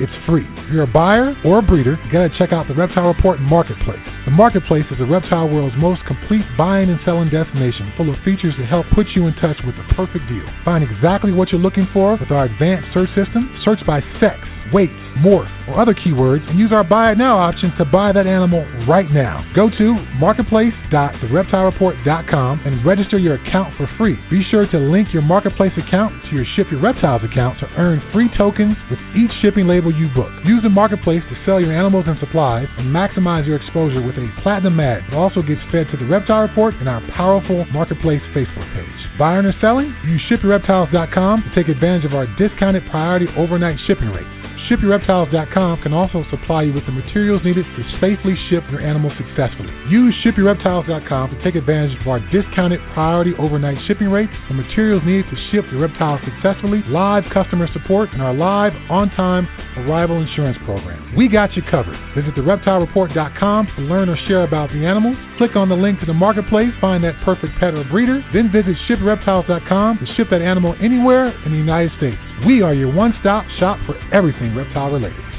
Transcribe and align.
it's 0.00 0.12
free. 0.24 0.48
If 0.64 0.72
you're 0.72 0.88
a 0.88 0.90
buyer 0.90 1.36
or 1.44 1.60
a 1.60 1.62
breeder, 1.62 2.00
you 2.00 2.08
gotta 2.10 2.32
check 2.40 2.56
out 2.56 2.66
the 2.66 2.74
Reptile 2.74 3.12
Report 3.12 3.38
Marketplace. 3.38 4.00
The 4.24 4.32
Marketplace 4.32 4.88
is 4.90 4.96
the 4.96 5.04
reptile 5.04 5.48
world's 5.48 5.76
most 5.76 6.00
complete 6.08 6.44
buying 6.56 6.88
and 6.88 6.98
selling 7.04 7.28
destination, 7.28 7.92
full 7.96 8.08
of 8.08 8.16
features 8.24 8.56
that 8.56 8.66
help 8.66 8.88
put 8.96 9.06
you 9.14 9.28
in 9.28 9.34
touch 9.36 9.60
with 9.64 9.76
the 9.76 9.84
perfect 9.92 10.24
deal. 10.26 10.44
Find 10.64 10.80
exactly 10.80 11.32
what 11.32 11.52
you're 11.52 11.60
looking 11.60 11.86
for 11.92 12.16
with 12.16 12.32
our 12.32 12.48
advanced 12.48 12.88
search 12.96 13.12
system. 13.12 13.52
Search 13.60 13.84
by 13.86 14.00
sex, 14.18 14.40
weight, 14.72 14.90
morph, 15.22 15.46
or 15.68 15.80
other 15.80 15.94
keywords 15.94 16.48
and 16.48 16.58
use 16.58 16.72
our 16.72 16.82
buy 16.84 17.12
it 17.12 17.18
now 17.18 17.38
option 17.38 17.70
to 17.78 17.84
buy 17.84 18.10
that 18.12 18.26
animal 18.26 18.66
right 18.88 19.10
now. 19.10 19.44
Go 19.54 19.70
to 19.70 19.94
marketplace.thereptilereport.com 20.18 22.60
and 22.66 22.86
register 22.86 23.18
your 23.18 23.34
account 23.34 23.76
for 23.76 23.86
free. 23.98 24.16
Be 24.30 24.42
sure 24.50 24.66
to 24.66 24.78
link 24.78 25.12
your 25.12 25.22
marketplace 25.22 25.72
account 25.78 26.14
to 26.28 26.34
your 26.34 26.44
Ship 26.56 26.66
Your 26.70 26.80
Reptiles 26.80 27.22
account 27.22 27.60
to 27.60 27.66
earn 27.78 28.00
free 28.12 28.28
tokens 28.36 28.76
with 28.90 28.98
each 29.14 29.30
shipping 29.42 29.66
label 29.66 29.92
you 29.94 30.08
book. 30.14 30.30
Use 30.44 30.62
the 30.62 30.70
marketplace 30.70 31.22
to 31.28 31.36
sell 31.44 31.60
your 31.60 31.72
animals 31.72 32.06
and 32.06 32.18
supplies 32.18 32.66
and 32.78 32.88
maximize 32.90 33.46
your 33.46 33.56
exposure 33.56 34.00
with 34.02 34.16
a 34.16 34.28
platinum 34.42 34.80
ad. 34.80 35.04
It 35.08 35.14
also 35.14 35.42
gets 35.42 35.60
fed 35.70 35.86
to 35.90 35.96
the 35.98 36.06
Reptile 36.06 36.46
Report 36.46 36.74
and 36.80 36.88
our 36.88 37.02
powerful 37.14 37.66
marketplace 37.72 38.22
Facebook 38.34 38.72
page. 38.74 38.88
Buying 39.18 39.44
or 39.44 39.52
selling? 39.60 39.94
Use 40.04 40.22
shipyourreptiles.com 40.32 41.44
to 41.44 41.50
take 41.54 41.68
advantage 41.68 42.04
of 42.04 42.14
our 42.14 42.26
discounted 42.38 42.84
priority 42.90 43.26
overnight 43.36 43.76
shipping 43.86 44.08
rates. 44.08 44.39
ShipYourReptiles.com 44.70 45.82
can 45.82 45.90
also 45.90 46.22
supply 46.30 46.62
you 46.62 46.70
with 46.70 46.86
the 46.86 46.94
materials 46.94 47.42
needed 47.42 47.66
to 47.74 47.82
safely 47.98 48.38
ship 48.46 48.62
your 48.70 48.78
animal 48.78 49.10
successfully. 49.18 49.66
Use 49.90 50.14
ShipYourReptiles.com 50.22 51.34
to 51.34 51.36
take 51.42 51.58
advantage 51.58 51.98
of 51.98 52.06
our 52.06 52.22
discounted 52.30 52.78
priority 52.94 53.34
overnight 53.34 53.74
shipping 53.90 54.14
rates, 54.14 54.30
the 54.46 54.54
materials 54.54 55.02
needed 55.02 55.26
to 55.26 55.36
ship 55.50 55.66
your 55.74 55.82
reptiles 55.82 56.22
successfully, 56.22 56.86
live 56.86 57.26
customer 57.34 57.66
support, 57.74 58.14
and 58.14 58.22
our 58.22 58.30
live 58.30 58.70
on-time 58.86 59.50
arrival 59.82 60.22
insurance 60.22 60.58
program. 60.62 61.02
We 61.18 61.26
got 61.26 61.50
you 61.58 61.66
covered. 61.66 61.98
Visit 62.14 62.38
TheReptileReport.com 62.38 63.74
to 63.74 63.82
learn 63.90 64.06
or 64.06 64.18
share 64.30 64.46
about 64.46 64.70
the 64.70 64.86
animals. 64.86 65.18
Click 65.34 65.58
on 65.58 65.66
the 65.66 65.74
link 65.74 65.98
to 65.98 66.06
the 66.06 66.14
marketplace, 66.14 66.70
find 66.78 67.02
that 67.02 67.18
perfect 67.26 67.58
pet 67.58 67.74
or 67.74 67.82
breeder, 67.90 68.22
then 68.30 68.54
visit 68.54 68.78
ShipYourReptiles.com 68.86 69.98
to 69.98 70.06
ship 70.14 70.30
that 70.30 70.46
animal 70.46 70.78
anywhere 70.78 71.34
in 71.42 71.50
the 71.50 71.58
United 71.58 71.90
States. 71.98 72.29
We 72.46 72.62
are 72.62 72.72
your 72.72 72.92
one-stop 72.92 73.44
shop 73.58 73.78
for 73.86 73.96
everything 74.14 74.54
reptile 74.54 74.90
related. 74.90 75.29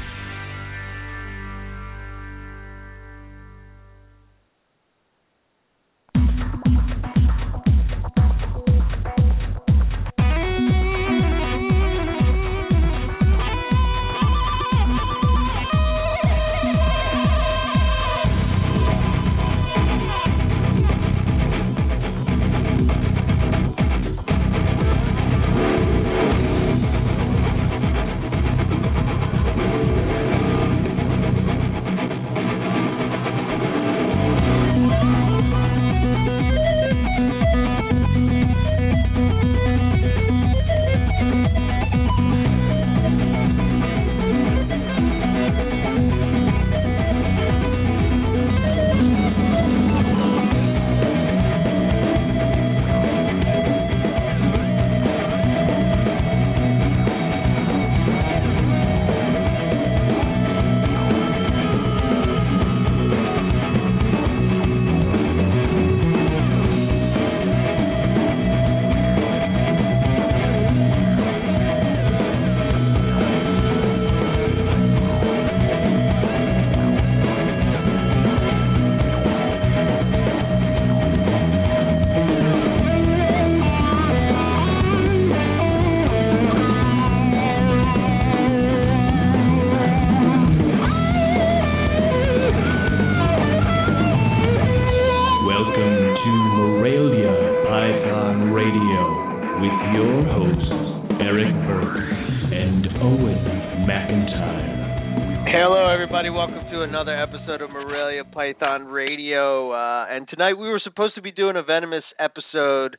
Python 108.42 108.86
Radio. 108.86 109.70
Uh, 109.70 110.06
and 110.10 110.28
tonight 110.28 110.54
we 110.54 110.68
were 110.68 110.80
supposed 110.82 111.14
to 111.14 111.22
be 111.22 111.30
doing 111.30 111.54
a 111.56 111.62
venomous 111.62 112.02
episode, 112.18 112.96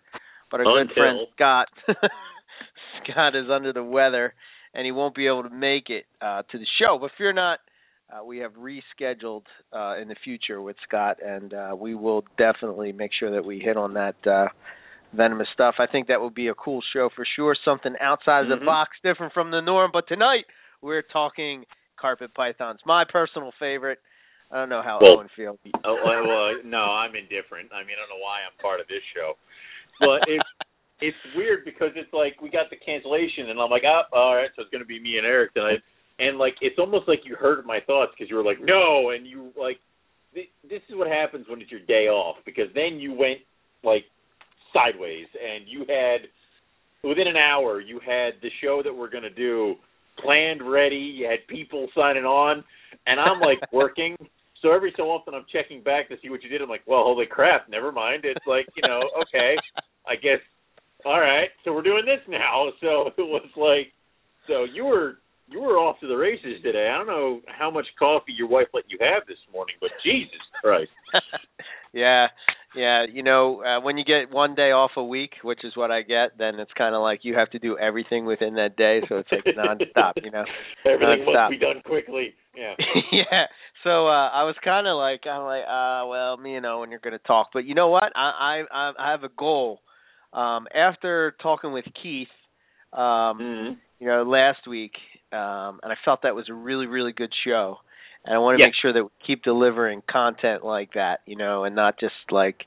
but 0.50 0.62
our 0.62 0.86
good 0.86 0.94
friend 0.96 1.20
Scott 1.36 1.68
Scott 3.04 3.36
is 3.36 3.48
under 3.54 3.74
the 3.74 3.84
weather 3.84 4.34
and 4.74 4.86
he 4.86 4.94
won't 4.94 5.14
be 5.14 5.28
able 5.28 5.44
to 5.44 5.50
make 5.50 5.90
it 5.90 6.06
uh, 6.22 6.44
to 6.50 6.58
the 6.58 6.66
show. 6.80 6.98
But 7.00 7.12
fear 7.18 7.34
not, 7.34 7.60
uh, 8.10 8.24
we 8.24 8.38
have 8.38 8.54
rescheduled 8.54 9.44
uh, 9.74 10.02
in 10.02 10.08
the 10.08 10.16
future 10.24 10.62
with 10.62 10.78
Scott, 10.88 11.18
and 11.24 11.54
uh, 11.54 11.76
we 11.78 11.94
will 11.94 12.24
definitely 12.38 12.94
make 12.94 13.12
sure 13.20 13.32
that 13.32 13.44
we 13.44 13.60
hit 13.60 13.76
on 13.76 13.96
that 13.96 14.16
uh, 14.26 14.46
venomous 15.14 15.48
stuff. 15.54 15.76
I 15.78 15.88
think 15.88 16.08
that 16.08 16.22
will 16.22 16.30
be 16.30 16.48
a 16.48 16.56
cool 16.56 16.82
show 16.94 17.10
for 17.14 17.26
sure. 17.36 17.54
Something 17.66 17.96
outside 18.00 18.50
of 18.50 18.60
the 18.60 18.66
box, 18.66 18.92
different 19.04 19.34
from 19.34 19.52
the 19.52 19.60
norm. 19.60 19.92
But 19.92 20.08
tonight 20.08 20.46
we're 20.82 21.04
talking 21.04 21.66
carpet 22.00 22.34
pythons, 22.34 22.80
my 22.86 23.04
personal 23.12 23.52
favorite. 23.60 24.00
I 24.54 24.62
don't 24.62 24.70
know 24.70 24.86
how 24.86 25.00
Well, 25.02 25.18
Owen 25.18 25.34
feels. 25.36 25.58
Oh, 25.84 25.98
well, 26.06 26.22
well, 26.30 26.54
no, 26.64 26.78
I'm 26.78 27.18
indifferent. 27.18 27.74
I 27.74 27.82
mean, 27.82 27.98
I 27.98 28.06
don't 28.06 28.14
know 28.14 28.22
why 28.22 28.46
I'm 28.46 28.54
part 28.62 28.80
of 28.80 28.86
this 28.86 29.02
show, 29.10 29.34
but 30.00 30.22
it's 30.30 30.46
it's 31.02 31.18
weird 31.34 31.66
because 31.66 31.90
it's 31.98 32.14
like 32.14 32.38
we 32.38 32.54
got 32.54 32.70
the 32.70 32.78
cancellation, 32.78 33.50
and 33.50 33.58
I'm 33.58 33.74
like, 33.74 33.82
oh, 33.82 34.06
all 34.14 34.36
right, 34.38 34.54
so 34.56 34.62
it's 34.62 34.70
gonna 34.70 34.86
be 34.86 35.02
me 35.02 35.18
and 35.18 35.26
Eric 35.26 35.58
tonight, 35.58 35.82
and 36.20 36.38
like 36.38 36.54
it's 36.62 36.78
almost 36.78 37.10
like 37.10 37.26
you 37.26 37.34
heard 37.34 37.66
my 37.66 37.80
thoughts 37.90 38.14
because 38.14 38.30
you 38.30 38.38
were 38.38 38.46
like, 38.46 38.62
no, 38.62 39.10
and 39.10 39.26
you 39.26 39.50
like, 39.58 39.82
th- 40.38 40.54
this 40.70 40.86
is 40.86 40.94
what 40.94 41.10
happens 41.10 41.50
when 41.50 41.58
it's 41.60 41.72
your 41.74 41.82
day 41.90 42.06
off 42.06 42.38
because 42.46 42.70
then 42.78 43.02
you 43.02 43.10
went 43.10 43.42
like 43.84 44.06
sideways, 44.70 45.26
and 45.34 45.66
you 45.66 45.82
had 45.90 46.30
within 47.02 47.26
an 47.26 47.38
hour 47.38 47.82
you 47.82 48.00
had 48.06 48.38
the 48.46 48.54
show 48.62 48.82
that 48.86 48.94
we're 48.94 49.10
gonna 49.10 49.34
do 49.34 49.82
planned, 50.22 50.62
ready, 50.62 51.10
you 51.18 51.26
had 51.26 51.42
people 51.50 51.90
signing 51.98 52.24
on, 52.24 52.64
and 53.08 53.20
I'm 53.20 53.42
like 53.42 53.58
working. 53.74 54.16
So 54.64 54.72
every 54.72 54.94
so 54.96 55.12
often 55.12 55.36
I'm 55.36 55.46
checking 55.52 55.84
back 55.84 56.08
to 56.08 56.16
see 56.24 56.30
what 56.30 56.42
you 56.42 56.50
did. 56.50 56.62
I'm 56.62 56.70
like, 56.70 56.88
well, 56.88 57.04
holy 57.04 57.26
crap, 57.30 57.70
never 57.70 57.92
mind. 57.92 58.24
It's 58.24 58.48
like, 58.48 58.66
you 58.76 58.88
know, 58.88 59.02
okay, 59.22 59.56
I 60.08 60.16
guess, 60.16 60.40
all 61.06 61.20
right. 61.20 61.50
So 61.64 61.74
we're 61.74 61.84
doing 61.84 62.06
this 62.06 62.24
now. 62.28 62.72
So 62.82 63.12
it 63.18 63.20
was 63.20 63.48
like, 63.56 63.92
so 64.48 64.64
you 64.64 64.86
were 64.86 65.18
you 65.50 65.62
were 65.62 65.78
off 65.78 66.00
to 66.00 66.08
the 66.08 66.16
races 66.16 66.62
today. 66.64 66.90
I 66.90 66.98
don't 66.98 67.08
know 67.08 67.42
how 67.48 67.70
much 67.70 67.86
coffee 68.00 68.34
your 68.38 68.48
wife 68.48 68.68
let 68.74 68.86
you 68.88 68.98
have 69.02 69.24
this 69.28 69.38
morning, 69.52 69.76
but 69.82 69.92
Jesus 70.04 70.40
Christ. 70.62 70.90
yeah, 71.94 72.28
yeah. 72.76 73.06
You 73.12 73.24
know, 73.24 73.62
uh, 73.62 73.82
when 73.82 73.98
you 73.98 74.06
get 74.06 74.34
one 74.34 74.56
day 74.56 74.72
off 74.72 74.92
a 74.96 75.04
week, 75.04 75.32
which 75.44 75.60
is 75.64 75.76
what 75.76 75.92
I 75.92 76.02
get, 76.02 76.38
then 76.38 76.60
it's 76.60 76.72
kind 76.78 76.96
of 76.96 77.02
like 77.02 77.20
you 77.24 77.36
have 77.36 77.50
to 77.52 77.60
do 77.60 77.78
everything 77.78 78.26
within 78.26 78.56
that 78.56 78.76
day, 78.78 79.02
so 79.10 79.18
it's 79.18 79.30
like 79.32 79.56
nonstop. 79.56 80.14
You 80.24 80.32
know, 80.32 80.46
everything 80.86 81.26
nonstop. 81.28 81.50
must 81.50 81.52
be 81.52 81.60
done 81.60 81.82
quickly. 81.86 82.34
Yeah. 82.56 82.74
yeah. 83.12 83.46
So 83.84 84.08
uh 84.08 84.30
I 84.30 84.44
was 84.44 84.56
kind 84.64 84.88
of 84.88 84.98
like 84.98 85.26
I'm 85.28 85.44
like 85.44 85.64
uh 85.64 86.08
well 86.08 86.38
me 86.38 86.56
and 86.56 86.66
Owen 86.66 86.90
you're 86.90 87.00
going 87.00 87.14
to 87.18 87.20
talk 87.28 87.50
but 87.54 87.66
you 87.66 87.76
know 87.76 87.90
what 87.90 88.12
I 88.16 88.64
I 88.72 88.92
I 88.98 89.12
have 89.12 89.24
a 89.24 89.30
goal 89.38 89.80
um 90.34 90.68
after 90.74 91.36
talking 91.42 91.72
with 91.74 91.86
Keith 92.02 92.28
um 92.92 93.40
Mm-hmm. 93.40 93.74
you 94.00 94.08
know 94.08 94.24
last 94.24 94.68
week 94.68 94.94
um 95.32 95.80
and 95.84 95.92
I 95.92 95.96
felt 96.06 96.22
that 96.24 96.36
was 96.36 96.48
a 96.50 96.54
really 96.54 96.86
really 96.88 97.12
good 97.12 97.32
show 97.46 97.78
and 98.26 98.34
I 98.36 98.40
want 98.40 98.56
to 98.58 98.60
Yeah. 98.62 98.68
make 98.68 98.76
sure 98.82 98.94
that 98.94 99.04
we 99.04 99.10
keep 99.26 99.44
delivering 99.44 100.02
content 100.10 100.64
like 100.64 100.94
that 100.94 101.20
you 101.26 101.36
know 101.36 101.64
and 101.66 101.76
not 101.76 102.00
just 102.00 102.14
like 102.32 102.66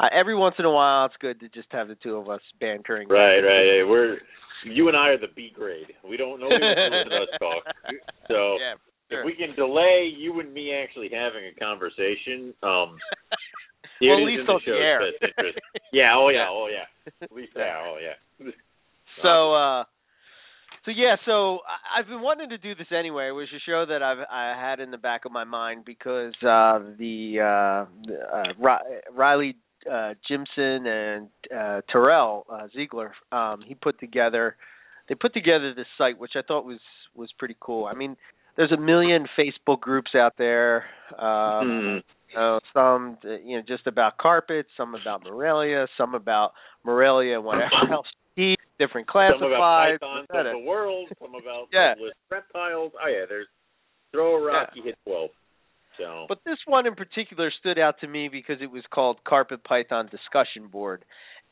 uh, 0.00 0.06
every 0.12 0.34
once 0.36 0.54
in 0.58 0.64
a 0.64 0.70
while 0.70 1.06
it's 1.06 1.14
good 1.20 1.40
to 1.40 1.48
just 1.48 1.68
have 1.70 1.88
the 1.88 1.96
two 1.96 2.16
of 2.16 2.28
us 2.28 2.40
bantering 2.60 3.08
Right, 3.08 3.40
right. 3.40 3.80
right. 3.80 3.84
We're 3.88 4.18
you 4.64 4.88
and 4.88 4.96
I 4.96 5.08
are 5.10 5.18
the 5.18 5.28
B 5.34 5.50
grade. 5.54 5.86
We 6.08 6.16
don't 6.16 6.40
know 6.40 6.48
let 6.50 7.22
us 7.22 7.28
talk. 7.38 7.62
So 8.28 8.56
yeah 8.60 8.74
if 9.10 9.24
we 9.24 9.34
can 9.34 9.54
delay 9.54 10.10
you 10.16 10.40
and 10.40 10.52
me 10.52 10.72
actually 10.72 11.10
having 11.12 11.44
a 11.44 11.58
conversation, 11.58 12.54
um 12.62 12.98
well, 14.00 14.18
at 14.18 14.24
least 14.24 14.40
in 14.40 14.46
the 14.46 14.52
on 14.52 14.60
the 14.66 14.72
air. 14.72 15.00
Yeah, 15.92 16.12
oh 16.14 16.28
yeah, 16.28 16.46
oh 16.48 16.68
yeah. 16.70 17.12
At 17.22 17.32
least 17.32 17.52
yeah, 17.56 17.76
oh 17.78 17.98
yeah. 18.00 18.50
So 19.22 19.54
uh 19.54 19.84
so 20.84 20.92
yeah, 20.94 21.16
so 21.26 21.58
I've 21.96 22.06
been 22.06 22.22
wanting 22.22 22.50
to 22.50 22.58
do 22.58 22.74
this 22.74 22.86
anyway. 22.96 23.28
It 23.28 23.32
was 23.32 23.48
a 23.54 23.60
show 23.66 23.84
that 23.88 24.02
I've 24.02 24.24
I 24.30 24.54
had 24.58 24.80
in 24.80 24.90
the 24.90 24.98
back 24.98 25.24
of 25.24 25.32
my 25.32 25.44
mind 25.44 25.84
because 25.84 26.34
uh 26.42 26.78
the 26.98 27.40
uh, 27.40 28.12
uh 28.36 28.78
Riley 29.12 29.56
uh 29.90 30.14
Jimison 30.30 30.86
and 30.86 31.28
uh 31.54 31.80
Terrell 31.90 32.46
uh 32.52 32.68
Zeigler 32.76 33.10
um 33.32 33.62
he 33.66 33.74
put 33.74 33.98
together 33.98 34.56
they 35.08 35.14
put 35.14 35.34
together 35.34 35.74
this 35.74 35.86
site 35.96 36.18
which 36.18 36.32
I 36.36 36.42
thought 36.42 36.64
was 36.64 36.80
was 37.14 37.30
pretty 37.38 37.56
cool. 37.60 37.86
I 37.86 37.94
mean, 37.94 38.16
there's 38.58 38.72
a 38.72 38.76
million 38.76 39.26
Facebook 39.38 39.80
groups 39.80 40.10
out 40.14 40.34
there 40.36 40.84
um 41.18 41.24
Mhm. 41.70 42.02
you 42.30 42.36
know, 42.36 42.60
some 42.74 43.16
you 43.46 43.56
know 43.56 43.62
just 43.66 43.86
about 43.86 44.18
carpets, 44.18 44.68
some 44.76 44.94
about 44.94 45.24
Morelia, 45.24 45.86
some 45.96 46.14
about 46.14 46.52
Morelia 46.84 47.36
and 47.36 47.44
whatever 47.44 47.70
else. 47.90 48.06
Different 48.78 49.08
some 49.10 49.42
about 49.42 49.58
classifieds. 49.58 50.00
pythons 50.00 50.26
of 50.30 50.52
the 50.52 50.58
world, 50.58 51.08
some 51.18 51.34
about 51.34 51.66
Yeah. 51.72 51.94
reptiles. 52.30 52.92
Oh 53.02 53.08
yeah, 53.08 53.24
there's 53.28 53.48
throw 54.12 54.36
a 54.36 54.44
rock, 54.46 54.68
Yeah. 54.70 54.76
you 54.76 54.82
hit 54.84 54.98
twelve. 55.04 55.30
So 55.96 56.26
But 56.28 56.38
this 56.44 56.58
one 56.66 56.86
in 56.86 56.94
particular 56.94 57.50
stood 57.50 57.76
out 57.78 57.98
to 58.02 58.06
me 58.06 58.28
because 58.28 58.60
it 58.60 58.70
was 58.70 58.84
called 58.90 59.24
Carpet 59.24 59.64
Python 59.64 60.06
Discussion 60.12 60.68
Board, 60.68 61.04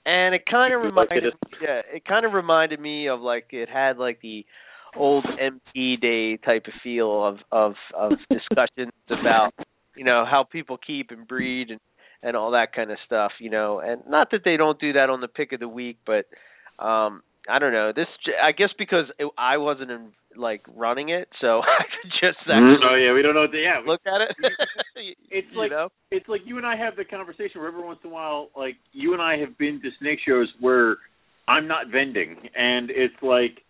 and 0.04 0.36
it 0.36 0.42
kind 0.48 0.72
of 0.72 0.82
reminded 0.82 1.32
yeah, 1.60 1.80
it 1.92 2.04
kind 2.04 2.24
of 2.26 2.32
reminded 2.32 2.78
me 2.78 3.08
of 3.08 3.20
like 3.20 3.46
it 3.50 3.68
had 3.68 3.98
like 3.98 4.20
the 4.20 4.46
old 4.96 5.24
MP 5.24 6.00
day 6.00 6.36
type 6.38 6.66
of 6.66 6.72
feel 6.82 7.24
of 7.26 7.38
of 7.52 7.74
of 7.94 8.12
discussions 8.30 8.92
about 9.08 9.52
you 9.96 10.04
know 10.04 10.24
how 10.28 10.44
people 10.44 10.78
keep 10.84 11.10
and 11.10 11.26
breed 11.26 11.70
and 11.70 11.80
and 12.22 12.36
all 12.36 12.52
that 12.52 12.72
kind 12.74 12.90
of 12.90 12.96
stuff, 13.06 13.32
you 13.38 13.50
know, 13.50 13.78
and 13.78 14.02
not 14.08 14.30
that 14.32 14.40
they 14.44 14.56
don't 14.56 14.80
do 14.80 14.94
that 14.94 15.10
on 15.10 15.20
the 15.20 15.28
pick 15.28 15.52
of 15.52 15.60
the 15.60 15.68
week, 15.68 15.98
but 16.06 16.24
um 16.84 17.22
I 17.48 17.60
don't 17.60 17.72
know. 17.72 17.92
This 17.94 18.06
I 18.42 18.52
guess 18.52 18.70
because 18.76 19.04
it, 19.20 19.30
I 19.38 19.58
wasn't 19.58 19.90
in, 19.92 20.08
like 20.36 20.62
running 20.74 21.10
it, 21.10 21.28
so 21.40 21.60
I 21.62 21.84
could 21.84 22.10
just 22.20 22.38
actually 22.40 22.76
oh 22.90 22.96
yeah, 22.96 23.12
we 23.14 23.22
don't 23.22 23.34
know. 23.34 23.42
What 23.42 23.52
to, 23.52 23.58
yeah, 23.62 23.80
look 23.86 24.00
at 24.06 24.20
it. 24.22 24.36
It's 25.30 25.46
you 25.52 25.58
like- 25.60 25.70
know? 25.70 25.88
it's 26.10 26.26
like 26.28 26.40
you 26.46 26.56
and 26.56 26.66
I 26.66 26.76
have 26.76 26.96
the 26.96 27.04
conversation 27.04 27.60
where 27.60 27.68
every 27.68 27.82
once 27.84 27.98
in 28.02 28.10
a 28.10 28.12
while, 28.12 28.48
like 28.56 28.76
you 28.92 29.12
and 29.12 29.20
I 29.20 29.36
have 29.38 29.58
been 29.58 29.80
to 29.82 29.90
snake 30.00 30.18
shows 30.26 30.48
where 30.58 30.96
I'm 31.46 31.68
not 31.68 31.88
vending, 31.92 32.36
and 32.56 32.90
it's 32.90 33.14
like 33.22 33.62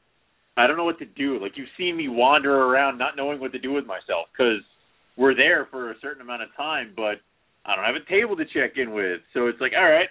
I 0.56 0.66
don't 0.66 0.76
know 0.76 0.84
what 0.84 0.98
to 1.00 1.06
do. 1.06 1.38
Like 1.40 1.52
you've 1.56 1.68
seen 1.76 1.96
me 1.96 2.08
wander 2.08 2.54
around 2.54 2.98
not 2.98 3.16
knowing 3.16 3.40
what 3.40 3.52
to 3.52 3.58
do 3.58 3.72
with 3.72 3.86
myself 3.86 4.28
because 4.32 4.62
we're 5.16 5.34
there 5.34 5.68
for 5.70 5.90
a 5.90 5.94
certain 6.00 6.22
amount 6.22 6.42
of 6.42 6.48
time, 6.56 6.92
but 6.96 7.20
I 7.64 7.74
don't 7.74 7.84
have 7.84 7.96
a 7.96 8.10
table 8.10 8.36
to 8.36 8.44
check 8.44 8.76
in 8.76 8.92
with. 8.92 9.20
So 9.34 9.46
it's 9.46 9.60
like, 9.60 9.72
all 9.76 9.88
right, 9.88 10.08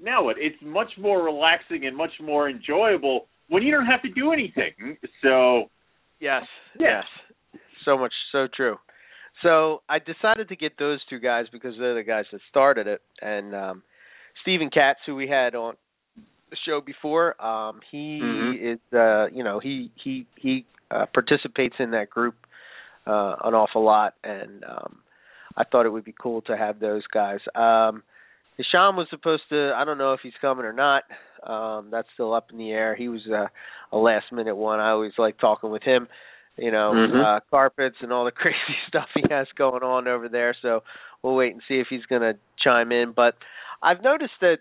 now 0.00 0.24
what? 0.24 0.36
It's 0.38 0.56
much 0.62 0.90
more 0.98 1.22
relaxing 1.22 1.86
and 1.86 1.96
much 1.96 2.12
more 2.20 2.48
enjoyable 2.48 3.26
when 3.48 3.62
you 3.62 3.70
don't 3.70 3.86
have 3.86 4.02
to 4.02 4.10
do 4.10 4.32
anything. 4.32 4.96
So 5.22 5.70
Yes. 6.20 6.42
Yeah. 6.78 7.02
Yes. 7.52 7.60
So 7.84 7.98
much 7.98 8.12
so 8.32 8.46
true. 8.54 8.76
So 9.42 9.82
I 9.88 9.98
decided 9.98 10.48
to 10.48 10.56
get 10.56 10.72
those 10.78 11.00
two 11.10 11.18
guys 11.18 11.46
because 11.52 11.74
they're 11.78 11.94
the 11.94 12.02
guys 12.02 12.24
that 12.32 12.40
started 12.48 12.86
it 12.86 13.02
and 13.20 13.54
um 13.54 13.82
Steven 14.42 14.70
Katz 14.70 15.00
who 15.06 15.14
we 15.14 15.28
had 15.28 15.54
on 15.54 15.74
the 16.54 16.70
show 16.70 16.80
before, 16.80 17.40
um 17.44 17.80
he 17.90 18.20
Mhm. 18.22 18.72
is 18.74 18.80
uh 18.92 19.26
you 19.36 19.42
know, 19.44 19.58
he 19.58 19.90
he 20.02 20.26
he 20.36 20.64
uh 20.90 21.06
participates 21.12 21.76
in 21.78 21.90
that 21.92 22.10
group 22.10 22.36
uh 23.06 23.36
an 23.44 23.54
awful 23.54 23.82
lot 23.84 24.14
and 24.22 24.64
um 24.64 24.98
I 25.56 25.64
thought 25.64 25.86
it 25.86 25.92
would 25.92 26.04
be 26.04 26.14
cool 26.18 26.42
to 26.42 26.56
have 26.56 26.78
those 26.80 27.02
guys. 27.12 27.40
Um 27.54 28.02
Deshaun 28.58 28.94
was 28.96 29.08
supposed 29.10 29.42
to 29.50 29.72
I 29.76 29.84
don't 29.84 29.98
know 29.98 30.12
if 30.12 30.20
he's 30.22 30.38
coming 30.40 30.64
or 30.64 30.72
not. 30.72 31.02
Um 31.42 31.88
that's 31.90 32.08
still 32.14 32.32
up 32.32 32.46
in 32.52 32.58
the 32.58 32.70
air. 32.70 32.94
He 32.94 33.08
was 33.08 33.22
uh, 33.26 33.48
a 33.92 33.98
last 33.98 34.26
minute 34.32 34.56
one. 34.56 34.80
I 34.80 34.90
always 34.90 35.12
like 35.18 35.38
talking 35.38 35.70
with 35.70 35.82
him, 35.82 36.06
you 36.56 36.70
know, 36.70 36.92
Mhm. 36.94 37.24
uh 37.24 37.40
carpets 37.50 37.96
and 38.00 38.12
all 38.12 38.24
the 38.24 38.30
crazy 38.42 38.76
stuff 38.88 39.08
he 39.14 39.22
has 39.30 39.48
going 39.56 39.82
on 39.82 40.06
over 40.08 40.28
there. 40.28 40.54
So 40.62 40.82
we'll 41.22 41.34
wait 41.34 41.52
and 41.52 41.62
see 41.68 41.80
if 41.80 41.88
he's 41.90 42.06
going 42.06 42.22
to 42.22 42.34
chime 42.62 42.92
in, 42.92 43.12
but 43.12 43.34
I've 43.82 44.02
noticed 44.02 44.38
that 44.40 44.58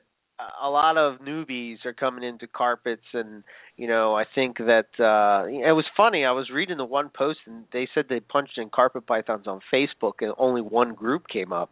a 0.61 0.69
lot 0.69 0.97
of 0.97 1.19
newbies 1.19 1.85
are 1.85 1.93
coming 1.93 2.23
into 2.23 2.47
carpets 2.47 3.03
and 3.13 3.43
you 3.77 3.87
know 3.87 4.15
i 4.15 4.23
think 4.35 4.57
that 4.57 4.87
uh 4.99 5.45
it 5.47 5.73
was 5.73 5.85
funny 5.95 6.25
i 6.25 6.31
was 6.31 6.49
reading 6.49 6.77
the 6.77 6.85
one 6.85 7.09
post 7.09 7.39
and 7.45 7.65
they 7.71 7.87
said 7.93 8.05
they 8.09 8.19
punched 8.19 8.57
in 8.57 8.69
carpet 8.69 9.05
pythons 9.05 9.47
on 9.47 9.59
facebook 9.71 10.13
and 10.21 10.33
only 10.37 10.61
one 10.61 10.93
group 10.93 11.27
came 11.27 11.53
up. 11.53 11.71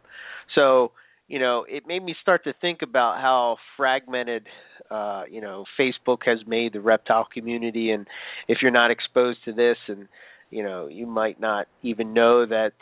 So 0.54 0.92
you 1.28 1.38
know 1.38 1.64
it 1.68 1.84
made 1.86 2.04
me 2.04 2.14
start 2.20 2.44
to 2.44 2.52
think 2.60 2.82
about 2.82 3.20
how 3.20 3.56
fragmented 3.76 4.46
uh 4.90 5.24
you 5.30 5.40
know 5.40 5.64
facebook 5.78 6.18
has 6.26 6.38
made 6.46 6.72
the 6.72 6.80
reptile 6.80 7.26
community 7.32 7.90
and 7.90 8.06
if 8.48 8.58
you're 8.62 8.70
not 8.70 8.90
exposed 8.90 9.38
to 9.44 9.52
this 9.52 9.76
and 9.88 10.08
you 10.50 10.62
know 10.62 10.88
you 10.88 11.06
might 11.06 11.40
not 11.40 11.66
even 11.82 12.12
know 12.12 12.46
that 12.46 12.72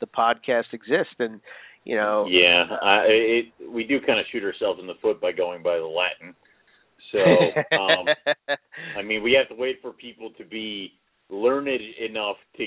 the 0.00 0.06
podcast 0.06 0.72
exists. 0.72 1.14
And 1.18 1.40
you 1.84 1.96
know 1.96 2.26
Yeah, 2.28 2.64
I, 2.82 2.96
it, 3.06 3.44
we 3.70 3.84
do 3.84 4.00
kind 4.00 4.18
of 4.18 4.26
shoot 4.32 4.44
ourselves 4.44 4.80
in 4.80 4.86
the 4.86 4.94
foot 5.00 5.20
by 5.20 5.32
going 5.32 5.62
by 5.62 5.76
the 5.76 5.84
Latin. 5.84 6.34
So, 7.12 7.20
um, 7.76 8.56
I 8.98 9.02
mean, 9.02 9.22
we 9.22 9.32
have 9.34 9.48
to 9.48 9.60
wait 9.60 9.78
for 9.80 9.92
people 9.92 10.30
to 10.38 10.44
be 10.44 10.92
learned 11.30 11.68
enough 11.68 12.36
to 12.56 12.66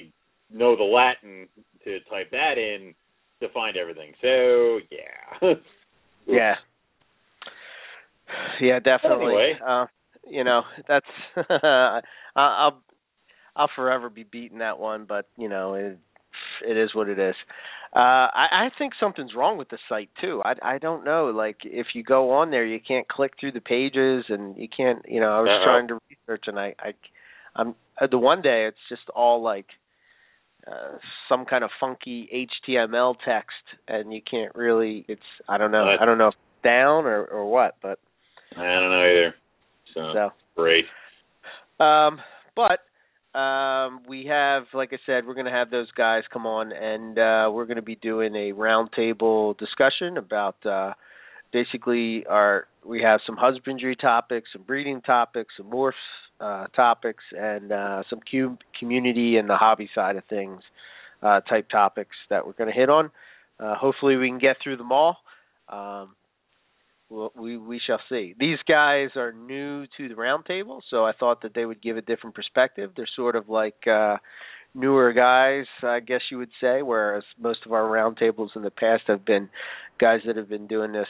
know 0.54 0.76
the 0.76 0.84
Latin 0.84 1.48
to 1.84 2.00
type 2.10 2.32
that 2.32 2.58
in 2.58 2.94
to 3.42 3.50
find 3.54 3.78
everything. 3.78 4.14
So, 4.22 4.80
yeah. 4.92 5.54
Yeah. 6.30 6.56
Yeah, 8.60 8.80
definitely. 8.80 9.28
anyway. 9.28 9.54
Uh 9.66 9.86
you 10.30 10.44
know, 10.44 10.64
that's 10.88 11.06
I 11.50 12.02
I'll 12.36 12.82
I'll 13.56 13.70
forever 13.76 14.10
be 14.10 14.24
beating 14.24 14.60
that 14.60 14.80
one, 14.80 15.06
but 15.08 15.28
you 15.38 15.50
know, 15.50 15.76
it 15.76 15.98
it 16.68 16.78
is 16.78 16.94
what 16.94 17.10
it 17.10 17.20
is. 17.20 17.36
Uh 17.96 18.00
I 18.34 18.48
I 18.52 18.70
think 18.78 18.94
something's 19.00 19.34
wrong 19.36 19.58
with 19.58 19.70
the 19.70 19.78
site 19.90 20.10
too. 20.22 20.42
I 20.44 20.54
I 20.62 20.78
don't 20.78 21.06
know 21.06 21.28
like 21.28 21.58
if 21.64 21.88
you 21.94 22.04
go 22.04 22.32
on 22.32 22.52
there 22.52 22.66
you 22.66 22.80
can't 22.86 23.08
click 23.08 23.34
through 23.40 23.54
the 23.54 23.62
pages 23.62 24.26
and 24.30 24.58
you 24.58 24.68
can't, 24.68 25.04
you 25.08 25.20
know, 25.20 25.32
I 25.32 25.42
was 25.42 25.50
Uh-oh. 25.50 25.66
trying 25.66 25.88
to 25.88 26.00
research 26.10 26.46
and 26.48 26.60
I 26.60 26.76
I 26.80 26.94
I'm 27.56 27.76
uh, 28.00 28.08
the 28.08 28.18
one 28.18 28.42
day 28.42 28.66
it's 28.68 28.78
just 28.90 29.10
all 29.16 29.42
like 29.42 29.68
uh, 30.68 30.98
some 31.30 31.46
kind 31.46 31.64
of 31.64 31.70
funky 31.80 32.48
HTML 32.68 33.16
text, 33.26 33.56
and 33.88 34.14
you 34.14 34.20
can't 34.30 34.54
really. 34.54 35.06
It's 35.08 35.22
I 35.48 35.58
don't 35.58 35.72
know. 35.72 35.96
I 36.00 36.06
don't 36.06 36.18
know 36.18 36.28
if 36.28 36.34
it's 36.34 36.64
down 36.64 37.06
or 37.06 37.24
or 37.24 37.50
what, 37.50 37.76
but 37.82 38.00
I 38.58 38.64
don't 38.64 38.92
know 38.92 39.06
either. 39.10 39.36
So, 39.94 40.12
so. 40.14 40.30
great. 40.56 40.86
Um, 41.80 42.20
but 42.56 42.80
um, 43.38 44.02
we 44.08 44.26
have, 44.26 44.64
like 44.74 44.94
I 44.94 44.98
said, 45.06 45.28
we're 45.28 45.36
going 45.36 45.46
to 45.46 45.52
have 45.52 45.70
those 45.70 45.92
guys 45.92 46.24
come 46.34 46.48
on, 46.48 46.72
and 46.72 47.20
uh, 47.20 47.52
we're 47.52 47.66
going 47.66 47.76
to 47.78 47.84
be 47.84 47.96
doing 47.96 48.34
a 48.34 48.52
roundtable 48.54 49.56
discussion 49.60 50.18
about 50.18 50.56
uh, 50.66 50.94
basically 51.54 52.26
our. 52.26 52.68
We 52.84 53.04
have 53.04 53.20
some 53.28 53.36
husbandry 53.38 53.96
topics, 53.96 54.50
some 54.54 54.64
breeding 54.64 55.02
topics, 55.02 55.54
some 55.56 55.70
morphs 55.70 55.92
uh, 56.40 56.66
topics, 56.68 57.24
and 57.38 57.72
uh, 57.72 58.04
some 58.10 58.22
cu- 58.30 58.58
community 58.80 59.38
and 59.38 59.48
the 59.48 59.58
hobby 59.58 59.90
side 59.94 60.16
of 60.16 60.24
things 60.26 60.62
uh, 61.22 61.42
type 61.42 61.70
topics 61.70 62.16
that 62.32 62.48
we're 62.48 62.54
going 62.54 62.72
to 62.72 62.76
hit 62.76 62.90
on. 62.90 63.12
Uh, 63.60 63.76
hopefully, 63.76 64.16
we 64.16 64.30
can 64.30 64.40
get 64.40 64.58
through 64.64 64.78
them 64.78 64.92
all. 64.92 65.18
Um, 65.70 66.16
Well, 67.10 67.32
we 67.38 67.58
we 67.58 67.80
shall 67.86 68.02
see. 68.10 68.36
These 68.38 68.58
guys 68.68 69.10
are 69.16 69.32
new 69.32 69.86
to 69.98 70.10
the 70.10 70.16
roundtable, 70.16 70.82
so 70.90 71.06
I 71.06 71.14
thought 71.18 71.42
that 71.44 71.54
they 71.54 71.66
would 71.66 71.82
give 71.82 71.96
a 71.96 72.02
different 72.02 72.36
perspective. 72.36 72.92
They're 72.96 73.08
sort 73.16 73.36
of 73.36 73.48
like 73.48 73.88
uh 73.88 74.18
newer 74.74 75.14
guys, 75.14 75.66
I 75.82 76.00
guess 76.02 76.22
you 76.30 76.38
would 76.38 76.52
say, 76.62 76.82
whereas 76.82 77.24
most 77.40 77.60
of 77.66 77.72
our 77.72 77.84
roundtables 77.84 78.50
in 78.56 78.62
the 78.62 78.72
past 78.72 79.04
have 79.08 79.26
been 79.26 79.50
guys 80.00 80.20
that 80.28 80.38
have 80.38 80.50
been 80.50 80.68
doing 80.68 80.92
this 80.92 81.08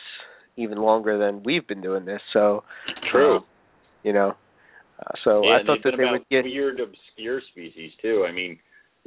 even 0.55 0.77
longer 0.77 1.17
than 1.17 1.43
we've 1.43 1.67
been 1.67 1.81
doing 1.81 2.05
this. 2.05 2.21
So 2.33 2.63
True. 3.11 3.37
um, 3.37 3.45
you 4.03 4.13
know, 4.13 4.35
uh, 4.99 5.11
so 5.23 5.43
yeah, 5.43 5.59
I 5.61 5.65
thought 5.65 5.79
that 5.83 5.93
they 5.97 6.05
would 6.05 6.27
get 6.29 6.45
weird, 6.45 6.79
obscure 6.79 7.41
species 7.51 7.91
too. 8.01 8.25
I 8.27 8.31
mean, 8.31 8.57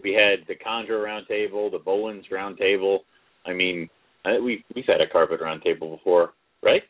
we 0.03 0.13
had 0.13 0.47
the 0.47 0.55
Conjure 0.55 0.99
roundtable, 0.99 1.71
the 1.71 1.79
Boelen's 1.85 2.27
roundtable. 2.33 2.99
I 3.47 3.53
mean, 3.53 3.89
I, 4.25 4.39
we 4.39 4.65
we've 4.75 4.85
had 4.87 5.01
a 5.01 5.11
carpet 5.11 5.41
roundtable 5.41 5.97
before, 5.97 6.33
right? 6.63 6.83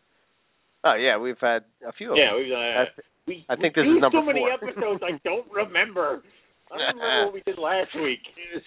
Oh 0.84 0.94
yeah, 0.94 1.18
we've 1.18 1.38
had 1.40 1.64
a 1.86 1.92
few 1.92 2.12
of 2.12 2.16
Yeah, 2.16 2.32
them. 2.32 2.42
we've 2.42 2.52
uh, 2.52 2.56
I, 2.56 2.84
we, 3.26 3.44
I 3.48 3.56
think 3.56 3.76
we 3.76 3.82
this 3.82 3.90
is 3.96 4.00
number 4.00 4.18
so 4.18 4.24
many 4.24 4.40
four. 4.40 4.52
episodes 4.52 5.02
I 5.04 5.18
don't 5.24 5.50
remember. 5.52 6.22
I 6.72 6.78
don't 6.78 6.96
remember 6.96 7.24
what 7.26 7.34
we 7.34 7.42
did 7.44 7.58
last 7.58 7.94
week. 7.94 8.20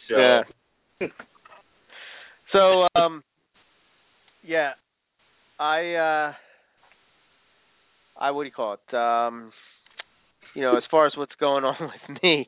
So 0.09 0.15
Yeah. 0.17 0.41
So 2.51 2.87
um 2.95 3.23
yeah. 4.43 4.71
I 5.59 5.93
uh 5.95 6.33
I 8.15 8.31
what 8.31 8.43
do 8.43 8.47
you 8.47 8.53
call 8.53 8.73
it? 8.75 8.95
Um 8.95 9.51
you 10.53 10.61
know, 10.61 10.77
as 10.77 10.83
far 10.91 11.07
as 11.07 11.13
what's 11.17 11.33
going 11.39 11.63
on 11.63 11.75
with 11.79 12.21
me, 12.21 12.47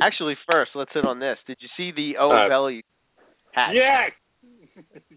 actually 0.00 0.34
first 0.50 0.72
let's 0.74 0.90
hit 0.92 1.06
on 1.06 1.20
this. 1.20 1.38
Did 1.46 1.56
you 1.60 1.68
see 1.76 1.92
the 1.94 2.18
Owen 2.18 2.46
Uh, 2.46 2.48
Belly 2.48 2.84
hat? 3.52 3.70
yes, 3.72 4.10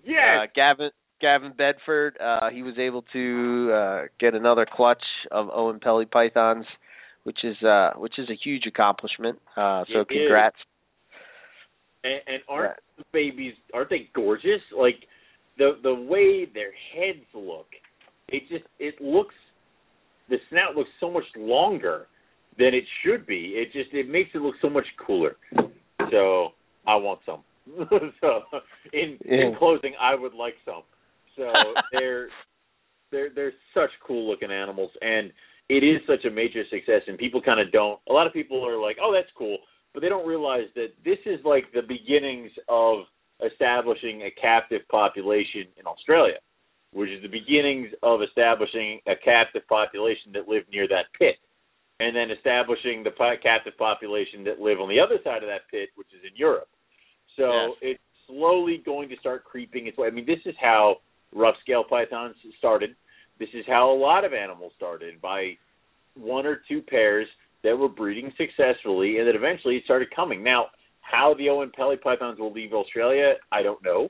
yes. 0.05 0.37
Uh 0.39 0.45
Gavin 0.55 0.91
Gavin 1.23 1.53
Bedford, 1.57 2.17
uh 2.19 2.49
he 2.51 2.61
was 2.63 2.75
able 2.77 3.03
to 3.13 3.71
uh 3.73 4.01
get 4.19 4.33
another 4.35 4.65
clutch 4.69 5.03
of 5.31 5.47
Oenpelli 5.47 6.09
pythons, 6.11 6.65
which 7.23 7.39
is 7.43 7.57
uh 7.63 7.91
which 8.03 8.19
is 8.19 8.27
a 8.29 8.37
huge 8.43 8.65
accomplishment. 8.67 9.39
Uh 9.55 9.83
so 9.91 9.99
It 9.99 10.07
is. 10.11 10.17
congrats. 10.17 10.57
and, 12.03 12.19
and 12.27 12.39
aren't 12.49 12.77
the 12.97 13.05
babies 13.13 13.53
aren't 13.73 13.89
they 13.89 14.09
gorgeous? 14.13 14.61
Like 14.77 14.99
the 15.57 15.67
the 15.81 15.93
way 15.93 16.45
their 16.53 16.73
heads 16.93 17.25
look, 17.33 17.67
it 18.27 18.43
just 18.49 18.65
it 18.79 18.95
looks 19.01 19.35
the 20.29 20.37
snout 20.49 20.75
looks 20.75 20.89
so 20.99 21.09
much 21.09 21.29
longer 21.37 22.07
than 22.57 22.71
it 22.73 22.83
should 23.01 23.25
be. 23.25 23.53
It 23.55 23.71
just 23.73 23.93
it 23.93 24.09
makes 24.09 24.31
it 24.35 24.39
look 24.39 24.55
so 24.61 24.69
much 24.69 24.85
cooler. 25.05 25.35
So 26.11 26.49
I 26.85 26.95
want 26.97 27.19
some. 27.25 27.43
so 28.21 28.41
in 28.91 29.17
in 29.25 29.55
closing, 29.57 29.93
I 29.99 30.15
would 30.15 30.33
like 30.33 30.55
some. 30.65 30.83
So 31.37 31.51
they're 31.91 32.27
they're 33.11 33.29
they're 33.33 33.53
such 33.73 33.91
cool 34.05 34.29
looking 34.29 34.51
animals, 34.51 34.91
and 35.01 35.31
it 35.69 35.83
is 35.83 36.01
such 36.07 36.25
a 36.25 36.29
major 36.31 36.63
success. 36.69 37.01
And 37.07 37.17
people 37.17 37.41
kind 37.41 37.59
of 37.59 37.71
don't. 37.71 37.99
A 38.09 38.13
lot 38.13 38.27
of 38.27 38.33
people 38.33 38.65
are 38.67 38.77
like, 38.79 38.97
"Oh, 39.01 39.13
that's 39.13 39.31
cool," 39.37 39.57
but 39.93 40.01
they 40.01 40.09
don't 40.09 40.27
realize 40.27 40.67
that 40.75 40.93
this 41.03 41.19
is 41.25 41.39
like 41.45 41.71
the 41.73 41.81
beginnings 41.81 42.51
of 42.67 43.05
establishing 43.45 44.23
a 44.23 44.31
captive 44.31 44.81
population 44.89 45.67
in 45.77 45.85
Australia, 45.85 46.37
which 46.91 47.09
is 47.09 47.21
the 47.21 47.27
beginnings 47.27 47.89
of 48.03 48.21
establishing 48.21 48.99
a 49.07 49.15
captive 49.15 49.67
population 49.67 50.31
that 50.33 50.47
lived 50.47 50.69
near 50.71 50.87
that 50.87 51.05
pit, 51.17 51.35
and 51.99 52.15
then 52.15 52.31
establishing 52.31 53.03
the 53.03 53.11
captive 53.41 53.77
population 53.77 54.43
that 54.43 54.59
live 54.59 54.79
on 54.79 54.89
the 54.89 54.99
other 54.99 55.17
side 55.23 55.43
of 55.43 55.49
that 55.49 55.67
pit, 55.69 55.89
which 55.95 56.07
is 56.13 56.23
in 56.23 56.35
Europe. 56.35 56.69
So 57.35 57.75
Yes. 57.81 57.97
it's 57.97 58.03
slowly 58.27 58.77
going 58.77 59.09
to 59.09 59.17
start 59.17 59.43
creeping 59.43 59.87
its 59.87 59.97
way. 59.97 60.07
I 60.07 60.11
mean, 60.11 60.25
this 60.25 60.45
is 60.45 60.55
how 60.59 61.01
rough 61.33 61.55
scale 61.61 61.83
pythons 61.83 62.35
started. 62.57 62.95
This 63.39 63.49
is 63.53 63.65
how 63.67 63.91
a 63.91 63.97
lot 63.97 64.25
of 64.25 64.33
animals 64.33 64.73
started 64.75 65.21
by 65.21 65.57
one 66.15 66.45
or 66.45 66.61
two 66.67 66.81
pairs 66.81 67.27
that 67.63 67.77
were 67.77 67.89
breeding 67.89 68.31
successfully, 68.37 69.17
and 69.17 69.27
that 69.27 69.35
eventually 69.35 69.77
it 69.77 69.83
started 69.85 70.13
coming. 70.15 70.43
Now, 70.43 70.67
how 71.01 71.33
the 71.37 71.47
Oenpelli 71.47 72.01
pythons 72.01 72.39
will 72.39 72.51
leave 72.51 72.73
Australia, 72.73 73.33
I 73.51 73.63
don't 73.63 73.83
know. 73.83 74.09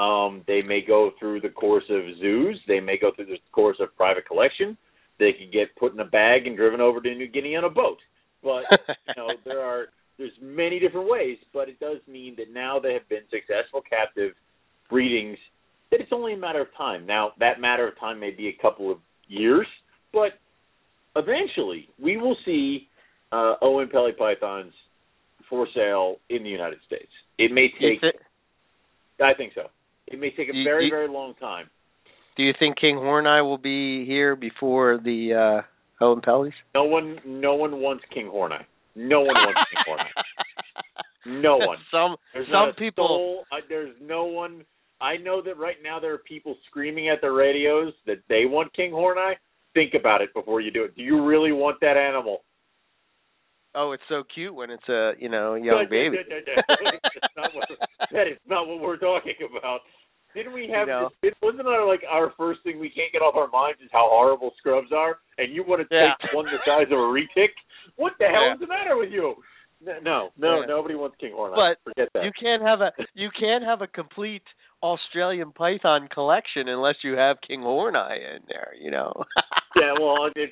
Um, 0.00 0.42
they 0.46 0.62
may 0.62 0.80
go 0.86 1.10
through 1.18 1.40
the 1.40 1.48
course 1.48 1.84
of 1.90 2.02
zoos. 2.20 2.58
They 2.66 2.80
may 2.80 2.96
go 2.98 3.10
through 3.14 3.26
the 3.26 3.38
course 3.52 3.76
of 3.80 3.94
private 3.96 4.26
collection. 4.26 4.76
They 5.18 5.32
could 5.32 5.52
get 5.52 5.76
put 5.76 5.92
in 5.92 6.00
a 6.00 6.04
bag 6.04 6.46
and 6.46 6.56
driven 6.56 6.80
over 6.80 7.00
to 7.00 7.14
New 7.14 7.28
Guinea 7.28 7.56
on 7.56 7.64
a 7.64 7.70
boat. 7.70 7.98
But 8.42 8.64
you 8.88 9.14
know, 9.16 9.28
there 9.44 9.60
are 9.60 9.86
there's 10.16 10.32
many 10.40 10.78
different 10.78 11.10
ways, 11.10 11.38
but 11.52 11.68
it 11.68 11.80
does 11.80 11.98
mean 12.06 12.34
that 12.36 12.52
now 12.52 12.78
they 12.78 12.92
have 12.92 13.08
been 13.08 13.24
successful 13.30 13.82
captive 13.88 14.32
breedings. 14.88 15.38
That 15.90 16.00
it's 16.00 16.12
only 16.12 16.34
a 16.34 16.36
matter 16.36 16.60
of 16.60 16.68
time. 16.76 17.06
Now 17.06 17.32
that 17.40 17.60
matter 17.60 17.88
of 17.88 17.98
time 17.98 18.20
may 18.20 18.30
be 18.30 18.48
a 18.48 18.62
couple 18.62 18.90
of 18.90 18.98
years, 19.28 19.66
but 20.12 20.32
eventually 21.16 21.88
we 22.02 22.16
will 22.16 22.36
see 22.44 22.88
uh, 23.32 23.54
Oenpelli 23.62 24.16
pythons 24.16 24.72
for 25.48 25.66
sale 25.74 26.16
in 26.28 26.42
the 26.42 26.48
United 26.48 26.78
States. 26.86 27.10
It 27.38 27.52
may 27.52 27.68
take. 27.80 28.00
I 29.20 29.34
think 29.34 29.52
so. 29.54 29.62
It 30.06 30.18
may 30.18 30.30
take 30.30 30.48
a 30.48 30.64
very 30.64 30.86
you- 30.86 30.90
very 30.90 31.08
long 31.08 31.34
time. 31.40 31.68
Do 32.36 32.44
you 32.44 32.52
think 32.58 32.78
Kinghorni 32.78 33.42
will 33.44 33.58
be 33.58 34.06
here 34.06 34.34
before 34.36 34.98
the 35.02 35.62
uh 36.00 36.04
Oenpellis? 36.04 36.52
No 36.74 36.84
one 36.84 37.18
no 37.26 37.54
one 37.54 37.80
wants 37.80 38.04
Kinghorni. 38.16 38.64
No 38.96 39.20
one 39.20 39.34
wants 39.34 39.60
Kinghorni. 39.70 40.08
No 41.26 41.58
one. 41.58 41.76
Some 41.90 42.16
There's 42.32 42.46
some 42.50 42.72
people 42.78 43.06
soul, 43.06 43.44
I, 43.52 43.60
there's 43.68 43.94
no 44.00 44.24
one. 44.24 44.64
I 45.00 45.16
know 45.16 45.40
that 45.42 45.56
right 45.58 45.76
now 45.82 45.98
there 45.98 46.12
are 46.14 46.18
people 46.18 46.56
screaming 46.68 47.08
at 47.08 47.20
their 47.20 47.32
radios 47.32 47.92
that 48.06 48.18
they 48.28 48.44
want 48.44 48.72
Kinghorni. 48.78 49.34
Think 49.74 49.94
about 49.98 50.20
it 50.20 50.32
before 50.34 50.60
you 50.60 50.70
do 50.70 50.84
it. 50.84 50.96
Do 50.96 51.02
you 51.02 51.24
really 51.24 51.52
want 51.52 51.78
that 51.80 51.96
animal? 51.96 52.42
Oh, 53.74 53.92
it's 53.92 54.02
so 54.08 54.24
cute 54.34 54.52
when 54.54 54.68
it's 54.70 54.88
a 54.88 55.12
you 55.18 55.28
know 55.28 55.54
young 55.54 55.86
baby. 55.88 56.16
That's 56.26 57.36
not 57.36 57.54
what, 57.54 57.68
that 58.12 58.26
is 58.26 58.38
not 58.48 58.66
what 58.66 58.80
we're 58.80 58.96
talking 58.96 59.34
about. 59.56 59.80
Didn't 60.34 60.52
we 60.52 60.68
have 60.74 60.86
You 60.88 60.94
know. 60.94 61.08
this? 61.22 61.32
It 61.32 61.34
wasn't 61.42 61.68
our 61.68 61.86
like 61.86 62.02
our 62.10 62.32
first 62.36 62.60
thing 62.64 62.80
we 62.80 62.90
can't 62.90 63.12
get 63.12 63.22
off 63.22 63.36
our 63.36 63.48
minds 63.48 63.80
is 63.80 63.88
how 63.92 64.08
horrible 64.10 64.52
scrubs 64.58 64.90
are, 64.92 65.18
and 65.38 65.54
you 65.54 65.62
want 65.62 65.88
to 65.88 65.94
Yeah. 65.94 66.14
take 66.20 66.32
one 66.34 66.46
the 66.46 66.58
size 66.66 66.86
of 66.90 66.98
a 66.98 67.02
retic? 67.14 67.50
What 67.96 68.14
the 68.18 68.26
hell 68.26 68.46
Yeah. 68.46 68.54
is 68.54 68.60
the 68.60 68.66
matter 68.66 68.96
with 68.96 69.10
you? 69.12 69.36
No, 69.80 70.30
no, 70.36 70.60
Yeah. 70.60 70.66
nobody 70.66 70.94
wants 70.94 71.16
Kinghorni. 71.22 71.54
But 71.54 71.78
Forget 71.84 72.08
that. 72.14 72.24
You 72.24 72.32
can't 72.40 72.62
have 72.62 72.80
a 72.80 72.92
you 73.14 73.30
can't 73.38 73.64
have 73.64 73.82
a 73.82 73.86
complete 73.86 74.42
Australian 74.82 75.52
python 75.52 76.08
collection 76.12 76.68
unless 76.68 76.96
you 77.04 77.12
have 77.12 77.36
King 77.46 77.60
Horneye 77.60 78.36
in 78.36 78.42
there, 78.48 78.72
you 78.80 78.90
know. 78.90 79.12
yeah, 79.76 79.92
well, 80.00 80.30
it, 80.34 80.50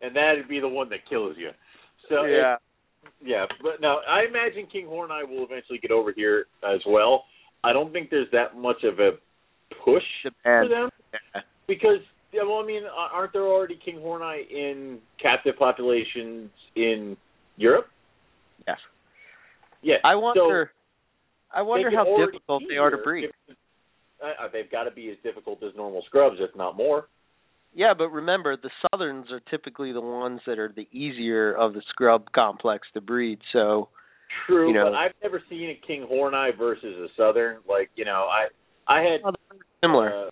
and 0.00 0.14
that'd 0.16 0.48
be 0.48 0.60
the 0.60 0.68
one 0.68 0.88
that 0.90 1.08
kills 1.08 1.36
you. 1.38 1.50
So 2.08 2.24
it- 2.24 2.32
yeah. 2.32 2.56
yeah, 3.24 3.46
but 3.62 3.80
no, 3.80 4.00
I 4.08 4.24
imagine 4.28 4.66
Kinghorni 4.74 5.28
will 5.28 5.44
eventually 5.44 5.78
get 5.78 5.90
over 5.90 6.12
here 6.14 6.46
as 6.68 6.80
well. 6.86 7.24
I 7.62 7.72
don't 7.72 7.92
think 7.92 8.10
there's 8.10 8.30
that 8.32 8.56
much 8.56 8.82
of 8.84 8.98
a 8.98 9.12
push 9.84 10.02
for 10.42 10.68
them 10.68 10.90
Yeah. 11.12 11.40
because 11.66 12.00
yeah, 12.32 12.42
well, 12.42 12.58
I 12.58 12.66
mean, 12.66 12.82
aren't 12.84 13.32
there 13.32 13.46
already 13.46 13.78
Kinghorni 13.86 14.50
in 14.50 14.98
captive 15.22 15.54
populations 15.56 16.50
in 16.74 17.16
Europe? 17.56 17.86
Yes. 18.66 18.78
Yeah. 19.82 19.94
I 20.04 20.16
wonder 20.16 20.72
I 21.54 21.62
wonder 21.62 21.90
how 21.90 22.04
difficult 22.26 22.62
they 22.68 22.76
are 22.76 22.90
to 22.90 22.98
breed. 22.98 23.30
if- 23.48 23.56
uh, 24.22 24.48
they've 24.52 24.70
got 24.70 24.84
to 24.84 24.90
be 24.90 25.10
as 25.10 25.16
difficult 25.22 25.62
as 25.62 25.74
normal 25.76 26.02
scrubs, 26.06 26.36
if 26.40 26.54
not 26.56 26.76
more. 26.76 27.08
Yeah, 27.74 27.92
but 27.92 28.08
remember 28.10 28.56
the 28.56 28.70
southerns 28.90 29.30
are 29.30 29.40
typically 29.50 29.92
the 29.92 30.00
ones 30.00 30.40
that 30.46 30.58
are 30.58 30.72
the 30.74 30.88
easier 30.92 31.52
of 31.52 31.74
the 31.74 31.82
scrub 31.90 32.30
complex 32.32 32.86
to 32.94 33.00
breed. 33.00 33.40
So 33.52 33.88
True, 34.46 34.68
You 34.68 34.74
know- 34.74 34.84
but 34.86 34.94
I've 34.94 35.14
never 35.22 35.42
seen 35.48 35.70
a 35.70 35.80
Kinghorni 35.86 36.56
versus 36.56 37.10
a 37.10 37.14
Southern. 37.16 37.58
Like 37.68 37.90
you 37.96 38.04
know, 38.04 38.28
I 38.30 38.48
I 38.86 39.00
had 39.02 39.20
similar. 39.82 40.26
Uh, 40.26 40.30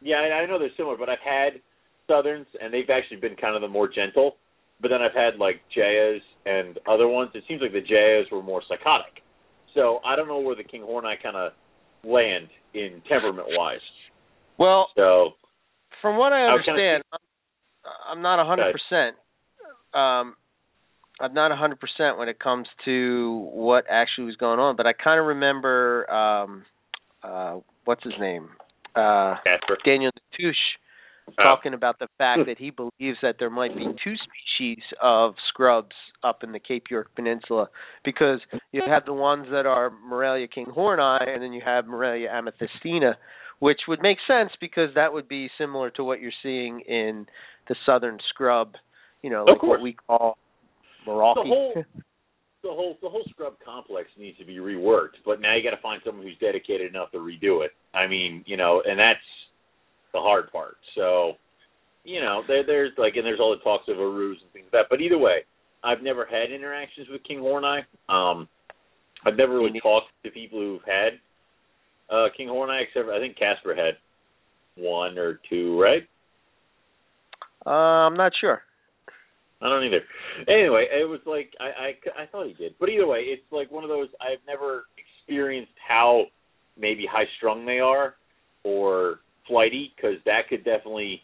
yeah, 0.00 0.16
I, 0.16 0.42
I 0.42 0.46
know 0.46 0.58
they're 0.58 0.70
similar, 0.76 0.96
but 0.96 1.08
I've 1.08 1.18
had 1.24 1.60
Southerns, 2.08 2.46
and 2.60 2.72
they've 2.72 2.88
actually 2.90 3.18
been 3.18 3.36
kind 3.36 3.54
of 3.56 3.62
the 3.62 3.68
more 3.68 3.88
gentle. 3.88 4.36
But 4.80 4.88
then 4.90 5.02
I've 5.02 5.14
had 5.14 5.38
like 5.38 5.60
Jayas 5.76 6.20
and 6.44 6.78
other 6.86 7.08
ones. 7.08 7.30
It 7.34 7.44
seems 7.48 7.62
like 7.62 7.72
the 7.72 7.82
Jayas 7.82 8.30
were 8.30 8.42
more 8.42 8.62
psychotic. 8.68 9.22
So 9.76 10.00
I 10.04 10.16
don't 10.16 10.26
know 10.26 10.40
where 10.40 10.56
the 10.56 10.64
Kinghorni 10.64 11.22
kind 11.22 11.36
of 11.36 11.52
land 12.02 12.48
in 12.74 13.02
temperament 13.08 13.46
wise. 13.50 13.78
well, 14.58 14.88
So 14.96 15.34
from 16.02 16.16
what 16.16 16.32
I 16.32 16.46
I 16.46 16.54
understand, 16.54 17.04
I'm, 17.12 17.20
I'm 18.10 18.22
not 18.22 18.40
a 18.40 18.44
hundred 18.44 18.72
percent. 18.72 19.16
Um, 19.94 20.34
I'm 21.20 21.34
not 21.34 21.52
a 21.52 21.56
hundred 21.56 21.78
percent 21.78 22.18
when 22.18 22.28
it 22.28 22.38
comes 22.38 22.66
to 22.84 23.48
what 23.52 23.84
actually 23.88 24.24
was 24.24 24.36
going 24.36 24.58
on, 24.58 24.76
but 24.76 24.86
I 24.86 24.92
kind 24.92 25.20
of 25.20 25.26
remember 25.26 26.10
um, 26.10 26.64
uh, 27.22 27.60
what's 27.84 28.02
his 28.02 28.14
name, 28.18 28.48
uh, 28.94 29.36
Casper. 29.44 29.78
Daniel 29.84 30.10
Touche 30.36 30.56
Uh, 31.28 31.42
talking 31.42 31.74
about 31.74 31.98
the 31.98 32.06
fact 32.18 32.40
hmm. 32.42 32.48
that 32.48 32.58
he 32.58 32.70
believes 32.70 33.18
that 33.22 33.36
there 33.38 33.50
might 33.50 33.74
be 33.76 33.84
two 34.04 34.14
species 34.14 34.82
of 35.02 35.34
scrubs 35.48 35.94
up 36.22 36.42
in 36.42 36.52
the 36.52 36.60
Cape 36.60 36.84
York 36.90 37.08
Peninsula 37.14 37.68
because 38.04 38.40
you 38.72 38.82
have 38.86 39.04
the 39.04 39.12
ones 39.12 39.46
that 39.50 39.66
are 39.66 39.90
Morelia 40.08 40.46
kinghorni 40.46 41.28
and 41.28 41.42
then 41.42 41.52
you 41.52 41.62
have 41.64 41.86
Morelia 41.86 42.28
amethistina, 42.28 43.14
which 43.58 43.80
would 43.88 44.00
make 44.02 44.18
sense 44.26 44.50
because 44.60 44.90
that 44.94 45.12
would 45.12 45.28
be 45.28 45.50
similar 45.58 45.90
to 45.90 46.04
what 46.04 46.20
you're 46.20 46.32
seeing 46.42 46.80
in 46.80 47.26
the 47.68 47.76
southern 47.84 48.18
scrub, 48.28 48.74
you 49.22 49.30
know, 49.30 49.44
like 49.44 49.62
what 49.62 49.80
we 49.80 49.94
call. 50.06 50.38
The 51.04 51.12
whole, 51.12 51.84
the 52.62 52.68
whole 52.68 52.98
the 53.02 53.08
whole 53.08 53.24
scrub 53.30 53.54
complex 53.64 54.08
needs 54.18 54.38
to 54.38 54.44
be 54.44 54.56
reworked, 54.56 55.22
but 55.24 55.40
now 55.40 55.56
you 55.56 55.62
got 55.62 55.74
to 55.74 55.82
find 55.82 56.02
someone 56.04 56.24
who's 56.24 56.38
dedicated 56.40 56.88
enough 56.88 57.10
to 57.12 57.18
redo 57.18 57.64
it. 57.64 57.72
I 57.94 58.06
mean, 58.06 58.42
you 58.46 58.56
know, 58.56 58.82
and 58.84 58.98
that's 58.98 59.20
the 60.16 60.22
hard 60.22 60.50
part. 60.50 60.76
So, 60.94 61.32
you 62.04 62.20
know, 62.20 62.42
there, 62.48 62.64
there's 62.64 62.92
like, 62.98 63.16
and 63.16 63.24
there's 63.24 63.40
all 63.40 63.54
the 63.56 63.62
talks 63.62 63.88
of 63.88 63.96
Arus 63.96 64.40
and 64.42 64.50
things 64.52 64.66
like 64.72 64.72
that. 64.72 64.86
But 64.90 65.00
either 65.00 65.18
way, 65.18 65.44
I've 65.84 66.02
never 66.02 66.26
had 66.26 66.50
interactions 66.50 67.06
with 67.10 67.20
Kinghorni. 67.28 67.82
Um, 68.08 68.48
I've 69.24 69.36
never 69.36 69.54
really 69.54 69.80
talked 69.80 70.06
to 70.24 70.30
people 70.30 70.58
who've 70.58 70.80
had 70.86 71.20
uh, 72.10 72.28
Kinghorni, 72.38 72.82
except 72.82 73.08
I 73.08 73.20
think 73.20 73.38
Casper 73.38 73.74
had 73.74 73.94
one 74.76 75.18
or 75.18 75.40
two, 75.48 75.80
right? 75.80 76.02
Uh, 77.66 78.06
I'm 78.06 78.16
not 78.16 78.32
sure. 78.40 78.62
I 79.60 79.68
don't 79.68 79.84
either. 79.84 80.02
Anyway, 80.48 80.86
it 80.92 81.08
was 81.08 81.20
like 81.24 81.50
I, 81.58 81.64
I 81.64 82.22
I 82.22 82.26
thought 82.26 82.46
he 82.46 82.52
did, 82.52 82.74
but 82.78 82.90
either 82.90 83.06
way, 83.06 83.20
it's 83.20 83.50
like 83.50 83.70
one 83.72 83.84
of 83.84 83.90
those 83.90 84.08
I've 84.20 84.44
never 84.46 84.84
experienced 84.98 85.72
how 85.88 86.26
maybe 86.78 87.06
high 87.10 87.24
strung 87.38 87.64
they 87.64 87.78
are 87.78 88.14
or 88.64 89.20
flighty 89.48 89.92
because 89.96 90.16
that 90.24 90.48
could 90.48 90.64
definitely 90.64 91.22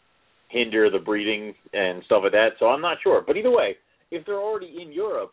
hinder 0.49 0.91
the 0.91 0.99
breeding 0.99 1.55
and 1.73 2.02
stuff 2.05 2.21
like 2.25 2.33
that. 2.33 2.50
So 2.59 2.67
I'm 2.67 2.81
not 2.81 2.99
sure. 3.02 3.23
But 3.26 3.37
either 3.37 3.50
way, 3.50 3.76
if 4.11 4.25
they're 4.26 4.41
already 4.41 4.79
in 4.83 4.93
Europe, 4.93 5.33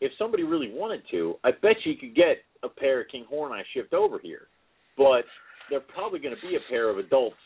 if 0.00 0.12
somebody 0.18 0.42
really 0.42 0.70
wanted 0.72 1.02
to, 1.10 1.34
I 1.42 1.50
bet 1.50 1.76
you 1.84 1.94
could 1.96 2.14
get 2.14 2.38
a 2.62 2.68
pair 2.68 3.00
of 3.00 3.06
Kinghorni 3.08 3.62
shipped 3.74 3.94
over 3.94 4.18
here. 4.22 4.48
But 4.96 5.24
they're 5.70 5.80
probably 5.80 6.20
going 6.20 6.34
to 6.34 6.46
be 6.46 6.56
a 6.56 6.70
pair 6.70 6.90
of 6.90 6.98
adults 6.98 7.36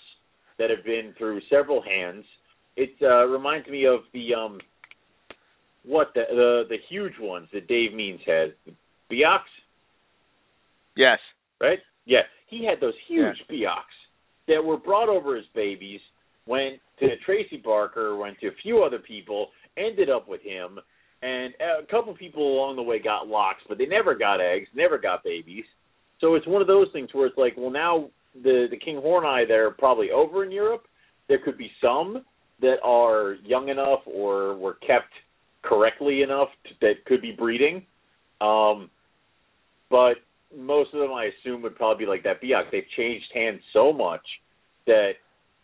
that 0.59 0.71
have 0.71 0.85
been 0.85 1.15
through 1.17 1.41
several 1.51 1.83
hands. 1.83 2.25
It 2.77 2.91
uh, 3.03 3.27
reminds 3.27 3.69
me 3.69 3.87
of 3.87 4.01
the 4.13 4.35
um, 4.35 4.59
what 5.85 6.09
the 6.15 6.23
the 6.31 6.63
the 6.69 6.77
huge 6.89 7.15
ones 7.21 7.49
that 7.53 7.69
Dave 7.69 7.93
Means 7.95 8.21
has, 8.27 8.51
Biaks. 9.11 9.41
Yes. 10.97 11.19
Right. 11.61 11.79
Yeah, 12.07 12.23
he 12.49 12.67
had 12.67 12.81
those 12.81 12.95
huge 13.09 13.37
yeah. 13.49 13.69
Biaks 13.69 14.02
that 14.49 14.63
were 14.65 14.77
brought 14.77 15.09
over 15.09 15.37
as 15.37 15.45
babies, 15.55 16.01
went 16.47 16.81
to 16.99 17.09
Tracy 17.25 17.57
Barker, 17.57 18.17
went 18.17 18.39
to 18.41 18.49
a 18.49 18.55
few 18.63 18.83
other 18.83 18.99
people, 18.99 19.49
ended 19.77 20.11
up 20.11 20.29
with 20.29 20.43
him, 20.43 20.79
and 21.23 21.55
a 21.61 21.87
couple 21.87 22.15
people 22.15 22.43
along 22.43 22.77
the 22.77 22.83
way 22.83 22.99
got 22.99 23.29
locks, 23.29 23.63
but 23.69 23.79
they 23.79 23.87
never 23.87 24.15
got 24.15 24.41
eggs, 24.41 24.69
never 24.75 24.99
got 24.99 25.23
babies. 25.23 25.65
So 26.21 26.35
it's 26.35 26.47
one 26.47 26.61
of 26.61 26.69
those 26.69 26.89
things 26.93 27.11
where 27.13 27.27
it's 27.27 27.39
like, 27.39 27.55
well, 27.57 27.71
now 27.71 28.09
the 28.43 28.67
the 28.71 28.79
Kinghorni 28.79 29.47
they're 29.47 29.71
probably 29.71 30.11
over 30.11 30.45
in 30.45 30.51
Europe. 30.51 30.87
There 31.29 31.39
could 31.39 31.59
be 31.59 31.71
some 31.81 32.25
that 32.61 32.77
are 32.83 33.37
young 33.45 33.69
enough 33.69 34.01
or 34.07 34.57
were 34.57 34.75
kept 34.75 35.13
correctly 35.63 36.23
enough 36.23 36.49
to, 36.65 36.71
that 36.81 37.05
could 37.07 37.23
be 37.23 37.33
breeding. 37.33 37.85
Um, 38.41 38.91
but 39.91 40.15
most 40.57 40.93
of 40.95 41.01
them, 41.01 41.13
I 41.13 41.31
assume, 41.31 41.63
would 41.63 41.77
probably 41.77 42.05
be 42.05 42.09
like 42.09 42.23
that 42.25 42.43
Biak. 42.43 42.71
They've 42.71 42.83
changed 42.97 43.27
hands 43.35 43.61
so 43.73 43.93
much 43.93 44.23
that 44.87 45.13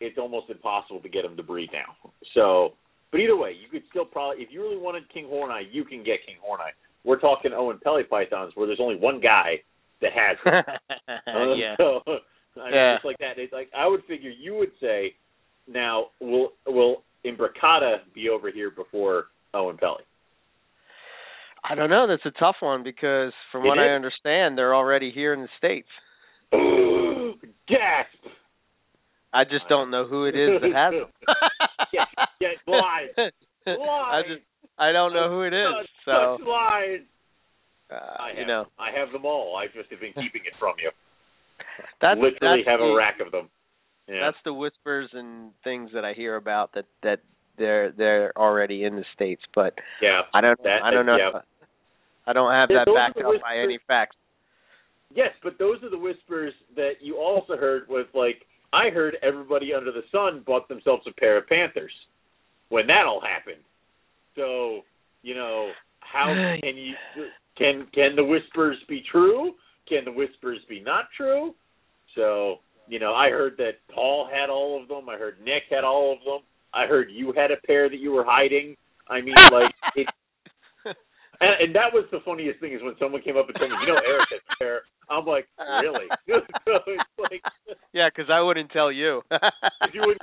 it's 0.01 0.19
almost 0.19 0.51
impossible 0.51 1.01
to 1.01 1.09
get 1.09 1.23
them 1.23 1.37
to 1.37 1.43
breed 1.43 1.71
now. 1.73 2.11
So, 2.35 2.75
but 3.11 3.19
either 3.19 3.37
way, 3.37 3.53
you 3.53 3.69
could 3.71 3.83
still 3.91 4.05
probably, 4.05 4.43
if 4.43 4.51
you 4.53 4.63
really 4.63 4.77
wanted 4.77 5.05
Kinghorni, 5.15 5.63
you 5.71 5.85
can 5.85 5.99
get 6.05 6.21
Kinghorni. 6.29 6.71
We're 7.05 7.21
talking 7.21 7.53
Oenpelli 7.53 8.09
pythons, 8.09 8.53
where 8.55 8.67
there's 8.67 8.81
only 8.81 8.97
one 8.97 9.21
guy 9.21 9.63
that 10.01 10.11
has 10.13 10.37
them. 10.45 10.65
uh, 11.09 11.55
yeah. 11.55 11.75
So, 11.77 12.01
I 12.07 12.65
mean, 12.65 12.75
yeah. 12.75 12.97
it's 12.97 13.05
like 13.05 13.19
that. 13.19 13.39
It's 13.39 13.53
like 13.53 13.71
I 13.77 13.87
would 13.87 14.05
figure 14.07 14.31
you 14.31 14.55
would 14.57 14.73
say, 14.81 15.15
now 15.67 16.07
will 16.21 16.51
will 16.67 17.03
Imbricata 17.25 17.99
be 18.15 18.29
over 18.29 18.51
here 18.51 18.71
before 18.71 19.27
Oenpelli? 19.55 20.05
I 21.71 21.75
don't 21.75 21.91
know. 21.91 22.07
That's 22.07 22.25
a 22.25 22.39
tough 22.39 22.57
one 22.61 22.83
because, 22.83 23.33
from 23.53 23.65
it 23.65 23.69
what 23.69 23.79
is? 23.79 23.83
I 23.83 23.95
understand, 23.95 24.57
they're 24.57 24.75
already 24.75 25.11
here 25.11 25.35
in 25.35 25.43
the 25.43 25.49
states. 25.59 25.89
Gasp! 27.69 28.35
I 29.33 29.45
just 29.45 29.69
don't 29.69 29.91
know 29.91 30.07
who 30.07 30.25
it 30.25 30.35
is 30.35 30.61
that 30.63 30.73
has 30.73 30.93
them. 30.93 31.13
yeah, 31.93 32.05
yeah, 32.41 32.49
lies, 32.67 33.09
lies. 33.17 33.33
I 33.77 34.23
just 34.27 34.41
I 34.79 34.93
don't 34.93 35.13
know 35.13 35.29
who 35.29 35.43
it 35.43 35.53
is. 35.53 35.67
Such, 35.81 35.91
so 36.07 36.37
such 36.39 36.47
lies. 36.47 37.01
uh, 37.91 37.95
I 37.95 38.29
have, 38.29 38.39
you 38.39 38.47
know, 38.47 38.65
I 38.79 38.91
have 38.99 39.13
them 39.13 39.27
all. 39.27 39.57
I 39.57 39.67
just 39.67 39.91
have 39.91 40.01
been 40.01 40.15
keeping 40.15 40.43
it 40.47 40.55
from 40.59 40.75
you. 40.83 40.91
that's 42.01 42.19
Literally 42.19 42.63
that's 42.65 42.69
have 42.71 42.81
the, 42.81 42.87
a 42.87 42.97
rack 42.97 43.21
of 43.25 43.31
them. 43.31 43.51
Yeah. 44.09 44.21
That's 44.25 44.39
the 44.47 44.55
whispers 44.55 45.11
and 45.13 45.51
things 45.63 45.91
that 45.93 46.05
I 46.07 46.15
hear 46.15 46.37
about 46.37 46.73
that 46.75 46.87
that 47.03 47.21
they're 47.59 47.93
they're 47.93 48.33
already 48.39 48.85
in 48.85 48.97
the 48.97 49.05
states, 49.15 49.43
but 49.55 49.75
yeah. 50.01 50.23
I 50.33 50.41
don't 50.41 50.63
That- 50.63 50.83
I 50.83 50.91
don't 50.91 51.05
know. 51.05 51.17
yeah. 51.17 51.41
I 52.29 52.35
don't 52.35 52.53
have 52.53 52.69
that 52.69 52.87
backed 52.95 53.25
up 53.25 53.41
by 53.41 53.57
any 53.57 53.79
facts. 53.87 54.17
Yes, 55.15 55.31
but 55.43 55.59
those 55.59 55.83
are 55.83 55.89
the 55.89 55.99
whispers 55.99 56.53
that 56.77 57.01
you 57.01 57.17
also 57.17 57.57
heard 57.57 57.85
with 57.89 58.07
like 58.15 58.45
I 58.73 58.91
heard 58.91 59.17
everybody 59.23 59.73
under 59.73 59.91
the 59.91 60.03
sun 60.13 60.43
bought 60.47 60.69
themselves 60.69 61.03
a 61.09 61.13
pair 61.13 61.39
of 61.39 61.47
Panthers 61.47 61.93
when 62.69 62.87
that 62.89 63.07
all 63.07 63.23
happened. 63.23 63.65
So, 64.37 64.83
you 65.23 65.35
know, 65.35 65.71
how 66.01 66.27
can 66.63 66.77
you 66.77 66.95
can 67.57 67.87
can 67.95 68.15
the 68.15 68.25
whispers 68.25 68.77
be 68.89 69.03
true? 69.11 69.53
Can 69.89 70.05
the 70.05 70.13
whispers 70.13 70.59
be 70.69 70.81
not 70.81 71.07
true? 71.17 71.55
So, 72.15 72.57
you 72.89 72.99
know, 72.99 73.15
I 73.15 73.31
heard 73.31 73.55
that 73.57 73.79
Paul 73.95 74.29
had 74.31 74.51
all 74.51 74.81
of 74.81 74.89
them. 74.89 75.09
I 75.09 75.17
heard 75.17 75.37
Nick 75.43 75.63
had 75.71 75.85
all 75.85 76.13
of 76.13 76.19
them. 76.25 76.41
I 76.75 76.87
heard 76.87 77.09
you 77.11 77.33
had 77.35 77.51
a 77.51 77.67
pair 77.67 77.89
that 77.89 77.99
you 77.99 78.13
were 78.13 78.25
hiding. 78.25 78.77
I 79.09 79.23
mean, 79.23 79.35
like 79.53 79.75
it 79.97 80.07
and, 81.41 81.51
and 81.61 81.75
that 81.75 81.93
was 81.93 82.05
the 82.11 82.21
funniest 82.25 82.61
thing 82.61 82.73
is 82.73 82.83
when 82.83 82.95
someone 82.99 83.23
came 83.23 83.37
up 83.37 83.49
and 83.49 83.57
told 83.59 83.71
me, 83.71 83.77
you 83.81 83.89
know, 83.93 84.01
Eric 84.07 84.27
has 84.33 84.41
a 84.41 84.57
pair. 84.59 84.81
I'm 85.11 85.25
like, 85.25 85.47
really? 85.81 86.07
so 86.65 86.79
it's 86.87 87.05
like, 87.19 87.43
Yeah, 87.93 88.09
because 88.15 88.31
I 88.31 88.41
wouldn't 88.41 88.71
tell 88.71 88.93
you. 88.93 89.23
you 89.93 90.03
would, 90.05 90.19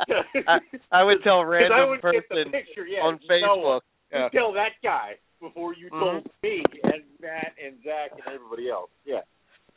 I, 0.48 0.60
I 0.92 1.04
would 1.04 1.24
tell 1.24 1.42
a 1.42 1.46
'cause 1.46 1.72
I 1.74 1.80
random 1.82 1.90
would 1.90 2.02
get 2.02 2.24
the 2.30 2.36
person 2.36 2.52
picture, 2.52 2.86
yeah, 2.88 3.02
on 3.02 3.20
Facebook. 3.30 3.82
Yeah. 4.12 4.30
tell 4.30 4.54
that 4.54 4.74
guy 4.84 5.14
before 5.42 5.74
you 5.74 5.90
told 5.90 6.24
Mhm. 6.24 6.32
me 6.44 6.64
and 6.84 7.04
Matt 7.20 7.54
and 7.64 7.76
Zach 7.84 8.12
and 8.14 8.22
everybody 8.34 8.70
else. 8.70 8.90
Yeah, 9.04 9.22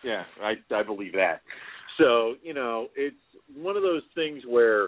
yeah, 0.05 0.25
I 0.41 0.55
I 0.71 0.83
believe 0.83 1.13
that. 1.15 1.41
So 1.97 2.35
you 2.43 2.53
know, 2.55 2.89
it's 2.95 3.17
one 3.57 3.77
of 3.77 3.83
those 3.83 4.03
things 4.15 4.43
where 4.47 4.85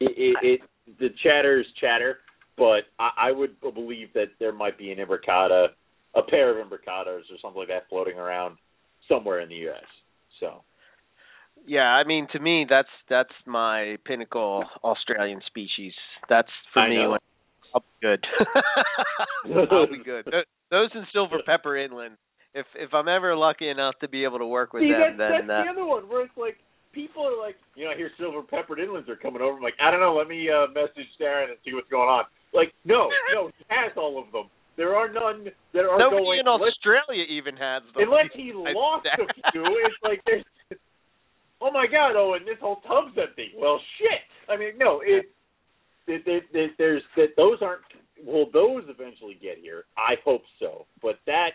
it, 0.00 0.12
it, 0.18 0.36
it 0.42 0.60
the 0.98 1.08
chatters 1.22 1.66
chatter, 1.80 2.18
but 2.56 2.82
I, 2.98 3.28
I 3.28 3.32
would 3.32 3.60
believe 3.60 4.08
that 4.14 4.30
there 4.38 4.52
might 4.52 4.78
be 4.78 4.92
an 4.92 4.98
imbricata, 4.98 5.68
a 6.14 6.22
pair 6.22 6.58
of 6.58 6.66
imbricatas 6.66 7.22
or 7.30 7.38
something 7.42 7.60
like 7.60 7.68
that 7.68 7.88
floating 7.88 8.18
around 8.18 8.56
somewhere 9.08 9.40
in 9.40 9.48
the 9.48 9.56
U.S. 9.56 9.84
So 10.40 10.62
Yeah, 11.66 11.82
I 11.82 12.04
mean, 12.04 12.28
to 12.32 12.38
me, 12.38 12.66
that's 12.68 12.88
that's 13.08 13.32
my 13.46 13.96
pinnacle 14.04 14.64
Australian 14.82 15.40
species. 15.46 15.92
That's 16.28 16.48
for 16.72 16.80
I 16.80 16.90
me. 16.90 16.96
know. 16.96 17.10
When, 17.10 17.20
I'll 17.74 17.80
be 17.80 18.06
good. 18.06 18.24
I'll 19.70 19.86
be 19.86 20.04
good. 20.04 20.24
Those 20.70 20.90
in 20.94 21.04
Silver 21.12 21.38
Pepper 21.44 21.76
Inland. 21.76 22.16
If 22.54 22.66
if 22.76 22.94
I'm 22.94 23.08
ever 23.08 23.34
lucky 23.34 23.68
enough 23.68 23.94
to 24.00 24.08
be 24.08 24.24
able 24.24 24.38
to 24.38 24.46
work 24.46 24.72
with 24.72 24.82
See, 24.82 24.92
them, 24.92 25.18
that's, 25.18 25.40
then 25.40 25.48
that's 25.48 25.68
uh, 25.68 25.74
the 25.74 25.80
other 25.80 25.86
one 25.86 26.08
where 26.08 26.22
it's 26.24 26.36
like 26.36 26.56
people 26.94 27.26
are 27.26 27.36
like, 27.36 27.56
you 27.74 27.84
know, 27.84 27.90
I 27.90 27.96
hear 27.96 28.10
silver 28.16 28.42
peppered 28.42 28.78
inlands 28.78 29.08
are 29.08 29.16
coming 29.16 29.42
over. 29.42 29.56
I'm 29.58 29.62
like, 29.62 29.74
I 29.82 29.90
don't 29.90 30.00
know. 30.00 30.14
Let 30.14 30.28
me 30.28 30.48
uh, 30.48 30.70
message 30.70 31.10
Darren 31.20 31.50
and 31.50 31.58
see 31.64 31.74
what's 31.74 31.90
going 31.90 32.08
on. 32.08 32.24
Like, 32.54 32.72
no, 32.84 33.10
no, 33.34 33.50
he 33.58 33.64
has 33.68 33.92
all 33.96 34.22
of 34.22 34.30
them. 34.30 34.46
There 34.76 34.94
are 34.94 35.10
none 35.12 35.50
that 35.72 35.84
are 35.84 35.98
nobody 35.98 36.22
going 36.22 36.40
in 36.40 36.48
Australia 36.48 37.24
even 37.28 37.56
has 37.56 37.82
them. 37.94 38.06
unless 38.06 38.30
he 38.34 38.52
lost 38.54 39.06
a 39.06 39.50
few. 39.52 39.66
It's 39.66 39.94
like 40.02 40.22
there's, 40.26 40.44
oh 41.60 41.70
my 41.70 41.86
god, 41.86 42.14
oh, 42.16 42.30
Owen, 42.30 42.46
this 42.46 42.58
whole 42.60 42.80
tub's 42.86 43.18
empty. 43.18 43.50
Well, 43.58 43.80
shit. 43.98 44.22
I 44.48 44.56
mean, 44.56 44.78
no, 44.78 45.00
it, 45.04 45.26
it, 46.06 46.22
it, 46.26 46.44
it 46.52 46.70
there's 46.78 47.02
that 47.16 47.34
those 47.36 47.58
aren't. 47.60 47.82
Will 48.24 48.46
those 48.52 48.84
eventually 48.88 49.36
get 49.42 49.58
here? 49.60 49.84
I 49.98 50.14
hope 50.24 50.42
so, 50.58 50.86
but 51.02 51.18
that 51.26 51.50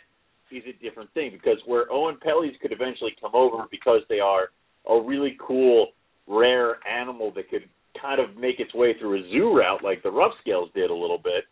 is 0.51 0.63
a 0.67 0.83
different 0.83 1.11
thing 1.13 1.31
because 1.31 1.57
where 1.65 1.87
Oenpellis 1.87 2.59
could 2.61 2.71
eventually 2.71 3.15
come 3.19 3.31
over 3.33 3.63
because 3.71 4.01
they 4.09 4.19
are 4.19 4.49
a 4.87 5.01
really 5.01 5.37
cool, 5.39 5.87
rare 6.27 6.77
animal 6.87 7.31
that 7.35 7.49
could 7.49 7.63
kind 8.01 8.19
of 8.21 8.37
make 8.37 8.59
its 8.59 8.73
way 8.73 8.93
through 8.99 9.19
a 9.19 9.29
zoo 9.31 9.55
route 9.55 9.83
like 9.83 10.03
the 10.03 10.11
rough 10.11 10.33
scales 10.41 10.69
did 10.75 10.89
a 10.89 10.93
little 10.93 11.17
bit. 11.17 11.45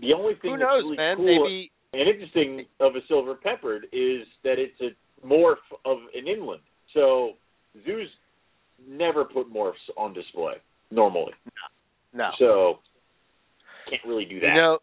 The 0.00 0.12
only 0.14 0.34
thing 0.40 0.52
Who 0.52 0.58
that's 0.58 0.68
knows, 0.68 0.82
really 0.84 0.96
man? 0.96 1.16
cool 1.16 1.44
Maybe 1.44 1.70
and 1.92 2.08
interesting 2.08 2.66
of 2.78 2.94
a 2.94 3.00
silver 3.08 3.34
peppered 3.34 3.84
is 3.92 4.26
that 4.44 4.56
it's 4.58 4.80
a 4.80 5.26
morph 5.26 5.56
of 5.84 5.98
an 6.14 6.28
inland. 6.28 6.60
So 6.94 7.32
zoos 7.84 8.08
never 8.88 9.24
put 9.24 9.52
morphs 9.52 9.72
on 9.96 10.14
display. 10.14 10.54
normally. 10.90 11.32
No. 12.12 12.30
So 12.38 12.78
can't 13.88 14.02
really 14.06 14.24
do 14.24 14.40
that. 14.40 14.46
You 14.46 14.54
know, 14.54 14.78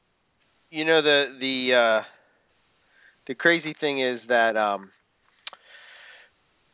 you 0.69 0.85
know 0.85 1.01
the 1.01 1.37
the 1.39 2.01
uh 2.01 2.05
the 3.27 3.35
crazy 3.35 3.73
thing 3.79 4.01
is 4.01 4.19
that 4.27 4.55
um 4.55 4.91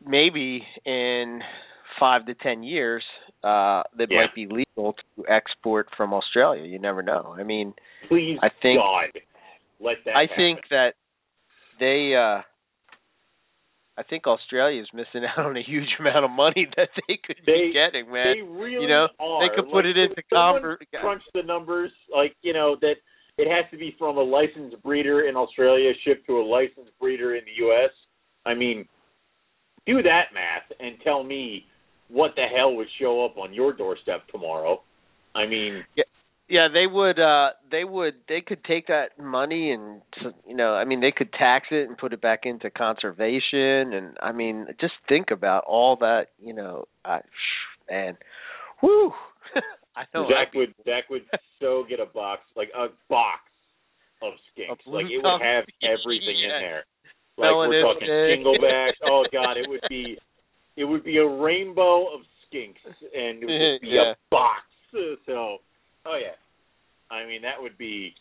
maybe 0.06 0.63
in 0.86 1.41
five 1.99 2.25
to 2.25 2.34
ten 2.36 2.63
years, 2.63 3.03
uh 3.43 3.84
that 3.97 4.08
Yeah. 4.10 4.21
might 4.21 4.36
be 4.36 4.47
legal 4.47 4.93
to 4.93 5.27
export 5.29 5.88
from 5.97 6.13
Australia. 6.13 6.63
You 6.65 6.79
never 6.79 7.01
know. 7.01 7.36
I 7.38 7.43
mean, 7.43 7.73
Please, 8.08 8.38
I 8.41 8.49
think- 8.62 8.79
God, 8.79 9.10
let 9.79 9.97
that. 10.06 10.15
I 10.15 10.21
happen. 10.21 10.36
think 10.38 10.60
that 10.69 10.93
they 11.79 12.15
uh 12.15 12.41
I 13.95 14.01
think 14.01 14.25
Australia 14.25 14.82
is 14.82 14.88
missing 14.93 15.23
out 15.38 15.45
on 15.45 15.56
a 15.58 15.62
huge 15.63 15.89
amount 15.99 16.25
of 16.25 16.32
money 16.32 16.67
that 16.77 16.89
they 17.08 17.17
could 17.25 17.38
They- 17.45 17.69
be 17.69 17.73
getting, 17.73 18.12
man. 18.12 18.36
They 18.38 18.41
really 18.41 18.82
You 18.84 18.88
know, 18.88 19.08
are. 19.19 19.47
they 19.47 19.53
could 19.56 19.65
put 19.69 19.86
Like, 19.86 19.95
it 19.95 19.97
into 19.97 20.23
conver- 20.32 20.77
crunch 20.99 21.23
the 21.34 21.43
numbers, 21.43 21.91
like 22.13 22.36
you 22.41 22.53
know 22.53 22.75
that 22.82 22.95
it 23.38 23.47
has 23.49 23.69
to 23.71 23.77
be 23.77 23.95
from 23.97 24.17
a 24.17 24.21
licensed 24.23 24.82
breeder 24.84 25.27
in 25.27 25.36
Australia 25.36 25.91
shipped 26.06 26.25
to 26.27 26.39
a 26.39 26.43
licensed 26.45 26.97
breeder 26.99 27.36
in 27.36 27.43
the 27.45 27.53
U.S. 27.65 27.89
I 28.45 28.53
mean, 28.53 28.88
do 29.88 30.01
that 30.03 30.34
math 30.34 30.71
and 30.79 30.97
tell 31.03 31.23
me 31.23 31.65
what 32.13 32.32
the 32.36 32.43
hell 32.43 32.76
would 32.76 32.88
show 33.02 33.26
up 33.26 33.38
on 33.38 33.54
your 33.54 33.73
doorstep 33.73 34.28
tomorrow. 34.32 34.82
I 35.36 35.47
mean, 35.47 35.84
Yeah, 36.47 36.67
they 36.71 36.86
would. 36.86 37.19
uh 37.19 37.49
They 37.71 37.84
would. 37.84 38.13
They 38.30 38.41
could 38.41 38.63
take 38.63 38.88
that 38.88 39.17
money 39.19 39.71
and 39.71 40.02
you 40.47 40.56
know, 40.56 40.76
I 40.76 40.86
mean, 40.86 41.02
they 41.02 41.12
could 41.12 41.34
tax 41.34 41.67
it 41.71 41.88
and 41.88 41.97
put 41.97 42.13
it 42.13 42.21
back 42.21 42.41
into 42.45 42.69
conservation. 42.69 43.93
And 43.93 44.17
I 44.21 44.32
mean, 44.32 44.67
just 44.80 44.93
think 45.10 45.32
about 45.32 45.63
all 45.65 45.95
that. 45.97 46.28
You 46.39 46.54
know, 46.54 46.86
I, 47.04 47.19
and 47.89 48.15
whoo, 48.82 49.12
I 49.95 50.04
know. 50.13 50.28
Zach 50.30 50.54
would 50.54 50.73
Zach 50.86 51.10
would 51.10 51.23
so 51.60 51.86
get 51.89 51.99
a 51.99 52.06
box 52.06 52.41
like 52.56 52.69
a 52.76 52.88
box 53.10 53.41
of 54.21 54.34
skinks. 54.54 54.86
Like 54.86 55.06
it 55.10 55.17
would 55.23 55.41
have 55.41 55.65
everything 55.82 56.38
Yeah. 56.38 56.56
in 56.58 56.62
there. 56.62 56.84
Like 57.38 57.56
we're 57.56 57.82
talking 57.82 58.08
shinglebacks. 58.08 59.02
Oh 59.04 59.26
god, 59.34 59.58
it 59.58 59.67
would 59.67 59.82
be 59.89 60.17
it 60.77 60.86
would 60.86 61.03
be 61.03 61.17
a 61.17 61.27
rainbow 61.27 62.05
of 62.13 62.21
skinks 62.45 62.81
and 62.86 63.43
it 63.43 63.45
would 63.45 63.81
be 63.81 63.88
Yeah. 63.95 64.12
a 64.12 64.15
box. 64.31 64.62
So 65.25 65.57
oh 66.05 66.19
yeah. 66.21 66.36
I 67.15 67.25
mean 67.27 67.41
that 67.41 67.62
would 67.62 67.77
be 67.77 68.13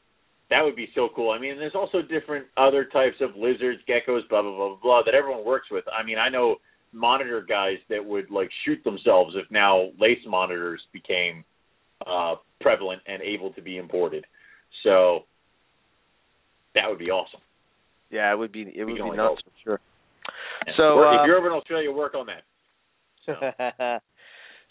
that 0.51 0.63
would 0.63 0.77
be 0.77 0.89
so 0.95 1.09
cool. 1.15 1.31
I 1.31 1.39
mean 1.39 1.57
there's 1.59 1.75
also 1.75 2.03
different 2.03 2.47
other 2.57 2.85
types 2.85 3.17
of 3.21 3.31
lizards, 3.37 3.81
geckos, 3.89 4.29
blah 4.29 4.43
blah 4.43 4.57
blah 4.57 4.77
blah, 4.83 5.03
that 5.05 5.15
everyone 5.15 5.45
works 5.45 5.69
with. 5.71 5.85
I 5.89 6.05
mean 6.05 6.19
I 6.19 6.29
know 6.29 6.57
monitor 6.93 7.45
guys 7.47 7.79
that 7.89 8.05
would 8.05 8.31
like 8.31 8.51
shoot 8.65 8.83
themselves 8.85 9.35
if 9.37 9.51
now 9.51 9.89
lace 9.99 10.19
monitors 10.27 10.81
became 10.93 11.45
uh 12.07 12.35
prevalent 12.61 13.03
and 13.07 13.23
able 13.23 13.53
to 13.55 13.63
be 13.63 13.77
imported. 13.79 14.25
So 14.83 15.21
that 16.75 16.89
would 16.89 16.99
be 16.99 17.11
awesome. 17.11 17.41
Yeah, 18.11 18.33
it 18.33 18.39
would 18.39 18.53
be. 18.53 18.63
It 18.75 18.85
would 18.85 18.95
be 18.95 19.01
nuts 19.01 19.19
hope. 19.19 19.39
for 19.45 19.51
sure. 19.65 19.81
So, 20.77 20.97
work- 20.97 21.13
uh, 21.13 21.23
if 21.23 21.27
you're 21.27 21.37
over 21.39 21.49
in 21.49 21.53
Australia, 21.53 21.91
work 21.93 22.15
on 22.15 22.27
that. 22.27 22.43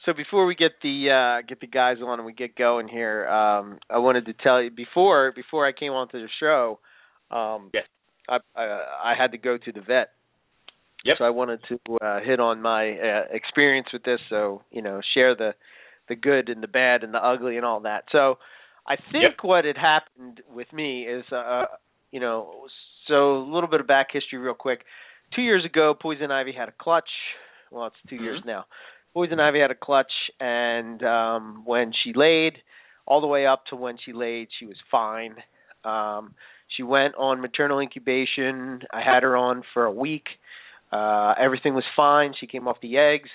so 0.06 0.14
before 0.14 0.46
we 0.46 0.56
get 0.56 0.72
the 0.84 1.10
uh 1.10 1.48
get 1.48 1.62
the 1.62 1.68
guys 1.68 1.98
on 2.06 2.20
and 2.20 2.26
we 2.26 2.34
get 2.34 2.56
going 2.56 2.88
here, 2.88 3.28
um 3.30 3.80
I 3.90 4.00
wanted 4.00 4.26
to 4.26 4.34
tell 4.34 4.62
you 4.62 4.70
before 4.70 5.32
before 5.34 5.66
I 5.66 5.72
came 5.72 5.92
onto 5.94 6.20
the 6.22 6.28
show, 6.40 6.80
um 7.30 7.70
Yes. 7.74 7.86
I 8.28 8.40
I, 8.56 8.64
I 9.12 9.14
had 9.18 9.32
to 9.32 9.38
go 9.38 9.58
to 9.58 9.72
the 9.72 9.82
vet. 9.82 10.10
Yep. 11.06 11.16
So 11.18 11.24
I 11.24 11.30
wanted 11.30 11.62
to 11.70 11.80
uh 12.02 12.20
hit 12.20 12.40
on 12.40 12.62
my 12.62 12.92
uh, 12.92 13.24
experience 13.32 13.88
with 13.94 14.04
this 14.04 14.20
so, 14.30 14.64
you 14.72 14.82
know, 14.82 15.00
share 15.14 15.36
the 15.36 15.54
the 16.10 16.16
good 16.16 16.50
and 16.50 16.62
the 16.62 16.68
bad 16.68 17.04
and 17.04 17.14
the 17.14 17.26
ugly 17.26 17.56
and 17.56 17.66
all 17.66 17.80
that. 17.82 18.04
So 18.12 18.38
I 18.88 18.96
think 19.12 19.44
what 19.44 19.64
had 19.64 19.78
happened 19.78 20.42
with 20.54 20.72
me 20.74 21.04
is 21.04 21.24
uh 21.32 21.64
you 22.12 22.20
know, 22.20 22.66
so 23.08 23.38
a 23.38 23.46
little 23.50 23.70
bit 23.70 23.80
of 23.80 23.88
back 23.88 24.08
history 24.12 24.40
real 24.40 24.54
quick. 24.54 24.82
2 25.36 25.42
years 25.42 25.66
ago 25.66 25.94
Poison 26.00 26.32
Ivy 26.32 26.54
had 26.54 26.70
a 26.70 26.74
clutch. 26.80 27.10
Well, 27.72 27.88
it's 27.88 28.10
2 28.10 28.16
years 28.16 28.42
now. 28.46 28.66
Poison 29.14 29.40
Ivy 29.40 29.60
had 29.60 29.72
a 29.72 29.76
clutch, 29.76 30.12
and 30.40 31.04
um, 31.04 31.64
when 31.66 31.92
she 32.04 32.14
laid, 32.16 32.54
all 33.06 33.20
the 33.20 33.28
way 33.28 33.46
up 33.46 33.66
to 33.70 33.76
when 33.76 33.98
she 34.04 34.14
laid, 34.14 34.48
she 34.58 34.66
was 34.66 34.78
fine. 34.90 35.36
Um, 35.84 36.34
she 36.78 36.84
went 36.84 37.16
on 37.16 37.42
maternal 37.42 37.80
incubation. 37.80 38.82
I 38.92 39.02
had 39.02 39.24
her 39.24 39.36
on 39.36 39.64
for 39.74 39.86
a 39.86 39.92
week. 39.92 40.26
Uh, 40.92 41.34
everything 41.40 41.74
was 41.74 41.84
fine. 41.96 42.34
She 42.40 42.48
came 42.48 42.68
off 42.68 42.78
the 42.82 42.98
eggs. 42.98 43.30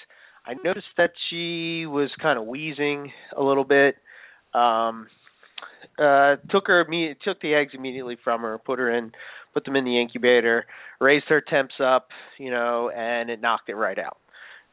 I 0.47 0.55
noticed 0.65 0.87
that 0.97 1.11
she 1.29 1.87
was 1.87 2.11
kind 2.23 2.39
of 2.39 2.47
wheezing 2.47 3.13
a 3.37 3.43
little 3.43 3.65
bit. 3.65 3.97
Um, 4.55 5.09
uh, 5.99 6.37
took 6.51 6.67
her 6.69 6.85
took 7.25 7.41
the 7.41 7.55
eggs 7.55 7.73
immediately 7.75 8.17
from 8.23 8.43
her, 8.43 8.59
put 8.59 8.79
her 8.79 8.91
in, 8.91 9.13
put 9.57 9.65
them 9.65 9.77
in 9.77 9.85
the 9.87 9.99
incubator, 9.99 10.67
raised 11.01 11.25
her 11.29 11.41
temps 11.41 11.75
up, 11.83 12.09
you 12.39 12.51
know, 12.51 12.91
and 12.95 13.31
it 13.31 13.41
knocked 13.41 13.71
it 13.71 13.75
right 13.75 13.99
out 13.99 14.19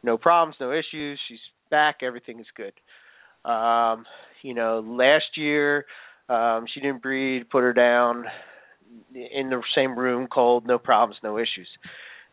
no 0.03 0.17
problems, 0.17 0.55
no 0.59 0.71
issues. 0.71 1.19
She's 1.27 1.39
back. 1.71 1.97
Everything 2.03 2.39
is 2.39 2.45
good. 2.55 2.73
Um, 3.49 4.05
you 4.41 4.53
know, 4.53 4.83
last 4.85 5.37
year 5.37 5.85
um, 6.29 6.65
she 6.73 6.81
didn't 6.81 7.01
breed. 7.01 7.49
Put 7.49 7.63
her 7.63 7.73
down 7.73 8.25
in 9.13 9.49
the 9.49 9.61
same 9.75 9.97
room, 9.97 10.27
cold, 10.31 10.67
no 10.67 10.77
problems, 10.77 11.17
no 11.23 11.37
issues. 11.37 11.67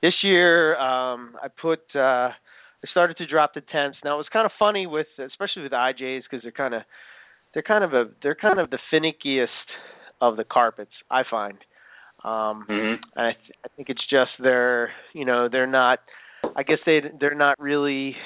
This 0.03 0.15
year, 0.23 0.77
um, 0.79 1.37
I 1.43 1.49
put. 1.49 1.81
Uh, 1.95 2.31
I 2.83 2.89
started 2.91 3.19
to 3.19 3.27
drop 3.27 3.53
the 3.53 3.61
tents. 3.61 3.99
Now 4.03 4.15
it 4.15 4.19
was 4.19 4.27
kind 4.33 4.47
of 4.47 4.53
funny 4.59 4.87
with, 4.87 5.07
especially 5.19 5.65
with 5.65 5.73
IJs, 5.73 6.23
because 6.23 6.43
they're 6.43 6.51
kind 6.51 6.73
of, 6.73 6.81
they're 7.53 7.63
kind 7.63 7.85
of 7.85 7.93
a, 7.93 8.05
they're 8.23 8.35
kind 8.35 8.59
of 8.59 8.71
the 8.71 8.79
finickiest 8.91 9.49
of 10.23 10.39
the 10.39 10.45
carpets. 10.45 10.93
I 11.11 11.25
find. 11.31 11.59
Um, 12.25 12.67
Mm-hmm. 12.69 13.03
and 13.17 13.27
I, 13.27 13.33
th- 13.33 13.59
I 13.65 13.69
think 13.77 13.89
it's 13.89 14.05
just 14.11 14.31
they're, 14.43 14.91
you 15.15 15.25
know, 15.25 15.49
they're 15.51 15.67
not. 15.67 16.01
I 16.57 16.63
guess 16.63 16.79
they 16.87 17.01
they're 17.19 17.35
not 17.35 17.59
really. 17.59 18.17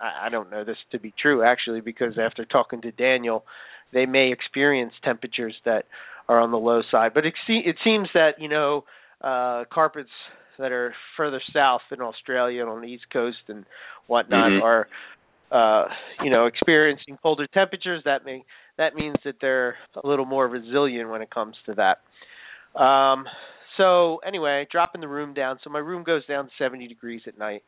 I, 0.00 0.26
I 0.26 0.28
don't 0.30 0.50
know 0.50 0.64
this 0.64 0.76
to 0.92 0.98
be 0.98 1.12
true 1.20 1.42
actually 1.42 1.80
because 1.80 2.18
after 2.18 2.44
talking 2.44 2.82
to 2.82 2.90
Daniel, 2.92 3.44
they 3.92 4.06
may 4.06 4.32
experience 4.32 4.92
temperatures 5.04 5.54
that 5.64 5.84
are 6.28 6.40
on 6.40 6.50
the 6.50 6.58
low 6.58 6.82
side. 6.90 7.12
But 7.14 7.24
it, 7.26 7.34
se- 7.46 7.62
it 7.64 7.76
seems 7.84 8.08
that 8.14 8.32
you 8.40 8.48
know 8.48 8.84
uh, 9.22 9.64
carpets 9.72 10.10
that 10.58 10.72
are 10.72 10.94
further 11.16 11.40
south 11.52 11.82
in 11.92 12.00
Australia 12.00 12.62
and 12.62 12.70
on 12.70 12.80
the 12.80 12.88
east 12.88 13.04
coast 13.12 13.36
and 13.48 13.64
whatnot 14.06 14.50
Mhm. 14.52 14.62
are 14.62 14.88
uh 15.50 15.84
you 16.24 16.30
know 16.30 16.46
experiencing 16.46 17.16
colder 17.22 17.46
temperatures 17.46 18.02
that 18.04 18.24
may 18.24 18.42
that 18.78 18.94
means 18.96 19.14
that 19.24 19.36
they're 19.40 19.76
a 20.02 20.06
little 20.06 20.24
more 20.24 20.48
resilient 20.48 21.08
when 21.08 21.22
it 21.22 21.30
comes 21.30 21.54
to 21.66 21.72
that 21.74 21.98
um 22.76 23.24
so 23.76 24.18
anyway 24.26 24.66
dropping 24.70 25.00
the 25.00 25.08
room 25.08 25.34
down. 25.34 25.58
So 25.64 25.70
my 25.70 25.78
room 25.78 26.02
goes 26.04 26.24
down 26.26 26.46
to 26.46 26.50
70 26.58 26.88
degrees 26.88 27.22
at 27.26 27.38
night 27.38 27.62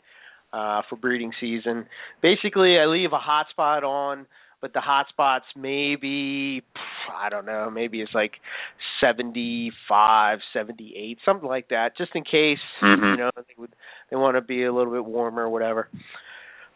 uh 0.53 0.83
for 0.88 0.97
breeding 0.97 1.33
season. 1.40 1.87
Basically 2.23 2.79
i 2.79 2.87
leave 2.87 3.11
a 3.12 3.18
hotspot 3.18 3.83
on 3.83 4.27
but 4.61 4.73
the 4.73 4.81
hotspots 4.81 5.42
maybe 5.57 6.61
pff, 6.77 7.14
i 7.16 7.29
don't 7.29 7.47
know 7.47 7.71
maybe 7.71 8.01
it's 8.01 8.14
like 8.14 8.33
75 9.01 10.38
78 10.53 11.18
something 11.25 11.49
like 11.49 11.68
that 11.68 11.97
just 11.97 12.11
in 12.14 12.25
case 12.25 12.59
Mhm. 12.83 13.12
you 13.12 13.16
know 13.18 13.31
they 13.37 13.55
would 13.57 13.71
they 14.11 14.16
want 14.16 14.37
to 14.37 14.40
be 14.40 14.64
a 14.64 14.73
little 14.73 14.92
bit 14.92 15.05
warmer 15.05 15.42
or 15.44 15.49
whatever. 15.51 15.88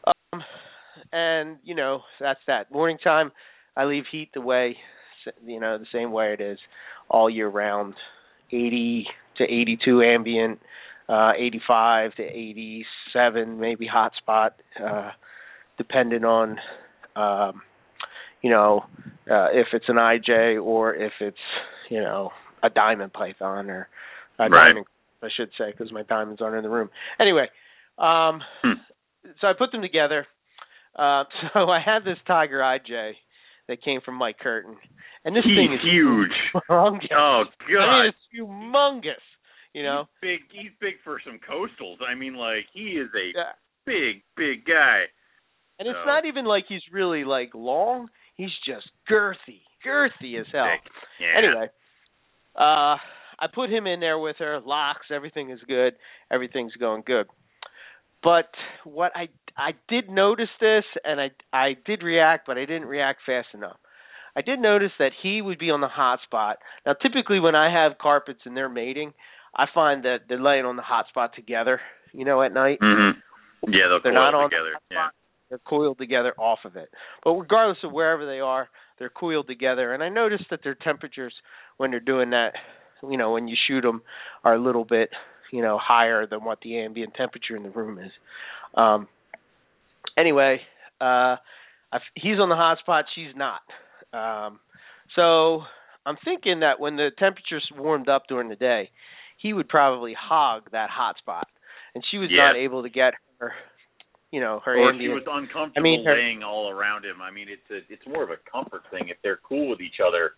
Um 0.07 0.43
and 1.13 1.57
you 1.65 1.75
know 1.75 2.03
that's 2.21 2.41
that. 2.47 2.71
Morning 2.71 2.99
time 3.03 3.33
i 3.77 3.85
leave 3.85 4.05
heat 4.13 4.31
the 4.35 4.41
way 4.41 4.77
you 5.47 5.59
know 5.61 5.79
the 5.79 5.87
same 5.93 6.13
way 6.13 6.33
it 6.35 6.41
is 6.41 6.59
all 7.09 7.29
year 7.31 7.49
round 7.49 7.95
80 8.53 9.07
to 9.39 9.45
82 9.45 10.03
ambient 10.03 10.61
uh 11.09 11.33
85 11.37 12.15
to 12.17 12.23
87 12.23 13.59
maybe 13.59 13.87
hot 13.87 14.13
spot 14.19 14.55
uh 14.83 15.11
depending 15.79 16.25
on 16.25 16.59
um 17.17 17.63
you 18.43 18.51
know 18.51 18.85
uh 19.31 19.49
if 19.53 19.69
it's 19.73 19.87
an 19.89 19.97
IJ 19.97 20.63
or 20.63 20.95
if 20.95 21.13
it's 21.21 21.37
you 21.91 22.01
know 22.01 22.31
a 22.63 22.71
diamond 22.71 23.13
python 23.13 23.71
or 23.71 23.89
a 24.39 24.49
Right. 24.49 24.53
diamond 24.69 24.87
I 25.23 25.29
should 25.37 25.51
say 25.59 25.71
because 25.71 25.93
my 25.93 26.03
diamonds 26.03 26.41
aren't 26.41 26.57
in 26.57 26.63
the 26.63 26.69
room 26.71 26.91
anyway 27.19 27.47
um 27.99 28.41
Hmm. 28.63 28.81
so 29.41 29.47
I 29.49 29.53
put 29.59 29.73
them 29.73 29.83
together 29.83 30.27
uh 30.97 31.25
so 31.55 31.69
I 31.71 31.81
had 31.85 32.05
this 32.05 32.19
tiger 32.27 32.59
IJ 32.61 33.13
that 33.73 33.83
came 33.83 34.01
from 34.05 34.17
Mike 34.17 34.37
Curtin 34.39 34.77
and 35.25 35.35
this 35.35 35.45
He's 35.45 35.57
thing 35.57 35.73
is 35.73 35.81
huge. 35.83 36.31
humongous. 36.69 37.09
Oh 37.17 37.45
I 37.61 37.73
god. 37.73 38.03
mean, 38.03 38.13
it's 38.13 38.25
humongous. 38.37 39.25
You 39.73 39.83
know, 39.85 40.05
he's 40.21 40.29
big. 40.37 40.41
He's 40.53 40.73
big 40.81 40.95
for 41.03 41.17
some 41.25 41.41
coastals. 41.41 41.97
I 42.07 42.15
mean, 42.15 42.35
like 42.35 42.67
he 42.75 43.01
is 43.01 43.09
a 43.17 43.33
Yeah. 43.35 43.53
big, 43.87 44.23
big 44.37 44.67
guy. 44.67 45.05
and 45.79 45.89
it's 45.89 46.05
not 46.07 46.27
even 46.27 46.45
like 46.45 46.65
he's 46.69 46.83
really 46.93 47.25
like 47.25 47.51
long. 47.55 48.09
He's 48.37 48.53
just 48.67 48.87
girthy, 49.11 49.63
girthy 49.87 50.39
as 50.41 50.47
hell. 50.53 50.67
Yeah. 51.21 51.39
Anyway, 51.39 51.69
uh, 52.57 52.97
I 53.41 53.47
put 53.55 53.71
him 53.71 53.87
in 53.87 54.01
there 54.01 54.19
with 54.19 54.37
her. 54.39 54.61
Locks. 54.65 55.07
Everything 55.11 55.51
is 55.51 55.61
good. 55.67 55.95
Everything's 56.31 56.75
going 56.75 57.03
good. 57.07 57.27
But 58.23 58.49
what 58.85 59.13
I 59.15 59.29
I 59.57 59.73
did 59.89 60.09
notice 60.09 60.49
this, 60.61 60.85
and 61.05 61.21
I 61.21 61.31
I 61.53 61.77
did 61.85 62.03
react, 62.03 62.47
but 62.47 62.59
I 62.59 62.65
didn't 62.65 62.87
react 62.87 63.21
fast 63.27 63.49
enough. 63.55 63.77
I 64.35 64.41
did 64.41 64.61
notice 64.61 64.93
that 64.99 65.13
he 65.23 65.43
would 65.43 65.59
be 65.59 65.71
on 65.71 65.81
the 65.81 65.89
hot 65.89 66.21
spot. 66.25 66.57
Now, 66.87 66.95
typically 66.95 67.39
when 67.39 67.55
I 67.55 67.73
have 67.73 67.99
carpets 67.99 68.41
and 68.47 68.57
they're 68.57 68.69
mating, 68.69 69.13
I 69.55 69.67
find 69.75 70.05
that 70.05 70.21
they're 70.29 70.41
laying 70.41 70.65
on 70.65 70.77
the 70.77 70.83
hot 70.83 71.07
spot 71.09 71.33
together. 71.35 71.81
You 72.13 72.25
know, 72.25 72.43
at 72.43 72.53
night. 72.53 72.79
Mm-hmm. 72.81 73.19
Yeah, 73.73 73.89
they'll 73.89 74.01
they're 74.03 74.13
coil 74.13 74.33
not 74.33 74.35
on 74.35 74.51
together. 74.51 74.73
The 74.89 74.95
yeah. 74.95 75.03
hot 75.03 75.11
spot. 75.11 75.15
They're 75.49 75.59
coiled 75.59 75.99
together 75.99 76.33
off 76.39 76.61
of 76.65 76.77
it. 76.77 76.89
But 77.23 77.33
regardless 77.33 77.79
of 77.85 77.93
wherever 77.93 78.25
they 78.25 78.41
are, 78.41 78.69
they're 78.99 79.11
coiled 79.11 79.49
together. 79.49 79.93
And 79.93 80.03
I 80.03 80.09
noticed 80.09 80.45
that 80.51 80.61
their 80.65 80.75
temperatures 80.75 81.35
when 81.77 81.91
they're 81.91 82.01
doing 82.01 82.31
that, 82.31 82.53
you 83.03 83.19
know, 83.19 83.33
when 83.33 83.49
you 83.49 83.57
shoot 83.69 83.83
them, 83.83 84.01
are 84.45 84.55
a 84.55 84.63
little 84.63 84.85
bit, 84.85 85.11
you 85.53 85.63
know, 85.63 85.79
higher 85.81 86.27
than 86.27 86.43
what 86.45 86.59
the 86.63 86.79
ambient 86.81 87.15
temperature 87.15 87.55
in 87.57 87.63
the 87.63 87.71
room 87.71 87.99
is. 87.99 88.11
Um, 88.75 89.07
anyway, 90.19 90.61
uh, 91.01 91.37
I've, 91.93 92.01
he's 92.15 92.41
on 92.41 92.49
the 92.49 92.57
hot 92.57 92.79
spot. 92.81 93.05
She's 93.15 93.35
not. 93.37 93.61
Um, 94.13 94.59
so 95.15 95.61
I'm 96.05 96.17
thinking 96.25 96.61
that 96.61 96.81
when 96.81 96.97
the 96.97 97.11
temperatures 97.19 97.65
warmed 97.77 98.09
up 98.09 98.25
during 98.29 98.49
the 98.49 98.57
day, 98.57 98.91
he 99.37 99.53
would 99.53 99.69
probably 99.69 100.15
hog 100.19 100.71
that 100.73 100.89
hot 100.91 101.19
spot, 101.19 101.47
and 101.95 102.03
she 102.11 102.19
was 102.19 102.31
Yeah. 102.31 102.47
not 102.47 102.57
able 102.57 102.83
to 102.83 102.89
get 102.89 103.15
her, 103.39 103.53
you 104.31 104.41
know, 104.41 104.61
her 104.65 104.79
or 104.79 104.95
she 104.99 105.09
was 105.09 105.25
uncomfortable 105.27 105.73
I 105.77 105.81
mean, 105.83 106.05
her- 106.05 106.15
laying 106.17 106.43
all 106.43 106.71
around 106.71 107.05
him. 107.05 107.21
I 107.21 107.31
mean, 107.31 107.49
it's 107.49 107.71
a 107.71 107.93
it's 107.93 108.07
more 108.07 108.23
of 108.23 108.31
a 108.31 108.39
comfort 108.51 108.83
thing. 108.91 109.09
If 109.09 109.19
they're 109.23 109.41
cool 109.43 109.69
with 109.69 109.81
each 109.81 110.01
other, 110.01 110.33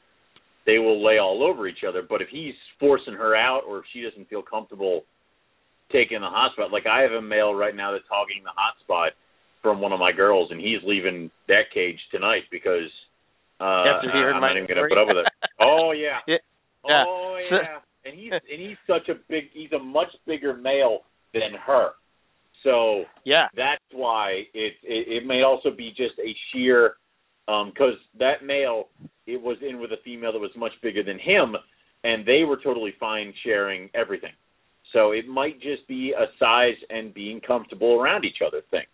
they 0.67 0.79
will 0.79 1.05
lay 1.05 1.19
all 1.19 1.43
over 1.43 1.69
each 1.69 1.85
other. 1.87 2.03
But 2.03 2.23
if 2.23 2.29
he's 2.31 2.55
forcing 2.81 3.15
her 3.15 3.37
out, 3.37 3.63
or 3.69 3.79
if 3.79 3.85
she 3.93 4.03
doesn't 4.03 4.29
feel 4.29 4.43
comfortable 4.43 5.03
taking 5.93 6.21
the 6.21 6.27
hot 6.27 6.53
spot, 6.53 6.73
like 6.73 6.87
I 6.87 7.03
have 7.03 7.13
a 7.13 7.23
male 7.23 7.55
right 7.55 7.75
now 7.75 7.93
that's 7.93 8.05
hogging 8.11 8.43
the 8.45 8.55
hot 8.55 8.75
spot 8.83 9.13
from 9.63 9.81
one 9.81 9.93
of 9.93 10.01
my 10.01 10.13
girls, 10.13 10.51
and 10.51 10.61
he's 10.61 10.81
leaving 10.85 11.31
that 11.49 11.73
cage 11.73 11.99
tonight 12.11 12.43
because 12.51 12.91
uh, 13.61 13.97
After 13.97 14.11
hearing 14.13 14.35
I'm 14.35 14.41
not 14.41 14.57
even 14.57 14.69
gonna 14.69 14.89
put 14.89 14.99
up 14.99 15.09
with 15.09 15.19
it. 15.19 15.27
Oh 15.61 15.93
yeah. 15.93 16.19
Yeah. 16.27 16.37
Yeah. 16.87 17.05
Oh 17.07 17.39
yeah. 17.51 17.79
and 18.05 18.19
he's 18.19 18.33
and 18.33 18.61
he's 18.61 18.77
such 18.87 19.09
a 19.09 19.15
big 19.29 19.45
he's 19.53 19.73
a 19.73 19.79
much 19.79 20.09
bigger 20.27 20.55
male 20.55 21.01
than 21.33 21.55
her. 21.65 21.91
So 22.65 23.05
yeah, 23.25 23.47
that's 23.57 23.85
why 23.93 24.43
it, 24.53 24.75
it 24.83 25.23
it 25.23 25.27
may 25.27 25.43
also 25.43 25.71
be 25.71 25.91
just 25.91 26.19
a 26.19 26.35
sheer 26.53 26.97
because 27.47 27.95
that 28.19 28.45
male 28.45 28.89
it 29.27 29.41
was 29.41 29.57
in 29.67 29.81
with 29.81 29.91
a 29.93 29.97
female 30.05 30.33
that 30.33 30.39
was 30.39 30.51
much 30.57 30.73
bigger 30.83 31.03
than 31.03 31.19
him, 31.19 31.57
and 32.05 32.27
they 32.27 32.45
were 32.45 32.59
totally 32.63 32.93
fine 33.01 33.33
sharing 33.43 33.89
everything. 33.95 34.33
So 34.93 35.13
it 35.13 35.27
might 35.27 35.61
just 35.61 35.87
be 35.89 36.13
a 36.17 36.27
size 36.39 36.77
and 36.91 37.13
being 37.13 37.41
comfortable 37.41 37.99
around 38.01 38.25
each 38.25 38.39
other 38.47 38.61
thing. 38.71 38.85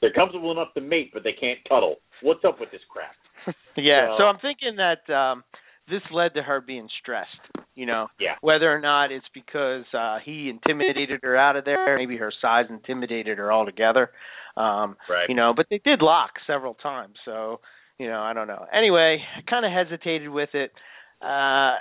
They're 0.00 0.12
comfortable 0.12 0.50
enough 0.52 0.74
to 0.74 0.80
mate, 0.80 1.10
but 1.14 1.22
they 1.22 1.32
can't 1.32 1.58
cuddle. 1.68 1.96
What's 2.22 2.44
up 2.44 2.58
with 2.60 2.70
this 2.72 2.80
crap? 2.90 3.14
yeah. 3.76 4.08
So- 4.12 4.18
So 4.18 4.24
I'm 4.24 4.38
thinking 4.40 4.76
that 4.76 5.08
um 5.14 5.44
this 5.88 6.02
led 6.10 6.32
to 6.34 6.42
her 6.42 6.60
being 6.62 6.88
stressed. 7.02 7.28
You 7.74 7.84
know, 7.86 8.08
Yeah. 8.18 8.36
whether 8.40 8.72
or 8.74 8.80
not 8.80 9.12
it's 9.12 9.26
because 9.34 9.84
uh 9.92 10.18
he 10.24 10.48
intimidated 10.48 11.20
her 11.22 11.36
out 11.36 11.56
of 11.56 11.64
there, 11.64 11.96
maybe 11.96 12.16
her 12.16 12.32
size 12.40 12.66
intimidated 12.70 13.38
her 13.38 13.52
altogether. 13.52 14.10
Um, 14.56 14.96
Right. 15.10 15.28
you 15.28 15.34
know, 15.34 15.52
but 15.54 15.66
they 15.68 15.78
did 15.84 16.00
lock 16.00 16.30
several 16.46 16.74
times, 16.74 17.16
so 17.24 17.60
you 17.98 18.08
know, 18.08 18.20
I 18.20 18.32
don't 18.32 18.48
know. 18.48 18.66
Anyway, 18.72 19.18
I 19.36 19.48
kind 19.48 19.64
of 19.64 19.72
hesitated 19.72 20.28
with 20.28 20.50
it. 20.54 20.72
Uh 21.20 21.76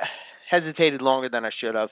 hesitated 0.49 1.02
longer 1.02 1.30
than 1.30 1.45
I 1.45 1.49
should 1.60 1.76
have. 1.76 1.89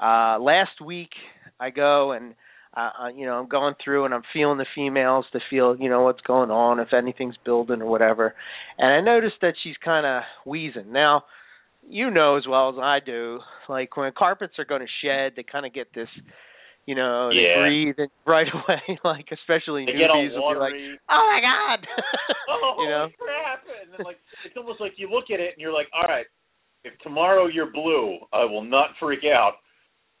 Uh 0.00 0.38
last 0.42 0.80
week 0.84 1.10
I 1.58 1.70
go 1.70 2.12
and 2.12 2.34
uh, 2.76 2.90
uh, 3.04 3.08
you 3.08 3.24
know, 3.24 3.38
I'm 3.38 3.48
going 3.48 3.74
through 3.82 4.04
and 4.04 4.12
I'm 4.12 4.22
feeling 4.34 4.58
the 4.58 4.66
females 4.74 5.24
to 5.32 5.40
feel, 5.48 5.76
you 5.78 5.88
know, 5.88 6.02
what's 6.02 6.20
going 6.20 6.50
on, 6.50 6.78
if 6.78 6.92
anything's 6.92 7.36
building 7.42 7.80
or 7.80 7.86
whatever. 7.86 8.34
And 8.76 8.92
I 8.92 9.00
noticed 9.00 9.36
that 9.40 9.54
she's 9.64 9.76
kind 9.82 10.04
of 10.04 10.22
wheezing. 10.44 10.92
Now, 10.92 11.24
you 11.88 12.10
know 12.10 12.36
as 12.36 12.44
well 12.46 12.68
as 12.68 12.76
I 12.78 12.98
do, 13.04 13.40
like 13.68 13.96
when 13.96 14.12
carpets 14.16 14.54
are 14.58 14.64
going 14.64 14.82
to 14.82 15.06
shed, 15.06 15.32
they 15.36 15.42
kind 15.42 15.64
of 15.64 15.72
get 15.72 15.88
this, 15.94 16.08
you 16.86 16.94
know, 16.94 17.30
they 17.30 17.42
Yeah. 17.42 17.58
breathe 17.58 17.98
and 17.98 18.10
right 18.26 18.46
away, 18.52 18.98
like 19.04 19.26
especially 19.32 19.86
They 19.86 19.92
newbies 19.92 20.34
will 20.34 20.54
be 20.54 20.58
like, 20.58 20.74
oh 21.10 21.30
my 21.32 21.40
god, 21.42 21.86
oh, 22.48 22.76
you 22.82 22.88
know, 22.88 23.08
crap! 23.18 23.64
And 23.82 23.92
then 23.92 24.06
like 24.06 24.18
it's 24.44 24.56
almost 24.56 24.80
like 24.80 24.92
you 24.96 25.10
look 25.10 25.30
at 25.30 25.40
it 25.40 25.52
and 25.52 25.60
you're 25.60 25.72
like, 25.74 25.88
all 25.92 26.08
right, 26.08 26.26
if 26.84 26.96
tomorrow 27.00 27.46
you're 27.46 27.70
blue, 27.70 28.18
I 28.32 28.44
will 28.44 28.64
not 28.64 28.90
freak 29.00 29.24
out. 29.24 29.54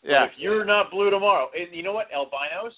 yeah, 0.02 0.26
But 0.26 0.34
if 0.34 0.38
you're 0.38 0.64
not 0.64 0.90
blue 0.90 1.10
tomorrow, 1.10 1.48
and 1.54 1.74
you 1.74 1.82
know 1.82 1.92
what, 1.92 2.06
albinos, 2.12 2.72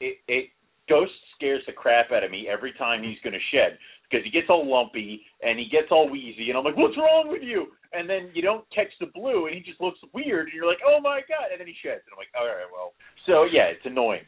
it 0.00 0.18
it 0.28 0.50
ghost 0.88 1.12
scares 1.34 1.62
the 1.66 1.72
crap 1.72 2.12
out 2.12 2.22
of 2.22 2.30
me 2.30 2.46
every 2.48 2.72
time 2.74 3.02
he's 3.02 3.18
going 3.24 3.32
to 3.32 3.40
shed 3.50 3.78
because 4.10 4.24
he 4.24 4.30
gets 4.30 4.46
all 4.48 4.62
lumpy 4.68 5.22
and 5.42 5.58
he 5.58 5.66
gets 5.70 5.88
all 5.90 6.08
wheezy, 6.10 6.48
and 6.48 6.56
I'm 6.58 6.64
like, 6.64 6.76
what's 6.76 6.96
wrong 6.96 7.28
with 7.28 7.42
you? 7.42 7.66
And 7.92 8.08
then 8.08 8.30
you 8.34 8.42
don't 8.42 8.64
catch 8.74 8.90
the 9.00 9.06
blue, 9.06 9.46
and 9.46 9.54
he 9.54 9.60
just 9.62 9.80
looks 9.80 9.98
weird, 10.14 10.46
and 10.48 10.54
you're 10.54 10.66
like, 10.66 10.78
oh 10.86 11.00
my 11.00 11.20
god, 11.28 11.50
and 11.52 11.60
then 11.60 11.66
he 11.66 11.74
sheds, 11.82 12.02
and 12.06 12.12
I'm 12.12 12.18
like, 12.18 12.32
all 12.38 12.46
right, 12.46 12.70
well, 12.72 12.92
so 13.26 13.44
yeah, 13.44 13.64
it's 13.72 13.84
annoying. 13.84 14.22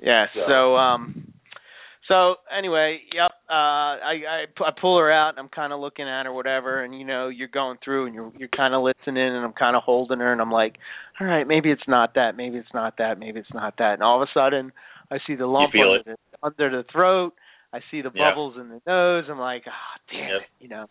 Yeah. 0.00 0.26
So- 0.34 0.44
So 0.48 0.76
um 0.76 1.32
so 2.08 2.36
anyway, 2.56 3.00
yep, 3.14 3.30
uh 3.48 3.52
I 4.02 4.14
I, 4.28 4.44
I 4.64 4.70
pull 4.80 4.98
her 4.98 5.12
out, 5.12 5.30
and 5.30 5.38
I'm 5.38 5.48
kind 5.48 5.72
of 5.72 5.80
looking 5.80 6.08
at 6.08 6.26
her 6.26 6.32
whatever 6.32 6.82
and 6.82 6.98
you 6.98 7.04
know, 7.06 7.28
you're 7.28 7.48
going 7.48 7.78
through 7.84 8.06
and 8.06 8.14
you're 8.14 8.32
you're 8.36 8.48
kind 8.48 8.74
of 8.74 8.82
listening 8.82 9.18
and 9.28 9.44
I'm 9.44 9.52
kind 9.52 9.76
of 9.76 9.82
holding 9.82 10.18
her 10.18 10.32
and 10.32 10.40
I'm 10.40 10.50
like, 10.50 10.76
"All 11.20 11.26
right, 11.26 11.46
maybe 11.46 11.70
it's 11.70 11.86
not 11.86 12.14
that, 12.14 12.36
maybe 12.36 12.56
it's 12.58 12.74
not 12.74 12.96
that, 12.98 13.18
maybe 13.18 13.38
it's 13.40 13.54
not 13.54 13.74
that." 13.78 13.94
And 13.94 14.02
all 14.02 14.20
of 14.20 14.28
a 14.28 14.32
sudden, 14.38 14.72
I 15.10 15.18
see 15.26 15.34
the 15.36 15.46
lump 15.46 15.72
under 16.04 16.16
the, 16.16 16.16
under 16.42 16.70
the 16.82 16.84
throat. 16.90 17.34
I 17.72 17.80
see 17.90 18.02
the 18.02 18.10
Yeah. 18.14 18.30
bubbles 18.30 18.56
in 18.56 18.68
the 18.68 18.80
nose. 18.86 19.24
I'm 19.28 19.38
like, 19.38 19.64
"Ah, 19.66 19.96
damn 20.10 20.28
Yep. 20.28 20.40
it," 20.42 20.48
you 20.58 20.68
know. 20.68 20.86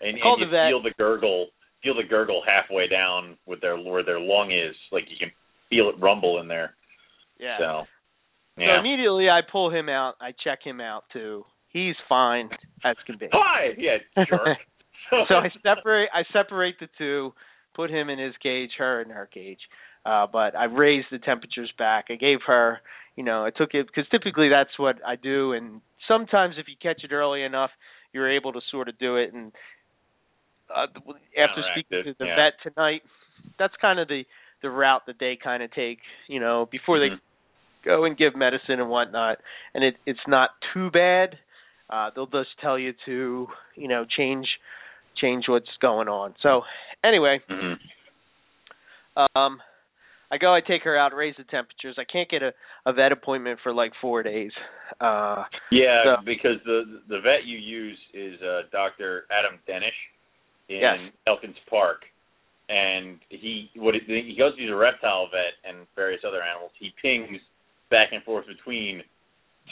And, 0.00 0.10
and 0.18 0.40
you 0.40 0.46
the 0.46 0.50
vet. 0.50 0.68
feel 0.68 0.82
the 0.82 0.94
gurgle, 0.98 1.48
feel 1.82 1.94
the 1.94 2.04
gurgle 2.04 2.42
halfway 2.46 2.86
down 2.86 3.38
with 3.46 3.60
their 3.60 3.76
where 3.78 4.02
their 4.02 4.20
lung 4.20 4.52
is, 4.52 4.76
like 4.92 5.04
you 5.10 5.16
can 5.18 5.32
feel 5.70 5.88
it 5.88 5.96
rumble 5.98 6.40
in 6.40 6.48
there. 6.48 6.74
Yeah. 7.38 7.58
So, 7.58 7.86
So 8.56 8.74
immediately 8.74 9.28
I 9.30 9.40
pull 9.50 9.70
him 9.70 9.88
out. 9.88 10.14
I 10.20 10.32
check 10.44 10.60
him 10.62 10.80
out 10.80 11.04
too. 11.12 11.44
He's 11.68 11.94
fine 12.08 12.50
as 12.84 12.96
can 13.06 13.18
be. 13.18 13.28
Hi, 13.32 13.74
yeah, 13.76 13.98
jerk. 14.26 14.58
so 15.28 15.34
I 15.36 15.48
separate 15.62 16.10
I 16.12 16.22
separate 16.32 16.78
the 16.80 16.88
two, 16.98 17.32
put 17.74 17.90
him 17.90 18.10
in 18.10 18.18
his 18.18 18.34
cage, 18.42 18.70
her 18.78 19.00
in 19.00 19.10
her 19.10 19.26
cage. 19.26 19.60
Uh 20.04 20.26
but 20.26 20.54
I 20.54 20.64
raised 20.64 21.06
the 21.10 21.18
temperatures 21.18 21.72
back. 21.78 22.06
I 22.10 22.16
gave 22.16 22.38
her, 22.46 22.80
you 23.16 23.24
know, 23.24 23.44
I 23.44 23.50
took 23.50 23.70
it 23.74 23.86
because 23.86 24.08
typically 24.10 24.48
that's 24.48 24.76
what 24.78 24.96
I 25.06 25.16
do 25.16 25.52
and 25.52 25.80
sometimes 26.08 26.56
if 26.58 26.66
you 26.68 26.74
catch 26.82 27.04
it 27.04 27.12
early 27.12 27.42
enough, 27.44 27.70
you're 28.12 28.30
able 28.30 28.52
to 28.52 28.60
sort 28.70 28.88
of 28.88 28.98
do 28.98 29.16
it 29.16 29.32
and 29.32 29.52
uh 30.74 30.86
after 31.38 31.62
speaking 31.72 32.04
to 32.04 32.14
the 32.18 32.26
yeah. 32.26 32.36
vet 32.36 32.72
tonight, 32.72 33.02
that's 33.58 33.74
kind 33.80 34.00
of 34.00 34.08
the 34.08 34.24
the 34.62 34.70
route 34.70 35.02
that 35.06 35.16
they 35.20 35.38
kind 35.42 35.62
of 35.62 35.70
take, 35.72 35.98
you 36.26 36.40
know, 36.40 36.66
before 36.72 36.98
Mhm. 36.98 37.10
they 37.10 37.20
go 37.84 38.04
and 38.04 38.16
give 38.16 38.34
medicine 38.34 38.80
and 38.80 38.90
whatnot 38.90 39.38
and 39.74 39.84
it 39.84 39.96
it's 40.06 40.26
not 40.26 40.50
too 40.74 40.90
bad. 40.90 41.38
Uh 41.90 42.10
they'll 42.14 42.26
just 42.26 42.58
tell 42.60 42.78
you 42.78 42.92
to, 43.06 43.48
you 43.76 43.88
know, 43.88 44.04
change 44.04 44.48
change 45.16 45.48
what's 45.48 45.76
going 45.80 46.08
on. 46.08 46.34
So 46.42 46.64
anyway, 47.04 47.40
hmm 47.48 47.74
um 49.36 49.60
I 50.30 50.36
go, 50.38 50.54
I 50.54 50.60
take 50.60 50.82
her 50.84 50.96
out, 50.98 51.14
raise 51.14 51.34
the 51.38 51.44
temperatures. 51.44 51.96
I 51.98 52.04
can't 52.10 52.28
get 52.28 52.42
a, 52.42 52.52
a 52.84 52.92
vet 52.92 53.12
appointment 53.12 53.60
for 53.62 53.72
like 53.72 53.92
four 54.00 54.22
days. 54.22 54.52
Uh 55.00 55.44
Yeah, 55.72 56.02
So- 56.18 56.22
because 56.24 56.58
the 56.64 57.00
the 57.08 57.20
vet 57.20 57.44
you 57.46 57.58
use 57.58 57.98
is 58.14 58.40
uh, 58.42 58.62
Dr. 58.72 59.24
Adam 59.30 59.58
Denish 59.68 59.96
in 60.68 60.80
Yes. 60.80 60.98
Elkins 61.26 61.56
Park, 61.70 62.02
and 62.68 63.18
he 63.30 63.70
what 63.76 63.94
it, 63.94 64.02
he 64.06 64.34
goes. 64.38 64.52
He's 64.58 64.70
a 64.70 64.76
reptile 64.76 65.28
vet 65.32 65.56
and 65.64 65.86
various 65.96 66.20
other 66.26 66.42
animals. 66.42 66.72
He 66.78 66.92
pings 67.00 67.40
back 67.90 68.08
and 68.12 68.22
forth 68.24 68.46
between 68.46 69.02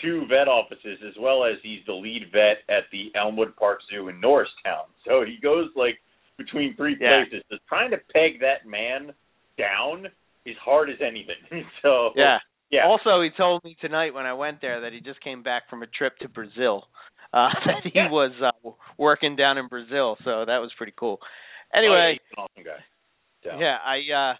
two 0.01 0.25
vet 0.29 0.49
offices 0.49 0.99
as 1.07 1.13
well 1.21 1.45
as 1.45 1.57
he's 1.63 1.81
the 1.87 1.93
lead 1.93 2.31
vet 2.33 2.65
at 2.75 2.85
the 2.93 3.13
Elmwood 3.15 3.55
Park 3.57 3.81
Zoo 3.91 4.09
in 4.09 4.21
Norristown. 4.21 4.89
So 5.07 5.25
he 5.25 5.37
goes 5.43 5.69
like 5.77 5.99
between 6.39 6.75
three 6.77 6.97
Yeah. 6.99 7.25
places. 7.25 7.45
Just 7.51 7.67
trying 7.69 7.91
to 7.91 7.99
peg 8.13 8.41
that 8.41 8.65
man 8.67 9.13
down 9.59 10.09
is 10.47 10.57
hard 10.65 10.89
as 10.91 10.97
anything. 11.01 11.37
so 11.83 12.11
yeah. 12.17 12.39
yeah. 12.71 12.87
Also 12.87 13.21
he 13.23 13.31
told 13.37 13.63
me 13.65 13.77
tonight 13.81 14.15
when 14.15 14.27
I 14.27 14.33
went 14.33 14.61
there 14.61 14.81
that 14.83 14.93
he 14.93 15.01
just 15.01 15.21
came 15.21 15.43
back 15.43 15.69
from 15.69 15.83
a 15.83 15.87
trip 15.87 16.17
to 16.19 16.29
Brazil. 16.29 16.85
Uh 17.33 17.49
that 17.67 17.83
he 17.85 17.91
Yeah. 17.95 18.11
was 18.11 18.33
uh 18.43 18.71
working 18.97 19.37
down 19.37 19.59
in 19.59 19.69
Brazil, 19.69 20.17
so 20.25 20.45
that 20.47 20.59
was 20.59 20.71
pretty 20.77 20.95
cool. 20.99 21.19
Oh, 21.21 21.27
yeah, 21.75 21.79
Anyway, 21.79 22.13
he's 22.13 22.39
an 22.39 22.45
awesome 22.45 22.65
guy. 22.65 22.85
So. 23.45 23.59
Yeah, 23.59 23.77
I 23.85 24.33
uh 24.33 24.35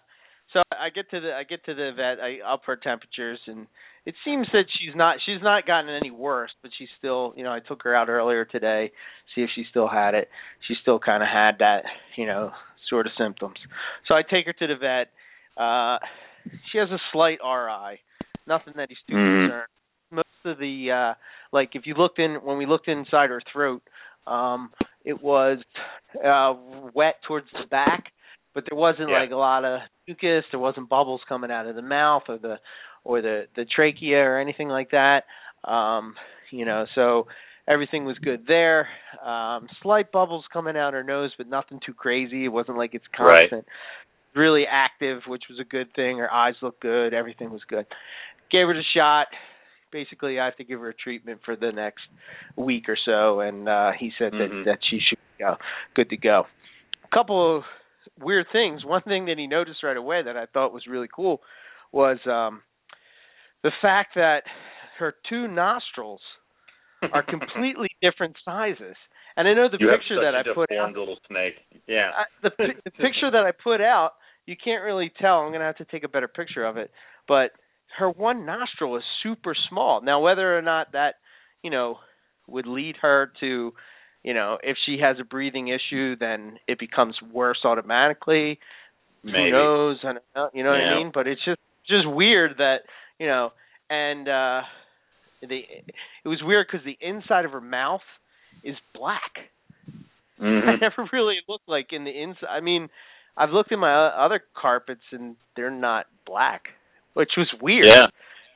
so 0.53 0.61
I 0.71 0.89
get 0.95 1.09
to 1.11 1.19
the 1.19 1.33
I 1.33 1.43
get 1.43 1.65
to 1.65 1.73
the 1.73 1.91
vet, 1.95 2.23
I 2.23 2.39
up 2.45 2.61
her 2.65 2.77
temperatures 2.77 3.39
and 3.47 3.67
it 4.05 4.15
seems 4.23 4.47
that 4.53 4.63
she's 4.79 4.95
not 4.95 5.17
she's 5.25 5.41
not 5.43 5.67
gotten 5.67 5.89
any 5.89 6.11
worse, 6.11 6.51
but 6.61 6.71
she's 6.77 6.87
still 6.97 7.33
you 7.35 7.43
know, 7.43 7.51
I 7.51 7.59
took 7.59 7.83
her 7.83 7.93
out 7.93 8.07
earlier 8.07 8.45
today, 8.45 8.91
see 9.35 9.41
if 9.41 9.49
she 9.53 9.65
still 9.69 9.89
had 9.89 10.13
it. 10.15 10.29
She 10.67 10.75
still 10.81 10.99
kinda 10.99 11.25
had 11.25 11.59
that, 11.59 11.83
you 12.15 12.25
know, 12.25 12.51
sort 12.89 13.05
of 13.05 13.11
symptoms. 13.17 13.57
So 14.07 14.15
I 14.15 14.21
take 14.21 14.45
her 14.45 14.53
to 14.53 14.67
the 14.67 14.75
vet. 14.79 15.11
Uh 15.57 15.97
she 16.71 16.77
has 16.77 16.89
a 16.91 16.99
slight 17.11 17.39
RI. 17.43 17.99
Nothing 18.45 18.73
that 18.77 18.89
he's 18.89 18.97
too 19.07 19.15
Mhm. 19.15 19.47
concerned. 19.47 19.67
Most 20.11 20.45
of 20.45 20.57
the 20.59 20.91
uh 20.91 21.13
like 21.51 21.75
if 21.75 21.85
you 21.85 21.93
looked 21.95 22.19
in 22.19 22.35
when 22.43 22.57
we 22.57 22.65
looked 22.65 22.87
inside 22.87 23.29
her 23.29 23.41
throat, 23.51 23.81
um 24.25 24.71
it 25.03 25.21
was 25.21 25.59
uh 26.23 26.53
wet 26.93 27.15
towards 27.27 27.47
the 27.51 27.65
back, 27.67 28.11
but 28.53 28.65
there 28.69 28.77
wasn't 28.77 29.09
Yeah. 29.09 29.19
like 29.19 29.31
a 29.31 29.35
lot 29.35 29.65
of 29.65 29.81
mucus, 30.07 30.45
there 30.51 30.59
wasn't 30.59 30.89
bubbles 30.89 31.21
coming 31.27 31.51
out 31.51 31.65
of 31.67 31.75
the 31.75 31.81
mouth 31.81 32.23
or 32.29 32.37
the 32.37 32.59
or 33.03 33.21
the 33.21 33.47
the 33.55 33.65
trachea 33.65 34.19
or 34.23 34.39
anything 34.39 34.69
like 34.69 34.91
that. 34.91 35.25
Um 35.63 36.15
you 36.51 36.63
know, 36.65 36.85
so 36.95 37.27
everything 37.67 38.05
was 38.05 38.17
good 38.19 38.45
there. 38.47 38.87
Um 39.21 39.67
slight 39.81 40.11
bubbles 40.11 40.45
coming 40.53 40.77
out 40.77 40.93
her 40.93 41.03
nose 41.03 41.33
but 41.37 41.47
nothing 41.47 41.79
too 41.85 41.93
crazy. 41.93 42.45
It 42.45 42.49
wasn't 42.49 42.77
like 42.77 42.93
it's 42.93 43.05
Right. 43.19 43.49
Really 44.37 44.65
active, 44.69 45.21
which 45.27 45.43
was 45.49 45.59
a 45.59 45.63
good 45.63 45.87
thing. 45.95 46.19
Her 46.19 46.31
eyes 46.31 46.53
looked 46.61 46.81
good, 46.81 47.13
everything 47.13 47.49
was 47.51 47.61
good. 47.67 47.85
Gave 48.51 48.67
her 48.67 48.73
the 48.73 48.83
shot. 48.95 49.27
Basically 49.91 50.39
I 50.39 50.45
have 50.45 50.57
to 50.57 50.63
give 50.63 50.79
her 50.79 50.89
a 50.89 50.93
treatment 50.93 51.39
for 51.43 51.55
the 51.55 51.71
next 51.71 52.03
week 52.55 52.89
or 52.89 52.97
so 53.05 53.39
and 53.39 53.67
uh 53.69 53.91
he 53.97 54.11
said 54.19 54.33
Mhm. 54.33 54.39
that 54.65 54.71
that 54.71 54.79
she 54.89 54.99
should 54.99 55.17
be 55.37 55.43
uh, 55.43 55.55
good 55.95 56.09
to 56.09 56.17
go. 56.17 56.45
A 57.05 57.15
couple 57.15 57.57
of 57.57 57.63
weird 58.19 58.47
things. 58.51 58.83
One 58.85 59.01
thing 59.03 59.25
that 59.25 59.37
he 59.37 59.47
noticed 59.47 59.81
right 59.83 59.95
away 59.97 60.21
that 60.23 60.35
I 60.37 60.45
thought 60.45 60.73
was 60.73 60.85
really 60.87 61.07
cool 61.13 61.41
was 61.91 62.17
um 62.25 62.61
the 63.63 63.71
fact 63.81 64.15
that 64.15 64.43
her 64.99 65.15
two 65.29 65.47
nostrils 65.47 66.21
are 67.13 67.23
completely 67.35 67.89
different 68.01 68.35
sizes. 68.43 68.95
And 69.37 69.47
I 69.47 69.53
know 69.53 69.67
the 69.69 69.77
you 69.79 69.87
picture 69.89 70.19
that 70.21 70.33
I 70.35 70.41
put 70.53 70.71
out, 70.71 70.89
little 70.95 71.17
snake. 71.27 71.55
Yeah. 71.87 72.09
I, 72.17 72.23
the, 72.41 72.49
the 72.85 72.91
picture 72.91 73.29
that 73.31 73.43
I 73.45 73.51
put 73.51 73.81
out, 73.81 74.13
you 74.47 74.55
can't 74.61 74.83
really 74.83 75.11
tell. 75.21 75.39
I'm 75.39 75.49
going 75.49 75.59
to 75.59 75.65
have 75.65 75.77
to 75.77 75.85
take 75.85 76.03
a 76.03 76.07
better 76.09 76.27
picture 76.27 76.65
of 76.65 76.77
it. 76.77 76.89
But 77.27 77.51
her 77.99 78.09
one 78.09 78.45
nostril 78.45 78.97
is 78.97 79.03
super 79.21 79.53
small. 79.69 80.01
Now, 80.01 80.21
whether 80.21 80.57
or 80.57 80.61
not 80.61 80.93
that, 80.93 81.15
you 81.61 81.69
know, 81.69 81.97
would 82.47 82.65
lead 82.65 82.95
her 83.01 83.31
to, 83.41 83.73
you 84.23 84.33
know, 84.33 84.57
if 84.63 84.77
she 84.85 84.97
has 85.01 85.17
a 85.19 85.25
breathing 85.25 85.67
issue, 85.67 86.15
then 86.17 86.57
it 86.67 86.79
becomes 86.79 87.15
worse 87.31 87.59
automatically. 87.63 88.59
Maybe. 89.23 89.37
Who 89.37 89.51
knows? 89.51 89.97
I 90.03 90.13
know, 90.35 90.49
you 90.53 90.63
know 90.63 90.71
what 90.71 90.79
Yeah. 90.79 90.93
I 90.95 90.97
mean? 90.97 91.11
But 91.13 91.27
it's 91.27 91.43
just 91.43 91.59
just 91.87 92.07
weird 92.07 92.57
that 92.57 92.77
you 93.19 93.27
know, 93.27 93.51
and 93.89 94.27
uh 94.27 94.61
the 95.41 95.61
it 96.23 96.27
was 96.27 96.39
weird 96.43 96.67
because 96.71 96.85
the 96.85 96.97
inside 97.05 97.45
of 97.45 97.51
her 97.51 97.61
mouth 97.61 98.01
is 98.63 98.75
black. 98.93 99.51
I 100.39 100.43
Mhm. 100.43 100.81
never 100.81 101.07
really 101.11 101.37
looked 101.47 101.67
like 101.67 101.87
in 101.91 102.03
the 102.03 102.11
inside. 102.11 102.47
I 102.49 102.59
mean, 102.61 102.89
I've 103.37 103.51
looked 103.51 103.71
at 103.71 103.79
my 103.79 104.07
other 104.07 104.41
carpets 104.59 105.01
and 105.11 105.35
they're 105.55 105.69
not 105.69 106.07
black, 106.25 106.63
which 107.13 107.31
was 107.37 107.47
weird. 107.61 107.85
Yeah. 107.87 108.07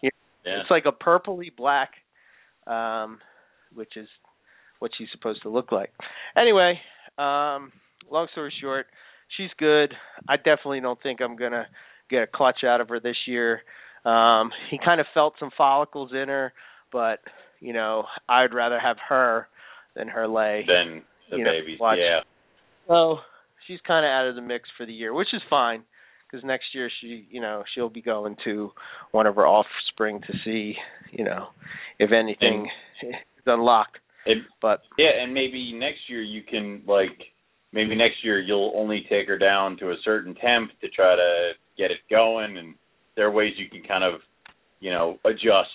Yeah. 0.02 0.10
Yeah. 0.46 0.62
It's 0.62 0.72
like 0.72 0.86
a 0.86 0.92
purpley 0.92 1.56
black, 1.56 1.92
um, 2.66 3.20
which 3.74 3.96
is 3.96 4.08
what 4.80 4.92
she's 4.98 5.08
supposed 5.12 5.44
to 5.44 5.50
look 5.50 5.72
like. 5.72 5.92
Anyway, 6.36 6.80
um, 7.18 7.72
long 8.10 8.28
story 8.32 8.52
short, 8.60 8.88
she's 9.38 9.52
good. 9.60 9.94
I 10.28 10.38
definitely 10.38 10.82
don't 10.82 11.02
think 11.02 11.22
I'm 11.22 11.36
gonna 11.36 11.68
get 12.10 12.24
a 12.24 12.28
clutch 12.28 12.64
out 12.66 12.82
of 12.82 12.90
her 12.90 13.00
this 13.00 13.16
year. 13.28 13.62
Um, 14.04 14.50
he 14.72 14.80
kind 14.84 15.00
of 15.00 15.06
felt 15.14 15.36
some 15.40 15.52
follicles 15.56 16.12
in 16.12 16.28
her, 16.28 16.54
but 16.92 17.20
you 17.60 17.74
know, 17.74 18.06
I'd 18.28 18.54
rather 18.54 18.80
have 18.80 18.98
her 19.10 19.48
than 19.96 20.08
her 20.08 20.28
lay. 20.28 20.66
Then 20.68 21.04
the 21.30 21.38
you 21.38 21.44
know, 21.44 21.52
babies. 21.52 21.80
watch. 21.80 22.00
Yeah. 22.00 22.22
So 22.88 23.18
she's 23.72 23.80
kind 23.88 24.06
of 24.06 24.10
out 24.10 24.28
of 24.28 24.36
the 24.36 24.42
mix 24.42 24.70
for 24.78 24.86
the 24.86 24.94
year, 24.94 25.14
which 25.14 25.34
is 25.34 25.42
fine 25.50 25.84
because 26.30 26.44
next 26.46 26.66
year 26.74 26.90
she, 27.02 27.26
you 27.30 27.42
know, 27.42 27.64
she'll 27.74 27.90
be 27.90 28.02
going 28.02 28.36
to 28.44 28.72
one 29.12 29.28
of 29.28 29.36
her 29.36 29.48
offspring 29.48 30.22
to 30.22 30.34
see, 30.44 30.76
you 31.12 31.24
know, 31.24 31.48
if 32.00 32.12
anything 32.12 32.70
is 33.04 33.44
unlocked. 33.46 33.98
And 34.26 34.42
But 34.62 34.82
yeah, 34.98 35.24
and 35.24 35.34
maybe 35.34 35.74
next 35.74 36.02
year 36.10 36.22
you 36.22 36.44
can 36.44 36.84
like 36.88 37.18
maybe 37.74 37.96
next 37.96 38.24
year 38.24 38.40
you'll 38.40 38.74
only 38.76 39.06
take 39.10 39.28
her 39.28 39.38
down 39.38 39.78
to 39.78 39.92
a 39.92 39.96
certain 40.04 40.36
temp 40.36 40.72
to 40.82 40.90
try 40.90 41.16
to 41.16 41.52
get 41.78 41.92
it 41.92 42.00
going 42.10 42.58
and 42.58 42.76
there 43.16 43.28
are 43.28 43.32
ways 43.32 43.54
you 43.58 43.70
can 43.70 43.86
kind 43.88 44.04
of, 44.04 44.22
you 44.80 44.90
know, 44.92 45.18
adjust 45.26 45.70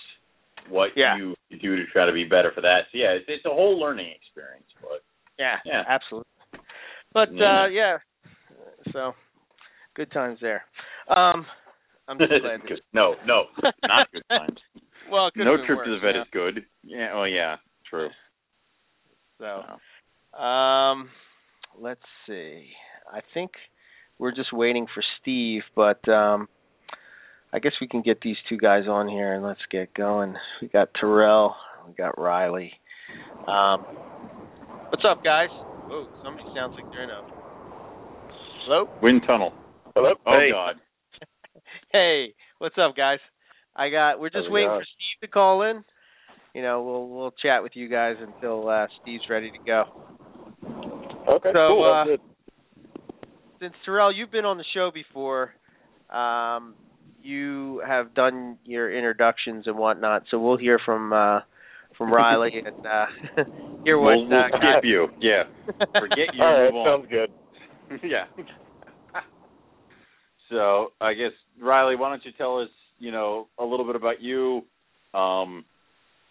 what 0.69 0.89
Yeah. 0.95 1.17
you 1.17 1.35
do 1.61 1.75
to 1.75 1.85
try 1.93 2.05
to 2.05 2.11
be 2.11 2.23
better 2.23 2.51
for 2.53 2.61
that. 2.61 2.81
So 2.91 2.97
yeah, 2.97 3.11
it's, 3.11 3.25
it's 3.27 3.45
a 3.45 3.49
whole 3.49 3.79
learning 3.79 4.11
experience, 4.15 4.65
but 4.81 5.03
yeah, 5.37 5.57
Yeah. 5.65 5.83
absolutely. 5.87 6.27
But 7.13 7.33
Yeah. 7.33 7.63
uh 7.63 7.67
yeah, 7.67 7.97
so 8.93 9.13
good 9.95 10.11
times 10.11 10.39
there. 10.41 10.63
Um 11.07 11.45
I'm 12.07 12.17
just 12.17 12.29
glad. 12.41 12.61
That, 12.69 12.79
no, 12.93 13.15
no, 13.25 13.43
not 13.83 14.11
good 14.11 14.23
times. 14.29 14.57
well, 15.11 15.29
no 15.35 15.57
trip 15.65 15.77
worse, 15.77 15.87
to 15.87 15.91
the 15.91 15.99
vet 15.99 16.15
know? 16.15 16.21
is 16.21 16.27
good. 16.31 16.65
Yeah, 16.83 17.11
oh 17.13 17.23
yeah, 17.25 17.57
true. 17.89 18.09
So, 19.39 20.37
um, 20.39 21.09
let's 21.79 22.01
see. 22.25 22.69
I 23.13 23.19
think 23.33 23.51
we're 24.17 24.33
just 24.33 24.51
waiting 24.53 24.87
for 24.93 25.03
Steve, 25.21 25.61
but 25.75 26.07
um, 26.09 26.47
I 27.53 27.59
guess 27.59 27.73
we 27.79 27.87
can 27.87 28.01
get 28.01 28.21
these 28.21 28.37
two 28.49 28.57
guys 28.57 28.85
on 28.87 29.07
here 29.07 29.33
and 29.33 29.43
let's 29.45 29.59
get 29.69 29.93
going. 29.93 30.35
We 30.61 30.69
got 30.69 30.89
Terrell, 30.99 31.55
we 31.87 31.93
got 31.93 32.17
Riley. 32.17 32.71
Um, 33.47 33.81
what's 34.89 35.03
up, 35.07 35.23
guys? 35.23 35.49
Oh, 35.89 36.07
somebody 36.23 36.47
sounds 36.53 36.75
like 36.75 36.91
they're 36.91 37.03
in 37.03 37.09
a. 37.09 37.21
Hello. 38.65 38.89
Wind 39.01 39.21
tunnel. 39.25 39.53
Hello. 39.95 40.13
Oh 40.25 40.31
hey. 40.31 40.51
God. 40.51 40.75
Hey, 41.91 42.33
what's 42.59 42.75
up, 42.77 42.95
guys? 42.95 43.19
I 43.75 43.89
got. 43.89 44.19
We're 44.19 44.29
just 44.29 44.51
waiting 44.51 44.69
going? 44.69 44.81
for 44.81 44.85
Steve 44.85 45.29
to 45.29 45.33
call 45.33 45.63
in. 45.63 45.83
You 46.53 46.61
know, 46.61 46.83
we'll 46.83 47.07
we'll 47.07 47.31
chat 47.31 47.63
with 47.63 47.73
you 47.75 47.87
guys 47.89 48.15
until 48.19 48.67
uh, 48.67 48.87
Steve's 49.01 49.23
ready 49.29 49.51
to 49.51 49.57
go. 49.65 49.83
Okay. 51.29 51.49
So, 51.53 51.67
cool. 51.69 51.93
uh, 51.93 52.05
good. 52.05 52.19
since 53.61 53.73
Terrell, 53.85 54.13
you've 54.13 54.31
been 54.31 54.45
on 54.45 54.57
the 54.57 54.65
show 54.73 54.91
before, 54.93 55.53
um, 56.09 56.75
you 57.21 57.81
have 57.85 58.13
done 58.13 58.57
your 58.65 58.95
introductions 58.95 59.65
and 59.67 59.77
whatnot. 59.77 60.23
So 60.31 60.39
we'll 60.39 60.57
hear 60.57 60.79
from 60.85 61.13
uh, 61.13 61.39
from 61.97 62.13
Riley 62.13 62.51
and 62.65 62.85
uh, 62.85 63.43
hear 63.83 63.97
what. 63.97 64.17
we'll, 64.17 64.29
we'll 64.29 64.39
uh, 64.39 64.47
skip 64.49 64.83
you. 64.83 65.07
Yeah. 65.19 65.43
Forget 65.99 66.33
you. 66.33 66.43
All 66.43 66.61
right. 66.61 66.85
Sounds 66.85 67.07
good. 67.09 67.29
yeah. 68.03 68.25
so 70.49 70.87
I 71.01 71.13
guess 71.13 71.31
Riley, 71.61 71.95
why 71.95 72.09
don't 72.09 72.25
you 72.25 72.31
tell 72.37 72.59
us, 72.59 72.69
you 72.99 73.11
know, 73.11 73.47
a 73.59 73.63
little 73.63 73.85
bit 73.85 73.95
about 73.95 74.21
you, 74.21 74.61
um, 75.13 75.63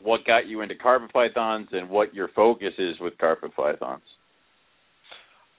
what 0.03 0.21
got 0.27 0.47
you 0.47 0.61
into 0.61 0.75
carpet 0.75 1.13
pythons, 1.13 1.69
and 1.73 1.89
what 1.89 2.15
your 2.15 2.29
focus 2.35 2.73
is 2.79 2.97
with 3.01 3.17
carpet 3.19 3.53
pythons. 3.57 4.03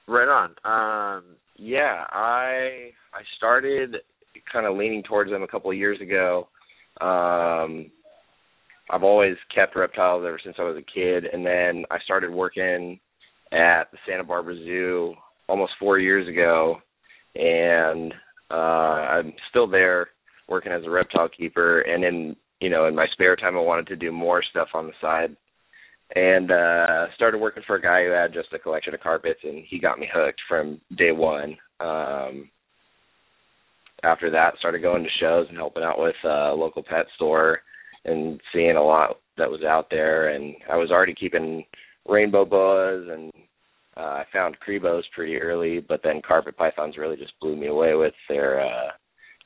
Right 0.08 0.28
on. 0.28 0.50
Um, 0.63 1.24
yeah, 1.58 2.06
I 2.10 2.91
I 3.13 3.22
started 3.38 3.96
kind 4.52 4.65
of 4.65 4.78
leaning 4.78 5.04
towards 5.04 5.32
them 5.32 5.43
a 5.43 5.48
couple 5.48 5.72
of 5.72 5.78
years 5.78 6.00
ago. 6.00 6.48
Um, 7.02 7.91
I've 8.89 9.04
always 9.04 9.36
kept 9.54 9.76
reptiles 9.76 10.23
ever 10.26 10.39
since 10.43 10.56
I 10.60 10.63
was 10.63 10.78
a 10.78 11.00
kid, 11.00 11.26
and 11.26 11.45
then 11.45 11.86
I 11.91 11.97
started 12.04 12.32
working 12.32 13.00
at 13.52 13.91
the 13.91 13.97
Santa 14.08 14.23
Barbara 14.23 14.56
Zoo 14.56 15.13
almost 15.50 15.73
four 15.80 16.00
years 16.00 16.28
ago, 16.28 16.78
and 17.36 18.13
uh, 18.50 18.54
I'm 18.54 19.34
still 19.50 19.67
there 19.67 20.08
working 20.47 20.71
as 20.71 20.84
a 20.86 20.89
reptile 20.89 21.30
keeper. 21.30 21.82
And 21.82 22.04
in 22.04 22.36
you 22.62 22.69
know 22.69 22.88
in 22.88 22.95
my 22.95 23.08
spare 23.12 23.36
time, 23.36 23.58
I 23.58 23.62
wanted 23.62 23.88
to 23.88 23.95
do 23.95 24.12
more 24.12 24.41
stuff 24.52 24.69
on 24.73 24.88
the 24.88 24.93
side 25.02 25.36
and 26.15 26.52
uh 26.52 27.08
started 27.15 27.38
working 27.38 27.63
for 27.67 27.76
a 27.76 27.82
guy 27.82 28.06
who 28.06 28.12
had 28.12 28.34
just 28.34 28.54
a 28.54 28.60
collection 28.60 28.93
of 28.93 29.02
carpets 29.02 29.39
and 29.43 29.63
he 29.67 29.80
got 29.80 30.00
me 30.00 30.08
hooked 30.13 30.39
from 30.47 30.80
day 30.97 31.12
one 31.12 31.58
um 31.82 32.50
after 34.04 34.32
that 34.32 34.54
started 34.60 34.82
going 34.82 35.04
to 35.04 35.10
shows 35.19 35.47
and 35.50 35.58
helping 35.58 35.84
out 35.84 36.00
with 36.00 36.15
uh, 36.23 36.54
a 36.54 36.56
local 36.56 36.84
pet 36.84 37.06
store 37.15 37.60
and 38.06 38.40
seeing 38.54 38.76
a 38.76 38.84
lot 38.84 39.20
that 39.38 39.50
was 39.50 39.64
out 39.64 39.88
there. 39.90 40.30
And 40.30 40.56
i 40.72 40.76
was 40.76 40.92
already 40.92 41.14
keeping 41.14 41.64
rainbow 42.08 42.46
boas 42.46 43.08
and 43.12 43.32
uh, 43.98 44.00
i 44.22 44.26
found 44.32 44.56
cribos 44.66 45.04
pretty 45.14 45.36
early 45.38 45.82
but 45.82 46.00
then 46.04 46.22
carpet 46.26 46.56
pythons 46.56 46.98
really 46.98 47.18
just 47.18 47.34
blew 47.42 47.58
me 47.58 47.68
away 47.68 47.96
with 47.96 48.14
their 48.30 48.66
uh 48.66 48.92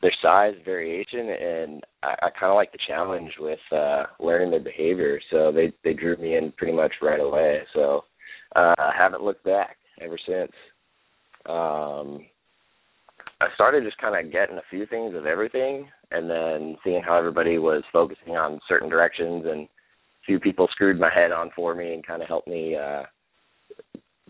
their 0.02 0.14
size 0.22 0.56
variation. 0.66 1.30
And 1.30 1.84
I, 2.04 2.16
I 2.24 2.30
kind 2.32 2.52
of 2.52 2.56
like 2.56 2.72
the 2.72 2.80
challenge 2.88 3.32
with 3.40 3.60
uh 3.72 4.04
learning 4.20 4.52
their 4.52 4.60
behavior. 4.60 5.20
So 5.32 5.52
they 5.52 5.72
they 5.84 5.94
drew 5.94 6.18
me 6.18 6.36
in 6.36 6.52
pretty 6.58 6.74
much 6.74 6.94
right 7.02 7.20
away. 7.20 7.62
So 7.74 8.04
uh 8.56 8.74
I 8.78 8.92
haven't 8.98 9.24
looked 9.24 9.44
back 9.44 9.78
ever 10.02 10.18
since. 10.28 10.52
Um 11.48 12.26
I 13.42 13.54
started 13.56 13.84
just 13.84 13.98
kind 13.98 14.16
of 14.16 14.32
getting 14.32 14.58
a 14.58 14.70
few 14.70 14.86
things 14.86 15.16
of 15.16 15.26
everything 15.26 15.88
and 16.12 16.30
then 16.30 16.78
seeing 16.84 17.02
how 17.02 17.18
everybody 17.18 17.58
was 17.58 17.84
focusing 17.92 18.36
on 18.36 18.60
certain 18.68 18.90
directions 18.90 19.46
and 19.48 19.62
a 19.64 20.26
few 20.26 20.40
people 20.40 20.68
screwed 20.72 21.00
my 21.00 21.10
head 21.14 21.32
on 21.32 21.50
for 21.56 21.74
me 21.74 21.94
and 21.94 22.06
kind 22.06 22.22
of 22.22 22.28
helped 22.28 22.48
me 22.48 22.76
uh 22.76 23.04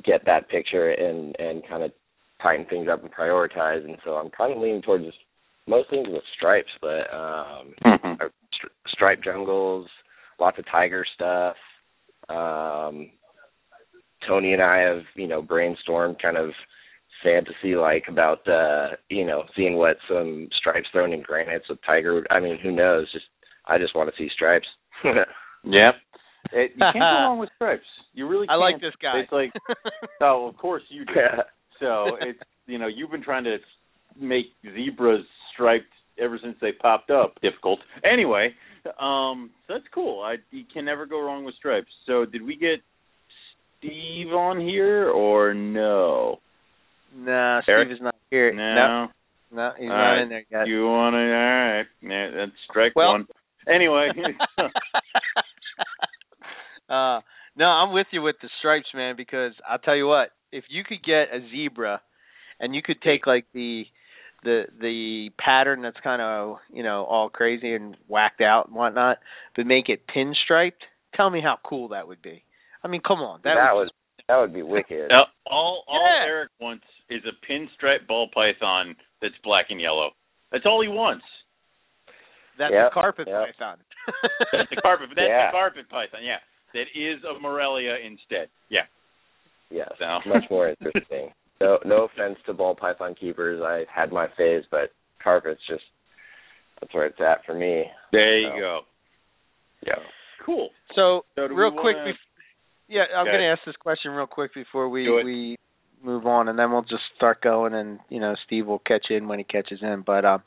get 0.03 0.25
that 0.25 0.49
picture 0.49 0.91
and 0.91 1.35
and 1.39 1.67
kind 1.67 1.83
of 1.83 1.91
tighten 2.41 2.65
things 2.67 2.87
up 2.89 3.03
and 3.03 3.13
prioritize 3.13 3.83
and 3.83 3.97
so 4.05 4.11
I'm 4.11 4.29
kind 4.31 4.53
of 4.53 4.59
leaning 4.59 4.81
towards 4.81 5.05
most 5.67 5.89
things 5.89 6.07
with 6.09 6.23
stripes, 6.37 6.71
but 6.81 7.13
um, 7.13 7.73
uh, 7.85 7.97
stri- 8.25 8.77
striped 8.87 9.23
jungles, 9.23 9.87
lots 10.39 10.57
of 10.59 10.65
tiger 10.71 11.05
stuff. 11.15 11.55
Um, 12.29 13.11
Tony 14.27 14.53
and 14.53 14.61
I 14.61 14.79
have, 14.79 15.03
you 15.15 15.27
know, 15.27 15.41
brainstormed 15.41 16.21
kind 16.21 16.37
of 16.37 16.51
fantasy 17.23 17.75
like 17.75 18.05
about 18.07 18.47
uh, 18.47 18.95
you 19.09 19.25
know, 19.25 19.43
seeing 19.55 19.75
what 19.75 19.97
some 20.09 20.47
stripes 20.59 20.87
thrown 20.91 21.13
in 21.13 21.21
granites 21.21 21.69
with 21.69 21.79
tiger 21.85 22.23
I 22.29 22.39
mean, 22.39 22.57
who 22.61 22.71
knows? 22.71 23.11
Just 23.11 23.25
I 23.65 23.77
just 23.77 23.95
want 23.95 24.09
to 24.09 24.15
see 24.21 24.29
stripes. 24.33 24.67
yep. 25.03 25.95
It, 26.53 26.71
you 26.75 26.79
can't 26.79 26.95
go 26.95 26.99
wrong 26.99 27.39
with 27.39 27.49
stripes. 27.55 27.85
You 28.13 28.27
really 28.27 28.47
can't. 28.47 28.61
I 28.61 28.65
like 28.65 28.81
this 28.81 28.93
guy. 29.01 29.19
It's 29.19 29.31
like, 29.31 29.51
oh, 30.21 30.47
of 30.47 30.57
course 30.57 30.83
you 30.89 31.05
do. 31.05 31.13
Yeah. 31.15 31.43
So 31.79 32.17
it's 32.19 32.39
you 32.67 32.77
know 32.77 32.87
you've 32.87 33.11
been 33.11 33.23
trying 33.23 33.43
to 33.45 33.57
make 34.19 34.45
zebras 34.75 35.25
striped 35.53 35.85
ever 36.21 36.39
since 36.41 36.55
they 36.61 36.71
popped 36.71 37.09
up. 37.09 37.35
Difficult. 37.41 37.79
Anyway, 38.03 38.49
um, 38.99 39.51
so 39.67 39.73
that's 39.73 39.85
cool. 39.93 40.21
I 40.21 40.35
you 40.51 40.63
can 40.71 40.85
never 40.85 41.05
go 41.05 41.21
wrong 41.21 41.43
with 41.43 41.55
stripes. 41.55 41.91
So 42.05 42.25
did 42.25 42.41
we 42.41 42.55
get 42.55 42.81
Steve 43.79 44.27
on 44.27 44.59
here 44.59 45.09
or 45.09 45.53
no? 45.53 46.39
Nah, 47.15 47.61
Eric? 47.67 47.87
Steve 47.87 47.95
is 47.97 48.01
not 48.01 48.15
here. 48.29 48.53
No. 48.53 49.07
no, 49.51 49.71
he's 49.77 49.89
All 49.89 49.95
not 49.95 50.11
right. 50.13 50.21
in 50.23 50.29
there 50.29 50.45
yet. 50.49 50.67
You 50.67 50.85
want 50.85 51.13
to? 51.13 51.19
All 51.19 51.77
right. 51.77 51.85
Yeah, 52.01 52.31
that's 52.37 52.57
strike 52.69 52.95
Well- 52.95 53.11
one. 53.11 53.27
Anyway. 53.67 54.09
uh, 56.89 57.19
no, 57.55 57.65
I'm 57.65 57.93
with 57.93 58.07
you 58.11 58.21
with 58.21 58.37
the 58.41 58.49
stripes, 58.59 58.87
man. 58.95 59.15
Because 59.15 59.53
I'll 59.69 59.77
tell 59.79 59.95
you 59.95 60.07
what, 60.07 60.29
if 60.51 60.63
you 60.69 60.83
could 60.83 61.03
get 61.03 61.33
a 61.33 61.47
zebra, 61.51 62.01
and 62.59 62.73
you 62.75 62.81
could 62.81 63.01
take 63.01 63.27
like 63.27 63.45
the 63.53 63.83
the 64.43 64.63
the 64.79 65.29
pattern 65.43 65.81
that's 65.81 65.97
kind 66.03 66.21
of 66.21 66.57
you 66.73 66.83
know 66.83 67.03
all 67.03 67.29
crazy 67.29 67.73
and 67.73 67.95
whacked 68.07 68.41
out 68.41 68.67
and 68.67 68.75
whatnot, 68.75 69.17
but 69.55 69.65
make 69.65 69.89
it 69.89 70.03
pinstriped. 70.07 70.81
Tell 71.15 71.29
me 71.29 71.41
how 71.41 71.57
cool 71.63 71.89
that 71.89 72.07
would 72.07 72.21
be. 72.21 72.43
I 72.83 72.87
mean, 72.87 73.01
come 73.05 73.19
on, 73.19 73.41
that, 73.43 73.55
that 73.55 73.75
would, 73.75 73.81
was 73.83 73.91
that 74.27 74.37
would 74.37 74.53
be 74.53 74.63
wicked. 74.63 75.09
Now, 75.09 75.25
all 75.45 75.83
all 75.87 76.01
Yeah. 76.01 76.25
Eric 76.25 76.49
wants 76.59 76.85
is 77.11 77.21
a 77.27 77.35
pinstripe 77.51 78.07
ball 78.07 78.29
python 78.33 78.95
that's 79.21 79.35
black 79.43 79.65
and 79.69 79.79
yellow. 79.81 80.11
That's 80.51 80.65
all 80.65 80.81
he 80.81 80.87
wants. 80.87 81.25
that's 82.57 82.73
Yep, 82.73 82.91
a 82.91 82.93
carpet 82.93 83.27
yep. 83.27 83.45
python. 83.47 83.77
That's 84.51 84.71
a 84.71 84.81
carpet. 84.81 85.09
That's 85.15 85.27
Yeah. 85.29 85.47
the 85.47 85.51
carpet 85.51 85.89
python. 85.89 86.21
Yeah, 86.23 86.37
that 86.73 86.87
is 86.95 87.23
a 87.23 87.39
Morelia 87.39 87.95
instead. 88.03 88.49
Yeah. 88.69 88.85
Yes, 89.69 89.89
So. 89.99 90.19
much 90.27 90.43
more 90.49 90.69
interesting. 90.69 91.29
No, 91.61 91.77
no 91.85 92.05
offense 92.09 92.39
to 92.47 92.53
ball 92.55 92.73
python 92.73 93.13
keepers. 93.13 93.61
I 93.63 93.85
had 93.87 94.11
my 94.11 94.25
phase, 94.35 94.63
but 94.71 94.89
carpets 95.23 95.61
just 95.69 95.83
that's 96.79 96.91
where 96.91 97.05
it's 97.05 97.19
at 97.21 97.45
for 97.45 97.53
me. 97.53 97.83
There 98.11 98.39
you 98.39 98.49
go. 98.59 98.79
Yeah. 99.85 100.01
Cool. 100.43 100.69
So, 100.95 101.21
So 101.35 101.43
real 101.45 101.69
quick, 101.71 101.97
wanna- 101.97 102.13
bef- 102.13 102.27
yeah, 102.87 103.03
I'm 103.15 103.25
Go 103.27 103.31
going 103.33 103.41
to 103.43 103.47
ask 103.53 103.61
this 103.63 103.75
question 103.75 104.09
real 104.11 104.25
quick 104.25 104.55
before 104.55 104.89
we 104.89 105.07
we 105.23 105.55
move 106.03 106.25
on, 106.25 106.47
and 106.47 106.57
then 106.57 106.71
we'll 106.71 106.81
just 106.81 107.03
start 107.15 107.41
going, 107.41 107.73
and 107.73 107.99
you 108.09 108.19
know, 108.19 108.35
Steve 108.45 108.67
will 108.67 108.79
catch 108.79 109.07
in 109.09 109.27
when 109.27 109.39
he 109.39 109.45
catches 109.45 109.79
in. 109.81 110.03
But 110.05 110.25
um, 110.25 110.43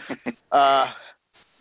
uh, 0.52 0.86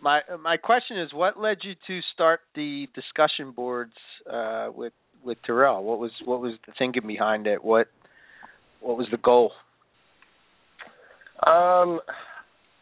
my 0.01 0.21
my 0.41 0.57
question 0.57 0.99
is, 0.99 1.13
what 1.13 1.39
led 1.39 1.57
you 1.63 1.73
to 1.87 1.99
start 2.13 2.41
the 2.55 2.87
discussion 2.93 3.51
boards 3.51 3.93
uh, 4.31 4.69
with 4.75 4.93
with 5.23 5.37
Terrell? 5.45 5.83
What 5.83 5.99
was 5.99 6.11
what 6.23 6.41
was 6.41 6.53
the 6.65 6.73
thinking 6.77 7.07
behind 7.07 7.47
it? 7.47 7.63
What 7.63 7.87
what 8.81 8.97
was 8.97 9.07
the 9.11 9.17
goal? 9.17 9.51
Um, 11.45 11.99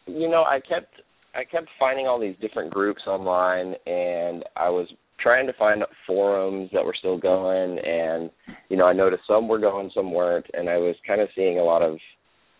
you 0.06 0.28
know, 0.28 0.44
I 0.44 0.60
kept 0.60 0.94
I 1.34 1.44
kept 1.44 1.68
finding 1.78 2.06
all 2.06 2.20
these 2.20 2.36
different 2.40 2.72
groups 2.72 3.02
online, 3.06 3.74
and 3.86 4.44
I 4.56 4.68
was 4.70 4.88
trying 5.20 5.46
to 5.46 5.52
find 5.54 5.82
forums 6.06 6.70
that 6.72 6.84
were 6.84 6.94
still 6.98 7.18
going, 7.18 7.78
and 7.78 8.30
you 8.68 8.76
know, 8.76 8.86
I 8.86 8.92
noticed 8.92 9.22
some 9.26 9.48
were 9.48 9.58
going, 9.58 9.90
some 9.94 10.12
weren't, 10.12 10.46
and 10.52 10.68
I 10.68 10.76
was 10.76 10.96
kind 11.06 11.20
of 11.20 11.28
seeing 11.34 11.58
a 11.58 11.64
lot 11.64 11.82
of 11.82 11.98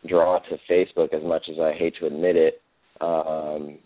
draw 0.08 0.38
to 0.38 0.56
Facebook 0.70 1.14
as 1.14 1.22
much 1.22 1.44
as 1.50 1.56
I 1.60 1.72
hate 1.72 1.94
to 2.00 2.06
admit 2.06 2.36
it. 2.36 2.62
Um, 3.00 3.78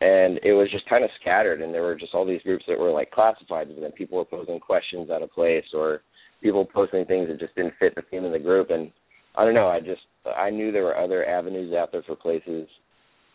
and 0.00 0.38
it 0.44 0.52
was 0.52 0.70
just 0.70 0.88
kind 0.88 1.04
of 1.04 1.10
scattered, 1.20 1.60
and 1.60 1.74
there 1.74 1.82
were 1.82 1.96
just 1.96 2.14
all 2.14 2.26
these 2.26 2.42
groups 2.42 2.64
that 2.68 2.78
were 2.78 2.92
like 2.92 3.10
classified, 3.10 3.68
and 3.68 3.82
then 3.82 3.92
people 3.92 4.18
were 4.18 4.24
posing 4.24 4.60
questions 4.60 5.10
out 5.10 5.22
of 5.22 5.32
place, 5.32 5.64
or 5.74 6.02
people 6.42 6.64
posting 6.64 7.04
things 7.04 7.28
that 7.28 7.40
just 7.40 7.54
didn't 7.56 7.74
fit 7.78 7.94
the 7.94 8.02
theme 8.10 8.24
of 8.24 8.32
the 8.32 8.38
group, 8.38 8.70
and 8.70 8.92
I 9.36 9.44
don't 9.44 9.54
know. 9.54 9.68
I 9.68 9.80
just 9.80 10.02
I 10.36 10.50
knew 10.50 10.70
there 10.70 10.84
were 10.84 10.98
other 10.98 11.26
avenues 11.26 11.74
out 11.74 11.90
there 11.92 12.02
for 12.02 12.16
places 12.16 12.68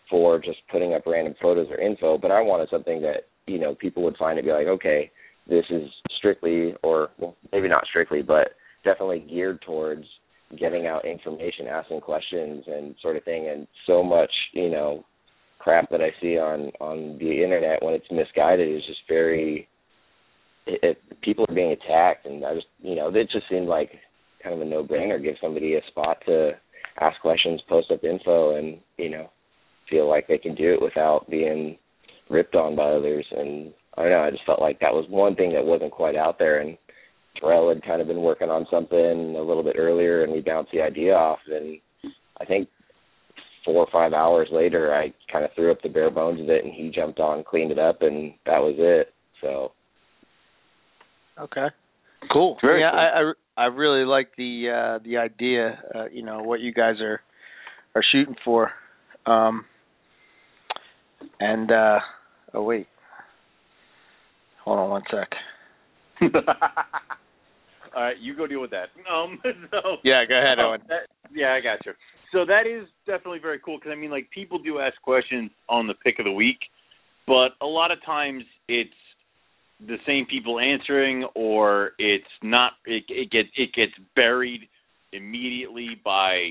for 0.09 0.39
just 0.39 0.59
putting 0.71 0.93
up 0.93 1.05
random 1.05 1.35
photos 1.41 1.67
or 1.69 1.79
info, 1.79 2.17
but 2.17 2.31
I 2.31 2.41
wanted 2.41 2.69
something 2.69 3.01
that 3.01 3.23
you 3.47 3.59
know 3.59 3.75
people 3.75 4.03
would 4.03 4.17
find 4.17 4.37
and 4.37 4.45
be 4.45 4.51
like, 4.51 4.67
okay, 4.67 5.11
this 5.47 5.65
is 5.69 5.89
strictly, 6.17 6.73
or 6.83 7.09
well, 7.17 7.35
maybe 7.51 7.67
not 7.67 7.85
strictly, 7.89 8.21
but 8.21 8.49
definitely 8.83 9.25
geared 9.29 9.61
towards 9.61 10.05
getting 10.59 10.87
out 10.87 11.05
information, 11.05 11.67
asking 11.67 12.01
questions, 12.01 12.63
and 12.67 12.95
sort 13.01 13.17
of 13.17 13.23
thing. 13.23 13.49
And 13.49 13.67
so 13.87 14.03
much, 14.03 14.31
you 14.53 14.69
know, 14.69 15.05
crap 15.59 15.89
that 15.89 16.01
I 16.01 16.11
see 16.21 16.37
on 16.37 16.71
on 16.79 17.17
the 17.19 17.43
internet 17.43 17.81
when 17.81 17.93
it's 17.93 18.05
misguided 18.11 18.73
is 18.73 18.85
just 18.85 19.01
very. 19.07 19.67
It, 20.65 20.79
it, 20.81 21.21
people 21.21 21.45
are 21.49 21.55
being 21.55 21.73
attacked, 21.73 22.25
and 22.25 22.45
I 22.45 22.55
just, 22.55 22.67
you 22.81 22.95
know, 22.95 23.09
it 23.13 23.29
just 23.29 23.49
seemed 23.49 23.67
like 23.67 23.91
kind 24.41 24.55
of 24.55 24.61
a 24.61 24.65
no-brainer. 24.65 25.21
Give 25.21 25.35
somebody 25.41 25.75
a 25.75 25.81
spot 25.89 26.17
to 26.25 26.51
ask 27.01 27.19
questions, 27.19 27.61
post 27.67 27.91
up 27.91 28.03
info, 28.05 28.55
and 28.55 28.79
you 28.97 29.09
know, 29.09 29.29
feel 29.89 30.09
like 30.09 30.27
they 30.27 30.37
can 30.37 30.55
do 30.55 30.73
it 30.73 30.81
without 30.81 31.29
being 31.29 31.77
ripped 32.33 32.55
on 32.55 32.75
by 32.75 32.89
others. 32.89 33.25
And 33.31 33.73
I 33.97 34.01
don't 34.01 34.11
know. 34.11 34.23
I 34.23 34.31
just 34.31 34.45
felt 34.45 34.61
like 34.61 34.79
that 34.79 34.93
was 34.93 35.05
one 35.09 35.35
thing 35.35 35.53
that 35.53 35.65
wasn't 35.65 35.91
quite 35.91 36.15
out 36.15 36.39
there. 36.39 36.59
And 36.59 36.77
Terrell 37.39 37.69
had 37.69 37.83
kind 37.83 38.01
of 38.01 38.07
been 38.07 38.21
working 38.21 38.49
on 38.49 38.65
something 38.69 39.35
a 39.35 39.41
little 39.41 39.63
bit 39.63 39.75
earlier, 39.77 40.23
and 40.23 40.33
we 40.33 40.41
bounced 40.41 40.71
the 40.71 40.81
idea 40.81 41.13
off. 41.13 41.39
And 41.47 41.79
I 42.39 42.45
think 42.45 42.67
four 43.65 43.85
or 43.85 43.87
five 43.91 44.13
hours 44.13 44.49
later, 44.51 44.93
I 44.93 45.13
kind 45.31 45.45
of 45.45 45.51
threw 45.55 45.71
up 45.71 45.81
the 45.81 45.89
bare 45.89 46.11
bones 46.11 46.41
of 46.41 46.49
it, 46.49 46.65
and 46.65 46.73
he 46.73 46.91
jumped 46.93 47.19
on, 47.19 47.43
cleaned 47.43 47.71
it 47.71 47.79
up, 47.79 48.01
and 48.01 48.33
that 48.45 48.59
was 48.59 48.75
it. 48.77 49.13
So 49.41 49.71
Okay. 51.39 51.67
Cool. 52.31 52.57
Very 52.61 52.81
yeah, 52.81 52.91
cool. 52.91 53.33
I, 53.57 53.61
I 53.61 53.65
I 53.65 53.65
really 53.67 54.05
like 54.05 54.35
the 54.37 54.69
uh 54.69 55.03
the 55.03 55.17
idea, 55.17 55.79
uh, 55.93 56.05
you 56.11 56.23
know, 56.23 56.41
what 56.41 56.59
you 56.59 56.73
guys 56.73 56.95
are 57.01 57.21
are 57.95 58.03
shooting 58.11 58.35
for. 58.45 58.71
Um 59.25 59.65
and 61.39 61.71
uh 61.71 61.99
oh 62.53 62.63
wait. 62.63 62.87
Hold 64.63 64.79
on 64.79 64.89
one 64.89 65.03
sec. 65.11 65.29
All 67.95 68.01
right, 68.01 68.17
you 68.19 68.35
go 68.35 68.47
deal 68.47 68.61
with 68.61 68.71
that. 68.71 68.89
Um, 69.11 69.39
so 69.71 69.97
Yeah, 70.03 70.23
go 70.27 70.37
ahead, 70.37 70.57
Oh, 70.59 70.69
Owen. 70.69 70.81
that- 70.87 71.07
yeah, 71.33 71.53
I 71.53 71.61
got 71.61 71.85
you. 71.85 71.93
So 72.31 72.45
that 72.45 72.65
is 72.67 72.87
definitely 73.05 73.39
very 73.39 73.59
cool 73.59 73.77
because 73.77 73.91
I 73.91 73.95
mean, 73.95 74.09
like 74.11 74.29
people 74.31 74.57
do 74.59 74.79
ask 74.79 74.99
questions 75.01 75.51
on 75.69 75.85
the 75.87 75.93
pick 75.93 76.17
of 76.19 76.25
the 76.25 76.31
week, 76.31 76.57
but 77.27 77.49
a 77.61 77.65
lot 77.65 77.91
of 77.91 78.03
times 78.05 78.43
it's 78.67 78.89
the 79.85 79.97
same 80.07 80.25
people 80.25 80.59
answering, 80.59 81.25
or 81.35 81.91
it's 81.99 82.23
not. 82.41 82.73
It, 82.85 83.03
it 83.09 83.29
gets 83.31 83.49
it 83.55 83.73
gets 83.73 83.91
buried 84.15 84.61
immediately 85.11 85.89
by 86.03 86.49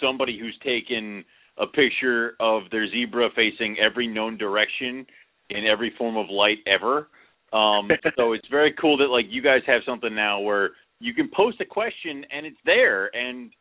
somebody 0.00 0.38
who's 0.38 0.56
taken 0.62 1.24
a 1.58 1.66
picture 1.66 2.34
of 2.40 2.62
their 2.70 2.88
zebra 2.90 3.28
facing 3.34 3.76
every 3.78 4.06
known 4.06 4.36
direction 4.36 5.06
in 5.50 5.64
every 5.66 5.92
form 5.96 6.16
of 6.16 6.26
light 6.30 6.58
ever. 6.66 7.08
Um, 7.52 7.88
so 8.16 8.32
it's 8.32 8.48
very 8.50 8.74
cool 8.80 8.96
that 8.98 9.06
like 9.06 9.26
you 9.28 9.42
guys 9.42 9.60
have 9.66 9.82
something 9.86 10.14
now 10.14 10.40
where 10.40 10.70
you 11.00 11.14
can 11.14 11.30
post 11.34 11.60
a 11.60 11.64
question 11.64 12.24
and 12.32 12.46
it's 12.46 12.56
there, 12.64 13.14
and 13.14 13.52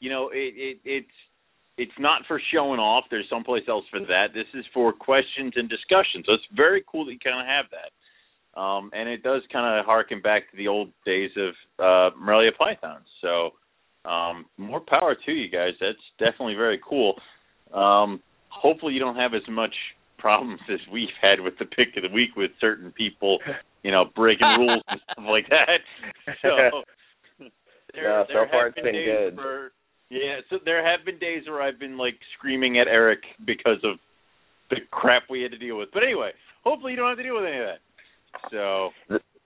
you 0.00 0.10
know 0.10 0.30
it, 0.32 0.54
it 0.56 0.78
it's 0.84 1.16
it's 1.76 1.98
not 1.98 2.22
for 2.26 2.40
showing 2.52 2.78
off. 2.78 3.04
There's 3.10 3.28
someplace 3.28 3.64
else 3.68 3.84
for 3.90 4.00
that. 4.00 4.28
This 4.32 4.46
is 4.54 4.64
for 4.72 4.92
questions 4.92 5.52
and 5.56 5.68
discussion. 5.68 6.22
So 6.24 6.34
it's 6.34 6.44
very 6.54 6.84
cool 6.90 7.04
that 7.06 7.12
you 7.12 7.18
kind 7.18 7.40
of 7.40 7.46
have 7.46 7.66
that. 7.70 7.90
Um, 8.60 8.90
and 8.92 9.08
it 9.08 9.24
does 9.24 9.42
kind 9.52 9.78
of 9.78 9.84
harken 9.84 10.20
back 10.20 10.48
to 10.50 10.56
the 10.56 10.68
old 10.68 10.90
days 11.04 11.30
of 11.36 11.54
uh, 11.80 12.16
Morelia 12.16 12.52
Pythons. 12.56 13.06
So 13.20 13.50
um, 14.08 14.46
more 14.56 14.80
power 14.80 15.16
to 15.26 15.32
you 15.32 15.48
guys. 15.48 15.72
That's 15.80 15.98
definitely 16.20 16.54
very 16.54 16.80
cool. 16.88 17.14
Um, 17.72 18.20
hopefully 18.48 18.94
you 18.94 19.00
don't 19.00 19.16
have 19.16 19.34
as 19.34 19.42
much 19.48 19.74
problems 20.18 20.60
as 20.72 20.80
we've 20.90 21.14
had 21.20 21.40
with 21.40 21.54
the 21.58 21.66
pick 21.66 21.96
of 21.96 22.02
the 22.02 22.08
week 22.08 22.30
with 22.36 22.50
certain 22.60 22.92
people, 22.92 23.38
you 23.82 23.90
know, 23.90 24.04
breaking 24.16 24.46
rules 24.58 24.82
and 24.88 25.00
stuff 25.12 25.24
like 25.28 25.48
that. 25.50 25.80
So 26.40 26.84
there, 27.92 28.04
No, 28.04 28.24
so 28.28 28.44
far 28.50 28.68
it's 28.68 28.74
been 28.76 28.84
been 28.84 29.04
good. 29.04 29.36
Where, 29.36 29.70
yeah, 30.10 30.40
so 30.48 30.58
there 30.64 30.84
have 30.84 31.04
been 31.04 31.18
days 31.18 31.42
where 31.46 31.62
I've 31.62 31.78
been 31.78 31.98
like 31.98 32.14
screaming 32.38 32.78
at 32.78 32.88
Eric 32.88 33.20
because 33.44 33.78
of 33.84 33.98
the 34.70 34.76
crap 34.90 35.24
we 35.28 35.42
had 35.42 35.50
to 35.52 35.58
deal 35.58 35.76
with. 35.76 35.88
But 35.92 36.04
anyway, 36.04 36.30
hopefully 36.62 36.92
you 36.92 36.96
don't 36.96 37.08
have 37.08 37.18
to 37.18 37.22
deal 37.22 37.36
with 37.36 37.44
any 37.44 37.58
of 37.58 37.66
that. 37.66 37.80
So 38.50 38.90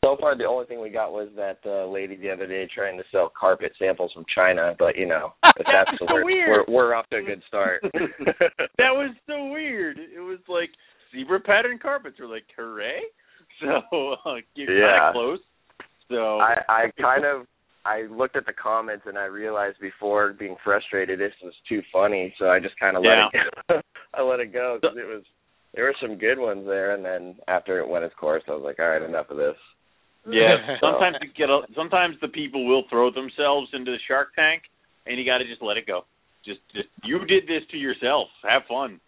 so 0.04 0.16
far 0.20 0.36
the 0.36 0.44
only 0.44 0.66
thing 0.66 0.80
we 0.80 0.90
got 0.90 1.12
was 1.12 1.28
that 1.36 1.58
uh, 1.66 1.86
lady 1.86 2.16
the 2.16 2.30
other 2.30 2.46
day 2.46 2.68
trying 2.72 2.96
to 2.98 3.04
sell 3.10 3.32
carpet 3.38 3.72
samples 3.78 4.12
from 4.12 4.24
China, 4.34 4.74
but 4.78 4.96
you 4.96 5.06
know, 5.06 5.32
if 5.56 5.66
that's 5.72 5.90
was 6.00 6.08
so 6.08 6.14
we're, 6.14 6.24
weird. 6.24 6.64
we're 6.68 6.74
we're 6.74 6.94
off 6.94 7.08
to 7.10 7.16
a 7.18 7.22
good 7.22 7.42
start. 7.48 7.82
that 7.92 8.92
was 8.94 9.14
so 9.26 9.48
weird. 9.50 9.98
It 9.98 10.20
was 10.20 10.38
like 10.48 10.70
zebra 11.14 11.40
pattern 11.40 11.78
carpets. 11.80 12.16
We're 12.20 12.26
like, 12.32 12.44
hooray! 12.56 13.00
So 13.60 14.14
uh, 14.24 14.34
you're 14.54 14.70
Yeah. 14.70 14.98
kind 14.98 15.08
of 15.08 15.12
close. 15.14 15.38
So 16.10 16.38
I 16.38 16.54
I 16.68 16.90
kind 17.00 17.24
of 17.24 17.46
I 17.84 18.02
looked 18.02 18.36
at 18.36 18.46
the 18.46 18.52
comments 18.52 19.04
and 19.06 19.18
I 19.18 19.24
realized 19.24 19.78
before 19.80 20.32
being 20.32 20.54
frustrated 20.62 21.18
this 21.18 21.32
was 21.42 21.54
too 21.68 21.82
funny, 21.92 22.32
so 22.38 22.50
I 22.50 22.60
just 22.60 22.78
kind 22.78 22.96
of 22.96 23.02
let 23.02 23.18
it 23.18 23.50
go. 23.68 23.80
I 24.14 24.22
let 24.22 24.38
it 24.40 24.52
go 24.52 24.78
because 24.80 24.96
it 24.96 25.08
was 25.08 25.24
there 25.74 25.84
were 25.84 25.94
some 26.00 26.18
good 26.18 26.38
ones 26.38 26.64
there, 26.66 26.94
and 26.94 27.04
then 27.04 27.36
after 27.48 27.78
it 27.80 27.88
went 27.88 28.04
its 28.04 28.14
course, 28.14 28.42
I 28.48 28.52
was 28.52 28.62
like, 28.64 28.78
all 28.78 28.88
right, 28.88 29.02
enough 29.02 29.30
of 29.30 29.36
this. 29.38 29.56
Yeah, 30.26 30.76
sometimes 30.80 31.16
you 31.22 31.28
get 31.36 31.48
a, 31.50 31.60
sometimes 31.74 32.16
the 32.20 32.28
people 32.28 32.66
will 32.66 32.84
throw 32.90 33.10
themselves 33.10 33.68
into 33.72 33.90
the 33.90 33.98
shark 34.06 34.34
tank, 34.34 34.62
and 35.06 35.18
you 35.18 35.24
got 35.24 35.38
to 35.38 35.44
just 35.44 35.62
let 35.62 35.76
it 35.76 35.86
go. 35.86 36.04
Just, 36.44 36.60
just 36.74 36.88
you 37.04 37.24
did 37.26 37.44
this 37.44 37.62
to 37.70 37.76
yourself. 37.76 38.28
Have 38.48 38.62
fun. 38.68 39.00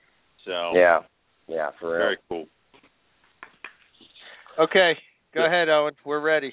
So 0.45 0.73
Yeah, 0.75 1.01
yeah, 1.49 1.71
for 1.79 1.91
real. 1.91 1.99
very 1.99 2.17
cool. 2.29 2.47
Okay, 4.59 4.93
go 5.35 5.47
ahead, 5.47 5.69
Owen. 5.69 5.95
We're 6.05 6.21
ready. 6.21 6.53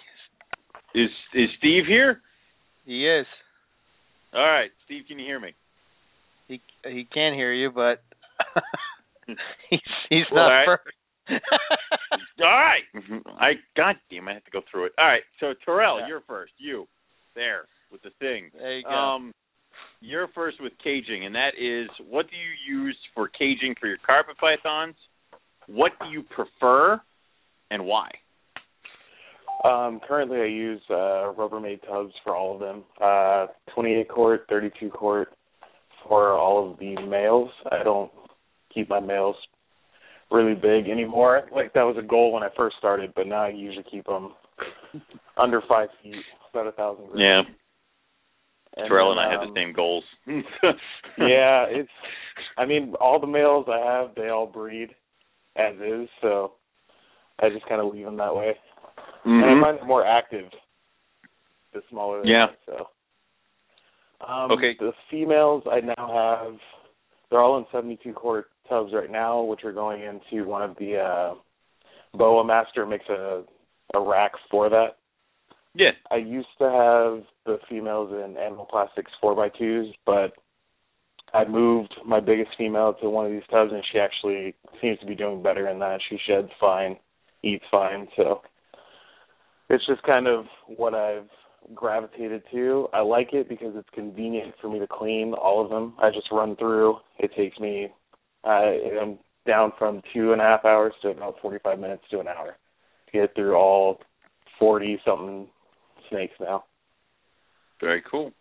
Is 0.95 1.09
is 1.33 1.49
Steve 1.59 1.83
here? 1.87 2.21
He 2.85 3.07
is. 3.07 3.25
All 4.33 4.41
right, 4.45 4.71
Steve, 4.85 5.03
can 5.07 5.19
you 5.19 5.25
hear 5.25 5.39
me? 5.39 5.53
He 6.47 6.61
he 6.85 7.07
can 7.13 7.33
hear 7.33 7.53
you, 7.53 7.71
but 7.71 8.01
he's 9.69 9.79
he's 10.09 10.25
Well, 10.31 10.43
not 10.43 10.51
all 10.51 10.57
right. 10.57 10.65
first. 10.65 10.96
All 12.41 12.45
right. 12.45 12.83
I 13.39 13.53
God 13.75 13.95
damn, 14.09 14.27
I 14.27 14.33
have 14.33 14.45
to 14.45 14.51
go 14.51 14.61
through 14.71 14.85
it. 14.85 14.91
All 14.97 15.05
right, 15.07 15.23
so 15.39 15.53
Terrell, 15.65 15.99
Yeah. 15.99 16.07
you're 16.07 16.21
first. 16.27 16.53
You 16.57 16.87
there 17.35 17.65
with 17.91 18.01
the 18.03 18.11
thing. 18.19 18.49
there 18.57 18.77
you 18.77 18.83
go. 18.83 18.89
Um, 18.89 19.33
you're 20.01 20.27
first 20.29 20.57
with 20.61 20.73
caging, 20.83 21.25
and 21.25 21.35
that 21.35 21.51
is 21.59 21.89
what 22.09 22.27
do 22.29 22.35
you 22.35 22.77
use 22.83 22.97
for 23.15 23.27
caging 23.27 23.75
for 23.79 23.87
your 23.87 23.97
carpet 24.05 24.37
pythons? 24.37 24.95
What 25.67 25.91
do 25.99 26.07
you 26.09 26.23
prefer, 26.23 26.99
and 27.71 27.85
why? 27.85 28.09
Um, 29.63 29.99
currently, 30.07 30.39
I 30.39 30.45
use 30.45 30.81
uh, 30.89 31.33
Rubbermaid 31.33 31.81
tubs 31.87 32.13
for 32.23 32.35
all 32.35 32.53
of 32.53 32.59
them. 32.59 32.83
Uh, 33.01 33.47
28 33.73 34.07
quart, 34.07 34.45
32 34.49 34.89
quart 34.91 35.29
for 36.07 36.33
all 36.33 36.71
of 36.71 36.79
the 36.79 36.95
males. 37.07 37.49
I 37.71 37.83
don't 37.83 38.11
keep 38.73 38.87
my 38.89 38.99
males 38.99 39.35
really 40.31 40.55
big 40.55 40.89
anymore. 40.89 41.43
Like 41.53 41.73
that 41.73 41.83
was 41.83 41.97
a 41.97 42.05
goal 42.05 42.33
when 42.33 42.43
I 42.43 42.49
first 42.55 42.77
started, 42.77 43.13
but 43.15 43.27
now 43.27 43.43
I 43.43 43.49
usually 43.49 43.85
keep 43.89 44.05
them 44.05 44.33
under 45.37 45.61
five 45.67 45.89
feet, 46.03 46.23
about 46.53 46.67
a 46.67 46.71
thousand. 46.71 47.05
grams. 47.07 47.19
Yeah, 47.19 47.41
And 48.77 48.87
Terrell 48.87 49.15
then, 49.15 49.23
and 49.23 49.33
I 49.33 49.43
um, 49.43 49.53
the 49.53 49.59
same 49.59 49.73
goals. 49.73 50.03
yeah, 50.27 51.65
it's. 51.69 51.89
I 52.57 52.65
mean, 52.65 52.93
all 52.99 53.19
the 53.19 53.27
males 53.27 53.65
I 53.69 53.79
have, 53.79 54.15
they 54.15 54.29
all 54.29 54.47
breed 54.47 54.89
as 55.55 55.75
is, 55.75 56.07
so 56.21 56.53
I 57.39 57.49
just 57.49 57.67
kind 57.67 57.81
of 57.81 57.93
leave 57.93 58.05
them 58.05 58.17
that 58.17 58.35
way. 58.35 58.55
and 59.25 59.43
I 59.45 59.47
Mhm. 59.49 59.61
find 59.61 59.77
it 59.77 59.85
more 59.85 60.05
active 60.05 60.49
the 61.73 61.81
smaller 61.89 62.23
they 62.23 62.29
Yeah. 62.29 62.45
are. 62.45 62.57
So, 62.65 62.89
um, 64.21 64.51
Okay. 64.51 64.73
The 64.75 64.93
females 65.09 65.63
I 65.67 65.81
now 65.81 66.07
have, 66.07 66.59
they're 67.29 67.41
all 67.41 67.57
in 67.57 67.67
72 67.71 68.13
quart 68.13 68.49
tubs 68.69 68.91
right 68.93 69.11
now, 69.11 69.41
which 69.43 69.63
are 69.63 69.73
going 69.73 70.01
into 70.01 70.47
one 70.47 70.61
of 70.61 70.75
the 70.77 70.97
uh, 70.97 71.35
Boa 72.13 72.45
Master 72.45 72.85
makes 72.85 73.07
a 73.09 73.43
a 73.93 74.01
rack 74.01 74.33
for 74.51 74.69
that. 74.69 74.97
yeah. 75.73 75.91
I 76.11 76.17
used 76.17 76.47
to 76.59 76.65
have 76.65 77.23
the 77.45 77.57
females 77.69 78.11
in 78.11 78.37
animal 78.37 78.65
plastics 78.65 79.11
four 79.21 79.35
by 79.35 79.49
twos, 79.49 79.93
but 80.05 80.33
I 81.33 81.47
moved 81.47 81.93
my 82.05 82.19
biggest 82.19 82.51
female 82.57 82.95
to 83.01 83.09
one 83.09 83.25
of 83.25 83.31
these 83.31 83.47
tubs, 83.49 83.71
and 83.71 83.83
she 83.91 83.99
actually 83.99 84.55
seems 84.81 84.99
to 84.99 85.05
be 85.05 85.15
doing 85.15 85.41
better 85.43 85.67
in 85.69 85.79
that. 85.79 85.99
She 86.09 86.17
sheds 86.27 86.49
fine, 86.59 86.97
eats 87.43 87.65
fine, 87.71 88.07
so 88.15 88.41
it's 89.69 89.85
just 89.85 90.03
kind 90.03 90.27
of 90.27 90.45
what 90.67 90.93
I've 90.93 91.27
gravitated 91.73 92.43
to. 92.51 92.87
I 92.93 93.01
like 93.01 93.33
it 93.33 93.49
because 93.49 93.73
it's 93.75 93.89
convenient 93.93 94.53
for 94.61 94.69
me 94.69 94.79
to 94.79 94.87
clean 94.87 95.33
all 95.33 95.63
of 95.63 95.69
them. 95.69 95.95
I 96.01 96.09
just 96.09 96.27
run 96.31 96.55
through. 96.55 96.97
It 97.19 97.31
takes 97.35 97.59
me. 97.59 97.89
I 98.43 98.79
I'm 99.01 99.19
down 99.45 99.71
from 99.77 100.01
two 100.13 100.33
and 100.33 100.41
a 100.41 100.43
half 100.43 100.65
hours 100.65 100.93
to 101.01 101.09
about 101.09 101.35
45 101.41 101.79
minutes 101.79 102.03
to 102.11 102.19
an 102.19 102.27
hour 102.27 102.57
to 103.07 103.11
get 103.11 103.33
through 103.35 103.55
all 103.55 103.99
40 104.59 104.99
something 105.05 105.47
snakes 106.09 106.33
now. 106.39 106.65
Very 107.79 108.03
cool. 108.09 108.33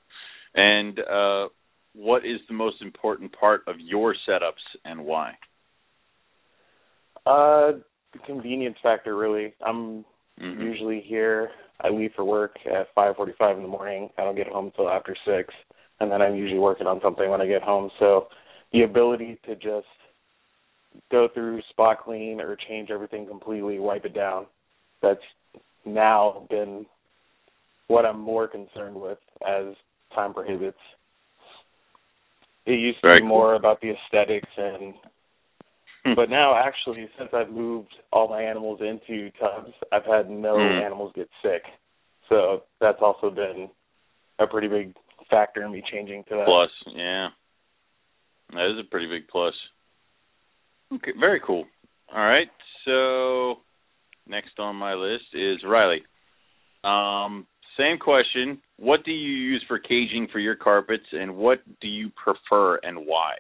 And 0.55 0.99
uh, 1.01 1.49
what 1.95 2.25
is 2.25 2.41
the 2.49 2.55
most 2.55 2.83
important 2.83 3.35
part 3.39 3.63
of 3.67 3.77
your 3.79 4.15
setups 4.29 4.65
and 4.85 5.05
why? 5.05 5.33
Uh, 7.27 7.73
the 8.13 8.19
convenience 8.25 8.77
factor, 8.83 9.17
really. 9.17 9.55
I'm 9.65 10.05
Mhm. 10.39 10.63
usually 10.63 11.01
here. 11.01 11.51
I 11.81 11.89
leave 11.91 12.15
for 12.15 12.25
work 12.25 12.57
at 12.67 12.95
5:45 12.95 13.57
in 13.57 13.63
the 13.63 13.69
morning. 13.69 14.11
I 14.17 14.25
don't 14.25 14.37
get 14.37 14.47
home 14.47 14.67
until 14.67 14.89
after 14.89 15.15
six, 15.25 15.53
and 16.01 16.11
then 16.11 16.23
I'm 16.23 16.35
usually 16.35 16.61
working 16.61 16.87
on 16.87 17.01
something 17.01 17.29
when 17.29 17.43
I 17.43 17.47
get 17.47 17.63
home. 17.63 17.91
So, 17.99 18.29
the 18.73 18.83
ability 18.83 19.39
to 19.47 19.55
just 19.55 19.87
go 21.11 21.29
through 21.33 21.61
spot 21.71 22.03
clean 22.05 22.41
or 22.41 22.57
change 22.69 22.91
everything 22.91 23.27
completely, 23.27 23.79
wipe 23.79 24.05
it 24.05 24.15
down. 24.15 24.47
That's 25.03 25.21
now 25.85 26.47
been 26.51 26.87
what 27.89 28.05
I'm 28.05 28.21
more 28.21 28.49
concerned 28.49 28.97
with 28.97 29.19
as 29.47 29.75
time 30.15 30.35
prohibits. 30.35 30.79
It 32.67 32.81
used 32.81 33.01
to 33.03 33.09
Very 33.09 33.19
be 33.19 33.23
cool. 33.23 33.29
more 33.29 33.55
about 33.55 33.81
the 33.81 33.91
aesthetics 33.91 34.49
and 34.57 34.95
Hmm. 36.05 36.15
but 36.15 36.31
now 36.31 36.55
actually 36.55 37.09
since 37.19 37.31
I've 37.33 37.51
moved 37.51 37.93
all 38.13 38.29
my 38.29 38.41
animals 38.41 38.81
into 38.81 39.31
tubs, 39.41 39.73
I've 39.93 40.05
had 40.05 40.31
no 40.31 40.73
Hmm. 40.73 40.79
animals 40.79 41.13
get 41.15 41.29
sick. 41.43 41.65
So 42.29 42.65
that's 42.81 43.03
also 43.03 43.31
been 43.31 43.69
a 44.39 44.47
pretty 44.47 44.69
big 44.69 44.95
factor 45.31 45.63
in 45.65 45.73
me 45.73 45.83
changing 45.91 46.25
to 46.25 46.37
that. 46.37 46.47
plus, 46.47 46.71
yeah, 46.87 47.31
that 48.53 48.71
is 48.73 48.79
a 48.81 48.91
pretty 48.91 49.07
big 49.07 49.29
plus. 49.29 49.55
Okay, 50.93 51.13
very 51.19 51.41
cool. 51.45 51.65
All 52.15 52.23
right, 52.23 52.49
so 52.85 53.61
next 54.29 54.59
on 54.59 54.77
my 54.77 54.95
list 54.95 55.25
is 55.35 55.59
Riley. 55.67 56.03
Um, 56.85 57.47
same 57.77 57.99
question. 57.99 58.61
What 58.79 59.05
do 59.05 59.11
you 59.11 59.35
use 59.37 59.65
for 59.67 59.79
caging 59.79 60.29
for 60.33 60.39
your 60.39 60.55
carpets, 60.55 61.07
and 61.13 61.37
what 61.37 61.59
do 61.81 61.89
you 61.89 62.11
prefer 62.11 62.77
and 62.83 63.07
why? 63.07 63.33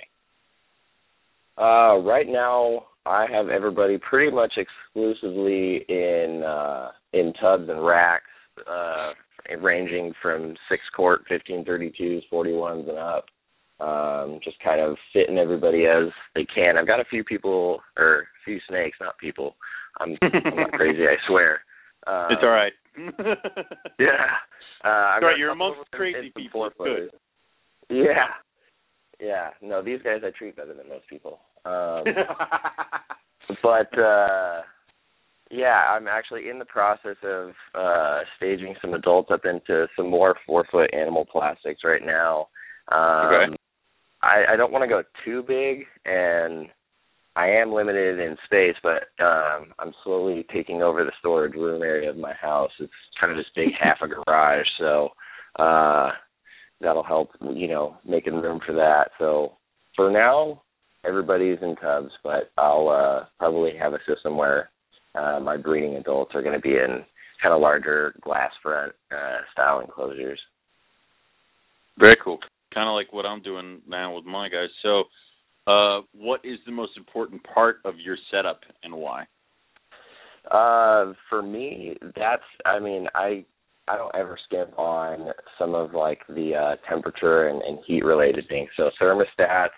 Uh, 1.59 1.99
right 2.01 2.27
now, 2.29 2.85
I 3.07 3.27
have 3.31 3.49
everybody 3.49 3.99
pretty 3.99 4.35
much 4.35 4.55
exclusively 4.57 5.85
in 5.89 6.43
uh, 6.47 6.91
in 7.13 7.33
tubs 7.41 7.69
and 7.69 7.85
racks, 7.87 8.25
uh, 8.69 9.13
ranging 9.61 10.13
from 10.21 10.55
six 10.69 10.83
quart, 10.95 11.25
fifteen 11.29 11.65
thirty 11.65 11.93
twos, 11.97 12.25
forty 12.29 12.53
ones, 12.53 12.87
and 12.89 12.99
up. 12.99 13.27
Um, 13.79 14.41
just 14.43 14.57
kind 14.65 14.81
of 14.81 14.97
fitting 15.13 15.37
everybody 15.37 15.85
as 15.85 16.09
they 16.35 16.47
can. 16.47 16.79
I've 16.79 16.87
got 16.87 17.01
a 17.01 17.05
few 17.05 17.23
people 17.23 17.81
or 17.99 18.21
a 18.21 18.25
few 18.45 18.59
snakes, 18.69 18.97
not 19.01 19.19
people. 19.19 19.55
I'm, 20.01 20.17
I'm 20.23 20.57
not 20.57 20.73
crazy, 20.81 21.03
I 21.03 21.17
swear. 21.29 21.61
Uh, 22.07 22.29
it's 22.31 22.43
all 22.43 22.49
right. 22.51 22.73
Yeah. 23.99 24.27
Uh, 24.85 24.89
I've 24.89 25.23
Right, 25.23 25.33
got 25.33 25.35
a 25.35 25.39
you're 25.39 25.51
amongst 25.51 25.91
crazy 25.93 26.33
people. 26.35 26.65
It's 26.67 26.77
four-footers. 26.77 27.11
Yeah. 27.91 28.29
Yeah. 29.21 29.51
No, 29.63 29.83
these 29.83 30.01
guys 30.03 30.21
I 30.25 30.31
treat 30.31 30.57
better 30.57 30.75
than 30.75 30.89
most 30.89 31.09
people. 31.09 31.41
Um, 31.65 32.05
but 33.63 33.99
uh 33.99 34.63
yeah, 35.51 35.85
I'm 35.95 36.09
actually 36.09 36.49
in 36.49 36.59
the 36.59 36.65
process 36.65 37.17
of 37.23 37.51
uh 37.75 38.21
staging 38.37 38.75
some 38.81 38.95
adults 38.95 39.31
up 39.33 39.45
into 39.45 39.87
some 39.97 40.11
more 40.11 40.37
four 40.47 40.65
foot 40.71 40.93
animal 40.93 41.25
plastics 41.25 41.83
right 41.85 42.05
now. 42.05 42.49
Um 42.93 43.33
Okay. 43.33 43.57
I, 44.27 44.55
I 44.55 44.57
don't 44.57 44.73
want 44.73 44.83
to 44.83 44.89
go 44.89 45.03
too 45.25 45.43
big 45.47 45.87
and 46.05 46.69
I 47.37 47.49
am 47.49 47.73
limited 47.73 48.19
in 48.19 48.37
space, 48.47 48.77
but 48.83 49.05
um 49.23 49.73
I'm 49.79 49.93
slowly 50.03 50.45
taking 50.53 50.83
over 50.83 51.05
the 51.05 51.13
storage 51.19 51.55
room 51.55 51.83
area 51.83 52.11
of 52.11 52.17
my 52.17 52.33
house. 52.33 52.71
It's 52.81 52.93
kind 53.21 53.31
of 53.31 53.37
this 53.37 53.47
big 53.55 53.69
half 53.81 53.99
a 54.03 54.09
garage, 54.09 54.67
so 54.79 55.11
uh 55.59 56.11
that'll 56.81 57.03
help, 57.05 57.31
you 57.41 57.69
know, 57.69 57.97
making 58.07 58.35
room 58.35 58.61
for 58.67 58.75
that. 58.75 59.11
So 59.19 59.53
for 59.95 60.11
now, 60.11 60.63
everybody's 61.07 61.59
in 61.63 61.77
tubs, 61.77 62.11
but 62.25 62.51
I'll 62.59 62.89
uh 62.89 63.27
probably 63.39 63.73
have 63.79 63.93
a 63.93 63.99
system 64.13 64.37
where 64.37 64.71
uh 65.15 65.39
my 65.41 65.57
breeding 65.57 65.97
adults 65.97 66.33
are 66.35 66.43
going 66.43 66.55
to 66.55 66.61
be 66.61 66.75
in 66.75 67.05
kind 67.43 67.55
of 67.55 67.61
larger 67.61 68.15
glass 68.23 68.51
front 68.63 68.93
uh 69.13 69.39
style 69.53 69.81
enclosures. 69.81 70.41
Very 71.99 72.17
cool. 72.23 72.39
Kind 72.75 72.89
of 72.89 72.95
like 72.95 73.13
what 73.13 73.27
I'm 73.27 73.43
doing 73.43 73.81
now 73.89 74.15
with 74.15 74.25
my 74.25 74.49
guys. 74.49 74.69
So, 74.83 75.05
uh, 75.67 76.03
what 76.13 76.41
is 76.45 76.59
the 76.67 76.73
most 76.73 76.97
important 76.97 77.43
part 77.53 77.79
of 77.85 77.95
your 77.99 78.17
setup 78.31 78.61
and 78.83 78.95
why? 78.95 79.27
Uh 80.51 81.13
for 81.29 81.43
me, 81.43 81.97
that's 82.15 82.43
I 82.65 82.79
mean, 82.79 83.09
I 83.15 83.45
I 83.89 83.97
don't 83.97 84.15
ever 84.15 84.39
skip 84.45 84.73
on 84.79 85.33
some 85.59 85.75
of 85.75 85.93
like 85.93 86.21
the 86.29 86.55
uh 86.55 86.77
temperature 86.89 87.49
and, 87.49 87.61
and 87.63 87.79
heat 87.87 88.05
related 88.05 88.47
things. 88.49 88.69
So 88.77 88.91
thermostats, 89.01 89.71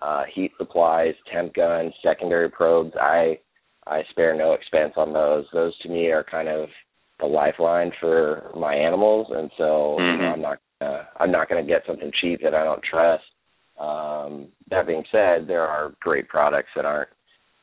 uh, 0.00 0.22
heat 0.32 0.52
supplies, 0.58 1.14
temp 1.32 1.54
guns, 1.54 1.92
secondary 2.04 2.50
probes. 2.50 2.92
I 3.00 3.38
I 3.86 4.02
spare 4.10 4.34
no 4.36 4.52
expense 4.52 4.92
on 4.96 5.12
those. 5.12 5.44
Those 5.52 5.76
to 5.80 5.88
me 5.88 6.10
are 6.12 6.24
kind 6.24 6.48
of 6.48 6.68
the 7.18 7.26
lifeline 7.26 7.90
for 8.00 8.52
my 8.56 8.74
animals, 8.74 9.26
and 9.30 9.50
so 9.58 9.96
mm-hmm. 9.98 10.20
you 10.20 10.26
know, 10.26 10.32
I'm 10.34 10.40
not 10.40 10.58
uh, 10.82 11.04
I'm 11.20 11.30
not 11.30 11.48
going 11.48 11.64
to 11.64 11.70
get 11.70 11.82
something 11.86 12.10
cheap 12.20 12.40
that 12.42 12.54
I 12.54 12.64
don't 12.64 12.82
trust. 12.82 13.24
Um, 13.80 14.48
that 14.70 14.86
being 14.86 15.04
said, 15.10 15.46
there 15.46 15.66
are 15.66 15.94
great 16.00 16.28
products 16.28 16.68
that 16.76 16.84
aren't 16.84 17.08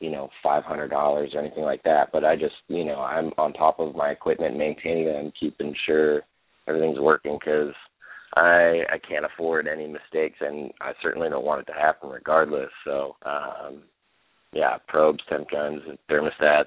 you 0.00 0.10
know 0.10 0.28
five 0.42 0.64
hundred 0.64 0.88
dollars 0.88 1.30
or 1.34 1.40
anything 1.40 1.62
like 1.62 1.82
that. 1.84 2.10
But 2.12 2.24
I 2.24 2.34
just 2.34 2.54
you 2.68 2.84
know 2.84 3.00
I'm 3.00 3.32
on 3.38 3.52
top 3.52 3.78
of 3.78 3.94
my 3.94 4.08
equipment, 4.08 4.56
maintaining 4.56 5.06
them, 5.06 5.32
keeping 5.38 5.74
sure 5.86 6.22
everything's 6.66 6.98
working 6.98 7.38
because 7.38 7.74
I 8.36 8.82
I 8.92 8.98
can't 9.08 9.24
afford 9.24 9.68
any 9.68 9.86
mistakes, 9.86 10.38
and 10.40 10.72
I 10.80 10.92
certainly 11.02 11.28
don't 11.28 11.44
want 11.44 11.62
it 11.62 11.72
to 11.72 11.78
happen 11.78 12.10
regardless. 12.10 12.70
So 12.84 13.16
um, 13.24 13.82
yeah, 14.52 14.78
probes, 14.88 15.20
temp 15.28 15.50
guns, 15.50 15.82
thermostats, 16.10 16.64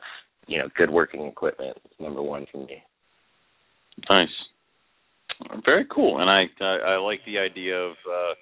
you 0.47 0.59
know, 0.59 0.69
good 0.77 0.89
working 0.89 1.25
equipment 1.25 1.77
number 1.99 2.21
one 2.21 2.45
for 2.51 2.59
me. 2.59 2.83
Nice, 4.09 4.27
very 5.65 5.85
cool, 5.93 6.19
and 6.19 6.29
I 6.29 6.45
I, 6.61 6.93
I 6.93 6.97
like 6.97 7.19
the 7.25 7.37
idea 7.37 7.75
of 7.77 7.91
uh, 7.91 8.33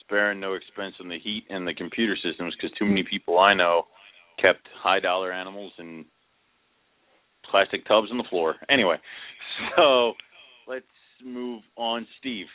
sparing 0.00 0.40
no 0.40 0.54
expense 0.54 0.94
on 1.00 1.08
the 1.08 1.18
heat 1.18 1.44
and 1.50 1.66
the 1.66 1.74
computer 1.74 2.16
systems 2.22 2.54
because 2.56 2.76
too 2.78 2.84
many 2.86 3.02
people 3.08 3.38
I 3.38 3.54
know 3.54 3.86
kept 4.40 4.68
high 4.82 5.00
dollar 5.00 5.32
animals 5.32 5.72
in 5.78 6.04
plastic 7.50 7.86
tubs 7.86 8.08
on 8.10 8.18
the 8.18 8.24
floor. 8.30 8.56
Anyway, 8.68 8.96
so 9.76 10.12
let's 10.68 10.84
move 11.24 11.62
on, 11.76 12.06
Steve. 12.20 12.46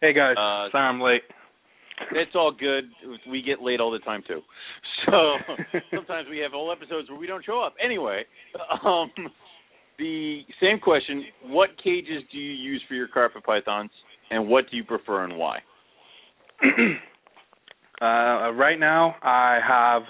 Hey 0.00 0.12
guys, 0.12 0.36
Uh, 0.36 0.70
sorry 0.70 0.88
I'm 0.88 1.00
late. 1.00 1.22
It's 2.12 2.32
all 2.34 2.52
good. 2.52 2.84
We 3.30 3.40
get 3.40 3.62
late 3.62 3.80
all 3.80 3.90
the 3.90 3.98
time 4.00 4.22
too. 4.26 4.40
So 5.06 5.36
sometimes 5.94 6.26
we 6.28 6.38
have 6.38 6.50
whole 6.52 6.72
episodes 6.72 7.08
where 7.08 7.18
we 7.18 7.26
don't 7.28 7.44
show 7.44 7.60
up. 7.60 7.74
Anyway, 7.82 8.24
um, 8.84 9.10
the 9.98 10.42
same 10.60 10.78
question: 10.78 11.24
What 11.46 11.70
cages 11.82 12.22
do 12.32 12.38
you 12.38 12.52
use 12.52 12.82
for 12.88 12.94
your 12.94 13.08
carpet 13.08 13.44
pythons, 13.44 13.90
and 14.30 14.48
what 14.48 14.70
do 14.70 14.76
you 14.76 14.84
prefer 14.84 15.24
and 15.24 15.36
why? 15.36 15.58
uh, 18.00 18.52
right 18.52 18.78
now, 18.78 19.16
I 19.22 19.58
have 19.66 20.02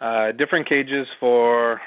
uh, 0.00 0.32
different 0.36 0.68
cages 0.68 1.06
for 1.20 1.80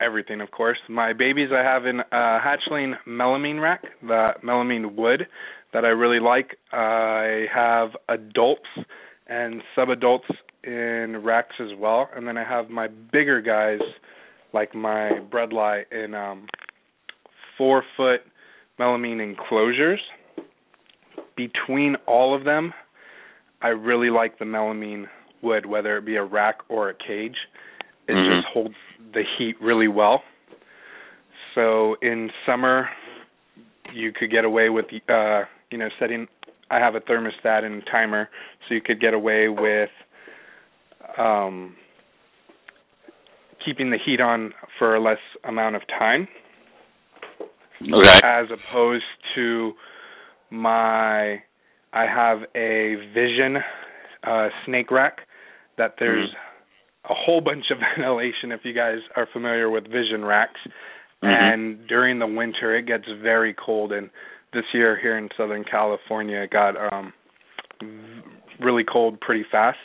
everything, 0.00 0.40
of 0.40 0.50
course. 0.50 0.78
My 0.88 1.12
babies, 1.12 1.48
I 1.52 1.62
have 1.62 1.86
in 1.86 2.00
a 2.00 2.38
hatchling 2.40 2.94
melamine 3.08 3.60
rack, 3.60 3.82
the 4.02 4.30
melamine 4.44 4.94
wood 4.94 5.26
that 5.72 5.84
I 5.84 5.88
really 5.88 6.20
like. 6.20 6.56
I 6.72 7.46
have 7.54 7.90
adults 8.08 8.68
and 9.28 9.62
sub-adults 9.74 10.26
in 10.64 11.22
racks 11.24 11.54
as 11.60 11.78
well, 11.78 12.08
and 12.14 12.26
then 12.26 12.36
I 12.36 12.44
have 12.44 12.68
my 12.68 12.88
bigger 12.88 13.40
guys, 13.40 13.80
like 14.52 14.74
my 14.74 15.20
bredli, 15.30 15.84
in 15.92 16.14
um, 16.14 16.46
four-foot 17.56 18.20
melamine 18.78 19.22
enclosures. 19.22 20.00
Between 21.36 21.96
all 22.06 22.34
of 22.34 22.44
them, 22.44 22.72
I 23.62 23.68
really 23.68 24.10
like 24.10 24.38
the 24.38 24.44
melamine 24.44 25.06
wood, 25.42 25.66
whether 25.66 25.96
it 25.96 26.04
be 26.04 26.16
a 26.16 26.24
rack 26.24 26.58
or 26.68 26.90
a 26.90 26.94
cage. 26.94 27.36
It 28.08 28.14
Mhm. 28.14 28.26
just 28.26 28.46
holds 28.48 28.74
the 29.12 29.22
heat 29.22 29.60
really 29.60 29.88
well. 29.88 30.24
So 31.54 31.94
in 32.02 32.32
summer, 32.46 32.90
you 33.92 34.12
could 34.12 34.30
get 34.30 34.44
away 34.44 34.68
with 34.68 34.86
uh, 35.08 35.44
you 35.70 35.78
know 35.78 35.88
setting. 35.98 36.28
I 36.70 36.78
have 36.78 36.94
a 36.94 37.00
thermostat 37.00 37.64
and 37.64 37.84
timer, 37.86 38.28
so 38.66 38.74
you 38.74 38.80
could 38.80 39.00
get 39.00 39.14
away 39.14 39.48
with 39.48 39.90
um, 41.18 41.76
keeping 43.64 43.90
the 43.90 43.98
heat 44.04 44.20
on 44.20 44.52
for 44.78 44.94
a 44.94 45.00
less 45.02 45.18
amount 45.44 45.76
of 45.76 45.82
time. 45.88 46.28
Okay. 47.82 48.20
as 48.22 48.46
opposed 48.52 49.04
to 49.34 49.72
my 50.50 51.36
I 51.92 52.04
have 52.06 52.40
a 52.54 52.96
Vision 53.14 53.56
uh 54.22 54.48
snake 54.66 54.90
rack 54.90 55.20
that 55.78 55.94
there's 55.98 56.28
a 57.08 57.14
whole 57.14 57.40
bunch 57.40 57.70
of 57.70 57.78
ventilation 57.96 58.52
if 58.52 58.60
you 58.64 58.74
guys 58.74 58.98
are 59.16 59.26
familiar 59.32 59.70
with 59.70 59.84
Vision 59.84 60.24
racks. 60.24 60.60
Mhm. 61.22 61.28
and 61.54 61.86
during 61.86 62.18
the 62.18 62.26
winter 62.26 62.76
it 62.76 62.86
gets 62.86 63.04
very 63.22 63.54
cold. 63.54 63.92
And 63.92 64.10
this 64.52 64.64
year 64.74 64.98
here 65.00 65.16
in 65.18 65.28
southern 65.36 65.64
California 65.64 66.38
it 66.42 66.50
got 66.50 66.74
um 66.92 67.12
really 68.60 68.84
cold 68.84 69.20
pretty 69.20 69.44
fast. 69.50 69.78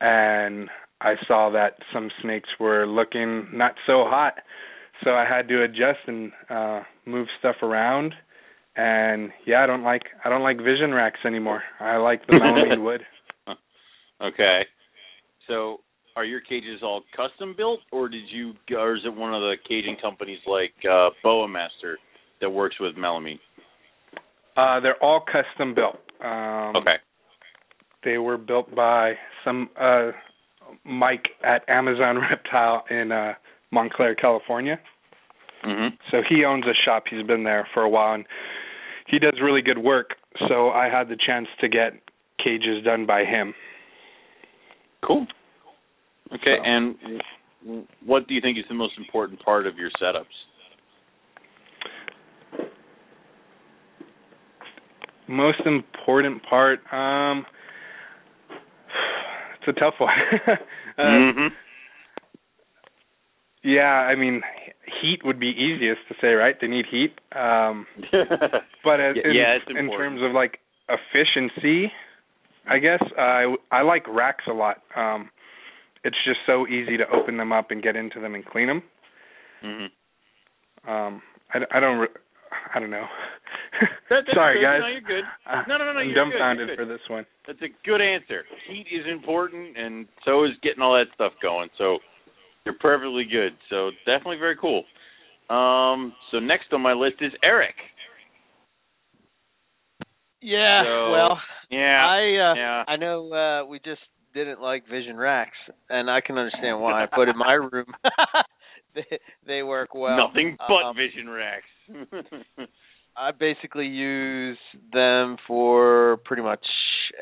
And 0.00 0.68
I 1.00 1.14
saw 1.26 1.50
that 1.50 1.74
some 1.92 2.10
snakes 2.22 2.48
were 2.58 2.86
looking 2.86 3.48
not 3.52 3.74
so 3.86 4.04
hot 4.06 4.34
so 5.02 5.10
I 5.10 5.24
had 5.28 5.48
to 5.48 5.62
adjust 5.62 6.00
and 6.06 6.32
uh 6.50 6.80
move 7.06 7.28
stuff 7.38 7.56
around 7.62 8.14
and 8.76 9.30
yeah, 9.46 9.62
I 9.62 9.66
don't 9.66 9.84
like 9.84 10.02
I 10.24 10.28
don't 10.28 10.42
like 10.42 10.58
vision 10.58 10.92
racks 10.92 11.20
anymore. 11.24 11.62
I 11.80 11.96
like 11.96 12.26
the 12.26 12.34
melamine 12.34 12.82
wood. 12.82 13.02
Okay. 14.22 14.60
So, 15.48 15.80
are 16.16 16.24
your 16.24 16.40
cages 16.40 16.80
all 16.82 17.02
custom 17.14 17.52
built, 17.56 17.80
or 17.90 18.08
did 18.08 18.22
you, 18.30 18.54
or 18.74 18.94
is 18.94 19.02
it 19.04 19.14
one 19.14 19.34
of 19.34 19.40
the 19.40 19.56
caging 19.68 19.96
companies 20.00 20.38
like 20.46 20.72
uh, 20.88 21.10
Boa 21.22 21.48
Master 21.48 21.98
that 22.40 22.48
works 22.48 22.76
with 22.80 22.94
melamine? 22.94 23.40
Uh 24.56 24.80
they're 24.80 25.02
all 25.02 25.20
custom 25.20 25.74
built. 25.74 25.98
Um 26.24 26.76
Okay. 26.76 26.94
they 28.04 28.18
were 28.18 28.38
built 28.38 28.74
by 28.74 29.14
some 29.44 29.68
uh 29.78 30.12
Mike 30.84 31.28
at 31.44 31.68
Amazon 31.68 32.18
Reptile 32.30 32.84
in 32.90 33.12
uh 33.12 33.34
Montclair, 33.70 34.14
California. 34.14 34.78
Mhm. 35.64 35.90
So 36.10 36.22
he 36.28 36.44
owns 36.44 36.64
a 36.66 36.74
shop. 36.84 37.04
He's 37.10 37.26
been 37.26 37.44
there 37.44 37.66
for 37.74 37.82
a 37.82 37.88
while 37.88 38.14
and 38.14 38.24
he 39.06 39.18
does 39.18 39.34
really 39.42 39.62
good 39.62 39.78
work. 39.78 40.10
So 40.48 40.70
I 40.70 40.88
had 40.88 41.08
the 41.08 41.16
chance 41.16 41.48
to 41.60 41.68
get 41.68 41.94
cages 42.42 42.84
done 42.84 43.06
by 43.06 43.24
him. 43.24 43.54
Cool. 45.02 45.26
Okay. 46.32 46.56
So- 46.58 46.64
And 46.64 47.22
what 48.04 48.28
do 48.28 48.34
you 48.34 48.40
think 48.40 48.58
is 48.58 48.64
the 48.68 48.74
most 48.74 48.98
important 48.98 49.40
part 49.42 49.66
of 49.66 49.78
your 49.78 49.90
setups? 50.00 50.24
Most 55.26 55.60
important 55.64 56.42
part, 56.42 56.80
um 56.92 57.46
it's 59.66 59.76
a 59.76 59.80
tough 59.80 59.94
one. 59.98 60.10
uh, 60.46 60.56
mhm. 61.02 61.48
Yeah, 63.62 63.84
I 63.84 64.14
mean, 64.14 64.42
heat 65.00 65.20
would 65.24 65.40
be 65.40 65.48
easiest 65.48 66.00
to 66.08 66.14
say, 66.20 66.28
right? 66.34 66.54
They 66.60 66.66
need 66.68 66.84
heat. 66.90 67.14
Um 67.32 67.86
but 68.84 69.00
as, 69.00 69.16
in, 69.24 69.34
yeah, 69.34 69.54
in 69.78 69.86
terms 69.98 70.20
of 70.22 70.32
like 70.32 70.58
efficiency, 70.88 71.90
I 72.68 72.78
guess 72.78 73.02
I 73.18 73.54
I 73.70 73.82
like 73.82 74.06
racks 74.08 74.44
a 74.48 74.52
lot. 74.52 74.82
Um 74.96 75.30
it's 76.04 76.18
just 76.26 76.40
so 76.46 76.66
easy 76.66 76.98
to 76.98 77.08
open 77.08 77.38
them 77.38 77.52
up 77.52 77.70
and 77.70 77.82
get 77.82 77.96
into 77.96 78.20
them 78.20 78.34
and 78.34 78.44
clean 78.44 78.66
them. 78.66 78.82
mhm. 79.64 79.88
Um 80.86 81.22
I, 81.52 81.58
I 81.70 81.80
don't 81.80 82.10
I 82.74 82.80
don't 82.80 82.90
know. 82.90 83.06
That- 84.10 84.24
that's 84.26 84.34
Sorry, 84.36 84.58
good. 84.60 84.64
guys. 84.64 84.80
No, 84.80 84.86
you're 84.88 85.00
good. 85.00 85.24
No, 85.68 85.76
no, 85.78 85.84
no, 85.84 85.92
no, 85.92 86.00
I'm 86.00 86.06
you're 86.10 86.14
good, 86.14 86.30
dumbfounded 86.32 86.68
you're 86.68 86.76
good. 86.76 86.82
for 86.86 86.92
this 86.92 87.02
one. 87.08 87.26
That's 87.46 87.60
a 87.62 87.68
good 87.86 88.00
answer. 88.00 88.44
Heat 88.68 88.86
is 88.92 89.06
important, 89.10 89.76
and 89.76 90.06
so 90.24 90.44
is 90.44 90.52
getting 90.62 90.82
all 90.82 90.94
that 90.94 91.06
stuff 91.14 91.32
going. 91.42 91.68
So 91.78 91.98
you're 92.64 92.74
perfectly 92.80 93.24
good. 93.24 93.52
So 93.70 93.90
definitely 94.06 94.38
very 94.38 94.56
cool. 94.56 94.84
Um, 95.50 96.14
so 96.30 96.38
next 96.38 96.72
on 96.72 96.80
my 96.80 96.92
list 96.92 97.16
is 97.20 97.32
Eric. 97.42 97.74
Yeah, 100.40 100.82
So, 100.84 101.10
well, 101.10 101.40
Yeah. 101.70 102.04
I 102.06 102.18
uh, 102.50 102.54
yeah. 102.54 102.84
I 102.86 102.96
know 102.96 103.32
uh 103.32 103.64
we 103.66 103.78
just 103.84 104.00
didn't 104.34 104.60
like 104.60 104.86
Vision 104.88 105.16
racks, 105.16 105.56
and 105.88 106.10
I 106.10 106.20
can 106.20 106.36
understand 106.36 106.80
why. 106.80 107.06
but 107.14 107.28
in 107.28 107.38
my 107.38 107.52
room, 107.52 107.86
they 108.94 109.18
they 109.46 109.62
work 109.62 109.94
well. 109.94 110.16
Nothing 110.16 110.56
but 110.68 110.82
Um, 110.84 110.96
vision 110.96 111.28
racks. 111.30 111.66
I 113.16 113.30
basically 113.30 113.86
use 113.86 114.58
them 114.92 115.36
for 115.46 116.18
pretty 116.24 116.42
much 116.42 116.64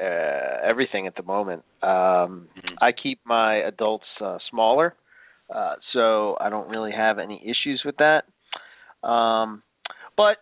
uh, 0.01 0.59
everything 0.65 1.07
at 1.07 1.17
the 1.17 1.23
moment. 1.23 1.65
Um, 1.83 2.49
Mhm. 2.57 2.77
I 2.81 2.93
keep 2.93 3.21
my 3.25 3.57
adults 3.57 4.07
uh, 4.21 4.39
smaller, 4.49 4.95
uh, 5.55 5.77
so 5.93 6.37
I 6.41 6.49
don't 6.49 6.69
really 6.69 6.93
have 6.93 7.19
any 7.19 7.43
issues 7.47 7.83
with 7.85 7.97
that. 7.99 8.25
Um, 9.07 9.63
but 10.17 10.39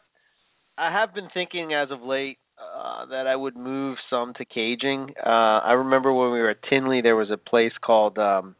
I 0.78 0.90
have 0.92 1.14
been 1.14 1.28
thinking 1.30 1.74
as 1.74 1.90
of 1.90 2.02
late 2.02 2.38
uh, 2.58 3.06
that 3.06 3.26
I 3.26 3.34
would 3.34 3.56
move 3.56 3.98
some 4.08 4.34
to 4.34 4.44
caging. 4.44 5.14
Uh, 5.24 5.60
I 5.64 5.72
remember 5.72 6.12
when 6.12 6.30
we 6.30 6.40
were 6.40 6.50
at 6.50 6.62
Tinley, 6.62 7.00
there 7.00 7.16
was 7.16 7.30
a 7.30 7.36
place 7.38 7.72
called 7.80 8.18
um, 8.18 8.54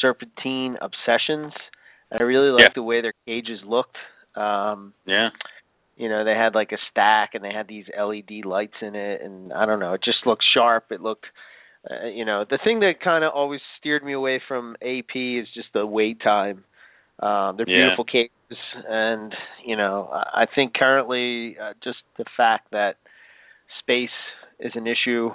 Serpentine 0.00 0.76
Obsessions, 0.82 1.52
and 2.10 2.20
I 2.20 2.24
really 2.24 2.50
liked 2.50 2.62
Yeah. 2.62 2.74
the 2.74 2.82
way 2.82 3.00
their 3.00 3.14
cages 3.26 3.60
looked. 3.64 3.96
Um, 4.34 4.92
yeah. 5.06 5.30
You 6.00 6.08
know 6.08 6.24
they 6.24 6.34
had 6.34 6.54
like 6.54 6.72
a 6.72 6.78
stack 6.90 7.30
and 7.34 7.44
they 7.44 7.52
had 7.52 7.68
these 7.68 7.84
led 7.96 8.44
lights 8.44 8.76
in 8.80 8.94
it 8.94 9.20
and 9.22 9.52
i 9.52 9.66
don't 9.66 9.80
know 9.80 9.94
it 9.94 10.02
just 10.02 10.26
looked 10.26 10.44
sharp 10.54 10.86
it 10.90 11.00
looked 11.00 11.26
uh, 11.88 12.06
you 12.08 12.24
know, 12.24 12.44
the 12.48 12.58
thing 12.62 12.80
that 12.80 13.00
kind 13.02 13.24
of 13.24 13.32
always 13.34 13.60
steered 13.78 14.04
me 14.04 14.12
away 14.12 14.40
from 14.46 14.76
AP 14.82 15.16
is 15.16 15.46
just 15.54 15.68
the 15.72 15.86
wait 15.86 16.20
time. 16.20 16.64
Um, 17.20 17.56
they're 17.56 17.66
Yeah. 17.66 17.84
beautiful 17.84 18.04
cases 18.04 18.30
and 18.88 19.34
you 19.64 19.76
know, 19.76 20.08
I 20.12 20.42
I 20.42 20.46
think 20.46 20.74
currently 20.74 21.58
uh, 21.58 21.74
just 21.82 21.98
the 22.16 22.24
fact 22.36 22.70
that 22.72 22.96
space 23.78 24.10
is 24.58 24.72
an 24.74 24.86
issue. 24.86 25.32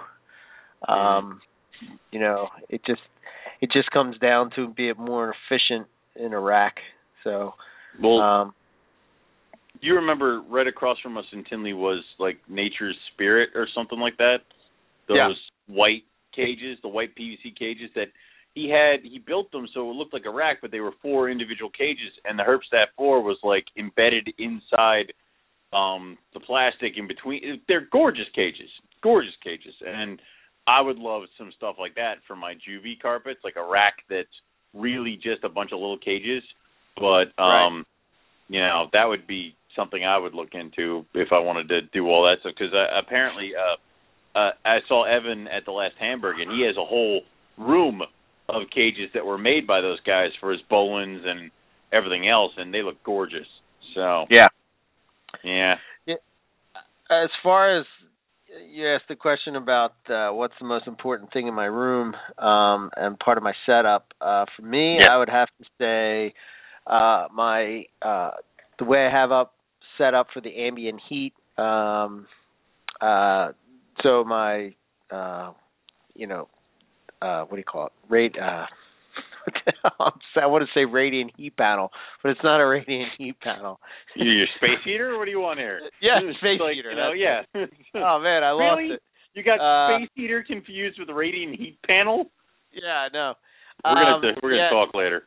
Um, 0.88 1.42
you 2.12 2.20
know, 2.20 2.50
it 2.70 2.84
just 2.86 3.02
it 3.62 3.72
just 3.72 3.90
comes 3.92 4.18
down 4.20 4.52
to 4.52 4.68
being 4.68 4.98
more 4.98 5.34
efficient 5.34 5.88
in 6.16 6.34
a 6.34 6.40
rack. 6.40 6.78
So, 7.24 7.56
Well, 8.00 8.20
um, 8.20 8.54
you 9.82 9.96
remember 9.96 10.42
right 10.42 10.68
across 10.68 11.00
from 11.00 11.18
us 11.18 11.26
in 11.32 11.44
Tinley 11.46 11.74
was 11.74 12.04
like 12.20 12.38
Nature's 12.48 12.98
Spirit 13.14 13.50
or 13.56 13.68
something 13.74 14.00
like 14.00 14.18
that. 14.18 14.40
Those 15.08 15.18
Yeah. 15.18 15.76
white 15.76 16.04
cages, 16.34 16.80
the 16.82 16.88
white 16.88 17.16
PVC 17.16 17.52
cages 17.52 17.92
that 17.94 18.12
he 18.54 18.70
had. 18.70 19.04
He 19.04 19.20
built 19.20 19.52
them 19.52 19.68
so 19.74 19.90
it 19.90 19.94
looked 19.94 20.14
like 20.14 20.26
a 20.26 20.30
rack, 20.32 20.62
but 20.62 20.72
they 20.72 20.80
were 20.80 20.94
four 21.02 21.30
individual 21.30 21.70
cages, 21.70 22.12
and 22.26 22.40
the 22.40 22.44
Herpstat 22.44 22.88
four 22.96 23.22
was 23.22 23.38
like 23.44 23.66
embedded 23.78 24.34
inside 24.38 25.14
um 25.74 26.18
the 26.34 26.40
plastic 26.40 26.98
in 26.98 27.08
between. 27.08 27.62
They're 27.68 27.88
gorgeous 27.92 28.30
cages, 28.34 28.70
gorgeous 29.02 29.36
cages, 29.44 29.76
and 29.86 30.22
I 30.68 30.82
would 30.82 30.98
love 30.98 31.24
some 31.38 31.52
stuff 31.58 31.76
like 31.80 31.96
that 31.96 32.16
for 32.28 32.36
my 32.36 32.56
juvie 32.56 33.00
carpets, 33.00 33.42
like 33.44 33.56
a 33.56 33.64
rack 33.64 33.96
that's 34.10 34.30
really 34.74 35.16
just 35.16 35.44
a 35.44 35.50
bunch 35.50 35.72
of 35.72 35.80
little 35.80 35.98
cages. 35.98 36.44
But 36.98 37.38
um, 37.42 37.86
you 38.48 38.62
know, 38.62 38.88
that 38.94 39.06
would 39.06 39.28
be 39.28 39.56
something 39.76 40.04
I 40.04 40.18
would 40.18 40.34
look 40.34 40.50
into 40.54 41.06
if 41.14 41.30
I 41.32 41.40
wanted 41.40 41.70
to 41.70 41.82
do 41.82 42.08
all 42.08 42.24
that 42.24 42.40
stuff. 42.42 42.54
Because 42.58 42.74
uh, 42.74 43.00
apparently, 43.00 43.52
uh, 43.56 44.38
uh, 44.38 44.52
I 44.66 44.80
saw 44.88 45.06
Evan 45.06 45.48
at 45.48 45.66
the 45.66 45.72
last 45.72 45.96
Hamburg, 46.00 46.40
and 46.40 46.52
he 46.52 46.66
has 46.66 46.76
a 46.78 46.86
whole 46.86 47.22
room 47.58 48.02
of 48.50 48.64
cages 48.74 49.10
that 49.14 49.26
were 49.26 49.38
made 49.38 49.66
by 49.66 49.82
those 49.82 50.00
guys 50.02 50.30
for 50.40 50.52
his 50.52 50.62
Boelen's 50.70 51.24
and 51.26 51.52
everything 51.92 52.28
else, 52.28 52.52
and 52.58 52.74
they 52.74 52.84
look 52.84 53.02
gorgeous. 53.04 53.48
So 53.96 54.26
Yeah. 54.30 54.48
yeah, 55.44 55.76
as 57.10 57.30
far 57.44 57.80
as 57.80 57.86
you 58.72 58.88
asked 58.88 59.08
the 59.10 59.16
question 59.16 59.56
about 59.56 59.94
uh, 60.10 60.30
what's 60.30 60.54
the 60.60 60.66
most 60.66 60.88
important 60.88 61.32
thing 61.34 61.48
in 61.48 61.54
my 61.54 61.66
room 61.66 62.16
um, 62.38 62.90
and 62.96 63.20
part 63.20 63.38
of 63.38 63.44
my 63.44 63.54
setup, 63.66 64.14
uh, 64.22 64.46
for 64.56 64.64
me, 64.64 64.98
Yeah. 65.00 65.12
I 65.12 65.18
would 65.18 65.30
have 65.30 65.50
to 65.60 65.66
say 65.80 66.34
uh, 66.88 67.28
my 67.34 67.86
uh, 68.02 68.32
the 68.80 68.86
way 68.86 69.06
I 69.06 69.12
have 69.12 69.32
up 69.32 69.54
set 69.98 70.14
up 70.14 70.28
for 70.34 70.42
the 70.42 70.56
ambient 70.56 71.02
heat. 71.10 71.34
Um, 71.58 72.28
uh, 73.02 73.52
so 74.04 74.24
my 74.24 74.74
uh, 75.12 75.52
you 76.14 76.28
know 76.28 76.48
uh, 77.22 77.42
what 77.44 77.52
do 77.52 77.58
you 77.58 77.64
call 77.64 77.88
it? 77.88 77.92
Rate. 78.10 78.36
Uh, 78.42 78.66
I 80.36 80.46
want 80.48 80.64
to 80.64 80.80
say 80.80 80.86
radiant 80.86 81.32
heat 81.38 81.56
panel, 81.56 81.92
but 82.24 82.30
it's 82.30 82.42
not 82.44 82.60
a 82.60 82.66
radiant 82.66 83.12
heat 83.18 83.40
panel. 83.42 83.80
you 84.16 84.32
your 84.32 84.48
space 84.58 84.82
heater. 84.84 85.18
What 85.18 85.26
do 85.26 85.32
you 85.32 85.40
want 85.40 85.60
here? 85.60 85.80
Yeah, 86.02 86.20
space 86.40 86.60
like, 86.60 86.74
heater. 86.76 86.92
You 86.92 86.96
know, 86.96 87.12
yeah. 87.14 87.42
it. 87.54 87.70
Oh 87.96 88.20
man, 88.20 88.44
I 88.44 88.52
lost 88.52 88.80
really? 88.80 88.94
it. 88.96 89.02
You 89.34 89.44
got 89.44 89.60
Uh, 89.60 89.98
space 90.00 90.10
heater 90.16 90.44
confused 90.44 91.00
with 91.00 91.10
radiant 91.10 91.60
heat 91.60 91.78
panel? 91.86 92.32
Yeah, 92.72 93.08
I 93.08 93.10
know. 93.14 93.34
We're 93.84 93.94
gonna 93.94 94.16
Um, 94.16 94.36
we're 94.42 94.50
gonna 94.52 94.64
yeah, 94.64 94.70
talk 94.70 94.94
later. 94.96 95.24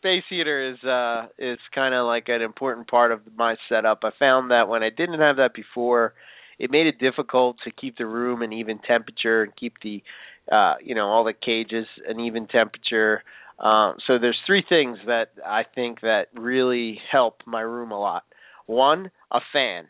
Space 0.00 0.24
heater 0.30 0.70
is 0.72 0.82
uh 0.82 1.26
is 1.38 1.58
kind 1.74 1.94
of 1.94 2.06
like 2.06 2.28
an 2.28 2.40
important 2.40 2.88
part 2.88 3.12
of 3.12 3.20
my 3.36 3.56
setup. 3.68 4.00
I 4.02 4.10
found 4.18 4.50
that 4.50 4.68
when 4.68 4.82
I 4.82 4.88
didn't 4.90 5.20
have 5.20 5.36
that 5.36 5.52
before, 5.54 6.14
it 6.58 6.70
made 6.70 6.86
it 6.86 6.98
difficult 6.98 7.56
to 7.64 7.70
keep 7.70 7.98
the 7.98 8.06
room 8.06 8.40
an 8.42 8.52
even 8.52 8.78
temperature 8.78 9.42
and 9.42 9.54
keep 9.56 9.74
the 9.82 10.02
uh 10.50 10.74
you 10.82 10.94
know 10.94 11.06
all 11.06 11.24
the 11.24 11.34
cages 11.34 11.86
an 12.08 12.18
even 12.20 12.46
temperature. 12.46 13.22
Um, 13.58 13.96
so 14.06 14.18
there's 14.18 14.38
three 14.46 14.64
things 14.66 14.98
that 15.06 15.32
I 15.46 15.64
think 15.74 16.00
that 16.00 16.28
really 16.34 16.98
help 17.12 17.42
my 17.46 17.60
room 17.60 17.90
a 17.92 18.00
lot. 18.00 18.24
One, 18.64 19.10
a 19.30 19.40
fan, 19.52 19.86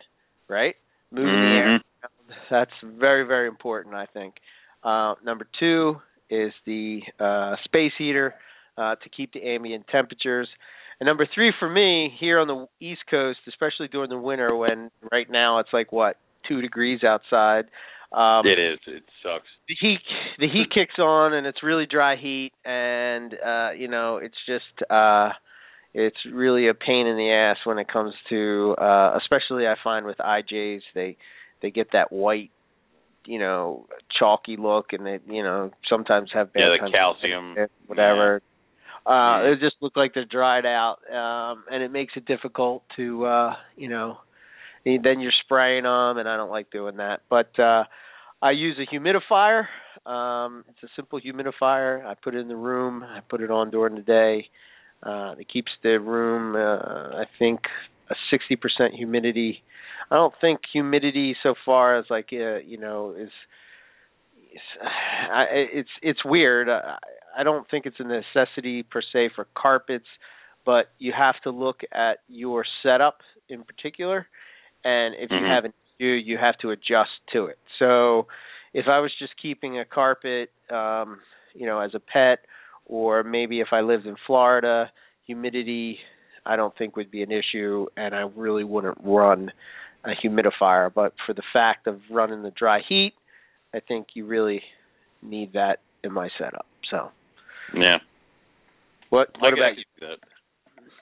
right? 0.49 0.75
Moving 1.13 1.41
the 1.41 1.55
air 1.55 1.79
Mhm. 1.79 1.81
that's 2.51 2.73
very 2.83 3.25
very 3.25 3.49
important 3.49 3.95
i 3.95 4.07
think 4.07 4.35
uh 4.85 5.15
number 5.25 5.47
two 5.59 6.01
is 6.31 6.53
the 6.67 7.01
uh 7.19 7.57
space 7.65 7.93
heater 7.99 8.35
uh 8.81 8.95
to 9.03 9.09
keep 9.17 9.33
the 9.33 9.43
ambient 9.55 9.85
temperatures 9.91 10.49
and 10.99 11.07
number 11.07 11.27
three 11.35 11.53
for 11.59 11.69
me 11.69 12.11
here 12.19 12.39
on 12.41 12.47
the 12.49 12.67
east 12.85 13.03
coast 13.11 13.39
especially 13.49 13.89
during 13.89 14.11
the 14.11 14.19
winter 14.19 14.55
when 14.57 14.91
right 15.13 15.31
now 15.31 15.59
it's 15.61 15.73
like 15.73 15.93
what 15.93 16.17
two 16.49 16.61
degrees 16.63 17.01
outside 17.05 17.65
um 18.13 18.45
it 18.47 18.59
is. 18.59 18.79
It 18.89 19.05
sucks. 19.23 19.47
the 19.69 19.77
heat 19.81 20.01
the 20.39 20.49
heat 20.49 20.69
kicks 20.75 20.99
on 20.99 21.33
and 21.35 21.47
it's 21.47 21.63
really 21.63 21.87
dry 21.87 22.17
heat 22.17 22.53
and 22.65 23.33
uh 23.35 23.71
you 23.77 23.89
know 23.89 24.17
it's 24.17 24.41
just 24.47 24.91
uh 24.91 25.31
it's 25.93 26.17
really 26.33 26.69
a 26.69 26.75
pain 26.75 27.07
in 27.07 27.17
the 27.17 27.31
ass 27.33 27.59
when 27.65 27.79
it 27.79 27.89
comes 27.93 28.15
to 28.29 28.75
uh 28.81 29.17
especially 29.19 29.67
I 29.67 29.75
find 29.83 30.07
with 30.07 30.19
IJs 30.19 30.81
they 30.95 31.17
they 31.63 31.71
get 31.71 31.89
that 31.93 32.11
white 32.13 32.51
you 33.27 33.39
know 33.39 33.87
chalky 34.19 34.57
look 34.57 34.87
and 34.93 35.05
they 35.07 35.19
you 35.29 35.43
know 35.43 35.71
sometimes 35.89 36.31
have 36.33 36.53
bad 36.53 36.61
Yeah, 36.63 36.77
the 36.85 36.91
calcium. 36.91 37.55
whatever 37.87 38.43
uh 39.07 39.43
they 39.43 39.55
just 39.61 39.77
look 39.81 39.97
like 39.97 40.13
they're 40.15 40.25
dried 40.25 40.67
out 40.67 40.99
um 41.11 41.65
and 41.71 41.83
it 41.83 41.91
makes 41.91 42.13
it 42.17 42.27
difficult 42.27 42.83
to 42.97 43.25
uh 43.25 43.55
you 43.77 43.89
know 43.89 44.19
then 44.85 45.21
you're 45.21 45.33
spraying 45.45 45.85
them 45.85 46.19
and 46.19 46.29
I 46.29 46.37
don't 46.37 46.51
like 46.51 46.71
doing 46.71 46.97
that. 46.99 47.21
But 47.29 47.59
uh 47.59 47.85
I 48.43 48.53
use 48.53 48.79
a 48.79 48.95
humidifier. 48.95 49.65
Um 50.07 50.65
it's 50.69 50.83
a 50.83 50.89
simple 50.97 51.21
humidifier. 51.21 52.05
I 52.05 52.15
put 52.15 52.35
it 52.35 52.39
in 52.39 52.49
the 52.49 52.57
room. 52.57 53.03
I 53.03 53.21
put 53.29 53.41
it 53.43 53.51
on 53.51 53.71
during 53.71 53.95
the 53.95 54.03
day. 54.03 54.47
Uh 55.03 55.35
it 55.39 55.49
keeps 55.53 55.71
the 55.83 55.99
room 56.01 56.57
uh 56.57 57.17
I 57.21 57.25
think 57.39 57.61
a 58.11 58.15
60% 58.35 58.95
humidity. 58.95 59.63
I 60.11 60.17
don't 60.17 60.35
think 60.41 60.61
humidity 60.73 61.37
so 61.43 61.55
far 61.65 61.97
as 61.99 62.07
like 62.11 62.31
uh, 62.33 62.57
you 62.59 62.79
know 62.79 63.15
is 63.17 63.31
is- 64.53 64.61
I, 64.83 65.45
it's 65.51 65.91
it's 66.03 66.25
weird. 66.25 66.69
I, 66.69 66.97
I 67.37 67.43
don't 67.43 67.69
think 67.71 67.87
it's 67.87 68.01
a 68.01 68.05
necessity 68.05 68.83
per 68.83 69.03
se 69.13 69.31
for 69.35 69.47
carpets, 69.55 70.07
but 70.65 70.91
you 70.99 71.13
have 71.17 71.41
to 71.43 71.51
look 71.51 71.81
at 71.93 72.19
your 72.29 72.65
setup 72.83 73.21
in 73.49 73.63
particular, 73.65 74.27
and 74.85 75.15
if 75.15 75.31
you 75.31 75.39
Mhm. 75.39 75.55
have 75.55 75.65
an 75.65 75.73
issue, 75.99 76.07
you 76.07 76.39
have 76.39 76.57
to 76.59 76.71
adjust 76.71 77.11
to 77.33 77.47
it. 77.47 77.59
So, 77.79 78.27
if 78.73 78.87
I 78.87 79.01
was 79.01 79.13
just 79.15 79.37
keeping 79.37 79.79
a 79.79 79.85
carpet, 79.85 80.51
um, 80.71 81.21
you 81.55 81.67
know, 81.67 81.81
as 81.81 81.95
a 81.95 82.01
pet, 82.01 82.45
or 82.87 83.23
maybe 83.23 83.61
if 83.61 83.73
I 83.73 83.81
lived 83.81 84.07
in 84.07 84.17
Florida, 84.17 84.93
humidity 85.25 86.01
I 86.47 86.57
don't 86.57 86.77
think 86.77 86.97
would 86.97 87.11
be 87.11 87.23
an 87.23 87.31
issue, 87.31 87.87
and 87.97 88.15
I 88.15 88.21
really 88.21 88.65
wouldn't 88.65 88.99
run 89.03 89.53
a 90.05 90.11
humidifier. 90.11 90.93
But 90.93 91.13
for 91.27 91.33
the 91.35 91.43
fact 91.53 91.87
of 91.87 92.01
running 92.11 92.43
the 92.43 92.51
dry 92.51 92.81
heat, 92.81 93.15
I 93.75 93.81
think 93.81 94.09
you 94.15 94.27
really 94.27 94.63
need 95.23 95.53
that 95.53 95.81
in 96.03 96.13
my 96.13 96.31
setup. 96.39 96.67
So, 96.91 97.11
Yeah. 97.75 97.99
what 99.11 99.29
I 99.37 99.39
what 99.41 99.51
could 99.51 99.59
about 99.59 99.77
that. 100.01 100.17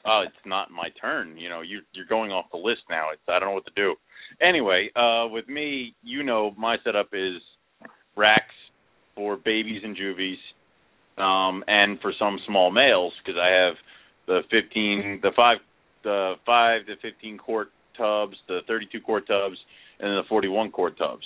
Oh, 0.07 0.23
it's 0.27 0.47
not 0.47 0.71
my 0.71 0.89
turn. 1.01 1.37
You 1.37 1.49
know, 1.49 1.61
you're 1.61 1.83
you're 1.93 2.07
going 2.07 2.31
off 2.31 2.47
the 2.53 2.59
list 2.59 2.83
now. 2.89 3.11
It's 3.13 3.23
I 3.29 3.39
don't 3.39 3.49
know 3.51 3.55
what 3.55 3.67
to 3.67 3.73
do. 3.77 3.95
Anyway, 4.41 4.91
uh 4.97 5.27
with 5.29 5.49
me, 5.49 5.95
you 6.03 6.23
know, 6.23 6.55
my 6.57 6.77
setup 6.85 7.09
is 7.13 7.41
racks 8.17 8.55
for 9.15 9.37
babies 9.37 9.83
and 9.85 9.97
juvies, 9.97 10.39
um, 11.19 11.65
and 11.67 12.01
for 12.01 12.13
some 12.19 12.39
small 12.47 12.71
males 12.71 13.13
because 13.25 13.39
I 13.41 13.49
have 13.49 13.75
the 14.27 14.41
15, 14.51 15.21
the 15.23 15.31
five, 15.35 15.59
the 16.05 16.35
five 16.47 16.87
to 16.87 16.95
15 17.03 17.39
quart 17.39 17.69
tubs, 17.97 18.37
the 18.47 18.61
32 18.69 19.01
quart 19.01 19.27
tubs, 19.27 19.57
and 19.99 20.11
then 20.11 20.17
the 20.17 20.29
41 20.29 20.71
quart 20.71 20.97
tubs. 20.99 21.25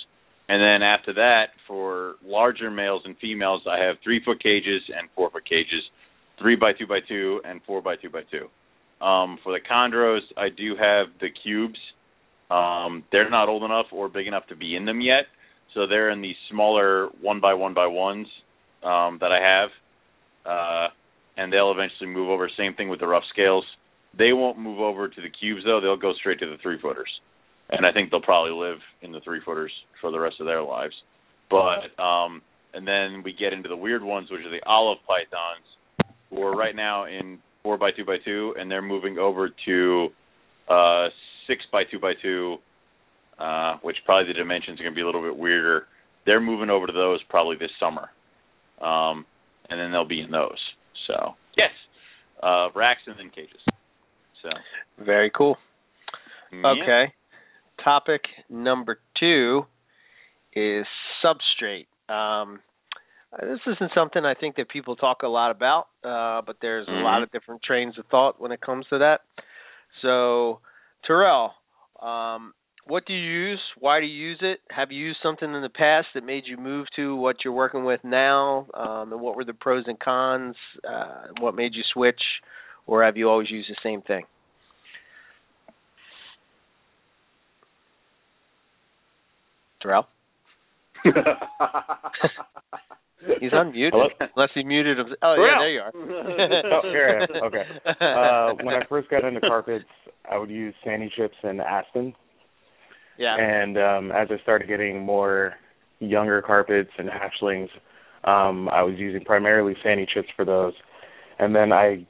And 0.49 0.61
then 0.61 0.83
after 0.83 1.13
that, 1.13 1.47
for 1.67 2.15
larger 2.23 2.69
males 2.69 3.03
and 3.05 3.15
females, 3.19 3.61
I 3.69 3.79
have 3.79 3.95
three 4.03 4.21
foot 4.23 4.41
cages 4.43 4.81
and 4.95 5.07
four 5.15 5.29
foot 5.31 5.45
cages, 5.45 5.83
three 6.39 6.55
by 6.55 6.73
two 6.73 6.87
by 6.87 6.99
two, 7.07 7.41
and 7.45 7.61
four 7.65 7.81
by 7.81 7.95
two 7.95 8.09
by 8.09 8.21
two. 8.29 8.49
Um, 9.03 9.37
for 9.43 9.53
the 9.53 9.59
chondros, 9.59 10.21
I 10.37 10.49
do 10.49 10.75
have 10.75 11.07
the 11.19 11.29
cubes. 11.43 11.79
Um, 12.51 13.03
they're 13.11 13.29
not 13.29 13.49
old 13.49 13.63
enough 13.63 13.87
or 13.91 14.09
big 14.09 14.27
enough 14.27 14.47
to 14.47 14.55
be 14.55 14.75
in 14.75 14.85
them 14.85 15.01
yet, 15.01 15.25
so 15.73 15.87
they're 15.87 16.09
in 16.11 16.21
the 16.21 16.33
smaller 16.51 17.07
one 17.21 17.39
by 17.39 17.53
one 17.53 17.73
by 17.73 17.87
ones 17.87 18.27
um, 18.83 19.17
that 19.21 19.31
I 19.31 19.39
have, 19.41 19.69
uh, 20.45 20.87
and 21.37 21.51
they'll 21.51 21.71
eventually 21.71 22.09
move 22.09 22.29
over. 22.29 22.49
Same 22.57 22.75
thing 22.75 22.89
with 22.89 22.99
the 22.99 23.07
rough 23.07 23.23
scales. 23.31 23.65
They 24.17 24.33
won't 24.33 24.59
move 24.59 24.79
over 24.79 25.07
to 25.07 25.21
the 25.21 25.29
cubes 25.29 25.63
though; 25.65 25.81
they'll 25.81 25.97
go 25.97 26.13
straight 26.19 26.39
to 26.39 26.45
the 26.45 26.57
three 26.61 26.79
footers, 26.79 27.09
and 27.69 27.85
I 27.85 27.91
think 27.91 28.11
they'll 28.11 28.21
probably 28.21 28.51
live 28.51 28.79
in 29.01 29.11
the 29.11 29.19
three 29.21 29.41
footers 29.43 29.71
for 30.01 30.11
the 30.11 30.19
rest 30.19 30.35
of 30.39 30.45
their 30.45 30.61
lives. 30.61 30.93
But 31.49 32.01
um, 32.01 32.41
and 32.73 32.87
then 32.87 33.23
we 33.23 33.33
get 33.33 33.53
into 33.53 33.69
the 33.69 33.77
weird 33.77 34.03
ones, 34.03 34.29
which 34.31 34.41
are 34.41 34.49
the 34.49 34.65
olive 34.65 34.99
pythons, 35.07 36.13
who 36.29 36.41
are 36.41 36.55
right 36.55 36.75
now 36.75 37.05
in 37.05 37.39
four 37.61 37.77
by 37.77 37.91
two 37.91 38.05
by 38.05 38.17
two, 38.23 38.53
and 38.57 38.69
they're 38.69 38.81
moving 38.81 39.17
over 39.17 39.49
to 39.65 40.07
uh, 40.69 41.07
six 41.47 41.61
by 41.71 41.83
two 41.89 41.99
by 41.99 42.13
two, 42.21 42.57
uh, 43.39 43.77
which 43.81 43.97
probably 44.05 44.31
the 44.31 44.37
dimensions 44.37 44.79
are 44.79 44.83
going 44.83 44.93
to 44.93 44.95
be 44.95 45.01
a 45.01 45.05
little 45.05 45.21
bit 45.21 45.37
weirder 45.37 45.87
they're 46.25 46.41
moving 46.41 46.69
over 46.69 46.87
to 46.87 46.93
those 46.93 47.19
probably 47.29 47.57
this 47.57 47.71
summer, 47.79 48.09
um, 48.81 49.25
and 49.69 49.79
then 49.79 49.91
they'll 49.91 50.07
be 50.07 50.21
in 50.21 50.31
those. 50.31 50.59
So 51.07 51.33
yes, 51.57 51.71
uh, 52.41 52.69
racks 52.75 53.01
and 53.07 53.15
then 53.17 53.29
cages. 53.29 53.61
So 54.41 54.49
very 55.03 55.31
cool. 55.35 55.57
yeah. 56.51 56.83
Okay. 56.83 57.13
Topic 57.83 58.21
number 58.49 58.99
two 59.19 59.65
is 60.55 60.85
substrate. 61.23 61.87
Um, 62.13 62.59
this 63.41 63.59
isn't 63.65 63.91
something 63.95 64.23
I 64.23 64.35
think 64.35 64.55
that 64.57 64.69
people 64.69 64.95
talk 64.95 65.23
a 65.23 65.27
lot 65.27 65.51
about, 65.51 65.87
uh, 66.03 66.41
but 66.41 66.57
there's 66.61 66.87
Mhm. 66.87 67.01
a 67.01 67.03
lot 67.03 67.23
of 67.23 67.31
different 67.31 67.63
trains 67.63 67.97
of 67.97 68.05
thought 68.07 68.39
when 68.39 68.51
it 68.51 68.61
comes 68.61 68.87
to 68.87 68.99
that. 68.99 69.21
So, 70.01 70.61
Terrell, 71.03 71.55
um, 71.99 72.53
what 72.85 73.05
do 73.05 73.13
you 73.13 73.19
use? 73.19 73.61
Why 73.79 73.99
do 73.99 74.05
you 74.05 74.29
use 74.29 74.41
it? 74.41 74.61
Have 74.69 74.91
you 74.91 75.03
used 75.05 75.21
something 75.21 75.53
in 75.53 75.61
the 75.61 75.69
past 75.69 76.07
that 76.13 76.23
made 76.23 76.45
you 76.45 76.57
move 76.57 76.89
to 76.91 77.15
what 77.15 77.43
you're 77.43 77.53
working 77.53 77.85
with 77.85 78.03
now? 78.03 78.67
Um, 78.73 79.11
and 79.13 79.21
what 79.21 79.35
were 79.35 79.45
the 79.45 79.53
pros 79.53 79.87
and 79.87 79.99
cons? 79.99 80.55
Uh, 80.83 81.27
what 81.39 81.55
made 81.55 81.73
you 81.75 81.83
switch? 81.83 82.21
Or 82.85 83.03
have 83.03 83.17
you 83.17 83.29
always 83.29 83.49
used 83.49 83.69
the 83.69 83.77
same 83.81 84.01
thing? 84.01 84.25
Terrell? 89.83 90.07
He's 93.39 93.51
unmuted. 93.51 93.91
Hello? 93.91 94.07
Unless 94.35 94.49
he 94.53 94.63
muted 94.63 94.99
him. 94.99 95.05
Oh, 95.21 95.35
yeah, 95.37 95.59
there 95.59 95.69
you 95.69 95.79
are. 95.81 95.91
Oh, 96.73 96.81
here 96.83 97.09
I 97.09 97.23
am. 97.23 97.43
Okay. 97.43 97.63
Uh, 97.85 98.63
when 98.63 98.75
I 98.75 98.85
first 98.89 99.09
got 99.09 99.23
into 99.23 99.39
carpets, 99.41 99.85
I 100.29 100.37
would 100.37 100.49
use 100.49 100.73
Sani 100.83 101.11
chips 101.15 101.35
and 101.43 101.61
Aspen. 101.61 102.13
yeah. 103.17 103.35
And 103.37 103.77
um, 103.77 104.11
as 104.11 104.27
I 104.31 104.41
started 104.43 104.67
getting 104.67 105.01
more 105.01 105.53
younger 105.99 106.41
carpets 106.41 106.89
and 106.97 107.09
hatchlings, 107.09 107.69
um, 108.25 108.67
I 108.69 108.83
was 108.83 108.95
using 108.97 109.23
primarily 109.23 109.75
Sani 109.83 110.05
chips 110.13 110.29
for 110.35 110.43
those. 110.45 110.73
And 111.39 111.55
then 111.55 111.71
I 111.71 112.05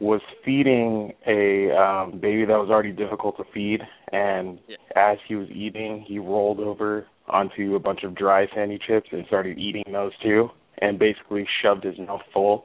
was 0.00 0.22
feeding 0.44 1.12
a 1.26 1.70
um, 1.76 2.18
baby 2.18 2.46
that 2.46 2.56
was 2.56 2.70
already 2.70 2.90
difficult 2.92 3.36
to 3.36 3.44
feed, 3.52 3.82
and 4.12 4.58
Yeah. 4.66 4.76
as 4.96 5.18
he 5.28 5.36
was 5.36 5.48
eating, 5.50 6.00
he 6.00 6.18
rolled 6.18 6.58
over 6.58 7.06
onto 7.28 7.76
a 7.76 7.78
bunch 7.78 8.02
of 8.02 8.14
dry 8.14 8.48
Sani 8.54 8.78
chips 8.78 9.08
and 9.12 9.26
started 9.26 9.58
eating 9.58 9.84
those 9.92 10.16
too, 10.22 10.50
and 10.78 10.98
basically 10.98 11.46
shoved 11.62 11.84
his 11.84 11.98
mouth 11.98 12.22
full, 12.32 12.64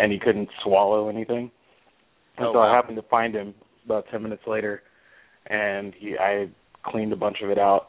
and 0.00 0.10
he 0.10 0.18
couldn't 0.18 0.48
swallow 0.62 1.08
anything. 1.08 1.50
And 2.38 2.46
Oh, 2.46 2.52
so 2.54 2.58
wow. 2.58 2.72
I 2.72 2.74
happened 2.74 2.96
to 2.96 3.02
find 3.02 3.34
him 3.34 3.54
about 3.84 4.08
ten 4.08 4.22
minutes 4.22 4.46
later, 4.46 4.82
and 5.48 5.94
he 5.94 6.18
I 6.18 6.48
cleaned 6.84 7.12
a 7.12 7.16
bunch 7.16 7.42
of 7.42 7.50
it 7.50 7.58
out, 7.58 7.88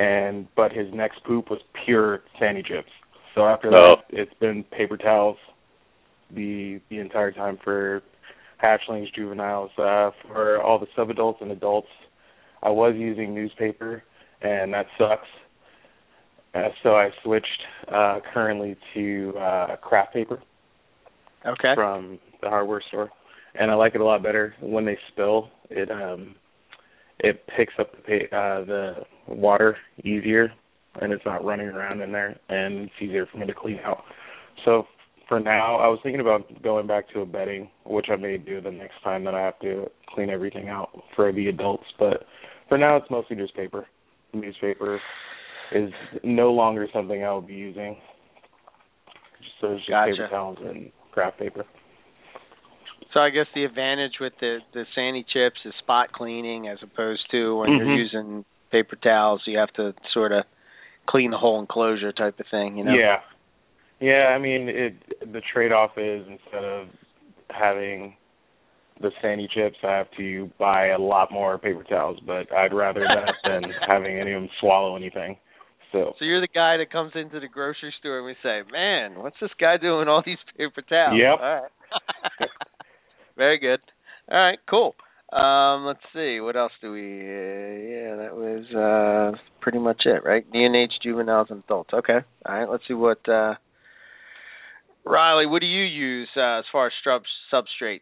and 0.00 0.48
but 0.56 0.72
his 0.72 0.92
next 0.92 1.22
poop 1.22 1.50
was 1.50 1.60
pure 1.84 2.22
Sani 2.38 2.64
chips. 2.64 2.90
So 3.34 3.46
after 3.46 3.70
that, 3.70 3.78
Oh. 3.78 4.02
it's 4.10 4.34
been 4.34 4.64
paper 4.64 4.96
towels 4.96 5.38
the 6.34 6.80
the 6.90 6.98
entire 6.98 7.32
time 7.32 7.58
for 7.62 8.02
hatchlings, 8.62 9.12
juveniles, 9.14 9.70
uh, 9.78 10.10
for 10.28 10.60
all 10.62 10.78
the 10.78 10.86
subadults 10.96 11.40
and 11.40 11.50
adults. 11.50 11.88
I 12.62 12.68
was 12.68 12.94
using 12.96 13.34
newspaper, 13.34 14.02
and 14.42 14.72
that 14.74 14.86
sucks. 14.98 15.26
Uh, 16.54 16.68
so 16.82 16.90
I 16.90 17.10
switched 17.22 17.46
uh, 17.92 18.18
currently 18.34 18.76
to 18.94 19.32
uh, 19.38 19.76
kraft 19.76 20.12
paper 20.12 20.42
Okay. 21.46 21.72
from 21.74 22.18
the 22.42 22.48
hardware 22.48 22.82
store, 22.88 23.08
and 23.54 23.70
I 23.70 23.74
like 23.74 23.94
it 23.94 24.00
a 24.00 24.04
lot 24.04 24.22
better. 24.22 24.54
When 24.60 24.84
they 24.84 24.98
spill, 25.12 25.48
it 25.70 25.90
um 25.90 26.34
it 27.20 27.42
picks 27.56 27.74
up 27.78 27.92
the 27.92 28.02
pa- 28.28 28.36
uh, 28.36 28.64
the 28.64 28.94
water 29.28 29.76
easier, 30.04 30.52
and 31.00 31.12
it's 31.12 31.24
not 31.24 31.44
running 31.44 31.68
around 31.68 32.00
in 32.00 32.12
there, 32.12 32.38
and 32.48 32.80
it's 32.84 32.92
easier 33.00 33.26
for 33.30 33.38
me 33.38 33.46
to 33.46 33.54
clean 33.54 33.78
out. 33.84 34.02
So 34.64 34.84
for 35.30 35.38
now, 35.38 35.76
I 35.76 35.86
was 35.86 36.00
thinking 36.02 36.20
about 36.20 36.60
going 36.60 36.88
back 36.88 37.08
to 37.10 37.20
a 37.20 37.24
bedding, 37.24 37.70
which 37.86 38.06
I 38.10 38.16
may 38.16 38.36
do 38.36 38.60
the 38.60 38.72
next 38.72 39.00
time 39.04 39.22
that 39.24 39.34
I 39.34 39.40
have 39.40 39.58
to 39.60 39.86
clean 40.12 40.28
everything 40.28 40.68
out 40.68 40.90
for 41.14 41.32
the 41.32 41.46
adults. 41.46 41.84
But 42.00 42.26
for 42.68 42.76
now, 42.76 42.96
it's 42.96 43.06
mostly 43.10 43.36
just 43.36 43.54
paper. 43.54 43.86
Newspaper 44.34 45.00
is 45.72 45.92
no 46.24 46.52
longer 46.52 46.88
something 46.92 47.22
I 47.22 47.30
will 47.30 47.42
be 47.42 47.54
using. 47.54 47.96
So 49.60 49.68
it's 49.68 49.82
just 49.82 49.90
Gotcha. 49.90 50.12
paper 50.12 50.28
towels 50.30 50.58
and 50.62 50.90
kraft 51.12 51.38
paper. 51.38 51.64
So 53.14 53.20
I 53.20 53.30
guess 53.30 53.46
the 53.54 53.64
advantage 53.64 54.14
with 54.20 54.32
the 54.40 54.58
the 54.72 54.84
Sani 54.96 55.24
chips 55.32 55.60
is 55.64 55.72
spot 55.78 56.10
cleaning 56.12 56.66
as 56.66 56.78
opposed 56.82 57.22
to 57.30 57.56
when 57.56 57.70
you're 57.70 57.86
Mhm. 57.86 57.96
using 57.96 58.44
paper 58.72 58.96
towels, 58.96 59.42
you 59.46 59.58
have 59.58 59.72
to 59.74 59.94
sort 60.12 60.32
of 60.32 60.44
clean 61.06 61.30
the 61.30 61.38
whole 61.38 61.60
enclosure 61.60 62.12
type 62.12 62.38
of 62.40 62.46
thing, 62.48 62.78
you 62.78 62.84
know. 62.84 62.94
Yeah. 62.94 63.20
Yeah, 64.00 64.32
I 64.34 64.38
mean 64.38 64.68
it 64.68 64.94
the 65.32 65.42
trade 65.52 65.72
off 65.72 65.92
is 65.96 66.26
instead 66.28 66.64
of 66.64 66.88
having 67.50 68.16
the 69.00 69.10
Sani 69.22 69.48
chips 69.52 69.76
I 69.82 69.96
have 69.96 70.10
to 70.16 70.50
buy 70.58 70.88
a 70.88 70.98
lot 70.98 71.32
more 71.32 71.58
paper 71.58 71.84
towels, 71.84 72.18
but 72.26 72.52
I'd 72.52 72.72
rather 72.72 73.00
that 73.00 73.34
than 73.44 73.70
having 73.86 74.18
any 74.18 74.32
of 74.32 74.42
them 74.42 74.50
swallow 74.60 74.96
anything. 74.96 75.36
So 75.92 76.14
So 76.18 76.24
you're 76.24 76.40
the 76.40 76.48
guy 76.48 76.76
that 76.78 76.90
comes 76.90 77.12
into 77.14 77.40
the 77.40 77.48
grocery 77.48 77.92
store 77.98 78.18
and 78.18 78.26
we 78.26 78.36
say, 78.42 78.62
"Man, 78.70 79.22
what's 79.22 79.36
this 79.40 79.50
guy 79.60 79.76
doing 79.76 80.00
with 80.00 80.08
all 80.08 80.22
these 80.24 80.38
paper 80.56 80.82
towels?" 80.82 81.20
Yep. 81.20 81.38
All 81.40 81.62
right. 81.62 81.70
Very 83.36 83.58
good. 83.58 83.80
All 84.30 84.38
right, 84.38 84.58
cool. 84.68 84.94
Um, 85.32 85.86
let's 85.86 86.00
see. 86.12 86.40
What 86.40 86.56
else 86.56 86.72
do 86.80 86.92
we? 86.92 87.00
Uh, 87.00 87.72
yeah, 87.88 88.16
that 88.16 88.34
was 88.34 88.66
uh, 88.74 89.38
pretty 89.60 89.78
much 89.78 90.02
it, 90.04 90.24
right? 90.24 90.44
DNH, 90.52 90.90
juveniles, 91.02 91.48
and 91.50 91.62
adults. 91.64 91.90
Okay. 91.94 92.18
All 92.46 92.54
right. 92.54 92.68
Let's 92.68 92.82
see 92.88 92.94
what. 92.94 93.26
Uh, 93.28 93.54
Riley, 95.04 95.46
what 95.46 95.60
do 95.60 95.66
you 95.66 95.84
use 95.84 96.28
uh, 96.36 96.58
as 96.58 96.64
far 96.72 96.86
as 96.86 96.92
strub 97.04 97.22
substrates? 97.52 98.00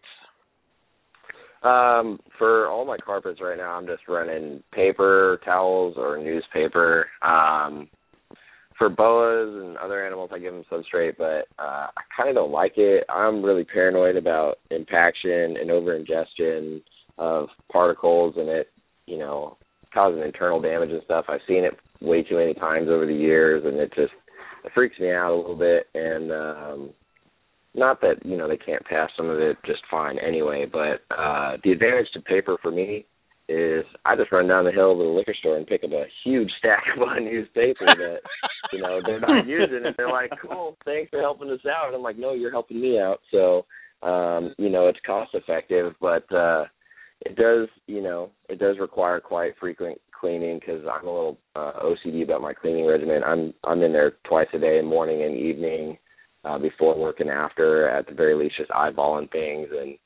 Um, 1.62 2.20
for 2.38 2.68
all 2.68 2.84
my 2.84 2.98
carpets 2.98 3.40
right 3.40 3.58
now, 3.58 3.72
I'm 3.72 3.86
just 3.86 4.06
running 4.08 4.62
paper 4.72 5.40
towels 5.44 5.94
or 5.96 6.16
newspaper. 6.18 7.06
Um, 7.22 7.88
for 8.78 8.88
boas 8.88 9.64
and 9.64 9.76
other 9.76 10.06
animals, 10.06 10.30
I 10.32 10.38
give 10.38 10.52
them 10.52 10.64
substrate, 10.70 11.16
but 11.18 11.48
uh, 11.58 11.88
I 11.88 12.02
kind 12.16 12.28
of 12.28 12.36
don't 12.36 12.52
like 12.52 12.74
it. 12.76 13.04
I'm 13.08 13.42
really 13.42 13.64
paranoid 13.64 14.16
about 14.16 14.58
impaction 14.70 15.56
and 15.60 15.70
over 15.70 15.96
ingestion 15.96 16.80
of 17.18 17.48
particles, 17.72 18.34
and 18.36 18.48
it, 18.48 18.68
you 19.06 19.18
know, 19.18 19.56
causing 19.92 20.22
internal 20.22 20.60
damage 20.60 20.90
and 20.90 21.02
stuff. 21.04 21.24
I've 21.28 21.40
seen 21.48 21.64
it 21.64 21.74
way 22.00 22.22
too 22.22 22.36
many 22.36 22.54
times 22.54 22.88
over 22.88 23.04
the 23.04 23.12
years, 23.12 23.64
and 23.66 23.78
it 23.78 23.92
just 23.96 24.12
it 24.64 24.72
freaks 24.74 24.98
me 24.98 25.12
out 25.12 25.32
a 25.32 25.36
little 25.36 25.56
bit. 25.56 25.86
And 25.94 26.32
um, 26.32 26.90
not 27.74 28.00
that 28.00 28.24
you 28.24 28.36
know 28.36 28.48
they 28.48 28.56
can't 28.56 28.84
pass 28.84 29.10
some 29.16 29.28
of 29.28 29.38
it 29.38 29.56
just 29.64 29.80
fine 29.90 30.18
anyway, 30.18 30.66
but 30.70 31.02
uh 31.14 31.56
the 31.64 31.72
advantage 31.72 32.08
to 32.12 32.20
paper 32.20 32.56
for 32.60 32.70
me 32.70 33.06
is 33.48 33.84
I 34.04 34.14
just 34.14 34.30
run 34.30 34.46
down 34.46 34.66
the 34.66 34.72
hill 34.72 34.94
to 34.94 35.02
the 35.02 35.08
liquor 35.08 35.34
store 35.38 35.56
and 35.56 35.66
pick 35.66 35.82
up 35.82 35.92
a 35.92 36.04
huge 36.24 36.50
stack 36.58 36.84
of 36.94 37.02
unused 37.16 37.54
paper 37.54 37.86
that 37.86 38.18
you 38.72 38.80
know 38.80 39.00
they're 39.06 39.20
not 39.20 39.46
using, 39.46 39.86
and 39.86 39.94
they're 39.96 40.10
like, 40.10 40.30
"Cool, 40.42 40.76
thanks 40.84 41.10
for 41.10 41.20
helping 41.20 41.50
us 41.50 41.64
out." 41.66 41.86
And 41.86 41.96
I'm 41.96 42.02
like, 42.02 42.18
"No, 42.18 42.34
you're 42.34 42.50
helping 42.50 42.80
me 42.80 42.98
out." 42.98 43.20
So 43.30 43.64
um, 44.02 44.54
you 44.58 44.68
know 44.68 44.88
it's 44.88 44.98
cost 45.06 45.34
effective, 45.34 45.94
but 46.00 46.30
uh 46.34 46.64
it 47.22 47.36
does 47.36 47.68
you 47.86 48.02
know 48.02 48.30
it 48.48 48.58
does 48.58 48.76
require 48.78 49.20
quite 49.20 49.52
frequent 49.58 50.00
cleaning 50.18 50.58
because 50.58 50.82
I'm 50.82 51.06
a 51.06 51.12
little 51.12 51.38
uh, 51.54 51.72
OCD 51.82 52.24
about 52.24 52.42
my 52.42 52.52
cleaning 52.52 52.86
regimen. 52.86 53.22
I'm 53.24 53.54
I'm 53.64 53.82
in 53.82 53.92
there 53.92 54.14
twice 54.26 54.48
a 54.54 54.58
day, 54.58 54.80
morning 54.82 55.22
and 55.22 55.36
evening 55.36 55.98
uh, 56.44 56.58
before 56.58 56.98
work 56.98 57.20
and 57.20 57.30
after, 57.30 57.88
at 57.88 58.06
the 58.06 58.14
very 58.14 58.34
least, 58.34 58.56
just 58.58 58.70
eyeballing 58.70 59.30
things. 59.30 59.68
And 59.70 59.98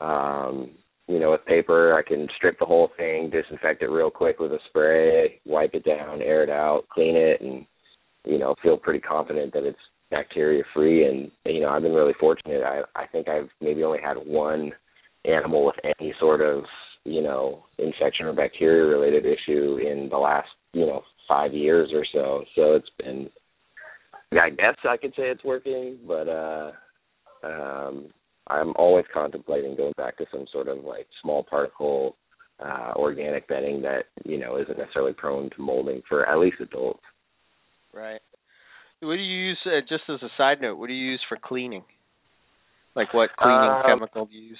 um, 0.00 0.70
you 1.08 1.18
know, 1.18 1.32
with 1.32 1.44
paper, 1.46 1.94
I 1.94 2.02
can 2.06 2.28
strip 2.36 2.58
the 2.58 2.64
whole 2.66 2.90
thing, 2.96 3.30
disinfect 3.30 3.82
it 3.82 3.90
real 3.90 4.10
quick 4.10 4.38
with 4.38 4.52
a 4.52 4.58
spray, 4.68 5.40
wipe 5.44 5.74
it 5.74 5.84
down, 5.84 6.22
air 6.22 6.42
it 6.42 6.50
out, 6.50 6.84
clean 6.92 7.16
it, 7.16 7.40
and 7.40 7.66
you 8.24 8.38
know, 8.38 8.54
feel 8.62 8.76
pretty 8.76 9.00
confident 9.00 9.52
that 9.52 9.64
it's 9.64 9.78
bacteria 10.10 10.62
free. 10.72 11.06
And 11.06 11.30
you 11.44 11.60
know, 11.60 11.70
I've 11.70 11.82
been 11.82 11.92
really 11.92 12.14
fortunate. 12.18 12.62
I 12.62 12.82
I 12.94 13.06
think 13.06 13.28
I've 13.28 13.48
maybe 13.60 13.82
only 13.84 14.00
had 14.02 14.16
one 14.16 14.72
animal 15.24 15.66
with 15.66 15.76
any 16.00 16.14
sort 16.18 16.40
of 16.40 16.64
you 17.04 17.22
know 17.22 17.64
infection 17.78 18.26
or 18.26 18.32
bacteria 18.32 18.84
related 18.84 19.24
issue 19.24 19.78
in 19.78 20.08
the 20.10 20.18
last 20.18 20.48
you 20.72 20.86
know 20.86 21.02
five 21.28 21.52
years 21.52 21.90
or 21.94 22.04
so. 22.12 22.44
So 22.54 22.74
it's 22.74 22.90
been 22.98 23.30
I 24.40 24.50
guess 24.50 24.76
I 24.88 24.96
could 24.96 25.12
say 25.12 25.24
it's 25.24 25.44
working, 25.44 25.98
but 26.06 26.28
uh 26.28 26.72
um 27.44 28.08
I'm 28.48 28.72
always 28.76 29.04
contemplating 29.12 29.76
going 29.76 29.94
back 29.96 30.16
to 30.18 30.26
some 30.32 30.46
sort 30.52 30.68
of 30.68 30.84
like 30.84 31.06
small 31.22 31.42
particle 31.42 32.16
uh 32.64 32.92
organic 32.96 33.48
bedding 33.48 33.82
that, 33.82 34.04
you 34.24 34.38
know, 34.38 34.58
isn't 34.58 34.78
necessarily 34.78 35.12
prone 35.12 35.50
to 35.50 35.62
molding 35.62 36.02
for 36.08 36.28
at 36.28 36.38
least 36.38 36.56
adults. 36.60 37.02
Right. 37.92 38.20
What 39.00 39.16
do 39.16 39.22
you 39.22 39.46
use? 39.48 39.58
Uh, 39.66 39.80
just 39.80 40.04
as 40.08 40.22
a 40.22 40.30
side 40.38 40.60
note, 40.60 40.76
what 40.76 40.86
do 40.86 40.94
you 40.94 41.10
use 41.10 41.20
for 41.28 41.36
cleaning? 41.36 41.82
Like 42.94 43.12
what 43.12 43.30
cleaning 43.36 43.58
Um, 43.58 43.82
chemical 43.86 44.26
do 44.26 44.34
you 44.36 44.50
use? 44.50 44.58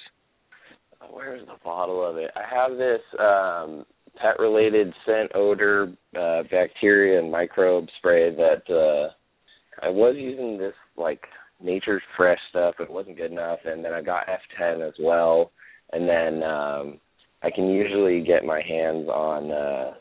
Where's 1.11 1.45
the 1.45 1.57
bottle 1.63 2.05
of 2.07 2.17
it? 2.17 2.31
I 2.35 2.43
have 2.53 2.77
this 2.77 3.01
um 3.19 3.85
pet 4.21 4.39
related 4.39 4.93
scent, 5.05 5.31
odor, 5.35 5.93
uh, 6.17 6.43
bacteria, 6.51 7.19
and 7.19 7.31
microbe 7.31 7.87
spray 7.97 8.33
that 8.35 8.63
uh, 8.69 9.11
I 9.85 9.89
was 9.89 10.15
using 10.17 10.57
this 10.57 10.73
like 10.97 11.21
Nature's 11.61 12.03
Fresh 12.15 12.39
stuff. 12.49 12.75
It 12.79 12.91
wasn't 12.91 13.17
good 13.17 13.31
enough, 13.31 13.59
and 13.65 13.83
then 13.83 13.93
I 13.93 14.01
got 14.01 14.27
F10 14.27 14.87
as 14.87 14.93
well, 14.99 15.51
and 15.91 16.07
then 16.07 16.43
um, 16.43 16.99
I 17.41 17.49
can 17.53 17.69
usually 17.69 18.21
get 18.21 18.45
my 18.45 18.61
hands 18.61 19.07
on 19.07 19.51
uh, 19.51 19.93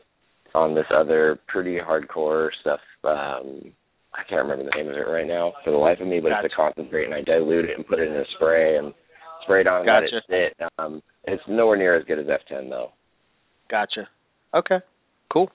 on 0.55 0.75
this 0.75 0.87
other 0.95 1.39
pretty 1.49 1.79
hardcore 1.79 2.51
stuff. 2.61 2.81
Um, 3.05 3.73
I 4.15 4.23
can't 4.29 4.43
remember 4.43 4.65
the 4.65 4.77
name 4.77 4.89
of 4.89 4.97
it 4.97 5.11
right 5.11 5.27
now 5.27 5.55
for 5.65 5.71
the 5.71 5.79
life 5.79 5.99
of 6.01 6.07
me, 6.07 6.21
but 6.21 6.29
Gotcha. 6.29 6.47
it's 6.47 6.55
a 6.55 6.57
concentrate, 6.57 7.07
and 7.07 7.15
I 7.15 7.23
dilute 7.23 7.65
it 7.65 7.77
and 7.77 7.87
put 7.87 7.99
it 7.99 8.09
in 8.09 8.17
a 8.17 8.25
spray 8.37 8.77
and 8.77 8.93
spray 9.43 9.61
it 9.63 9.67
on 9.67 9.81
and 9.81 9.87
let 9.87 10.01
Gotcha. 10.11 10.17
it 10.29 10.55
sit. 10.59 10.67
Um, 10.79 11.03
it's 11.25 11.43
nowhere 11.49 11.77
near 11.77 11.97
as 11.97 12.05
good 12.05 12.19
as 12.19 12.27
F10 12.27 12.69
though. 12.71 12.93
Gotcha. 13.71 14.09
Okay. 14.55 14.79
Cool. 15.33 15.51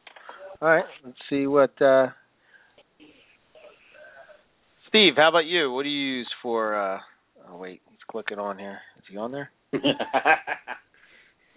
All 0.62 0.70
right. 0.70 0.86
Let's 1.06 1.18
see 1.30 1.46
what 1.48 1.80
uh 1.82 2.08
Steve, 4.90 5.14
how 5.18 5.30
about 5.30 5.46
you? 5.46 5.72
What 5.72 5.84
do 5.84 5.90
you 5.90 6.18
use 6.20 6.30
for 6.42 6.76
uh 6.76 7.00
oh 7.50 7.58
wait, 7.58 7.82
he's 7.90 8.00
clicking 8.10 8.40
on 8.40 8.58
here. 8.58 8.80
Is 8.98 9.04
he 9.10 9.18
on 9.18 9.32
there? 9.32 9.52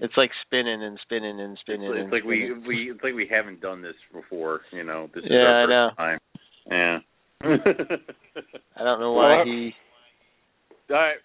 It's 0.03 0.14
like 0.16 0.31
spinning 0.47 0.83
and 0.83 0.99
spinning 1.03 1.39
and 1.43 1.59
spinning. 1.61 1.91
it's 1.91 2.01
and 2.05 2.11
like 2.11 2.24
we 2.24 2.47
spinning. 2.49 2.66
we 2.66 2.91
it's 2.91 3.03
like 3.05 3.12
we 3.14 3.28
haven't 3.31 3.61
done 3.61 3.83
this 3.83 3.93
before. 4.14 4.61
You 4.72 4.83
know, 4.83 5.11
this 5.14 5.22
is 5.24 5.31
Yeah, 5.31 5.41
I 5.41 5.45
our 5.45 5.66
know. 5.68 5.89
first 5.91 5.99
time. 5.99 6.18
Yeah. 6.70 6.99
I 8.76 8.83
don't 8.83 8.99
know 9.01 9.12
why 9.12 9.37
Well, 9.37 9.45
he 9.45 9.72
All 10.89 10.97
right, 10.97 11.16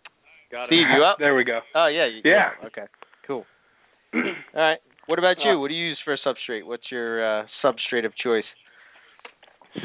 got 0.56 0.68
Steve, 0.68 0.88
it. 0.88 0.96
you 0.96 1.04
up? 1.04 1.18
There 1.20 1.36
we 1.36 1.44
go. 1.44 1.60
Oh 1.76 1.88
yeah, 1.88 2.08
you 2.08 2.22
Yeah. 2.24 2.52
Okay. 2.66 2.88
Cool. 3.28 3.46
All 4.16 4.22
right. 4.56 4.80
What 5.08 5.20
about 5.20 5.38
you? 5.44 5.52
Uh, 5.52 5.60
what 5.60 5.68
do 5.68 5.76
you 5.76 5.88
use 5.88 6.00
for 6.04 6.14
a 6.14 6.18
substrate? 6.26 6.66
What's 6.66 6.90
your 6.92 7.42
uh 7.42 7.46
substrate 7.64 8.06
of 8.06 8.14
choice? 8.16 8.46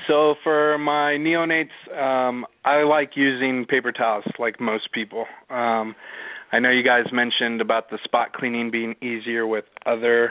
So 0.07 0.37
for 0.45 0.79
my 0.79 1.16
neonates, 1.18 1.75
um, 1.93 2.47
I 2.64 2.85
like 2.85 3.11
using 3.16 3.66
paper 3.68 3.91
towels 3.91 4.25
like 4.39 4.61
most 4.61 4.93
people. 4.93 5.27
Um, 5.51 5.97
I 6.53 6.61
know 6.61 6.71
you 6.71 6.85
guys 6.85 7.07
mentioned 7.12 7.61
about 7.61 7.91
the 7.91 7.99
spot 8.05 8.33
cleaning 8.33 8.71
being 8.71 8.95
easier 9.03 9.49
with 9.49 9.64
other 9.87 10.31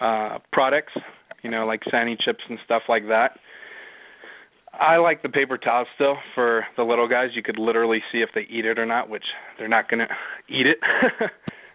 uh, 0.00 0.38
products, 0.52 0.92
you 1.42 1.50
know, 1.50 1.66
like 1.66 1.80
Sani 1.90 2.16
chips 2.22 2.44
and 2.48 2.58
stuff 2.64 2.82
like 2.88 3.08
that. 3.08 3.38
I 4.80 4.96
like 4.98 5.22
the 5.22 5.28
paper 5.28 5.58
towel 5.58 5.86
still 5.94 6.16
for 6.34 6.64
the 6.76 6.82
little 6.82 7.08
guys. 7.08 7.30
You 7.34 7.42
could 7.42 7.58
literally 7.58 8.00
see 8.12 8.18
if 8.18 8.30
they 8.34 8.42
eat 8.42 8.64
it 8.64 8.78
or 8.78 8.86
not, 8.86 9.08
which 9.08 9.24
they're 9.58 9.68
not 9.68 9.88
going 9.88 10.00
to 10.08 10.54
eat 10.54 10.66
it. 10.66 10.78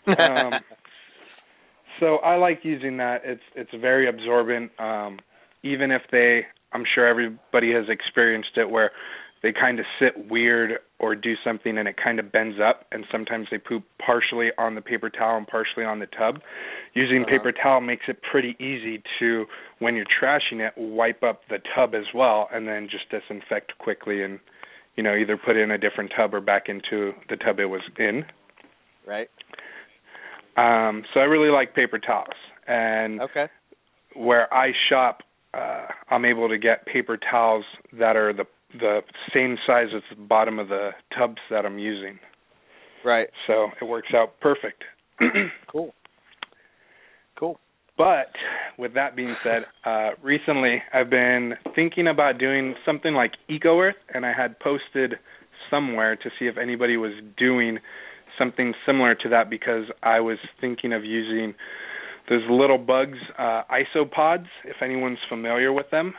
um, 0.19 0.53
so 1.99 2.17
I 2.17 2.35
like 2.35 2.59
using 2.63 2.97
that. 2.97 3.21
It's 3.23 3.41
it's 3.55 3.71
very 3.79 4.07
absorbent. 4.07 4.71
Um, 4.79 5.19
even 5.63 5.91
if 5.91 6.01
they, 6.11 6.41
I'm 6.73 6.83
sure 6.93 7.07
everybody 7.07 7.71
has 7.73 7.85
experienced 7.89 8.57
it 8.57 8.69
where 8.69 8.91
they 9.43 9.51
kind 9.51 9.77
of 9.79 9.85
sit 9.99 10.29
weird 10.31 10.79
or 10.99 11.15
do 11.15 11.35
something 11.43 11.77
and 11.77 11.87
it 11.87 11.97
kind 12.01 12.17
of 12.17 12.31
bends 12.31 12.57
up, 12.63 12.85
and 12.93 13.05
sometimes 13.11 13.47
they 13.51 13.57
poop 13.57 13.83
partially 14.03 14.49
on 14.57 14.73
the 14.75 14.81
paper 14.81 15.09
towel 15.09 15.35
and 15.37 15.45
partially 15.45 15.83
on 15.83 15.99
the 15.99 16.05
tub. 16.07 16.39
Using 16.93 17.23
Uh-huh. 17.23 17.29
paper 17.29 17.51
towel 17.51 17.81
makes 17.81 18.05
it 18.07 18.21
pretty 18.23 18.55
easy 18.59 19.03
to, 19.19 19.45
when 19.79 19.95
you're 19.95 20.05
trashing 20.05 20.65
it, 20.65 20.73
wipe 20.77 21.21
up 21.23 21.41
the 21.49 21.59
tub 21.75 21.93
as 21.93 22.05
well, 22.15 22.47
and 22.53 22.65
then 22.67 22.87
just 22.89 23.09
disinfect 23.09 23.77
quickly 23.79 24.23
and, 24.23 24.39
you 24.95 25.03
know, 25.03 25.13
either 25.13 25.35
put 25.35 25.57
in 25.57 25.71
a 25.71 25.77
different 25.77 26.13
tub 26.15 26.33
or 26.33 26.39
back 26.39 26.69
into 26.69 27.13
the 27.29 27.35
tub 27.35 27.59
it 27.59 27.65
was 27.65 27.81
in. 27.99 28.25
right. 29.05 29.29
Um, 30.55 31.03
so 31.13 31.19
I 31.19 31.23
really 31.23 31.49
like 31.49 31.73
paper 31.75 31.97
towels, 31.99 32.37
and 32.67 33.19
Okay. 33.21 33.47
where 34.13 34.53
I 34.53 34.71
shop, 34.87 35.23
uh, 35.53 35.87
I'm 36.11 36.25
able 36.25 36.47
to 36.47 36.57
get 36.59 36.85
paper 36.85 37.17
towels 37.17 37.65
that 37.93 38.15
are 38.15 38.31
the 38.33 38.45
the 38.79 39.01
same 39.33 39.57
size 39.65 39.87
as 39.95 40.01
the 40.09 40.23
bottom 40.23 40.59
of 40.59 40.69
the 40.69 40.91
tubs 41.17 41.41
that 41.49 41.65
I'm 41.65 41.79
using. 41.79 42.19
Right. 43.05 43.27
So 43.47 43.67
it 43.81 43.85
works 43.85 44.09
out 44.15 44.39
perfect. 44.39 44.83
Cool. 45.71 45.91
Cool. 47.35 47.59
But 47.97 48.31
with 48.77 48.93
that 48.93 49.15
being 49.15 49.35
said, 49.43 49.63
uh, 49.85 50.11
recently 50.21 50.83
I've 50.93 51.09
been 51.09 51.53
thinking 51.73 52.07
about 52.07 52.37
doing 52.37 52.75
something 52.85 53.13
like 53.13 53.31
Eco 53.49 53.79
Earth, 53.79 53.95
and 54.13 54.23
I 54.23 54.33
had 54.33 54.59
posted 54.59 55.15
somewhere 55.71 56.15
to 56.15 56.29
see 56.37 56.45
if 56.45 56.57
anybody 56.57 56.95
was 56.97 57.13
doing 57.37 57.79
something 58.37 58.73
similar 58.85 59.15
to 59.15 59.29
that 59.29 59.49
because 59.49 59.85
I 60.01 60.19
was 60.19 60.37
thinking 60.61 60.93
of 60.93 61.03
using 61.03 61.53
those 62.29 62.41
little 62.49 62.77
bugs, 62.77 63.17
uh, 63.37 63.63
isopods, 63.69 64.45
if 64.65 64.77
anyone's 64.81 65.19
familiar 65.27 65.73
with 65.73 65.89
them, 65.91 66.13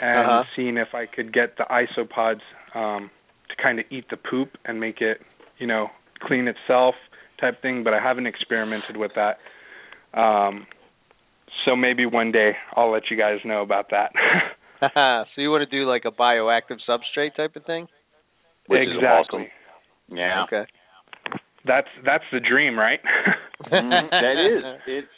and 0.00 0.26
Uh-huh. 0.26 0.44
seeing 0.56 0.76
if 0.76 0.94
I 0.94 1.06
could 1.06 1.32
get 1.32 1.56
the 1.56 1.64
isopods 1.64 2.40
um, 2.74 3.10
to 3.48 3.56
kind 3.62 3.78
of 3.78 3.86
eat 3.90 4.06
the 4.10 4.16
poop 4.16 4.56
and 4.64 4.80
make 4.80 5.00
it, 5.00 5.20
you 5.58 5.66
know, 5.66 5.90
clean 6.20 6.48
itself 6.48 6.94
type 7.40 7.60
thing. 7.62 7.82
But 7.84 7.94
I 7.94 8.00
haven't 8.00 8.26
experimented 8.26 8.96
with 8.96 9.12
that. 9.14 9.38
Um, 10.18 10.66
so 11.64 11.76
maybe 11.76 12.06
one 12.06 12.32
day 12.32 12.52
I'll 12.74 12.90
let 12.90 13.10
you 13.10 13.16
guys 13.16 13.38
know 13.44 13.62
about 13.62 13.90
that. 13.90 14.12
so 14.80 15.40
you 15.42 15.50
want 15.50 15.68
to 15.68 15.76
do 15.76 15.86
like 15.86 16.04
a 16.06 16.10
bioactive 16.10 16.78
substrate 16.88 17.34
type 17.36 17.54
of 17.56 17.64
thing? 17.66 17.86
Which 18.66 18.80
exactly. 18.82 19.06
awesome. 20.08 20.16
Yeah. 20.16 20.44
Okay. 20.44 20.64
That's 21.66 21.88
that's 22.04 22.24
the 22.32 22.40
dream, 22.40 22.78
right? 22.78 23.00
Mhm, 23.70 24.10
that 24.10 24.36
is. 24.40 24.64
It's. 24.86 25.08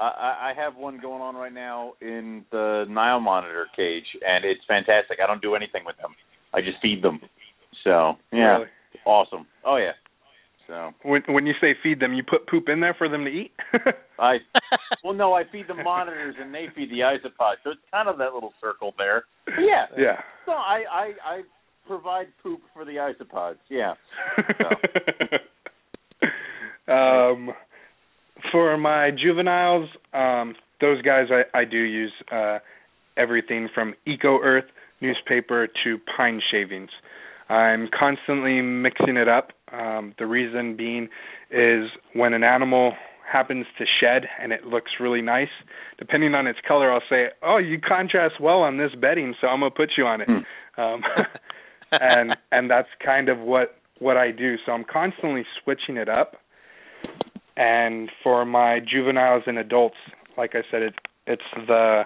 I, 0.00 0.02
I 0.02 0.50
I 0.50 0.54
have 0.56 0.76
one 0.76 0.98
going 1.00 1.22
on 1.22 1.36
right 1.36 1.52
now 1.52 1.92
in 2.00 2.44
the 2.50 2.84
Nile 2.88 3.20
monitor 3.20 3.66
cage, 3.76 4.06
and 4.26 4.44
it's 4.44 4.62
fantastic. 4.66 5.18
I 5.22 5.26
don't 5.26 5.42
do 5.42 5.54
anything 5.54 5.84
with 5.84 5.96
them. 5.98 6.14
I 6.52 6.60
just 6.60 6.78
feed 6.82 7.02
them. 7.02 7.20
So 7.82 8.14
yeah, 8.32 8.56
Really? 8.58 8.66
awesome. 9.04 9.46
Oh 9.64 9.76
yeah. 9.76 9.92
So 10.66 10.92
When 11.02 11.22
when 11.28 11.46
you 11.46 11.52
say 11.60 11.74
feed 11.82 12.00
them, 12.00 12.14
you 12.14 12.22
put 12.22 12.46
poop 12.48 12.68
in 12.68 12.80
there 12.80 12.94
for 12.94 13.08
them 13.08 13.24
to 13.24 13.30
eat? 13.30 13.52
I 14.18 14.38
well 15.02 15.12
no, 15.14 15.34
I 15.34 15.42
feed 15.50 15.66
the 15.68 15.74
monitors 15.74 16.36
and 16.40 16.54
they 16.54 16.66
feed 16.74 16.90
the 16.90 17.00
isopods. 17.00 17.56
So 17.64 17.70
it's 17.70 17.80
kind 17.90 18.08
of 18.08 18.16
that 18.18 18.32
little 18.32 18.54
circle 18.60 18.94
there. 18.96 19.24
But 19.44 19.54
yeah. 19.60 19.86
yeah. 19.98 20.16
So 20.46 20.52
I 20.52 20.84
I 20.90 21.12
I 21.24 21.40
provide 21.86 22.28
poop 22.42 22.60
for 22.72 22.84
the 22.86 22.92
isopods. 22.92 23.58
Yeah. 23.68 23.94
um 26.88 27.50
for 28.52 28.76
my 28.76 29.10
juveniles, 29.10 29.88
um 30.12 30.54
those 30.80 31.00
guys 31.02 31.26
I 31.30 31.58
I 31.58 31.64
do 31.64 31.78
use 31.78 32.12
uh 32.32 32.58
everything 33.16 33.68
from 33.74 33.94
Eco 34.06 34.40
Earth 34.42 34.64
newspaper 35.00 35.68
to 35.84 35.98
pine 36.16 36.40
shavings. 36.50 36.90
I'm 37.48 37.88
constantly 37.98 38.60
mixing 38.62 39.16
it 39.16 39.28
up. 39.28 39.50
Um 39.72 40.14
the 40.18 40.26
reason 40.26 40.76
being 40.76 41.08
is 41.50 41.90
when 42.14 42.34
an 42.34 42.44
animal 42.44 42.92
happens 43.30 43.66
to 43.78 43.84
shed 44.00 44.26
and 44.40 44.52
it 44.52 44.64
looks 44.64 44.92
really 45.00 45.22
nice, 45.22 45.48
depending 45.98 46.34
on 46.34 46.46
its 46.46 46.58
color 46.66 46.92
I'll 46.92 47.02
say, 47.08 47.28
"Oh, 47.42 47.58
you 47.58 47.80
contrast 47.80 48.40
well 48.40 48.60
on 48.62 48.76
this 48.76 48.92
bedding, 49.00 49.34
so 49.40 49.46
I'm 49.48 49.60
going 49.60 49.72
to 49.72 49.76
put 49.76 49.90
you 49.96 50.06
on 50.06 50.20
it." 50.20 50.28
Hmm. 50.28 50.80
Um 50.80 51.02
and 51.92 52.36
and 52.52 52.70
that's 52.70 52.88
kind 53.04 53.28
of 53.28 53.38
what 53.38 53.76
what 53.98 54.16
I 54.16 54.30
do. 54.30 54.56
So 54.66 54.72
I'm 54.72 54.84
constantly 54.84 55.44
switching 55.62 55.96
it 55.96 56.08
up. 56.08 56.36
And 57.56 58.10
for 58.22 58.44
my 58.44 58.80
juveniles 58.80 59.44
and 59.46 59.58
adults, 59.58 59.96
like 60.36 60.54
I 60.54 60.62
said, 60.70 60.82
it 60.82 60.94
it's 61.26 61.42
the 61.66 62.02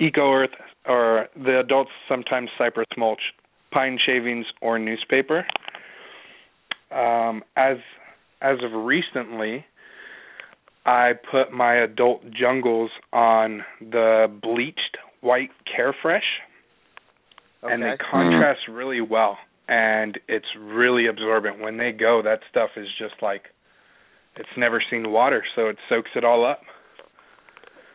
Eco 0.00 0.32
Earth 0.32 0.50
or 0.86 1.28
the 1.36 1.60
adults 1.60 1.90
sometimes 2.08 2.50
cypress 2.58 2.86
mulch, 2.96 3.20
pine 3.72 3.98
shavings 4.04 4.46
or 4.60 4.78
newspaper. 4.78 5.46
Um, 6.90 7.42
as 7.56 7.76
as 8.40 8.58
of 8.62 8.72
recently, 8.72 9.64
I 10.84 11.12
put 11.30 11.52
my 11.52 11.74
adult 11.74 12.22
jungles 12.30 12.90
on 13.12 13.64
the 13.80 14.26
bleached 14.42 14.98
white 15.20 15.50
Carefresh 15.66 16.20
okay. 17.62 17.72
and 17.72 17.82
they 17.82 17.96
contrast 18.10 18.60
really 18.70 19.00
well 19.00 19.38
and 19.68 20.18
it's 20.28 20.46
really 20.58 21.06
absorbent 21.06 21.60
when 21.60 21.76
they 21.76 21.92
go 21.92 22.22
that 22.22 22.40
stuff 22.50 22.70
is 22.76 22.86
just 22.98 23.14
like 23.20 23.44
it's 24.36 24.48
never 24.56 24.82
seen 24.90 25.10
water 25.10 25.42
so 25.54 25.68
it 25.68 25.76
soaks 25.88 26.10
it 26.14 26.24
all 26.24 26.44
up 26.44 26.60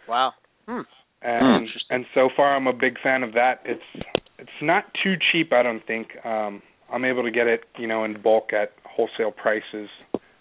wow. 0.07 0.33
Hmm. 0.67 0.81
and 1.21 1.63
Interesting. 1.63 1.81
and 1.89 2.05
so 2.13 2.29
far 2.35 2.55
I'm 2.55 2.67
a 2.67 2.73
big 2.73 2.95
fan 3.01 3.23
of 3.23 3.33
that 3.33 3.61
it's 3.65 4.05
it's 4.37 4.49
not 4.61 4.85
too 5.03 5.15
cheap 5.31 5.53
I 5.53 5.63
don't 5.63 5.85
think 5.85 6.09
um 6.25 6.61
I'm 6.91 7.05
able 7.05 7.23
to 7.23 7.31
get 7.31 7.47
it 7.47 7.61
you 7.77 7.87
know 7.87 8.03
in 8.03 8.21
bulk 8.21 8.53
at 8.53 8.71
wholesale 8.85 9.31
prices 9.31 9.89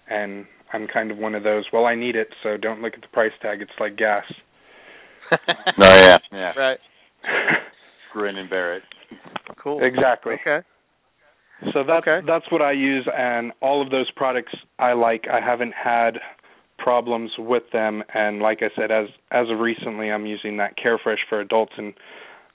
and 0.08 0.46
I'm 0.72 0.86
kind 0.86 1.10
of 1.10 1.18
one 1.18 1.34
of 1.34 1.42
those 1.42 1.64
well 1.72 1.86
I 1.86 1.94
need 1.94 2.16
it 2.16 2.28
so 2.42 2.56
don't 2.56 2.82
look 2.82 2.94
at 2.94 3.02
the 3.02 3.08
price 3.08 3.32
tag 3.42 3.60
it's 3.60 3.70
like 3.78 3.96
gas 3.96 4.24
No, 5.78 5.86
yeah, 5.88 6.16
yeah. 6.32 6.52
Right. 6.58 6.78
Grin 8.12 8.36
and 8.36 8.50
bear 8.50 8.76
it. 8.76 8.82
Cool. 9.62 9.78
exactly 9.84 10.34
Okay. 10.40 10.66
So 11.72 11.84
that's 11.84 12.06
Okay. 12.06 12.26
that's 12.26 12.50
what 12.50 12.62
I 12.62 12.72
use, 12.72 13.06
and 13.14 13.52
all 13.60 13.82
of 13.82 13.90
those 13.90 14.10
products 14.12 14.54
I 14.78 14.92
like. 14.94 15.28
I 15.28 15.40
haven't 15.40 15.74
had 15.74 16.18
problems 16.78 17.30
with 17.38 17.64
them. 17.72 18.02
And 18.14 18.40
like 18.40 18.62
I 18.62 18.70
said, 18.74 18.90
as 18.90 19.08
as 19.30 19.48
of 19.50 19.60
recently, 19.60 20.10
I'm 20.10 20.26
using 20.26 20.56
that 20.56 20.76
Carefresh 20.76 21.18
for 21.28 21.40
adults, 21.40 21.72
and 21.76 21.94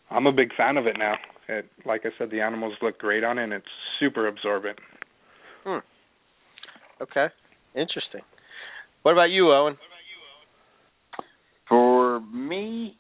I'm 0.09 0.25
a 0.25 0.31
big 0.31 0.53
fan 0.55 0.77
of 0.77 0.87
it 0.87 0.97
now. 0.97 1.15
It, 1.47 1.67
like 1.85 2.01
I 2.05 2.09
said, 2.17 2.31
the 2.31 2.41
animals 2.41 2.73
look 2.81 2.97
great 2.97 3.23
on 3.23 3.37
it, 3.37 3.43
and 3.43 3.53
it's 3.53 3.65
super 3.99 4.27
absorbent. 4.27 4.79
Hmm. 5.63 5.79
Okay, 7.01 7.27
interesting. 7.75 8.21
What 9.03 9.11
about 9.11 9.29
you, 9.29 9.51
Owen? 9.51 9.77
For 11.69 12.21
me, 12.21 12.97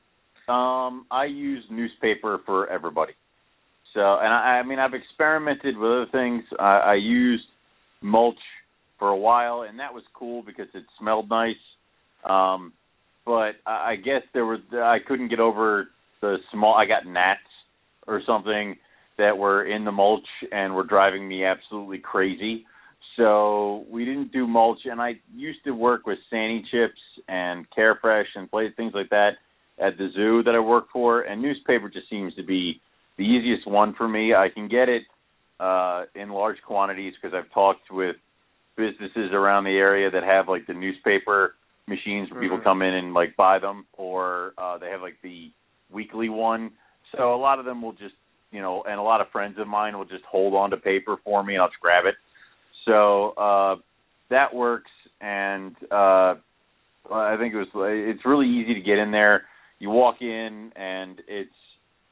um, 0.47 1.05
I 1.09 1.25
use 1.25 1.63
newspaper 1.71 2.39
for 2.45 2.69
everybody. 2.69 3.13
So, 3.95 4.01
and 4.01 4.27
I, 4.27 4.59
I 4.59 4.63
mean, 4.63 4.77
I've 4.77 4.93
experimented 4.93 5.77
with 5.77 5.89
other 5.89 6.05
things. 6.11 6.43
I, 6.59 6.77
I 6.77 6.95
used 6.95 7.45
mulch 8.01 8.35
for 8.99 9.07
a 9.07 9.17
while, 9.17 9.65
and 9.67 9.79
that 9.79 9.93
was 9.93 10.03
cool 10.13 10.43
because 10.43 10.67
it 10.73 10.83
smelled 10.99 11.29
nice. 11.29 11.55
Um, 12.25 12.73
but 13.25 13.53
I, 13.65 13.91
I 13.91 13.95
guess 13.95 14.21
there 14.33 14.45
was 14.45 14.59
I 14.73 14.97
couldn't 15.07 15.29
get 15.29 15.39
over 15.39 15.87
the 16.21 16.37
small. 16.51 16.75
I 16.75 16.85
got 16.85 17.07
gnats 17.07 17.39
or 18.05 18.21
something 18.27 18.75
that 19.17 19.37
were 19.37 19.65
in 19.65 19.85
the 19.85 19.91
mulch 19.93 20.27
and 20.51 20.75
were 20.75 20.83
driving 20.83 21.27
me 21.27 21.45
absolutely 21.45 21.99
crazy. 21.99 22.65
So 23.15 23.85
we 23.89 24.03
didn't 24.03 24.33
do 24.33 24.45
mulch, 24.45 24.79
and 24.85 25.01
I 25.01 25.13
used 25.33 25.63
to 25.63 25.71
work 25.71 26.05
with 26.05 26.19
Sani 26.29 26.65
chips 26.69 26.99
and 27.29 27.65
Carefresh 27.75 28.25
and 28.35 28.51
play 28.51 28.73
things 28.75 28.91
like 28.93 29.09
that 29.11 29.31
at 29.79 29.97
the 29.97 30.09
zoo 30.13 30.43
that 30.43 30.53
I 30.53 30.59
work 30.59 30.87
for. 30.91 31.21
And 31.21 31.41
newspaper 31.41 31.89
just 31.89 32.09
seems 32.09 32.35
to 32.35 32.43
be 32.43 32.81
the 33.17 33.23
easiest 33.23 33.67
one 33.67 33.93
for 33.95 34.07
me. 34.07 34.33
I 34.33 34.49
can 34.49 34.67
get 34.67 34.89
it 34.89 35.03
uh, 35.59 36.03
in 36.15 36.29
large 36.29 36.57
quantities 36.65 37.13
because 37.21 37.35
I've 37.35 37.51
talked 37.53 37.91
with 37.91 38.15
businesses 38.77 39.31
around 39.31 39.63
the 39.63 39.77
area 39.77 40.11
that 40.11 40.23
have 40.23 40.47
like 40.49 40.67
the 40.67 40.73
newspaper 40.73 41.55
machines 41.87 42.29
where 42.29 42.41
mm-hmm. 42.41 42.41
people 42.41 42.59
come 42.61 42.81
in 42.81 42.93
and 42.93 43.13
like 43.13 43.35
buy 43.35 43.59
them, 43.59 43.85
or 43.93 44.53
uh, 44.57 44.77
they 44.77 44.89
have 44.89 45.01
like 45.01 45.15
the 45.23 45.51
weekly 45.91 46.29
one. 46.29 46.71
So 47.15 47.33
a 47.33 47.37
lot 47.37 47.59
of 47.59 47.65
them 47.65 47.81
will 47.81 47.93
just, 47.93 48.15
you 48.51 48.61
know, 48.61 48.83
and 48.87 48.99
a 48.99 49.03
lot 49.03 49.21
of 49.21 49.27
friends 49.31 49.57
of 49.59 49.67
mine 49.67 49.97
will 49.97 50.05
just 50.05 50.23
hold 50.25 50.53
on 50.53 50.71
to 50.71 50.77
paper 50.77 51.17
for 51.23 51.43
me, 51.43 51.53
and 51.53 51.61
I'll 51.61 51.69
just 51.69 51.79
grab 51.79 52.05
it. 52.05 52.15
So 52.85 53.29
uh, 53.31 53.75
that 54.29 54.53
works, 54.53 54.91
and 55.21 55.75
uh, 55.91 56.35
I 57.11 57.37
think 57.39 57.53
it 57.53 57.57
was. 57.57 57.67
It's 57.73 58.25
really 58.25 58.47
easy 58.47 58.73
to 58.73 58.81
get 58.81 58.97
in 58.97 59.11
there. 59.11 59.43
You 59.79 59.89
walk 59.89 60.21
in, 60.21 60.71
and 60.75 61.21
it's 61.27 61.49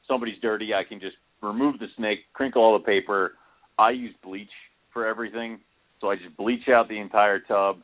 somebody's 0.08 0.40
dirty. 0.40 0.74
I 0.74 0.84
can 0.84 1.00
just 1.00 1.16
remove 1.42 1.78
the 1.78 1.86
snake, 1.96 2.20
crinkle 2.32 2.62
all 2.62 2.78
the 2.78 2.84
paper. 2.84 3.32
I 3.78 3.90
use 3.90 4.14
bleach 4.22 4.50
for 4.92 5.06
everything, 5.06 5.58
so 6.00 6.10
I 6.10 6.16
just 6.16 6.36
bleach 6.36 6.68
out 6.68 6.88
the 6.88 6.98
entire 6.98 7.40
tub, 7.40 7.78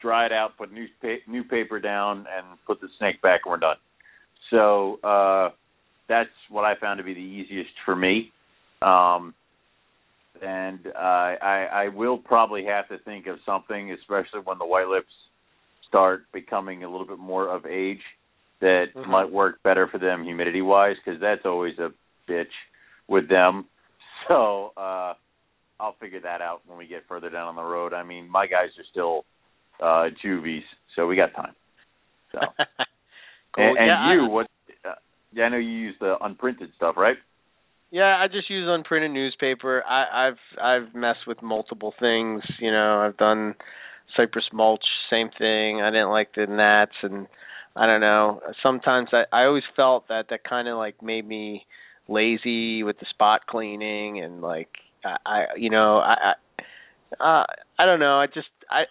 dry 0.00 0.26
it 0.26 0.32
out, 0.32 0.56
put 0.56 0.72
new 0.72 0.86
new 1.28 1.44
paper 1.44 1.78
down, 1.78 2.18
and 2.18 2.58
put 2.66 2.80
the 2.80 2.88
snake 2.98 3.20
back, 3.22 3.42
and 3.44 3.50
we're 3.50 3.58
done. 3.58 3.76
So 4.50 4.98
uh, 5.04 5.50
that's 6.08 6.30
what 6.48 6.64
I 6.64 6.74
found 6.80 6.98
to 6.98 7.04
be 7.04 7.14
the 7.14 7.20
easiest 7.20 7.70
for 7.84 7.94
me. 7.94 8.32
Um, 8.82 9.34
and 10.42 10.86
uh, 10.86 10.98
I, 10.98 11.68
I 11.72 11.88
will 11.88 12.16
probably 12.16 12.64
have 12.64 12.88
to 12.88 12.98
think 13.04 13.26
of 13.26 13.36
something, 13.44 13.92
especially 13.92 14.40
when 14.44 14.58
the 14.58 14.66
white 14.66 14.88
lips 14.88 15.12
start 15.86 16.22
becoming 16.32 16.82
a 16.84 16.90
little 16.90 17.06
bit 17.06 17.18
more 17.18 17.48
of 17.48 17.66
age, 17.66 18.00
that 18.60 18.86
mm-hmm. 18.94 19.10
might 19.10 19.30
work 19.30 19.62
better 19.62 19.88
for 19.88 19.98
them 19.98 20.24
humidity 20.24 20.62
wise, 20.62 20.96
because 21.04 21.20
that's 21.20 21.42
always 21.44 21.78
a 21.78 21.90
bitch 22.30 22.52
with 23.08 23.28
them. 23.28 23.66
So 24.28 24.72
uh, 24.76 25.14
I'll 25.80 25.96
figure 25.98 26.20
that 26.20 26.40
out 26.40 26.60
when 26.66 26.78
we 26.78 26.86
get 26.86 27.02
further 27.08 27.30
down 27.30 27.48
on 27.48 27.56
the 27.56 27.62
road. 27.62 27.94
I 27.94 28.04
mean, 28.04 28.30
my 28.30 28.46
guys 28.46 28.68
are 28.78 28.84
still 28.90 29.24
uh, 29.82 30.14
juvies, 30.22 30.62
so 30.94 31.06
we 31.06 31.16
got 31.16 31.34
time. 31.34 31.54
So, 32.32 32.38
cool. 33.56 33.64
and, 33.64 33.78
and 33.78 33.86
yeah, 33.86 34.14
you, 34.14 34.26
I, 34.26 34.28
what? 34.28 34.46
Uh, 34.84 34.94
yeah, 35.32 35.44
I 35.44 35.48
know 35.48 35.56
you 35.56 35.70
use 35.70 35.96
the 35.98 36.16
unprinted 36.20 36.68
stuff, 36.76 36.96
right? 36.96 37.16
Yeah, 37.90 38.16
I 38.16 38.26
just 38.28 38.48
use 38.50 38.68
unprinted 38.68 39.10
newspaper. 39.10 39.82
I, 39.82 40.28
I've 40.28 40.62
I've 40.62 40.94
messed 40.94 41.26
with 41.26 41.42
multiple 41.42 41.92
things. 41.98 42.42
You 42.60 42.70
know, 42.70 43.02
I've 43.04 43.16
done 43.16 43.54
cypress 44.16 44.44
mulch, 44.52 44.84
same 45.10 45.30
thing. 45.36 45.80
I 45.80 45.90
didn't 45.90 46.10
like 46.10 46.34
the 46.34 46.46
gnats, 46.46 46.92
and 47.02 47.26
I 47.76 47.86
don't 47.86 48.00
know. 48.00 48.40
Sometimes 48.62 49.08
I 49.12 49.24
I 49.32 49.44
always 49.44 49.62
felt 49.76 50.08
that 50.08 50.26
that 50.30 50.44
kind 50.44 50.68
of 50.68 50.76
like 50.76 51.02
made 51.02 51.26
me 51.26 51.66
lazy 52.08 52.82
with 52.82 52.98
the 52.98 53.06
spot 53.10 53.46
cleaning 53.46 54.20
and 54.20 54.40
like 54.42 54.68
I, 55.04 55.16
I 55.24 55.44
you 55.56 55.70
know 55.70 55.98
I 55.98 56.14
I 56.14 56.32
uh, 57.20 57.44
I 57.78 57.86
don't 57.86 58.00
know. 58.00 58.18
I 58.20 58.26
just 58.26 58.48
I 58.70 58.82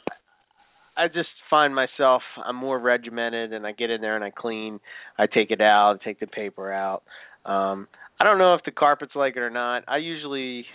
I 0.95 1.07
just 1.07 1.29
find 1.49 1.75
myself 1.75 2.21
I'm 2.43 2.55
more 2.55 2.79
regimented 2.79 3.53
and 3.53 3.65
I 3.67 3.73
get 3.73 3.89
in 3.89 4.01
there 4.01 4.15
and 4.15 4.23
I 4.23 4.31
clean. 4.31 4.79
I 5.17 5.27
take 5.27 5.51
it 5.51 5.61
out, 5.61 5.99
take 6.03 6.19
the 6.19 6.27
paper 6.27 6.71
out. 6.71 7.03
Um 7.45 7.87
I 8.19 8.23
don't 8.23 8.37
know 8.37 8.53
if 8.55 8.61
the 8.65 8.71
carpets 8.71 9.11
like 9.15 9.35
it 9.37 9.39
or 9.39 9.49
not. 9.49 9.83
I 9.87 9.97
usually, 9.97 10.65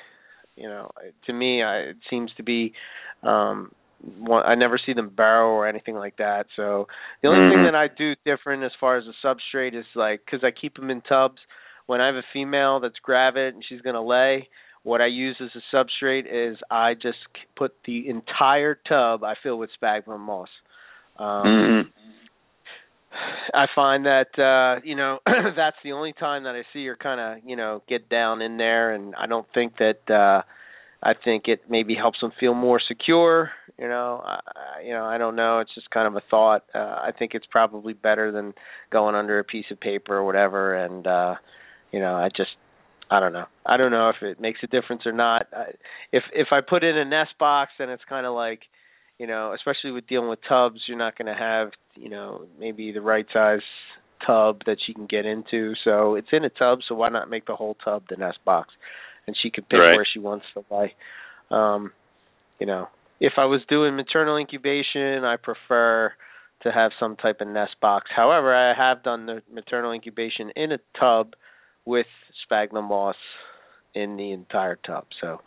you 0.56 0.66
know, 0.68 0.90
to 1.26 1.32
me, 1.32 1.62
I, 1.62 1.76
it 1.90 1.96
seems 2.08 2.30
to 2.36 2.42
be. 2.42 2.72
um 3.22 3.72
one, 4.18 4.44
I 4.44 4.54
never 4.54 4.78
see 4.84 4.92
them 4.92 5.10
burrow 5.14 5.50
or 5.50 5.66
anything 5.66 5.94
like 5.94 6.16
that. 6.18 6.46
So 6.56 6.86
the 7.22 7.28
only 7.28 7.40
mm-hmm. 7.40 7.64
thing 7.64 7.64
that 7.64 7.74
I 7.74 7.88
do 7.88 8.14
different 8.24 8.64
as 8.64 8.72
far 8.78 8.96
as 8.96 9.04
the 9.04 9.14
substrate 9.24 9.78
is 9.78 9.86
like 9.94 10.20
because 10.24 10.44
I 10.44 10.50
keep 10.50 10.76
them 10.76 10.90
in 10.90 11.00
tubs. 11.02 11.38
When 11.86 12.00
I 12.00 12.06
have 12.06 12.14
a 12.14 12.22
female 12.32 12.80
that's 12.80 12.98
gravid 13.02 13.54
and 13.54 13.62
she's 13.68 13.82
going 13.82 13.94
to 13.94 14.00
lay, 14.00 14.48
what 14.84 15.00
I 15.00 15.06
use 15.06 15.36
as 15.42 15.50
a 15.54 15.76
substrate 15.76 16.24
is 16.30 16.56
I 16.70 16.94
just 16.94 17.18
put 17.56 17.74
the 17.86 18.08
entire 18.08 18.78
tub 18.88 19.22
I 19.22 19.34
fill 19.42 19.58
with 19.58 19.70
sphagnum 19.74 20.22
moss. 20.22 20.48
Um, 21.18 21.26
mm-hmm. 21.26 21.88
I 23.54 23.66
find 23.74 24.06
that 24.06 24.38
uh, 24.38 24.80
you 24.84 24.96
know 24.96 25.18
that's 25.26 25.76
the 25.84 25.92
only 25.92 26.12
time 26.12 26.44
that 26.44 26.54
I 26.54 26.62
see 26.72 26.86
her 26.86 26.96
kind 26.96 27.20
of 27.20 27.48
you 27.48 27.56
know 27.56 27.82
get 27.88 28.08
down 28.08 28.42
in 28.42 28.56
there, 28.56 28.92
and 28.92 29.14
I 29.14 29.26
don't 29.26 29.46
think 29.54 29.74
that 29.78 30.10
uh, 30.12 30.42
I 31.04 31.12
think 31.12 31.44
it 31.46 31.60
maybe 31.68 31.94
helps 31.94 32.20
them 32.20 32.32
feel 32.40 32.54
more 32.54 32.80
secure. 32.86 33.50
You 33.78 33.88
know, 33.88 34.22
I, 34.24 34.40
you 34.84 34.92
know 34.92 35.04
I 35.04 35.18
don't 35.18 35.36
know. 35.36 35.60
It's 35.60 35.74
just 35.74 35.90
kind 35.90 36.08
of 36.08 36.16
a 36.16 36.22
thought. 36.30 36.64
Uh, 36.74 36.78
I 36.78 37.10
think 37.16 37.32
it's 37.34 37.46
probably 37.50 37.92
better 37.92 38.32
than 38.32 38.54
going 38.90 39.14
under 39.14 39.38
a 39.38 39.44
piece 39.44 39.66
of 39.70 39.78
paper 39.78 40.16
or 40.16 40.24
whatever. 40.24 40.74
And 40.74 41.06
uh, 41.06 41.34
you 41.92 42.00
know, 42.00 42.14
I 42.14 42.28
just 42.34 42.50
I 43.10 43.20
don't 43.20 43.32
know. 43.32 43.46
I 43.66 43.76
don't 43.76 43.90
know 43.90 44.08
if 44.08 44.16
it 44.22 44.40
makes 44.40 44.60
a 44.62 44.66
difference 44.66 45.02
or 45.04 45.12
not. 45.12 45.46
I, 45.52 45.72
if 46.10 46.24
if 46.32 46.48
I 46.52 46.60
put 46.66 46.82
in 46.82 46.96
a 46.96 47.04
nest 47.04 47.34
box, 47.38 47.72
then 47.78 47.90
it's 47.90 48.04
kind 48.08 48.26
of 48.26 48.34
like 48.34 48.60
you 49.18 49.26
know, 49.26 49.54
especially 49.54 49.92
with 49.92 50.06
dealing 50.06 50.28
with 50.28 50.40
tubs, 50.48 50.80
you're 50.88 50.98
not 50.98 51.16
going 51.16 51.26
to 51.26 51.40
have, 51.40 51.70
you 51.94 52.08
know, 52.08 52.46
maybe 52.58 52.90
the 52.90 53.00
right 53.00 53.26
size 53.32 53.60
tub 54.26 54.60
that 54.66 54.78
she 54.84 54.92
can 54.92 55.06
get 55.06 55.24
into. 55.24 55.74
So 55.84 56.14
it's 56.14 56.28
in 56.32 56.44
a 56.44 56.50
tub, 56.50 56.80
so 56.88 56.94
why 56.94 57.10
not 57.10 57.30
make 57.30 57.46
the 57.46 57.54
whole 57.54 57.76
tub 57.84 58.04
the 58.08 58.16
nest 58.16 58.38
box? 58.44 58.70
And 59.26 59.36
she 59.42 59.50
can 59.50 59.64
pick 59.64 59.78
right. 59.78 59.94
where 59.94 60.06
she 60.10 60.18
wants 60.18 60.44
to 60.54 60.64
lay. 60.70 60.94
Um, 61.50 61.92
you 62.58 62.66
know, 62.66 62.88
if 63.20 63.34
I 63.36 63.46
was 63.46 63.60
doing 63.68 63.96
maternal 63.96 64.36
incubation, 64.36 65.24
I 65.24 65.36
prefer 65.36 66.12
to 66.62 66.72
have 66.72 66.92
some 66.98 67.16
type 67.16 67.40
of 67.40 67.48
nest 67.48 67.76
box. 67.80 68.10
However, 68.14 68.54
I 68.54 68.74
have 68.76 69.02
done 69.02 69.26
the 69.26 69.42
maternal 69.52 69.92
incubation 69.92 70.50
in 70.56 70.72
a 70.72 70.78
tub 70.98 71.34
with 71.84 72.06
sphagnum 72.44 72.86
moss 72.86 73.16
in 73.94 74.16
the 74.16 74.32
entire 74.32 74.76
tub, 74.76 75.04
so 75.20 75.40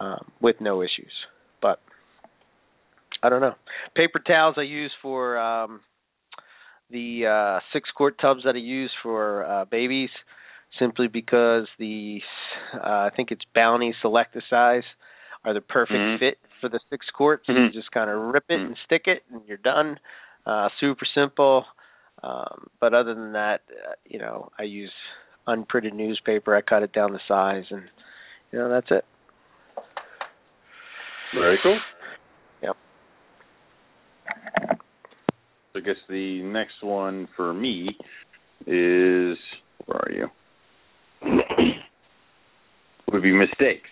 um, 0.00 0.30
with 0.40 0.56
no 0.60 0.82
issues. 0.82 1.12
But 1.62 1.80
I 3.22 3.28
don't 3.28 3.40
know. 3.40 3.54
Paper 3.96 4.20
towels 4.24 4.56
I 4.58 4.62
use 4.62 4.92
for 5.02 5.38
um 5.38 5.80
the 6.90 7.26
uh 7.26 7.60
six 7.72 7.88
quart 7.94 8.18
tubs 8.20 8.42
that 8.44 8.54
I 8.54 8.58
use 8.58 8.92
for 9.02 9.44
uh 9.44 9.64
babies 9.64 10.10
simply 10.78 11.08
because 11.08 11.66
the 11.78 12.20
uh 12.74 13.08
I 13.08 13.10
think 13.16 13.30
it's 13.30 13.44
Bounty 13.54 13.94
Select-A-Size 14.02 14.84
are 15.44 15.54
the 15.54 15.60
perfect 15.60 15.94
mm-hmm. 15.94 16.18
fit 16.18 16.38
for 16.60 16.68
the 16.68 16.80
six 16.90 17.06
quarts. 17.14 17.46
Mm-hmm. 17.48 17.74
You 17.74 17.80
just 17.80 17.90
kind 17.92 18.10
of 18.10 18.18
rip 18.32 18.44
it 18.48 18.54
mm-hmm. 18.54 18.66
and 18.66 18.76
stick 18.84 19.02
it 19.06 19.22
and 19.32 19.42
you're 19.46 19.58
done. 19.58 19.98
Uh 20.46 20.68
super 20.80 21.06
simple. 21.14 21.64
Um 22.22 22.68
but 22.80 22.94
other 22.94 23.14
than 23.14 23.32
that, 23.32 23.60
uh, 23.70 23.92
you 24.04 24.18
know, 24.18 24.50
I 24.58 24.64
use 24.64 24.92
unprinted 25.46 25.94
newspaper. 25.94 26.54
I 26.54 26.62
cut 26.62 26.82
it 26.82 26.92
down 26.92 27.12
to 27.12 27.18
size 27.26 27.64
and 27.70 27.82
you 28.52 28.58
know, 28.58 28.68
that's 28.68 28.90
it. 28.90 29.04
Very 31.34 31.58
cool. 31.62 31.78
Yep. 32.62 32.76
I 35.76 35.80
guess 35.80 35.96
the 36.08 36.42
next 36.42 36.82
one 36.82 37.28
for 37.36 37.52
me 37.52 37.88
is 38.66 39.38
where 39.86 39.98
are 39.98 40.12
you? 40.12 40.28
Would 43.12 43.22
be 43.22 43.32
mistakes. 43.32 43.88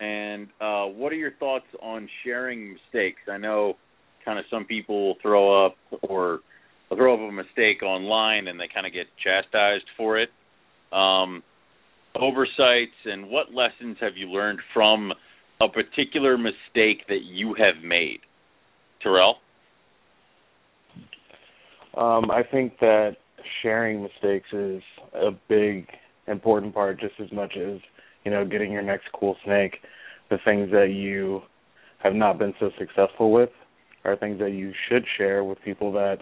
And 0.00 0.48
uh, 0.60 0.86
what 0.86 1.12
are 1.12 1.16
your 1.16 1.32
thoughts 1.32 1.66
on 1.80 2.08
sharing 2.24 2.72
mistakes? 2.74 3.20
I 3.30 3.38
know 3.38 3.74
kind 4.24 4.38
of 4.38 4.44
some 4.50 4.64
people 4.64 5.06
will 5.06 5.16
throw 5.22 5.66
up 5.66 5.76
or 6.02 6.40
throw 6.94 7.14
up 7.14 7.20
a 7.20 7.32
mistake 7.32 7.82
online 7.82 8.48
and 8.48 8.58
they 8.58 8.68
kind 8.72 8.86
of 8.86 8.92
get 8.92 9.06
chastised 9.22 9.84
for 9.96 10.18
it. 10.18 10.30
Um, 10.92 11.42
oversights 12.14 12.96
and 13.04 13.28
what 13.28 13.52
lessons 13.52 13.96
have 14.00 14.16
you 14.16 14.26
learned 14.28 14.60
from 14.74 15.12
a 15.60 15.68
particular 15.68 16.36
mistake 16.36 17.06
that 17.08 17.22
you 17.24 17.54
have 17.54 17.82
made? 17.84 18.20
Terrell? 19.02 19.36
Um, 21.96 22.30
I 22.30 22.42
think 22.50 22.78
that 22.80 23.16
sharing 23.62 24.02
mistakes 24.02 24.48
is 24.52 24.82
a 25.14 25.30
big 25.48 25.86
important 26.26 26.74
part 26.74 27.00
just 27.00 27.14
as 27.20 27.30
much 27.32 27.56
as, 27.56 27.80
you 28.24 28.30
know, 28.30 28.44
getting 28.44 28.72
your 28.72 28.82
next 28.82 29.06
cool 29.12 29.36
snake. 29.44 29.78
The 30.30 30.38
things 30.44 30.70
that 30.70 30.90
you 30.90 31.42
have 32.02 32.14
not 32.14 32.38
been 32.38 32.54
so 32.58 32.70
successful 32.78 33.32
with 33.32 33.50
are 34.04 34.16
things 34.16 34.38
that 34.40 34.52
you 34.52 34.72
should 34.88 35.04
share 35.16 35.44
with 35.44 35.58
people 35.64 35.92
that 35.92 36.18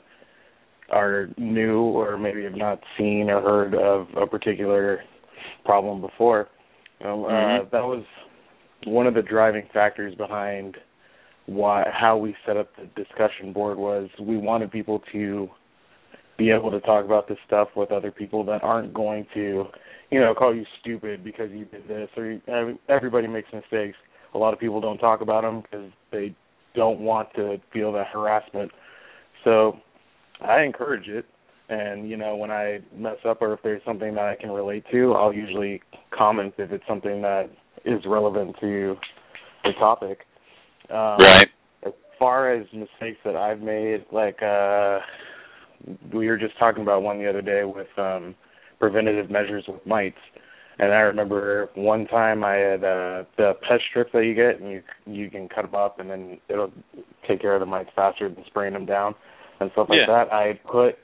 are 0.90 1.28
new 1.38 1.80
or 1.82 2.18
maybe 2.18 2.42
have 2.44 2.56
not 2.56 2.80
seen 2.98 3.30
or 3.30 3.40
heard 3.40 3.74
of 3.74 4.08
a 4.20 4.26
particular 4.26 5.00
problem 5.64 6.00
before. 6.00 6.48
You 7.00 7.06
know, 7.06 7.24
Mhm. 7.24 7.60
uh, 7.60 7.64
that 7.70 7.84
was 7.84 8.04
one 8.84 9.06
of 9.06 9.14
the 9.14 9.22
driving 9.22 9.66
factors 9.72 10.14
behind 10.14 10.76
why 11.46 11.88
how 11.90 12.16
we 12.16 12.36
set 12.46 12.56
up 12.56 12.68
the 12.76 12.86
discussion 13.02 13.52
board 13.52 13.78
was 13.78 14.08
we 14.20 14.36
wanted 14.36 14.70
people 14.70 15.00
to 15.12 15.50
be 16.40 16.50
able 16.50 16.70
to 16.70 16.80
talk 16.80 17.04
about 17.04 17.28
this 17.28 17.36
stuff 17.46 17.68
with 17.76 17.92
other 17.92 18.10
people 18.10 18.42
that 18.46 18.64
aren't 18.64 18.94
going 18.94 19.26
to, 19.34 19.64
you 20.10 20.18
know, 20.18 20.34
call 20.34 20.56
you 20.56 20.64
stupid 20.80 21.22
because 21.22 21.50
you 21.50 21.66
did 21.66 21.86
this 21.86 22.08
or 22.16 22.32
you, 22.32 22.78
everybody 22.88 23.26
makes 23.26 23.48
mistakes. 23.52 23.98
A 24.34 24.38
lot 24.38 24.54
of 24.54 24.58
people 24.58 24.80
don't 24.80 24.96
talk 24.96 25.20
about 25.20 25.42
them 25.42 25.60
because 25.60 25.90
they 26.10 26.34
don't 26.74 26.98
want 27.00 27.28
to 27.34 27.58
feel 27.74 27.92
that 27.92 28.06
harassment. 28.06 28.70
So 29.44 29.76
I 30.40 30.62
encourage 30.62 31.08
it. 31.08 31.26
And 31.68 32.08
you 32.08 32.16
know, 32.16 32.36
when 32.36 32.50
I 32.50 32.78
mess 32.96 33.18
up 33.28 33.42
or 33.42 33.52
if 33.52 33.60
there's 33.62 33.82
something 33.84 34.14
that 34.14 34.24
I 34.24 34.34
can 34.34 34.50
relate 34.50 34.84
to, 34.92 35.12
I'll 35.12 35.34
usually 35.34 35.82
comment 36.10 36.54
if 36.56 36.72
it's 36.72 36.84
something 36.88 37.20
that 37.20 37.50
is 37.84 38.00
relevant 38.06 38.56
to 38.60 38.96
the 39.64 39.72
topic. 39.78 40.20
Um, 40.88 41.18
right. 41.20 41.48
As 41.84 41.92
far 42.18 42.50
as 42.50 42.66
mistakes 42.72 43.18
that 43.26 43.36
I've 43.36 43.60
made, 43.60 44.06
like 44.10 44.42
uh 44.42 45.00
we 46.12 46.26
were 46.28 46.36
just 46.38 46.58
talking 46.58 46.82
about 46.82 47.02
one 47.02 47.18
the 47.18 47.28
other 47.28 47.42
day 47.42 47.62
with 47.64 47.86
um 47.98 48.34
preventative 48.78 49.30
measures 49.30 49.64
with 49.68 49.84
mites. 49.86 50.16
And 50.78 50.92
I 50.94 51.00
remember 51.00 51.68
one 51.74 52.06
time 52.06 52.42
I 52.44 52.54
had 52.54 52.84
uh 52.84 53.24
the 53.36 53.52
pest 53.68 53.82
strip 53.90 54.12
that 54.12 54.24
you 54.24 54.34
get 54.34 54.60
and 54.60 54.70
you 54.70 54.82
you 55.06 55.30
can 55.30 55.48
cut 55.48 55.62
them 55.62 55.74
up 55.74 56.00
and 56.00 56.10
then 56.10 56.38
it'll 56.48 56.72
take 57.28 57.40
care 57.40 57.54
of 57.54 57.60
the 57.60 57.66
mites 57.66 57.90
faster 57.94 58.28
than 58.28 58.44
spraying 58.46 58.72
them 58.72 58.86
down 58.86 59.14
and 59.60 59.70
stuff 59.72 59.88
like 59.90 59.98
Yeah. 60.06 60.24
that. 60.24 60.32
I 60.32 60.58
put 60.70 60.96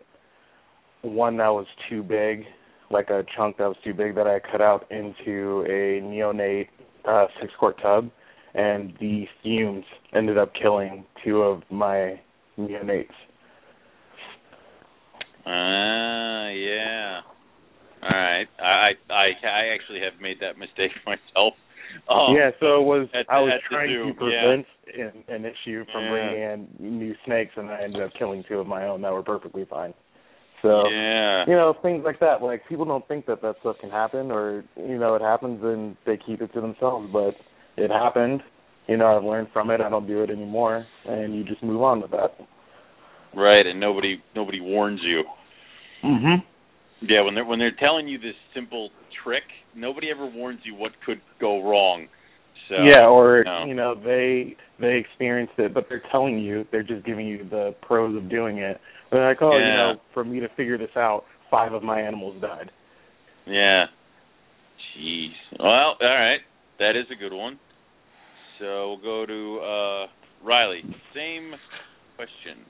one 1.02 1.36
that 1.36 1.48
was 1.48 1.66
too 1.88 2.02
big, 2.02 2.44
like 2.90 3.10
a 3.10 3.22
chunk 3.36 3.58
that 3.58 3.66
was 3.68 3.76
too 3.84 3.94
big 3.94 4.14
that 4.14 4.26
I 4.26 4.40
cut 4.40 4.60
out 4.60 4.90
into 4.90 5.62
a 5.68 6.00
neonate 6.02 6.68
uh 7.06 7.26
six 7.40 7.52
quart 7.58 7.76
tub 7.82 8.10
and 8.54 8.94
the 8.98 9.26
fumes 9.42 9.84
ended 10.14 10.38
up 10.38 10.52
killing 10.60 11.04
two 11.22 11.42
of 11.42 11.62
my 11.70 12.18
neonates. 12.58 13.10
Ah, 15.46 16.48
yeah. 16.48 17.20
All 18.02 18.10
right. 18.10 18.46
I 18.58 18.90
I 19.10 19.26
I 19.46 19.74
actually 19.74 20.00
have 20.00 20.20
made 20.20 20.38
that 20.40 20.58
mistake 20.58 20.90
myself. 21.06 21.54
Um, 22.10 22.34
yeah, 22.36 22.50
so 22.60 22.80
it 22.80 22.84
was 22.84 23.08
at 23.14 23.26
I 23.30 23.40
was 23.40 23.52
trying 23.70 23.88
to 23.88 24.12
yeah. 24.26 24.42
prevent 24.42 24.66
an, 24.98 25.34
an 25.34 25.44
issue 25.44 25.84
from 25.92 26.04
Yeah. 26.04 26.10
bringing 26.10 26.42
in 26.42 26.98
new 26.98 27.14
snakes, 27.24 27.52
and 27.56 27.70
I 27.70 27.82
ended 27.82 28.02
up 28.02 28.10
killing 28.18 28.44
two 28.48 28.58
of 28.58 28.66
my 28.66 28.86
own 28.86 29.00
that 29.02 29.12
were 29.12 29.22
perfectly 29.22 29.64
fine. 29.64 29.94
So 30.62 30.88
Yeah. 30.90 31.44
you 31.46 31.54
know 31.54 31.74
things 31.82 32.02
like 32.04 32.18
that. 32.20 32.42
Like 32.42 32.66
people 32.68 32.84
don't 32.84 33.06
think 33.06 33.26
that 33.26 33.40
that 33.42 33.56
stuff 33.60 33.76
can 33.80 33.90
happen, 33.90 34.30
or 34.30 34.64
you 34.76 34.98
know 34.98 35.14
it 35.14 35.22
happens 35.22 35.60
and 35.62 35.96
they 36.04 36.16
keep 36.16 36.42
it 36.42 36.52
to 36.54 36.60
themselves, 36.60 37.08
but 37.12 37.34
it 37.76 37.90
happened. 37.90 38.42
You 38.88 38.96
know 38.96 39.16
I've 39.16 39.24
learned 39.24 39.48
from 39.52 39.70
it. 39.70 39.80
I 39.80 39.88
don't 39.88 40.06
do 40.06 40.22
it 40.22 40.30
anymore, 40.30 40.84
and 41.06 41.34
you 41.34 41.44
just 41.44 41.62
move 41.62 41.82
on 41.82 42.02
with 42.02 42.10
that. 42.10 42.34
Right, 43.36 43.66
and 43.66 43.78
nobody 43.78 44.22
nobody 44.34 44.60
warns 44.60 45.00
you. 45.02 45.24
Mhm. 46.02 46.42
Yeah, 47.02 47.20
when 47.20 47.34
they're 47.34 47.44
when 47.44 47.58
they're 47.58 47.76
telling 47.78 48.08
you 48.08 48.18
this 48.18 48.34
simple 48.54 48.90
trick, 49.22 49.42
nobody 49.74 50.10
ever 50.10 50.24
warns 50.24 50.60
you 50.64 50.74
what 50.74 50.92
could 51.04 51.20
go 51.38 51.62
wrong. 51.62 52.08
So 52.68 52.76
yeah, 52.82 53.06
or 53.06 53.44
no. 53.44 53.64
you 53.66 53.74
know 53.74 53.94
they 53.94 54.56
they 54.80 54.96
experienced 54.96 55.52
it, 55.58 55.74
but 55.74 55.86
they're 55.88 56.02
telling 56.10 56.38
you 56.38 56.66
they're 56.72 56.82
just 56.82 57.04
giving 57.04 57.26
you 57.26 57.46
the 57.48 57.74
pros 57.82 58.16
of 58.16 58.30
doing 58.30 58.58
it. 58.58 58.80
They're 59.10 59.28
like, 59.28 59.42
oh, 59.42 59.56
you 59.56 59.64
know, 59.64 60.00
for 60.14 60.24
me 60.24 60.40
to 60.40 60.48
figure 60.56 60.78
this 60.78 60.96
out, 60.96 61.24
five 61.50 61.72
of 61.72 61.82
my 61.82 62.00
animals 62.00 62.40
died. 62.40 62.70
Yeah. 63.46 63.84
Jeez. 64.96 65.30
Well, 65.60 65.68
all 65.68 65.96
right. 66.00 66.40
That 66.78 66.96
is 66.96 67.04
a 67.12 67.14
good 67.14 67.32
one. 67.32 67.58
So 68.58 68.98
we'll 69.04 69.26
go 69.26 69.26
to 69.26 69.60
uh 69.60 70.06
Riley. 70.42 70.82
Same 71.14 71.54
question. 72.16 72.64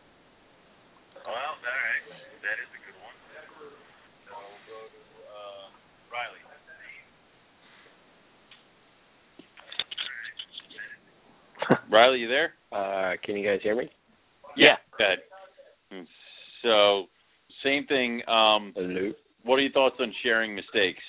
Well, 1.27 1.35
all 1.35 1.59
right. 1.61 2.05
That 2.43 2.57
is 2.63 2.71
a 2.71 2.81
good 2.87 2.99
one. 3.03 3.17
So 4.27 4.33
we'll 4.39 4.63
go 4.71 4.79
to 4.87 5.01
uh 5.27 5.67
Riley. 6.15 6.43
Riley, 11.91 12.21
you 12.21 12.29
there? 12.29 12.55
Uh, 12.73 13.17
can 13.25 13.37
you 13.37 13.47
guys 13.47 13.61
hear 13.63 13.75
me? 13.77 13.91
Yeah. 14.57 14.77
Go 14.99 15.05
ahead. 15.05 15.19
So, 16.63 17.07
same 17.65 17.87
thing. 17.87 18.23
Um, 18.29 18.73
Hello. 18.75 19.13
what 19.45 19.57
are 19.57 19.63
your 19.63 19.73
thoughts 19.73 19.97
on 20.01 20.13
sharing 20.23 20.55
mistakes? 20.55 21.03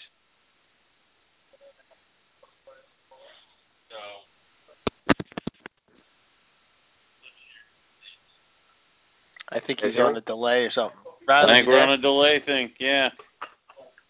I 9.52 9.60
think 9.65 9.80
he's 9.82 9.98
on 9.99 10.18
a 10.18 10.22
delay 10.22 10.65
or 10.68 10.72
something. 10.74 10.98
I 11.30 11.45
think 11.56 11.68
we're 11.68 11.76
there? 11.76 11.84
on 11.84 11.91
a 11.91 12.02
delay 12.02 12.41
thing. 12.45 12.72
Yeah. 12.80 13.10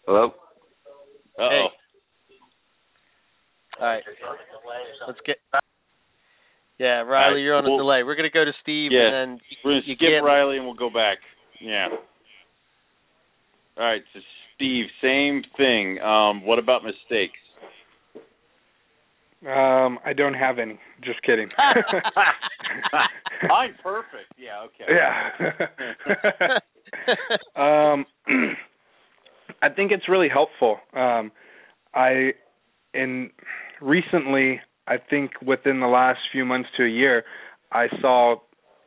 Hello. 0.06 0.34
Uh 1.38 1.42
oh. 1.42 1.66
All 3.80 3.86
right. 3.86 4.02
Let's 5.06 5.20
get. 5.24 5.36
Yeah, 6.78 7.00
Riley, 7.02 7.34
right, 7.34 7.40
you're 7.42 7.56
on 7.56 7.66
a 7.66 7.70
well- 7.70 7.78
delay. 7.78 8.02
We're 8.04 8.14
gonna 8.14 8.30
go 8.30 8.44
to 8.44 8.52
Steve, 8.62 8.92
Yeah. 8.92 9.06
and 9.06 9.14
then 9.14 9.40
We're 9.64 9.72
gonna 9.72 9.82
skip 9.82 9.98
can't- 9.98 10.24
Riley 10.24 10.56
and 10.58 10.66
we'll 10.66 10.74
go 10.74 10.90
back. 10.90 11.18
Yeah. 11.60 11.88
All 13.76 13.84
right. 13.84 14.02
So 14.12 14.20
Steve, 14.54 14.86
same 15.02 15.42
thing. 15.56 16.00
Um, 16.00 16.44
what 16.44 16.58
about 16.58 16.84
mistakes? 16.84 17.38
Um, 19.46 19.98
I 20.04 20.12
don't 20.16 20.34
have 20.34 20.58
any. 20.58 20.78
Just 21.02 21.22
kidding. 21.22 21.48
I'm 23.42 23.74
perfect. 23.82 24.32
Yeah. 24.36 24.64
Okay. 24.64 24.84
yeah. 24.90 26.58
um 27.94 28.04
I 29.62 29.68
think 29.68 29.92
it's 29.92 30.08
really 30.08 30.28
helpful. 30.28 30.78
Um 30.92 31.30
I 31.94 32.32
in 32.94 33.30
recently 33.80 34.60
I 34.88 34.96
think 34.98 35.32
within 35.44 35.80
the 35.80 35.86
last 35.86 36.20
few 36.32 36.44
months 36.44 36.68
to 36.76 36.84
a 36.84 36.88
year 36.88 37.24
I 37.70 37.86
saw 38.00 38.36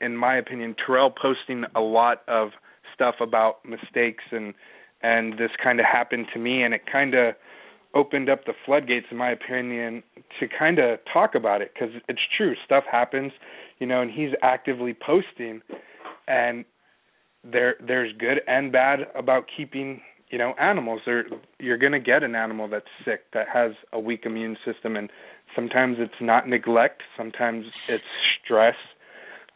in 0.01 0.17
my 0.17 0.35
opinion 0.35 0.75
Terrell 0.85 1.11
posting 1.11 1.63
a 1.75 1.81
lot 1.81 2.23
of 2.27 2.49
stuff 2.93 3.15
about 3.21 3.63
mistakes 3.65 4.23
and 4.31 4.53
and 5.01 5.33
this 5.33 5.51
kind 5.63 5.79
of 5.79 5.85
happened 5.85 6.27
to 6.33 6.39
me 6.39 6.63
and 6.63 6.73
it 6.73 6.81
kind 6.91 7.13
of 7.13 7.35
opened 7.93 8.29
up 8.29 8.45
the 8.45 8.53
floodgates 8.65 9.07
in 9.11 9.17
my 9.17 9.31
opinion 9.31 10.03
to 10.39 10.47
kind 10.47 10.79
of 10.79 10.99
talk 11.11 11.35
about 11.35 11.61
it 11.61 11.73
cuz 11.75 11.89
it's 12.07 12.21
true 12.35 12.55
stuff 12.65 12.83
happens 12.89 13.33
you 13.79 13.87
know 13.87 14.01
and 14.01 14.11
he's 14.11 14.33
actively 14.41 14.93
posting 14.93 15.61
and 16.27 16.65
there 17.43 17.75
there's 17.79 18.13
good 18.17 18.41
and 18.47 18.71
bad 18.71 19.07
about 19.15 19.45
keeping 19.55 20.01
you 20.29 20.37
know 20.37 20.53
animals 20.59 21.01
there 21.05 21.25
you're 21.59 21.77
going 21.77 21.91
to 21.91 21.99
get 21.99 22.23
an 22.23 22.35
animal 22.35 22.67
that's 22.67 22.87
sick 23.03 23.29
that 23.33 23.47
has 23.47 23.71
a 23.91 23.99
weak 23.99 24.25
immune 24.25 24.57
system 24.65 24.95
and 24.95 25.09
sometimes 25.55 25.97
it's 25.99 26.21
not 26.21 26.47
neglect 26.47 27.01
sometimes 27.17 27.65
it's 27.89 28.03
stress 28.43 28.75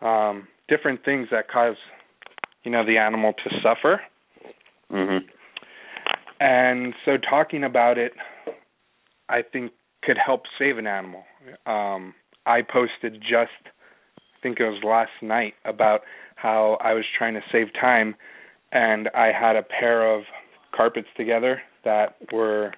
um 0.01 0.47
different 0.67 1.03
things 1.05 1.27
that 1.31 1.47
cause 1.47 1.77
you 2.63 2.71
know 2.71 2.85
the 2.85 2.97
animal 2.97 3.33
to 3.33 3.49
suffer 3.61 4.01
Mhm. 4.91 5.27
And 6.39 6.93
so 7.05 7.17
talking 7.17 7.63
about 7.63 7.97
it 7.97 8.13
i 9.29 9.41
think 9.41 9.71
could 10.03 10.17
help 10.23 10.43
save 10.59 10.77
an 10.77 10.87
animal. 10.87 11.23
Um 11.65 12.13
i 12.45 12.61
posted 12.61 13.21
just 13.21 13.51
i 14.17 14.37
think 14.41 14.59
it 14.59 14.65
was 14.65 14.83
last 14.83 15.11
night 15.21 15.53
about 15.63 16.01
how 16.35 16.77
i 16.81 16.93
was 16.93 17.05
trying 17.17 17.33
to 17.33 17.41
save 17.51 17.67
time 17.73 18.15
and 18.71 19.09
i 19.15 19.31
had 19.31 19.55
a 19.55 19.63
pair 19.63 20.13
of 20.13 20.23
carpets 20.75 21.07
together 21.15 21.61
that 21.83 22.15
were 22.31 22.73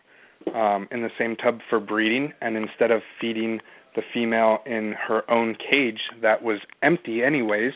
um 0.53 0.88
in 0.91 1.01
the 1.01 1.09
same 1.17 1.35
tub 1.35 1.59
for 1.69 1.79
breeding 1.79 2.34
and 2.41 2.55
instead 2.55 2.91
of 2.91 3.01
feeding 3.19 3.59
the 3.95 4.03
female 4.13 4.59
in 4.67 4.93
her 5.07 5.29
own 5.29 5.55
cage 5.55 6.01
that 6.21 6.43
was 6.43 6.59
empty 6.84 7.23
anyways 7.23 7.73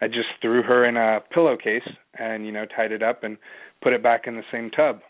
i 0.00 0.08
just 0.08 0.28
threw 0.42 0.62
her 0.62 0.84
in 0.84 0.96
a 0.96 1.20
pillowcase 1.32 1.88
and 2.18 2.44
you 2.44 2.52
know 2.52 2.66
tied 2.66 2.90
it 2.92 3.02
up 3.02 3.22
and 3.22 3.38
put 3.80 3.92
it 3.92 4.02
back 4.02 4.26
in 4.26 4.34
the 4.34 4.42
same 4.52 4.68
tub 4.70 5.00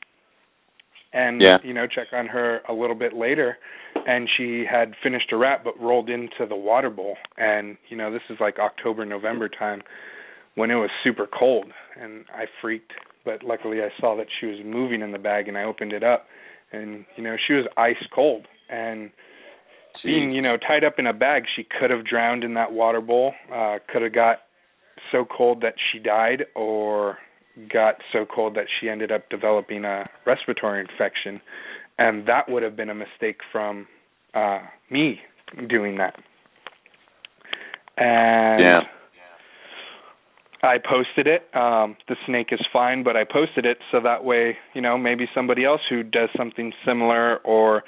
and 1.12 1.40
Yeah. 1.40 1.56
you 1.62 1.74
know 1.74 1.86
check 1.86 2.08
on 2.12 2.26
her 2.26 2.60
a 2.68 2.72
little 2.72 2.96
bit 2.96 3.12
later 3.12 3.58
and 4.06 4.28
she 4.36 4.64
had 4.64 4.94
finished 5.02 5.32
a 5.32 5.36
wrap 5.36 5.64
but 5.64 5.78
rolled 5.80 6.08
into 6.08 6.46
the 6.48 6.56
water 6.56 6.90
bowl 6.90 7.16
and 7.36 7.76
you 7.88 7.96
know 7.96 8.12
this 8.12 8.22
is 8.30 8.38
like 8.40 8.58
October 8.58 9.04
November 9.04 9.48
time 9.48 9.82
when 10.54 10.70
it 10.70 10.74
was 10.74 10.90
super 11.04 11.26
cold, 11.26 11.66
and 12.00 12.24
I 12.34 12.44
freaked. 12.60 12.92
But 13.24 13.42
luckily, 13.42 13.78
I 13.80 13.88
saw 14.00 14.16
that 14.16 14.26
she 14.40 14.46
was 14.46 14.58
moving 14.64 15.02
in 15.02 15.12
the 15.12 15.18
bag, 15.18 15.48
and 15.48 15.56
I 15.56 15.64
opened 15.64 15.92
it 15.92 16.02
up, 16.02 16.26
and 16.72 17.04
you 17.16 17.22
know 17.22 17.36
she 17.46 17.54
was 17.54 17.66
ice 17.76 18.02
cold, 18.14 18.46
and 18.68 19.10
being 20.04 20.32
you 20.32 20.42
know 20.42 20.56
tied 20.56 20.84
up 20.84 20.94
in 20.98 21.06
a 21.06 21.12
bag, 21.12 21.44
she 21.54 21.64
could 21.64 21.90
have 21.90 22.04
drowned 22.04 22.44
in 22.44 22.54
that 22.54 22.72
water 22.72 23.00
bowl. 23.00 23.32
Uh, 23.52 23.78
could 23.92 24.02
have 24.02 24.14
got 24.14 24.38
so 25.12 25.24
cold 25.24 25.62
that 25.62 25.74
she 25.92 25.98
died, 25.98 26.44
or 26.54 27.18
got 27.72 27.96
so 28.12 28.24
cold 28.24 28.54
that 28.54 28.66
she 28.80 28.88
ended 28.88 29.12
up 29.12 29.28
developing 29.30 29.84
a 29.84 30.08
respiratory 30.26 30.80
infection, 30.80 31.40
and 31.98 32.26
that 32.26 32.48
would 32.48 32.62
have 32.62 32.76
been 32.76 32.90
a 32.90 32.94
mistake 32.94 33.38
from 33.52 33.86
uh, 34.34 34.60
me 34.90 35.20
doing 35.68 35.98
that. 35.98 36.14
And 37.96 38.64
Yeah. 38.64 38.80
I 40.62 40.76
posted 40.78 41.26
it. 41.26 41.48
Um, 41.54 41.96
the 42.06 42.16
snake 42.26 42.48
is 42.52 42.60
fine, 42.72 43.02
but 43.02 43.16
I 43.16 43.24
posted 43.24 43.64
it 43.64 43.78
so 43.90 44.00
that 44.00 44.24
way, 44.24 44.58
you 44.74 44.82
know, 44.82 44.98
maybe 44.98 45.26
somebody 45.34 45.64
else 45.64 45.80
who 45.88 46.02
does 46.02 46.28
something 46.36 46.72
similar 46.84 47.38
or 47.38 47.82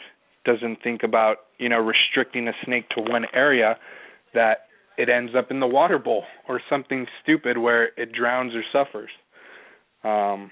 doesn't 0.44 0.82
think 0.82 1.02
about, 1.02 1.36
you 1.58 1.68
know, 1.68 1.78
restricting 1.78 2.48
a 2.48 2.52
snake 2.64 2.88
to 2.90 3.00
one 3.00 3.26
area 3.34 3.76
that 4.34 4.68
it 4.96 5.08
ends 5.08 5.32
up 5.36 5.50
in 5.50 5.60
the 5.60 5.66
water 5.66 5.98
bowl 5.98 6.24
or 6.48 6.60
something 6.68 7.06
stupid 7.22 7.58
where 7.58 7.90
it 7.96 8.12
drowns 8.12 8.54
or 8.54 8.62
suffers. 8.72 9.10
Um, 10.04 10.50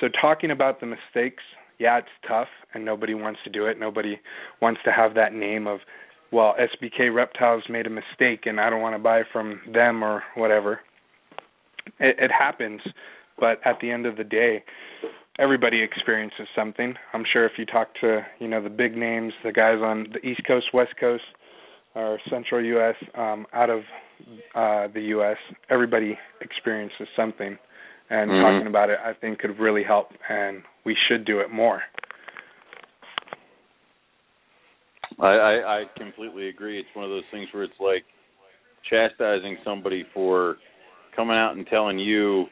so 0.00 0.08
talking 0.20 0.50
about 0.50 0.80
the 0.80 0.86
mistakes, 0.86 1.42
yeah, 1.78 1.98
it's 1.98 2.08
tough 2.26 2.48
and 2.74 2.84
nobody 2.84 3.14
wants 3.14 3.40
to 3.44 3.50
do 3.50 3.66
it. 3.66 3.78
Nobody 3.78 4.20
wants 4.60 4.80
to 4.84 4.92
have 4.92 5.14
that 5.14 5.32
name 5.32 5.66
of, 5.66 5.80
well, 6.30 6.54
SBK 6.58 7.14
Reptiles 7.14 7.64
made 7.68 7.86
a 7.86 7.90
mistake 7.90 8.46
and 8.46 8.60
I 8.60 8.70
don't 8.70 8.80
want 8.80 8.94
to 8.94 9.02
buy 9.02 9.22
from 9.32 9.60
them 9.72 10.02
or 10.02 10.22
whatever. 10.34 10.80
It, 11.98 12.16
it 12.18 12.30
happens, 12.30 12.80
but 13.38 13.58
at 13.64 13.78
the 13.80 13.90
end 13.90 14.06
of 14.06 14.16
the 14.16 14.24
day, 14.24 14.62
everybody 15.38 15.82
experiences 15.82 16.46
something. 16.54 16.94
I'm 17.12 17.24
sure 17.30 17.46
if 17.46 17.52
you 17.58 17.66
talk 17.66 17.88
to, 18.00 18.24
you 18.38 18.48
know, 18.48 18.62
the 18.62 18.70
big 18.70 18.96
names, 18.96 19.32
the 19.44 19.52
guys 19.52 19.78
on 19.82 20.06
the 20.12 20.26
East 20.26 20.42
Coast, 20.46 20.66
West 20.72 20.92
Coast, 20.98 21.24
or 21.94 22.18
Central 22.30 22.64
U.S., 22.64 22.94
um, 23.16 23.46
out 23.52 23.70
of 23.70 23.80
uh, 24.54 24.88
the 24.92 25.02
U.S., 25.08 25.36
everybody 25.68 26.18
experiences 26.40 27.08
something. 27.16 27.58
And 28.12 28.30
Mhm. 28.30 28.42
talking 28.42 28.66
about 28.66 28.90
it, 28.90 28.98
I 29.02 29.14
think, 29.14 29.38
could 29.38 29.58
really 29.58 29.82
help, 29.82 30.12
and 30.28 30.62
we 30.84 30.94
should 31.08 31.24
do 31.24 31.40
it 31.40 31.50
more. 31.50 31.82
I, 35.18 35.28
I 35.28 35.80
I 35.80 35.84
completely 35.96 36.48
agree. 36.48 36.78
It's 36.78 36.94
one 36.94 37.06
of 37.06 37.10
those 37.10 37.24
things 37.30 37.48
where 37.52 37.62
it's 37.64 37.80
like 37.80 38.04
chastising 38.90 39.56
somebody 39.64 40.04
for 40.12 40.58
coming 41.16 41.36
out 41.36 41.56
and 41.56 41.66
telling 41.68 41.98
you 41.98 42.46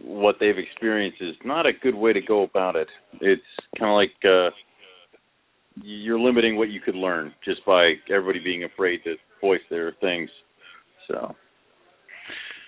what 0.00 0.36
they've 0.38 0.58
experienced 0.58 1.20
is 1.20 1.34
not 1.44 1.66
a 1.66 1.72
good 1.72 1.94
way 1.94 2.12
to 2.12 2.20
go 2.20 2.42
about 2.42 2.76
it. 2.76 2.88
It's 3.20 3.42
kind 3.76 3.90
of 3.90 3.96
like 3.96 4.12
uh 4.24 4.50
you're 5.82 6.20
limiting 6.20 6.56
what 6.56 6.68
you 6.68 6.80
could 6.80 6.94
learn 6.94 7.34
just 7.44 7.64
by 7.64 7.94
everybody 8.08 8.38
being 8.38 8.62
afraid 8.64 9.02
to 9.02 9.16
voice 9.40 9.60
their 9.68 9.92
things. 10.00 10.30
So 11.08 11.34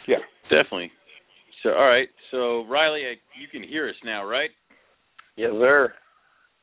Yeah. 0.08 0.18
definitely. 0.50 0.90
So 1.66 1.72
all 1.72 1.88
right. 1.88 2.08
So 2.30 2.64
Riley, 2.66 3.02
I, 3.02 3.14
you 3.40 3.48
can 3.50 3.68
hear 3.68 3.88
us 3.88 3.96
now, 4.04 4.24
right? 4.24 4.50
Yes, 5.36 5.50
sir. 5.52 5.92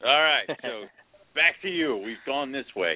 All 0.05 0.23
right. 0.23 0.47
So 0.61 0.87
back 1.35 1.61
to 1.61 1.67
you. 1.67 1.97
We've 1.97 2.15
gone 2.25 2.53
this 2.53 2.65
way. 2.73 2.93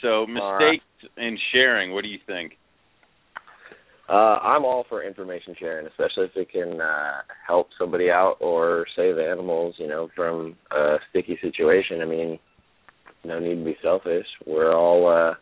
So 0.00 0.08
All 0.08 0.54
right. 0.54 0.80
mistakes 0.80 1.12
and 1.18 1.38
sharing. 1.52 1.92
What 1.92 2.04
do 2.04 2.08
you 2.08 2.18
think? 2.26 2.52
Uh, 4.08 4.38
I'm 4.42 4.64
all 4.64 4.86
for 4.88 5.04
information 5.04 5.54
sharing, 5.58 5.86
especially 5.86 6.24
if 6.24 6.36
it 6.36 6.50
can 6.50 6.80
uh, 6.80 7.20
help 7.46 7.68
somebody 7.78 8.10
out 8.10 8.36
or 8.40 8.86
save 8.96 9.18
animals, 9.18 9.74
you 9.78 9.88
know, 9.88 10.08
from 10.16 10.56
a 10.70 10.96
sticky 11.10 11.38
situation. 11.42 12.00
I 12.00 12.06
mean, 12.06 12.38
no 13.24 13.38
need 13.38 13.56
to 13.56 13.64
be 13.64 13.76
selfish. 13.82 14.26
We're 14.46 14.74
all 14.74 15.06
uh, 15.06 15.34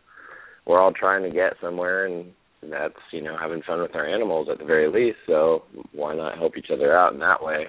we're 0.65 0.79
all 0.79 0.91
trying 0.91 1.23
to 1.23 1.31
get 1.31 1.53
somewhere, 1.61 2.05
and 2.05 2.31
that's 2.69 2.93
you 3.11 3.21
know 3.21 3.37
having 3.39 3.61
fun 3.63 3.81
with 3.81 3.95
our 3.95 4.07
animals 4.07 4.47
at 4.51 4.59
the 4.59 4.65
very 4.65 4.91
least. 4.91 5.17
So 5.27 5.63
why 5.93 6.15
not 6.15 6.37
help 6.37 6.57
each 6.57 6.69
other 6.71 6.95
out 6.95 7.13
in 7.13 7.19
that 7.19 7.43
way? 7.43 7.65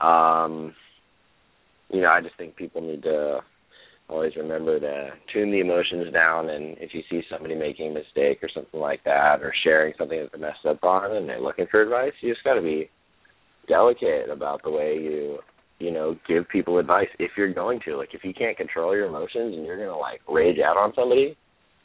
Um, 0.00 0.74
you 1.90 2.00
know, 2.00 2.08
I 2.08 2.20
just 2.20 2.36
think 2.36 2.56
people 2.56 2.80
need 2.80 3.02
to 3.02 3.40
always 4.08 4.36
remember 4.36 4.78
to 4.78 5.10
tune 5.32 5.50
the 5.50 5.60
emotions 5.60 6.12
down 6.12 6.50
and 6.50 6.76
if 6.78 6.92
you 6.92 7.02
see 7.08 7.22
somebody 7.30 7.54
making 7.54 7.90
a 7.90 7.94
mistake 7.94 8.42
or 8.42 8.48
something 8.54 8.80
like 8.80 9.02
that 9.04 9.40
or 9.40 9.54
sharing 9.64 9.94
something 9.96 10.18
that 10.18 10.30
they're 10.32 10.40
messed 10.40 10.66
up 10.68 10.82
on 10.84 11.16
and 11.16 11.28
they're 11.28 11.40
looking 11.40 11.66
for 11.70 11.80
advice 11.80 12.12
you 12.20 12.32
just 12.32 12.44
got 12.44 12.54
to 12.54 12.62
be 12.62 12.90
delicate 13.68 14.28
about 14.30 14.62
the 14.62 14.70
way 14.70 14.98
you 15.00 15.38
you 15.78 15.90
know 15.90 16.16
give 16.28 16.48
people 16.48 16.78
advice 16.78 17.08
if 17.18 17.30
you're 17.36 17.52
going 17.52 17.80
to 17.84 17.96
like 17.96 18.10
if 18.12 18.22
you 18.22 18.34
can't 18.34 18.56
control 18.56 18.94
your 18.94 19.06
emotions 19.06 19.54
and 19.56 19.64
you're 19.64 19.78
going 19.78 19.88
to 19.88 19.96
like 19.96 20.20
rage 20.28 20.58
out 20.58 20.76
on 20.76 20.92
somebody 20.94 21.36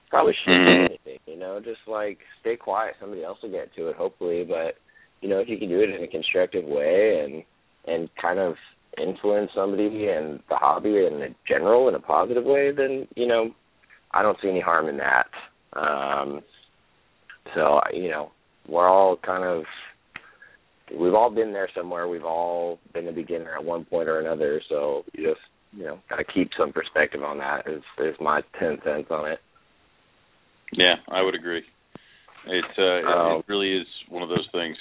probably 0.10 0.34
shouldn't 0.44 0.68
Mhm. 0.68 0.78
do 0.78 0.86
anything 0.86 1.20
you 1.28 1.38
know 1.38 1.60
just 1.60 1.82
like 1.88 2.20
stay 2.40 2.56
quiet 2.56 2.96
somebody 3.00 3.24
else 3.24 3.42
will 3.42 3.50
get 3.52 3.74
to 3.76 3.90
it 3.90 3.96
hopefully 3.96 4.44
but 4.44 4.78
you 5.22 5.30
know 5.30 5.40
if 5.40 5.50
you 5.50 5.58
can 5.58 5.70
do 5.70 5.82
it 5.82 5.90
in 5.90 6.04
a 6.04 6.08
constructive 6.08 6.66
way 6.66 7.20
and 7.20 7.44
and 7.88 8.10
kind 8.16 8.40
of 8.40 8.56
influence 8.98 9.52
somebody 9.54 10.08
and 10.10 10.40
the 10.50 10.56
hobby 10.56 11.06
in 11.06 11.22
a 11.22 11.36
general 11.48 11.88
in 11.88 11.96
a 11.96 12.00
positive 12.00 12.44
way, 12.44 12.72
then 12.72 13.08
you 13.16 13.28
know 13.28 13.52
I 14.12 14.22
don't 14.22 14.38
see 14.42 14.50
any 14.50 14.60
harm 14.62 14.88
in 14.88 14.98
that. 14.98 15.28
Um, 15.74 16.42
so 17.56 17.80
you 17.94 18.10
know 18.10 18.32
we're 18.68 18.90
all 18.90 19.18
kind 19.18 19.44
of 19.44 19.64
we've 20.98 21.14
all 21.14 21.30
been 21.30 21.54
there 21.54 21.70
somewhere. 21.76 22.08
We've 22.08 22.26
all 22.26 22.80
been 22.94 23.08
a 23.08 23.12
beginner 23.12 23.56
at 23.56 23.64
one 23.64 23.86
point 23.86 24.10
or 24.10 24.20
another. 24.20 24.62
So 24.70 25.04
you 25.14 25.30
just 25.30 25.42
you 25.74 25.84
know 25.84 26.00
got 26.10 26.18
to 26.18 26.24
keep 26.24 26.50
some 26.58 26.74
perspective 26.74 27.24
on 27.24 27.38
that. 27.38 27.68
Is 27.68 27.84
is 28.00 28.16
my 28.20 28.42
ten 28.60 28.78
cents 28.84 29.08
on 29.12 29.30
it. 29.30 29.40
Yeah, 30.74 30.96
I 31.10 31.22
would 31.22 31.36
agree. 31.36 31.64
It's 32.46 32.78
uh, 32.78 32.82
it, 32.82 33.06
Um, 33.06 33.40
it 33.40 33.46
really 33.48 33.74
is 33.74 33.88
one 34.10 34.24
of 34.24 34.30
those 34.30 34.48
things. 34.52 34.78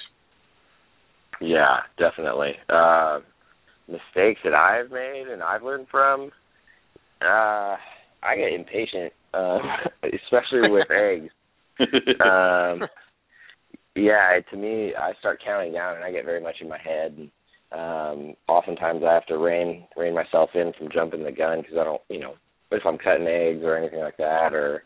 Yeah, 1.41 1.81
definitely. 1.99 2.53
Uh, 2.69 3.21
mistakes 3.89 4.41
that 4.45 4.55
I've 4.55 4.91
made 4.91 5.27
and 5.29 5.43
I've 5.43 5.63
learned 5.63 5.87
from. 5.91 6.31
Uh, 7.21 7.77
I 8.23 8.37
get 8.37 8.53
impatient, 8.53 9.13
uh, 9.35 9.59
especially 10.03 10.71
with 10.71 10.91
eggs. 10.91 11.31
um, 12.21 12.89
yeah, 13.95 14.39
to 14.51 14.57
me, 14.57 14.93
I 14.95 15.13
start 15.19 15.41
counting 15.45 15.73
down 15.73 15.97
and 15.97 16.05
I 16.05 16.13
get 16.13 16.25
very 16.25 16.41
much 16.41 16.57
in 16.61 16.69
my 16.69 16.79
head. 16.79 17.17
And, 17.17 17.31
um, 17.73 18.35
oftentimes, 18.49 19.03
I 19.07 19.13
have 19.15 19.27
to 19.27 19.39
rein 19.39 19.87
rein 19.97 20.15
myself 20.15 20.51
in 20.55 20.73
from 20.79 20.89
jumping 20.93 21.25
the 21.25 21.33
gun 21.33 21.61
because 21.63 21.77
I 21.79 21.85
don't, 21.85 22.03
you 22.09 22.21
know, 22.21 22.35
if 22.71 22.83
I'm 22.87 22.99
cutting 22.99 23.27
eggs 23.27 23.63
or 23.63 23.77
anything 23.77 24.01
like 24.01 24.17
that, 24.19 24.55
or 24.55 24.85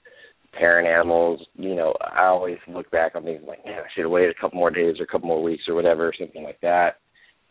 pairing 0.53 0.87
animals, 0.87 1.41
you 1.55 1.75
know, 1.75 1.95
I 2.01 2.27
always 2.27 2.59
look 2.69 2.91
back 2.91 3.15
on 3.15 3.25
things 3.25 3.43
like, 3.47 3.65
man, 3.65 3.79
I 3.79 3.89
should 3.95 4.03
have 4.03 4.11
waited 4.11 4.35
a 4.37 4.41
couple 4.41 4.59
more 4.59 4.71
days 4.71 4.97
or 4.99 5.05
a 5.05 5.07
couple 5.07 5.29
more 5.29 5.43
weeks 5.43 5.65
or 5.69 5.75
whatever, 5.75 6.13
something 6.19 6.43
like 6.43 6.61
that. 6.61 6.97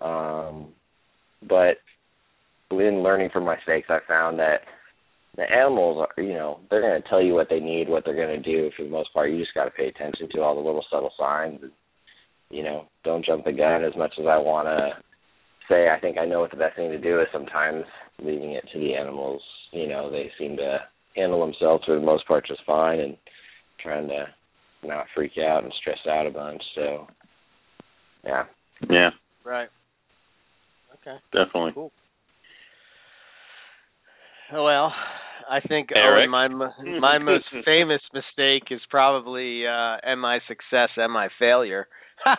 Um, 0.01 0.69
but 1.47 1.77
in 2.71 3.01
learning 3.03 3.29
from 3.31 3.45
my 3.45 3.55
mistakes, 3.55 3.87
I 3.89 3.99
found 4.07 4.39
that 4.39 4.61
the 5.35 5.43
animals 5.43 6.05
are, 6.05 6.23
you 6.23 6.33
know, 6.33 6.59
they're 6.69 6.81
going 6.81 7.01
to 7.01 7.07
tell 7.07 7.21
you 7.21 7.33
what 7.33 7.47
they 7.49 7.59
need, 7.59 7.87
what 7.87 8.03
they're 8.05 8.15
going 8.15 8.41
to 8.41 8.51
do 8.51 8.69
for 8.75 8.83
the 8.83 8.89
most 8.89 9.13
part. 9.13 9.31
You 9.31 9.37
just 9.37 9.53
got 9.53 9.65
to 9.65 9.71
pay 9.71 9.87
attention 9.87 10.27
to 10.31 10.41
all 10.41 10.55
the 10.55 10.61
little 10.61 10.83
subtle 10.91 11.11
signs. 11.17 11.59
And, 11.61 11.71
you 12.49 12.63
know, 12.63 12.85
don't 13.03 13.25
jump 13.25 13.45
the 13.45 13.51
gun 13.51 13.83
as 13.83 13.95
much 13.95 14.13
as 14.19 14.25
I 14.25 14.37
want 14.37 14.67
to 14.67 15.01
say 15.69 15.87
I 15.87 15.99
think 15.99 16.17
I 16.17 16.25
know 16.25 16.41
what 16.41 16.51
the 16.51 16.57
best 16.57 16.75
thing 16.75 16.89
to 16.89 16.99
do 16.99 17.21
is 17.21 17.27
sometimes 17.31 17.85
leaving 18.21 18.51
it 18.51 18.65
to 18.73 18.79
the 18.79 18.95
animals. 18.95 19.41
You 19.71 19.87
know, 19.87 20.11
they 20.11 20.31
seem 20.37 20.57
to 20.57 20.79
handle 21.19 21.39
themselves 21.45 21.83
for 21.85 21.95
the 21.95 22.05
most 22.05 22.27
part 22.27 22.47
just 22.47 22.61
fine 22.65 22.99
and 22.99 23.17
trying 23.81 24.07
to 24.07 24.25
not 24.83 25.05
freak 25.13 25.33
out 25.37 25.63
and 25.63 25.73
stress 25.79 25.97
out 26.09 26.27
a 26.27 26.31
bunch. 26.31 26.61
So, 26.75 27.07
yeah. 28.23 28.43
Yeah, 28.89 29.09
Right. 29.43 29.69
Okay. 30.95 31.17
definitely. 31.33 31.71
Cool. 31.73 31.91
Well, 34.51 34.93
I 35.49 35.59
think 35.67 35.89
Eric? 35.93 36.29
Owen, 36.29 36.31
my 36.31 36.47
my 36.99 37.17
most 37.23 37.45
famous 37.65 38.01
mistake 38.13 38.63
is 38.71 38.81
probably 38.89 39.65
uh 39.67 39.97
am 40.03 40.25
I 40.25 40.39
success, 40.47 40.89
am 40.97 41.15
I 41.15 41.29
failure? 41.37 41.87
uh 42.25 42.35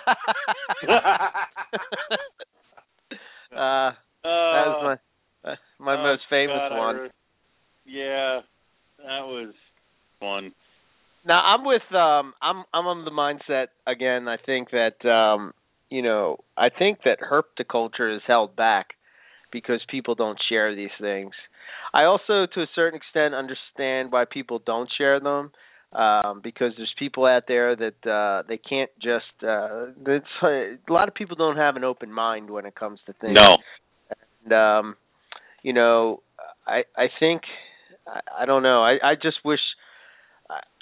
that 3.52 4.66
was 4.66 4.98
my 5.44 5.50
uh, 5.50 5.56
my 5.78 5.94
oh, 5.94 6.02
most 6.02 6.22
famous 6.28 6.60
God, 6.68 6.76
one. 6.76 6.96
re- 6.96 7.10
Yeah, 7.86 8.40
that 9.06 9.26
was 9.26 9.54
fun. 10.18 10.52
Now 11.26 11.40
I'm 11.42 11.64
with 11.64 11.82
um 11.92 12.34
I'm 12.40 12.64
I'm 12.72 12.86
on 12.86 13.04
the 13.04 13.10
mindset 13.10 13.68
again. 13.86 14.28
I 14.28 14.36
think 14.36 14.70
that 14.70 15.04
um 15.08 15.52
you 15.90 16.02
know 16.02 16.38
I 16.56 16.68
think 16.70 17.00
that 17.04 17.18
herpetoculture 17.20 18.14
is 18.14 18.22
held 18.26 18.56
back 18.56 18.88
because 19.52 19.80
people 19.90 20.14
don't 20.14 20.38
share 20.48 20.74
these 20.74 20.90
things. 21.00 21.32
I 21.92 22.04
also 22.04 22.46
to 22.54 22.60
a 22.60 22.66
certain 22.74 22.96
extent 22.96 23.34
understand 23.34 24.12
why 24.12 24.24
people 24.24 24.62
don't 24.64 24.88
share 24.96 25.20
them. 25.20 25.52
um, 25.92 26.40
because 26.42 26.72
there's 26.76 26.92
people 26.98 27.26
out 27.26 27.44
there 27.48 27.74
that 27.74 28.06
uh, 28.08 28.42
they 28.48 28.58
can't 28.58 28.90
just. 29.02 29.24
Uh, 29.42 29.86
it's, 30.06 30.26
a 30.42 30.92
lot 30.92 31.08
of 31.08 31.14
people 31.14 31.36
don't 31.36 31.56
have 31.56 31.76
an 31.76 31.84
open 31.84 32.12
mind 32.12 32.50
when 32.50 32.64
it 32.66 32.74
comes 32.74 33.00
to 33.06 33.12
things. 33.14 33.34
No. 33.34 33.54
And 34.44 34.52
um, 34.52 34.96
you 35.62 35.72
know, 35.72 36.22
I 36.66 36.82
I 36.96 37.06
think 37.18 37.42
I, 38.10 38.42
I 38.42 38.46
don't 38.46 38.62
know. 38.62 38.82
I 38.82 38.98
I 39.02 39.14
just 39.14 39.38
wish. 39.44 39.60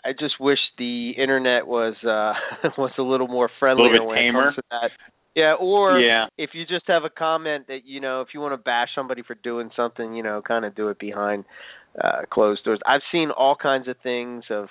I 0.04 0.12
just 0.12 0.34
wish 0.40 0.58
the 0.78 1.10
internet 1.10 1.66
was 1.66 1.94
uh 2.04 2.68
was 2.78 2.92
a 2.98 3.02
little 3.02 3.28
more 3.28 3.50
friendly 3.58 3.82
A 3.88 3.90
little 3.90 4.06
bit 4.06 4.08
when 4.08 4.18
it 4.18 4.32
comes 4.32 4.54
to 4.56 4.62
that. 4.70 4.90
Yeah, 5.34 5.54
or 5.60 6.00
Yeah. 6.00 6.26
if 6.38 6.50
you 6.54 6.64
just 6.66 6.86
have 6.88 7.04
a 7.04 7.10
comment 7.10 7.66
that 7.68 7.80
you 7.84 8.00
know, 8.00 8.22
if 8.22 8.28
you 8.32 8.40
want 8.40 8.52
to 8.54 8.56
bash 8.58 8.88
somebody 8.94 9.22
for 9.22 9.34
doing 9.34 9.70
something, 9.76 10.14
you 10.14 10.22
know, 10.22 10.40
kind 10.40 10.64
of 10.64 10.74
do 10.74 10.88
it 10.88 10.98
behind 10.98 11.44
uh 12.02 12.22
closed 12.30 12.64
doors. 12.64 12.78
I've 12.86 13.02
seen 13.12 13.30
all 13.30 13.56
kinds 13.60 13.88
of 13.88 13.96
things 14.02 14.44
of, 14.50 14.68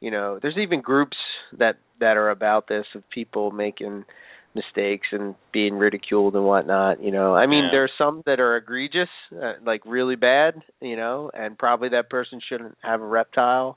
you 0.00 0.10
know, 0.10 0.38
there's 0.40 0.56
even 0.58 0.80
groups 0.80 1.16
that 1.58 1.76
that 2.00 2.16
are 2.16 2.30
about 2.30 2.68
this 2.68 2.86
of 2.94 3.02
people 3.10 3.50
making 3.50 4.04
mistakes 4.54 5.08
and 5.12 5.34
being 5.52 5.74
ridiculed 5.74 6.34
and 6.34 6.44
whatnot. 6.44 7.02
You 7.02 7.10
know, 7.10 7.34
I 7.34 7.46
mean, 7.46 7.64
Yeah. 7.72 7.80
are 7.80 7.88
some 7.98 8.22
that 8.26 8.40
are 8.40 8.56
egregious, 8.56 9.10
uh, 9.40 9.54
like 9.64 9.82
really 9.84 10.16
bad. 10.16 10.62
You 10.80 10.96
know, 10.96 11.30
and 11.34 11.58
probably 11.58 11.90
that 11.90 12.10
person 12.10 12.40
shouldn't 12.40 12.76
have 12.82 13.00
a 13.00 13.06
reptile. 13.06 13.76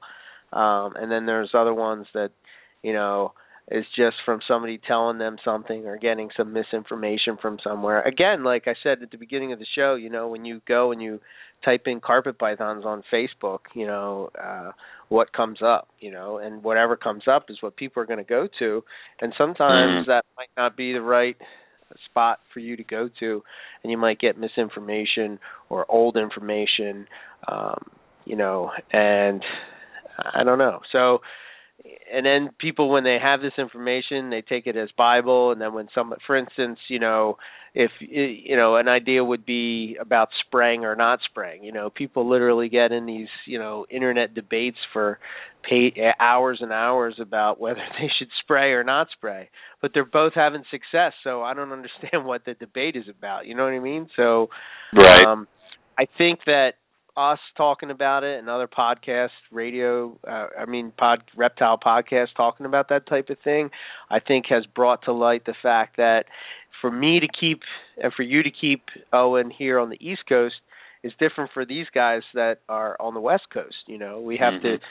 Um, 0.54 0.96
and 0.96 1.12
then 1.12 1.26
there's 1.26 1.52
other 1.54 1.74
ones 1.74 2.08
that, 2.14 2.32
you 2.84 2.94
know, 2.94 3.34
is 3.70 3.86
just 3.96 4.18
from 4.26 4.40
somebody 4.48 4.80
telling 4.88 5.18
them 5.18 5.38
something 5.46 5.86
or 5.86 5.98
getting 5.98 6.30
some 6.36 6.52
misinformation 6.54 7.38
from 7.42 7.58
somewhere. 7.64 8.02
Again, 8.02 8.44
like 8.44 8.64
I 8.68 8.74
said 8.84 9.02
at 9.02 9.12
the 9.12 9.18
beginning 9.18 9.54
of 9.54 9.60
the 9.60 9.66
show, 9.76 9.96
you 9.96 10.10
know, 10.10 10.28
when 10.28 10.46
you 10.46 10.62
go 10.68 10.92
and 10.92 11.02
you 11.02 11.20
type 11.64 11.84
in 11.86 12.00
carpet 12.02 12.40
pythons 12.40 12.86
on 12.86 13.04
Facebook, 13.14 13.60
you 13.76 13.86
know, 13.88 14.30
uh 14.42 14.72
what 15.10 15.34
comes 15.34 15.60
up, 15.62 15.90
you 16.00 16.10
know, 16.10 16.38
and 16.38 16.64
whatever 16.64 16.96
comes 16.96 17.24
up 17.30 17.46
is 17.50 17.58
what 17.62 17.76
people 17.76 18.02
are 18.02 18.06
going 18.06 18.18
to 18.18 18.24
go 18.24 18.48
to. 18.60 18.82
And 19.20 19.34
sometimes 19.38 20.04
Mhm. 20.04 20.06
that 20.08 20.26
might 20.38 20.50
not 20.58 20.78
be 20.78 20.94
the 20.94 21.02
right 21.02 21.36
spot 22.06 22.40
for 22.54 22.62
you 22.62 22.78
to 22.78 22.84
go 22.84 23.10
to 23.20 23.44
and 23.84 23.92
you 23.92 23.98
might 23.98 24.18
get 24.20 24.38
misinformation 24.38 25.38
or 25.70 25.86
old 25.92 26.16
information 26.16 27.06
um 27.50 27.84
you 28.24 28.38
know 28.38 28.72
and 28.94 29.44
I 30.34 30.44
don't 30.44 30.58
know. 30.60 30.80
So 30.92 31.20
and 32.14 32.26
then 32.26 32.50
people 32.60 32.90
when 32.90 33.04
they 33.04 33.18
have 33.22 33.42
this 33.42 33.54
information 33.58 34.30
they 34.30 34.42
take 34.42 34.68
it 34.68 34.76
as 34.78 34.90
bible. 34.98 35.52
And 35.52 35.62
then 35.62 35.74
when 35.74 35.88
some 35.94 36.14
for 36.26 36.36
instance 36.38 36.80
you 36.90 37.00
know 37.00 37.38
if 37.74 37.92
you 38.00 38.56
know 38.56 38.76
an 38.76 38.88
idea 38.88 39.24
would 39.24 39.46
be 39.46 39.98
about 40.00 40.30
spraying 40.46 40.84
or 40.84 40.96
not 40.96 41.20
spraying 41.30 41.64
you 41.64 41.72
know 41.72 41.90
people 41.90 42.30
literally 42.30 42.70
get 42.70 42.92
in 42.92 43.06
these 43.06 43.30
you 43.46 43.60
know 43.60 43.86
internet 43.90 44.34
debates 44.34 44.78
for 44.94 45.20
pay, 45.68 45.94
hours 46.20 46.60
and 46.62 46.72
hours 46.72 47.16
about 47.22 47.60
whether 47.60 47.82
they 48.00 48.10
should 48.18 48.30
spray 48.44 48.72
or 48.72 48.84
not 48.84 49.08
spray. 49.12 49.50
But 49.82 49.92
they're 49.94 50.06
both 50.06 50.34
having 50.36 50.64
success. 50.72 51.14
So 51.24 51.42
i 51.44 51.54
don't 51.54 51.72
understand 51.72 52.26
what 52.26 52.46
the 52.46 52.54
debate 52.54 52.96
is 52.96 53.06
about. 53.10 53.46
You 53.46 53.56
know 53.56 53.64
what 53.64 53.74
i 53.74 53.80
mean? 53.80 54.10
So 54.16 54.50
Right. 54.94 55.26
um 55.26 55.48
i 55.98 56.06
think 56.18 56.40
that 56.46 56.74
us 57.22 57.40
talking 57.56 57.92
about 57.92 58.24
it 58.24 58.40
and 58.40 58.50
other 58.50 58.68
podcasts, 58.68 59.30
radio, 59.52 60.18
uh, 60.28 60.48
I 60.60 60.66
mean, 60.66 60.92
pod 60.98 61.24
reptile 61.36 61.78
podcast 61.78 62.28
talking 62.36 62.66
about 62.66 62.90
that 62.90 63.08
type 63.08 63.30
of 63.30 63.38
thing, 63.44 63.70
I 64.10 64.20
think 64.20 64.46
has 64.50 64.66
brought 64.66 65.04
to 65.06 65.14
light 65.14 65.46
the 65.46 65.56
fact 65.62 65.98
that 65.98 66.26
for 66.82 66.92
me 66.92 67.20
to 67.20 67.28
keep 67.28 67.62
and 68.02 68.12
for 68.14 68.24
you 68.24 68.42
to 68.44 68.52
keep 68.52 68.86
Owen 69.14 69.52
here 69.52 69.80
on 69.80 69.90
the 69.90 69.98
East 70.06 70.22
Coast 70.28 70.56
is 71.04 71.14
different 71.20 71.52
for 71.54 71.66
these 71.66 71.88
guys 71.94 72.22
that 72.34 72.60
are 72.68 72.96
on 73.00 73.14
the 73.14 73.22
West 73.22 73.50
Coast. 73.54 73.76
You 73.88 73.98
know, 73.98 74.20
we 74.20 74.38
have 74.38 74.62
to 74.64 74.78
Mhm. 74.78 74.82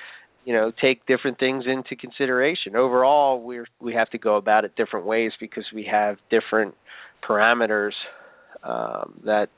you 0.44 0.55
know 0.55 0.70
take 0.70 1.05
different 1.07 1.39
things 1.39 1.66
into 1.66 1.94
consideration 1.94 2.74
overall 2.74 3.43
we're 3.43 3.66
we 3.78 3.93
have 3.93 4.09
to 4.09 4.19
go 4.19 4.36
about 4.36 4.65
it 4.65 4.74
different 4.74 5.05
ways 5.05 5.32
because 5.39 5.65
we 5.74 5.85
have 5.85 6.16
different 6.31 6.74
parameters 7.23 7.93
um 8.65 9.20
that 9.24 9.51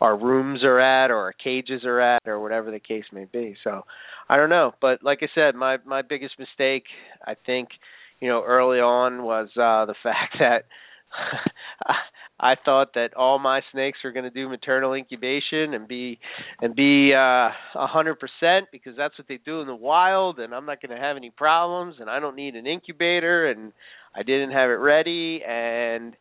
our 0.00 0.16
rooms 0.16 0.64
are 0.64 0.80
at 0.80 1.10
or 1.10 1.18
our 1.18 1.32
cages 1.32 1.84
are 1.84 2.00
at 2.00 2.22
or 2.26 2.40
whatever 2.40 2.70
the 2.70 2.80
case 2.80 3.04
may 3.12 3.26
be. 3.26 3.56
So 3.64 3.82
i 4.28 4.36
don't 4.36 4.50
know. 4.50 4.72
But 4.80 5.02
like 5.02 5.20
i 5.22 5.28
said 5.34 5.54
my 5.54 5.78
my 5.84 6.02
biggest 6.02 6.38
mistake 6.38 6.84
i 7.26 7.34
think 7.46 7.68
you 8.20 8.28
know 8.28 8.42
early 8.46 8.78
on 8.78 9.22
was 9.22 9.48
uh 9.56 9.86
the 9.86 9.94
fact 10.02 10.36
that 10.38 10.64
I 12.42 12.54
thought 12.64 12.94
that 12.94 13.14
all 13.14 13.38
my 13.38 13.60
snakes 13.70 13.98
were 14.02 14.12
going 14.12 14.24
to 14.24 14.30
do 14.30 14.48
maternal 14.48 14.94
incubation 14.94 15.74
and 15.74 15.86
be 15.86 16.18
and 16.60 16.74
be 16.74 17.12
uh 17.14 17.50
a 17.50 17.86
hundred 17.86 18.18
percent 18.18 18.68
because 18.72 18.94
that's 18.96 19.18
what 19.18 19.28
they 19.28 19.38
do 19.44 19.60
in 19.60 19.66
the 19.66 19.74
wild, 19.74 20.38
and 20.38 20.54
I'm 20.54 20.64
not 20.64 20.80
going 20.80 20.96
to 20.96 21.02
have 21.02 21.16
any 21.16 21.30
problems, 21.30 21.96
and 22.00 22.08
I 22.08 22.18
don't 22.18 22.36
need 22.36 22.54
an 22.54 22.66
incubator, 22.66 23.50
and 23.50 23.72
I 24.16 24.22
didn't 24.22 24.52
have 24.52 24.70
it 24.70 24.74
ready, 24.80 25.42
and 25.46 26.16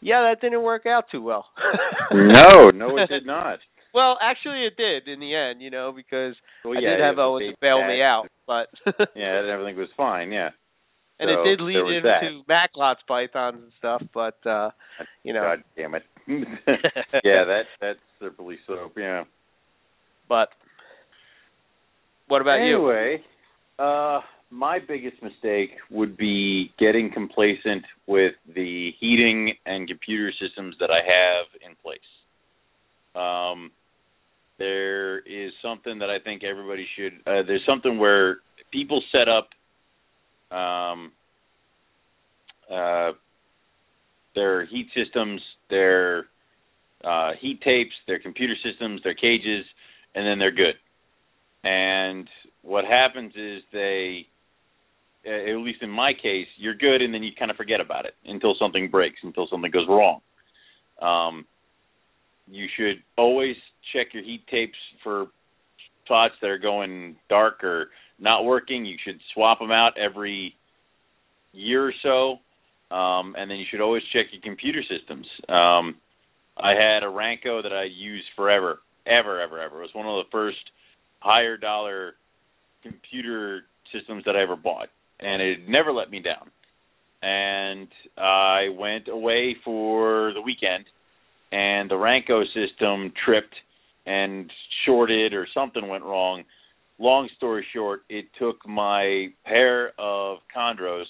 yeah, 0.00 0.22
that 0.22 0.40
didn't 0.40 0.62
work 0.62 0.86
out 0.86 1.04
too 1.10 1.22
well. 1.22 1.46
no, 2.12 2.70
no, 2.70 2.96
it 2.98 3.08
did 3.08 3.26
not. 3.26 3.58
Well, 3.94 4.18
actually, 4.20 4.66
it 4.66 4.76
did 4.76 5.08
in 5.10 5.20
the 5.20 5.34
end, 5.34 5.62
you 5.62 5.70
know, 5.70 5.90
because 5.90 6.34
Well, 6.62 6.76
I 6.76 6.80
did 6.82 7.00
have 7.00 7.14
it 7.14 7.16
was 7.16 7.40
Owen 7.40 7.52
to 7.52 7.56
bail 7.62 7.78
me 7.88 8.02
out, 8.02 8.26
but 8.46 8.68
Yeah, 9.16 9.38
and 9.40 9.48
everything 9.48 9.74
was 9.78 9.88
fine. 9.96 10.30
Yeah. 10.32 10.50
and 11.18 11.30
So, 11.34 11.40
it 11.40 11.44
did 11.48 11.60
lead 11.62 11.76
there 11.76 12.02
that. 12.02 12.26
into 12.26 12.42
Macklot's 12.46 13.00
pythons 13.08 13.56
and 13.62 13.72
stuff, 13.78 14.02
but 14.12 14.36
uh 14.46 14.68
you 15.22 15.32
know, 15.32 15.40
God 15.40 15.64
damn 15.78 15.94
it. 15.94 16.02
yeah, 17.24 17.44
that 17.46 17.62
that's 17.80 17.98
simply 18.20 18.58
so. 18.66 18.90
Yeah. 18.98 19.24
but 20.28 20.50
what 22.28 22.42
about 22.42 22.56
you? 22.66 22.76
anyway, 22.76 23.24
uh, 23.78 24.20
my 24.50 24.78
biggest 24.78 25.22
mistake 25.22 25.70
would 25.90 26.16
be 26.16 26.72
getting 26.78 27.10
complacent 27.12 27.84
with 28.06 28.34
the 28.54 28.90
heating 29.00 29.54
and 29.66 29.88
computer 29.88 30.32
systems 30.40 30.76
that 30.80 30.90
I 30.90 31.00
have 31.00 31.46
in 31.68 31.76
place. 31.82 31.98
Um, 33.14 33.70
there 34.58 35.18
is 35.18 35.52
something 35.62 35.98
that 35.98 36.10
I 36.10 36.18
think 36.18 36.44
everybody 36.44 36.86
should. 36.96 37.14
Uh, 37.26 37.42
there's 37.46 37.64
something 37.66 37.98
where 37.98 38.38
people 38.72 39.02
set 39.12 39.28
up 39.28 39.48
um, 40.56 41.12
uh, 42.72 43.12
their 44.34 44.66
heat 44.66 44.88
systems, 44.94 45.40
their 45.70 46.26
uh, 47.04 47.32
heat 47.40 47.60
tapes, 47.62 47.94
their 48.06 48.18
computer 48.18 48.54
systems, 48.64 49.02
their 49.02 49.14
cages, 49.14 49.64
and 50.14 50.26
then 50.26 50.38
they're 50.38 50.50
good. 50.52 50.74
And 51.64 52.28
what 52.62 52.84
happens 52.84 53.32
is 53.36 53.62
they, 53.72 54.26
at 55.26 55.56
least 55.56 55.82
in 55.82 55.90
my 55.90 56.12
case, 56.12 56.46
you're 56.56 56.74
good, 56.74 57.02
and 57.02 57.12
then 57.12 57.22
you 57.22 57.32
kind 57.38 57.50
of 57.50 57.56
forget 57.56 57.80
about 57.80 58.06
it 58.06 58.14
until 58.24 58.54
something 58.58 58.88
breaks, 58.88 59.18
until 59.22 59.46
something 59.50 59.70
goes 59.70 59.86
wrong. 59.88 60.20
Um, 61.02 61.44
you 62.46 62.66
should 62.76 63.02
always 63.18 63.56
check 63.92 64.08
your 64.12 64.22
heat 64.22 64.44
tapes 64.50 64.78
for 65.02 65.26
spots 66.04 66.34
that 66.40 66.48
are 66.48 66.58
going 66.58 67.16
dark 67.28 67.64
or 67.64 67.88
not 68.18 68.44
working. 68.44 68.84
You 68.84 68.96
should 69.04 69.20
swap 69.34 69.58
them 69.58 69.72
out 69.72 69.98
every 69.98 70.54
year 71.52 71.88
or 71.88 71.94
so, 72.02 72.94
um, 72.94 73.34
and 73.36 73.50
then 73.50 73.58
you 73.58 73.66
should 73.70 73.80
always 73.80 74.02
check 74.12 74.26
your 74.32 74.42
computer 74.42 74.82
systems. 74.82 75.26
Um, 75.48 75.96
I 76.56 76.70
had 76.70 77.02
a 77.02 77.10
Ranco 77.10 77.62
that 77.62 77.72
I 77.72 77.84
used 77.84 78.26
forever, 78.36 78.78
ever, 79.06 79.40
ever, 79.40 79.60
ever. 79.60 79.78
It 79.80 79.82
was 79.82 79.94
one 79.94 80.06
of 80.06 80.24
the 80.24 80.30
first 80.30 80.70
higher 81.20 81.56
dollar 81.56 82.14
computer 82.82 83.62
systems 83.92 84.24
that 84.24 84.36
I 84.36 84.42
ever 84.42 84.56
bought, 84.56 84.88
and 85.20 85.42
it 85.42 85.68
never 85.68 85.92
let 85.92 86.10
me 86.10 86.20
down. 86.20 86.50
And 87.22 87.88
I 88.16 88.68
went 88.76 89.08
away 89.08 89.56
for 89.64 90.32
the 90.34 90.40
weekend, 90.40 90.84
and 91.52 91.90
the 91.90 91.94
Ranco 91.94 92.44
system 92.46 93.12
tripped 93.24 93.54
and 94.06 94.50
shorted 94.84 95.32
or 95.32 95.46
something 95.52 95.88
went 95.88 96.04
wrong. 96.04 96.44
Long 96.98 97.28
story 97.36 97.66
short, 97.74 98.02
it 98.08 98.26
took 98.38 98.66
my 98.66 99.28
pair 99.44 99.92
of 99.98 100.38
chondros 100.54 101.04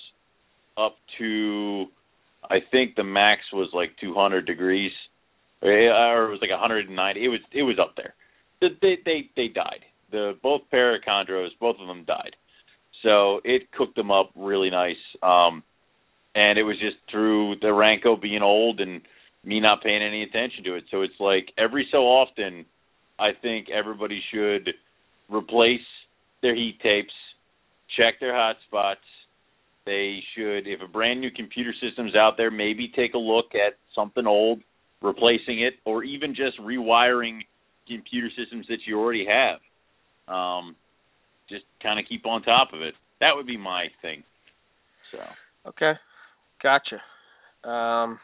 up 0.76 0.96
to 1.18 1.86
I 2.50 2.58
think 2.70 2.94
the 2.94 3.04
max 3.04 3.42
was 3.52 3.68
like 3.72 3.90
200 4.00 4.46
degrees, 4.46 4.92
eh, 5.62 5.66
or 5.66 6.26
it 6.26 6.30
was 6.30 6.38
like 6.40 6.50
190. 6.50 7.24
It 7.24 7.28
was 7.28 7.40
it 7.52 7.62
was 7.62 7.78
up 7.80 7.94
there. 7.96 8.14
They 8.60 8.98
they 9.04 9.30
they 9.36 9.48
died. 9.48 9.84
The 10.10 10.32
both 10.42 10.62
pair 10.70 10.94
of 10.94 11.02
chondros, 11.02 11.48
both 11.60 11.76
of 11.80 11.88
them 11.88 12.04
died. 12.06 12.36
So 13.06 13.40
it 13.44 13.70
cooked 13.70 13.94
them 13.94 14.10
up 14.10 14.30
really 14.34 14.68
nice. 14.68 14.96
Um, 15.22 15.62
and 16.34 16.58
it 16.58 16.64
was 16.64 16.76
just 16.80 16.96
through 17.08 17.54
the 17.60 17.68
Ranco 17.68 18.20
being 18.20 18.42
old 18.42 18.80
and 18.80 19.00
me 19.44 19.60
not 19.60 19.80
paying 19.82 20.02
any 20.02 20.24
attention 20.24 20.64
to 20.64 20.74
it. 20.74 20.84
So 20.90 21.02
it's 21.02 21.14
like 21.20 21.52
every 21.56 21.86
so 21.92 21.98
often, 21.98 22.66
I 23.16 23.30
think 23.40 23.68
everybody 23.70 24.20
should 24.34 24.70
replace 25.30 25.86
their 26.42 26.56
heat 26.56 26.80
tapes, 26.82 27.14
check 27.96 28.18
their 28.18 28.34
hot 28.34 28.56
spots. 28.66 29.00
They 29.86 30.18
should, 30.34 30.66
if 30.66 30.80
a 30.82 30.88
brand 30.88 31.20
new 31.20 31.30
computer 31.30 31.72
system's 31.80 32.16
out 32.16 32.34
there, 32.36 32.50
maybe 32.50 32.88
take 32.88 33.14
a 33.14 33.18
look 33.18 33.54
at 33.54 33.78
something 33.94 34.26
old, 34.26 34.62
replacing 35.00 35.60
it, 35.60 35.74
or 35.84 36.02
even 36.02 36.34
just 36.34 36.58
rewiring 36.60 37.42
computer 37.86 38.30
systems 38.36 38.66
that 38.68 38.78
you 38.84 38.98
already 38.98 39.26
have. 39.26 39.60
Um, 40.26 40.74
just 41.48 41.64
kind 41.82 41.98
of 41.98 42.06
keep 42.08 42.26
on 42.26 42.42
top 42.42 42.72
of 42.72 42.82
it. 42.82 42.94
that 43.20 43.30
would 43.34 43.46
be 43.46 43.56
my 43.56 43.86
thing. 44.02 44.22
So 45.12 45.18
okay, 45.68 45.92
gotcha. 46.62 47.00
Um, 47.68 48.18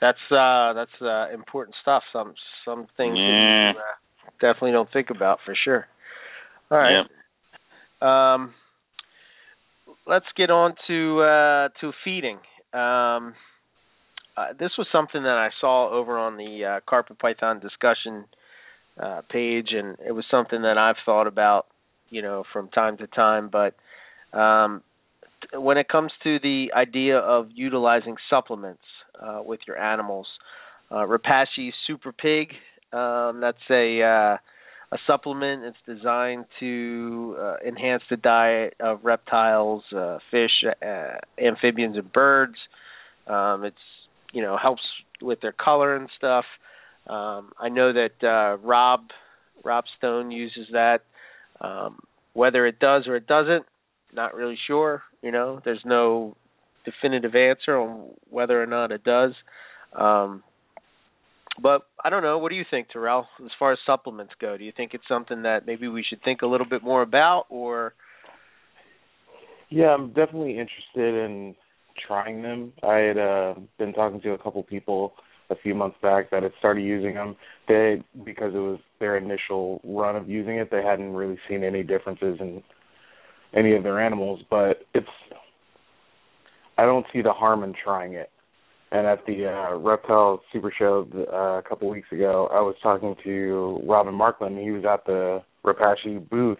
that's 0.00 0.18
uh 0.30 0.72
that's 0.74 0.90
uh 1.00 1.32
important 1.32 1.76
stuff. 1.82 2.02
Some 2.12 2.34
some 2.64 2.86
things 2.96 3.16
yeah. 3.18 3.72
that 3.72 3.74
you, 3.74 3.80
uh, 3.80 4.30
definitely 4.40 4.72
don't 4.72 4.92
think 4.92 5.10
about 5.10 5.38
for 5.44 5.54
sure. 5.64 5.86
All 6.70 6.78
right. 6.78 7.04
Yeah. 8.02 8.34
Um, 8.34 8.54
let's 10.06 10.26
get 10.36 10.50
on 10.50 10.74
to 10.86 11.20
uh, 11.20 11.68
to 11.80 11.92
feeding. 12.04 12.38
Um, 12.72 13.34
uh, 14.36 14.52
this 14.58 14.70
was 14.76 14.86
something 14.92 15.22
that 15.22 15.38
I 15.38 15.48
saw 15.60 15.88
over 15.90 16.18
on 16.18 16.36
the 16.36 16.64
uh, 16.64 16.80
carpet 16.88 17.18
python 17.18 17.60
discussion 17.60 18.26
uh, 19.00 19.22
page, 19.30 19.68
and 19.72 19.96
it 20.06 20.12
was 20.12 20.24
something 20.30 20.62
that 20.62 20.78
I've 20.78 20.96
thought 21.04 21.26
about, 21.26 21.66
you 22.10 22.22
know, 22.22 22.44
from 22.52 22.68
time 22.68 22.96
to 22.98 23.06
time. 23.06 23.50
But 23.50 23.74
um, 24.36 24.82
when 25.52 25.78
it 25.78 25.88
comes 25.88 26.12
to 26.24 26.38
the 26.38 26.72
idea 26.74 27.18
of 27.18 27.48
utilizing 27.54 28.16
supplements 28.30 28.82
uh, 29.20 29.40
with 29.44 29.60
your 29.66 29.78
animals, 29.78 30.26
uh, 30.90 31.06
Super 31.86 32.12
Pig, 32.12 32.52
um, 32.92 33.40
that's 33.40 33.58
a 33.70 34.02
uh, 34.02 34.36
a 34.92 34.98
supplement. 35.06 35.64
It's 35.64 35.98
designed 35.98 36.44
to 36.60 37.36
uh, 37.38 37.56
enhance 37.66 38.02
the 38.08 38.16
diet 38.16 38.74
of 38.80 39.00
reptiles, 39.02 39.82
uh, 39.94 40.18
fish, 40.30 40.64
uh, 40.64 41.18
amphibians, 41.38 41.96
and 41.96 42.12
birds. 42.12 42.56
Um, 43.26 43.64
it's 43.64 43.76
you 44.32 44.42
know 44.42 44.56
helps 44.56 44.82
with 45.20 45.40
their 45.40 45.52
color 45.52 45.96
and 45.96 46.08
stuff. 46.16 46.44
Um, 47.08 47.52
I 47.58 47.68
know 47.68 47.92
that 47.92 48.22
uh, 48.22 48.56
Rob 48.66 49.00
Rob 49.64 49.84
Stone 49.98 50.30
uses 50.30 50.68
that. 50.72 51.00
Um, 51.60 52.00
whether 52.36 52.66
it 52.66 52.78
does 52.78 53.06
or 53.06 53.16
it 53.16 53.26
doesn't, 53.26 53.64
not 54.12 54.34
really 54.34 54.58
sure. 54.66 55.02
You 55.22 55.32
know, 55.32 55.60
there's 55.64 55.80
no 55.84 56.36
definitive 56.84 57.34
answer 57.34 57.76
on 57.76 58.10
whether 58.28 58.62
or 58.62 58.66
not 58.66 58.92
it 58.92 59.02
does. 59.02 59.32
Um, 59.98 60.42
but 61.60 61.86
I 62.04 62.10
don't 62.10 62.22
know. 62.22 62.36
What 62.36 62.50
do 62.50 62.56
you 62.56 62.64
think, 62.70 62.88
Terrell? 62.90 63.26
As 63.42 63.50
far 63.58 63.72
as 63.72 63.78
supplements 63.86 64.34
go, 64.38 64.58
do 64.58 64.64
you 64.64 64.72
think 64.76 64.92
it's 64.92 65.08
something 65.08 65.42
that 65.42 65.66
maybe 65.66 65.88
we 65.88 66.04
should 66.06 66.22
think 66.22 66.42
a 66.42 66.46
little 66.46 66.66
bit 66.68 66.84
more 66.84 67.00
about, 67.00 67.46
or? 67.48 67.94
Yeah, 69.70 69.86
I'm 69.86 70.08
definitely 70.08 70.58
interested 70.58 71.24
in 71.24 71.54
trying 72.06 72.42
them. 72.42 72.74
I 72.82 72.96
had 72.96 73.18
uh, 73.18 73.54
been 73.78 73.94
talking 73.94 74.20
to 74.20 74.32
a 74.32 74.38
couple 74.38 74.62
people 74.62 75.14
a 75.50 75.56
few 75.56 75.74
months 75.74 75.96
back 76.02 76.30
that 76.30 76.42
had 76.42 76.52
started 76.58 76.82
using 76.82 77.14
them. 77.14 77.36
They 77.68 78.02
because 78.24 78.54
it 78.54 78.58
was 78.58 78.78
their 79.00 79.16
initial 79.16 79.80
run 79.84 80.16
of 80.16 80.28
using 80.28 80.56
it, 80.56 80.70
they 80.70 80.82
hadn't 80.82 81.14
really 81.14 81.38
seen 81.48 81.64
any 81.64 81.82
differences 81.82 82.38
in 82.40 82.62
any 83.54 83.74
of 83.74 83.82
their 83.82 84.00
animals. 84.00 84.40
But 84.50 84.84
it's 84.94 85.06
I 86.78 86.84
don't 86.84 87.06
see 87.12 87.22
the 87.22 87.32
harm 87.32 87.64
in 87.64 87.74
trying 87.82 88.14
it. 88.14 88.30
And 88.92 89.06
at 89.06 89.26
the 89.26 89.46
uh, 89.46 89.76
Reptile 89.76 90.40
Super 90.52 90.72
Show 90.76 91.08
uh, 91.32 91.58
a 91.58 91.62
couple 91.68 91.90
weeks 91.90 92.12
ago, 92.12 92.48
I 92.52 92.60
was 92.60 92.76
talking 92.82 93.16
to 93.24 93.80
Robin 93.84 94.14
Markland. 94.14 94.58
He 94.58 94.70
was 94.70 94.84
at 94.84 95.04
the 95.06 95.42
Repashy 95.64 96.28
booth, 96.30 96.58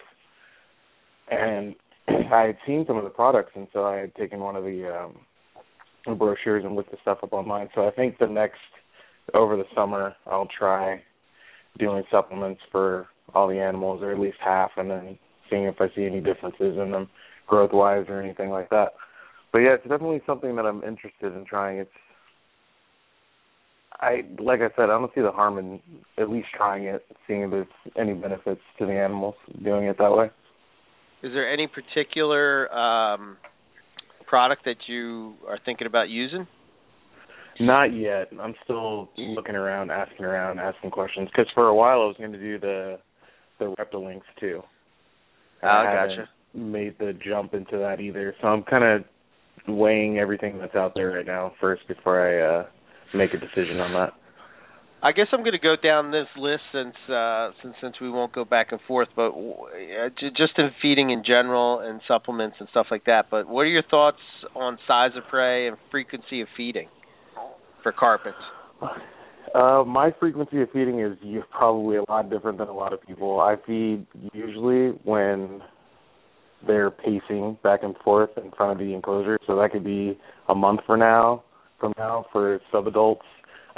and 1.30 1.76
I 2.08 2.46
had 2.46 2.58
seen 2.66 2.84
some 2.86 2.96
of 2.96 3.04
the 3.04 3.10
products, 3.10 3.52
and 3.54 3.68
so 3.72 3.84
I 3.84 3.96
had 3.98 4.14
taken 4.16 4.40
one 4.40 4.56
of 4.56 4.64
the 4.64 4.92
um, 4.92 5.18
brochures 6.15 6.65
and 6.65 6.77
looked 6.77 6.91
the 6.91 6.99
stuff 7.03 7.19
up 7.23 7.33
online. 7.33 7.69
So 7.74 7.87
I 7.87 7.91
think 7.91 8.19
the 8.19 8.27
next 8.27 8.61
over 9.35 9.57
the 9.57 9.65
summer, 9.74 10.15
I'll 10.27 10.49
try 10.59 11.03
doing 11.78 12.05
supplements 12.11 12.61
for 12.70 13.09
all 13.35 13.49
the 13.49 13.59
animals, 13.59 14.03
or 14.03 14.12
at 14.12 14.20
least 14.20 14.39
half, 14.43 14.70
and 14.77 14.91
then 14.91 15.19
seeing 15.51 15.65
if 15.65 15.81
I 15.81 15.89
see 15.95 16.05
any 16.05 16.20
differences 16.20 16.78
in 16.78 16.91
them 16.91 17.09
growth 17.47 17.73
wise 17.73 18.07
or 18.09 18.20
anything 18.20 18.51
like 18.51 18.70
that. 18.70 18.93
But 19.53 19.59
yeah, 19.59 19.74
it's 19.74 19.83
definitely 19.83 20.23
something 20.27 20.57
that 20.57 20.66
I'm 20.66 20.83
interested 20.83 21.35
in 21.35 21.45
trying. 21.45 21.78
It's 21.78 21.91
I 24.01 24.23
like 24.39 24.61
I 24.61 24.69
said, 24.77 24.85
I 24.85 24.99
don't 24.99 25.11
see 25.15 25.23
the 25.23 25.33
harm 25.33 25.59
in 25.59 25.81
at 26.19 26.31
least 26.31 26.49
trying 26.55 26.85
it, 26.85 27.05
seeing 27.27 27.43
if 27.43 27.51
there's 27.51 27.66
any 27.97 28.15
benefits 28.15 28.61
to 28.78 28.87
the 28.87 28.93
animals 28.93 29.35
doing 29.65 29.85
it 29.85 29.97
that 29.99 30.12
way. 30.12 30.31
Is 31.23 31.33
there 31.33 31.51
any 31.51 31.66
particular 31.66 32.73
um, 32.73 33.39
product 34.27 34.65
that 34.65 34.77
you 34.86 35.35
are 35.48 35.59
thinking 35.65 35.86
about 35.86 36.09
using? 36.09 36.47
Not 37.59 37.94
yet. 37.94 38.28
I'm 38.40 38.55
still 38.65 39.09
looking 39.16 39.55
around, 39.55 39.90
asking 39.90 40.24
around, 40.24 40.59
asking 40.59 40.90
questions. 40.90 41.28
Because 41.35 41.51
for 41.55 41.69
a 41.69 41.74
while 41.74 42.03
I 42.03 42.05
was 42.05 42.16
going 42.19 42.32
to 42.32 42.39
do 42.39 42.59
the 42.59 42.98
the 43.59 43.74
Reptilinks 43.78 44.20
too. 44.39 44.62
Oh, 45.62 45.66
I 45.66 46.07
gotcha. 46.07 46.28
made 46.55 46.98
the 46.98 47.19
jump 47.27 47.55
into 47.55 47.78
that 47.78 48.01
either. 48.01 48.35
So 48.40 48.48
I'm 48.48 48.62
kind 48.62 48.85
of 48.85 49.05
weighing 49.74 50.19
everything 50.19 50.59
that's 50.59 50.74
out 50.74 50.93
there 50.94 51.12
right 51.12 51.27
now 51.27 51.53
first 51.61 51.89
before 51.89 52.20
I 52.20 52.61
uh 52.61 52.66
make 53.15 53.31
a 53.32 53.39
decision 53.39 53.81
on 53.81 53.93
that. 53.94 54.12
I 55.02 55.12
guess 55.12 55.27
I'm 55.32 55.40
going 55.40 55.52
to 55.52 55.59
go 55.59 55.77
down 55.81 56.10
this 56.10 56.27
list 56.39 56.62
since 56.73 56.94
uh, 57.09 57.51
since 57.62 57.74
since 57.82 57.97
we 58.01 58.10
won't 58.10 58.32
go 58.32 58.44
back 58.44 58.68
and 58.73 58.81
forth, 58.89 59.09
but 59.14 59.28
uh, 59.28 60.09
just 60.36 60.59
in 60.59 60.70
feeding 60.81 61.10
in 61.10 61.23
general 61.24 61.81
and 61.81 62.01
supplements 62.09 62.56
and 62.60 62.68
stuff 62.70 62.86
like 62.90 63.05
that. 63.05 63.27
But 63.31 63.47
what 63.47 63.62
are 63.62 63.66
your 63.66 63.82
thoughts 63.82 64.18
on 64.55 64.78
size 64.89 65.10
of 65.16 65.24
prey 65.28 65.68
and 65.68 65.77
frequency 65.90 66.40
of 66.40 66.48
feeding 66.56 66.89
for 67.82 67.93
carpets? 67.93 68.36
Uh, 69.55 69.85
my 69.86 70.12
frequency 70.18 70.60
of 70.62 70.70
feeding 70.73 71.01
is 71.01 71.16
probably 71.51 71.97
a 71.97 72.05
lot 72.09 72.31
different 72.31 72.59
than 72.59 72.68
a 72.68 72.74
lot 72.74 72.93
of 72.93 73.01
people. 73.06 73.40
I 73.40 73.56
feed 73.66 74.06
usually 74.32 74.98
when 75.05 75.60
they're 76.66 76.90
pacing 76.90 77.59
back 77.62 77.82
and 77.82 77.94
forth 78.02 78.31
in 78.36 78.51
front 78.52 78.73
of 78.73 78.78
the 78.78 78.94
enclosure, 78.94 79.39
so 79.47 79.56
that 79.56 79.73
could 79.73 79.85
be 79.85 80.18
a 80.48 80.55
month 80.55 80.81
from 80.86 81.01
now, 81.01 81.44
from 81.78 81.93
now 81.98 82.27
for 82.32 82.60
subadults. 82.73 83.20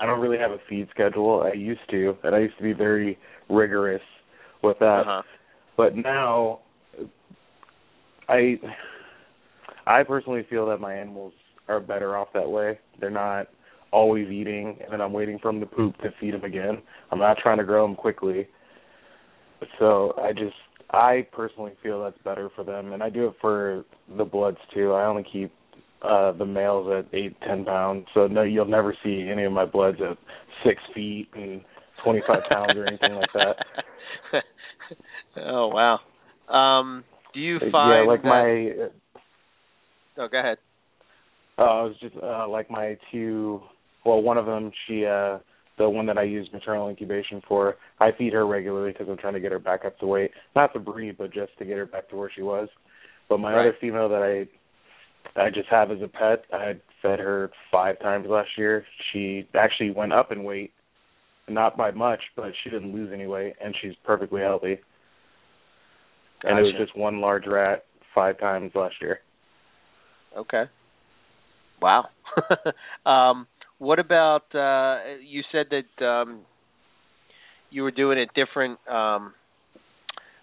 I 0.01 0.07
don't 0.07 0.21
really 0.21 0.39
have 0.39 0.51
a 0.51 0.59
feed 0.69 0.89
schedule. 0.91 1.43
I 1.43 1.57
used 1.57 1.81
to, 1.91 2.17
and 2.25 2.35
I 2.35 2.41
used 2.41 2.57
to 2.59 2.63
be 2.63 2.73
very 2.73 3.19
rigorous 3.49 4.03
with 4.63 4.79
that. 4.81 5.03
Uh-huh. 5.07 5.23
But 5.77 5.97
now, 5.97 6.61
I 8.29 8.59
I 9.87 10.03
personally 10.03 10.47
feel 10.51 10.67
that 10.67 10.81
my 10.81 10.95
animals 10.95 11.33
are 11.69 11.81
better 11.81 12.17
off 12.17 12.29
that 12.35 12.49
way. 12.49 12.79
They're 13.01 13.11
not 13.11 13.49
always 13.91 14.29
eating, 14.29 14.79
and 14.83 14.93
then 14.93 15.01
I'm 15.01 15.13
waiting 15.13 15.39
for 15.39 15.51
them 15.51 15.61
to 15.61 15.67
poop 15.67 15.97
to 15.99 16.11
feed 16.21 16.35
them 16.35 16.45
again. 16.45 16.83
I'm 17.11 17.19
not 17.19 17.39
trying 17.39 17.59
to 17.59 17.65
grow 17.65 17.87
them 17.87 17.97
quickly. 17.97 18.49
So 19.79 20.15
I 20.23 20.33
just 20.33 20.57
I 20.91 21.27
personally 21.33 21.73
feel 21.83 22.03
that's 22.03 22.19
better 22.25 22.51
for 22.55 22.65
them, 22.65 22.93
and 22.93 23.03
I 23.03 23.11
do 23.11 23.27
it 23.27 23.35
for 23.41 23.85
the 24.17 24.25
bloods 24.25 24.59
too. 24.75 24.93
I 24.93 25.07
only 25.07 25.25
keep 25.31 25.53
uh 26.03 26.33
the 26.33 26.47
males 26.47 26.89
at 26.97 27.13
eight 27.17 27.37
ten 27.47 27.65
pounds. 27.65 28.07
So 28.15 28.27
no 28.27 28.43
you'll 28.43 28.67
never 28.67 28.97
see 29.05 29.29
any 29.31 29.45
of 29.45 29.53
my 29.53 29.65
bloods 29.65 29.99
at 30.01 30.17
six 30.65 30.81
feet 30.95 31.29
and 31.35 31.61
twenty 32.05 32.23
five 32.27 32.43
pounds 32.49 32.77
or 32.77 32.87
anything 32.87 33.15
like 33.15 33.33
that. 33.35 33.55
Oh 35.37 35.69
wow. 35.69 35.99
Um 36.49 37.05
do 37.35 37.41
you 37.41 37.59
find 37.71 38.07
yeah 38.07 38.11
like 38.11 38.23
that... 38.23 38.29
my 38.29 40.23
oh 40.23 40.29
go 40.29 40.39
ahead. 40.39 40.59
Uh 41.59 41.63
i 41.63 41.83
was 41.83 41.95
just 42.01 42.15
uh 42.23 42.49
like 42.49 42.71
my 42.71 42.97
two 43.13 43.61
well 44.07 44.23
one 44.23 44.39
of 44.39 44.47
them 44.47 44.71
she 44.87 45.05
uh 45.05 45.39
the 45.77 45.89
one 45.89 46.07
that 46.07 46.17
i 46.19 46.23
use 46.23 46.49
maternal 46.53 46.89
incubation 46.89 47.43
for 47.47 47.77
i 48.01 48.11
feed 48.17 48.33
her 48.33 48.47
regularly 48.47 48.93
because 48.93 49.09
i'm 49.11 49.19
trying 49.19 49.35
to 49.35 49.41
get 49.41 49.53
her 49.53 49.59
back 49.59 49.85
up 49.85 49.99
to 49.99 50.07
weight. 50.07 50.31
Not 50.57 50.73
to 50.73 50.79
breed 50.81 51.17
but 51.19 51.33
just 51.33 51.53
to 51.59 51.65
get 51.65 51.77
her 51.77 51.87
back 51.87 52.09
to 52.09 52.17
where 52.17 52.31
she 52.35 52.43
was. 52.43 52.69
But 53.29 53.39
my 53.39 53.53
Right. 53.53 53.61
other 53.69 53.77
female 53.81 54.09
that 54.09 54.23
i 54.23 54.49
I 55.37 55.51
just 55.51 55.69
have 55.69 55.91
as 55.91 55.99
a 56.03 56.09
pet. 56.09 56.45
I 56.53 56.75
fed 57.03 57.19
her 57.19 57.51
five 57.71 57.99
times 58.01 58.27
last 58.29 58.51
year. 58.57 58.85
She 59.13 59.49
actually 59.55 59.91
went 59.91 60.13
up 60.13 60.33
in 60.33 60.45
weight, 60.45 60.73
not 61.49 61.77
by 61.77 61.91
much, 61.91 62.21
but 62.37 62.53
she 62.63 62.71
didn't 62.71 62.93
lose 62.93 63.11
any 63.13 63.27
weight, 63.27 63.55
and 63.63 63.75
she's 63.81 63.95
perfectly 64.05 64.41
healthy. 64.41 64.79
And 66.43 66.59
it 66.59 66.63
was 66.63 66.75
just 66.79 66.97
one 66.97 67.21
large 67.21 67.47
rat 67.47 67.85
five 68.15 68.39
times 68.39 68.73
last 68.75 68.95
year. 69.01 69.21
Okay. 70.37 70.65
Wow. 71.81 72.09
um, 73.07 73.47
what 73.79 73.99
about 73.99 74.55
uh, 74.55 75.19
you 75.25 75.43
said 75.53 75.67
that 75.71 76.05
um, 76.05 76.41
you 77.71 77.83
were 77.83 77.91
doing 77.91 78.19
it 78.19 78.29
different 78.35 78.79
um, 78.89 79.35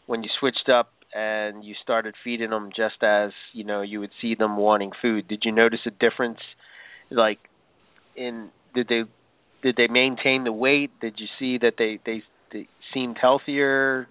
when 0.06 0.24
you 0.24 0.30
switched 0.40 0.70
up 0.70 0.92
and 1.16 1.64
you 1.64 1.74
started 1.82 2.14
feeding 2.24 2.50
them 2.50 2.70
just 2.76 3.02
as 3.02 3.32
you 3.54 3.64
know 3.64 3.82
you 3.82 4.02
would 4.02 4.12
see 4.22 4.36
them 4.36 4.58
wanting 4.58 4.92
food. 5.02 5.28
Did 5.28 5.44
you 5.46 5.52
notice 5.54 5.80
a 5.88 5.92
difference, 5.92 6.40
like 7.10 7.40
in 8.16 8.50
did 8.76 8.88
they 8.90 9.04
did 9.64 9.78
they 9.78 9.88
maintain 9.88 10.44
the 10.44 10.52
weight? 10.52 10.92
Did 11.00 11.16
you 11.18 11.28
see 11.40 11.58
that 11.60 11.76
they 11.78 12.00
they, 12.06 12.22
they 12.52 12.68
seemed 12.94 13.18
healthier? 13.20 14.10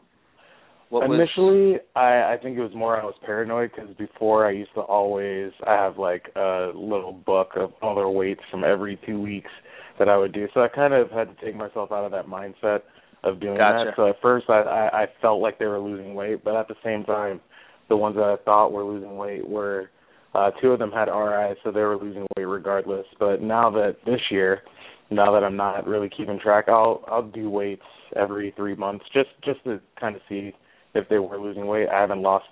What 0.88 1.08
was 1.08 1.18
Initially, 1.18 1.80
I 1.94 2.34
I 2.34 2.36
think 2.42 2.56
it 2.56 2.62
was 2.62 2.74
more 2.74 2.98
I 2.98 3.04
was 3.04 3.14
paranoid 3.24 3.72
because 3.74 3.94
before 3.96 4.46
I 4.46 4.52
used 4.52 4.72
to 4.74 4.80
always 4.80 5.52
I 5.66 5.74
have 5.74 5.98
like 5.98 6.30
a 6.34 6.72
little 6.74 7.12
book 7.12 7.50
of 7.56 7.72
all 7.82 7.94
their 7.94 8.08
weights 8.08 8.42
from 8.50 8.64
every 8.64 8.98
two 9.06 9.20
weeks 9.20 9.50
that 9.98 10.08
I 10.08 10.16
would 10.16 10.32
do. 10.32 10.48
So 10.54 10.60
I 10.60 10.68
kind 10.68 10.94
of 10.94 11.10
had 11.10 11.24
to 11.24 11.44
take 11.44 11.54
myself 11.54 11.92
out 11.92 12.04
of 12.04 12.12
that 12.12 12.26
mindset 12.26 12.80
of 13.24 13.40
doing 13.40 13.56
Gotcha. 13.56 13.86
that. 13.86 13.96
So 13.96 14.08
at 14.08 14.16
first 14.22 14.46
I, 14.48 14.60
I 14.60 15.02
I 15.02 15.06
felt 15.20 15.40
like 15.40 15.58
they 15.58 15.66
were 15.66 15.80
losing 15.80 16.14
weight, 16.14 16.44
but 16.44 16.54
at 16.54 16.68
the 16.68 16.74
same 16.84 17.04
time, 17.04 17.40
the 17.88 17.96
ones 17.96 18.16
that 18.16 18.24
I 18.24 18.36
thought 18.44 18.72
were 18.72 18.84
losing 18.84 19.16
weight 19.16 19.48
were 19.48 19.90
uh 20.34 20.50
two 20.60 20.68
of 20.68 20.78
them 20.78 20.92
had 20.92 21.08
RI, 21.08 21.54
so 21.64 21.70
they 21.72 21.80
were 21.80 21.96
losing 21.96 22.26
weight 22.36 22.44
regardless. 22.44 23.06
But 23.18 23.42
now 23.42 23.70
that 23.70 23.96
this 24.04 24.20
year, 24.30 24.62
now 25.10 25.32
that 25.32 25.42
I'm 25.42 25.56
not 25.56 25.86
really 25.86 26.10
keeping 26.14 26.38
track, 26.38 26.66
I'll 26.68 27.02
I'll 27.08 27.26
do 27.28 27.48
weights 27.50 27.82
every 28.14 28.52
three 28.56 28.74
months 28.74 29.04
just 29.12 29.30
just 29.44 29.64
to 29.64 29.80
kind 29.98 30.14
of 30.14 30.22
see 30.28 30.52
if 30.94 31.08
they 31.08 31.18
were 31.18 31.38
losing 31.38 31.66
weight. 31.66 31.88
I 31.88 32.00
haven't 32.00 32.22
lost 32.22 32.46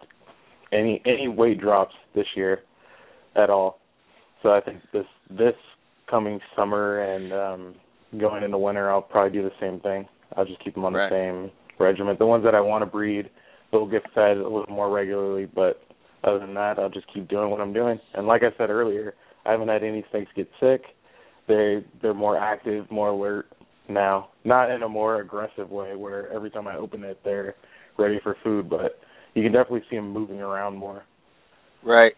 any 0.73 1.03
any 1.05 1.29
weight 1.29 1.61
drops 1.61 1.95
this 2.15 2.27
year 2.35 2.61
at 3.37 3.51
all. 3.51 3.79
So 4.43 4.51
I 4.51 4.61
think 4.61 4.79
this 4.93 5.07
this 5.31 5.55
coming 6.11 6.41
summer 6.57 7.01
and 7.01 7.33
um 7.33 7.75
going 8.19 8.43
into 8.43 8.59
winter, 8.59 8.91
I'll 8.91 9.03
probably 9.03 9.39
do 9.39 9.43
the 9.43 9.55
same 9.61 9.81
thing. 9.81 10.07
I'll 10.37 10.45
just 10.45 10.61
keep 10.61 10.75
them 10.75 10.85
on 10.85 10.95
Right. 10.95 11.09
the 11.11 11.15
same 11.15 11.51
regiment. 11.79 12.19
The 12.19 12.27
ones 12.27 12.45
that 12.45 12.55
I 12.55 12.61
want 12.61 12.83
to 12.83 12.87
breed, 12.87 13.31
they'll 13.71 13.87
get 13.87 14.03
fed 14.15 14.37
a 14.37 14.49
little 14.49 14.67
more 14.69 14.91
regularly, 14.91 15.47
but 15.47 15.83
other 16.25 16.39
than 16.39 16.55
that, 16.55 16.79
I'll 16.79 16.89
just 16.89 17.07
keep 17.13 17.29
doing 17.29 17.51
what 17.51 17.61
I'm 17.61 17.73
doing. 17.73 17.99
And 18.15 18.27
like 18.27 18.43
I 18.43 18.57
said 18.57 18.71
earlier, 18.71 19.15
I 19.45 19.51
haven't 19.51 19.69
had 19.69 19.83
any 19.83 20.05
snakes 20.11 20.31
get 20.37 20.49
sick. 20.61 20.83
They 21.49 21.85
they're 22.01 22.15
more 22.15 22.39
active, 22.39 22.89
more 22.91 23.09
alert 23.09 23.47
now. 23.89 24.29
Not 24.45 24.71
in 24.71 24.83
a 24.85 24.89
more 24.89 25.21
aggressive 25.21 25.71
way 25.71 25.97
where 25.97 26.33
every 26.33 26.51
time 26.51 26.69
I 26.69 26.77
open 26.77 27.03
it, 27.03 27.19
they're 27.25 27.55
ready 27.99 28.21
for 28.23 28.37
food, 28.45 28.71
but 28.71 28.99
you 29.35 29.43
can 29.43 29.53
definitely 29.53 29.83
see 29.91 29.97
them 29.97 30.13
moving 30.13 30.41
around 30.41 30.77
more. 30.77 31.03
Right. 31.85 32.13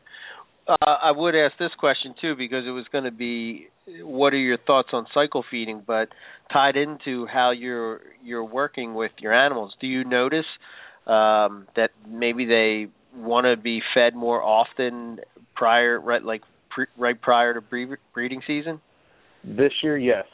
Uh, 0.66 0.76
I 0.80 1.10
would 1.10 1.34
ask 1.34 1.56
this 1.58 1.72
question 1.78 2.14
too 2.20 2.34
because 2.36 2.64
it 2.66 2.70
was 2.70 2.86
going 2.90 3.04
to 3.04 3.10
be 3.10 3.68
what 4.00 4.32
are 4.32 4.38
your 4.38 4.56
thoughts 4.56 4.88
on 4.92 5.06
cycle 5.12 5.44
feeding, 5.50 5.82
but 5.86 6.08
tied 6.52 6.76
into 6.76 7.26
how 7.26 7.50
you're 7.50 8.00
you're 8.22 8.44
working 8.44 8.94
with 8.94 9.12
your 9.18 9.34
animals. 9.34 9.74
Do 9.80 9.86
you 9.86 10.04
notice 10.04 10.46
um, 11.06 11.66
that 11.76 11.90
maybe 12.08 12.46
they 12.46 12.86
want 13.14 13.44
to 13.44 13.60
be 13.60 13.80
fed 13.94 14.14
more 14.14 14.42
often 14.42 15.20
prior, 15.54 16.00
right, 16.00 16.22
like 16.22 16.40
pre, 16.70 16.86
right 16.96 17.20
prior 17.20 17.54
to 17.54 17.60
bre- 17.60 17.94
breeding 18.14 18.40
season? 18.46 18.80
This 19.44 19.72
year, 19.82 19.98
yes, 19.98 20.24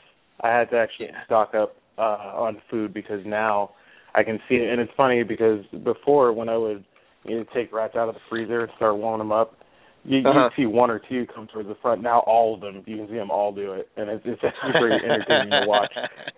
I 0.40 0.48
had 0.48 0.70
to 0.70 0.77
actually 0.77 1.07
Yeah. 1.07 1.24
stock 1.24 1.55
up 1.55 1.74
uh 1.98 2.32
on 2.39 2.62
food 2.70 2.94
because 2.94 3.27
now 3.27 3.70
I 4.15 4.23
can 4.23 4.39
see 4.48 4.55
it. 4.55 4.70
And 4.70 4.81
it's 4.81 4.93
funny 4.97 5.24
because 5.24 5.65
before, 5.82 6.32
when 6.32 6.48
I 6.48 6.57
would 6.57 6.85
you 7.24 7.39
know, 7.39 7.44
take 7.52 7.73
rats 7.73 7.97
out 7.97 8.09
of 8.09 8.15
the 8.15 8.20
freezer 8.31 8.61
and 8.62 8.73
start 8.77 8.97
warming 8.97 9.19
them 9.19 9.32
up, 9.32 9.57
you 10.05 10.20
Uh-huh. 10.20 10.51
you 10.56 10.64
see 10.64 10.66
one 10.66 10.90
or 10.90 10.98
two 10.98 11.27
come 11.35 11.47
towards 11.47 11.68
the 11.68 11.74
front. 11.77 12.02
Now 12.02 12.20
all 12.20 12.55
of 12.55 12.60
them, 12.60 12.82
you 12.86 12.97
can 12.97 13.09
see 13.09 13.14
them 13.14 13.31
all 13.31 13.52
do 13.52 13.72
it, 13.72 13.89
and 13.97 14.09
it's 14.10 14.22
it's 14.24 14.43
actually 14.44 14.72
pretty 14.78 15.05
entertaining 15.05 15.51
to 15.51 15.66
watch. 15.66 15.93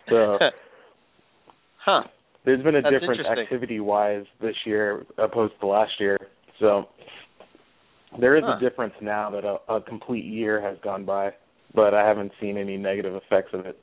So 0.09 0.39
huh. 1.79 2.03
there's 2.45 2.63
been 2.63 2.77
a 2.77 2.83
That's 2.83 2.95
difference 3.01 3.23
activity 3.27 3.81
wise 3.81 4.25
this 4.41 4.57
year 4.67 5.05
opposed 5.19 5.55
to 5.61 5.67
last 5.67 5.93
year. 6.01 6.19
So 6.61 6.89
there 8.21 8.37
is 8.37 8.45
Huh. 8.45 8.57
a 8.57 8.61
difference 8.61 8.95
now 9.01 9.31
that 9.31 9.45
a, 9.45 9.59
a 9.73 9.81
complete 9.81 10.25
year 10.25 10.61
has 10.61 10.77
gone 10.83 11.05
by, 11.05 11.31
but 11.75 11.95
I 11.95 12.07
haven't 12.07 12.33
seen 12.41 12.57
any 12.57 12.77
negative 12.77 13.15
effects 13.15 13.51
of 13.55 13.65
it. 13.67 13.79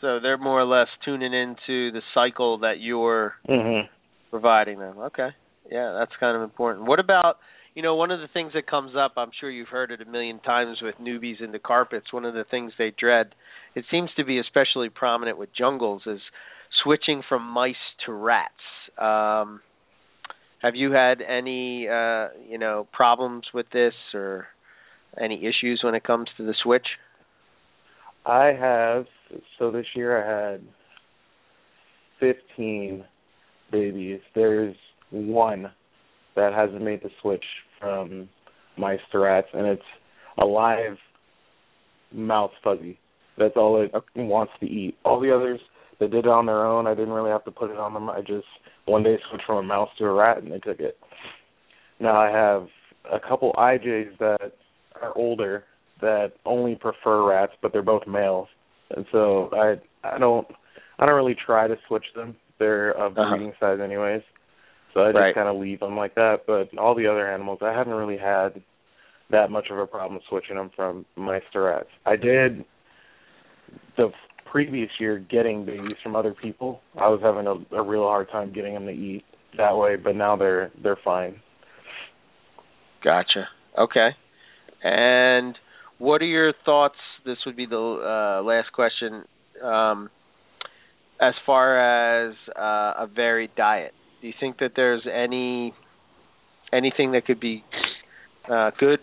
So 0.00 0.20
they're 0.20 0.38
more 0.38 0.60
or 0.60 0.66
less 0.66 0.88
tuning 1.04 1.32
into 1.32 1.90
the 1.90 2.02
cycle 2.14 2.58
that 2.58 2.80
you're 2.80 3.34
Mhm. 3.48 3.88
providing 4.30 4.78
them. 4.78 4.98
Okay. 4.98 5.30
Yeah, 5.70 5.92
that's 5.98 6.14
kind 6.20 6.36
of 6.36 6.42
important. 6.42 6.86
What 6.86 7.00
about, 7.00 7.38
you 7.76 7.82
know, 7.82 7.94
one 7.94 8.10
of 8.10 8.20
the 8.20 8.28
things 8.32 8.52
that 8.54 8.66
comes 8.66 8.92
up, 8.98 9.12
I'm 9.18 9.30
sure 9.38 9.50
you've 9.50 9.68
heard 9.68 9.90
it 9.90 10.00
a 10.00 10.10
million 10.10 10.40
times 10.40 10.78
with 10.80 10.94
newbies 10.96 11.44
into 11.44 11.58
carpets, 11.58 12.10
one 12.10 12.24
of 12.24 12.32
the 12.32 12.46
things 12.50 12.72
they 12.78 12.90
dread, 12.98 13.34
it 13.74 13.84
seems 13.90 14.08
to 14.16 14.24
be 14.24 14.38
especially 14.38 14.88
prominent 14.88 15.36
with 15.36 15.50
jungles 15.56 16.00
is 16.06 16.20
switching 16.82 17.22
from 17.28 17.42
mice 17.42 17.74
to 18.06 18.12
rats. 18.12 18.50
Um 18.98 19.60
have 20.62 20.74
you 20.74 20.90
had 20.92 21.20
any 21.20 21.86
uh, 21.86 22.28
you 22.48 22.56
know, 22.58 22.88
problems 22.90 23.44
with 23.52 23.66
this 23.74 23.92
or 24.14 24.46
any 25.20 25.44
issues 25.44 25.82
when 25.84 25.94
it 25.94 26.02
comes 26.02 26.28
to 26.38 26.46
the 26.46 26.54
switch? 26.62 26.86
I 28.24 28.46
have 28.58 29.04
so 29.58 29.70
this 29.70 29.84
year 29.94 30.24
I 30.24 30.52
had 30.52 30.62
fifteen 32.18 33.04
babies. 33.70 34.20
There's 34.34 34.74
one 35.10 35.70
that 36.36 36.54
hasn't 36.54 36.82
made 36.82 37.02
the 37.02 37.10
switch 37.20 37.44
from 37.80 38.28
mice 38.78 39.00
to 39.12 39.18
rats 39.18 39.48
and 39.52 39.66
it's 39.66 39.82
a 40.38 40.44
live 40.44 40.96
mouse 42.12 42.52
fuzzy. 42.62 42.98
That's 43.38 43.54
all 43.56 43.82
it 43.82 43.92
wants 44.16 44.52
to 44.60 44.66
eat. 44.66 44.96
All 45.04 45.20
the 45.20 45.34
others 45.34 45.60
they 45.98 46.06
did 46.08 46.26
it 46.26 46.30
on 46.30 46.44
their 46.46 46.64
own. 46.66 46.86
I 46.86 46.94
didn't 46.94 47.12
really 47.14 47.30
have 47.30 47.44
to 47.44 47.50
put 47.50 47.70
it 47.70 47.78
on 47.78 47.94
them. 47.94 48.10
I 48.10 48.20
just 48.20 48.46
one 48.84 49.02
day 49.02 49.16
switched 49.28 49.46
from 49.46 49.58
a 49.58 49.62
mouse 49.62 49.88
to 49.98 50.04
a 50.04 50.12
rat 50.12 50.42
and 50.42 50.52
they 50.52 50.58
took 50.58 50.80
it. 50.80 50.98
Now 52.00 52.16
I 52.20 52.30
have 52.30 52.66
a 53.10 53.18
couple 53.18 53.52
IJs 53.56 54.18
that 54.18 54.52
are 55.00 55.16
older 55.16 55.64
that 56.00 56.32
only 56.44 56.74
prefer 56.74 57.26
rats, 57.26 57.52
but 57.62 57.72
they're 57.72 57.82
both 57.82 58.06
males, 58.06 58.48
and 58.94 59.06
so 59.10 59.48
I 59.54 59.76
I 60.04 60.18
don't 60.18 60.46
I 60.98 61.06
don't 61.06 61.14
really 61.14 61.36
try 61.46 61.66
to 61.66 61.76
switch 61.88 62.04
them. 62.14 62.36
They're 62.58 62.90
of 62.92 63.16
Uh-huh. 63.16 63.30
breeding 63.36 63.52
size 63.58 63.78
anyways, 63.82 64.22
so 64.96 65.02
I 65.02 65.08
just 65.08 65.16
Right. 65.16 65.34
kind 65.34 65.48
of 65.48 65.56
leave 65.56 65.80
them 65.80 65.94
like 65.96 66.14
that. 66.14 66.46
But 66.46 66.76
all 66.78 66.94
the 66.94 67.06
other 67.06 67.30
animals, 67.30 67.58
I 67.60 67.72
haven't 67.72 67.92
really 67.92 68.16
had 68.16 68.62
that 69.30 69.50
much 69.50 69.68
of 69.70 69.78
a 69.78 69.86
problem 69.86 70.20
switching 70.28 70.56
them 70.56 70.70
from 70.74 71.04
mice 71.16 71.42
to 71.52 71.60
rats. 71.60 71.88
I 72.06 72.16
did 72.16 72.64
the 73.96 74.10
previous 74.50 74.88
year 74.98 75.18
getting 75.18 75.66
babies 75.66 75.96
from 76.02 76.16
other 76.16 76.32
people. 76.32 76.80
I 76.98 77.08
was 77.08 77.20
having 77.22 77.46
a, 77.46 77.76
a 77.76 77.82
real 77.82 78.04
hard 78.04 78.30
time 78.30 78.52
getting 78.52 78.72
them 78.72 78.86
to 78.86 78.92
eat 78.92 79.24
that 79.58 79.76
way, 79.76 79.96
but 79.96 80.16
now 80.16 80.34
they're 80.36 80.70
they're 80.82 80.98
fine. 81.04 81.40
Gotcha. 83.04 83.48
Okay. 83.76 84.10
And 84.82 85.58
what 85.98 86.22
are 86.22 86.26
your 86.26 86.54
thoughts? 86.64 86.96
This 87.26 87.36
would 87.44 87.56
be 87.56 87.66
the 87.66 87.76
uh, 87.76 88.42
last 88.42 88.72
question. 88.72 89.24
Um, 89.62 90.08
as 91.20 91.34
far 91.44 92.28
as 92.28 92.34
uh, 92.56 93.04
a 93.04 93.08
varied 93.14 93.50
diet, 93.56 93.92
do 94.20 94.26
you 94.26 94.34
think 94.40 94.58
that 94.58 94.72
there's 94.76 95.06
any 95.06 95.74
anything 96.72 97.12
that 97.12 97.26
could 97.26 97.40
be 97.40 97.64
uh, 98.50 98.70
good 98.78 98.98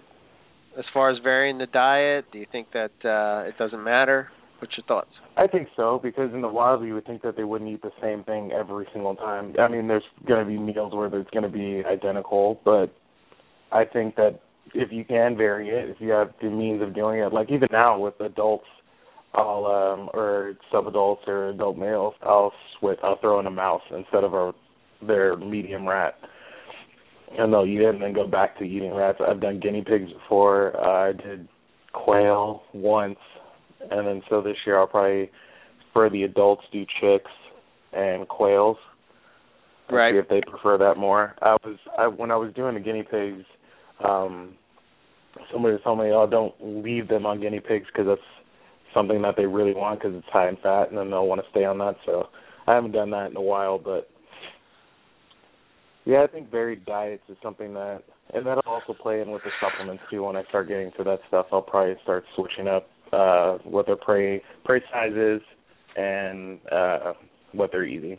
as 0.77 0.85
far 0.94 1.11
as 1.11 1.18
varying 1.23 1.57
the 1.57 1.68
diet? 1.68 2.26
Do 2.31 2.40
you 2.40 2.45
think 2.52 2.68
that 2.73 2.91
uh, 3.03 3.48
it 3.48 3.57
doesn't 3.57 3.84
matter? 3.84 4.30
What's 4.60 4.73
your 4.77 4.85
thoughts? 4.85 5.10
I 5.35 5.48
think 5.48 5.68
so 5.76 5.99
because 6.02 6.34
in 6.34 6.41
the 6.41 6.48
wild 6.48 6.85
you 6.85 6.94
would 6.94 7.06
think 7.06 7.22
that 7.23 7.35
they 7.35 7.44
wouldn't 7.44 7.69
eat 7.69 7.81
the 7.81 7.91
same 8.02 8.23
thing 8.23 8.52
every 8.52 8.88
single 8.94 9.15
time. 9.15 9.53
I 9.60 9.68
mean, 9.68 9.88
there's 9.88 10.03
going 10.27 10.40
to 10.40 10.49
be 10.49 10.57
meals 10.57 10.94
where 10.94 11.07
it's 11.07 11.30
going 11.31 11.44
to 11.44 11.49
be 11.49 11.84
identical, 11.85 12.60
but 12.64 12.94
I 13.72 13.84
think 13.85 14.15
that 14.15 14.40
if 14.73 14.91
you 14.91 15.03
can 15.03 15.35
vary 15.35 15.69
it, 15.69 15.90
if 15.90 15.98
you 15.99 16.11
have 16.11 16.30
the 16.41 16.49
means 16.49 16.81
of 16.81 16.95
doing 16.95 17.19
it, 17.19 17.34
like 17.34 17.52
even 17.52 17.68
now 17.72 17.99
with 17.99 18.14
adults, 18.22 18.65
I'll 19.34 19.65
um 19.65 20.10
or 20.14 20.53
subadults 20.72 21.27
or 21.27 21.49
adult 21.49 21.77
males, 21.77 22.14
I'll 22.22 22.53
switch. 22.80 22.99
I'll 23.03 23.19
throw 23.19 23.40
in 23.40 23.48
a 23.48 23.52
mouse 23.52 23.81
instead 23.91 24.23
of 24.23 24.34
a 24.34 24.53
their 25.08 25.36
medium 25.38 25.88
rat, 25.88 26.16
and 27.38 27.52
they'll 27.52 27.66
eat 27.66 27.82
it 27.82 27.94
and 27.94 28.02
then 28.02 28.14
go 28.14 28.28
back 28.28 28.58
to 28.60 28.64
eating 28.64 28.94
rats. 28.94 29.20
I've 29.28 29.42
done 29.42 29.60
guinea 29.60 29.84
pigs 29.86 30.12
before. 30.12 30.76
Uh, 30.78 31.10
I 31.10 31.12
did 31.14 31.48
quail 31.94 32.64
once, 32.74 33.20
and 33.92 34.08
then 34.08 34.22
so 34.30 34.42
this 34.42 34.58
year 34.66 34.80
I'll 34.80 34.88
probably 34.88 35.30
for 35.94 36.10
the 36.10 36.24
adults 36.24 36.64
do 36.72 36.86
chicks 37.00 37.32
and 37.94 38.28
quails. 38.28 38.78
Right. 39.90 40.14
See 40.14 40.18
if 40.18 40.28
they 40.28 40.42
prefer 40.50 40.78
that 40.80 40.98
more. 40.98 41.36
I 41.42 41.58
was 41.64 41.78
I 41.98 42.08
when 42.08 42.32
I 42.32 42.36
was 42.36 42.54
doing 42.54 42.74
the 42.76 42.80
guinea 42.80 43.04
pigs, 43.04 43.46
um 44.04 44.56
somebody 45.52 45.78
told 45.84 46.00
me, 46.00 46.12
"Oh, 46.12 46.28
don't 46.28 46.54
leave 46.62 47.08
them 47.08 47.26
on 47.26 47.42
guinea 47.42 47.60
pigs 47.60 47.88
because 47.88 48.08
that's 48.08 48.22
something 48.94 49.22
that 49.24 49.36
they 49.36 49.46
really 49.46 49.74
want 49.74 50.00
because 50.00 50.16
it's 50.16 50.28
high 50.32 50.50
in 50.50 50.58
fat, 50.58 50.90
and 50.90 50.98
then 50.98 51.10
they'll 51.10 51.28
want 51.28 51.42
to 51.42 51.50
stay 51.52 51.66
on 51.66 51.78
that." 51.80 51.96
So 52.06 52.30
I 52.68 52.74
haven't 52.74 52.92
done 52.92 53.12
that 53.12 53.32
in 53.32 53.38
a 53.38 53.42
while, 53.42 53.78
but 53.78 54.10
yeah, 56.06 56.24
I 56.24 56.28
think 56.28 56.52
varied 56.52 56.86
diets 56.86 57.24
is 57.30 57.38
something 57.42 57.74
that, 57.74 58.02
and 58.34 58.46
that'll 58.46 58.64
also 58.66 58.94
play 58.94 59.22
in 59.22 59.32
with 59.32 59.42
the 59.44 59.52
supplements 59.62 60.04
too. 60.10 60.24
When 60.24 60.36
I 60.36 60.44
start 60.50 60.68
getting 60.68 60.92
to 60.98 61.04
that 61.04 61.20
stuff, 61.28 61.48
I'll 61.52 61.62
probably 61.62 61.96
start 62.04 62.26
switching 62.36 62.68
up 62.68 62.88
uh 63.12 63.60
what 63.64 63.86
their 63.86 63.96
prey 63.96 64.42
prey 64.66 64.82
size 64.92 65.14
is 65.16 65.42
and 65.96 66.60
uh 66.72 67.14
what 67.52 67.72
they're 67.72 67.86
eating. 67.86 68.18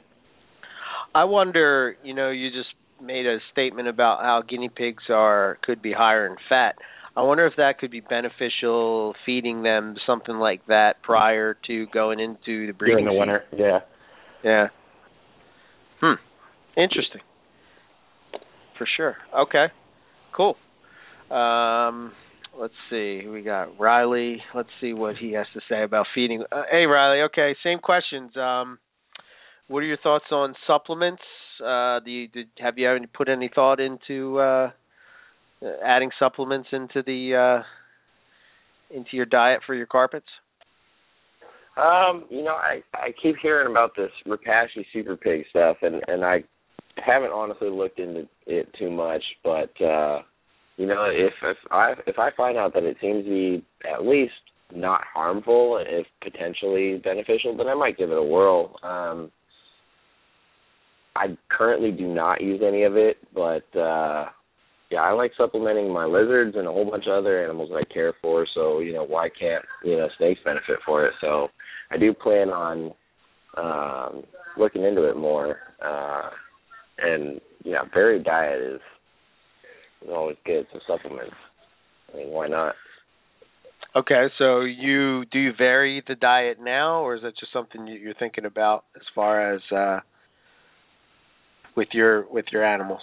I 1.15 1.24
wonder, 1.24 1.97
you 2.05 2.15
know, 2.15 2.31
you 2.31 2.51
just 2.51 2.74
made 3.02 3.27
a 3.27 3.39
statement 3.52 3.89
about 3.89 4.20
how 4.20 4.43
guinea 4.48 4.69
pigs 4.69 5.02
are 5.11 5.59
could 5.62 5.82
be 5.82 5.93
higher 5.93 6.27
in 6.27 6.36
fat. 6.48 6.77
I 7.16 7.23
wonder 7.23 7.47
if 7.47 7.55
that 7.56 7.78
could 7.78 7.90
be 7.90 8.01
beneficial 8.01 9.15
feeding 9.24 9.62
them 9.62 9.97
something 10.06 10.36
like 10.36 10.66
that 10.66 11.02
prior 11.02 11.56
to 11.66 11.86
going 11.93 12.19
into 12.19 12.66
the 12.66 12.73
breeding 12.73 13.05
during 13.05 13.05
the 13.05 13.11
season. 13.11 13.19
winter. 13.19 13.44
Yeah. 13.52 13.78
Yeah. 14.43 14.66
Hmm. 16.01 16.81
Interesting. 16.81 17.20
For 18.78 18.86
sure. 18.96 19.16
Okay. 19.36 19.66
Cool. 20.36 20.56
Um 21.30 22.12
let's 22.59 22.74
see. 22.90 23.26
We 23.26 23.42
got 23.42 23.78
Riley. 23.78 24.42
Let's 24.55 24.68
see 24.80 24.92
what 24.92 25.16
he 25.16 25.32
has 25.32 25.46
to 25.55 25.60
say 25.68 25.82
about 25.82 26.06
feeding. 26.14 26.44
Uh, 26.52 26.62
hey 26.70 26.84
Riley, 26.86 27.22
okay, 27.22 27.55
same 27.62 27.78
questions. 27.78 28.32
Um 28.36 28.78
what 29.68 29.78
are 29.80 29.86
your 29.86 29.98
thoughts 30.02 30.26
on 30.30 30.55
supplements 30.66 31.22
Uh, 31.64 32.01
do 32.01 32.10
you 32.10 32.28
did, 32.28 32.48
have 32.59 32.78
you 32.78 32.88
put 33.12 33.28
any 33.28 33.48
thought 33.55 33.80
into 33.80 34.38
uh, 34.40 34.70
adding 35.84 36.10
supplements 36.18 36.68
into 36.72 37.02
the 37.06 37.34
uh, 37.34 37.62
into 38.96 39.10
your 39.12 39.26
diet 39.26 39.60
for 39.66 39.74
your 39.74 39.86
carpets? 39.86 40.26
Um, 41.76 42.24
you 42.30 42.42
know, 42.42 42.55
I 42.55 42.82
I 42.94 43.12
keep 43.20 43.36
hearing 43.42 43.70
about 43.70 43.92
this 43.96 44.10
Repashy 44.26 44.84
Super 44.92 45.16
Pig 45.16 45.44
stuff, 45.51 45.76
and 45.82 46.02
and 46.09 46.24
I 46.24 46.44
haven't 46.96 47.32
honestly 47.32 47.70
looked 47.70 47.98
into 47.98 48.28
it 48.46 48.68
too 48.78 48.90
much, 48.90 49.22
but 49.42 49.70
uh, 49.82 50.22
you 50.76 50.86
know, 50.86 51.06
if 51.10 51.32
if 51.42 51.56
I 51.70 51.94
if 52.06 52.18
I 52.18 52.30
find 52.36 52.56
out 52.56 52.74
that 52.74 52.84
it 52.84 52.96
seems 53.00 53.24
to 53.24 53.30
be 53.30 53.64
at 53.92 54.06
least 54.06 54.32
not 54.74 55.02
harmful, 55.12 55.82
if 55.86 56.06
potentially 56.22 57.00
beneficial, 57.02 57.56
then 57.56 57.68
I 57.68 57.74
might 57.74 57.98
give 57.98 58.10
it 58.10 58.18
a 58.18 58.22
whirl. 58.22 58.76
Um, 58.82 59.30
I 61.16 61.36
currently 61.48 61.92
do 61.92 62.12
not 62.12 62.40
use 62.40 62.60
any 62.66 62.82
of 62.82 62.96
it, 62.96 63.18
but 63.34 63.64
uh 63.78 64.26
yeah, 64.90 65.00
I 65.00 65.12
like 65.12 65.32
supplementing 65.36 65.92
my 65.92 66.04
lizards 66.04 66.56
and 66.56 66.68
a 66.68 66.72
whole 66.72 66.88
bunch 66.88 67.06
of 67.06 67.14
other 67.14 67.42
animals 67.42 67.70
that 67.70 67.76
I 67.76 67.92
care 67.92 68.14
for. 68.20 68.46
So 68.54 68.80
you 68.80 68.92
know, 68.92 69.04
why 69.04 69.28
can't 69.28 69.64
you 69.84 69.96
know 69.96 70.08
snakes 70.18 70.40
benefit 70.44 70.78
for 70.84 71.06
it? 71.06 71.14
So 71.20 71.48
I 71.90 71.98
do 71.98 72.12
plan 72.12 72.48
on 72.50 72.92
um, 73.56 74.24
looking 74.58 74.84
into 74.84 75.08
it 75.08 75.16
more. 75.16 75.58
Uh, 75.84 76.30
and 76.98 77.40
yeah, 77.64 77.82
varied 77.92 78.24
diet 78.24 78.60
is 78.60 78.80
is 80.02 80.10
always 80.10 80.36
good. 80.44 80.66
Some 80.72 80.80
supplements. 80.86 81.34
I 82.12 82.18
mean, 82.18 82.28
why 82.28 82.48
not? 82.48 82.74
Okay, 83.96 84.26
so 84.38 84.62
you 84.62 85.24
do 85.26 85.38
you 85.38 85.52
vary 85.56 86.02
the 86.08 86.16
diet 86.16 86.58
now, 86.60 87.02
or 87.02 87.14
is 87.14 87.22
that 87.22 87.38
just 87.38 87.52
something 87.52 87.86
you're 87.86 88.14
thinking 88.14 88.44
about 88.44 88.84
as 88.96 89.02
far 89.14 89.54
as 89.54 89.60
uh, 89.74 90.00
with 91.76 91.88
your 91.92 92.28
with 92.30 92.46
your 92.50 92.64
animals? 92.64 93.00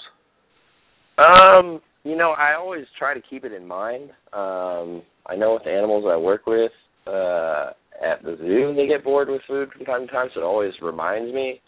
Um, 1.18 1.82
you 2.04 2.16
know, 2.16 2.32
I 2.32 2.56
always 2.56 2.86
try 2.98 3.14
to 3.14 3.22
keep 3.22 3.46
it 3.46 3.54
in 3.54 3.66
mind. 3.66 4.10
Um, 4.34 5.04
I 5.28 5.36
know 5.38 5.54
with 5.54 5.64
the 5.64 5.72
animals 5.72 6.06
I 6.10 6.18
work 6.18 6.46
with 6.46 6.72
uh, 7.08 7.72
at 8.04 8.24
the 8.24 8.36
zoo, 8.40 8.74
they 8.76 8.88
get 8.88 9.04
bored 9.04 9.30
with 9.30 9.42
food 9.48 9.70
from 9.72 9.86
time 9.86 10.08
to 10.08 10.12
time, 10.12 10.28
so 10.34 10.42
it 10.42 10.44
always 10.44 10.74
reminds 10.82 11.34
me 11.34 11.62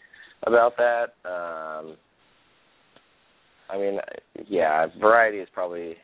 about 0.45 0.73
that. 0.77 1.13
Um, 1.23 1.95
I 3.69 3.77
mean, 3.77 3.99
yeah, 4.48 4.88
variety 4.99 5.40
is 5.40 5.48
probably 5.53 5.95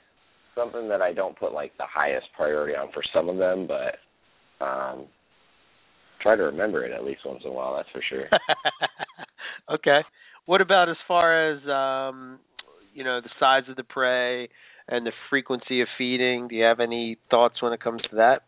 something 0.56 0.90
that 0.90 1.02
I 1.02 1.14
don't 1.14 1.38
put 1.38 1.54
like 1.54 1.72
the 1.78 1.86
highest 1.92 2.28
priority 2.36 2.76
on 2.76 2.92
for 2.94 3.04
some 3.14 3.30
of 3.30 3.38
them, 3.38 3.68
but 3.68 4.64
um 4.66 5.06
try 6.22 6.36
to 6.36 6.44
remember 6.44 6.86
it 6.86 6.92
at 6.92 7.06
least 7.06 7.22
once 7.26 7.42
in 7.46 7.52
a 7.52 7.54
while, 7.54 7.76
that's 7.76 7.90
for 7.92 8.02
sure. 8.10 8.28
okay. 9.74 10.00
What 10.46 10.60
about 10.62 10.90
as 10.90 10.98
far 11.08 11.52
as 11.52 11.60
um 11.64 12.40
you 12.94 13.04
know 13.04 13.22
the 13.22 13.30
size 13.40 13.64
of 13.70 13.76
the 13.76 13.84
prey 13.84 14.50
and 14.90 15.06
the 15.06 15.12
frequency 15.30 15.82
of 15.82 15.88
feeding. 15.98 16.48
Do 16.48 16.56
you 16.56 16.64
have 16.64 16.80
any 16.80 17.18
thoughts 17.30 17.62
when 17.62 17.74
it 17.74 17.82
comes 17.82 18.02
to 18.10 18.16
that? 18.18 18.42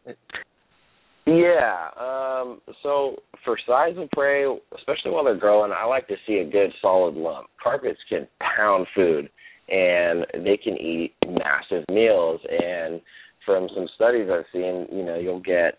Yeah. 1.25 1.89
Um, 1.99 2.61
so 2.83 3.15
for 3.45 3.57
size 3.67 3.95
of 3.97 4.09
prey, 4.11 4.45
especially 4.77 5.11
while 5.11 5.23
they're 5.23 5.37
growing, 5.37 5.71
I 5.71 5.85
like 5.85 6.07
to 6.07 6.15
see 6.27 6.35
a 6.35 6.49
good 6.49 6.71
solid 6.81 7.15
lump. 7.15 7.47
Carpets 7.61 7.99
can 8.09 8.27
pound 8.57 8.87
food 8.95 9.29
and 9.69 10.25
they 10.43 10.57
can 10.57 10.77
eat 10.77 11.13
massive 11.27 11.85
meals. 11.89 12.41
And 12.49 13.01
from 13.45 13.69
some 13.75 13.87
studies 13.95 14.29
I've 14.31 14.45
seen, 14.51 14.87
you 14.91 15.03
know, 15.03 15.17
you'll 15.17 15.39
get 15.39 15.77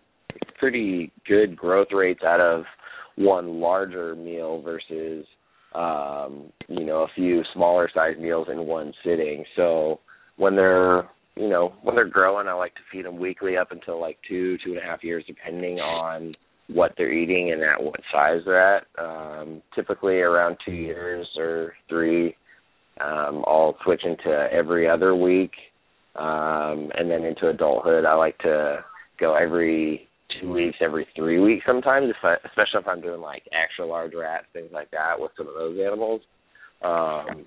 pretty 0.58 1.12
good 1.26 1.56
growth 1.56 1.88
rates 1.92 2.22
out 2.24 2.40
of 2.40 2.64
one 3.16 3.60
larger 3.60 4.14
meal 4.14 4.62
versus 4.62 5.26
um, 5.74 6.52
you 6.68 6.84
know, 6.84 7.02
a 7.02 7.08
few 7.14 7.42
smaller 7.54 7.90
size 7.94 8.16
meals 8.18 8.48
in 8.50 8.66
one 8.66 8.92
sitting. 9.04 9.44
So 9.56 10.00
when 10.36 10.54
they're 10.54 11.08
you 11.36 11.48
know 11.48 11.74
when 11.82 11.94
they're 11.94 12.08
growing, 12.08 12.48
I 12.48 12.52
like 12.52 12.74
to 12.74 12.80
feed 12.90 13.04
them 13.04 13.18
weekly 13.18 13.56
up 13.56 13.72
until 13.72 14.00
like 14.00 14.18
two 14.28 14.58
two 14.64 14.72
and 14.72 14.78
a 14.78 14.82
half 14.82 15.04
years, 15.04 15.24
depending 15.26 15.78
on 15.78 16.34
what 16.68 16.92
they're 16.96 17.12
eating 17.12 17.52
and 17.52 17.62
at 17.62 17.82
what 17.82 18.00
size 18.12 18.40
they're 18.44 18.76
at. 18.76 18.86
Um, 18.98 19.62
typically 19.74 20.20
around 20.20 20.56
two 20.64 20.72
years 20.72 21.26
or 21.36 21.74
three, 21.88 22.36
um, 23.00 23.44
I'll 23.46 23.76
switch 23.84 24.02
into 24.04 24.48
every 24.52 24.88
other 24.88 25.14
week, 25.14 25.52
um, 26.16 26.90
and 26.94 27.10
then 27.10 27.24
into 27.24 27.48
adulthood, 27.48 28.04
I 28.04 28.14
like 28.14 28.38
to 28.38 28.84
go 29.18 29.34
every 29.34 30.08
two 30.40 30.52
weeks, 30.52 30.76
every 30.80 31.06
three 31.16 31.40
weeks 31.40 31.64
sometimes, 31.66 32.10
if 32.10 32.16
I, 32.22 32.34
especially 32.46 32.80
if 32.80 32.88
I'm 32.88 33.00
doing 33.00 33.20
like 33.20 33.42
extra 33.52 33.86
large 33.86 34.12
rats, 34.14 34.46
things 34.52 34.70
like 34.72 34.90
that 34.90 35.18
with 35.18 35.32
some 35.36 35.48
of 35.48 35.54
those 35.54 35.78
animals. 35.84 36.20
Um, 36.82 37.46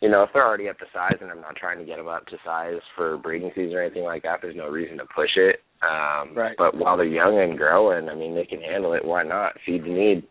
you 0.00 0.08
know, 0.08 0.22
if 0.22 0.30
they're 0.32 0.46
already 0.46 0.68
up 0.68 0.78
to 0.78 0.86
size 0.92 1.16
and 1.20 1.30
I'm 1.30 1.40
not 1.40 1.56
trying 1.56 1.78
to 1.78 1.84
get 1.84 1.96
them 1.96 2.08
up 2.08 2.26
to 2.26 2.36
size 2.44 2.80
for 2.96 3.18
breeding 3.18 3.50
season 3.54 3.74
or 3.74 3.82
anything 3.82 4.04
like 4.04 4.22
that, 4.22 4.38
there's 4.40 4.56
no 4.56 4.68
reason 4.68 4.98
to 4.98 5.04
push 5.14 5.30
it. 5.36 5.56
Um, 5.82 6.34
right. 6.34 6.56
But 6.56 6.76
while 6.76 6.96
they're 6.96 7.06
young 7.06 7.38
and 7.38 7.56
growing, 7.56 8.08
I 8.08 8.14
mean, 8.14 8.34
they 8.34 8.44
can 8.44 8.60
handle 8.60 8.94
it. 8.94 9.04
Why 9.04 9.22
not? 9.22 9.52
Feed 9.66 9.84
the 9.84 9.90
need. 9.90 10.22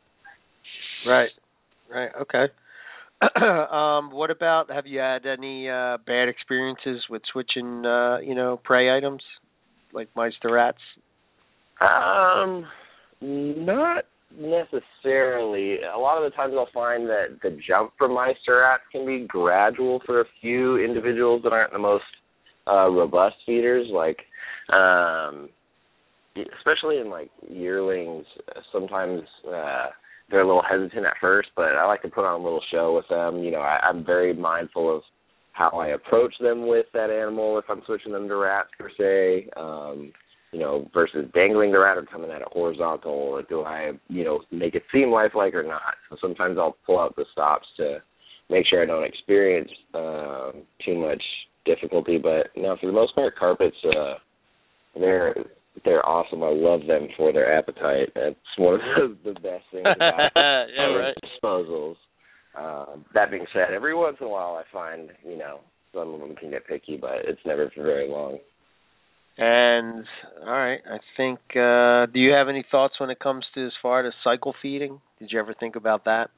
Right. 1.07 1.29
Right. 1.91 2.09
Okay. 2.21 2.45
um, 3.71 4.11
what 4.11 4.31
about 4.31 4.71
have 4.71 4.87
you 4.87 4.99
had 4.99 5.25
any 5.25 5.69
uh, 5.69 5.97
bad 6.05 6.29
experiences 6.29 7.03
with 7.09 7.21
switching, 7.31 7.85
uh, 7.85 8.19
you 8.19 8.33
know, 8.33 8.59
prey 8.63 8.95
items 8.95 9.21
like 9.93 10.07
mice 10.15 10.33
to 10.41 10.51
rats? 10.51 10.77
Um, 11.81 12.65
not 13.21 14.05
necessarily. 14.37 15.77
A 15.81 15.97
lot 15.97 16.17
of 16.17 16.29
the 16.29 16.35
times 16.35 16.53
I'll 16.57 16.69
find 16.73 17.07
that 17.07 17.39
the 17.41 17.57
jump 17.67 17.93
from 17.97 18.13
mice 18.13 18.35
to 18.45 18.53
rats 18.53 18.83
can 18.91 19.05
be 19.05 19.25
gradual 19.27 20.01
for 20.05 20.21
a 20.21 20.25
few 20.41 20.77
individuals 20.77 21.41
that 21.43 21.53
aren't 21.53 21.73
the 21.73 21.79
most 21.79 22.03
uh 22.67 22.89
robust 22.89 23.35
feeders 23.45 23.87
like 23.91 24.17
um 24.75 25.49
especially 26.57 26.97
in 26.97 27.09
like 27.09 27.31
yearlings 27.49 28.25
sometimes 28.71 29.21
uh 29.47 29.87
they're 30.29 30.41
a 30.41 30.45
little 30.45 30.61
hesitant 30.69 31.05
at 31.05 31.13
first 31.19 31.49
but 31.55 31.75
I 31.75 31.85
like 31.87 32.01
to 32.03 32.09
put 32.09 32.25
on 32.25 32.39
a 32.39 32.43
little 32.43 32.61
show 32.71 32.95
with 32.95 33.07
them 33.09 33.43
you 33.43 33.51
know 33.51 33.59
I, 33.59 33.79
I'm 33.87 34.05
very 34.05 34.33
mindful 34.33 34.97
of 34.97 35.03
how 35.53 35.69
I 35.69 35.87
approach 35.87 36.33
them 36.39 36.67
with 36.67 36.85
that 36.93 37.09
animal 37.09 37.57
if 37.57 37.65
I'm 37.69 37.81
switching 37.85 38.11
them 38.11 38.27
to 38.27 38.35
rats 38.35 38.69
per 38.77 38.91
se 38.97 39.49
um 39.57 40.11
you 40.51 40.59
know, 40.59 40.89
versus 40.93 41.25
dangling 41.33 41.71
the 41.71 41.79
rat 41.79 41.97
or 41.97 42.05
coming 42.05 42.31
at 42.31 42.41
it 42.41 42.47
horizontal, 42.51 43.11
or 43.11 43.43
do 43.43 43.61
I, 43.61 43.91
you 44.07 44.23
know, 44.23 44.41
make 44.51 44.75
it 44.75 44.83
seem 44.91 45.11
lifelike 45.11 45.53
or 45.53 45.63
not? 45.63 45.95
So 46.09 46.17
sometimes 46.21 46.57
I'll 46.57 46.77
pull 46.85 46.99
out 46.99 47.15
the 47.15 47.25
stops 47.31 47.67
to 47.77 47.99
make 48.49 48.65
sure 48.67 48.81
I 48.81 48.85
don't 48.85 49.05
experience 49.05 49.69
um, 49.93 50.63
too 50.83 50.97
much 50.97 51.21
difficulty. 51.65 52.17
But 52.17 52.47
no, 52.55 52.77
for 52.79 52.87
the 52.87 52.93
most 52.93 53.13
part, 53.15 53.37
carpets 53.37 53.75
uh, 53.85 54.15
they're 54.99 55.35
they're 55.85 56.07
awesome. 56.07 56.43
I 56.43 56.51
love 56.51 56.81
them 56.87 57.07
for 57.15 57.31
their 57.31 57.55
appetite. 57.55 58.09
That's 58.15 58.35
one 58.57 58.75
of 58.75 58.81
the, 59.23 59.33
the 59.33 59.39
best 59.39 59.63
things 59.71 59.85
about 59.85 60.31
yeah, 60.35 60.83
right. 60.83 61.15
disposals. 61.23 61.95
Um, 62.57 63.05
that 63.13 63.31
being 63.31 63.45
said, 63.53 63.73
every 63.73 63.95
once 63.95 64.17
in 64.19 64.27
a 64.27 64.29
while 64.29 64.55
I 64.59 64.63
find, 64.73 65.09
you 65.23 65.37
know, 65.37 65.61
some 65.93 66.13
of 66.13 66.19
them 66.19 66.35
can 66.35 66.49
get 66.49 66.67
picky, 66.67 66.97
but 66.97 67.19
it's 67.23 67.39
never 67.45 67.71
for 67.73 67.83
very 67.83 68.09
long. 68.09 68.39
And 69.41 70.03
all 70.41 70.51
right, 70.51 70.81
I 70.85 70.97
think. 71.15 71.39
Uh, 71.51 72.11
do 72.11 72.19
you 72.19 72.33
have 72.33 72.49
any 72.49 72.65
thoughts 72.69 72.95
when 72.99 73.09
it 73.09 73.19
comes 73.19 73.45
to 73.55 73.65
as 73.65 73.71
far 73.81 74.05
as 74.05 74.13
cycle 74.21 74.53
feeding? 74.61 74.99
Did 75.17 75.29
you 75.31 75.39
ever 75.39 75.55
think 75.57 75.77
about 75.77 76.03
that? 76.03 76.29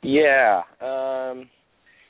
Yeah, 0.00 0.62
um, 0.80 1.50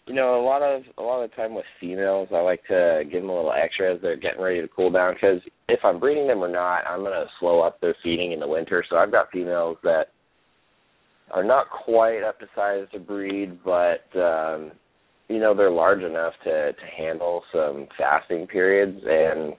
you 0.07 0.15
know, 0.15 0.39
a 0.39 0.45
lot 0.45 0.61
of 0.61 0.83
a 0.99 1.03
lot 1.03 1.23
of 1.23 1.35
time 1.35 1.55
with 1.55 1.65
females, 1.81 2.28
I 2.35 2.41
like 2.41 2.66
to 2.69 3.05
give 3.11 3.23
them 3.23 3.31
a 3.31 3.35
little 3.35 3.53
extra 3.53 3.95
as 3.95 4.03
they're 4.03 4.19
getting 4.19 4.43
ready 4.43 4.61
to 4.61 4.69
cool 4.69 4.91
down. 4.91 5.15
Because 5.15 5.41
if 5.70 5.81
I'm 5.83 6.01
breeding 6.01 6.28
them 6.28 6.45
or 6.45 6.51
not, 6.51 6.87
I'm 6.87 7.03
gonna 7.03 7.24
slow 7.41 7.62
up 7.62 7.81
their 7.81 7.97
feeding 8.03 8.33
in 8.33 8.41
the 8.41 8.49
winter. 8.49 8.85
So 8.91 8.97
I've 8.97 9.11
got 9.11 9.31
females 9.33 9.78
that 9.85 10.09
are 11.31 11.45
not 11.45 11.70
quite 11.70 12.23
up 12.23 12.39
to 12.41 12.47
size 12.55 12.87
to 12.93 12.99
breed, 12.99 13.59
but 13.65 14.05
um, 14.20 14.73
you 15.28 15.39
know 15.39 15.55
they're 15.55 15.70
large 15.70 16.03
enough 16.03 16.35
to 16.44 16.73
to 16.73 16.86
handle 16.97 17.43
some 17.53 17.86
fasting 17.98 18.47
periods 18.47 19.01
and 19.05 19.55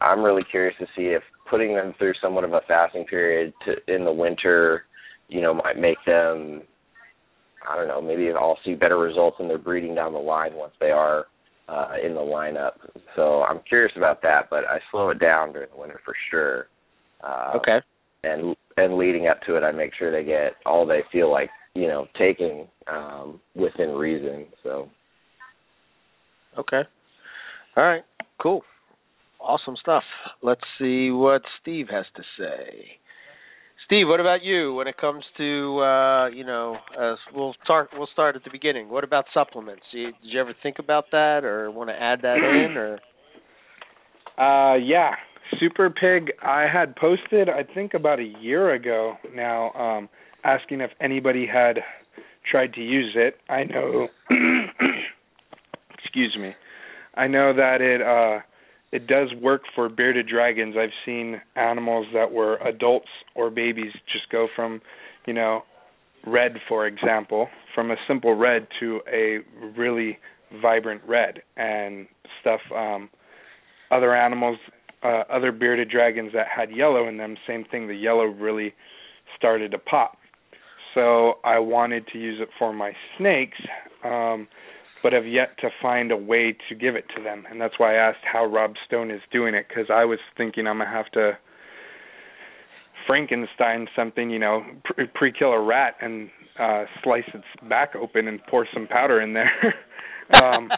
I'm 0.00 0.22
really 0.22 0.42
curious 0.50 0.74
to 0.78 0.86
see 0.96 1.06
if 1.06 1.22
putting 1.48 1.74
them 1.74 1.94
through 1.98 2.14
somewhat 2.20 2.44
of 2.44 2.52
a 2.52 2.60
fasting 2.66 3.04
period 3.04 3.52
to 3.64 3.94
in 3.94 4.04
the 4.04 4.12
winter, 4.12 4.84
you 5.28 5.40
know, 5.40 5.54
might 5.54 5.78
make 5.78 5.98
them 6.06 6.62
I 7.68 7.76
don't 7.76 7.88
know, 7.88 8.00
maybe 8.02 8.28
I'll 8.32 8.58
see 8.64 8.74
better 8.74 8.98
results 8.98 9.36
in 9.38 9.46
their 9.46 9.58
breeding 9.58 9.94
down 9.94 10.12
the 10.12 10.18
line 10.18 10.54
once 10.54 10.72
they 10.80 10.90
are 10.90 11.26
uh 11.68 11.92
in 12.04 12.14
the 12.14 12.20
lineup. 12.20 12.72
So 13.16 13.42
I'm 13.42 13.60
curious 13.68 13.92
about 13.96 14.22
that, 14.22 14.48
but 14.50 14.64
I 14.64 14.78
slow 14.90 15.10
it 15.10 15.20
down 15.20 15.52
during 15.52 15.68
the 15.70 15.80
winter 15.80 16.00
for 16.04 16.14
sure. 16.30 16.66
Uh 17.22 17.52
okay. 17.56 17.78
And 18.24 18.56
and 18.76 18.96
leading 18.96 19.26
up 19.26 19.40
to 19.46 19.56
it 19.56 19.62
I 19.62 19.72
make 19.72 19.92
sure 19.98 20.10
they 20.10 20.26
get 20.26 20.54
all 20.66 20.86
they 20.86 21.02
feel 21.10 21.30
like 21.30 21.50
you 21.74 21.88
know 21.88 22.06
taking 22.18 22.68
um 22.90 23.40
within 23.54 23.90
reason 23.90 24.46
so. 24.62 24.88
Okay. 26.58 26.82
All 27.76 27.84
right. 27.84 28.02
Cool. 28.42 28.62
Awesome 29.40 29.76
stuff. 29.80 30.02
Let's 30.42 30.60
see 30.78 31.10
what 31.10 31.42
steve 31.60 31.86
has 31.90 32.04
to 32.16 32.22
say. 32.38 32.98
Steve, 33.86 34.06
what 34.06 34.20
about 34.20 34.42
you 34.42 34.74
when 34.74 34.86
it 34.86 34.96
comes 34.96 35.24
to 35.38 35.80
uh, 35.80 36.28
you 36.28 36.44
know, 36.44 36.76
uh, 36.98 37.14
we'll 37.34 37.54
start 37.64 37.90
we'll 37.96 38.08
start 38.12 38.36
at 38.36 38.44
the 38.44 38.50
beginning. 38.50 38.88
What 38.88 39.04
about 39.04 39.24
supplements? 39.34 39.82
Did 39.92 39.98
you, 39.98 40.06
did 40.06 40.32
you 40.32 40.40
ever 40.40 40.54
think 40.62 40.78
about 40.78 41.06
that 41.12 41.44
or 41.44 41.70
want 41.70 41.90
to 41.90 41.94
add 41.94 42.20
that 42.22 42.36
in 42.36 42.76
or? 42.76 43.00
Uh 44.38 44.76
yeah, 44.76 45.12
Super 45.58 45.90
Pig 45.90 46.32
I 46.42 46.66
had 46.72 46.96
posted 46.96 47.48
I 47.48 47.62
think 47.74 47.94
about 47.94 48.18
a 48.18 48.32
year 48.40 48.72
ago 48.74 49.14
now 49.34 49.72
um 49.72 50.08
asking 50.44 50.80
if 50.80 50.90
anybody 51.00 51.46
had 51.46 51.78
tried 52.50 52.74
to 52.74 52.80
use 52.80 53.12
it. 53.14 53.36
I 53.48 53.64
know 53.64 54.08
excuse 55.98 56.36
me. 56.38 56.54
I 57.14 57.26
know 57.26 57.52
that 57.54 57.80
it 57.80 58.02
uh 58.02 58.42
it 58.92 59.06
does 59.06 59.32
work 59.40 59.62
for 59.74 59.88
bearded 59.88 60.28
dragons. 60.28 60.74
I've 60.78 60.90
seen 61.06 61.40
animals 61.56 62.06
that 62.12 62.30
were 62.30 62.56
adults 62.56 63.08
or 63.34 63.48
babies 63.48 63.92
just 64.12 64.28
go 64.30 64.48
from, 64.54 64.82
you 65.26 65.32
know, 65.32 65.62
red 66.26 66.56
for 66.68 66.86
example, 66.86 67.48
from 67.74 67.90
a 67.90 67.96
simple 68.06 68.34
red 68.34 68.66
to 68.80 69.00
a 69.10 69.38
really 69.76 70.18
vibrant 70.60 71.00
red 71.08 71.40
and 71.56 72.06
stuff 72.40 72.60
um 72.76 73.08
other 73.90 74.14
animals 74.14 74.58
uh 75.02 75.22
other 75.30 75.52
bearded 75.52 75.88
dragons 75.88 76.32
that 76.34 76.46
had 76.54 76.70
yellow 76.70 77.08
in 77.08 77.16
them, 77.16 77.36
same 77.46 77.64
thing, 77.70 77.88
the 77.88 77.94
yellow 77.94 78.24
really 78.24 78.74
started 79.36 79.70
to 79.70 79.78
pop. 79.78 80.18
So 80.94 81.34
I 81.44 81.58
wanted 81.58 82.06
to 82.12 82.18
use 82.18 82.40
it 82.40 82.48
for 82.58 82.72
my 82.72 82.92
snakes. 83.18 83.58
Um 84.04 84.48
but 85.02 85.12
have 85.12 85.26
yet 85.26 85.58
to 85.58 85.68
find 85.80 86.12
a 86.12 86.16
way 86.16 86.56
to 86.68 86.74
give 86.76 86.94
it 86.94 87.04
to 87.16 87.22
them. 87.22 87.44
And 87.50 87.60
that's 87.60 87.74
why 87.76 87.96
I 87.96 88.08
asked 88.10 88.24
how 88.30 88.46
Rob 88.46 88.74
Stone 88.86 89.10
is 89.10 89.20
doing 89.32 89.52
it 89.54 89.66
because 89.68 89.86
I 89.92 90.04
was 90.04 90.20
thinking 90.36 90.66
I'm 90.66 90.78
gonna 90.78 90.90
have 90.90 91.10
to 91.12 91.32
Frankenstein 93.06 93.88
something, 93.96 94.30
you 94.30 94.38
know, 94.38 94.62
pre 95.14 95.32
kill 95.32 95.52
a 95.52 95.60
rat 95.60 95.96
and 96.00 96.30
uh 96.58 96.84
slice 97.02 97.24
its 97.34 97.44
back 97.68 97.94
open 97.96 98.28
and 98.28 98.40
pour 98.48 98.66
some 98.72 98.86
powder 98.86 99.20
in 99.20 99.32
there. 99.32 99.50
um 100.42 100.70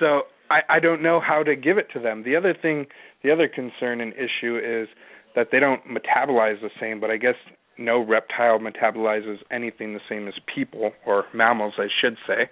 so 0.00 0.22
I 0.50 0.60
I 0.68 0.80
don't 0.80 1.02
know 1.02 1.20
how 1.20 1.42
to 1.42 1.54
give 1.54 1.78
it 1.78 1.88
to 1.94 2.00
them. 2.00 2.24
The 2.24 2.36
other 2.36 2.54
thing, 2.60 2.86
the 3.22 3.30
other 3.30 3.48
concern 3.48 4.00
and 4.00 4.12
issue 4.14 4.58
is 4.58 4.88
that 5.36 5.48
they 5.52 5.60
don't 5.60 5.82
metabolize 5.86 6.60
the 6.60 6.70
same, 6.80 7.00
but 7.00 7.10
I 7.10 7.16
guess 7.16 7.34
no 7.78 7.98
reptile 8.04 8.58
metabolizes 8.58 9.38
anything 9.50 9.94
the 9.94 10.00
same 10.08 10.28
as 10.28 10.34
people 10.54 10.92
or 11.06 11.24
mammals, 11.34 11.74
I 11.78 11.86
should 12.00 12.16
say. 12.26 12.50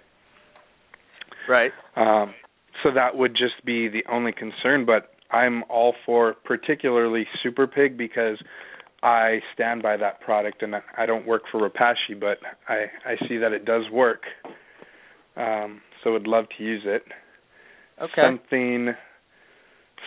Right. 1.47 1.71
Um, 1.95 2.33
so 2.81 2.89
that 2.93 3.15
would 3.15 3.31
just 3.33 3.63
be 3.65 3.87
the 3.87 4.03
only 4.11 4.31
concern, 4.31 4.85
but 4.85 5.11
I'm 5.31 5.63
all 5.69 5.93
for 6.05 6.35
particularly 6.45 7.25
Super 7.41 7.67
Pig 7.67 7.97
because 7.97 8.37
I 9.01 9.39
stand 9.53 9.81
by 9.83 9.97
that 9.97 10.21
product 10.21 10.61
and 10.61 10.75
I 10.97 11.05
don't 11.05 11.25
work 11.27 11.43
for 11.51 11.69
Repashy, 11.69 12.17
but 12.19 12.37
I 12.69 12.85
I 13.05 13.15
see 13.27 13.37
that 13.37 13.51
it 13.51 13.65
does 13.65 13.83
work. 13.91 14.21
Um, 15.35 15.81
so 16.03 16.13
would 16.13 16.27
love 16.27 16.45
to 16.57 16.63
use 16.63 16.83
it. 16.85 17.03
Okay. 18.01 18.11
Something 18.15 18.93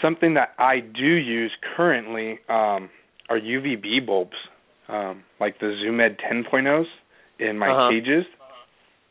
something 0.02 0.34
that 0.34 0.50
I 0.58 0.80
do 0.80 1.06
use 1.06 1.52
currently 1.76 2.38
um 2.48 2.90
are 3.28 3.38
UVB 3.38 4.06
bulbs. 4.06 4.36
Um 4.88 5.24
like 5.40 5.58
the 5.60 5.76
Zoo 5.80 5.92
Med 5.92 6.18
10.0s 6.18 6.84
in 7.38 7.58
my 7.58 7.68
Uh-huh. 7.70 7.90
cages 7.90 8.24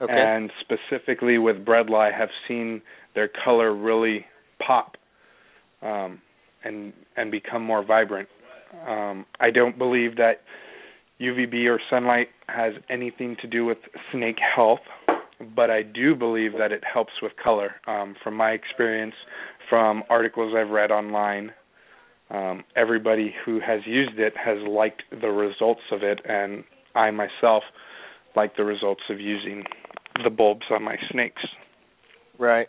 Okay. 0.01 0.13
and 0.13 0.51
specifically 0.59 1.37
with 1.37 1.63
Bredli, 1.65 2.11
have 2.13 2.29
seen 2.47 2.81
their 3.13 3.29
color 3.29 3.73
really 3.73 4.25
pop 4.59 4.97
um, 5.81 6.21
and 6.65 6.91
and 7.15 7.31
become 7.31 7.63
more 7.63 7.83
vibrant. 7.83 8.27
Um, 8.87 9.25
I 9.39 9.51
don't 9.51 9.77
believe 9.77 10.17
that 10.17 10.41
UVB 11.21 11.65
or 11.69 11.79
sunlight 11.89 12.27
has 12.47 12.73
anything 12.89 13.37
to 13.41 13.47
do 13.47 13.63
with 13.63 13.77
snake 14.11 14.37
health, 14.55 14.81
but 15.55 15.69
I 15.69 15.81
do 15.81 16.13
believe 16.13 16.51
that 16.57 16.73
it 16.73 16.83
helps 16.83 17.13
with 17.21 17.31
color. 17.41 17.75
Um, 17.87 18.15
from 18.21 18.33
my 18.35 18.51
experience, 18.51 19.15
from 19.69 20.03
articles 20.09 20.53
I've 20.57 20.71
read 20.71 20.91
online, 20.91 21.51
um, 22.29 22.63
everybody 22.75 23.33
who 23.45 23.59
has 23.59 23.81
used 23.85 24.19
it 24.19 24.33
has 24.35 24.57
liked 24.67 25.03
the 25.09 25.27
results 25.27 25.81
of 25.91 26.03
it, 26.03 26.19
and 26.27 26.63
I 26.95 27.11
myself 27.11 27.63
like 28.35 28.55
the 28.57 28.63
results 28.63 29.01
of 29.09 29.19
using 29.19 29.63
the 30.23 30.29
bulbs 30.29 30.65
on 30.71 30.83
my 30.83 30.95
snakes. 31.11 31.41
Right. 32.39 32.67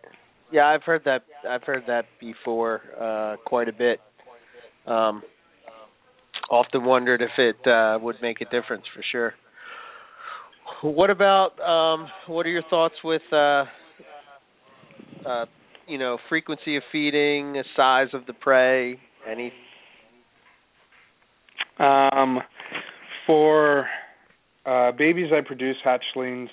Yeah, 0.53 0.67
I've 0.67 0.83
heard 0.83 1.03
that. 1.05 1.23
I've 1.49 1.63
heard 1.63 1.85
that 1.89 2.05
before 2.21 2.83
uh, 3.01 3.37
quite 3.45 3.69
a 3.69 3.73
bit. 3.73 4.01
Um, 4.87 5.23
often 6.51 6.85
wondered 6.85 7.23
if 7.23 7.31
it 7.39 7.69
uh, 7.69 7.99
would 8.01 8.17
make 8.23 8.41
a 8.41 8.45
difference 8.45 8.85
for 8.95 9.03
sure. 9.11 9.35
What 10.83 11.11
about 11.11 11.59
um, 11.61 12.09
what 12.29 12.47
are 12.47 12.51
your 12.51 12.63
thoughts 12.69 12.95
with 13.03 13.23
uh, 13.33 13.65
uh, 15.27 15.47
you 15.89 15.99
know 15.99 16.19
frequency 16.29 16.77
of 16.77 16.83
feeding, 16.93 17.61
size 17.77 18.09
of 18.13 18.27
the 18.27 18.33
prey, 18.33 19.01
any? 19.27 19.53
Um, 21.79 22.41
for 23.27 23.87
uh, 24.65 24.93
babies 24.93 25.31
I 25.37 25.41
produce 25.47 25.77
hatchlings, 25.85 26.49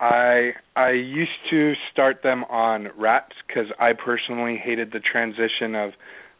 I 0.00 0.52
I 0.76 0.90
used 0.90 1.30
to 1.50 1.74
start 1.92 2.22
them 2.22 2.44
on 2.44 2.88
rats 2.98 3.32
because 3.46 3.66
I 3.80 3.92
personally 3.92 4.56
hated 4.62 4.92
the 4.92 5.00
transition 5.00 5.74
of, 5.74 5.92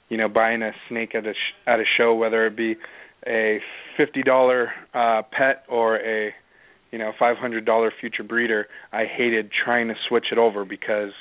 you 0.08 0.16
know, 0.16 0.28
buying 0.28 0.62
a 0.62 0.72
snake 0.88 1.14
at 1.14 1.26
a 1.26 1.32
sh- 1.32 1.56
at 1.66 1.80
a 1.80 1.84
show, 1.96 2.14
whether 2.14 2.46
it 2.46 2.56
be 2.56 2.76
a 3.26 3.60
fifty 3.96 4.22
dollar 4.22 4.72
uh, 4.92 5.22
pet 5.32 5.64
or 5.68 5.96
a, 5.96 6.32
you 6.92 6.98
know, 6.98 7.12
five 7.18 7.36
hundred 7.38 7.64
dollar 7.64 7.92
future 8.00 8.22
breeder. 8.22 8.66
I 8.92 9.04
hated 9.06 9.50
trying 9.64 9.88
to 9.88 9.94
switch 10.08 10.26
it 10.30 10.38
over 10.38 10.64
because. 10.64 11.12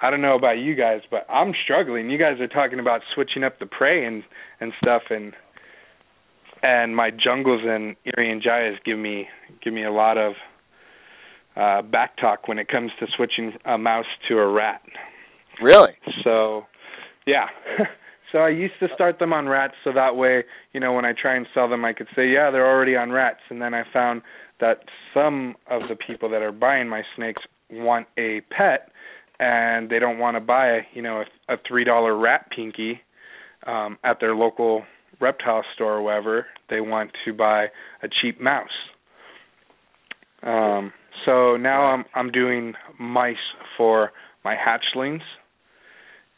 I 0.00 0.10
don't 0.10 0.22
know 0.22 0.36
about 0.36 0.58
you 0.58 0.74
guys, 0.74 1.00
but 1.10 1.26
I'm 1.28 1.52
struggling. 1.64 2.10
You 2.10 2.18
guys 2.18 2.40
are 2.40 2.48
talking 2.48 2.78
about 2.78 3.00
switching 3.14 3.42
up 3.42 3.58
the 3.58 3.66
prey 3.66 4.04
and 4.04 4.22
and 4.60 4.72
stuff, 4.80 5.02
and 5.10 5.32
and 6.62 6.94
my 6.94 7.10
jungles 7.10 7.62
and 7.64 7.96
Irian 8.16 8.40
Jayas 8.42 8.76
give 8.84 8.98
me 8.98 9.26
give 9.62 9.72
me 9.72 9.84
a 9.84 9.92
lot 9.92 10.18
of 10.18 10.34
uh 11.56 11.82
back 11.82 12.16
talk 12.16 12.48
when 12.48 12.58
it 12.58 12.68
comes 12.68 12.92
to 13.00 13.06
switching 13.16 13.52
a 13.64 13.78
mouse 13.78 14.06
to 14.28 14.38
a 14.38 14.46
rat. 14.46 14.82
Really? 15.60 15.92
So, 16.22 16.66
yeah. 17.26 17.46
so 18.32 18.38
I 18.38 18.50
used 18.50 18.74
to 18.80 18.88
start 18.94 19.18
them 19.18 19.32
on 19.32 19.48
rats 19.48 19.74
so 19.82 19.92
that 19.92 20.16
way, 20.16 20.44
you 20.72 20.78
know, 20.78 20.92
when 20.92 21.04
I 21.04 21.12
try 21.20 21.36
and 21.36 21.46
sell 21.52 21.68
them 21.68 21.84
I 21.84 21.92
could 21.92 22.08
say, 22.14 22.28
yeah, 22.28 22.50
they're 22.50 22.68
already 22.68 22.96
on 22.96 23.10
rats 23.10 23.40
and 23.50 23.60
then 23.60 23.74
I 23.74 23.82
found 23.92 24.22
that 24.60 24.84
some 25.14 25.56
of 25.70 25.82
the 25.88 25.96
people 25.96 26.28
that 26.30 26.42
are 26.42 26.52
buying 26.52 26.88
my 26.88 27.02
snakes 27.16 27.42
want 27.70 28.06
a 28.16 28.40
pet 28.50 28.90
and 29.40 29.88
they 29.90 29.98
don't 29.98 30.18
want 30.18 30.36
to 30.36 30.40
buy, 30.40 30.80
you 30.94 31.02
know, 31.02 31.22
a, 31.48 31.54
a 31.54 31.56
$3 31.58 32.20
rat 32.22 32.50
pinky 32.54 33.00
um 33.66 33.98
at 34.04 34.20
their 34.20 34.36
local 34.36 34.84
reptile 35.20 35.64
store 35.74 35.94
or 35.94 36.02
wherever. 36.02 36.46
They 36.70 36.80
want 36.80 37.10
to 37.24 37.32
buy 37.32 37.66
a 38.02 38.08
cheap 38.20 38.40
mouse. 38.40 38.68
Um 40.42 40.92
so 41.26 41.56
now 41.56 41.82
I'm 41.86 42.04
I'm 42.14 42.30
doing 42.30 42.74
mice 42.98 43.36
for 43.76 44.12
my 44.44 44.54
hatchlings 44.54 45.22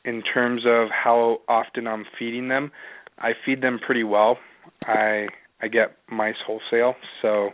in 0.04 0.22
terms 0.22 0.62
of 0.66 0.88
how 0.90 1.40
often 1.48 1.86
I'm 1.86 2.06
feeding 2.18 2.48
them. 2.48 2.72
I 3.18 3.32
feed 3.44 3.62
them 3.62 3.78
pretty 3.84 4.04
well. 4.04 4.38
I 4.84 5.26
I 5.60 5.68
get 5.68 5.96
mice 6.10 6.36
wholesale, 6.46 6.94
so 7.20 7.50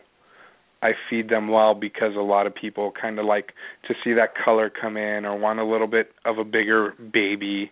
I 0.87 0.93
feed 1.11 1.29
them 1.29 1.49
well 1.49 1.75
because 1.75 2.15
a 2.17 2.21
lot 2.21 2.47
of 2.47 2.55
people 2.55 2.93
kind 3.01 3.19
of 3.19 3.27
like 3.27 3.53
to 3.89 3.95
see 4.05 4.13
that 4.15 4.31
color 4.43 4.71
come 4.71 4.97
in 4.97 5.25
or 5.25 5.37
want 5.39 5.59
a 5.59 5.65
little 5.65 5.87
bit 5.87 6.13
of 6.25 6.39
a 6.39 6.45
bigger 6.45 6.95
baby 7.13 7.71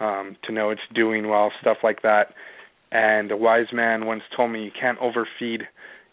um 0.00 0.36
to 0.44 0.52
know 0.52 0.70
it's 0.70 0.80
doing 0.94 1.28
well, 1.28 1.52
stuff 1.60 1.78
like 1.82 2.02
that. 2.02 2.34
And 2.90 3.30
a 3.30 3.36
wise 3.36 3.72
man 3.72 4.06
once 4.06 4.22
told 4.36 4.50
me 4.50 4.64
you 4.64 4.70
can't 4.78 4.98
overfeed 4.98 5.62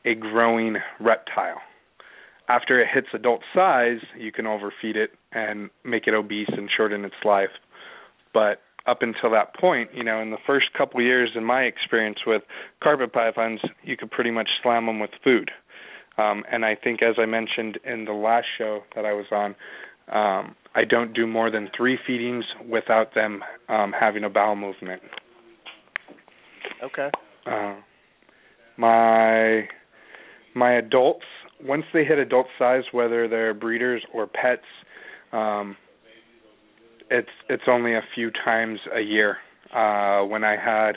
a 0.05 0.15
growing 0.15 0.77
reptile 0.99 1.61
after 2.49 2.81
it 2.81 2.87
hits 2.91 3.07
adult 3.13 3.41
size, 3.53 3.99
you 4.17 4.31
can 4.31 4.47
overfeed 4.47 4.95
it 4.95 5.11
and 5.31 5.69
make 5.85 6.07
it 6.07 6.15
obese 6.15 6.49
and 6.49 6.69
shorten 6.75 7.05
its 7.05 7.15
life. 7.23 7.51
But 8.33 8.61
up 8.87 9.01
until 9.01 9.29
that 9.31 9.55
point, 9.55 9.91
you 9.93 10.03
know, 10.03 10.19
in 10.19 10.31
the 10.31 10.37
first 10.47 10.73
couple 10.75 10.99
years, 11.01 11.29
in 11.35 11.43
my 11.43 11.61
experience 11.61 12.19
with 12.25 12.41
carpet 12.81 13.13
pythons, 13.13 13.61
you 13.83 13.95
could 13.95 14.09
pretty 14.09 14.31
much 14.31 14.49
slam 14.63 14.87
them 14.87 14.99
with 14.99 15.11
food. 15.23 15.51
Um, 16.19 16.43
and 16.51 16.65
I 16.65 16.75
think, 16.75 17.01
as 17.01 17.15
I 17.17 17.25
mentioned 17.25 17.79
in 17.85 18.05
the 18.05 18.13
last 18.13 18.47
show 18.57 18.81
that 18.95 19.05
I 19.05 19.13
was 19.13 19.25
on, 19.31 19.55
um, 20.11 20.55
I 20.75 20.83
don't 20.89 21.13
do 21.13 21.27
more 21.27 21.51
than 21.51 21.69
three 21.75 21.97
feedings 22.05 22.43
without 22.67 23.13
them 23.13 23.41
um, 23.69 23.93
having 23.97 24.23
a 24.23 24.29
bowel 24.29 24.55
movement. 24.55 25.01
Okay. 26.83 27.09
Uh, 27.45 27.75
my 28.77 29.67
my 30.55 30.73
adults 30.77 31.25
once 31.63 31.83
they 31.93 32.05
hit 32.05 32.17
adult 32.17 32.47
size, 32.57 32.83
whether 32.91 33.27
they're 33.27 33.53
breeders 33.53 34.03
or 34.13 34.27
pets, 34.27 34.61
um, 35.31 35.75
it's 37.11 37.29
it's 37.49 37.63
only 37.67 37.93
a 37.93 38.01
few 38.15 38.31
times 38.31 38.79
a 38.95 39.01
year. 39.01 39.37
Uh, 39.73 40.23
when 40.25 40.43
I 40.43 40.55
had 40.55 40.93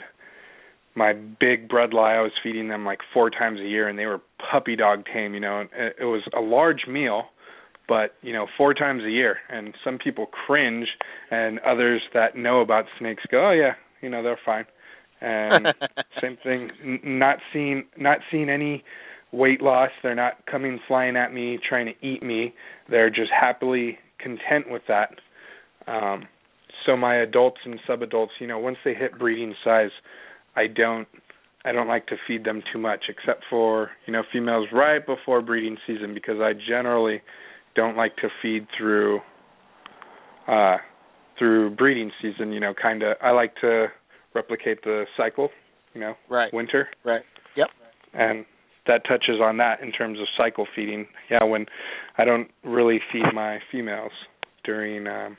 my 0.95 1.13
big 1.13 1.67
bredli, 1.69 2.17
I 2.17 2.21
was 2.21 2.31
feeding 2.41 2.67
them 2.67 2.85
like 2.85 2.99
four 3.13 3.29
times 3.29 3.59
a 3.59 3.67
year, 3.67 3.87
and 3.87 3.97
they 3.97 4.05
were 4.05 4.21
puppy 4.51 4.75
dog 4.75 5.03
tame. 5.11 5.33
You 5.33 5.39
know, 5.39 5.65
it, 5.73 6.03
was 6.05 6.21
a 6.35 6.41
large 6.41 6.85
meal, 6.87 7.23
but 7.87 8.15
you 8.21 8.33
know, 8.33 8.47
four 8.57 8.73
times 8.73 9.03
a 9.03 9.09
year. 9.09 9.37
And 9.49 9.73
some 9.83 9.97
people 9.97 10.27
cringe, 10.27 10.87
and 11.31 11.59
others 11.59 12.01
that 12.13 12.35
know 12.35 12.61
about 12.61 12.85
snakes 12.99 13.23
go, 13.29 13.49
"Oh 13.49 13.51
yeah, 13.51 13.73
you 14.01 14.09
know, 14.09 14.21
they're 14.21 14.39
fine." 14.45 14.65
And 15.21 15.67
same 16.21 16.37
thing, 16.43 16.69
n- 16.83 16.99
not 17.03 17.37
seeing 17.51 17.85
not 17.97 18.19
seeing 18.29 18.49
any 18.49 18.83
weight 19.31 19.61
loss. 19.61 19.89
They're 20.03 20.15
not 20.15 20.45
coming 20.45 20.79
flying 20.87 21.17
at 21.17 21.33
me 21.33 21.57
trying 21.67 21.87
to 21.87 22.07
eat 22.07 22.21
me. 22.21 22.53
They're 22.89 23.09
just 23.09 23.31
happily 23.31 23.97
content 24.19 24.69
with 24.69 24.83
that. 24.87 25.15
Um, 25.87 26.27
so 26.85 26.95
my 26.97 27.15
adults 27.15 27.59
and 27.65 27.79
subadults, 27.87 28.39
you 28.39 28.47
know, 28.47 28.59
once 28.59 28.77
they 28.83 28.93
hit 28.93 29.17
breeding 29.17 29.55
size, 29.63 29.91
I 30.55 30.67
don't 30.67 31.07
I 31.65 31.71
don't 31.71 31.87
like 31.87 32.07
to 32.07 32.15
feed 32.27 32.43
them 32.43 32.61
too 32.71 32.79
much 32.79 33.05
except 33.07 33.43
for, 33.49 33.91
you 34.05 34.11
know, 34.13 34.23
females 34.31 34.67
right 34.73 35.05
before 35.05 35.41
breeding 35.41 35.77
season 35.87 36.13
because 36.13 36.41
I 36.41 36.51
generally 36.53 37.21
don't 37.75 37.95
like 37.95 38.15
to 38.17 38.29
feed 38.41 38.67
through 38.77 39.21
uh 40.47 40.77
through 41.39 41.71
breeding 41.75 42.11
season, 42.21 42.51
you 42.51 42.59
know, 42.59 42.73
kind 42.79 43.01
of 43.03 43.17
I 43.21 43.31
like 43.31 43.55
to 43.61 43.87
replicate 44.35 44.83
the 44.83 45.05
cycle, 45.15 45.49
you 45.93 46.01
know, 46.01 46.15
right. 46.29 46.53
winter. 46.53 46.89
Right. 47.03 47.21
Yep. 47.55 47.67
And 48.13 48.45
that 48.85 49.03
touches 49.07 49.39
on 49.41 49.57
that 49.57 49.81
in 49.81 49.91
terms 49.91 50.19
of 50.19 50.27
cycle 50.37 50.67
feeding. 50.75 51.07
Yeah, 51.31 51.43
when 51.43 51.65
I 52.17 52.25
don't 52.25 52.49
really 52.63 52.99
feed 53.11 53.23
my 53.33 53.59
females 53.71 54.11
during 54.63 55.07
um 55.07 55.37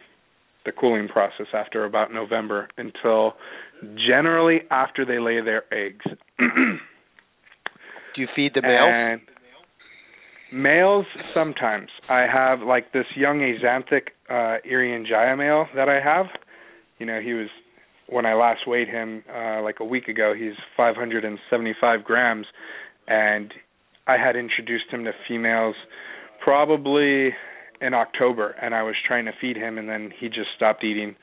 the 0.65 0.73
cooling 0.73 1.09
process 1.09 1.47
after 1.53 1.85
about 1.85 2.13
November 2.13 2.69
until 2.77 3.35
generally 4.09 4.61
after 4.71 5.05
they 5.05 5.19
lay 5.19 5.41
their 5.41 5.65
eggs. 5.73 6.05
Do 6.39 8.21
you 8.21 8.29
feed 8.35 8.53
the 8.55 8.63
males? 8.63 8.91
And 8.93 9.21
males 10.53 11.07
sometimes. 11.35 11.89
I 12.09 12.27
have 12.33 12.61
like 12.61 12.93
this 12.93 13.07
young 13.17 13.41
axanthic 13.41 14.09
uh 14.31 14.59
Irian 14.71 15.05
male 15.37 15.67
that 15.75 15.89
I 15.89 16.01
have. 16.01 16.27
You 16.99 17.07
know, 17.07 17.21
he 17.21 17.33
was 17.33 17.49
when 18.09 18.27
I 18.27 18.35
last 18.35 18.67
weighed 18.67 18.89
him 18.89 19.25
uh 19.35 19.63
like 19.63 19.77
a 19.81 19.85
week 19.85 20.09
ago, 20.09 20.33
he's 20.39 20.55
575 20.77 22.05
grams 22.05 22.47
and 23.09 23.53
I 24.07 24.17
had 24.17 24.37
introduced 24.37 24.87
him 24.91 25.05
to 25.05 25.13
females 25.27 25.77
probably 26.43 27.31
in 27.85 27.93
October 27.93 28.55
and 28.63 28.75
I 28.75 28.83
was 28.83 28.95
trying 29.07 29.27
to 29.27 29.33
feed 29.41 29.57
him 29.57 29.77
and 29.79 29.89
then 29.89 30.11
he 30.19 30.29
just 30.29 30.49
stopped 30.57 30.83
eating. 30.83 31.15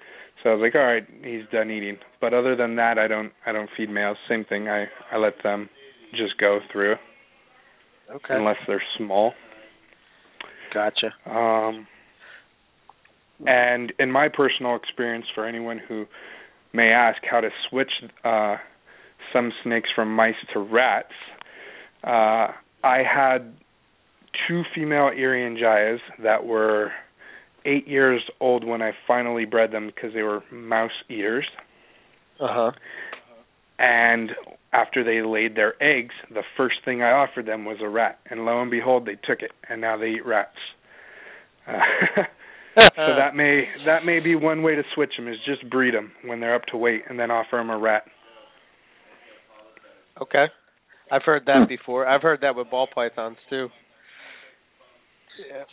So 0.43 0.49
I 0.49 0.53
was 0.53 0.61
like, 0.61 0.75
all 0.75 0.85
right, 0.85 1.05
he's 1.23 1.43
done 1.51 1.71
eating. 1.71 1.97
But 2.19 2.33
other 2.33 2.55
than 2.55 2.75
that, 2.75 2.97
I 2.99 3.07
don't 3.07 3.31
I 3.45 3.51
don't 3.51 3.69
feed 3.75 3.89
males. 3.89 4.17
Same 4.29 4.45
thing. 4.45 4.67
I 4.69 4.85
I 5.11 5.17
let 5.17 5.33
them 5.43 5.69
just 6.11 6.37
go 6.39 6.59
through. 6.71 6.95
Okay. 8.09 8.35
Unless 8.35 8.57
they're 8.67 8.83
small. 8.97 9.33
Gotcha. 10.73 11.13
Um 11.25 11.87
and 13.47 13.91
in 13.97 14.11
my 14.11 14.27
personal 14.29 14.75
experience 14.75 15.25
for 15.33 15.45
anyone 15.45 15.79
who 15.87 16.05
may 16.73 16.89
ask 16.89 17.17
how 17.29 17.41
to 17.41 17.49
switch 17.69 17.91
uh 18.23 18.57
some 19.33 19.51
snakes 19.63 19.89
from 19.95 20.13
mice 20.13 20.35
to 20.53 20.59
rats, 20.59 21.13
uh 22.03 22.47
I 22.83 23.03
had 23.03 23.53
two 24.47 24.63
female 24.75 25.09
Irian 25.15 25.57
that 26.23 26.45
were 26.45 26.91
eight 27.65 27.87
years 27.87 28.21
old 28.39 28.63
when 28.63 28.81
I 28.81 28.91
finally 29.07 29.45
bred 29.45 29.71
them 29.71 29.87
because 29.87 30.13
they 30.13 30.23
were 30.23 30.43
mouse 30.51 30.91
eaters. 31.09 31.45
Uh 32.39 32.47
huh. 32.49 32.71
And 33.77 34.31
after 34.73 35.03
they 35.03 35.27
laid 35.27 35.55
their 35.55 35.81
eggs, 35.81 36.13
the 36.29 36.43
first 36.55 36.75
thing 36.85 37.01
I 37.01 37.11
offered 37.11 37.45
them 37.45 37.65
was 37.65 37.77
a 37.81 37.89
rat, 37.89 38.19
and 38.29 38.45
lo 38.45 38.61
and 38.61 38.71
behold, 38.71 39.05
they 39.05 39.15
took 39.15 39.41
it, 39.41 39.51
and 39.67 39.81
now 39.81 39.97
they 39.97 40.11
eat 40.11 40.25
rats. 40.25 40.57
Uh, 41.67 41.73
so 42.79 43.15
that 43.17 43.35
may 43.35 43.65
that 43.85 44.05
may 44.05 44.19
be 44.19 44.35
one 44.35 44.63
way 44.63 44.75
to 44.75 44.83
switch 44.95 45.11
them 45.17 45.27
is 45.27 45.37
just 45.45 45.69
breed 45.69 45.93
them 45.93 46.11
when 46.25 46.39
they're 46.39 46.55
up 46.55 46.65
to 46.71 46.77
weight, 46.77 47.01
and 47.09 47.19
then 47.19 47.31
offer 47.31 47.57
them 47.57 47.69
a 47.69 47.77
rat. 47.77 48.03
Okay, 50.21 50.45
I've 51.11 51.23
heard 51.23 51.43
that 51.47 51.67
before. 51.67 52.07
I've 52.07 52.21
heard 52.21 52.41
that 52.41 52.55
with 52.55 52.69
ball 52.69 52.87
pythons 52.93 53.37
too. 53.49 53.67
Yeah. 55.39 55.63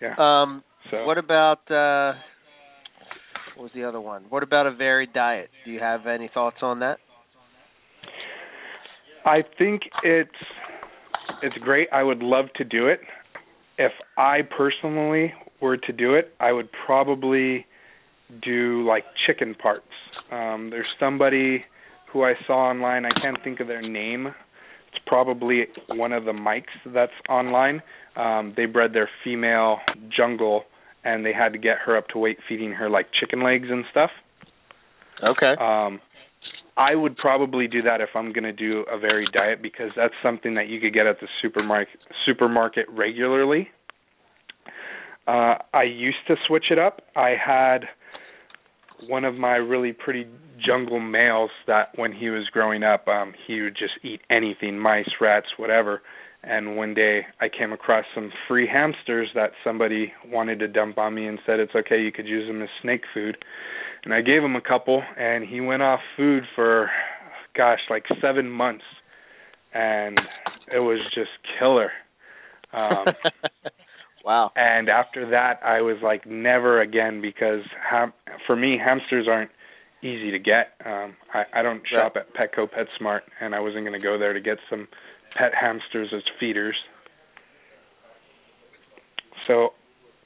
Yeah. 0.00 0.14
Um, 0.18 0.62
so 0.90 1.04
what 1.04 1.18
about 1.18 1.70
uh 1.70 2.18
what 3.56 3.64
was 3.64 3.72
the 3.74 3.84
other 3.84 4.00
one? 4.00 4.24
What 4.28 4.42
about 4.42 4.66
a 4.66 4.74
varied 4.74 5.12
diet? 5.12 5.50
Do 5.64 5.72
you 5.72 5.80
have 5.80 6.06
any 6.06 6.30
thoughts 6.32 6.58
on 6.62 6.80
that? 6.80 6.98
I 9.24 9.42
think 9.58 9.82
it's 10.04 10.30
it's 11.42 11.56
great. 11.62 11.88
I 11.92 12.02
would 12.02 12.22
love 12.22 12.46
to 12.56 12.64
do 12.64 12.88
it. 12.88 13.00
If 13.76 13.92
I 14.16 14.40
personally 14.56 15.32
were 15.60 15.76
to 15.76 15.92
do 15.92 16.14
it, 16.14 16.34
I 16.40 16.52
would 16.52 16.68
probably 16.86 17.66
do 18.42 18.86
like 18.86 19.04
chicken 19.26 19.54
parts. 19.54 19.86
Um 20.30 20.70
there's 20.70 20.86
somebody 21.00 21.64
who 22.12 22.24
I 22.24 22.34
saw 22.46 22.70
online, 22.70 23.04
I 23.04 23.10
can't 23.20 23.36
think 23.44 23.60
of 23.60 23.66
their 23.66 23.82
name. 23.82 24.28
Probably 25.08 25.66
one 25.88 26.12
of 26.12 26.24
the 26.24 26.32
mics 26.32 26.76
that's 26.94 27.12
online. 27.28 27.82
Um 28.16 28.52
they 28.56 28.66
bred 28.66 28.92
their 28.92 29.08
female 29.24 29.78
jungle 30.14 30.64
and 31.04 31.24
they 31.24 31.32
had 31.32 31.52
to 31.52 31.58
get 31.58 31.78
her 31.86 31.96
up 31.96 32.08
to 32.08 32.18
weight 32.18 32.38
feeding 32.48 32.72
her 32.72 32.90
like 32.90 33.06
chicken 33.18 33.42
legs 33.42 33.68
and 33.70 33.84
stuff. 33.90 34.10
Okay. 35.24 35.54
Um 35.60 36.00
I 36.76 36.94
would 36.94 37.16
probably 37.16 37.66
do 37.66 37.82
that 37.82 38.00
if 38.00 38.10
I'm 38.14 38.32
going 38.32 38.44
to 38.44 38.52
do 38.52 38.84
a 38.88 38.96
varied 39.00 39.32
diet 39.32 39.60
because 39.60 39.90
that's 39.96 40.14
something 40.22 40.54
that 40.54 40.68
you 40.68 40.78
could 40.80 40.94
get 40.94 41.06
at 41.08 41.18
the 41.20 41.26
supermarket 41.42 41.98
supermarket 42.24 42.86
regularly. 42.90 43.68
Uh 45.26 45.54
I 45.72 45.84
used 45.84 46.24
to 46.28 46.36
switch 46.46 46.66
it 46.70 46.78
up. 46.78 47.00
I 47.16 47.30
had 47.30 47.80
one 49.06 49.24
of 49.24 49.34
my 49.34 49.56
really 49.56 49.92
pretty 49.92 50.26
jungle 50.64 51.00
males 51.00 51.50
that 51.66 51.90
when 51.96 52.12
he 52.12 52.30
was 52.30 52.46
growing 52.52 52.82
up, 52.82 53.06
um 53.08 53.32
he 53.46 53.60
would 53.60 53.76
just 53.76 53.94
eat 54.02 54.20
anything, 54.30 54.78
mice, 54.78 55.10
rats, 55.20 55.46
whatever. 55.56 56.02
And 56.42 56.76
one 56.76 56.94
day 56.94 57.22
I 57.40 57.48
came 57.48 57.72
across 57.72 58.04
some 58.14 58.30
free 58.46 58.66
hamsters 58.66 59.28
that 59.34 59.50
somebody 59.64 60.12
wanted 60.26 60.60
to 60.60 60.68
dump 60.68 60.98
on 60.98 61.14
me 61.14 61.26
and 61.26 61.38
said 61.44 61.58
it's 61.58 61.74
okay, 61.74 62.00
you 62.00 62.12
could 62.12 62.26
use 62.26 62.46
them 62.46 62.62
as 62.62 62.68
snake 62.82 63.02
food. 63.12 63.36
And 64.04 64.14
I 64.14 64.20
gave 64.20 64.42
him 64.42 64.56
a 64.56 64.60
couple 64.60 65.02
and 65.16 65.44
he 65.44 65.60
went 65.60 65.82
off 65.82 66.00
food 66.16 66.44
for 66.54 66.90
gosh, 67.56 67.80
like 67.90 68.04
7 68.20 68.48
months. 68.48 68.84
And 69.74 70.20
it 70.72 70.78
was 70.78 71.00
just 71.14 71.30
killer. 71.58 71.90
Um 72.72 73.06
wow. 74.24 74.50
And 74.56 74.88
after 74.88 75.30
that, 75.30 75.60
I 75.64 75.80
was 75.80 75.96
like 76.02 76.26
never 76.26 76.80
again 76.80 77.20
because 77.20 77.62
ham- 77.90 78.12
for 78.46 78.56
me 78.56 78.78
hamsters 78.82 79.26
aren't 79.28 79.50
easy 80.02 80.30
to 80.30 80.38
get. 80.38 80.72
Um 80.84 81.16
I 81.32 81.44
I 81.54 81.62
don't 81.62 81.82
shop 81.90 82.16
at 82.16 82.34
Petco 82.34 82.68
PetSmart 82.68 83.20
and 83.40 83.54
I 83.54 83.60
wasn't 83.60 83.84
going 83.84 84.00
to 84.00 84.04
go 84.04 84.18
there 84.18 84.32
to 84.32 84.40
get 84.40 84.58
some 84.70 84.88
pet 85.36 85.52
hamsters 85.58 86.08
as 86.14 86.22
feeders. 86.38 86.76
So 89.46 89.70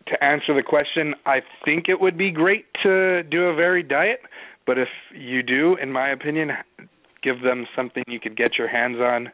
to 0.09 0.24
answer 0.24 0.55
the 0.55 0.62
question, 0.62 1.14
I 1.27 1.40
think 1.64 1.85
it 1.89 2.01
would 2.01 2.19
be 2.19 2.31
great 2.31 2.66
to 2.82 3.23
do 3.23 3.44
a 3.44 3.55
varied 3.55 3.89
diet, 3.89 4.20
but 4.66 4.78
if 4.78 4.89
you 5.14 5.43
do, 5.43 5.77
in 5.81 5.93
my 5.93 6.10
opinion, 6.10 6.51
give 7.23 7.43
them 7.43 7.66
something 7.77 8.02
you 8.09 8.19
could 8.19 8.36
get 8.36 8.59
your 8.59 8.69
hands 8.69 8.98
on 8.98 9.28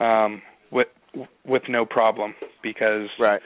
um 0.00 0.42
with 0.70 0.88
with 1.46 1.62
no 1.68 1.84
problem 1.84 2.34
because 2.62 3.08
right. 3.18 3.40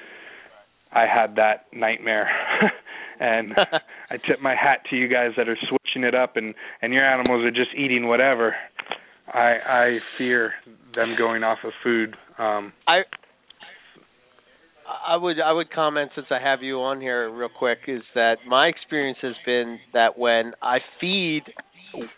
I 0.93 1.07
had 1.07 1.37
that 1.37 1.67
nightmare. 1.73 2.29
and 3.21 3.53
I 4.11 4.17
tip 4.17 4.41
my 4.41 4.55
hat 4.55 4.81
to 4.91 4.97
you 4.97 5.09
guys 5.09 5.33
that 5.37 5.49
are 5.49 5.59
switching 5.69 6.05
it 6.05 6.15
up 6.15 6.37
and 6.37 6.55
and 6.83 6.93
your 6.93 7.05
animals 7.05 7.45
are 7.45 7.51
just 7.51 7.75
eating 7.77 8.07
whatever. 8.09 8.55
I 9.27 9.57
I 9.67 9.99
fear 10.17 10.55
them 10.95 11.15
going 11.19 11.43
off 11.43 11.59
of 11.65 11.73
food. 11.83 12.17
Um 12.39 12.73
I 12.87 13.03
I 15.07 15.17
would 15.17 15.41
I 15.41 15.53
would 15.53 15.71
comment 15.71 16.11
since 16.15 16.29
I 16.31 16.41
have 16.43 16.63
you 16.63 16.81
on 16.81 17.01
here 17.01 17.31
real 17.31 17.51
quick 17.57 17.79
is 17.89 18.03
that 18.15 18.37
my 18.47 18.69
experience 18.69 19.19
has 19.23 19.35
been 19.45 19.79
that 19.93 20.19
when 20.19 20.53
I 20.63 20.79
feed 21.01 21.43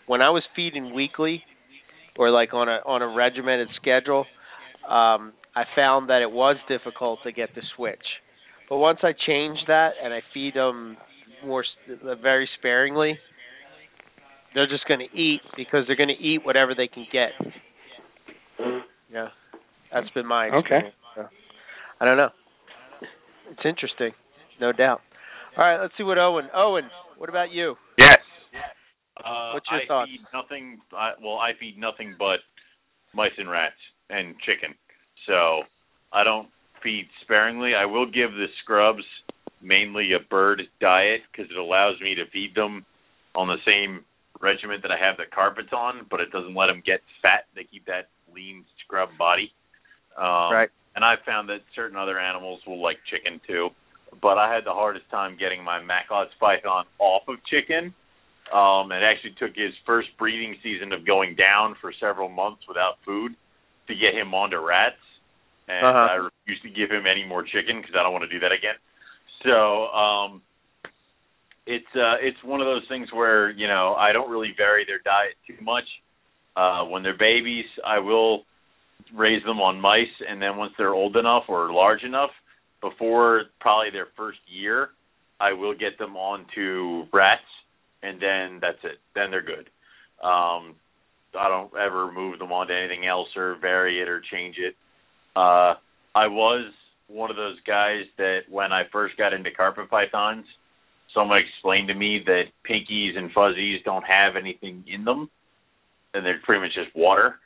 when 0.07 0.21
I 0.21 0.29
was 0.29 0.43
feeding 0.55 0.93
weekly 0.93 1.43
or 2.17 2.29
like 2.29 2.53
on 2.53 2.69
a 2.69 2.79
on 2.85 3.01
a 3.01 3.07
regimented 3.15 3.69
schedule, 3.75 4.25
um 4.87 5.33
I 5.53 5.63
found 5.75 6.09
that 6.09 6.21
it 6.21 6.31
was 6.31 6.55
difficult 6.69 7.19
to 7.23 7.31
get 7.33 7.53
the 7.55 7.61
switch. 7.75 7.99
But 8.71 8.77
once 8.77 8.99
I 9.03 9.11
change 9.27 9.57
that 9.67 9.95
and 10.01 10.13
I 10.13 10.21
feed 10.33 10.53
them 10.53 10.95
more 11.45 11.65
very 12.21 12.47
sparingly, 12.57 13.19
they're 14.55 14.65
just 14.65 14.87
going 14.87 15.01
to 15.01 15.13
eat 15.13 15.41
because 15.57 15.81
they're 15.87 15.97
going 15.97 16.07
to 16.07 16.23
eat 16.23 16.45
whatever 16.45 16.73
they 16.73 16.87
can 16.87 17.05
get. 17.11 17.31
Yeah, 19.11 19.27
that's 19.91 20.09
been 20.11 20.25
my 20.25 20.45
experience. 20.45 20.95
Okay. 21.17 21.27
So, 21.29 21.35
I 21.99 22.05
don't 22.05 22.15
know. 22.15 22.29
It's 23.51 23.65
interesting, 23.65 24.11
no 24.61 24.71
doubt. 24.71 25.01
All 25.57 25.65
right, 25.65 25.81
let's 25.81 25.93
see 25.97 26.03
what 26.03 26.17
Owen. 26.17 26.45
Owen, 26.55 26.85
what 27.17 27.27
about 27.27 27.51
you? 27.51 27.75
Yes. 27.99 28.19
Uh, 29.17 29.51
What's 29.51 29.65
your 29.69 29.81
I 29.81 29.85
thoughts? 29.85 30.11
feed 30.11 30.21
nothing. 30.33 30.79
I, 30.97 31.11
well, 31.21 31.39
I 31.39 31.51
feed 31.59 31.77
nothing 31.77 32.15
but 32.17 32.39
mice 33.13 33.31
and 33.37 33.49
rats 33.49 33.75
and 34.09 34.33
chicken. 34.45 34.73
So 35.27 35.63
I 36.13 36.23
don't 36.23 36.47
feed 36.83 37.07
sparingly. 37.21 37.73
I 37.75 37.85
will 37.85 38.05
give 38.05 38.31
the 38.31 38.47
scrubs 38.63 39.03
mainly 39.61 40.13
a 40.13 40.19
bird 40.19 40.63
diet 40.79 41.21
because 41.31 41.49
it 41.51 41.57
allows 41.57 41.99
me 42.01 42.15
to 42.15 42.25
feed 42.31 42.55
them 42.55 42.85
on 43.35 43.47
the 43.47 43.57
same 43.65 44.03
regiment 44.41 44.81
that 44.81 44.91
I 44.91 44.97
have 44.97 45.17
the 45.17 45.25
carpets 45.33 45.69
on, 45.71 46.05
but 46.09 46.19
it 46.19 46.31
doesn't 46.31 46.55
let 46.55 46.67
them 46.67 46.81
get 46.85 47.01
fat. 47.21 47.45
They 47.55 47.63
keep 47.63 47.85
that 47.85 48.09
lean 48.33 48.65
scrub 48.83 49.09
body. 49.17 49.51
Um, 50.17 50.51
Right. 50.51 50.69
And 50.95 51.05
I've 51.05 51.19
found 51.25 51.47
that 51.49 51.61
certain 51.73 51.95
other 51.95 52.19
animals 52.19 52.59
will 52.67 52.81
like 52.81 52.97
chicken 53.09 53.39
too. 53.47 53.69
But 54.21 54.37
I 54.37 54.53
had 54.53 54.65
the 54.65 54.73
hardest 54.73 55.09
time 55.09 55.37
getting 55.39 55.63
my 55.63 55.79
Macklot's 55.81 56.33
python 56.37 56.85
off 56.99 57.23
of 57.29 57.37
chicken. 57.45 57.93
Um, 58.51 58.91
it 58.91 59.01
actually 59.01 59.31
took 59.39 59.55
his 59.55 59.71
first 59.85 60.09
breeding 60.17 60.57
season 60.61 60.91
of 60.91 61.05
going 61.05 61.35
down 61.35 61.75
for 61.79 61.93
several 61.97 62.27
months 62.27 62.67
without 62.67 62.95
food 63.05 63.31
to 63.87 63.95
get 63.95 64.13
him 64.13 64.33
onto 64.33 64.57
rats. 64.57 64.99
And 65.69 65.85
Uh-huh. 65.85 65.97
I 66.11 66.29
refused 66.45 66.63
to 66.63 66.69
give 66.69 66.89
him 66.89 67.05
any 67.09 67.25
more 67.25 67.43
chicken 67.43 67.81
because 67.81 67.95
I 67.97 68.03
don't 68.03 68.13
want 68.13 68.23
to 68.23 68.33
do 68.33 68.39
that 68.39 68.51
again. 68.51 68.75
So 69.43 69.87
um, 69.87 70.41
it's 71.65 71.85
uh, 71.95 72.17
it's 72.21 72.37
one 72.43 72.61
of 72.61 72.65
those 72.65 72.83
things 72.89 73.07
where 73.13 73.51
you 73.51 73.67
know 73.67 73.95
I 73.97 74.11
don't 74.11 74.29
really 74.29 74.53
vary 74.55 74.85
their 74.85 74.99
diet 74.99 75.35
too 75.47 75.63
much. 75.63 75.85
Uh, 76.55 76.83
when 76.85 77.01
they're 77.01 77.17
babies, 77.17 77.65
I 77.85 77.99
will 77.99 78.43
raise 79.15 79.43
them 79.43 79.59
on 79.61 79.79
mice, 79.79 80.13
and 80.27 80.41
then 80.41 80.57
once 80.57 80.73
they're 80.77 80.93
old 80.93 81.15
enough 81.15 81.43
or 81.47 81.71
large 81.71 82.03
enough, 82.03 82.31
before 82.81 83.43
probably 83.59 83.89
their 83.91 84.07
first 84.17 84.39
year, 84.47 84.89
I 85.39 85.53
will 85.53 85.73
get 85.73 85.97
them 85.97 86.15
onto 86.17 87.05
rats, 87.13 87.41
and 88.03 88.21
then 88.21 88.59
that's 88.61 88.83
it. 88.83 88.99
Then 89.15 89.31
they're 89.31 89.41
good. 89.41 89.69
Um, 90.23 90.75
I 91.37 91.47
don't 91.47 91.71
ever 91.75 92.11
move 92.11 92.39
them 92.39 92.51
onto 92.51 92.73
anything 92.73 93.07
else 93.07 93.29
or 93.35 93.57
vary 93.61 94.01
it 94.01 94.09
or 94.09 94.21
change 94.31 94.57
it. 94.57 94.75
Uh, 95.35 95.75
I 96.15 96.27
was 96.27 96.71
one 97.07 97.29
of 97.29 97.35
those 97.35 97.57
guys 97.67 98.03
that 98.17 98.41
when 98.49 98.71
I 98.71 98.83
first 98.91 99.17
got 99.17 99.33
into 99.33 99.51
carpet 99.51 99.89
pythons, 99.89 100.45
someone 101.13 101.39
explained 101.39 101.87
to 101.89 101.93
me 101.93 102.23
that 102.25 102.45
pinkies 102.69 103.17
and 103.17 103.31
fuzzies 103.31 103.81
don't 103.83 104.03
have 104.03 104.35
anything 104.35 104.83
in 104.87 105.03
them, 105.03 105.29
and 106.13 106.25
they're 106.25 106.39
pretty 106.43 106.61
much 106.61 106.73
just 106.73 106.95
water. 106.95 107.39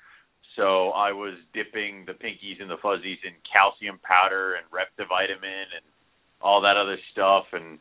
So 0.56 0.90
I 0.92 1.12
was 1.12 1.34
dipping 1.54 2.06
the 2.06 2.14
pinkies 2.14 2.62
and 2.62 2.70
the 2.70 2.78
fuzzies 2.82 3.18
in 3.26 3.34
calcium 3.52 4.00
powder 4.04 4.56
and 4.56 4.66
Reptivitamin 4.72 5.68
and 5.76 5.86
all 6.42 6.62
that 6.62 6.78
other 6.78 6.98
stuff, 7.12 7.46
and 7.54 7.80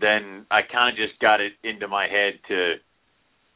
then 0.00 0.46
I 0.50 0.60
kind 0.62 0.90
of 0.90 0.96
just 0.96 1.18
got 1.20 1.40
it 1.40 1.52
into 1.62 1.88
my 1.88 2.08
head 2.08 2.34
to 2.48 2.74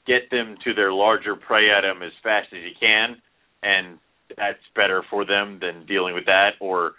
get 0.06 0.30
them 0.30 0.56
to 0.64 0.72
their 0.72 0.93
larger 0.93 1.34
prey 1.34 1.74
item 1.76 2.02
as 2.02 2.12
fast 2.22 2.48
as 2.52 2.60
you 2.62 2.74
can, 2.78 3.16
and 3.62 3.98
that's 4.36 4.58
better 4.74 5.02
for 5.10 5.24
them 5.24 5.58
than 5.60 5.86
dealing 5.86 6.14
with 6.14 6.26
that 6.26 6.50
or 6.60 6.92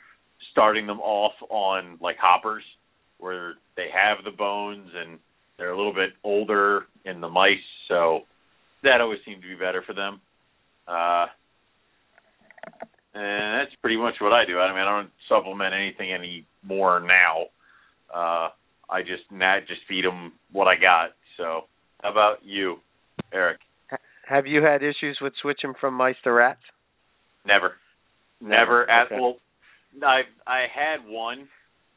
starting 0.52 0.88
them 0.88 1.00
off 1.00 1.34
on 1.50 1.98
like 2.02 2.18
hoppers 2.20 2.64
where 3.20 3.56
they 3.76 3.88
have 3.94 4.24
the 4.24 4.32
bones 4.32 4.90
and 4.96 5.20
they're 5.58 5.72
a 5.72 5.78
little 5.78 5.94
bit 5.94 6.12
older 6.24 6.86
in 7.06 7.20
the 7.22 7.30
mice, 7.30 7.58
so 7.88 8.22
that 8.84 9.02
always 9.02 9.20
seemed 9.26 9.42
to 9.42 9.48
be 9.48 9.56
better 9.56 9.84
for 9.86 9.94
them. 9.94 10.22
Uh, 10.88 11.26
and 13.16 13.60
that's 13.60 13.76
pretty 13.82 13.98
much 13.98 14.16
what 14.22 14.34
I 14.34 14.46
do. 14.46 14.60
I 14.60 14.70
mean, 14.70 14.82
I 14.82 15.02
don't 15.02 15.10
supplement 15.28 15.74
anything 15.74 16.14
anymore 16.14 17.00
now. 17.00 17.46
Uh, 18.14 18.50
I 18.90 19.02
just 19.02 19.24
nat 19.32 19.62
just 19.68 19.82
feed 19.88 20.06
them 20.06 20.34
what 20.52 20.68
I 20.68 20.76
got. 20.76 21.10
So, 21.38 21.62
how 22.02 22.12
about 22.12 22.38
you, 22.44 22.78
Eric? 23.34 23.60
Have 24.28 24.46
you 24.46 24.62
had 24.62 24.84
issues 24.84 25.18
with 25.22 25.34
switching 25.42 25.74
from 25.80 25.94
mice 25.94 26.16
to 26.24 26.32
rats? 26.32 26.62
Never, 27.48 27.78
never. 28.42 28.90
At 28.90 29.08
Okay. 29.08 29.20
well, 29.20 29.38
I 30.04 30.24
I 30.46 30.68
had 30.68 31.08
one, 31.08 31.48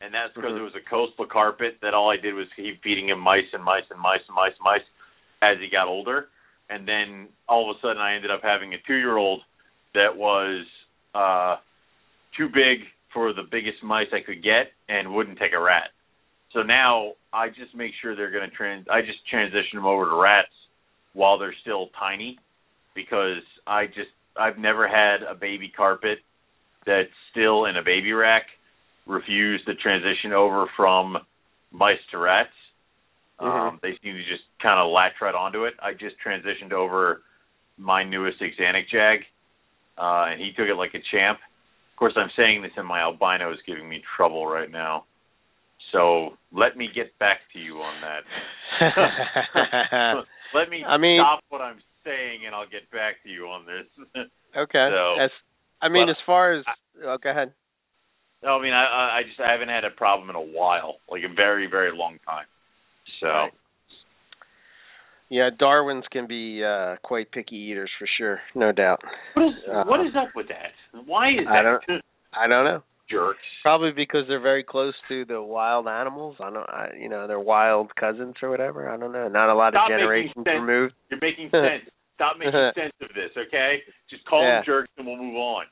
and 0.00 0.14
that's 0.14 0.32
because 0.32 0.52
Mhm. 0.52 0.60
it 0.60 0.62
was 0.62 0.74
a 0.76 0.80
coastal 0.80 1.26
carpet 1.26 1.78
that 1.80 1.92
all 1.92 2.08
I 2.08 2.16
did 2.16 2.34
was 2.34 2.46
keep 2.54 2.80
feeding 2.82 3.08
him 3.08 3.18
mice 3.18 3.52
and 3.52 3.64
mice 3.64 3.84
and 3.90 4.00
mice 4.00 4.22
and 4.28 4.36
mice 4.36 4.54
and 4.54 4.64
mice 4.64 4.86
as 5.42 5.58
he 5.58 5.68
got 5.68 5.88
older, 5.88 6.28
and 6.70 6.86
then 6.86 7.28
all 7.48 7.68
of 7.68 7.76
a 7.76 7.80
sudden 7.80 8.00
I 8.00 8.14
ended 8.14 8.30
up 8.30 8.42
having 8.42 8.74
a 8.74 8.78
two-year-old 8.86 9.42
that 9.94 10.16
was 10.16 10.64
uh 11.14 11.56
too 12.36 12.48
big 12.48 12.86
for 13.12 13.32
the 13.32 13.42
biggest 13.42 13.82
mice 13.82 14.12
I 14.12 14.20
could 14.20 14.40
get 14.42 14.72
and 14.88 15.12
wouldn't 15.12 15.38
take 15.38 15.52
a 15.52 15.58
rat. 15.58 15.90
So 16.52 16.62
now 16.62 17.14
I 17.32 17.48
just 17.48 17.74
make 17.74 17.92
sure 18.00 18.14
they're 18.14 18.30
going 18.30 18.48
to 18.48 18.56
trans. 18.56 18.86
I 18.88 19.02
just 19.02 19.26
transition 19.28 19.74
them 19.74 19.86
over 19.86 20.04
to 20.04 20.14
rats 20.14 20.54
while 21.12 21.36
they're 21.38 21.54
still 21.62 21.88
tiny, 21.98 22.38
because 22.94 23.42
I 23.66 23.86
just 23.86 24.10
I've 24.38 24.58
never 24.58 24.88
had 24.88 25.22
a 25.22 25.34
baby 25.34 25.72
carpet 25.74 26.18
that's 26.86 27.10
still 27.30 27.66
in 27.66 27.76
a 27.76 27.82
baby 27.82 28.12
rack 28.12 28.42
refuse 29.06 29.62
to 29.66 29.74
transition 29.74 30.32
over 30.32 30.66
from 30.76 31.16
mice 31.72 31.98
to 32.12 32.18
rats. 32.18 32.50
Um, 33.38 33.78
they 33.82 33.92
seem 34.02 34.14
to 34.14 34.22
just 34.24 34.42
kind 34.62 34.78
of 34.78 34.92
latch 34.92 35.14
right 35.22 35.34
onto 35.34 35.64
it. 35.64 35.74
I 35.82 35.92
just 35.92 36.16
transitioned 36.24 36.72
over 36.72 37.22
my 37.78 38.04
newest 38.04 38.38
Xanic 38.40 38.88
Jag, 38.92 39.20
uh, 39.96 40.30
and 40.32 40.40
he 40.40 40.52
took 40.52 40.68
it 40.68 40.74
like 40.76 40.92
a 40.94 41.00
champ. 41.10 41.38
Of 41.92 41.98
course, 41.98 42.12
I'm 42.16 42.30
saying 42.36 42.62
this, 42.62 42.72
and 42.76 42.86
my 42.86 43.00
albino 43.00 43.50
is 43.52 43.58
giving 43.66 43.88
me 43.88 44.02
trouble 44.16 44.46
right 44.46 44.70
now. 44.70 45.04
So 45.92 46.30
let 46.52 46.76
me 46.76 46.88
get 46.94 47.18
back 47.18 47.38
to 47.54 47.58
you 47.58 47.76
on 47.76 47.94
that. 48.02 48.22
let 50.54 50.68
me 50.68 50.84
I 50.86 50.98
mean- 50.98 51.20
stop 51.22 51.40
what 51.48 51.60
I'm 51.62 51.78
saying, 52.04 52.46
and 52.46 52.54
I'll 52.54 52.68
get 52.68 52.90
back 52.90 53.22
to 53.24 53.28
you 53.28 53.46
on 53.46 53.66
this. 53.66 54.06
okay. 54.56 54.88
So- 54.90 55.22
as 55.22 55.30
I 55.82 55.88
mean, 55.88 56.08
as 56.10 56.16
far 56.26 56.52
as 56.58 56.64
oh, 57.04 57.16
go 57.22 57.30
ahead. 57.30 57.52
No, 58.42 58.58
I 58.58 58.62
mean, 58.62 58.72
I, 58.72 58.84
I 58.84 59.18
I 59.18 59.22
just 59.26 59.40
I 59.40 59.52
haven't 59.52 59.68
had 59.68 59.84
a 59.84 59.90
problem 59.90 60.30
in 60.30 60.36
a 60.36 60.40
while, 60.40 60.96
like 61.10 61.22
a 61.24 61.34
very 61.34 61.66
very 61.66 61.96
long 61.96 62.18
time. 62.26 62.46
So 63.20 63.28
Right. 63.28 63.52
Yeah, 65.30 65.50
Darwins 65.56 66.04
can 66.10 66.26
be 66.26 66.62
uh 66.64 66.96
quite 67.02 67.30
picky 67.30 67.56
eaters 67.56 67.90
for 67.98 68.08
sure, 68.18 68.40
no 68.54 68.72
doubt. 68.72 69.00
what 69.34 69.46
is 69.46 69.54
Uh, 69.70 69.84
what 69.84 70.00
is 70.00 70.12
up 70.16 70.28
with 70.34 70.48
that? 70.48 70.72
Why 71.06 71.30
is 71.30 71.46
I 71.48 71.62
that? 71.62 72.02
I 72.34 72.46
don't 72.46 72.64
know. 72.64 72.82
Jerks. 73.10 73.38
Probably 73.62 73.92
because 73.92 74.24
they're 74.28 74.40
very 74.40 74.62
close 74.64 74.94
to 75.08 75.24
the 75.24 75.42
wild 75.42 75.86
animals. 75.88 76.36
I 76.40 76.50
don't, 76.50 76.68
I, 76.68 76.88
you 76.98 77.08
know, 77.08 77.26
they're 77.26 77.40
wild 77.40 77.94
cousins 77.96 78.34
or 78.42 78.50
whatever. 78.50 78.88
I 78.88 78.96
don't 78.96 79.12
know. 79.12 79.28
Not 79.28 79.50
a 79.50 79.54
lot 79.54 79.72
Stop 79.72 79.90
of 79.90 79.98
generations 79.98 80.46
removed. 80.46 80.94
You're 81.10 81.20
making 81.20 81.50
sense. 81.50 81.90
Stop 82.14 82.36
making 82.38 82.52
sense 82.74 82.92
of 83.02 83.08
this, 83.08 83.30
okay? 83.36 83.78
Just 84.08 84.24
call 84.26 84.42
Yeah. 84.42 84.56
them 84.58 84.64
jerks, 84.66 84.88
and 84.98 85.06
we'll 85.06 85.16
move 85.16 85.36
on. 85.36 85.64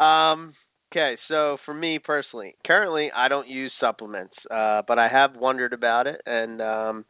Um. 0.00 0.54
Okay, 0.90 1.18
so 1.28 1.58
for 1.66 1.74
me 1.74 1.98
personally, 1.98 2.54
currently 2.66 3.10
I 3.14 3.28
don't 3.28 3.46
use 3.46 3.70
supplements, 3.78 4.32
uh, 4.50 4.80
but 4.88 4.98
I 4.98 5.06
have 5.08 5.36
wondered 5.36 5.74
about 5.74 6.06
it, 6.06 6.22
and 6.24 6.62
um, 6.62 7.04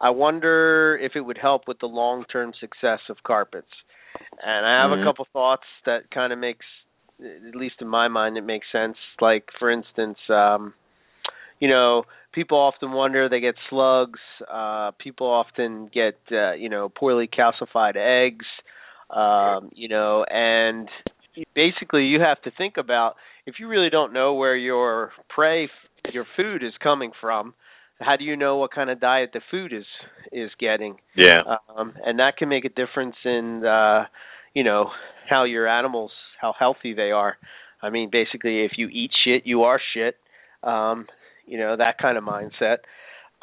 I 0.00 0.10
wonder 0.10 0.98
if 1.00 1.12
it 1.14 1.20
would 1.20 1.38
help 1.38 1.68
with 1.68 1.78
the 1.78 1.86
long-term 1.86 2.52
success 2.58 2.98
of 3.08 3.22
carpets. 3.24 3.70
And 4.42 4.66
I 4.66 4.82
have 4.82 4.90
Mhm. 4.90 5.02
a 5.02 5.04
couple 5.04 5.24
thoughts 5.32 5.62
that 5.84 6.10
kind 6.10 6.32
of 6.32 6.40
makes, 6.40 6.66
at 7.48 7.54
least 7.54 7.76
in 7.80 7.88
my 7.88 8.08
mind, 8.08 8.36
it 8.36 8.44
makes 8.44 8.66
sense. 8.72 8.96
Like 9.20 9.44
for 9.58 9.70
instance, 9.70 10.18
um, 10.28 10.74
you 11.60 11.68
know, 11.68 12.04
people 12.32 12.58
often 12.58 12.92
wonder 12.92 13.28
they 13.28 13.40
get 13.40 13.54
slugs. 13.70 14.20
Uh, 14.52 14.90
people 14.98 15.26
often 15.28 15.88
get, 15.92 16.18
uh, 16.32 16.52
you 16.52 16.68
know, 16.68 16.88
poorly 16.88 17.28
calcified 17.28 17.96
eggs. 17.96 18.46
Um, 19.10 19.70
you 19.74 19.88
know, 19.88 20.24
and 20.28 20.88
basically 21.54 22.04
you 22.04 22.20
have 22.20 22.40
to 22.42 22.50
think 22.56 22.76
about 22.78 23.16
if 23.46 23.56
you 23.58 23.68
really 23.68 23.90
don't 23.90 24.12
know 24.12 24.34
where 24.34 24.56
your 24.56 25.12
prey 25.28 25.68
your 26.12 26.26
food 26.36 26.62
is 26.62 26.72
coming 26.82 27.12
from 27.20 27.54
how 28.00 28.16
do 28.16 28.24
you 28.24 28.36
know 28.36 28.56
what 28.56 28.72
kind 28.72 28.90
of 28.90 29.00
diet 29.00 29.30
the 29.32 29.40
food 29.50 29.72
is 29.72 29.84
is 30.32 30.50
getting 30.58 30.96
Yeah. 31.16 31.42
um 31.76 31.94
and 32.04 32.18
that 32.18 32.36
can 32.36 32.48
make 32.48 32.64
a 32.64 32.68
difference 32.68 33.16
in 33.24 33.64
uh 33.64 34.06
you 34.54 34.64
know 34.64 34.90
how 35.28 35.44
your 35.44 35.68
animals 35.68 36.10
how 36.42 36.52
healthy 36.58 36.92
they 36.92 37.10
are 37.10 37.38
i 37.82 37.88
mean 37.88 38.10
basically 38.12 38.64
if 38.64 38.72
you 38.76 38.88
eat 38.88 39.10
shit 39.24 39.46
you 39.46 39.62
are 39.62 39.80
shit 39.94 40.16
um 40.62 41.06
you 41.46 41.56
know 41.56 41.76
that 41.76 41.96
kind 41.98 42.18
of 42.18 42.24
mindset 42.24 42.78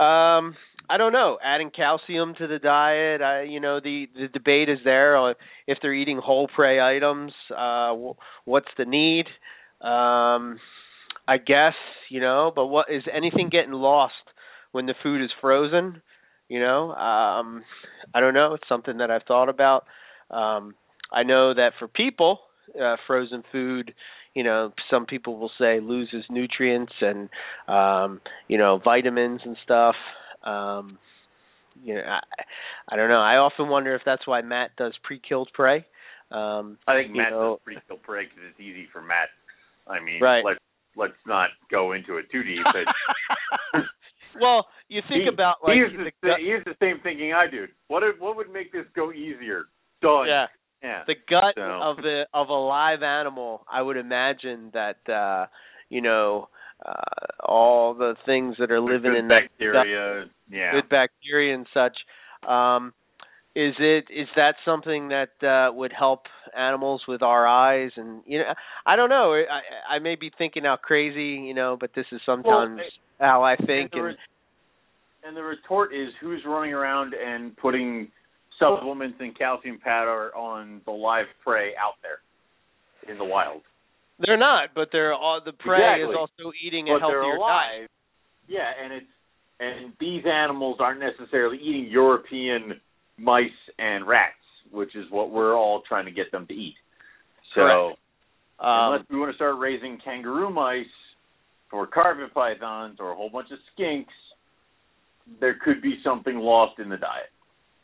um 0.04 0.56
I 0.92 0.98
don't 0.98 1.14
know. 1.14 1.38
Adding 1.44 1.70
calcium 1.70 2.34
to 2.40 2.48
the 2.48 2.58
diet, 2.58 3.22
I, 3.22 3.44
you 3.44 3.60
know, 3.60 3.80
the 3.80 4.08
the 4.16 4.28
debate 4.28 4.70
is 4.70 4.80
there 4.84 5.16
on 5.16 5.36
if 5.68 5.78
they're 5.82 5.94
eating 5.94 6.18
whole 6.18 6.48
prey 6.48 6.82
items. 6.82 7.32
Uh, 7.56 7.94
wh- 7.96 8.48
what's 8.48 8.70
the 8.76 8.86
need? 8.86 9.28
Um, 9.82 10.60
I 11.28 11.38
guess 11.38 11.76
you 12.10 12.20
know, 12.20 12.52
but 12.56 12.66
what 12.68 12.88
is 12.90 13.04
anything 13.16 13.50
getting 13.52 13.72
lost 13.72 14.16
when 14.72 14.88
the 14.88 14.96
food 15.04 15.24
is 15.24 15.30
frozen? 15.40 16.02
You 16.48 16.60
know, 16.60 16.90
um, 16.94 17.64
I 18.16 18.20
don't 18.20 18.34
know. 18.34 18.56
It's 18.56 18.68
something 18.68 18.98
that 18.98 19.12
I've 19.12 19.24
thought 19.28 19.50
about. 19.50 19.86
Um, 20.32 20.74
I 21.12 21.22
know 21.22 21.54
that 21.54 21.74
for 21.78 21.88
people, 21.88 22.40
uh, 22.82 22.96
frozen 23.08 23.44
food, 23.52 23.94
you 24.34 24.44
know, 24.44 24.72
some 24.90 25.06
people 25.06 25.38
will 25.38 25.52
say 25.60 25.80
loses 25.80 26.24
nutrients 26.30 26.94
and 27.02 27.30
um, 27.68 28.22
you 28.48 28.58
know 28.58 28.80
vitamins 28.84 29.42
and 29.44 29.58
stuff. 29.64 29.96
Um, 30.44 30.98
you 31.84 31.96
know, 31.96 32.02
I, 32.02 32.20
I 32.90 32.96
don't 32.96 33.10
know. 33.10 33.22
I 33.22 33.36
often 33.36 33.70
wonder 33.70 33.96
if 33.96 34.02
that's 34.06 34.28
why 34.28 34.42
Matt 34.42 34.72
does 34.78 34.94
pre-killed 35.04 35.50
prey. 35.54 35.86
Um, 36.32 36.78
I 36.88 36.94
think 36.96 37.16
Matt 37.16 37.32
know, 37.32 37.56
does 37.56 37.64
pre-killed 37.64 38.04
prey 38.04 38.26
because 38.26 38.52
it's 38.52 38.60
easy 38.60 38.88
for 38.92 39.02
Matt. 39.02 39.30
I 39.88 40.04
mean, 40.04 40.22
Right. 40.22 40.44
let's 40.46 40.60
let's 40.96 41.14
not 41.26 41.50
go 41.72 41.94
into 41.94 42.18
it 42.18 42.26
too 42.32 42.44
deep. 42.44 42.64
But 42.64 43.82
well, 44.42 44.68
you 44.88 45.02
think 45.08 45.24
he, 45.24 45.30
about 45.34 45.56
like 45.64 45.76
he's 45.76 45.98
the, 45.98 46.12
the, 46.22 46.72
the 46.72 46.76
same 46.82 47.00
thinking 47.02 47.34
I 47.34 47.50
do. 47.50 47.66
What 47.88 48.04
if, 48.04 48.20
what 48.20 48.36
would 48.36 48.52
make 48.52 48.72
this 48.72 48.86
go 48.96 49.12
easier? 49.12 49.66
Done. 50.02 50.28
yeah. 50.28 50.46
Yeah. 50.84 51.04
the 51.08 51.16
gut 51.30 51.56
So- 51.56 51.62
of 51.62 51.98
the 51.98 52.26
of 52.34 52.50
a 52.50 52.54
live 52.54 53.04
animal 53.04 53.66
i 53.72 53.82
would 53.82 53.98
imagine 53.98 54.72
that 54.74 54.98
uh 55.12 55.48
you 55.90 56.02
know 56.02 56.48
uh 56.86 57.44
all 57.46 57.94
the 57.94 58.16
things 58.26 58.56
that 58.60 58.72
are 58.72 58.80
living 58.80 59.12
Good 59.12 59.20
in 59.20 59.28
that 59.28 59.42
gut, 59.60 59.74
bacteria. 59.74 60.26
Yeah. 60.50 60.72
good 60.72 60.90
bacteria 60.90 61.54
and 61.56 61.68
such 61.74 61.98
um 62.48 62.94
is 63.56 63.74
it 63.80 64.06
is 64.10 64.28
that 64.36 64.56
something 64.64 65.10
that 65.10 65.32
uh 65.46 65.74
would 65.74 65.92
help 65.92 66.22
animals 66.58 67.02
with 67.08 67.22
our 67.22 67.46
eyes 67.46 67.92
and 67.98 68.22
you 68.26 68.38
know 68.40 68.54
i 68.86 68.96
don't 68.96 69.10
know 69.10 69.34
i 69.34 69.96
i 69.96 70.00
may 70.00 70.16
be 70.16 70.32
thinking 70.38 70.66
out 70.66 70.82
crazy 70.82 71.44
you 71.46 71.54
know 71.54 71.76
but 71.80 71.92
this 71.96 72.06
is 72.12 72.22
sometimes 72.26 72.80
how 73.20 73.44
i 73.44 73.56
think 73.58 73.92
and, 73.94 74.02
the 74.02 74.08
and 74.08 74.18
and 75.26 75.36
the 75.38 75.44
retort 75.44 75.94
is 75.94 76.10
who's 76.22 76.42
running 76.46 76.74
around 76.74 77.14
and 77.14 77.56
putting 77.58 78.08
supplements 78.60 79.18
and 79.20 79.38
calcium 79.38 79.80
powder 79.80 80.36
on 80.36 80.82
the 80.86 80.92
live 80.92 81.26
prey 81.44 81.72
out 81.80 81.96
there 82.02 82.20
in 83.12 83.18
the 83.18 83.26
wild. 83.26 83.62
they're 84.20 84.38
not 84.38 84.70
but 84.76 84.90
they're 84.92 85.14
all 85.14 85.40
the 85.44 85.54
prey 85.54 85.78
Exactly. 85.80 86.12
is 86.12 86.18
also 86.20 86.52
eating 86.64 86.86
but 86.88 86.98
a 86.98 87.00
healthier 87.00 87.38
diet. 87.38 87.90
Yeah, 88.48 88.70
and 88.84 88.94
it's 88.94 89.06
and 89.60 89.94
these 90.00 90.24
animals 90.26 90.78
aren't 90.80 91.00
necessarily 91.02 91.58
eating 91.58 91.88
European 91.90 92.80
mice 93.18 93.46
and 93.78 94.08
rats, 94.08 94.36
which 94.72 94.96
is 94.96 95.06
what 95.12 95.32
we're 95.32 95.56
all 95.56 95.82
trying 95.88 96.06
to 96.06 96.12
get 96.12 96.32
them 96.32 96.46
to 96.48 96.54
eat. 96.54 96.76
So 97.56 97.62
Correct. 97.62 98.00
um 98.60 98.94
unless 98.94 99.06
we 99.10 99.20
want 99.20 99.32
to 99.32 99.36
start 99.36 99.58
raising 99.58 99.98
kangaroo 100.04 100.50
mice 100.50 100.86
for 101.72 101.86
carpet 101.88 102.34
pythons 102.34 102.98
or 103.00 103.12
a 103.12 103.16
whole 103.16 103.30
bunch 103.30 103.50
of 103.52 103.60
skinks, 103.78 104.06
there 105.40 105.56
could 105.64 105.82
be 105.82 106.00
something 106.04 106.38
lost 106.38 106.80
in 106.80 106.90
the 106.90 106.98
diet. 106.98 107.30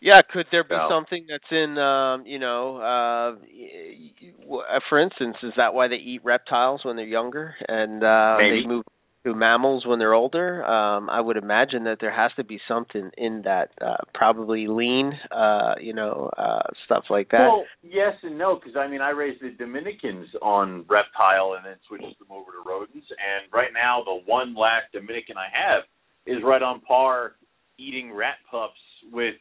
Yeah, 0.05 0.21
could 0.21 0.45
there 0.51 0.63
be 0.63 0.75
So- 0.75 0.87
something 0.87 1.25
that's 1.27 1.51
in, 1.51 1.79
um, 1.79 2.27
you 2.27 2.37
know, 2.37 2.77
uh, 2.77 3.35
y- 3.51 4.11
y- 4.21 4.57
uh, 4.69 4.79
for 4.87 4.99
instance, 4.99 5.35
is 5.41 5.51
that 5.57 5.73
why 5.73 5.87
they 5.87 5.95
eat 5.95 6.21
reptiles 6.23 6.85
when 6.85 6.95
they're 6.95 7.05
younger 7.07 7.55
and 7.67 8.03
uh, 8.03 8.35
Maybe. 8.37 8.61
they 8.61 8.67
move 8.67 8.83
to 9.23 9.33
mammals 9.33 9.83
when 9.87 9.97
they're 9.97 10.13
older? 10.13 10.63
Um, 10.63 11.09
I 11.09 11.19
would 11.21 11.37
imagine 11.37 11.85
that 11.85 11.97
there 12.01 12.11
has 12.11 12.31
to 12.35 12.43
be 12.43 12.61
something 12.67 13.09
in 13.17 13.41
that, 13.41 13.71
uh, 13.81 13.97
probably 14.13 14.67
lean, 14.67 15.19
uh, 15.31 15.73
you 15.81 15.93
know, 15.93 16.29
uh, 16.37 16.61
stuff 16.85 17.05
like 17.09 17.29
that. 17.29 17.39
Well, 17.41 17.65
yes 17.81 18.15
and 18.21 18.37
no, 18.37 18.57
because 18.57 18.75
I 18.75 18.85
mean, 18.85 19.01
I 19.01 19.09
raised 19.09 19.41
the 19.41 19.49
Dominicans 19.57 20.27
on 20.39 20.85
reptile 20.87 21.53
and 21.57 21.65
then 21.65 21.77
switched 21.87 22.19
them 22.19 22.27
over 22.29 22.51
to 22.51 22.61
rodents, 22.63 23.09
and 23.09 23.51
right 23.51 23.73
now 23.73 24.03
the 24.03 24.21
one 24.31 24.53
last 24.53 24.91
Dominican 24.91 25.35
I 25.35 25.47
have 25.51 25.85
is 26.27 26.43
right 26.43 26.61
on 26.61 26.81
par 26.81 27.37
eating 27.79 28.13
rat 28.13 28.37
pups 28.51 28.79
with 29.11 29.35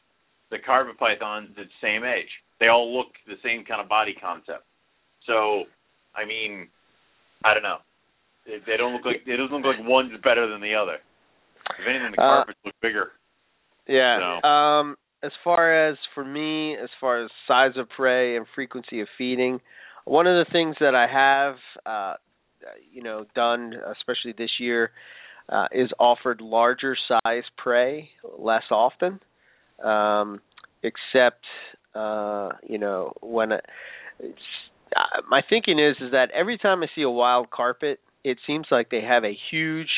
the 0.55 0.63
carpet 0.63 0.97
pythons 0.97 1.49
the 1.55 1.63
same 1.81 2.03
age. 2.03 2.29
They 2.59 2.67
all 2.67 2.95
look 2.95 3.07
the 3.27 3.35
same 3.43 3.65
kind 3.65 3.81
of 3.81 3.89
body 3.89 4.15
concept. 4.15 4.63
So, 5.27 5.63
I 6.15 6.23
mean, 6.25 6.67
I 7.43 7.53
don't 7.53 7.63
know. 7.63 7.77
They, 8.45 8.57
they 8.65 8.77
don't 8.77 8.93
look 8.93 9.05
like 9.05 9.23
it 9.25 9.37
doesn't 9.37 9.51
look 9.55 9.65
like 9.65 9.85
one's 9.85 10.13
better 10.23 10.47
than 10.47 10.61
the 10.61 10.73
other. 10.75 10.97
If 11.79 11.85
anything, 11.87 12.13
the 12.15 12.21
Uh, 12.21 12.45
carpets 12.45 12.59
look 12.63 12.75
bigger. 12.81 13.11
Yeah. 13.87 14.39
So- 14.41 14.47
Um 14.47 14.97
as 15.23 15.31
far 15.43 15.89
as 15.89 15.97
for 16.13 16.23
me, 16.23 16.75
as 16.77 16.89
far 17.01 17.23
as 17.23 17.31
size 17.47 17.71
of 17.77 17.89
prey 17.89 18.35
and 18.37 18.45
frequency 18.53 18.99
of 19.01 19.07
feeding, 19.17 19.59
one 20.03 20.27
of 20.27 20.35
the 20.45 20.51
things 20.51 20.75
that 20.79 20.93
I 20.95 21.07
have 21.07 21.55
uh 21.85 22.13
you 22.91 23.01
know 23.03 23.25
done 23.35 23.73
especially 23.97 24.33
this 24.37 24.59
year 24.59 24.91
uh 25.49 25.67
is 25.71 25.89
offered 25.99 26.41
larger 26.41 26.95
size 27.07 27.43
prey 27.57 28.09
less 28.37 28.63
often. 28.71 29.19
Um 29.83 30.41
except 30.83 31.43
uh 31.95 32.49
you 32.67 32.77
know 32.77 33.13
when 33.21 33.51
it, 33.53 33.65
uh, 34.95 35.21
my 35.29 35.41
thinking 35.49 35.79
is 35.79 35.95
is 36.01 36.11
that 36.11 36.29
every 36.31 36.57
time 36.57 36.83
I 36.83 36.87
see 36.95 37.01
a 37.01 37.09
wild 37.09 37.49
carpet, 37.49 37.99
it 38.23 38.37
seems 38.47 38.67
like 38.71 38.89
they 38.89 39.01
have 39.01 39.23
a 39.23 39.37
huge 39.51 39.89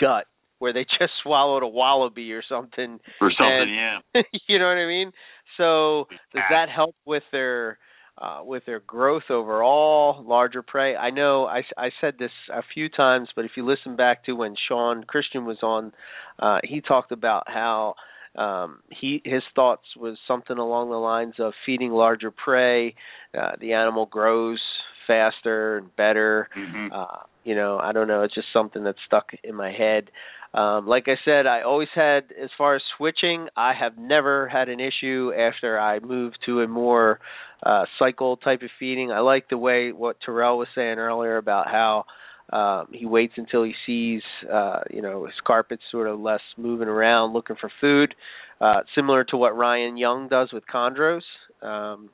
gut 0.00 0.26
where 0.58 0.72
they 0.72 0.84
just 0.98 1.12
swallowed 1.22 1.62
a 1.62 1.68
wallaby 1.68 2.32
or 2.32 2.42
something. 2.48 2.98
For 3.18 3.30
something, 3.30 3.76
And- 3.76 4.02
yeah. 4.14 4.22
you 4.48 4.58
know 4.58 4.66
what 4.66 4.78
I 4.78 4.86
mean? 4.86 5.12
So 5.56 6.06
does 6.32 6.42
that 6.50 6.68
help 6.74 6.96
with 7.04 7.22
their 7.30 7.78
uh 8.16 8.40
with 8.44 8.64
their 8.66 8.80
growth 8.80 9.24
overall, 9.30 10.24
larger 10.24 10.62
prey? 10.62 10.96
I 10.96 11.10
know 11.10 11.46
I 11.46 11.62
I 11.76 11.90
said 12.00 12.14
this 12.18 12.30
a 12.52 12.62
few 12.72 12.88
times, 12.88 13.28
but 13.36 13.44
if 13.44 13.52
you 13.56 13.64
listen 13.66 13.96
back 13.96 14.24
to 14.24 14.32
when 14.32 14.54
Sean 14.68 15.04
Christian 15.04 15.44
was 15.44 15.58
on, 15.62 15.92
uh 16.38 16.58
he 16.64 16.80
talked 16.80 17.12
about 17.12 17.44
how 17.46 17.94
um 18.36 18.80
he 18.90 19.20
his 19.24 19.42
thoughts 19.54 19.84
was 19.96 20.16
something 20.26 20.58
along 20.58 20.90
the 20.90 20.96
lines 20.96 21.34
of 21.38 21.52
feeding 21.64 21.92
larger 21.92 22.30
prey, 22.30 22.94
uh 23.38 23.52
the 23.60 23.72
animal 23.72 24.06
grows 24.06 24.60
faster 25.06 25.78
and 25.78 25.94
better. 25.96 26.48
Hmm 26.54 26.92
uh 26.92 27.18
you 27.44 27.54
know 27.54 27.78
i 27.78 27.92
don't 27.92 28.08
know 28.08 28.22
it's 28.22 28.34
just 28.34 28.46
something 28.52 28.84
that's 28.84 28.98
stuck 29.06 29.26
in 29.42 29.54
my 29.54 29.70
head. 29.70 30.10
Um 30.54 30.86
like 30.86 31.04
i 31.08 31.16
said 31.24 31.46
i 31.46 31.62
always 31.62 31.88
had 31.94 32.24
as 32.42 32.50
far 32.56 32.74
as 32.76 32.82
switching 32.96 33.48
i 33.56 33.72
have 33.78 33.98
never 33.98 34.48
had 34.48 34.68
an 34.68 34.80
issue 34.80 35.30
after 35.36 35.78
i 35.78 35.98
moved 35.98 36.38
to 36.46 36.60
a 36.62 36.68
more 36.68 37.20
uh 37.64 37.84
cycle 37.98 38.36
type 38.38 38.62
of 38.62 38.70
feeding. 38.78 39.10
I 39.12 39.20
like 39.20 39.48
the 39.48 39.58
way 39.58 39.92
what 39.92 40.16
terrell 40.24 40.56
was 40.58 40.68
saying 40.74 40.98
earlier 40.98 41.36
about 41.36 41.66
how 41.66 42.04
um 42.52 42.86
he 42.92 43.06
waits 43.06 43.34
until 43.36 43.64
he 43.64 43.74
sees 43.86 44.22
uh 44.52 44.80
you 44.90 45.00
know 45.00 45.24
his 45.24 45.34
carpets 45.46 45.82
sort 45.90 46.06
of 46.06 46.20
less 46.20 46.40
moving 46.56 46.88
around 46.88 47.32
looking 47.32 47.56
for 47.60 47.70
food 47.80 48.14
uh 48.60 48.80
similar 48.94 49.24
to 49.24 49.36
what 49.36 49.56
ryan 49.56 49.96
young 49.96 50.28
does 50.28 50.50
with 50.52 50.64
chondros 50.72 51.22
um 51.62 52.10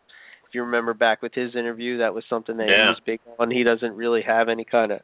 if 0.51 0.55
you 0.57 0.65
remember 0.65 0.95
back 0.95 1.23
with 1.23 1.33
his 1.33 1.55
interview, 1.55 1.99
that 1.99 2.13
was 2.13 2.25
something 2.29 2.57
that 2.57 2.67
he 2.67 2.73
was 2.73 3.01
big 3.07 3.21
on. 3.39 3.53
He 3.53 3.63
doesn't 3.63 3.95
really 3.95 4.23
have 4.27 4.49
any 4.49 4.65
kind 4.65 4.91
of 4.91 5.01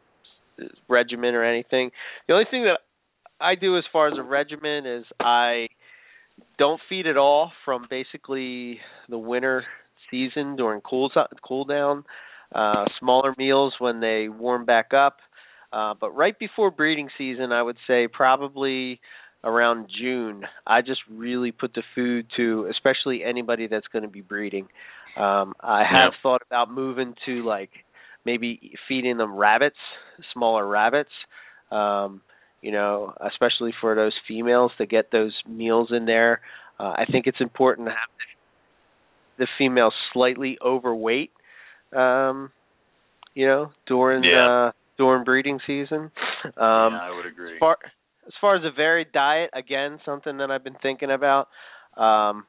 regimen 0.88 1.36
or 1.36 1.44
anything. 1.44 1.92
The 2.26 2.34
only 2.34 2.46
thing 2.50 2.64
that 2.64 2.80
I 3.40 3.54
do 3.54 3.78
as 3.78 3.84
far 3.92 4.08
as 4.08 4.14
a 4.18 4.24
regimen 4.24 4.86
is 4.86 5.04
I 5.20 5.68
don't 6.58 6.80
feed 6.88 7.06
at 7.06 7.16
all 7.16 7.52
from 7.64 7.86
basically 7.88 8.80
the 9.08 9.18
winter 9.18 9.64
season 10.10 10.56
during 10.56 10.80
cool 10.80 11.12
cool 11.46 11.64
down. 11.64 12.04
Uh, 12.54 12.84
smaller 13.00 13.34
meals 13.38 13.74
when 13.78 14.00
they 14.00 14.28
warm 14.28 14.64
back 14.64 14.92
up. 14.94 15.18
Uh, 15.72 15.94
but 16.00 16.10
right 16.16 16.38
before 16.38 16.70
breeding 16.70 17.08
season, 17.18 17.52
I 17.52 17.62
would 17.62 17.76
say 17.86 18.08
probably 18.08 19.00
around 19.44 19.88
June, 20.00 20.44
I 20.66 20.80
just 20.80 21.00
really 21.10 21.52
put 21.52 21.74
the 21.74 21.82
food 21.94 22.26
to, 22.36 22.68
especially 22.70 23.22
anybody 23.24 23.66
that's 23.66 23.86
going 23.88 24.02
to 24.02 24.08
be 24.08 24.20
breeding. 24.22 24.68
Um, 25.16 25.54
I 25.60 25.80
have 25.84 26.12
Yeah. 26.12 26.18
thought 26.22 26.42
about 26.42 26.70
moving 26.70 27.14
to 27.26 27.44
like 27.44 27.70
maybe 28.24 28.74
feeding 28.88 29.16
them 29.18 29.34
rabbits, 29.34 29.76
smaller 30.32 30.66
rabbits. 30.66 31.12
Um, 31.70 32.22
you 32.62 32.72
know, 32.72 33.14
especially 33.20 33.72
for 33.80 33.94
those 33.94 34.14
females 34.26 34.72
to 34.78 34.86
get 34.86 35.10
those 35.10 35.34
meals 35.48 35.92
in 35.92 36.06
there. 36.06 36.40
Uh, 36.80 36.94
I 36.96 37.04
think 37.10 37.26
it's 37.26 37.40
important 37.40 37.86
to 37.88 37.92
have 37.92 38.10
the 39.38 39.46
female 39.58 39.92
slightly 40.12 40.58
overweight. 40.64 41.30
Um, 41.96 42.50
you 43.34 43.46
know, 43.46 43.72
during 43.86 44.24
Yeah. 44.24 44.66
uh, 44.68 44.72
during 44.98 45.24
breeding 45.24 45.60
season. 45.66 46.10
Um, 46.44 46.92
yeah, 46.92 47.00
I 47.02 47.10
would 47.14 47.26
agree. 47.26 47.54
as 47.54 47.58
far 47.60 47.78
as 48.26 48.32
far 48.40 48.56
as 48.56 48.62
a 48.64 48.70
varied 48.74 49.12
diet, 49.12 49.50
again, 49.52 49.98
something 50.04 50.38
that 50.38 50.50
I've 50.50 50.64
been 50.64 50.76
thinking 50.82 51.10
about. 51.10 51.48
Um, 51.96 52.46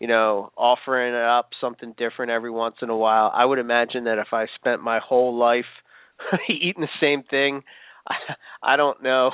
you 0.00 0.08
know, 0.08 0.50
offering 0.56 1.14
it 1.14 1.22
up 1.22 1.50
something 1.60 1.94
different 1.98 2.30
every 2.32 2.50
once 2.50 2.76
in 2.80 2.88
a 2.88 2.96
while. 2.96 3.30
I 3.34 3.44
would 3.44 3.58
imagine 3.58 4.04
that 4.04 4.18
if 4.18 4.28
I 4.32 4.46
spent 4.58 4.82
my 4.82 4.98
whole 4.98 5.36
life 5.38 5.66
eating 6.48 6.80
the 6.82 6.88
same 7.00 7.22
thing, 7.24 7.62
I, 8.08 8.14
I 8.74 8.76
don't 8.76 9.02
know, 9.02 9.30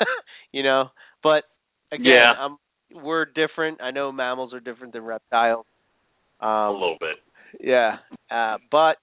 you 0.52 0.62
know. 0.62 0.90
But 1.22 1.44
again, 1.92 2.14
Yeah. 2.14 2.32
I'm, 2.38 2.56
we're 2.94 3.26
different. 3.26 3.82
I 3.82 3.90
know 3.90 4.10
mammals 4.10 4.54
are 4.54 4.60
different 4.60 4.92
than 4.94 5.02
reptiles. 5.02 5.66
Um, 6.40 6.48
a 6.48 6.72
little 6.72 6.96
bit. 6.98 7.16
yeah, 7.60 7.96
uh, 8.30 8.58
but 8.70 8.96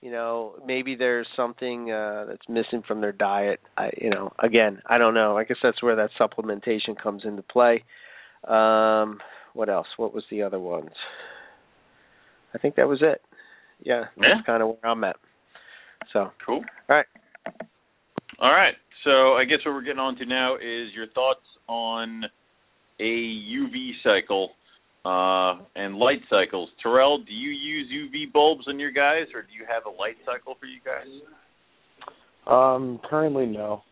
you 0.00 0.10
know, 0.10 0.56
maybe 0.66 0.96
there's 0.96 1.26
something 1.34 1.90
uh, 1.90 2.26
that's 2.28 2.46
missing 2.46 2.82
from 2.86 3.00
their 3.00 3.12
diet. 3.12 3.58
I, 3.78 3.90
you 3.96 4.10
know, 4.10 4.34
again, 4.38 4.82
I 4.86 4.98
don't 4.98 5.14
know. 5.14 5.38
I 5.38 5.44
guess 5.44 5.56
that's 5.62 5.82
where 5.82 5.96
that 5.96 6.10
supplementation 6.20 6.94
comes 7.02 7.22
into 7.24 7.40
play. 7.42 7.82
Um, 8.46 9.18
what 9.54 9.70
else? 9.70 9.86
What 9.96 10.12
was 10.12 10.24
the 10.30 10.42
other 10.42 10.58
ones? 10.58 10.90
I 12.54 12.58
think 12.58 12.76
that 12.76 12.86
was 12.86 12.98
it. 13.00 13.22
Yeah, 13.82 14.04
Yeah. 14.20 14.34
that's 14.34 14.46
kind 14.46 14.62
of 14.62 14.68
where 14.68 14.90
I'm 14.92 15.02
at. 15.04 15.16
So, 16.12 16.30
Cool. 16.44 16.62
All 16.90 16.96
right. 16.96 17.06
All 18.40 18.52
right. 18.52 18.74
So 19.04 19.34
I 19.34 19.44
guess 19.44 19.58
what 19.64 19.72
we're 19.74 19.82
getting 19.82 20.00
on 20.00 20.16
to 20.16 20.26
now 20.26 20.56
is 20.56 20.92
your 20.94 21.06
thoughts 21.14 21.40
on 21.66 22.24
a 23.00 23.02
UV 23.02 23.92
cycle 24.02 24.50
uh, 25.04 25.62
and 25.76 25.96
light 25.96 26.20
cycles. 26.30 26.70
Terrell, 26.82 27.18
do 27.18 27.32
you 27.32 27.50
use 27.50 27.90
UV 27.92 28.32
bulbs 28.32 28.64
in 28.68 28.78
your 28.78 28.90
guys, 28.90 29.26
or 29.34 29.42
do 29.42 29.48
you 29.52 29.64
have 29.68 29.84
a 29.86 29.96
light 29.96 30.16
cycle 30.24 30.56
for 30.58 30.66
you 30.66 30.80
guys? 30.84 31.06
Um, 32.46 33.00
currently 33.08 33.46
no. 33.46 33.82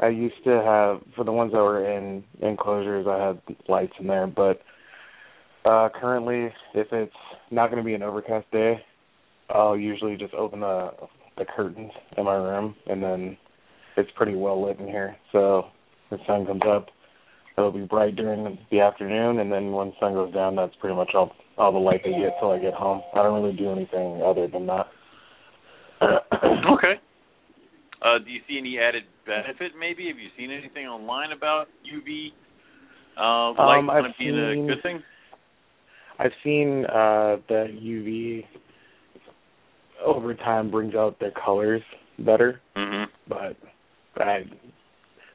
I 0.00 0.08
used 0.08 0.42
to 0.44 0.50
have 0.50 1.00
for 1.14 1.24
the 1.24 1.32
ones 1.32 1.52
that 1.52 1.58
were 1.58 1.88
in 1.88 2.24
enclosures. 2.40 3.06
I 3.08 3.28
had 3.28 3.56
lights 3.68 3.92
in 4.00 4.06
there, 4.06 4.26
but 4.26 4.60
uh 5.64 5.88
currently, 5.94 6.52
if 6.74 6.88
it's 6.90 7.12
not 7.52 7.70
going 7.70 7.80
to 7.80 7.86
be 7.86 7.94
an 7.94 8.02
overcast 8.02 8.50
day, 8.50 8.80
I'll 9.48 9.76
usually 9.76 10.16
just 10.16 10.34
open 10.34 10.60
the 10.60 10.90
the 11.38 11.44
curtains 11.44 11.92
in 12.16 12.24
my 12.24 12.34
room, 12.34 12.74
and 12.86 13.02
then 13.02 13.36
it's 13.96 14.10
pretty 14.16 14.34
well 14.34 14.66
lit 14.66 14.78
in 14.80 14.86
here. 14.86 15.16
So 15.30 15.66
the 16.10 16.18
sun 16.26 16.46
comes 16.46 16.62
up, 16.68 16.86
it'll 17.56 17.72
be 17.72 17.84
bright 17.84 18.16
during 18.16 18.58
the 18.70 18.80
afternoon, 18.80 19.38
and 19.40 19.50
then 19.52 19.72
when 19.72 19.88
the 19.88 19.94
sun 20.00 20.14
goes 20.14 20.32
down, 20.32 20.56
that's 20.56 20.74
pretty 20.80 20.96
much 20.96 21.10
all 21.14 21.32
all 21.58 21.72
the 21.72 21.78
light 21.78 22.00
I 22.04 22.08
get 22.18 22.34
till 22.40 22.50
I 22.50 22.58
get 22.58 22.72
home. 22.74 23.02
I 23.14 23.22
don't 23.22 23.42
really 23.42 23.56
do 23.56 23.70
anything 23.70 24.22
other 24.24 24.48
than 24.48 24.66
that. 24.66 24.86
okay. 26.02 26.94
Uh, 28.04 28.18
do 28.18 28.30
you 28.30 28.40
see 28.48 28.58
any 28.58 28.78
added 28.78 29.04
benefit? 29.26 29.72
Maybe 29.78 30.08
have 30.08 30.18
you 30.18 30.28
seen 30.36 30.50
anything 30.50 30.86
online 30.86 31.32
about 31.32 31.66
UV 31.86 32.32
uh, 33.16 33.52
light 33.62 33.78
Um, 33.78 33.90
I've 33.90 34.04
being 34.18 34.34
a 34.36 34.54
seen- 34.54 34.66
good 34.66 34.82
thing? 34.82 35.02
I've 36.18 36.32
seen 36.44 36.84
uh 36.86 37.36
that 37.48 37.68
UV 37.82 38.44
over 40.04 40.34
time 40.34 40.70
brings 40.70 40.94
out 40.94 41.18
their 41.20 41.32
colors 41.32 41.82
better, 42.18 42.60
hmm 42.76 43.04
but 43.28 43.56
I 44.16 44.44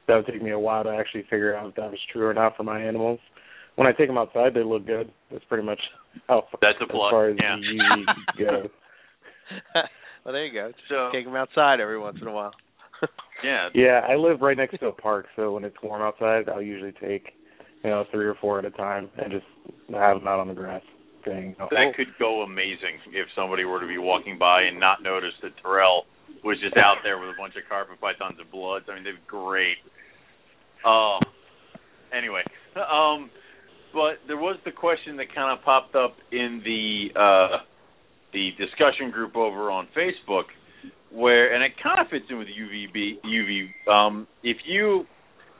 that 0.08 0.16
would 0.16 0.26
take 0.26 0.42
me 0.42 0.50
a 0.50 0.58
while 0.58 0.82
to 0.84 0.90
actually 0.90 1.22
figure 1.22 1.54
out 1.54 1.68
if 1.68 1.74
that 1.76 1.90
was 1.90 2.00
true 2.12 2.26
or 2.26 2.34
not 2.34 2.56
for 2.56 2.64
my 2.64 2.80
animals. 2.82 3.20
When 3.76 3.86
I 3.86 3.92
take 3.92 4.08
them 4.08 4.18
outside, 4.18 4.54
they 4.54 4.64
look 4.64 4.86
good. 4.86 5.10
That's 5.30 5.44
pretty 5.44 5.64
much 5.64 5.78
how 6.26 6.44
That's 6.60 6.78
a 6.80 6.84
as 6.84 6.90
far 6.90 7.28
as 7.28 7.36
yeah. 7.40 7.56
the 7.56 8.42
UV 8.42 8.62
goes. 8.62 8.70
well, 10.24 10.32
there 10.32 10.46
you 10.46 10.52
go. 10.52 10.68
Just 10.72 10.82
So- 10.88 11.10
take 11.12 11.24
them 11.24 11.36
outside 11.36 11.80
every 11.80 11.98
once 11.98 12.18
in 12.20 12.26
a 12.26 12.32
while. 12.32 12.52
yeah. 13.44 13.68
Yeah, 13.74 14.00
I 14.08 14.16
live 14.16 14.40
right 14.40 14.56
next 14.56 14.78
to 14.80 14.86
a 14.88 14.92
park, 14.92 15.26
so 15.36 15.52
when 15.52 15.64
it's 15.64 15.76
warm 15.82 16.02
outside, 16.02 16.48
I'll 16.48 16.62
usually 16.62 16.92
take 16.92 17.34
you 17.84 17.90
know 17.90 18.04
three 18.10 18.26
or 18.26 18.34
four 18.40 18.58
at 18.58 18.64
a 18.64 18.70
time 18.70 19.08
and 19.16 19.30
just 19.30 19.46
have 19.94 20.18
them 20.18 20.26
out 20.26 20.40
on 20.40 20.48
the 20.48 20.54
grass. 20.54 20.82
Thing. 21.24 21.54
That 21.58 21.92
could 21.96 22.06
go 22.18 22.42
amazing 22.42 22.98
if 23.12 23.26
somebody 23.36 23.64
were 23.64 23.80
to 23.80 23.86
be 23.86 23.98
walking 23.98 24.38
by 24.38 24.62
and 24.62 24.80
not 24.80 25.02
notice 25.02 25.32
that 25.42 25.52
Terrell 25.60 26.04
was 26.44 26.58
just 26.60 26.76
out 26.76 26.96
there 27.02 27.18
with 27.18 27.28
a 27.30 27.38
bunch 27.38 27.54
of 27.56 27.68
carpet 27.68 28.00
pythons 28.00 28.36
and 28.38 28.50
bloods. 28.50 28.86
I 28.90 28.94
mean, 28.94 29.04
they're 29.04 29.18
great. 29.26 29.76
Oh, 30.84 31.18
anyway, 32.16 32.42
um, 32.76 33.30
but 33.92 34.22
there 34.26 34.36
was 34.36 34.56
the 34.64 34.70
question 34.70 35.16
that 35.16 35.34
kind 35.34 35.56
of 35.56 35.64
popped 35.64 35.94
up 35.94 36.16
in 36.30 36.62
the 36.64 37.18
uh, 37.18 37.64
the 38.32 38.50
discussion 38.58 39.10
group 39.10 39.36
over 39.36 39.70
on 39.70 39.88
Facebook, 39.96 40.44
where 41.10 41.54
and 41.54 41.64
it 41.64 41.72
kind 41.82 42.00
of 42.00 42.08
fits 42.08 42.26
in 42.30 42.38
with 42.38 42.48
UVB 42.48 43.18
UV. 43.24 43.90
Um, 43.90 44.26
if 44.42 44.58
you 44.66 45.04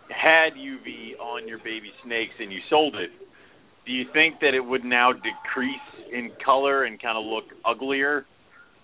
had 0.09 0.55
UV 0.55 1.19
on 1.21 1.49
your 1.49 1.59
baby 1.59 1.91
snakes 2.05 2.35
and 2.39 2.53
you 2.53 2.61
sold 2.71 2.95
it, 2.95 3.11
do 3.87 3.93
you 3.93 4.05
think 4.13 4.41
that 4.41 4.55
it 4.55 4.61
would 4.61 4.85
now 4.85 5.13
decrease 5.13 6.13
in 6.13 6.31
color 6.45 6.85
and 6.85 7.01
kind 7.01 7.19
of 7.19 7.25
look 7.25 7.45
uglier 7.65 8.25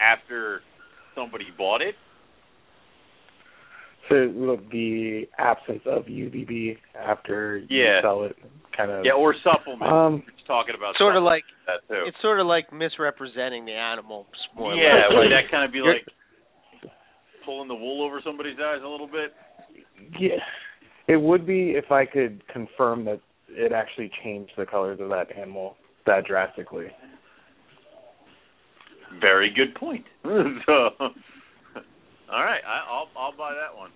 after 0.01 0.61
somebody 1.15 1.47
bought 1.57 1.83
it? 1.83 1.95
So 4.09 4.15
look, 4.37 4.69
the 4.71 5.25
absence 5.39 5.81
of 5.87 6.05
UVB 6.05 6.77
after 6.95 7.59
Yeah. 7.71 7.97
you 7.97 7.99
sell 8.03 8.25
it, 8.25 8.37
kind 8.77 8.91
of. 8.91 9.05
Yeah, 9.05 9.13
or 9.13 9.35
supplement. 9.43 9.91
Um, 9.91 10.13
We're 10.27 10.47
talking 10.47 10.75
about 10.77 10.95
sort 10.99 11.17
of 11.17 11.23
like 11.23 11.45
that 11.67 11.81
too. 11.89 12.05
it's 12.07 12.17
sort 12.21 12.39
of 12.41 12.47
like 12.47 12.71
misrepresenting 12.73 13.65
the 13.65 13.73
animal. 13.73 14.27
More 14.57 14.75
yeah, 14.75 15.09
would 15.11 15.31
that 15.33 15.51
kind 15.51 15.65
of 15.65 15.73
be 15.73 15.79
You're- 15.79 15.95
like 15.95 16.93
pulling 17.47 17.69
the 17.69 17.75
wool 17.75 18.05
over 18.05 18.21
somebody's 18.25 18.59
eyes 18.63 18.81
a 18.85 18.89
little 18.89 19.07
bit? 19.07 19.33
Yeah, 20.19 20.37
it 21.09 21.17
would 21.21 21.47
be 21.47 21.71
if 21.71 21.91
I 21.91 22.05
could 22.05 22.43
confirm 22.49 23.05
that 23.07 23.21
it 23.49 23.73
actually 23.73 24.11
changed 24.23 24.53
the 24.57 24.67
colors 24.67 24.99
of 25.01 25.09
that 25.11 25.35
animal 25.37 25.77
that 26.07 26.25
drastically. 26.27 26.87
Very 29.21 29.53
good 29.55 29.75
point. 29.75 30.05
so, 30.25 30.73
all 32.31 32.43
right, 32.43 32.63
I, 32.67 32.85
I'll 32.89 33.09
I'll 33.17 33.37
buy 33.37 33.53
that 33.55 33.77
one. 33.77 33.91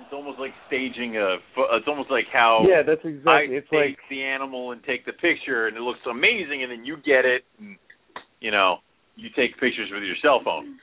It's 0.00 0.12
almost 0.12 0.38
like 0.38 0.52
staging 0.66 1.16
a. 1.16 1.36
It's 1.76 1.88
almost 1.88 2.10
like 2.10 2.24
how 2.32 2.64
yeah, 2.68 2.82
that's 2.86 3.00
I 3.04 3.08
exactly. 3.08 3.56
It's 3.56 3.70
take 3.70 3.96
like 3.96 3.98
the 4.10 4.22
animal 4.22 4.72
and 4.72 4.82
take 4.84 5.06
the 5.06 5.12
picture, 5.12 5.66
and 5.66 5.76
it 5.76 5.80
looks 5.80 6.00
amazing, 6.10 6.62
and 6.62 6.70
then 6.70 6.84
you 6.84 6.96
get 6.96 7.24
it, 7.24 7.42
and 7.58 7.76
you 8.40 8.50
know 8.50 8.78
you 9.16 9.28
take 9.36 9.52
pictures 9.60 9.88
with 9.92 10.02
your 10.02 10.16
cell 10.22 10.40
phone. 10.44 10.78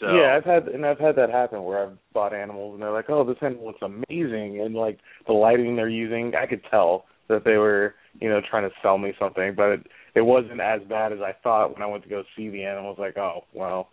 So 0.00 0.06
yeah, 0.06 0.36
I've 0.36 0.44
had 0.44 0.72
and 0.72 0.86
I've 0.86 0.98
had 0.98 1.16
that 1.16 1.30
happen 1.30 1.64
where 1.64 1.86
I've 1.86 1.98
bought 2.14 2.32
animals 2.32 2.74
and 2.74 2.82
they're 2.82 2.92
like, 2.92 3.10
"Oh, 3.10 3.24
this 3.24 3.36
animal 3.42 3.66
looks 3.66 3.82
amazing," 3.82 4.60
and 4.60 4.74
like 4.74 4.98
the 5.26 5.32
lighting 5.32 5.76
they're 5.76 5.88
using, 5.88 6.32
I 6.34 6.46
could 6.46 6.62
tell 6.70 7.04
that 7.28 7.44
they 7.44 7.56
were, 7.56 7.94
you 8.20 8.28
know, 8.28 8.40
trying 8.48 8.68
to 8.68 8.74
sell 8.82 8.98
me 8.98 9.12
something, 9.18 9.54
but 9.56 9.72
it, 9.72 9.86
it 10.14 10.20
wasn't 10.20 10.60
as 10.60 10.80
bad 10.88 11.12
as 11.12 11.20
I 11.20 11.32
thought 11.42 11.72
when 11.72 11.82
I 11.82 11.86
went 11.86 12.02
to 12.04 12.10
go 12.10 12.22
see 12.36 12.48
the 12.48 12.64
animals. 12.64 12.98
Like, 12.98 13.16
"Oh, 13.16 13.44
well, 13.54 13.88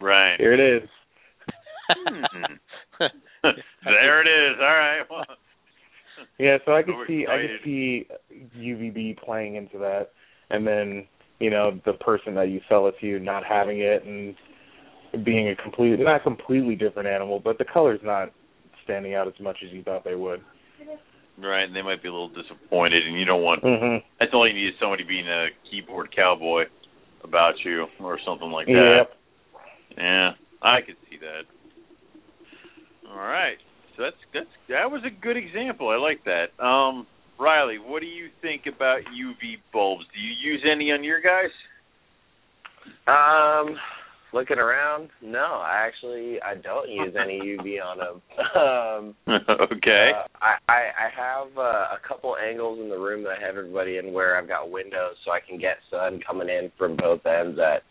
right. 0.00 0.36
here 0.38 0.52
it 0.52 0.60
is." 0.60 0.88
Hmm. 1.88 2.24
there 3.84 4.20
it 4.22 4.26
is. 4.26 4.56
All 4.60 4.66
right. 4.66 5.02
Well, 5.10 5.24
Yeah, 6.38 6.58
so 6.64 6.72
I 6.72 6.82
could 6.82 6.94
see 7.06 7.26
I 7.28 7.36
could 7.36 7.64
see 7.64 8.06
UVB 8.58 9.18
playing 9.18 9.56
into 9.56 9.78
that, 9.78 10.10
and 10.50 10.66
then 10.66 11.06
you 11.38 11.50
know 11.50 11.80
the 11.84 11.92
person 11.94 12.34
that 12.34 12.48
you 12.48 12.60
sell 12.68 12.88
it 12.88 12.94
to 13.00 13.18
not 13.20 13.44
having 13.44 13.80
it 13.80 14.04
and 14.04 14.34
being 15.24 15.48
a 15.48 15.56
complete 15.56 15.98
not 16.00 16.22
completely 16.22 16.74
different 16.74 17.08
animal, 17.08 17.40
but 17.40 17.58
the 17.58 17.64
color's 17.64 18.00
not 18.02 18.32
standing 18.82 19.14
out 19.14 19.28
as 19.28 19.34
much 19.40 19.58
as 19.64 19.72
you 19.72 19.82
thought 19.82 20.04
they 20.04 20.14
would. 20.14 20.40
Right, 21.38 21.64
and 21.64 21.74
they 21.74 21.82
might 21.82 22.02
be 22.02 22.08
a 22.08 22.12
little 22.12 22.28
disappointed, 22.28 23.06
and 23.06 23.18
you 23.18 23.24
don't 23.24 23.42
want. 23.42 23.62
Mhm. 23.62 24.02
That's 24.18 24.32
all 24.34 24.46
you 24.46 24.54
need 24.54 24.68
is 24.68 24.78
somebody 24.78 25.04
being 25.04 25.28
a 25.28 25.48
keyboard 25.70 26.14
cowboy 26.14 26.66
about 27.22 27.64
you 27.64 27.88
or 28.00 28.18
something 28.20 28.50
like 28.50 28.66
that. 28.66 28.96
Yep. 28.96 29.16
Yeah, 29.96 30.34
I 30.62 30.80
could 30.80 30.96
see 31.10 31.18
that. 31.18 31.44
All 33.10 33.18
right, 33.18 33.58
so 33.96 34.02
that's 34.02 34.16
that's 34.32 34.50
that 34.68 34.90
was 34.90 35.02
a 35.04 35.10
good 35.10 35.36
example. 35.36 35.88
I 35.88 35.96
like 35.96 36.24
that. 36.24 36.58
Um, 36.58 37.06
Riley, 37.38 37.78
what 37.78 38.00
do 38.00 38.06
you 38.06 38.30
think 38.42 38.66
about 38.66 39.02
UV 39.12 39.58
bulbs? 39.72 40.04
Do 40.14 40.20
you 40.20 40.32
use 40.32 40.62
any 40.64 40.92
on 40.92 41.02
your 41.04 41.20
guys? 41.20 41.50
Um, 43.06 43.78
looking 44.34 44.58
around, 44.58 45.08
no, 45.22 45.38
I 45.38 45.86
actually 45.86 46.38
I 46.42 46.56
don't 46.56 46.90
use 46.90 47.14
any 47.18 47.40
UV 47.56 47.78
on 47.80 47.98
them. 47.98 48.22
Um, 48.56 49.14
okay. 49.72 50.10
Uh, 50.14 50.26
I, 50.42 50.54
I 50.68 50.80
I 50.98 51.08
have 51.16 51.56
uh, 51.56 51.94
a 51.94 51.98
couple 52.06 52.36
angles 52.36 52.80
in 52.82 52.90
the 52.90 52.98
room 52.98 53.22
that 53.24 53.38
I 53.40 53.46
have 53.46 53.56
everybody 53.56 53.98
in 53.98 54.12
where 54.12 54.36
I've 54.36 54.48
got 54.48 54.70
windows 54.70 55.14
so 55.24 55.30
I 55.30 55.38
can 55.48 55.58
get 55.58 55.76
sun 55.90 56.20
coming 56.26 56.48
in 56.48 56.70
from 56.76 56.96
both 56.96 57.24
ends 57.24 57.58
at 57.58 57.82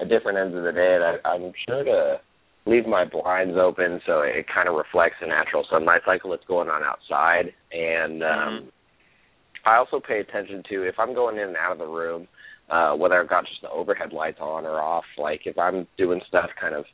at 0.00 0.08
different 0.08 0.38
ends 0.38 0.56
of 0.56 0.64
the 0.64 0.72
day, 0.72 0.96
and 0.96 1.04
I, 1.04 1.28
I'm 1.28 1.52
sure 1.68 1.84
to 1.84 2.20
leave 2.66 2.86
my 2.86 3.04
blinds 3.04 3.56
open 3.60 4.00
so 4.06 4.20
it 4.20 4.46
kind 4.52 4.68
of 4.68 4.74
reflects 4.74 5.16
the 5.20 5.26
natural 5.26 5.64
sunlight 5.70 6.02
cycle 6.04 6.30
that's 6.30 6.44
going 6.46 6.68
on 6.68 6.82
outside. 6.82 7.52
And 7.72 8.22
um, 8.22 8.68
I 9.64 9.76
also 9.76 10.00
pay 10.00 10.20
attention 10.20 10.62
to 10.70 10.82
if 10.86 10.94
I'm 10.98 11.14
going 11.14 11.36
in 11.36 11.48
and 11.48 11.56
out 11.56 11.72
of 11.72 11.78
the 11.78 11.86
room, 11.86 12.28
uh, 12.70 12.94
whether 12.94 13.20
I've 13.20 13.28
got 13.28 13.46
just 13.46 13.62
the 13.62 13.70
overhead 13.70 14.12
lights 14.12 14.38
on 14.40 14.64
or 14.64 14.80
off. 14.80 15.04
Like 15.18 15.42
if 15.44 15.58
I'm 15.58 15.86
doing 15.98 16.20
stuff 16.28 16.50
kind 16.60 16.74
of 16.74 16.84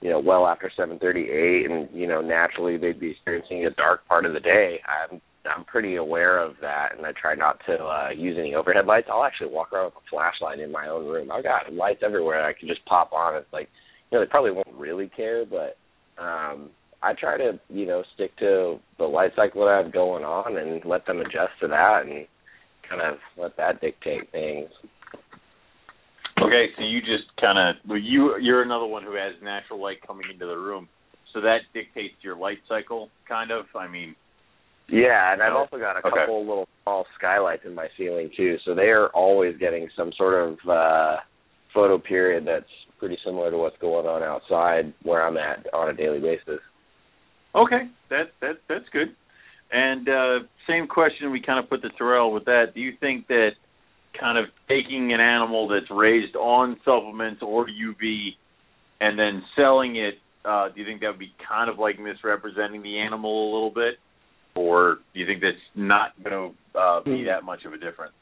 you 0.00 0.10
know, 0.10 0.20
well 0.20 0.46
after 0.46 0.70
7:38, 0.76 1.70
and 1.70 1.88
you 1.92 2.06
know, 2.06 2.20
naturally 2.20 2.76
they'd 2.76 3.00
be 3.00 3.10
experiencing 3.10 3.66
a 3.66 3.70
dark 3.70 4.06
part 4.06 4.26
of 4.26 4.34
the 4.34 4.40
day. 4.40 4.80
I'm 4.86 5.20
I'm 5.46 5.64
pretty 5.64 5.96
aware 5.96 6.38
of 6.38 6.54
that, 6.60 6.90
and 6.96 7.06
I 7.06 7.12
try 7.12 7.34
not 7.34 7.60
to 7.66 7.74
uh, 7.74 8.10
use 8.10 8.36
any 8.38 8.54
overhead 8.54 8.86
lights. 8.86 9.08
I'll 9.10 9.24
actually 9.24 9.50
walk 9.50 9.72
around 9.72 9.86
with 9.86 9.94
a 9.94 10.10
flashlight 10.10 10.60
in 10.60 10.72
my 10.72 10.88
own 10.88 11.06
room. 11.06 11.30
I've 11.30 11.44
got 11.44 11.72
lights 11.72 12.02
everywhere 12.04 12.44
I 12.44 12.52
can 12.52 12.68
just 12.68 12.84
pop 12.84 13.12
on. 13.12 13.36
It's 13.36 13.52
like, 13.52 13.68
you 14.10 14.18
know, 14.18 14.24
they 14.24 14.30
probably 14.30 14.50
won't 14.50 14.74
really 14.76 15.08
care, 15.16 15.44
but 15.46 15.76
um, 16.20 16.70
I 17.02 17.12
try 17.14 17.38
to, 17.38 17.60
you 17.68 17.86
know, 17.86 18.02
stick 18.14 18.36
to 18.38 18.80
the 18.98 19.04
light 19.04 19.32
cycle 19.36 19.64
that 19.64 19.70
I 19.70 19.82
have 19.84 19.92
going 19.92 20.24
on 20.24 20.56
and 20.56 20.84
let 20.84 21.06
them 21.06 21.20
adjust 21.20 21.52
to 21.60 21.68
that, 21.68 22.02
and 22.06 22.26
kind 22.88 23.02
of 23.02 23.18
let 23.38 23.56
that 23.56 23.80
dictate 23.80 24.30
things. 24.32 24.68
Okay, 26.46 26.66
so 26.76 26.82
you 26.84 27.00
just 27.00 27.24
kind 27.40 27.58
of 27.58 27.76
well, 27.88 27.98
you 27.98 28.36
you're 28.40 28.62
another 28.62 28.86
one 28.86 29.02
who 29.02 29.14
has 29.14 29.34
natural 29.42 29.82
light 29.82 29.98
coming 30.06 30.26
into 30.32 30.46
the 30.46 30.56
room, 30.56 30.88
so 31.32 31.40
that 31.40 31.58
dictates 31.74 32.14
your 32.22 32.36
light 32.36 32.58
cycle, 32.68 33.08
kind 33.28 33.50
of. 33.50 33.64
I 33.74 33.88
mean, 33.88 34.14
Yeah, 34.88 35.32
and 35.32 35.42
I've 35.42 35.52
Oh, 35.54 35.66
also 35.66 35.78
got 35.78 35.96
a 35.96 36.06
okay. 36.06 36.10
couple 36.10 36.40
little 36.46 36.68
small 36.84 37.06
skylights 37.18 37.64
in 37.64 37.74
my 37.74 37.88
ceiling 37.98 38.30
too, 38.36 38.56
so 38.64 38.74
they 38.74 38.90
are 38.90 39.08
always 39.08 39.56
getting 39.58 39.88
some 39.96 40.12
sort 40.16 40.34
of 40.34 40.58
uh 40.68 41.16
photo 41.74 41.98
period 41.98 42.46
that's 42.46 42.70
pretty 42.98 43.18
similar 43.24 43.50
to 43.50 43.58
what's 43.58 43.76
going 43.78 44.06
on 44.06 44.22
outside 44.22 44.94
where 45.02 45.26
I'm 45.26 45.36
at 45.36 45.66
on 45.74 45.90
a 45.90 45.94
daily 45.94 46.20
basis. 46.20 46.60
okay, 47.54 47.88
that 48.10 48.32
that 48.40 48.60
that's 48.68 48.88
good. 48.92 49.14
And 49.72 50.08
uh, 50.08 50.38
same 50.68 50.86
question 50.86 51.32
we 51.32 51.42
kind 51.42 51.58
of 51.58 51.68
put 51.68 51.82
to 51.82 51.90
Terrell 51.98 52.32
with 52.32 52.44
that. 52.44 52.66
Do 52.74 52.80
you 52.80 52.92
think 53.00 53.26
that 53.26 53.50
kind 54.18 54.38
of 54.38 54.46
taking 54.68 55.12
an 55.12 55.20
animal 55.20 55.68
that's 55.68 55.90
raised 55.90 56.36
on 56.36 56.76
supplements 56.84 57.42
or 57.42 57.66
UV 57.66 58.30
and 59.00 59.18
then 59.18 59.42
selling 59.56 59.96
it, 59.96 60.14
uh, 60.44 60.68
do 60.68 60.80
you 60.80 60.86
think 60.86 61.00
that 61.00 61.08
would 61.08 61.18
be 61.18 61.32
kind 61.48 61.70
of 61.70 61.78
like 61.78 61.98
misrepresenting 61.98 62.82
the 62.82 62.98
animal 62.98 63.50
a 63.50 63.52
little 63.52 63.70
bit? 63.70 63.94
Or 64.54 64.98
do 65.12 65.20
you 65.20 65.26
think 65.26 65.42
that's 65.42 65.56
not 65.74 66.12
going 66.22 66.54
to 66.74 66.78
uh, 66.78 67.02
be 67.04 67.24
that 67.24 67.44
much 67.44 67.64
of 67.66 67.72
a 67.72 67.78
difference? 67.78 68.14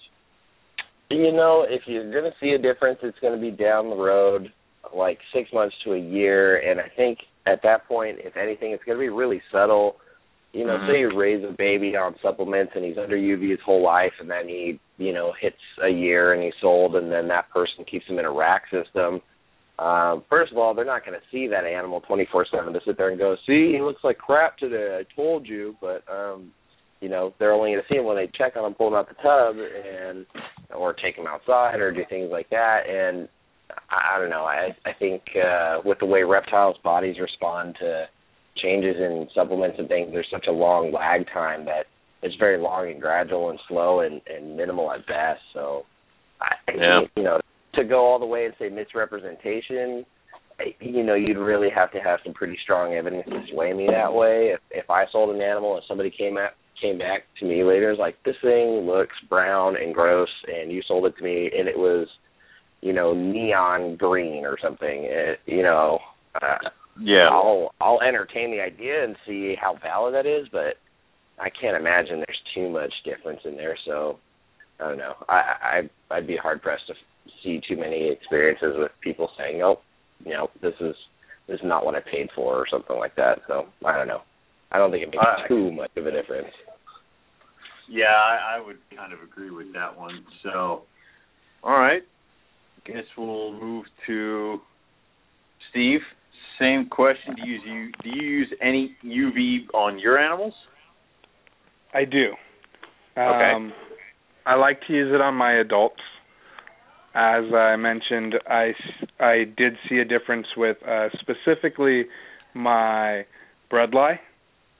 You 1.10 1.32
know, 1.32 1.64
if 1.68 1.82
you're 1.86 2.10
going 2.10 2.24
to 2.24 2.36
see 2.40 2.50
a 2.50 2.58
difference, 2.58 2.98
it's 3.02 3.18
going 3.20 3.34
to 3.34 3.40
be 3.40 3.50
down 3.50 3.90
the 3.90 3.96
road, 3.96 4.52
like 4.94 5.18
six 5.32 5.50
months 5.52 5.76
to 5.84 5.92
a 5.92 5.98
year. 5.98 6.56
And 6.58 6.80
I 6.80 6.90
think 6.96 7.18
at 7.46 7.60
that 7.62 7.86
point, 7.86 8.18
if 8.20 8.36
anything, 8.36 8.72
it's 8.72 8.82
going 8.84 8.98
to 8.98 9.02
be 9.02 9.10
really 9.10 9.42
subtle. 9.52 9.96
You 10.54 10.64
know, 10.64 10.78
Mhm. 10.78 10.86
say 10.86 11.00
you 11.00 11.10
raise 11.10 11.42
a 11.42 11.50
baby 11.50 11.96
on 11.96 12.16
supplements 12.20 12.76
and 12.76 12.84
he's 12.84 12.96
under 12.96 13.16
UV 13.16 13.50
his 13.50 13.60
whole 13.60 13.82
life, 13.82 14.14
and 14.20 14.30
then 14.30 14.48
he, 14.48 14.78
you 14.98 15.12
know, 15.12 15.32
hits 15.32 15.60
a 15.82 15.88
year 15.88 16.32
and 16.32 16.42
he's 16.42 16.54
sold, 16.60 16.94
and 16.94 17.10
then 17.10 17.26
that 17.28 17.50
person 17.50 17.84
keeps 17.84 18.06
him 18.06 18.20
in 18.20 18.24
a 18.24 18.30
rack 18.30 18.68
system. 18.70 19.20
Um, 19.80 20.22
first 20.30 20.52
of 20.52 20.58
all, 20.58 20.72
they're 20.72 20.84
not 20.84 21.04
going 21.04 21.18
to 21.18 21.26
see 21.32 21.48
that 21.48 21.64
animal 21.64 22.00
24/7 22.02 22.72
to 22.72 22.80
sit 22.82 22.96
there 22.96 23.08
and 23.08 23.18
go, 23.18 23.34
"See, 23.44 23.72
he 23.72 23.80
looks 23.80 24.04
like 24.04 24.18
crap 24.18 24.56
today. 24.56 24.96
I 24.96 25.02
told 25.16 25.48
you." 25.48 25.76
But 25.80 26.08
um, 26.08 26.54
you 27.00 27.08
know, 27.08 27.34
they're 27.38 27.52
only 27.52 27.72
going 27.72 27.82
to 27.82 27.88
see 27.88 27.96
him 27.98 28.04
when 28.04 28.16
they 28.16 28.28
check 28.28 28.56
on 28.56 28.64
him, 28.64 28.74
pull 28.74 28.88
him 28.88 28.94
out 28.94 29.08
the 29.08 29.14
tub, 29.16 29.56
and 29.58 30.24
or 30.72 30.92
take 30.92 31.16
him 31.16 31.26
outside 31.26 31.80
or 31.80 31.90
do 31.90 32.04
things 32.08 32.30
like 32.30 32.48
that. 32.50 32.88
And 32.88 33.28
I, 33.90 34.14
I 34.14 34.18
don't 34.20 34.30
know. 34.30 34.44
I 34.44 34.68
I 34.86 34.92
think 34.92 35.22
uh, 35.36 35.80
with 35.84 35.98
the 35.98 36.06
way 36.06 36.22
reptiles' 36.22 36.78
bodies 36.84 37.18
respond 37.18 37.74
to 37.80 38.08
changes 38.62 38.96
in 38.98 39.28
supplements 39.34 39.76
and 39.78 39.88
things, 39.88 40.10
there's 40.12 40.28
such 40.30 40.46
a 40.48 40.52
long 40.52 40.92
lag 40.92 41.26
time 41.32 41.64
that 41.66 41.86
it's 42.22 42.34
very 42.36 42.58
long 42.58 42.90
and 42.90 43.00
gradual 43.00 43.50
and 43.50 43.58
slow 43.68 44.00
and, 44.00 44.20
and 44.26 44.56
minimal 44.56 44.90
at 44.90 45.06
best. 45.06 45.40
So, 45.52 45.84
I, 46.40 46.54
Yeah. 46.74 47.00
you 47.16 47.22
know, 47.22 47.40
to 47.74 47.84
go 47.84 48.04
all 48.06 48.18
the 48.18 48.26
way 48.26 48.46
and 48.46 48.54
say 48.58 48.68
misrepresentation, 48.68 50.06
you 50.80 51.02
know, 51.02 51.14
you'd 51.14 51.36
really 51.36 51.68
have 51.74 51.90
to 51.92 51.98
have 51.98 52.20
some 52.24 52.32
pretty 52.32 52.56
strong 52.62 52.94
evidence 52.94 53.24
to 53.26 53.42
sway 53.52 53.72
me 53.72 53.88
that 53.90 54.12
way. 54.12 54.54
If 54.54 54.60
if 54.70 54.88
I 54.90 55.04
sold 55.10 55.34
an 55.34 55.42
animal 55.42 55.74
and 55.74 55.82
somebody 55.88 56.10
came 56.10 56.38
at 56.38 56.54
came 56.80 56.98
back 56.98 57.22
to 57.40 57.46
me 57.46 57.64
later 57.64 57.90
and 57.90 57.98
was 57.98 58.02
like, 58.02 58.22
"This 58.24 58.36
thing 58.42 58.86
looks 58.86 59.14
brown 59.28 59.76
and 59.76 59.94
gross," 59.94 60.28
and 60.46 60.70
you 60.70 60.82
sold 60.82 61.06
it 61.06 61.16
to 61.16 61.24
me, 61.24 61.50
and 61.56 61.68
it 61.68 61.78
was, 61.78 62.06
you 62.80 62.92
know, 62.92 63.14
neon 63.14 63.96
green 63.96 64.44
or 64.44 64.56
something, 64.62 65.04
it, 65.04 65.40
you 65.46 65.62
know, 65.62 65.98
uh, 66.40 66.58
Yeah. 67.00 67.28
I'll 67.30 67.72
I'll 67.80 68.00
entertain 68.00 68.50
the 68.50 68.60
idea 68.60 69.04
and 69.04 69.16
see 69.26 69.54
how 69.60 69.76
valid 69.82 70.14
that 70.14 70.26
is, 70.26 70.46
but 70.52 70.76
I 71.38 71.48
can't 71.50 71.76
imagine 71.76 72.16
there's 72.18 72.42
too 72.54 72.68
much 72.68 72.92
difference 73.04 73.40
in 73.44 73.56
there. 73.56 73.76
So 73.84 74.18
I 74.80 74.88
don't 74.88 74.98
know. 74.98 75.14
I 75.28 75.88
I 76.10 76.14
I'd 76.14 76.26
be 76.26 76.36
hard 76.36 76.62
pressed 76.62 76.86
to 76.88 76.94
see 77.42 77.60
too 77.68 77.76
many 77.76 78.10
experiences 78.10 78.74
with 78.76 78.92
people 79.02 79.30
saying, 79.38 79.62
"Oh, 79.62 79.80
you 80.24 80.32
know, 80.32 80.48
this 80.62 80.74
is 80.80 80.94
this 81.48 81.56
is 81.56 81.64
not 81.64 81.84
what 81.84 81.94
I 81.94 82.00
paid 82.00 82.28
for" 82.34 82.54
or 82.56 82.66
something 82.70 82.96
like 82.96 83.16
that. 83.16 83.40
So 83.48 83.66
I 83.84 83.96
don't 83.96 84.08
know. 84.08 84.22
I 84.70 84.78
don't 84.78 84.90
think 84.90 85.02
it 85.02 85.10
makes 85.10 85.18
I- 85.20 85.48
too 85.48 85.72
much 85.72 85.90
of 85.96 86.06
a 86.06 86.10
difference. 86.10 86.52
Yeah, 87.88 88.04
I, 88.06 88.56
I 88.56 88.66
would 88.66 88.78
kind 88.96 89.12
of 89.12 89.18
agree 89.20 89.50
with 89.50 89.74
that 89.74 89.94
one. 89.98 90.24
So, 90.42 90.84
all 91.62 91.78
right, 91.78 92.02
guess 92.86 93.04
we'll 93.16 93.52
move 93.52 93.84
to 94.06 94.58
Steve. 95.70 96.00
Same 96.58 96.86
question. 96.88 97.34
Do 97.34 97.48
you 97.48 97.58
use 97.64 97.94
do 98.02 98.10
you 98.10 98.22
use 98.22 98.48
any 98.62 98.96
UV 99.04 99.74
on 99.74 99.98
your 99.98 100.18
animals? 100.18 100.54
I 101.92 102.04
do. 102.04 102.32
Okay. 103.16 103.52
Um, 103.54 103.72
I 104.46 104.56
like 104.56 104.80
to 104.86 104.92
use 104.92 105.12
it 105.14 105.20
on 105.20 105.34
my 105.34 105.52
adults. 105.60 106.00
As 107.14 107.44
I 107.54 107.76
mentioned, 107.76 108.34
I, 108.48 108.72
I 109.20 109.44
did 109.56 109.74
see 109.88 109.98
a 109.98 110.04
difference 110.04 110.48
with 110.56 110.76
uh, 110.86 111.08
specifically 111.20 112.06
my 112.54 113.24
Bredli. 113.70 114.18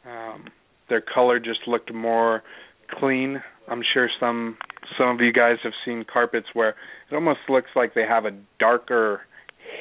Um, 0.04 0.46
their 0.88 1.00
color 1.00 1.38
just 1.38 1.60
looked 1.68 1.94
more 1.94 2.42
clean. 2.98 3.40
I'm 3.68 3.82
sure 3.94 4.08
some 4.18 4.58
some 4.98 5.08
of 5.08 5.20
you 5.20 5.32
guys 5.32 5.56
have 5.62 5.72
seen 5.84 6.04
carpets 6.12 6.48
where 6.52 6.70
it 7.10 7.14
almost 7.14 7.40
looks 7.48 7.70
like 7.74 7.94
they 7.94 8.04
have 8.06 8.26
a 8.26 8.32
darker 8.58 9.22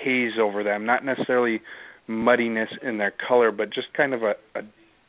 haze 0.04 0.34
over 0.40 0.64
them, 0.64 0.86
not 0.86 1.06
necessarily 1.06 1.62
muddiness 2.08 2.70
in 2.82 2.98
their 2.98 3.14
color, 3.28 3.52
but 3.52 3.74
just 3.74 3.94
kind 3.94 4.14
of 4.14 4.24
a, 4.24 4.36
a 4.56 4.62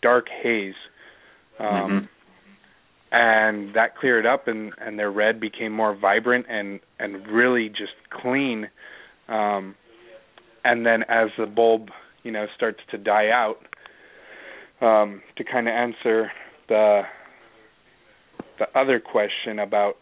dark 0.03 0.27
haze. 0.43 0.75
Um, 1.59 1.67
Mhm. 1.67 2.09
and 3.13 3.75
that 3.75 3.97
cleared 3.97 4.27
up 4.27 4.49
and 4.49 4.73
and 4.79 4.99
their 4.99 5.11
red 5.11 5.39
became 5.41 5.73
more 5.73 5.95
vibrant 5.95 6.47
and 6.49 6.81
and 6.99 7.27
really 7.29 7.69
just 7.69 7.95
clean 8.11 8.69
um 9.29 9.75
and 10.65 10.85
then 10.85 11.05
as 11.05 11.29
the 11.39 11.47
bulb 11.47 11.91
you 12.25 12.33
know 12.33 12.47
starts 12.57 12.81
to 12.91 12.99
die 12.99 13.29
out 13.31 13.59
um 14.81 15.23
to 15.37 15.45
kind 15.45 15.69
of 15.69 15.73
answer 15.75 16.33
the 16.69 17.03
the 18.59 18.67
other 18.79 18.99
question 18.99 19.61
about 19.61 19.95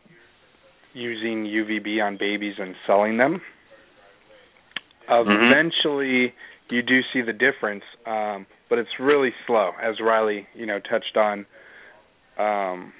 using 0.94 1.44
UVB 1.44 2.02
on 2.02 2.16
babies 2.18 2.54
and 2.58 2.74
selling 2.86 3.18
them 3.18 3.40
Mhm. 5.08 5.48
eventually 5.48 6.32
you 6.70 6.82
do 6.82 7.00
see 7.12 7.20
the 7.22 7.32
difference 7.32 7.84
um 8.06 8.46
but 8.68 8.78
it's 8.78 8.98
really 8.98 9.32
slow 9.46 9.72
as 9.82 10.00
Riley 10.00 10.46
you 10.54 10.66
know 10.66 10.78
touched 10.80 11.16
on 11.16 11.46
um 12.38 12.92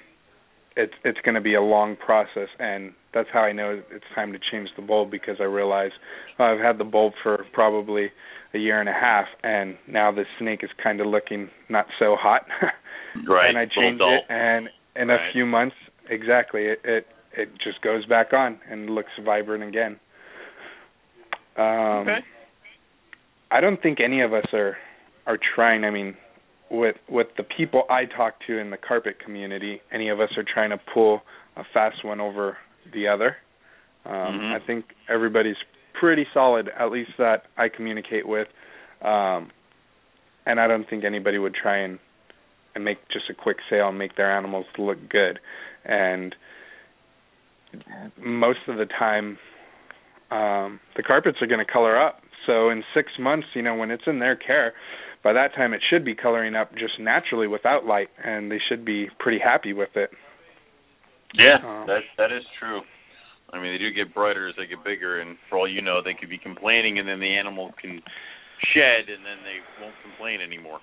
it's 0.75 0.93
it's 1.03 1.19
going 1.23 1.35
to 1.35 1.41
be 1.41 1.53
a 1.55 1.61
long 1.61 1.95
process 1.95 2.49
and 2.59 2.93
that's 3.13 3.29
how 3.31 3.41
I 3.41 3.51
know 3.51 3.81
it's 3.91 4.05
time 4.15 4.31
to 4.33 4.39
change 4.51 4.69
the 4.75 4.81
bulb 4.81 5.11
because 5.11 5.37
I 5.39 5.43
realize 5.43 5.91
I've 6.39 6.59
had 6.59 6.77
the 6.79 6.83
bulb 6.83 7.13
for 7.21 7.45
probably 7.53 8.11
a 8.53 8.57
year 8.57 8.79
and 8.79 8.89
a 8.89 8.93
half 8.93 9.27
and 9.43 9.75
now 9.87 10.11
the 10.11 10.25
snake 10.39 10.63
is 10.63 10.69
kind 10.81 10.99
of 11.01 11.07
looking 11.07 11.49
not 11.69 11.87
so 11.99 12.15
hot 12.19 12.45
Right. 13.27 13.49
and 13.49 13.57
I 13.57 13.65
changed 13.65 14.01
it 14.01 14.23
and 14.29 14.69
in 14.95 15.07
Right. 15.09 15.29
a 15.29 15.31
few 15.33 15.45
months 15.45 15.75
exactly 16.09 16.65
it, 16.65 16.79
it 16.83 17.07
it 17.35 17.49
just 17.63 17.81
goes 17.81 18.05
back 18.05 18.33
on 18.33 18.59
and 18.69 18.89
looks 18.91 19.11
vibrant 19.23 19.63
again 19.63 19.99
um 21.57 22.07
Okay. 22.07 22.19
I 23.51 23.61
don't 23.61 23.81
think 23.81 23.99
any 23.99 24.21
of 24.21 24.33
us 24.33 24.45
are 24.53 24.77
are 25.27 25.37
trying. 25.55 25.83
I 25.83 25.89
mean, 25.91 26.15
with 26.69 26.95
with 27.07 27.27
the 27.37 27.43
people 27.43 27.83
I 27.89 28.05
talk 28.05 28.35
to 28.47 28.57
in 28.57 28.71
the 28.71 28.77
carpet 28.77 29.19
community, 29.23 29.81
any 29.91 30.09
of 30.09 30.19
us 30.19 30.29
are 30.37 30.43
trying 30.43 30.71
to 30.71 30.79
pull 30.93 31.21
a 31.55 31.63
fast 31.73 32.03
one 32.03 32.19
over 32.19 32.57
the 32.93 33.07
other. 33.07 33.37
Um, 34.05 34.13
Mhm. 34.13 34.55
I 34.55 34.59
think 34.59 34.85
everybody's 35.07 35.61
pretty 35.93 36.27
solid, 36.33 36.69
at 36.69 36.91
least 36.91 37.11
that 37.17 37.45
I 37.57 37.69
communicate 37.69 38.27
with. 38.27 38.47
Um, 39.01 39.51
and 40.45 40.59
I 40.59 40.67
don't 40.67 40.87
think 40.89 41.03
anybody 41.03 41.37
would 41.37 41.53
try 41.53 41.77
and 41.77 41.99
and 42.75 42.83
make 42.83 43.07
just 43.09 43.29
a 43.29 43.33
quick 43.35 43.57
sale 43.69 43.89
and 43.89 43.99
make 43.99 44.15
their 44.15 44.35
animals 44.35 44.65
look 44.79 44.97
good. 45.07 45.39
And 45.85 46.35
most 48.17 48.67
of 48.67 48.77
the 48.77 48.87
time, 48.87 49.37
um, 50.33 50.79
the 50.97 51.03
carpets 51.03 51.37
are 51.41 51.47
going 51.47 51.63
to 51.65 51.71
color 51.71 51.99
up. 52.01 52.21
So 52.45 52.69
in 52.69 52.83
six 52.93 53.11
months, 53.19 53.47
you 53.53 53.61
know, 53.61 53.75
when 53.75 53.91
it's 53.91 54.03
in 54.07 54.19
their 54.19 54.35
care, 54.35 54.73
by 55.23 55.31
that 55.33 55.53
time 55.55 55.73
it 55.73 55.81
should 55.89 56.03
be 56.03 56.15
coloring 56.15 56.55
up 56.55 56.73
just 56.73 56.99
naturally 56.99 57.47
without 57.47 57.85
light, 57.85 58.09
and 58.23 58.51
they 58.51 58.59
should 58.67 58.83
be 58.83 59.07
pretty 59.19 59.39
happy 59.39 59.71
with 59.73 59.95
it. 59.95 60.09
Yeah, 61.33 61.55
Um, 61.63 61.87
that 61.87 62.01
that 62.17 62.31
is 62.31 62.43
true. 62.59 62.81
I 63.53 63.59
mean, 63.61 63.73
they 63.73 63.77
do 63.77 63.91
get 63.93 64.13
brighter 64.13 64.49
as 64.49 64.55
they 64.57 64.65
get 64.65 64.83
bigger, 64.83 65.21
and 65.21 65.37
for 65.49 65.57
all 65.59 65.67
you 65.67 65.81
know, 65.81 66.01
they 66.03 66.13
could 66.13 66.29
be 66.29 66.37
complaining, 66.37 66.99
and 66.99 67.07
then 67.07 67.19
the 67.19 67.37
animal 67.37 67.71
can 67.81 68.01
shed, 68.73 69.09
and 69.09 69.23
then 69.25 69.37
they 69.45 69.57
won't 69.81 69.95
complain 70.03 70.41
anymore. 70.41 70.79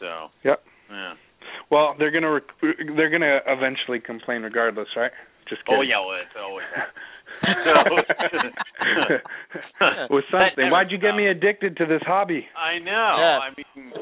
So, 0.00 0.28
Yep. 0.44 0.62
yeah. 0.90 1.14
Well, 1.70 1.94
they're 1.98 2.10
gonna 2.10 2.30
rec- 2.30 2.60
they're 2.96 3.10
gonna 3.10 3.40
eventually 3.46 4.00
complain 4.00 4.42
regardless, 4.42 4.88
right? 4.96 5.12
Just 5.48 5.64
kidding. 5.64 5.78
Oh 5.78 5.82
yeah, 5.82 5.98
well, 6.00 6.16
it's 6.20 6.36
always 6.38 6.66
With 10.10 10.24
something. 10.30 10.70
Why'd 10.70 10.90
you 10.90 10.98
get 10.98 11.14
me 11.14 11.26
addicted 11.28 11.76
to 11.78 11.86
this 11.86 12.02
hobby? 12.06 12.46
I 12.56 12.78
know. 12.78 13.16
Yeah. 13.18 13.38
I 13.38 13.50
mean, 13.56 13.92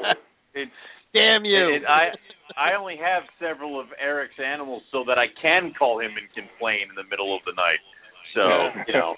it's 0.53 0.71
Damn 1.13 1.43
you! 1.43 1.75
It, 1.75 1.83
I 1.87 2.11
I 2.57 2.73
only 2.79 2.95
have 2.95 3.23
several 3.39 3.79
of 3.79 3.87
Eric's 4.01 4.39
animals 4.39 4.83
so 4.91 5.03
that 5.07 5.17
I 5.17 5.25
can 5.41 5.73
call 5.77 5.99
him 5.99 6.11
and 6.11 6.27
complain 6.33 6.87
in 6.89 6.95
the 6.95 7.03
middle 7.09 7.35
of 7.35 7.41
the 7.45 7.51
night. 7.51 7.83
So 8.33 8.41
you 8.87 8.93
know, 8.93 9.15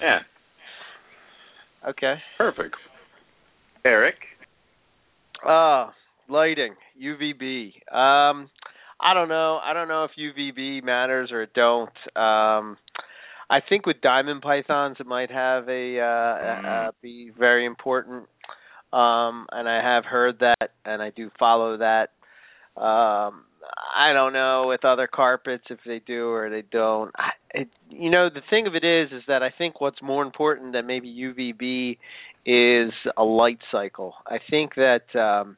yeah, 0.00 0.20
okay. 1.90 2.14
perfect. 2.38 2.76
Eric, 3.84 4.16
Ah, 5.46 5.92
lighting 6.28 6.74
UVB. 7.00 7.66
Um, 7.94 8.48
I 9.00 9.12
don't 9.14 9.28
know. 9.28 9.60
I 9.62 9.74
don't 9.74 9.88
know 9.88 10.04
if 10.04 10.10
UVB 10.18 10.82
matters 10.82 11.30
or 11.30 11.42
it 11.42 11.50
don't. 11.54 11.90
Um, 12.16 12.78
I 13.50 13.60
think 13.66 13.86
with 13.86 14.00
diamond 14.02 14.42
pythons 14.42 14.96
it 15.00 15.06
might 15.06 15.30
have 15.30 15.68
a 15.68 16.00
uh, 16.00 16.04
uh, 16.04 16.90
be 17.02 17.30
very 17.36 17.64
important. 17.64 18.24
Um, 18.92 19.46
and 19.52 19.68
I 19.68 19.82
have 19.82 20.04
heard 20.04 20.38
that, 20.40 20.70
and 20.84 21.02
I 21.02 21.10
do 21.10 21.30
follow 21.38 21.78
that. 21.78 22.10
Um, 22.80 23.44
I 23.96 24.12
don't 24.12 24.32
know 24.32 24.66
with 24.68 24.84
other 24.84 25.06
carpets 25.06 25.64
if 25.70 25.78
they 25.84 26.00
do 26.06 26.28
or 26.28 26.48
they 26.48 26.62
don't. 26.62 27.10
I, 27.16 27.30
it, 27.52 27.68
you 27.90 28.10
know, 28.10 28.28
the 28.32 28.42
thing 28.48 28.66
of 28.66 28.74
it 28.74 28.84
is, 28.84 29.10
is 29.12 29.22
that 29.28 29.42
I 29.42 29.50
think 29.56 29.80
what's 29.80 30.00
more 30.02 30.22
important 30.22 30.72
than 30.72 30.86
maybe 30.86 31.08
UVB 31.08 31.98
is 32.46 32.92
a 33.16 33.24
light 33.24 33.58
cycle. 33.70 34.14
I 34.26 34.38
think 34.50 34.74
that 34.76 35.02
um, 35.14 35.56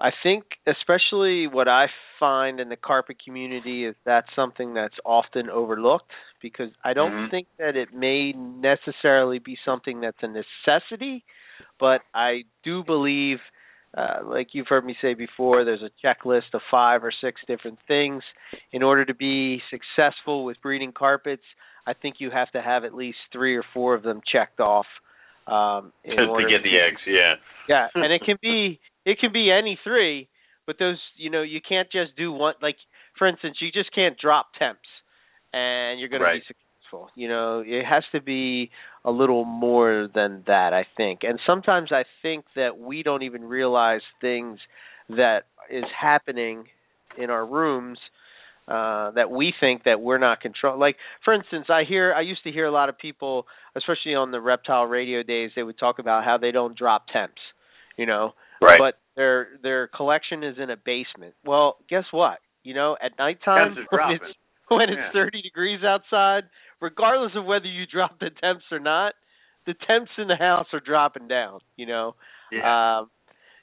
I 0.00 0.10
think 0.22 0.44
especially 0.66 1.46
what 1.46 1.68
I 1.68 1.86
find 2.18 2.60
in 2.60 2.68
the 2.68 2.76
carpet 2.76 3.16
community 3.24 3.84
is 3.84 3.94
that's 4.04 4.28
something 4.34 4.74
that's 4.74 4.94
often 5.04 5.50
overlooked 5.50 6.10
because 6.40 6.70
I 6.84 6.92
don't 6.92 7.12
Mhm. 7.12 7.30
think 7.30 7.48
that 7.58 7.76
it 7.76 7.92
may 7.92 8.32
necessarily 8.32 9.38
be 9.38 9.56
something 9.64 10.00
that's 10.00 10.22
a 10.22 10.28
necessity, 10.28 11.24
but 11.78 12.02
I 12.14 12.44
do 12.62 12.82
believe 12.82 13.40
uh, 13.94 14.20
like 14.24 14.54
you've 14.54 14.68
heard 14.68 14.86
me 14.86 14.96
say 15.02 15.12
before, 15.12 15.64
there's 15.64 15.82
a 15.82 15.90
checklist 16.02 16.54
of 16.54 16.62
five 16.70 17.04
or 17.04 17.12
six 17.12 17.42
different 17.46 17.78
things. 17.86 18.22
In 18.72 18.82
order 18.82 19.04
to 19.04 19.14
be 19.14 19.62
successful 19.68 20.44
with 20.44 20.60
breeding 20.62 20.92
carpets, 20.92 21.44
I 21.86 21.92
think 21.92 22.16
you 22.18 22.30
have 22.30 22.50
to 22.52 22.62
have 22.62 22.84
at 22.84 22.94
least 22.94 23.18
three 23.32 23.54
or 23.54 23.62
four 23.74 23.94
of 23.94 24.02
them 24.02 24.22
checked 24.24 24.60
off. 24.60 24.86
Um, 25.46 25.92
in 26.04 26.16
to 26.16 26.24
order 26.24 26.48
get 26.48 26.62
the 26.62 26.78
eggs. 26.78 27.02
Yeah. 27.06 27.34
yeah, 27.68 27.88
and 27.94 28.12
it 28.12 28.22
can 28.24 28.38
be 28.40 28.80
it 29.04 29.18
can 29.18 29.32
be 29.32 29.50
any 29.50 29.78
three, 29.84 30.28
but 30.66 30.76
those 30.78 30.98
you 31.16 31.30
know 31.30 31.42
you 31.42 31.60
can't 31.66 31.90
just 31.90 32.16
do 32.16 32.32
one. 32.32 32.54
Like 32.62 32.76
for 33.18 33.26
instance, 33.26 33.56
you 33.60 33.70
just 33.72 33.94
can't 33.94 34.18
drop 34.18 34.48
temps, 34.58 34.80
and 35.52 36.00
you're 36.00 36.08
going 36.08 36.20
Right. 36.20 36.34
to 36.34 36.38
be 36.38 36.42
successful. 36.46 37.10
You 37.14 37.28
know, 37.28 37.62
it 37.66 37.84
has 37.84 38.04
to 38.12 38.20
be 38.20 38.70
a 39.04 39.10
little 39.10 39.44
more 39.44 40.08
than 40.14 40.44
that. 40.46 40.72
I 40.72 40.86
think, 40.96 41.20
and 41.22 41.38
sometimes 41.46 41.90
I 41.92 42.04
think 42.22 42.44
that 42.56 42.78
we 42.78 43.02
don't 43.02 43.22
even 43.22 43.44
realize 43.44 44.02
things 44.20 44.58
that 45.08 45.42
is 45.70 45.84
happening 46.00 46.64
in 47.18 47.30
our 47.30 47.46
rooms 47.46 47.98
uh 48.68 49.10
that 49.12 49.30
we 49.30 49.52
think 49.60 49.82
that 49.84 50.00
we're 50.00 50.18
not 50.18 50.40
control 50.40 50.78
like 50.78 50.96
for 51.24 51.34
instance 51.34 51.66
i 51.68 51.82
hear 51.86 52.14
i 52.14 52.20
used 52.20 52.42
to 52.44 52.52
hear 52.52 52.66
a 52.66 52.70
lot 52.70 52.88
of 52.88 52.96
people 52.96 53.44
especially 53.76 54.14
on 54.14 54.30
the 54.30 54.40
reptile 54.40 54.84
radio 54.84 55.22
days 55.22 55.50
they 55.56 55.64
would 55.64 55.78
talk 55.78 55.98
about 55.98 56.24
how 56.24 56.38
they 56.38 56.52
don't 56.52 56.78
drop 56.78 57.06
temps 57.12 57.40
you 57.96 58.06
know 58.06 58.32
Right. 58.62 58.78
but 58.78 58.94
their 59.16 59.48
their 59.62 59.88
collection 59.88 60.42
is 60.42 60.56
in 60.58 60.70
a 60.70 60.76
basement 60.76 61.34
well 61.44 61.76
guess 61.88 62.04
what 62.12 62.38
you 62.62 62.74
know 62.74 62.96
at 63.02 63.12
nighttime 63.18 63.74
when 63.90 64.10
it's 64.12 64.24
when 64.68 64.88
it's 64.88 64.98
Yeah. 64.98 65.12
30 65.12 65.42
degrees 65.42 65.80
outside 65.84 66.44
regardless 66.80 67.32
of 67.36 67.44
whether 67.44 67.66
you 67.66 67.84
drop 67.86 68.18
the 68.18 68.30
temps 68.40 68.64
or 68.70 68.78
not 68.78 69.14
the 69.66 69.74
temps 69.86 70.10
in 70.18 70.28
the 70.28 70.36
house 70.36 70.66
are 70.72 70.80
dropping 70.80 71.28
down 71.28 71.60
you 71.76 71.86
know 71.86 72.14
yeah. 72.50 72.98
um 73.00 73.10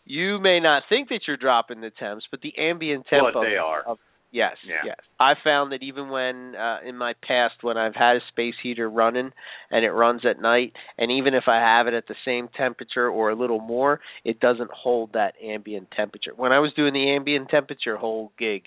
you 0.06 0.40
may 0.40 0.60
not 0.60 0.84
think 0.90 1.10
that 1.10 1.22
you're 1.28 1.38
dropping 1.38 1.82
the 1.82 1.92
temps 1.92 2.26
but 2.32 2.42
the 2.42 2.54
ambient 2.58 3.06
temp 3.10 3.36
of 3.36 3.44
they 3.44 3.58
are. 3.58 3.82
of- 3.82 4.00
Yes, 4.32 4.58
Yeah. 4.64 4.76
yes. 4.84 4.98
I 5.20 5.34
found 5.44 5.72
that 5.72 5.82
even 5.82 6.10
when 6.10 6.56
uh 6.56 6.78
in 6.88 6.96
my 6.98 7.14
past 7.28 7.56
when 7.64 7.78
I've 7.78 7.96
had 7.96 8.18
a 8.18 8.20
space 8.30 8.54
heater 8.62 8.90
running 8.90 9.32
and 9.72 9.84
it 9.84 9.90
runs 9.92 10.22
at 10.24 10.40
night 10.40 10.74
and 10.98 11.12
even 11.12 11.34
if 11.34 11.46
I 11.48 11.56
have 11.56 11.88
it 11.88 11.94
at 11.96 12.08
the 12.08 12.16
same 12.24 12.48
temperature 12.56 13.10
or 13.10 13.30
a 13.32 13.36
little 13.36 13.60
more, 13.60 14.00
it 14.24 14.40
doesn't 14.40 14.70
hold 14.72 15.14
that 15.14 15.34
ambient 15.44 15.90
temperature. 15.96 16.32
When 16.36 16.52
I 16.52 16.60
was 16.60 16.72
doing 16.76 16.94
the 16.94 17.10
ambient 17.16 17.50
temperature 17.50 17.98
whole 17.98 18.32
gig, 18.38 18.64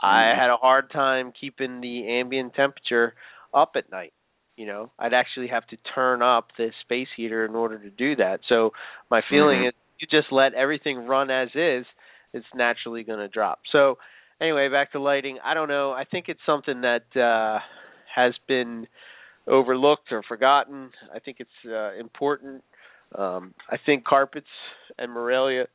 I 0.00 0.32
Mhm. 0.32 0.38
had 0.38 0.50
a 0.50 0.56
hard 0.56 0.90
time 0.92 1.32
keeping 1.38 1.80
the 1.80 2.08
ambient 2.20 2.54
temperature 2.54 3.14
up 3.52 3.72
at 3.76 3.90
night. 3.90 4.12
You 4.56 4.66
know, 4.66 4.92
I'd 4.98 5.14
actually 5.14 5.48
have 5.48 5.66
to 5.68 5.76
turn 5.94 6.22
up 6.22 6.48
the 6.56 6.70
space 6.82 7.08
heater 7.16 7.44
in 7.44 7.54
order 7.56 7.78
to 7.78 7.90
do 7.90 8.14
that. 8.16 8.40
So 8.48 8.70
my 9.10 9.22
feeling 9.28 9.64
Mhm. 9.64 9.66
is 9.66 9.72
you 9.98 10.06
just 10.10 10.30
let 10.32 10.54
everything 10.54 10.98
run 11.06 11.30
as 11.30 11.48
is, 11.54 11.84
it's 12.32 12.46
naturally 12.54 13.02
going 13.02 13.18
to 13.18 13.28
drop. 13.28 13.60
So 13.72 13.98
anyway, 14.40 14.68
back 14.68 14.92
to 14.92 15.00
lighting. 15.00 15.38
I 15.44 15.54
don't 15.54 15.68
know. 15.68 15.92
I 15.92 16.04
think 16.04 16.26
it's 16.28 16.40
something 16.46 16.82
that 16.82 17.04
uh 17.16 17.58
has 18.14 18.34
been 18.48 18.86
overlooked 19.46 20.12
or 20.12 20.22
forgotten. 20.22 20.90
I 21.14 21.18
think 21.18 21.38
it's 21.40 21.50
uh 21.66 21.94
important. 21.98 22.62
Um 23.16 23.54
I 23.68 23.76
think 23.84 24.04
carpets 24.04 24.46
and 24.98 25.12
Morelia 25.12 25.66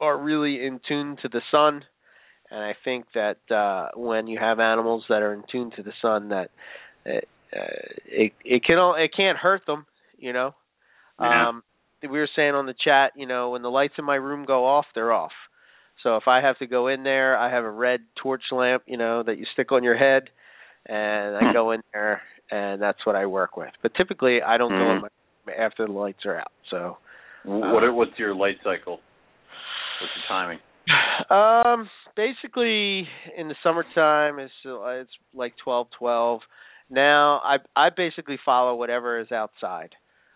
are 0.00 0.18
really 0.18 0.64
in 0.64 0.80
tune 0.86 1.16
to 1.22 1.28
the 1.28 1.42
sun 1.50 1.84
and 2.50 2.60
I 2.60 2.74
think 2.84 3.06
that 3.14 3.38
uh 3.50 3.88
when 3.98 4.26
you 4.26 4.38
have 4.38 4.60
animals 4.60 5.04
that 5.08 5.22
are 5.22 5.34
in 5.34 5.42
tune 5.50 5.70
to 5.76 5.82
the 5.82 5.92
sun 6.00 6.28
that 6.28 6.50
it 7.04 7.28
uh, 7.52 7.60
it, 8.04 8.32
it 8.44 8.62
can 8.64 8.76
all, 8.76 8.94
it 8.94 9.10
can't 9.16 9.38
hurt 9.38 9.62
them, 9.66 9.86
you 10.18 10.32
know. 10.32 10.54
Yeah. 11.20 11.48
Um 11.48 11.62
we 12.02 12.18
were 12.18 12.28
saying 12.36 12.54
on 12.54 12.66
the 12.66 12.74
chat, 12.84 13.12
you 13.16 13.26
know, 13.26 13.50
when 13.50 13.62
the 13.62 13.70
lights 13.70 13.94
in 13.98 14.04
my 14.04 14.14
room 14.14 14.44
go 14.44 14.66
off, 14.66 14.86
they're 14.94 15.12
off. 15.12 15.32
So 16.02 16.16
if 16.16 16.24
I 16.28 16.40
have 16.40 16.58
to 16.58 16.66
go 16.66 16.88
in 16.88 17.02
there, 17.02 17.36
I 17.36 17.50
have 17.52 17.64
a 17.64 17.70
red 17.70 18.00
torch 18.22 18.42
lamp, 18.52 18.84
you 18.86 18.96
know, 18.96 19.22
that 19.22 19.38
you 19.38 19.44
stick 19.52 19.72
on 19.72 19.82
your 19.82 19.96
head, 19.96 20.30
and 20.86 21.36
I 21.36 21.52
go 21.52 21.72
in 21.72 21.80
there, 21.92 22.22
and 22.50 22.80
that's 22.80 23.04
what 23.04 23.16
I 23.16 23.26
work 23.26 23.56
with. 23.56 23.72
But 23.82 23.94
typically, 23.96 24.40
I 24.42 24.56
don't 24.58 24.70
go 24.70 24.92
in 24.92 24.98
Mhm. 24.98 25.02
my 25.02 25.08
after 25.58 25.86
the 25.86 25.92
lights 25.92 26.24
are 26.26 26.38
out. 26.38 26.52
So, 26.70 26.98
Wh- 27.44 27.72
what 27.72 27.82
are, 27.82 27.92
what's 27.92 28.18
your 28.18 28.34
light 28.34 28.58
cycle? 28.62 29.00
What's 30.00 30.12
your 30.16 30.24
timing? 30.28 30.60
um, 31.30 31.90
basically 32.16 33.08
in 33.36 33.48
the 33.48 33.54
summertime, 33.62 34.38
it's 34.38 34.52
uh, 34.66 34.84
it's 35.00 35.10
like 35.34 35.54
twelve 35.62 35.88
twelve. 35.98 36.40
Now 36.90 37.40
I 37.44 37.56
I 37.76 37.88
basically 37.90 38.38
follow 38.44 38.74
whatever 38.74 39.18
is 39.18 39.32
outside. 39.32 39.94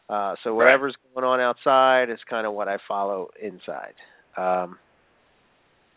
Uh, 0.09 0.35
so 0.43 0.51
Right. 0.51 0.67
whatever's 0.67 0.97
going 1.15 1.25
on 1.25 1.41
outside 1.41 2.11
is 2.11 2.19
kind 2.29 2.47
of 2.47 2.53
what 2.53 2.69
I 2.69 2.79
follow 2.89 3.29
inside. 3.41 3.95
Um, 4.37 4.79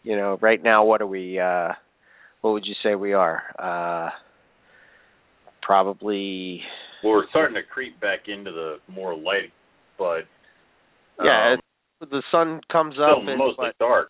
you 0.05 0.15
know, 0.15 0.37
right 0.39 0.63
now, 0.63 0.85
what 0.85 1.01
are 1.01 1.07
we? 1.07 1.39
Uh, 1.39 1.73
what 2.41 2.51
would 2.51 2.65
you 2.65 2.75
say 2.83 2.93
we 2.95 3.13
are? 3.13 3.41
Uh, 3.57 4.11
probably. 5.61 6.61
Well, 7.03 7.13
we're 7.13 7.29
starting 7.29 7.55
to 7.55 7.63
creep 7.63 7.99
back 7.99 8.27
into 8.27 8.51
the 8.51 8.77
more 8.87 9.15
light, 9.15 9.51
but 9.97 10.21
Yeah, 11.21 11.53
um, 11.53 11.59
it's, 12.01 12.11
the 12.11 12.23
sun 12.31 12.61
comes 12.71 12.95
up 12.99 13.17
at 13.27 13.37
mostly 13.37 13.69
dark. 13.79 14.09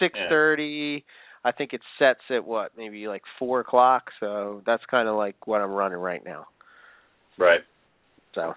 six 0.00 0.18
thirty. 0.28 1.04
I 1.44 1.52
think 1.52 1.72
it 1.72 1.80
sets 1.98 2.20
at 2.30 2.44
what 2.44 2.72
maybe 2.76 3.06
like 3.06 3.22
four 3.38 3.60
o'clock. 3.60 4.10
So 4.18 4.62
that's 4.66 4.82
kind 4.90 5.08
of 5.08 5.16
like 5.16 5.46
what 5.46 5.60
I'm 5.60 5.70
running 5.70 5.98
right 5.98 6.22
now. 6.24 6.46
Right. 7.38 7.60
So 8.34 8.54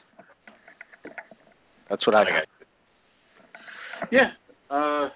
that's 1.89 2.05
what 2.07 2.15
I 2.15 2.21
I 2.21 2.25
got. 2.25 2.31
got. 2.31 2.47
Yeah. 4.11 4.31
Uh, 4.69 5.09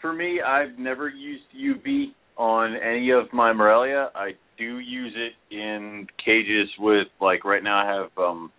for 0.00 0.12
me, 0.12 0.40
I've 0.40 0.78
never 0.78 1.08
used 1.08 1.44
UV 1.56 2.12
on 2.36 2.76
any 2.76 3.10
of 3.10 3.32
my 3.32 3.52
Morelia. 3.52 4.10
I 4.14 4.30
do 4.56 4.78
use 4.78 5.14
it 5.16 5.54
in 5.54 6.06
cages 6.24 6.68
with, 6.78 7.08
like, 7.20 7.44
right 7.44 7.62
now 7.62 7.78
I 7.78 8.00
have 8.02 8.10
um, 8.18 8.52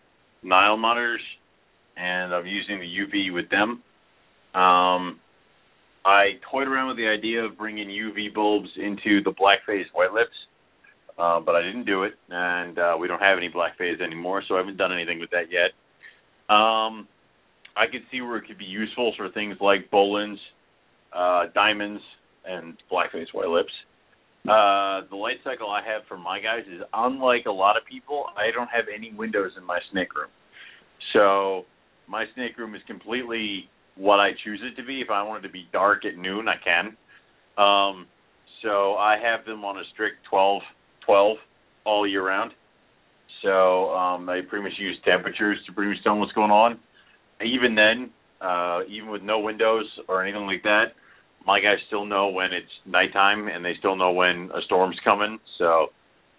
Nile 0.44 0.78
monitors, 0.78 1.22
and 1.98 2.34
I'm 2.34 2.46
using 2.46 2.80
the 2.80 2.86
UV 2.86 3.34
with 3.34 3.50
them. 3.50 3.82
Um, 4.60 5.20
I 6.06 6.40
toyed 6.52 6.68
around 6.68 6.88
with 6.88 6.98
the 6.98 7.08
idea 7.08 7.44
of 7.44 7.58
bringing 7.58 7.88
UV 7.90 8.34
bulbs 8.34 8.70
into 8.78 9.22
the 9.24 9.34
black 9.38 9.60
phase 9.68 9.86
white 9.94 10.14
lips, 10.14 10.36
uh, 11.18 11.40
but 11.40 11.56
I 11.56 11.62
didn't 11.62 11.86
do 11.86 12.04
it, 12.04 12.14
and 12.30 12.80
uh, 12.80 12.96
we 13.00 13.08
don't 13.08 13.22
have 13.22 13.38
any 13.38 13.50
black 13.50 13.78
phase 13.78 14.00
anymore, 14.02 14.42
so 14.48 14.56
I 14.56 14.60
haven't 14.60 14.78
done 14.78 14.94
anything 14.94 15.20
with 15.20 15.30
that 15.32 15.52
yet. 15.52 15.72
Um, 16.54 17.08
I 17.76 17.86
could 17.92 18.02
see 18.12 18.22
where 18.22 18.38
it 18.38 18.48
could 18.48 18.58
be 18.58 18.66
useful 18.66 19.14
for 19.18 19.30
things 19.30 19.58
like 19.62 19.92
Boelen's, 19.92 20.40
uh, 21.16 21.46
diamonds, 21.54 22.02
and 22.46 22.78
black 22.90 23.12
phase 23.12 23.28
white 23.34 23.50
lips. 23.50 23.72
Uh, 24.46 25.06
the 25.10 25.16
light 25.16 25.38
cycle 25.44 25.70
I 25.70 25.82
have 25.86 26.04
for 26.08 26.18
my 26.18 26.40
guys 26.40 26.64
is 26.74 26.82
unlike 26.94 27.46
a 27.46 27.52
lot 27.52 27.78
of 27.78 27.84
people. 27.86 28.26
I 28.38 28.52
don't 28.56 28.70
have 28.70 28.86
any 28.94 29.14
windows 29.14 29.52
in 29.58 29.64
my 29.64 29.80
snake 29.92 30.16
room, 30.16 30.30
so 31.14 31.66
my 32.08 32.26
snake 32.36 32.58
room 32.58 32.74
is 32.76 32.82
completely 32.88 33.70
what 33.96 34.20
I 34.20 34.32
choose 34.44 34.62
it 34.64 34.80
to 34.80 34.88
be. 34.88 35.02
If 35.02 35.10
I 35.10 35.22
want 35.24 35.44
it 35.44 35.48
to 35.48 35.52
be 35.52 35.68
dark 35.74 36.06
at 36.06 36.18
noon, 36.18 36.48
I 36.48 36.56
can. 36.64 36.86
Um, 37.58 38.08
so 38.64 38.96
I 38.96 39.18
have 39.22 39.46
them 39.46 39.66
on 39.66 39.78
a 39.78 39.84
strict 39.94 40.18
12, 40.30 40.62
12 41.06 41.38
all 41.86 42.08
year 42.08 42.26
round. 42.26 42.52
So 43.44 43.92
um, 43.94 44.30
I 44.30 44.42
pretty 44.50 44.64
much 44.64 44.74
use 44.78 44.98
temperatures 45.06 45.58
to 45.66 45.74
pretty 45.74 45.92
much 45.92 46.04
tell 46.04 46.18
what's 46.18 46.32
going 46.32 46.52
on 46.52 46.80
even 47.46 47.76
then, 47.76 48.10
uh, 48.42 48.82
even 48.90 49.10
with 49.10 49.22
no 49.22 49.40
windows 49.40 49.86
or 50.08 50.24
anything 50.24 50.46
like 50.46 50.64
that, 50.64 50.94
my 51.46 51.60
guys 51.60 51.78
still 51.88 52.06
know 52.06 52.30
when 52.30 52.54
it's 52.54 52.72
nighttime 52.86 53.48
and 53.48 53.64
they 53.64 53.74
still 53.80 53.96
know 53.96 54.12
when 54.12 54.50
a 54.54 54.62
storm's 54.66 54.98
coming. 55.04 55.40
So 55.58 55.88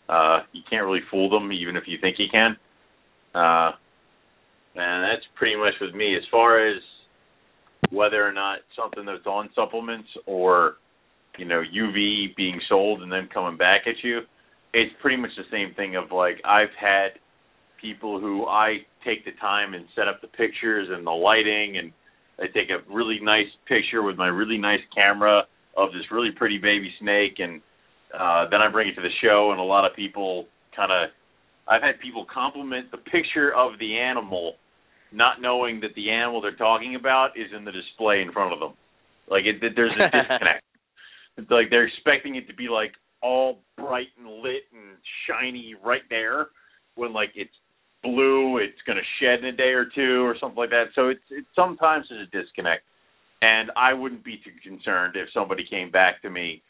uh, 0.08 0.40
you 0.52 0.62
can't 0.68 0.84
really 0.84 1.00
fool 1.10 1.30
them, 1.30 1.52
even 1.52 1.76
if 1.76 1.84
you 1.86 1.98
think 2.00 2.16
you 2.18 2.26
can. 2.30 2.56
Uh, 3.34 3.72
and 4.74 5.04
that's 5.04 5.26
pretty 5.36 5.56
much 5.56 5.74
with 5.80 5.94
me. 5.94 6.16
As 6.16 6.22
far 6.30 6.68
as 6.68 6.80
whether 7.90 8.26
or 8.26 8.32
not 8.32 8.58
something 8.76 9.04
that's 9.04 9.26
on 9.26 9.48
supplements 9.54 10.08
or 10.26 10.74
you 11.38 11.44
know 11.44 11.62
UV 11.62 12.36
being 12.36 12.60
sold 12.68 13.02
and 13.02 13.10
then 13.10 13.28
coming 13.32 13.56
back 13.56 13.82
at 13.86 13.96
you, 14.02 14.20
it's 14.74 14.92
pretty 15.00 15.16
much 15.16 15.30
the 15.36 15.44
same 15.50 15.74
thing. 15.74 15.96
Of 15.96 16.12
like 16.12 16.36
I've 16.44 16.74
had 16.78 17.18
people 17.80 18.20
who 18.20 18.46
I 18.46 18.78
take 19.04 19.24
the 19.24 19.32
time 19.40 19.74
and 19.74 19.86
set 19.96 20.08
up 20.08 20.20
the 20.20 20.28
pictures 20.28 20.88
and 20.90 21.06
the 21.06 21.10
lighting 21.10 21.78
and 21.78 21.92
I 22.40 22.46
take 22.46 22.70
a 22.70 22.80
really 22.92 23.18
nice 23.20 23.48
picture 23.68 24.02
with 24.02 24.16
my 24.16 24.28
really 24.28 24.58
nice 24.58 24.80
camera 24.94 25.42
of 25.76 25.92
this 25.92 26.02
really 26.10 26.30
pretty 26.30 26.58
baby 26.58 26.90
snake, 27.00 27.36
and 27.38 27.60
uh, 28.18 28.48
then 28.50 28.60
I 28.60 28.70
bring 28.70 28.88
it 28.88 28.94
to 28.94 29.02
the 29.02 29.12
show, 29.22 29.50
and 29.52 29.60
a 29.60 29.64
lot 29.64 29.88
of 29.88 29.94
people 29.94 30.46
kind 30.74 30.90
of. 30.90 31.10
I've 31.68 31.82
had 31.82 32.00
people 32.00 32.26
compliment 32.32 32.90
the 32.90 32.98
picture 32.98 33.54
of 33.54 33.78
the 33.78 33.96
animal, 33.96 34.54
not 35.12 35.40
knowing 35.40 35.80
that 35.80 35.94
the 35.94 36.10
animal 36.10 36.40
they're 36.40 36.56
talking 36.56 36.96
about 36.96 37.36
is 37.36 37.46
in 37.56 37.64
the 37.64 37.70
display 37.70 38.22
in 38.22 38.32
front 38.32 38.52
of 38.52 38.58
them. 38.58 38.72
Like 39.28 39.44
it, 39.44 39.60
there's 39.60 39.92
a 39.92 40.04
disconnect. 40.10 40.64
it's 41.36 41.50
like 41.50 41.70
they're 41.70 41.86
expecting 41.86 42.34
it 42.36 42.48
to 42.48 42.54
be 42.54 42.68
like 42.68 42.92
all 43.22 43.60
bright 43.76 44.08
and 44.18 44.26
lit 44.26 44.64
and 44.72 44.96
shiny 45.28 45.74
right 45.84 46.02
there, 46.08 46.48
when 46.96 47.12
like 47.12 47.30
it's 47.36 47.54
blue, 48.02 48.58
it's 48.58 48.80
going 48.86 48.98
to 48.98 49.04
shed 49.20 49.40
in 49.40 49.54
a 49.54 49.56
day 49.56 49.72
or 49.72 49.84
two 49.84 50.24
or 50.24 50.36
something 50.40 50.58
like 50.58 50.70
that. 50.70 50.86
So 50.94 51.08
it's 51.08 51.20
it's 51.30 51.48
sometimes 51.54 52.06
there's 52.08 52.26
a 52.26 52.30
disconnect, 52.30 52.82
and 53.42 53.70
I 53.76 53.92
wouldn't 53.92 54.24
be 54.24 54.40
too 54.44 54.52
concerned 54.62 55.16
if 55.16 55.28
somebody 55.32 55.64
came 55.68 55.90
back 55.90 56.22
to 56.22 56.30
me 56.30 56.62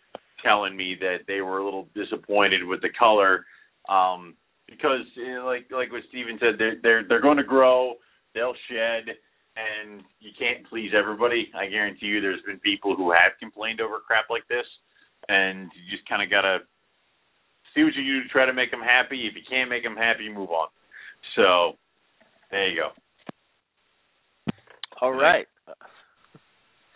telling 0.42 0.76
me 0.76 0.96
that 1.00 1.18
they 1.28 1.40
were 1.40 1.58
a 1.58 1.64
little 1.64 1.86
disappointed 1.94 2.64
with 2.64 2.80
the 2.80 2.88
color, 2.98 3.44
um, 3.88 4.34
because 4.66 5.04
you 5.16 5.34
know, 5.34 5.46
like 5.46 5.66
like 5.70 5.92
what 5.92 6.02
Steven 6.08 6.38
said, 6.40 6.54
they're 6.58 6.76
they're 6.82 7.04
they're 7.08 7.22
going 7.22 7.38
to 7.38 7.44
grow, 7.44 7.94
they'll 8.34 8.54
shed. 8.70 9.14
And 9.58 10.02
you 10.20 10.30
can't 10.38 10.64
please 10.70 10.92
everybody. 10.96 11.50
I 11.58 11.66
guarantee 11.66 12.06
you, 12.06 12.20
there's 12.20 12.40
been 12.46 12.60
people 12.60 12.94
who 12.96 13.10
have 13.10 13.32
complained 13.40 13.80
over 13.80 13.98
crap 13.98 14.30
like 14.30 14.46
this, 14.48 14.64
and 15.28 15.68
you 15.74 15.96
just 15.96 16.08
kind 16.08 16.22
of 16.22 16.30
gotta 16.30 16.58
see 17.74 17.82
what 17.82 17.94
you 17.94 18.04
do 18.04 18.22
to 18.22 18.28
try 18.28 18.46
to 18.46 18.54
make 18.54 18.70
them 18.70 18.80
happy. 18.80 19.26
If 19.26 19.34
you 19.34 19.42
can't 19.48 19.68
make 19.68 19.82
them 19.82 19.96
happy, 19.96 20.28
move 20.28 20.50
on. 20.50 20.68
So 21.36 21.76
there 22.50 22.68
you 22.68 22.80
go. 22.80 24.52
All 25.00 25.12
right. 25.12 25.46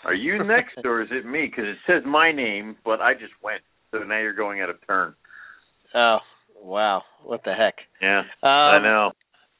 Are 0.05 0.15
you 0.15 0.45
next, 0.45 0.77
or 0.85 1.03
is 1.03 1.09
it 1.11 1.25
me? 1.25 1.47
Because 1.47 1.65
it 1.65 1.79
says 1.87 2.03
my 2.07 2.31
name, 2.31 2.77
but 2.85 3.01
I 3.01 3.15
just 3.15 3.33
went. 3.43 3.63
So 3.91 3.99
now 4.01 4.21
you're 4.21 4.35
going 4.35 4.61
out 4.61 4.69
of 4.69 4.77
turn. 4.87 5.15
Oh 5.95 6.19
wow! 6.61 7.03
What 7.23 7.43
the 7.45 7.55
heck? 7.55 7.77
Yeah, 8.03 8.21
um, 8.21 8.27
I 8.43 8.79
know. 8.83 9.13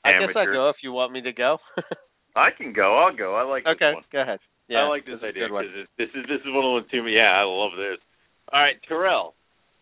I 0.05 0.13
guess 0.21 0.37
I'll 0.37 0.45
go 0.47 0.69
if 0.69 0.77
you 0.83 0.93
want 0.93 1.13
me 1.13 1.23
to 1.23 1.33
go. 1.33 1.59
I 2.37 2.49
can 2.57 2.73
go. 2.75 2.99
I'll 2.99 3.17
go. 3.17 3.35
I 3.37 3.45
like 3.45 3.65
this 3.65 3.77
okay, 3.77 3.95
one. 3.95 4.03
go 4.13 4.21
ahead. 4.21 4.41
Yeah, 4.69 4.85
I 4.85 4.89
like 4.89 5.07
this, 5.07 5.21
this 5.21 5.29
idea 5.29 5.47
is 5.47 5.51
a 5.51 5.55
because 5.55 5.89
this 5.97 6.09
is 6.13 6.25
this 6.29 6.41
is 6.45 6.53
one 6.53 6.77
of 6.77 6.85
the 6.85 6.91
two. 6.91 7.07
Yeah, 7.09 7.33
I 7.33 7.45
love 7.45 7.73
this. 7.77 8.01
All 8.53 8.61
right, 8.61 8.77
Terrell. 8.87 9.35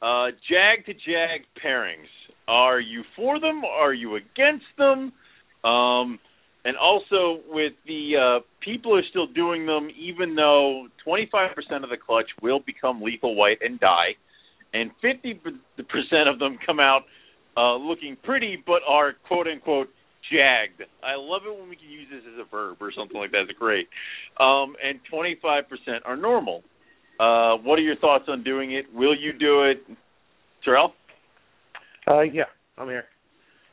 Uh, 0.02 0.30
jag 0.46 0.84
to 0.86 0.92
jag 0.92 1.42
pairings. 1.58 2.10
Are 2.48 2.80
you 2.80 3.02
for 3.16 3.40
them? 3.40 3.64
Are 3.64 3.94
you 3.94 4.16
against 4.16 4.66
them? 4.76 5.12
Um, 5.64 6.18
and 6.64 6.76
also 6.76 7.40
with 7.48 7.72
the 7.86 8.12
uh, 8.16 8.44
people 8.60 8.96
are 8.96 9.02
still 9.10 9.26
doing 9.26 9.66
them, 9.66 9.88
even 9.98 10.34
though 10.34 10.86
25% 11.06 11.50
of 11.82 11.90
the 11.90 11.96
clutch 11.96 12.28
will 12.40 12.60
become 12.60 13.02
lethal 13.02 13.34
white 13.34 13.58
and 13.60 13.80
die, 13.80 14.14
and 14.72 14.90
50% 15.02 15.36
of 16.32 16.38
them 16.38 16.58
come 16.64 16.78
out 16.78 17.02
uh, 17.56 17.76
looking 17.76 18.16
pretty 18.22 18.62
but 18.64 18.80
are 18.88 19.12
quote 19.26 19.46
unquote 19.46 19.88
jagged. 20.30 20.82
I 21.02 21.16
love 21.16 21.42
it 21.46 21.58
when 21.58 21.68
we 21.68 21.76
can 21.76 21.90
use 21.90 22.08
this 22.10 22.22
as 22.32 22.40
a 22.40 22.48
verb 22.48 22.78
or 22.80 22.92
something 22.96 23.16
like 23.16 23.32
that. 23.32 23.42
It's 23.48 23.58
great. 23.58 23.88
Um, 24.38 24.76
and 24.82 25.00
25% 25.12 25.64
are 26.04 26.16
normal. 26.16 26.62
Uh, 27.20 27.56
what 27.62 27.78
are 27.78 27.82
your 27.82 27.96
thoughts 27.96 28.24
on 28.28 28.42
doing 28.42 28.72
it? 28.72 28.86
Will 28.94 29.14
you 29.14 29.32
do 29.32 29.64
it, 29.64 29.84
Terrell? 30.64 30.94
Uh, 32.06 32.20
yeah, 32.22 32.44
I'm 32.78 32.88
here. 32.88 33.04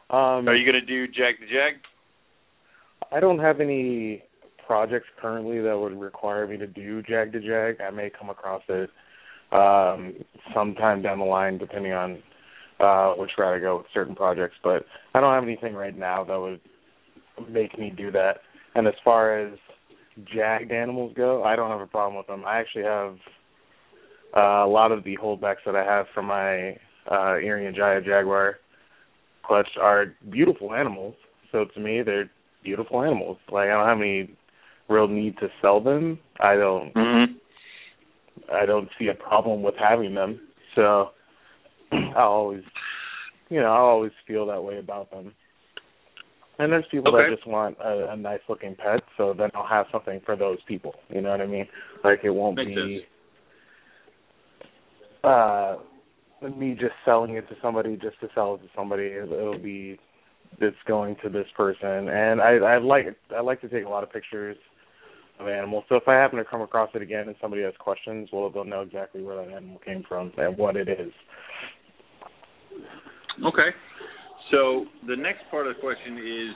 Um, 0.10 0.48
Are 0.48 0.56
you 0.56 0.70
going 0.70 0.80
to 0.80 0.86
do 0.86 1.12
jag 1.14 1.40
to 1.40 1.46
jag? 1.46 1.74
I 3.12 3.20
don't 3.20 3.40
have 3.40 3.60
any 3.60 4.24
projects 4.66 5.08
currently 5.20 5.62
that 5.62 5.78
would 5.78 6.00
require 6.00 6.48
me 6.48 6.58
to 6.58 6.68
do 6.68 7.02
jag 7.08 7.32
to 7.34 7.40
jag. 7.40 7.82
I 7.82 7.90
may 7.90 8.10
come 8.10 8.30
across 8.30 8.62
it 8.70 8.90
um, 9.52 10.14
sometime 10.54 11.02
down 11.02 11.20
the 11.20 11.26
line, 11.26 11.58
depending 11.58 11.94
on 11.94 12.22
uh, 12.80 13.14
which 13.14 13.32
route 13.38 13.58
I 13.58 13.60
go 13.60 13.78
with 13.78 13.88
certain 13.94 14.16
projects. 14.16 14.56
But 14.64 14.86
I 15.14 15.20
don't 15.20 15.34
have 15.34 15.44
anything 15.44 15.74
right 15.74 15.98
now 15.98 16.24
that 16.24 16.40
would 16.40 16.60
make 17.50 17.78
me 17.80 17.92
do 17.96 18.12
that. 18.12 18.38
And 18.76 18.88
as 18.88 18.94
far 19.04 19.40
as 19.40 19.58
jagged 20.34 20.72
animals 20.72 21.14
go, 21.16 21.44
I 21.44 21.56
don't 21.56 21.72
have 21.72 21.82
a 21.82 21.88
problem 21.88 22.18
with 22.18 22.28
them. 22.28 22.44
I 22.46 22.60
actually 22.60 22.84
have 22.84 23.16
uh, 24.36 24.66
a 24.66 24.70
lot 24.70 24.92
of 24.92 25.04
the 25.04 25.18
holdbacks 25.18 25.64
that 25.66 25.76
I 25.76 25.84
have 25.84 26.06
from 26.14 26.26
my 26.26 26.78
uh, 27.10 27.38
Irian 27.42 27.76
Jaya 27.76 28.02
Jaguar 28.02 28.58
clutch 29.44 29.70
are 29.82 30.14
beautiful 30.32 30.74
animals. 30.74 31.16
So 31.52 31.66
to 31.74 31.80
me, 31.80 32.02
they're 32.04 32.30
beautiful 32.64 33.02
animals. 33.02 33.38
Like 33.52 33.70
I 33.70 33.74
don't 33.74 33.88
have 33.88 33.98
any 33.98 34.30
real 34.88 35.08
need 35.08 35.38
to 35.40 35.48
sell 35.62 35.82
them. 35.82 36.20
I 36.40 36.56
don't. 36.56 36.94
Mm-hmm. 36.94 37.34
I 38.54 38.66
don't 38.66 38.90
see 38.98 39.08
a 39.08 39.14
problem 39.14 39.62
with 39.62 39.76
having 39.78 40.16
them. 40.16 40.40
So 40.76 41.10
I 41.92 42.22
always, 42.22 42.64
you 43.50 43.60
know, 43.60 43.68
I 43.68 43.78
always 43.78 44.12
feel 44.28 44.46
that 44.48 44.64
way 44.64 44.80
about 44.80 45.12
them. 45.12 45.34
And 46.58 46.72
there's 46.72 46.86
people 46.92 47.16
Okay. 47.16 47.30
that 47.30 47.36
just 47.36 47.48
want 47.48 47.78
a, 47.84 48.12
a 48.12 48.18
nice 48.18 48.42
looking 48.50 48.76
pet, 48.76 49.02
so 49.18 49.34
then 49.38 49.50
I'll 49.56 49.66
have 49.66 49.86
something 49.92 50.20
for 50.26 50.36
those 50.36 50.58
people. 50.68 50.94
You 51.10 51.22
know 51.22 51.32
what 51.32 51.42
I 51.42 51.46
mean? 51.46 51.68
Like 52.04 52.20
it 52.24 52.32
won't 52.32 52.58
Makes 52.58 52.68
be 52.68 53.02
uh 55.24 55.78
me 56.42 56.74
just 56.74 56.94
selling 57.06 57.36
it 57.36 57.48
to 57.50 57.56
somebody 57.62 57.96
just 57.96 58.20
to 58.22 58.28
sell 58.34 58.56
it 58.56 58.60
to 58.60 58.70
somebody. 58.76 59.04
It'll, 59.04 59.58
be 59.58 60.00
it's 60.60 60.78
going 60.88 61.16
to 61.24 61.30
this 61.30 61.46
person, 61.56 62.10
and 62.10 62.42
I 62.42 62.56
I 62.56 62.78
like 62.80 63.06
I 63.36 63.42
like 63.42 63.62
to 63.62 63.70
take 63.70 63.86
a 63.86 63.90
lot 63.90 64.04
of 64.04 64.12
pictures 64.12 64.58
of 65.40 65.48
animals. 65.48 65.84
So 65.90 65.96
if 65.96 66.08
I 66.08 66.14
happen 66.14 66.38
to 66.40 66.46
come 66.46 66.62
across 66.62 66.90
it 66.96 67.02
again 67.02 67.28
and 67.28 67.36
somebody 67.42 67.64
has 67.64 67.74
questions, 67.80 68.30
well 68.32 68.50
they'll 68.50 68.66
know 68.66 68.82
exactly 68.82 69.22
where 69.22 69.36
that 69.38 69.54
animal 69.54 69.80
came 69.86 70.04
from 70.08 70.32
and 70.38 70.58
what 70.58 70.76
it 70.76 70.90
is. 70.90 71.12
Okay. 73.46 73.70
So 74.52 74.86
the 75.08 75.16
next 75.16 75.42
part 75.52 75.68
of 75.68 75.76
the 75.76 75.82
question 75.82 76.18
is 76.18 76.56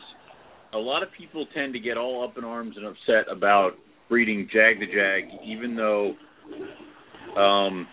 a 0.73 0.77
lot 0.77 1.03
of 1.03 1.09
people 1.17 1.45
tend 1.53 1.73
to 1.73 1.79
get 1.79 1.97
all 1.97 2.27
up 2.27 2.37
in 2.37 2.43
arms 2.43 2.75
and 2.75 2.85
upset 2.85 3.31
about 3.31 3.71
breeding 4.09 4.49
jag 4.51 4.79
to 4.79 4.85
jag, 4.85 5.29
even 5.45 5.75
though 5.75 6.13
um 7.39 7.87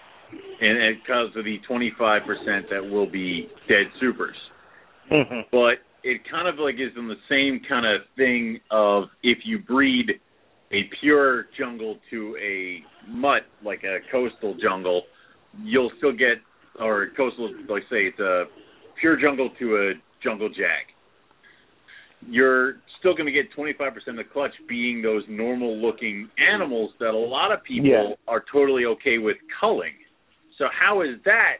and, 0.60 0.96
because 1.00 1.28
of 1.36 1.44
the 1.44 1.58
25% 1.68 2.68
that 2.70 2.82
will 2.82 3.10
be 3.10 3.48
dead 3.68 3.86
supers. 4.00 4.36
Mm-hmm. 5.10 5.40
But 5.50 5.82
it 6.02 6.22
kind 6.30 6.48
of 6.48 6.58
like 6.58 6.74
is 6.74 6.92
in 6.96 7.08
the 7.08 7.16
same 7.28 7.60
kind 7.68 7.86
of 7.86 8.02
thing 8.16 8.60
of 8.70 9.04
if 9.22 9.38
you 9.44 9.58
breed 9.58 10.20
a 10.72 10.82
pure 11.00 11.46
jungle 11.58 11.98
to 12.10 12.36
a 12.40 12.82
mutt, 13.08 13.42
like 13.64 13.82
a 13.84 13.98
coastal 14.10 14.56
jungle, 14.62 15.02
you'll 15.62 15.90
still 15.98 16.12
get, 16.12 16.38
or 16.78 17.08
coastal, 17.16 17.50
like 17.68 17.82
say 17.90 18.06
it's 18.06 18.20
a 18.20 18.44
pure 19.00 19.20
jungle 19.20 19.50
to 19.58 19.76
a 19.76 19.92
jungle 20.22 20.48
jag. 20.48 20.86
You're 22.28 22.74
still 23.00 23.14
going 23.14 23.26
to 23.26 23.32
get 23.32 23.46
25% 23.56 23.88
of 24.08 24.16
the 24.16 24.24
clutch 24.30 24.52
being 24.68 25.02
those 25.02 25.22
normal 25.28 25.76
looking 25.76 26.28
animals 26.38 26.90
that 27.00 27.10
a 27.10 27.18
lot 27.18 27.50
of 27.50 27.64
people 27.64 27.90
Yeah. 27.90 28.14
are 28.28 28.44
totally 28.52 28.84
okay 28.84 29.18
with 29.18 29.38
culling. 29.58 29.94
So 30.60 30.66
how 30.78 31.00
is 31.00 31.16
that 31.24 31.54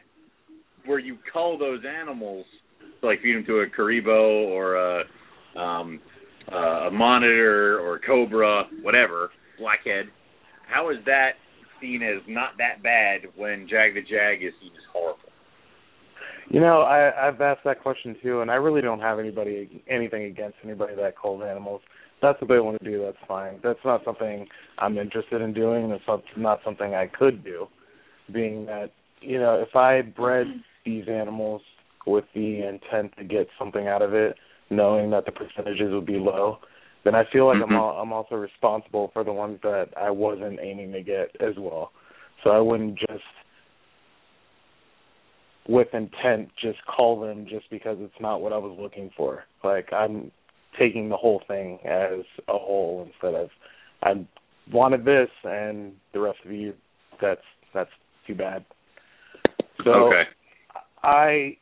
where 0.85 0.99
you 0.99 1.17
cull 1.33 1.57
those 1.57 1.81
animals, 1.83 2.45
like 3.01 3.19
feed 3.23 3.35
them 3.35 3.43
to 3.47 3.61
a 3.61 3.65
cribo 3.65 4.47
or 4.47 4.75
a 4.75 5.59
um, 5.59 5.99
uh, 6.51 6.87
a 6.87 6.91
monitor 6.91 7.79
or 7.79 7.95
a 7.95 7.99
cobra, 7.99 8.65
whatever, 8.83 9.31
blackhead? 9.59 10.05
How 10.69 10.91
is 10.91 10.97
that 11.07 11.31
seen 11.81 12.03
as 12.03 12.21
not 12.27 12.51
that 12.59 12.83
bad 12.83 13.21
when 13.35 13.67
Jag 13.67 13.95
the 13.95 14.01
Jag 14.01 14.43
is 14.43 14.53
seen 14.61 14.71
as 14.71 14.83
horrible? 14.93 15.19
You 16.51 16.59
know, 16.59 16.81
I 16.81 17.27
I've 17.27 17.41
asked 17.41 17.63
that 17.65 17.81
question 17.81 18.15
too, 18.21 18.41
and 18.41 18.51
I 18.51 18.55
really 18.55 18.81
don't 18.81 18.99
have 18.99 19.17
anybody 19.17 19.83
anything 19.89 20.25
against 20.25 20.57
anybody 20.63 20.93
that 20.95 21.15
culls 21.19 21.41
animals. 21.43 21.81
If 22.17 22.21
that's 22.21 22.39
what 22.39 22.49
they 22.49 22.59
want 22.59 22.77
to 22.83 22.85
do. 22.85 23.01
That's 23.03 23.17
fine. 23.27 23.59
That's 23.63 23.79
not 23.83 24.05
something 24.05 24.45
I'm 24.77 24.99
interested 24.99 25.41
in 25.41 25.53
doing. 25.55 25.89
That's 25.89 26.03
not, 26.07 26.21
not 26.37 26.59
something 26.63 26.93
I 26.93 27.07
could 27.07 27.43
do. 27.43 27.65
Being 28.31 28.65
that 28.65 28.91
you 29.21 29.39
know, 29.39 29.55
if 29.55 29.75
I 29.75 30.01
bred 30.01 30.47
these 30.83 31.07
animals 31.07 31.61
with 32.07 32.25
the 32.33 32.67
intent 32.67 33.15
to 33.17 33.23
get 33.23 33.47
something 33.59 33.87
out 33.87 34.01
of 34.01 34.13
it, 34.13 34.35
knowing 34.69 35.11
that 35.11 35.25
the 35.25 35.31
percentages 35.31 35.91
would 35.91 36.07
be 36.07 36.17
low, 36.17 36.57
then 37.03 37.13
I 37.13 37.23
feel 37.25 37.47
like 37.47 37.57
Mhm. 37.57 37.63
I'm 37.63 37.75
al- 37.75 37.99
I'm 37.99 38.13
also 38.13 38.35
responsible 38.35 39.09
for 39.09 39.23
the 39.23 39.33
ones 39.33 39.59
that 39.61 39.89
I 39.97 40.09
wasn't 40.09 40.59
aiming 40.59 40.91
to 40.93 41.01
get 41.01 41.35
as 41.39 41.57
well. 41.57 41.91
So 42.43 42.51
I 42.51 42.59
wouldn't 42.59 42.97
just 42.97 43.23
with 45.67 45.93
intent 45.93 46.49
just 46.57 46.83
call 46.85 47.19
them 47.19 47.45
just 47.45 47.69
because 47.69 47.99
it's 48.01 48.19
not 48.19 48.41
what 48.41 48.51
I 48.51 48.57
was 48.57 48.77
looking 48.79 49.11
for. 49.11 49.45
Like 49.63 49.93
I'm 49.93 50.31
taking 50.77 51.09
the 51.09 51.17
whole 51.17 51.39
thing 51.47 51.79
as 51.85 52.25
a 52.47 52.57
whole 52.57 53.03
instead 53.05 53.35
of 53.35 53.49
I 54.01 54.25
wanted 54.71 55.05
this 55.05 55.29
and 55.43 55.95
the 56.13 56.19
rest 56.19 56.39
of 56.45 56.51
you 56.51 56.73
that's 57.19 57.45
that's 57.73 57.91
too 58.31 58.37
bad. 58.37 58.65
So 59.83 59.91
okay. 59.91 60.23
I 61.03 61.57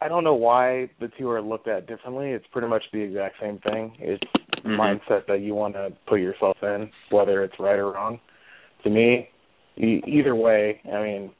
I 0.00 0.08
don't 0.08 0.24
know 0.24 0.34
why 0.34 0.90
the 1.00 1.10
two 1.18 1.28
are 1.30 1.42
looked 1.42 1.68
at 1.68 1.86
differently. 1.86 2.30
It's 2.30 2.46
pretty 2.52 2.68
much 2.68 2.84
the 2.92 3.00
exact 3.00 3.36
same 3.40 3.58
thing. 3.58 3.96
It's 3.98 4.22
Mhm. 4.64 4.78
mindset 4.78 5.26
that 5.26 5.40
you 5.40 5.54
want 5.54 5.74
to 5.74 5.92
put 6.06 6.20
yourself 6.20 6.62
in, 6.62 6.90
whether 7.10 7.42
it's 7.44 7.58
right 7.58 7.78
or 7.78 7.92
wrong. 7.92 8.20
to 8.84 8.90
me, 8.90 9.28
e- 9.76 10.00
either 10.06 10.36
way, 10.36 10.80
I 10.84 11.02
mean, 11.02 11.30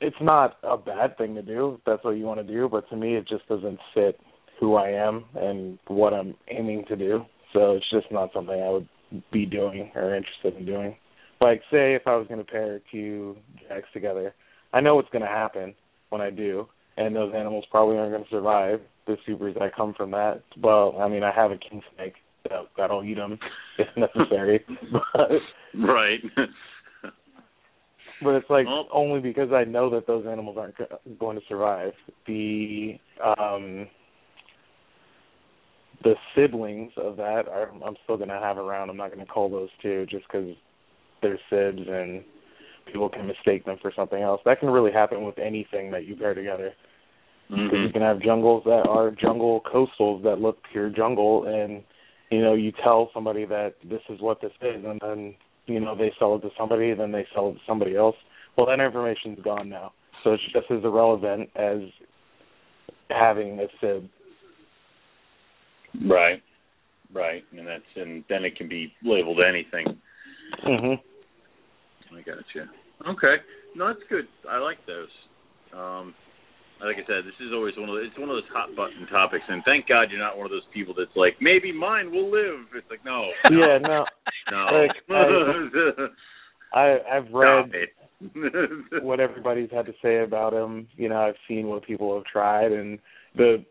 it's 0.00 0.20
not 0.20 0.58
a 0.64 0.76
bad 0.76 1.16
thing 1.16 1.36
to 1.36 1.42
do 1.42 1.74
if 1.74 1.84
that's 1.84 2.02
what 2.02 2.16
you 2.16 2.24
want 2.24 2.44
to 2.44 2.52
do, 2.52 2.68
but 2.68 2.88
to 2.90 2.96
me, 2.96 3.14
it 3.14 3.28
just 3.28 3.46
doesn't 3.46 3.78
fit 3.94 4.20
who 4.58 4.74
I 4.74 4.90
am 4.90 5.24
and 5.36 5.78
what 5.86 6.12
I'm 6.12 6.34
aiming 6.48 6.84
to 6.86 6.96
do. 6.96 7.24
So 7.52 7.76
it's 7.76 7.88
just 7.90 8.10
not 8.10 8.32
something 8.32 8.60
I 8.60 8.70
would 8.70 8.88
be 9.30 9.46
doing 9.46 9.92
or 9.94 10.16
interested 10.16 10.56
in 10.56 10.66
doing. 10.66 10.96
Like, 11.40 11.60
say 11.70 11.94
if 11.94 12.02
I 12.06 12.16
was 12.16 12.26
going 12.28 12.44
to 12.44 12.50
pair 12.50 12.80
two 12.90 13.36
jags 13.68 13.86
together, 13.92 14.34
I 14.72 14.80
know 14.80 14.94
what's 14.94 15.10
going 15.10 15.22
to 15.22 15.28
happen 15.28 15.74
when 16.10 16.20
I 16.20 16.30
do, 16.30 16.66
and 16.96 17.14
those 17.14 17.32
animals 17.34 17.64
probably 17.70 17.96
aren't 17.98 18.12
going 18.12 18.24
to 18.24 18.30
survive 18.30 18.80
the 19.06 19.16
supers 19.26 19.54
that 19.58 19.76
come 19.76 19.94
from 19.94 20.10
that. 20.12 20.42
Well, 20.60 20.96
I 21.00 21.08
mean, 21.08 21.22
I 21.22 21.32
have 21.32 21.50
a 21.50 21.58
king 21.58 21.82
snake 21.94 22.14
that, 22.44 22.66
that'll 22.76 23.04
eat 23.04 23.14
them 23.16 23.38
if 23.78 23.88
necessary. 23.96 24.64
but, 24.92 25.30
right. 25.78 26.20
but 28.22 28.30
it's 28.30 28.50
like 28.50 28.66
Well- 28.66 28.88
only 28.92 29.20
because 29.20 29.52
I 29.52 29.64
know 29.64 29.90
that 29.90 30.06
those 30.06 30.26
animals 30.26 30.56
aren't 30.58 31.18
going 31.18 31.36
to 31.38 31.42
survive. 31.48 31.92
The 32.26 32.94
um 33.38 33.88
the 36.04 36.14
siblings 36.34 36.92
of 36.96 37.16
that 37.16 37.48
are 37.48 37.70
I'm 37.84 37.96
still 38.04 38.16
going 38.16 38.28
to 38.28 38.38
have 38.38 38.58
around. 38.58 38.90
I'm 38.90 38.96
not 38.96 39.12
going 39.12 39.24
to 39.24 39.30
call 39.32 39.48
those 39.48 39.70
two 39.82 40.06
just 40.08 40.24
because 40.28 40.54
they're 41.26 41.38
sibs 41.50 41.88
and 41.88 42.22
people 42.90 43.08
can 43.08 43.26
mistake 43.26 43.64
them 43.64 43.76
for 43.82 43.92
something 43.94 44.22
else. 44.22 44.40
That 44.44 44.60
can 44.60 44.70
really 44.70 44.92
happen 44.92 45.24
with 45.24 45.38
anything 45.38 45.90
that 45.90 46.06
you 46.06 46.16
pair 46.16 46.34
together. 46.34 46.72
Mhm. 47.48 47.86
you 47.86 47.92
can 47.92 48.02
have 48.02 48.18
jungles 48.18 48.64
that 48.64 48.88
are 48.88 49.12
jungle 49.12 49.60
coastals 49.60 50.20
that 50.22 50.40
look 50.40 50.58
pure 50.72 50.90
jungle, 50.90 51.44
and 51.44 51.84
you 52.30 52.40
know 52.40 52.54
you 52.54 52.72
tell 52.72 53.10
somebody 53.14 53.44
that 53.44 53.74
this 53.84 54.02
is 54.08 54.20
what 54.20 54.40
this 54.40 54.50
is, 54.60 54.84
and 54.84 55.00
then 55.00 55.34
you 55.66 55.78
know 55.78 55.94
they 55.94 56.10
sell 56.18 56.34
it 56.34 56.40
to 56.40 56.50
somebody, 56.58 56.92
then 56.92 57.12
they 57.12 57.24
sell 57.32 57.50
it 57.50 57.54
to 57.54 57.60
somebody 57.64 57.94
else. 57.94 58.16
Well, 58.56 58.66
that 58.66 58.80
information's 58.80 59.38
gone 59.42 59.68
now, 59.68 59.92
so 60.24 60.32
it's 60.32 60.42
just 60.52 60.68
as 60.72 60.82
irrelevant 60.82 61.48
as 61.54 61.82
having 63.10 63.60
a 63.60 63.68
sib. 63.80 64.08
Right. 66.04 66.42
Right. 67.12 67.44
And 67.56 67.66
that's 67.66 67.84
and 67.94 68.24
then 68.28 68.44
it 68.44 68.56
can 68.56 68.68
be 68.68 68.92
labeled 69.04 69.40
anything. 69.40 70.00
Mhm. 70.64 71.00
I 72.12 72.22
got 72.22 72.44
you. 72.54 72.64
Okay. 73.08 73.36
No, 73.74 73.88
that's 73.88 74.04
good. 74.08 74.26
I 74.48 74.58
like 74.58 74.78
those. 74.86 75.12
Um 75.74 76.14
like 76.76 76.96
I 76.96 77.06
said, 77.08 77.24
this 77.24 77.40
is 77.40 77.52
always 77.54 77.72
one 77.78 77.88
of 77.88 77.96
the, 77.96 78.02
it's 78.04 78.18
one 78.18 78.28
of 78.28 78.36
those 78.36 78.52
hot 78.52 78.68
button 78.76 79.06
topics 79.08 79.44
and 79.48 79.62
thank 79.64 79.88
God 79.88 80.08
you're 80.10 80.20
not 80.20 80.36
one 80.36 80.44
of 80.44 80.52
those 80.52 80.68
people 80.74 80.94
that's 80.96 81.14
like, 81.16 81.36
Maybe 81.40 81.72
mine 81.72 82.10
will 82.10 82.30
live. 82.30 82.68
It's 82.74 82.88
like 82.90 83.04
no. 83.04 83.30
Yeah, 83.50 83.78
no, 83.80 84.04
No. 84.50 84.66
Like, 85.08 86.10
I 86.74 86.98
I've 87.10 87.32
read 87.32 87.70
what 89.02 89.20
everybody's 89.20 89.70
had 89.70 89.86
to 89.86 89.92
say 90.02 90.22
about 90.22 90.52
him. 90.52 90.88
You 90.96 91.08
know, 91.08 91.16
I've 91.16 91.34
seen 91.48 91.68
what 91.68 91.84
people 91.84 92.14
have 92.14 92.24
tried 92.24 92.72
and 92.72 92.98
the 93.36 93.64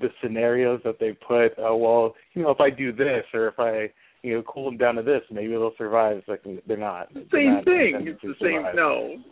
the 0.00 0.08
scenarios 0.22 0.80
that 0.84 0.98
they 1.00 1.12
put. 1.12 1.52
Oh 1.58 1.76
well, 1.76 2.14
you 2.34 2.42
know, 2.42 2.50
if 2.50 2.60
I 2.60 2.70
do 2.70 2.92
this 2.92 3.24
or 3.32 3.48
if 3.48 3.58
I 3.58 3.90
you 4.22 4.34
know 4.34 4.42
cool 4.42 4.64
them 4.66 4.76
down 4.76 4.96
to 4.96 5.02
this, 5.02 5.22
maybe 5.30 5.48
they'll 5.52 5.72
survive. 5.78 6.16
It's 6.16 6.28
like 6.28 6.42
they're 6.66 6.76
not. 6.76 7.12
They're 7.14 7.22
same 7.32 7.54
not 7.54 7.64
thing. 7.64 8.06
It's 8.06 8.20
the 8.22 8.34
same 8.40 8.62
survive. 8.64 8.74
no. 8.74 9.16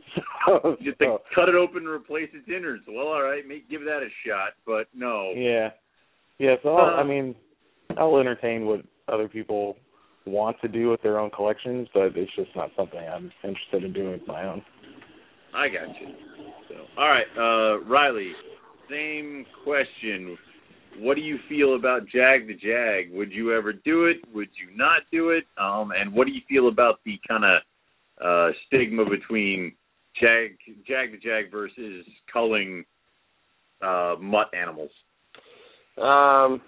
So, 0.47 0.77
You 0.79 0.93
so, 0.99 1.23
cut 1.35 1.49
it 1.49 1.55
open 1.55 1.79
and 1.79 1.89
replace 1.89 2.29
its 2.35 2.47
innards. 2.55 2.85
Well, 2.87 3.07
all 3.07 3.23
right, 3.23 3.49
make 3.49 3.71
give 3.71 3.81
that 3.85 4.01
a 4.03 4.09
shot, 4.29 4.51
but 4.67 4.89
no. 4.95 5.33
yeah, 5.35 5.71
yeah. 6.39 6.57
So 6.63 6.77
I'll, 6.77 6.99
Uh, 6.99 7.01
I 7.01 7.03
mean, 7.03 7.35
I'll 7.97 8.19
entertain 8.19 8.67
what 8.67 8.83
other 9.09 9.27
people 9.27 9.77
want 10.27 10.61
to 10.61 10.69
do 10.69 10.91
with 10.91 11.01
their 11.01 11.19
own 11.19 11.31
collections, 11.31 11.89
but 11.95 12.15
it's 12.15 12.31
just 12.37 12.51
not 12.55 12.71
something 12.77 12.99
I'm 13.01 13.33
interested 13.43 13.85
in 13.85 13.95
doing 13.95 14.13
with 14.13 14.27
my 14.29 14.47
own. 14.47 14.63
I 15.55 15.69
got 15.69 15.89
you. 15.99 16.09
So, 16.69 16.75
all 16.99 17.09
right, 17.09 17.27
uh, 17.39 17.81
Riley, 17.85 18.33
same 18.91 19.47
question. 19.65 20.37
What 20.99 21.17
do 21.17 21.23
you 21.23 21.39
feel 21.49 21.77
about 21.77 22.03
Jag 22.09 22.47
the 22.47 22.55
Jag? 22.55 23.13
Would 23.13 23.33
you 23.33 23.57
ever 23.57 23.73
do 23.73 24.07
it? 24.07 24.17
Would 24.35 24.49
you 24.61 24.77
not 24.77 25.03
do 25.13 25.31
it? 25.31 25.45
Um, 25.59 25.93
and 25.93 26.13
what 26.13 26.27
do 26.27 26.33
you 26.33 26.41
feel 26.49 26.69
about 26.69 27.01
the 27.05 27.19
kind 27.29 27.45
of 27.45 27.61
uh, 28.25 28.53
stigma 28.67 29.05
between 29.05 29.73
Jag 30.21 30.57
Jag 30.87 31.13
the 31.13 31.19
Jag 31.21 31.51
versus 31.51 32.07
culling 32.33 32.85
uh, 33.83 34.15
mutt 34.21 34.49
animals? 34.55 34.91
Um, 36.01 36.61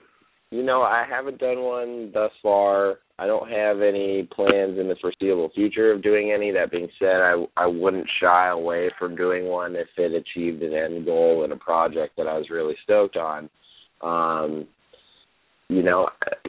you 0.51 0.63
know, 0.63 0.83
I 0.83 1.05
haven't 1.09 1.39
done 1.39 1.61
one 1.61 2.11
thus 2.13 2.31
far. 2.43 2.97
I 3.19 3.27
don't 3.27 3.49
have 3.49 3.81
any 3.81 4.29
plans 4.31 4.79
in 4.79 4.89
the 4.89 4.97
foreseeable 5.01 5.51
future 5.55 5.91
of 5.93 6.03
doing 6.03 6.33
any. 6.33 6.53
That 6.53 6.71
being 6.71 6.89
said, 6.99 7.17
I 7.17 7.47
I 7.57 7.67
wouldn't 7.67 8.07
shy 8.21 8.49
away 8.49 8.91
from 8.99 9.17
doing 9.17 9.47
one 9.47 9.75
if 9.75 9.89
it 9.97 10.13
achieved 10.13 10.63
an 10.63 10.75
end 10.75 11.07
goal 11.07 11.45
in 11.45 11.53
a 11.53 11.57
project 11.57 12.17
that 12.17 12.27
I 12.27 12.37
was 12.37 12.51
really 12.51 12.77
stoked 12.85 13.17
on. 13.17 13.49
Um, 14.03 14.67
you 15.69 15.83
know, 15.83 16.09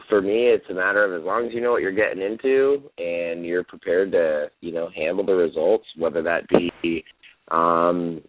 for 0.10 0.22
me, 0.22 0.48
it's 0.48 0.70
a 0.70 0.74
matter 0.74 1.04
of 1.04 1.20
as 1.20 1.26
long 1.26 1.48
as 1.48 1.54
you 1.54 1.62
know 1.62 1.72
what 1.72 1.82
you're 1.82 1.92
getting 1.92 2.22
into 2.22 2.84
and 2.98 3.46
you're 3.46 3.64
prepared 3.64 4.12
to, 4.12 4.48
you 4.62 4.72
know, 4.72 4.90
handle 4.96 5.26
the 5.26 5.34
results, 5.34 5.86
whether 5.98 6.22
that 6.24 6.48
be 6.50 7.04
um 7.50 8.22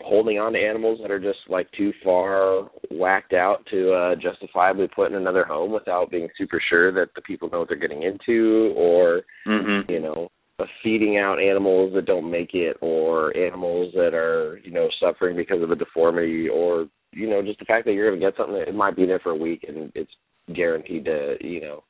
holding 0.00 0.38
on 0.38 0.52
to 0.52 0.58
animals 0.58 0.98
that 1.02 1.10
are 1.10 1.20
just 1.20 1.38
like 1.48 1.68
too 1.76 1.92
far 2.02 2.68
whacked 2.90 3.32
out 3.32 3.58
to 3.70 3.92
uh 3.92 4.14
justifiably 4.16 4.88
put 4.88 5.10
in 5.10 5.16
another 5.16 5.44
home 5.44 5.72
without 5.72 6.10
being 6.10 6.28
super 6.36 6.60
sure 6.68 6.90
that 6.90 7.08
the 7.14 7.20
people 7.22 7.48
know 7.50 7.60
what 7.60 7.68
they're 7.68 7.78
getting 7.78 8.02
into 8.02 8.72
or 8.76 9.22
Mm-hmm. 9.46 9.90
you 9.90 10.00
know 10.00 10.28
uh, 10.58 10.64
feeding 10.82 11.16
out 11.16 11.40
animals 11.40 11.92
that 11.94 12.04
don't 12.04 12.30
make 12.30 12.50
it 12.54 12.76
or 12.80 13.36
animals 13.36 13.92
that 13.94 14.14
are 14.14 14.60
you 14.62 14.70
know 14.70 14.88
suffering 15.00 15.36
because 15.36 15.62
of 15.62 15.70
a 15.70 15.76
deformity 15.76 16.48
or 16.48 16.86
you 17.12 17.28
know 17.28 17.42
just 17.42 17.58
the 17.58 17.64
fact 17.64 17.84
that 17.86 17.92
you're 17.92 18.08
going 18.08 18.20
to 18.20 18.26
get 18.26 18.36
something 18.36 18.54
that 18.54 18.68
it 18.68 18.74
might 18.74 18.96
be 18.96 19.06
there 19.06 19.20
for 19.20 19.30
a 19.30 19.36
week 19.36 19.64
and 19.66 19.90
it's 19.94 20.10
guaranteed 20.54 21.04
to 21.04 21.36
you 21.40 21.60
know 21.60 21.82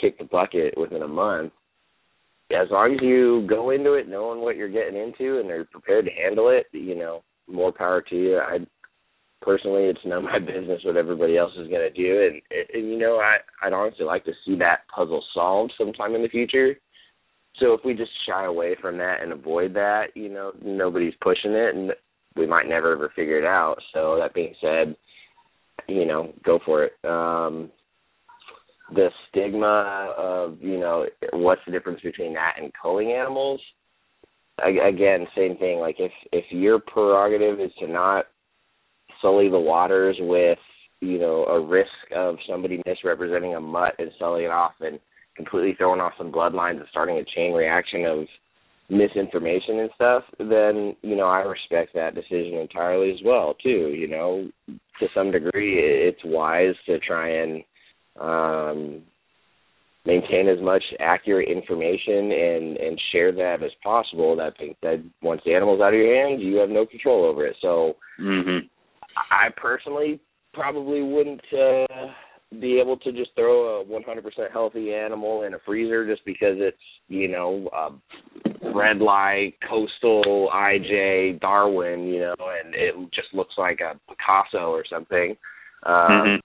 kick 0.00 0.18
the 0.18 0.24
bucket 0.24 0.76
within 0.76 1.02
a 1.02 1.08
month. 1.08 1.52
As 2.50 2.68
long 2.70 2.94
as 2.94 3.00
you 3.02 3.46
go 3.48 3.70
into 3.70 3.94
it 3.94 4.08
knowing 4.08 4.40
what 4.40 4.56
you're 4.56 4.68
getting 4.68 4.96
into 4.96 5.40
and 5.40 5.50
are 5.50 5.64
prepared 5.64 6.04
to 6.06 6.10
handle 6.10 6.48
it 6.48 6.66
you 6.72 6.94
know 6.94 7.22
more 7.48 7.72
power 7.72 8.02
to 8.02 8.16
you. 8.16 8.38
I 8.38 8.58
personally 9.42 9.84
it's 9.84 10.00
none 10.04 10.18
of 10.18 10.24
my 10.24 10.38
business 10.40 10.80
what 10.84 10.96
everybody 10.96 11.36
else 11.36 11.52
is 11.52 11.68
going 11.68 11.82
to 11.82 11.90
do 11.90 12.30
and, 12.50 12.66
and 12.72 12.90
you 12.90 12.98
know 12.98 13.16
i 13.16 13.36
i'd 13.62 13.74
honestly 13.74 14.06
like 14.06 14.24
to 14.24 14.32
see 14.46 14.56
that 14.56 14.88
puzzle 14.94 15.22
solved 15.34 15.72
sometime 15.76 16.14
in 16.14 16.22
the 16.22 16.28
future. 16.28 16.74
So 17.60 17.72
if 17.72 17.80
we 17.84 17.94
just 17.94 18.10
shy 18.26 18.46
away 18.46 18.74
from 18.80 18.98
that 18.98 19.22
and 19.22 19.32
avoid 19.32 19.74
that 19.74 20.08
you 20.14 20.28
know 20.28 20.52
nobody's 20.62 21.14
pushing 21.20 21.52
it. 21.52 21.74
And 21.74 21.92
we 22.36 22.46
might 22.46 22.68
never 22.68 22.92
ever 22.92 23.12
figure 23.14 23.38
it 23.38 23.44
out. 23.44 23.76
So 23.92 24.16
that 24.20 24.34
being 24.34 24.54
said 24.60 24.96
you 25.88 26.06
know 26.06 26.32
go 26.44 26.58
for 26.64 26.84
it. 26.84 26.92
Um 27.04 27.70
the 28.94 29.08
stigma 29.28 30.14
of 30.16 30.58
you 30.60 30.78
know 30.78 31.06
what's 31.32 31.62
the 31.66 31.72
difference 31.72 32.00
between 32.02 32.34
that 32.34 32.54
and 32.60 32.72
culling 32.80 33.12
animals? 33.12 33.60
I, 34.58 34.70
again 34.88 35.26
same 35.36 35.56
thing. 35.56 35.78
Like 35.78 35.96
if 35.98 36.12
if 36.32 36.44
your 36.50 36.78
prerogative 36.78 37.60
is 37.60 37.72
to 37.80 37.86
not 37.86 38.26
sully 39.20 39.48
the 39.48 39.58
waters 39.58 40.16
with 40.20 40.58
you 41.00 41.18
know 41.18 41.44
a 41.46 41.60
risk 41.60 41.88
of 42.14 42.36
somebody 42.48 42.82
misrepresenting 42.86 43.54
a 43.54 43.60
mutt 43.60 43.94
and 43.98 44.10
selling 44.18 44.44
it 44.44 44.50
off 44.50 44.72
and 44.80 44.98
completely 45.36 45.74
throwing 45.76 46.00
off 46.00 46.12
some 46.16 46.30
bloodlines 46.30 46.78
and 46.78 46.86
starting 46.90 47.18
a 47.18 47.24
chain 47.34 47.52
reaction 47.52 48.04
of 48.04 48.26
misinformation 48.90 49.80
and 49.80 49.90
stuff 49.94 50.22
then 50.38 50.94
you 51.02 51.16
know 51.16 51.26
i 51.26 51.40
respect 51.40 51.94
that 51.94 52.14
decision 52.14 52.58
entirely 52.60 53.10
as 53.10 53.18
well 53.24 53.54
too. 53.62 53.94
You 53.96 54.08
know 54.08 54.48
to 54.68 55.06
some 55.14 55.30
degree 55.30 55.78
it's 55.78 56.20
wise 56.24 56.74
to 56.86 56.98
try 57.00 57.28
and 57.28 57.64
um 58.20 59.02
maintain 60.06 60.48
as 60.48 60.62
much 60.62 60.82
accurate 61.00 61.48
information 61.48 62.30
and 62.30 62.76
and 62.76 63.00
share 63.10 63.32
that 63.32 63.62
as 63.64 63.70
possible. 63.82 64.36
That 64.36 64.58
being 64.58 64.74
said 64.82 65.10
once 65.22 65.40
the 65.46 65.54
animal's 65.54 65.80
out 65.80 65.94
of 65.94 66.00
your 66.00 66.14
hands 66.14 66.42
you 66.42 66.56
have 66.56 66.68
no 66.68 66.84
control 66.84 67.24
over 67.24 67.46
it. 67.46 67.56
So 67.62 67.94
Mm-hmm. 68.20 68.66
I 69.30 69.48
personally 69.56 70.20
probably 70.52 71.02
wouldn't 71.02 71.40
uh 71.52 71.86
be 72.60 72.78
able 72.80 72.96
to 72.98 73.12
just 73.12 73.30
throw 73.34 73.80
a 73.80 73.84
100% 73.84 74.50
healthy 74.52 74.92
animal 74.94 75.42
in 75.42 75.54
a 75.54 75.58
freezer 75.64 76.06
just 76.06 76.24
because 76.24 76.56
it's, 76.58 76.76
you 77.08 77.28
know, 77.28 77.68
a 77.72 78.70
red 78.74 78.98
light 78.98 79.54
coastal 79.68 80.50
IJ 80.52 81.40
Darwin, 81.40 82.06
you 82.06 82.20
know, 82.20 82.34
and 82.40 82.74
it 82.74 82.94
just 83.12 83.28
looks 83.32 83.54
like 83.58 83.80
a 83.80 83.98
Picasso 84.08 84.70
or 84.70 84.84
something. 84.88 85.36
Um 85.84 85.92
Mhm. 85.92 86.40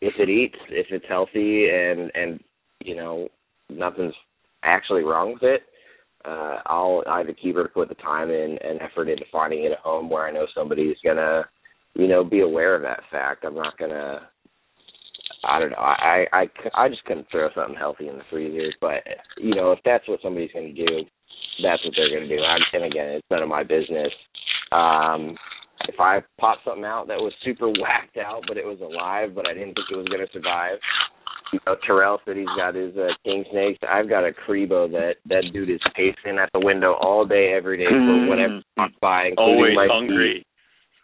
if 0.00 0.18
it 0.18 0.28
eats, 0.28 0.58
if 0.68 0.90
it's 0.90 1.06
healthy 1.06 1.68
and 1.70 2.10
and 2.14 2.42
you 2.82 2.94
know, 2.94 3.28
nothing's 3.68 4.14
actually 4.62 5.02
wrong 5.02 5.32
with 5.34 5.42
it, 5.42 5.62
uh 6.24 6.60
I'll 6.66 7.02
either 7.06 7.32
keep 7.32 7.56
her 7.56 7.64
to 7.64 7.68
put 7.68 7.88
the 7.88 7.94
time 7.96 8.30
in 8.30 8.58
and 8.58 8.80
effort 8.80 9.08
into 9.08 9.24
finding 9.32 9.64
it 9.64 9.72
a 9.72 9.76
home 9.76 10.10
where 10.10 10.26
I 10.26 10.30
know 10.30 10.46
somebody's 10.54 10.96
gonna, 11.02 11.48
you 11.94 12.06
know, 12.06 12.22
be 12.24 12.40
aware 12.40 12.74
of 12.74 12.82
that 12.82 13.04
fact. 13.10 13.44
I'm 13.44 13.54
not 13.54 13.78
gonna 13.78 14.28
I 15.44 15.58
don't 15.58 15.70
know. 15.70 15.76
I, 15.78 16.26
I 16.32 16.46
I 16.74 16.88
just 16.88 17.04
couldn't 17.04 17.26
throw 17.30 17.48
something 17.54 17.76
healthy 17.76 18.08
in 18.08 18.18
the 18.18 18.24
freezer. 18.30 18.72
But 18.80 19.04
you 19.38 19.54
know, 19.54 19.72
if 19.72 19.78
that's 19.84 20.06
what 20.08 20.20
somebody's 20.22 20.52
going 20.52 20.74
to 20.74 20.86
do, 20.86 21.04
that's 21.62 21.84
what 21.84 21.94
they're 21.96 22.10
going 22.10 22.28
to 22.28 22.36
do. 22.36 22.42
And, 22.42 22.64
and 22.72 22.84
again, 22.92 23.08
it's 23.16 23.26
none 23.30 23.42
of 23.42 23.48
my 23.48 23.62
business. 23.62 24.12
Um, 24.72 25.36
if 25.88 25.98
I 25.98 26.20
popped 26.38 26.64
something 26.64 26.84
out 26.84 27.08
that 27.08 27.18
was 27.18 27.32
super 27.44 27.68
whacked 27.80 28.18
out, 28.18 28.44
but 28.46 28.56
it 28.56 28.66
was 28.66 28.80
alive, 28.80 29.34
but 29.34 29.46
I 29.46 29.54
didn't 29.54 29.74
think 29.74 29.88
it 29.90 29.96
was 29.96 30.08
going 30.08 30.24
to 30.24 30.32
survive. 30.32 30.78
You 31.52 31.58
know, 31.66 31.76
Terrell 31.84 32.20
said 32.24 32.36
he's 32.36 32.46
got 32.56 32.76
his 32.76 32.94
uh, 32.96 33.10
king 33.24 33.44
snakes. 33.50 33.80
I've 33.82 34.08
got 34.08 34.22
a 34.22 34.30
cribo 34.30 34.88
that 34.92 35.16
that 35.26 35.42
dude 35.52 35.70
is 35.70 35.80
pacing 35.96 36.38
at 36.38 36.48
the 36.52 36.60
window 36.60 36.94
all 37.00 37.26
day, 37.26 37.54
every 37.56 37.76
day 37.76 37.90
for 37.90 38.28
whatever 38.28 38.62
comes 38.78 38.94
by, 39.00 39.34
including 39.34 39.54
Always 39.56 39.74
my 39.74 39.88
hungry. 39.90 40.46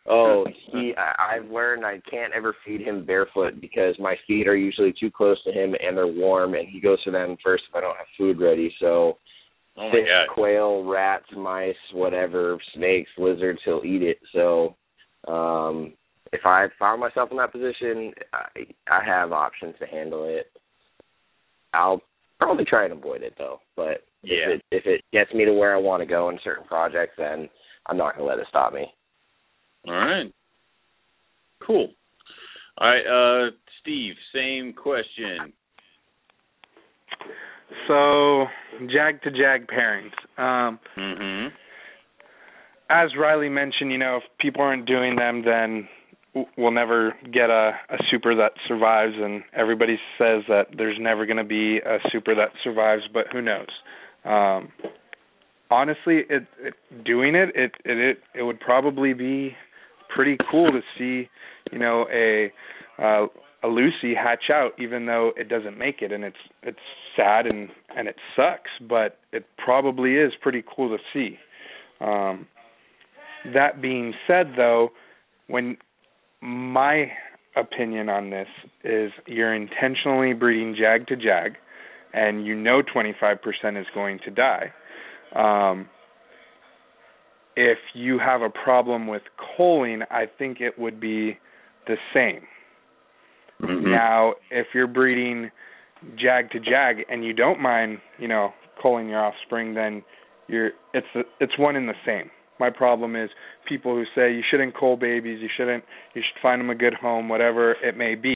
Oh, 0.08 0.44
he! 0.72 0.94
I, 0.96 1.36
I've 1.36 1.50
learned 1.50 1.84
I 1.84 2.00
can't 2.10 2.32
ever 2.34 2.54
feed 2.64 2.80
him 2.80 3.04
barefoot 3.04 3.60
because 3.60 3.94
my 3.98 4.16
feet 4.26 4.48
are 4.48 4.56
usually 4.56 4.94
too 4.98 5.10
close 5.10 5.42
to 5.44 5.52
him 5.52 5.74
and 5.80 5.96
they're 5.96 6.06
warm, 6.06 6.54
and 6.54 6.68
he 6.68 6.80
goes 6.80 6.98
for 7.04 7.10
them 7.10 7.36
first 7.42 7.64
if 7.68 7.74
I 7.74 7.80
don't 7.80 7.96
have 7.96 8.06
food 8.18 8.40
ready. 8.40 8.74
So 8.80 9.18
Oh 9.78 9.90
fish, 9.92 10.08
quail, 10.32 10.84
rats, 10.84 11.26
mice, 11.36 11.74
whatever, 11.92 12.58
snakes, 12.74 13.10
lizards, 13.18 13.60
he'll 13.64 13.82
eat 13.84 14.02
it. 14.02 14.18
So 14.32 14.76
um 15.28 15.92
if 16.32 16.40
I 16.44 16.66
found 16.78 17.00
myself 17.00 17.30
in 17.30 17.36
that 17.36 17.52
position, 17.52 18.12
I, 18.32 18.46
I 18.90 19.04
have 19.04 19.32
options 19.32 19.74
to 19.78 19.86
handle 19.86 20.24
it. 20.24 20.50
I'll 21.72 22.00
probably 22.38 22.64
try 22.64 22.84
and 22.84 22.92
avoid 22.92 23.22
it 23.22 23.34
though. 23.38 23.60
But 23.76 24.02
Yeah. 24.22 24.48
if 24.48 24.60
it 24.60 24.62
if 24.70 24.86
it 24.86 25.04
gets 25.12 25.32
me 25.34 25.44
to 25.44 25.52
where 25.52 25.74
I 25.74 25.78
want 25.78 26.00
to 26.02 26.06
go 26.06 26.30
in 26.30 26.38
certain 26.42 26.64
projects, 26.66 27.14
then 27.18 27.48
I'm 27.86 27.96
not 27.98 28.16
gonna 28.16 28.28
let 28.28 28.38
it 28.38 28.46
stop 28.48 28.72
me. 28.72 28.86
All 29.86 29.92
right. 29.94 30.32
Cool. 31.66 31.88
All 32.78 32.88
right, 32.88 33.06
uh 33.06 33.50
Steve, 33.80 34.14
same 34.34 34.72
question. 34.72 35.52
So, 37.88 38.46
jag 38.88 39.22
to 39.22 39.30
jag 39.30 39.66
pairings. 39.68 40.12
Um, 40.38 40.78
Mhm. 40.96 41.52
as 42.90 43.14
Riley 43.16 43.48
mentioned, 43.48 43.90
you 43.92 43.98
know, 43.98 44.16
if 44.18 44.24
people 44.38 44.62
aren't 44.62 44.86
doing 44.86 45.16
them, 45.16 45.42
then 45.42 45.88
we'll 46.56 46.70
never 46.70 47.16
get 47.32 47.50
a, 47.50 47.78
a 47.88 47.98
super 48.10 48.34
that 48.34 48.52
survives. 48.68 49.14
And 49.16 49.42
everybody 49.52 49.98
says 50.18 50.44
that 50.48 50.68
there's 50.76 50.98
never 51.00 51.26
going 51.26 51.38
to 51.38 51.44
be 51.44 51.78
a 51.78 51.98
super 52.10 52.34
that 52.34 52.50
survives, 52.62 53.04
but 53.12 53.26
who 53.32 53.40
knows? 53.40 53.68
Um, 54.24 54.68
honestly, 55.70 56.24
it, 56.28 56.46
it 56.60 56.74
doing 57.04 57.34
it 57.34 57.50
it 57.54 57.72
it 57.84 58.18
it 58.34 58.42
would 58.42 58.60
probably 58.60 59.12
be 59.12 59.56
pretty 60.08 60.36
cool 60.50 60.70
to 60.70 60.80
see, 60.98 61.28
you 61.72 61.78
know, 61.78 62.06
a 62.12 62.52
uh, 62.98 63.26
a 63.62 63.68
Lucy 63.68 64.14
hatch 64.14 64.50
out, 64.52 64.72
even 64.78 65.06
though 65.06 65.32
it 65.36 65.48
doesn't 65.48 65.78
make 65.78 66.02
it, 66.02 66.12
and 66.12 66.24
it's 66.24 66.36
it's 66.62 66.78
sad 67.16 67.46
and 67.46 67.68
and 67.96 68.08
it 68.08 68.16
sucks, 68.34 68.70
but 68.88 69.18
it 69.32 69.44
probably 69.62 70.14
is 70.14 70.32
pretty 70.40 70.62
cool 70.74 70.96
to 70.96 71.02
see. 71.12 71.38
Um, 72.00 72.46
that 73.54 73.80
being 73.80 74.12
said, 74.26 74.52
though, 74.56 74.90
when 75.48 75.76
my 76.40 77.10
opinion 77.56 78.08
on 78.08 78.30
this 78.30 78.48
is 78.84 79.10
you're 79.26 79.54
intentionally 79.54 80.34
breeding 80.34 80.76
jag 80.78 81.06
to 81.08 81.16
jag, 81.16 81.56
and 82.12 82.46
you 82.46 82.54
know 82.54 82.82
25% 82.82 83.80
is 83.80 83.86
going 83.94 84.18
to 84.24 84.30
die. 84.30 84.72
Um, 85.34 85.88
if 87.56 87.78
you 87.94 88.18
have 88.18 88.42
a 88.42 88.50
problem 88.50 89.06
with 89.06 89.22
culling, 89.56 90.02
I 90.10 90.26
think 90.26 90.60
it 90.60 90.78
would 90.78 91.00
be 91.00 91.38
the 91.86 91.96
same. 92.12 92.46
Mhm. 93.60 93.82
Now, 93.90 94.34
if 94.50 94.74
you're 94.74 94.86
breeding 94.86 95.50
jag 96.16 96.50
to 96.50 96.60
jag 96.60 97.04
and 97.08 97.24
you 97.24 97.32
don't 97.32 97.60
mind, 97.60 98.00
you 98.18 98.28
know, 98.28 98.52
culling 98.80 99.08
your 99.08 99.20
offspring, 99.24 99.74
then 99.74 100.04
you're 100.48 100.72
it's 100.92 101.06
it's 101.40 101.56
one 101.58 101.76
and 101.76 101.88
the 101.88 101.96
same. 102.04 102.30
My 102.58 102.70
problem 102.70 103.16
is 103.16 103.30
people 103.64 103.94
who 103.94 104.04
say 104.14 104.32
you 104.32 104.42
shouldn't 104.42 104.74
cull 104.74 104.96
babies, 104.96 105.40
you 105.40 105.48
shouldn't, 105.56 105.84
you 106.14 106.22
should 106.22 106.40
find 106.40 106.60
them 106.60 106.70
a 106.70 106.74
good 106.74 106.94
home, 106.94 107.28
whatever 107.28 107.72
it 107.82 107.96
may 107.96 108.14
be. 108.14 108.34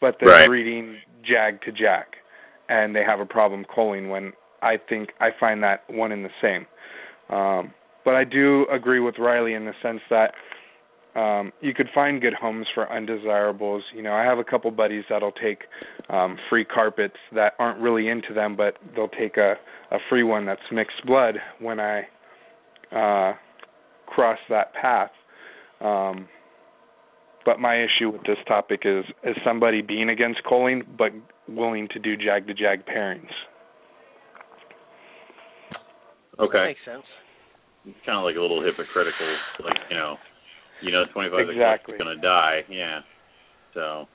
But 0.00 0.18
they're 0.18 0.28
Right. 0.28 0.46
breeding 0.46 1.00
jag 1.22 1.60
to 1.62 1.72
jag, 1.72 2.04
and 2.68 2.94
they 2.94 3.02
have 3.02 3.20
a 3.20 3.26
problem 3.26 3.64
culling. 3.64 4.08
When 4.08 4.32
I 4.62 4.76
think 4.88 5.10
I 5.20 5.30
find 5.38 5.62
that 5.62 5.82
one 5.88 6.12
and 6.12 6.24
the 6.24 6.30
same. 6.42 6.66
Um, 7.34 7.72
but 8.04 8.14
I 8.14 8.24
do 8.24 8.66
agree 8.72 9.00
with 9.00 9.18
Riley 9.18 9.54
in 9.54 9.66
the 9.66 9.74
sense 9.82 10.00
that 10.10 10.32
um 11.14 11.52
you 11.60 11.74
could 11.74 11.88
find 11.94 12.20
good 12.20 12.34
homes 12.34 12.66
for 12.74 12.90
undesirables. 12.92 13.82
You 13.94 14.02
know 14.02 14.12
i 14.12 14.22
have 14.24 14.38
a 14.38 14.44
couple 14.44 14.70
buddies 14.70 15.04
that'll 15.08 15.32
take 15.32 15.64
um 16.10 16.38
free 16.48 16.64
carpets 16.64 17.16
that 17.34 17.54
aren't 17.58 17.80
really 17.80 18.08
into 18.08 18.34
them 18.34 18.56
but 18.56 18.76
they'll 18.94 19.08
take 19.08 19.36
a 19.36 19.54
a 19.90 19.98
free 20.08 20.22
one 20.22 20.44
that's 20.46 20.60
mixed 20.70 21.04
blood 21.06 21.36
when 21.60 21.80
i 21.80 22.00
uh 22.92 23.34
cross 24.06 24.38
that 24.48 24.72
path. 24.74 25.10
Um 25.80 26.28
but 27.44 27.58
my 27.58 27.82
issue 27.82 28.10
with 28.10 28.22
this 28.22 28.38
topic 28.46 28.82
is 28.84 29.04
is 29.24 29.36
somebody 29.44 29.80
being 29.80 30.10
against 30.10 30.40
culling 30.44 30.82
but 30.96 31.12
willing 31.48 31.88
to 31.88 31.98
do 31.98 32.16
jag 32.16 32.46
to 32.46 32.54
jag 32.54 32.84
pairings 32.86 33.32
Okay. 36.40 36.66
Makes 36.66 36.84
sense. 36.84 37.04
It's 37.86 37.98
kind 38.04 38.18
of 38.18 38.24
like 38.24 38.36
a 38.36 38.40
little 38.40 38.62
hypocritical, 38.62 39.36
like 39.64 39.76
you 39.90 39.96
know, 39.96 40.16
you 40.82 40.92
know, 40.92 41.04
twenty 41.12 41.30
five 41.30 41.48
Exactly. 41.48 41.94
is 41.94 42.00
going 42.00 42.14
to 42.14 42.22
die. 42.22 42.60
Yeah. 42.68 43.00
So. 43.74 44.06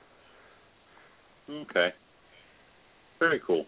Okay. 1.50 1.88
Very 3.18 3.40
cool. 3.46 3.66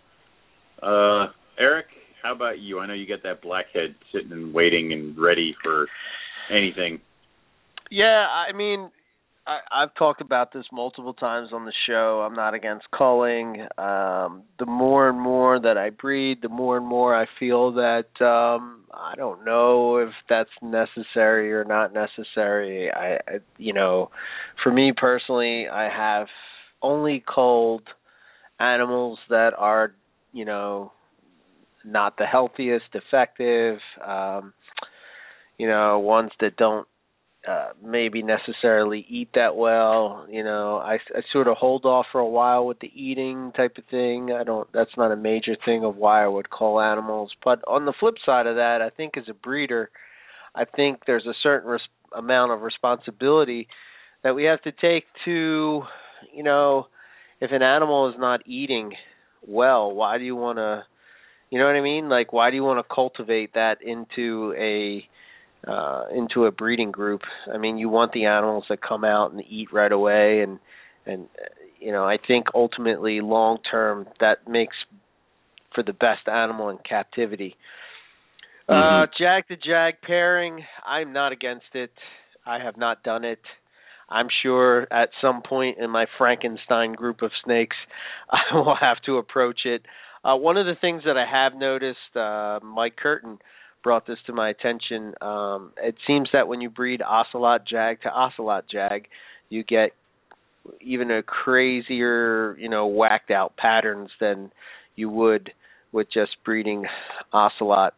Uh, 0.83 1.29
Eric, 1.59 1.87
how 2.23 2.35
about 2.35 2.59
you? 2.59 2.79
I 2.79 2.87
know 2.87 2.95
you 2.95 3.07
got 3.07 3.23
that 3.23 3.43
blackhead 3.43 3.95
sitting 4.13 4.33
and 4.33 4.53
waiting 4.53 4.93
and 4.93 5.19
ready 5.19 5.55
for 5.63 5.87
anything. 6.51 7.01
Yeah, 7.91 8.27
I 8.27 8.53
mean, 8.53 8.91
I, 9.47 9.61
I've 9.71 9.95
talked 9.95 10.21
about 10.21 10.53
this 10.53 10.65
multiple 10.73 11.15
times 11.15 11.51
on 11.53 11.65
the 11.65 11.73
show. 11.87 12.25
I'm 12.27 12.35
not 12.35 12.55
against 12.55 12.87
culling. 12.97 13.61
Um, 13.79 14.43
the 14.59 14.67
more 14.67 15.09
and 15.09 15.21
more 15.21 15.61
that 15.61 15.79
I 15.79 15.91
breed, 15.91 16.39
the 16.43 16.49
more 16.49 16.77
and 16.77 16.87
more 16.87 17.15
I 17.15 17.27
feel 17.39 17.73
that 17.75 18.07
um, 18.21 18.85
I 18.93 19.15
don't 19.17 19.45
know 19.45 19.99
if 19.99 20.11
that's 20.29 20.51
necessary 20.63 21.53
or 21.53 21.65
not 21.65 21.93
necessary. 21.93 22.91
I, 22.91 23.15
I, 23.15 23.39
you 23.57 23.73
know, 23.73 24.11
for 24.63 24.73
me 24.73 24.93
personally, 24.97 25.69
I 25.69 25.85
have 25.85 26.27
only 26.83 27.23
culled 27.33 27.85
animals 28.59 29.19
that 29.29 29.53
are, 29.57 29.93
you 30.33 30.45
know, 30.45 30.93
not 31.85 32.19
the 32.19 32.27
healthiest, 32.27 32.87
defective. 32.93 33.79
Um, 34.05 34.55
you 35.57 35.69
know, 35.69 36.01
ones 36.01 36.33
that 36.41 36.57
don't 36.57 36.87
uh, 37.47 37.69
maybe 37.85 38.23
necessarily 38.23 39.07
eat 39.09 39.29
that 39.35 39.57
well. 39.57 40.27
You 40.29 40.43
know, 40.43 40.79
I, 40.79 40.95
I 40.95 41.21
sort 41.33 41.49
of 41.49 41.57
hold 41.57 41.85
off 41.85 42.07
for 42.11 42.21
a 42.21 42.29
while 42.29 42.67
with 42.67 42.81
the 42.81 42.91
eating 42.95 43.53
type 43.57 43.77
of 43.79 43.85
thing. 43.91 44.33
I 44.33 44.45
don't. 44.45 44.69
That's 44.73 44.97
not 44.97 45.13
a 45.13 45.17
major 45.17 45.57
thing 45.65 45.85
of 45.85 45.97
why 45.97 46.25
I 46.25 46.29
would 46.29 46.51
call 46.51 46.81
animals. 46.81 47.31
But 47.45 47.61
on 47.69 47.85
the 47.85 47.95
flip 47.99 48.17
side 48.25 48.47
of 48.47 48.57
that, 48.57 48.79
I 48.83 48.91
think 48.91 49.17
as 49.17 49.29
a 49.29 49.35
breeder, 49.35 49.91
I 50.55 50.65
think 50.65 51.01
there's 51.07 51.27
a 51.27 51.35
certain 51.43 51.71
res- 51.71 51.81
amount 52.17 52.53
of 52.53 52.63
responsibility 52.63 53.69
that 54.23 54.35
we 54.35 54.45
have 54.45 54.63
to 54.63 54.73
take 54.73 55.05
to, 55.25 55.83
you 56.35 56.43
know, 56.43 56.89
if 57.41 57.53
an 57.53 57.63
animal 57.63 58.09
is 58.09 58.17
not 58.19 58.41
eating 58.47 58.93
well, 59.47 59.93
why 59.93 60.19
do 60.19 60.25
you 60.25 60.35
want 60.35 60.59
to, 60.59 60.85
you 61.51 61.59
know 61.61 61.67
what 61.67 61.77
I 61.77 61.83
mean? 61.83 62.09
Like, 62.09 62.33
why 62.33 62.51
do 62.51 62.57
you 62.57 62.65
want 62.65 62.85
to 62.85 62.95
cultivate 62.95 63.55
that 63.55 63.77
into 63.83 64.55
a 64.59 65.07
uh 65.67 66.05
into 66.15 66.47
a 66.47 66.51
breeding 66.51 66.91
group. 66.91 67.23
I 67.53 67.59
mean, 67.59 67.79
you 67.79 67.89
want 67.89 68.13
the 68.13 68.27
animals 68.27 68.65
that 68.69 68.81
come 68.81 69.05
out 69.05 69.33
and 69.33 69.43
eat 69.49 69.73
right 69.73 69.93
away 69.93 70.41
and 70.41 70.59
and 71.07 71.25
uh, 71.25 71.49
you 71.79 71.93
know, 71.93 72.05
I 72.05 72.17
think 72.27 72.47
ultimately 72.55 73.21
long 73.21 73.59
term 73.71 74.07
that 74.21 74.49
makes 74.49 74.77
for 75.75 75.83
the 75.83 75.93
best 75.93 76.27
animal 76.27 76.71
in 76.71 76.79
captivity. 76.79 77.57
Uh 78.69 79.07
jag 79.19 79.47
to 79.49 79.57
jag 79.57 80.01
pairing, 80.03 80.65
I'm 80.85 81.13
not 81.13 81.33
against 81.33 81.73
it. 81.75 81.93
I 82.45 82.59
have 82.59 82.77
not 82.77 83.03
done 83.05 83.25
it. 83.25 83.41
I'm 84.09 84.29
sure 84.43 84.87
at 84.93 85.11
some 85.21 85.43
point 85.43 85.79
in 85.79 85.91
my 85.91 86.07
Frankenstein 86.19 86.93
group 86.93 87.23
of 87.23 87.31
snakes 87.45 87.77
I 88.31 88.57
will 88.57 88.77
have 88.81 88.99
to 89.07 89.19
approach 89.19 89.61
it. 89.65 89.83
Uh 90.25 90.37
one 90.37 90.57
of 90.57 90.67
the 90.67 90.77
things 90.81 91.03
that 91.05 91.17
I 91.17 91.27
have 91.31 91.55
noticed 91.59 92.17
uh 92.17 92.59
Mike 92.65 92.97
Curtin 92.97 93.39
brought 93.87 94.05
this 94.05 94.19
to 94.27 94.33
my 94.33 94.49
attention. 94.49 95.15
Um, 95.21 95.73
it 95.81 95.95
seems 96.09 96.29
that 96.33 96.49
when 96.49 96.61
you 96.61 96.69
breed 96.69 97.03
ocelot 97.03 97.69
jag 97.71 98.03
to 98.03 98.09
ocelot 98.09 98.65
jag, 98.69 99.07
you 99.49 99.63
get 99.63 99.93
even 100.81 101.13
a 101.13 101.23
crazier, 101.23 102.57
you 102.59 102.69
know, 102.69 102.89
whacked 102.89 103.31
out 103.31 103.57
patterns 103.57 104.11
than 104.21 104.51
you 104.97 105.09
would 105.09 105.53
with 105.93 106.09
just 106.13 106.33
breeding 106.45 106.87
ocelot, 107.33 107.95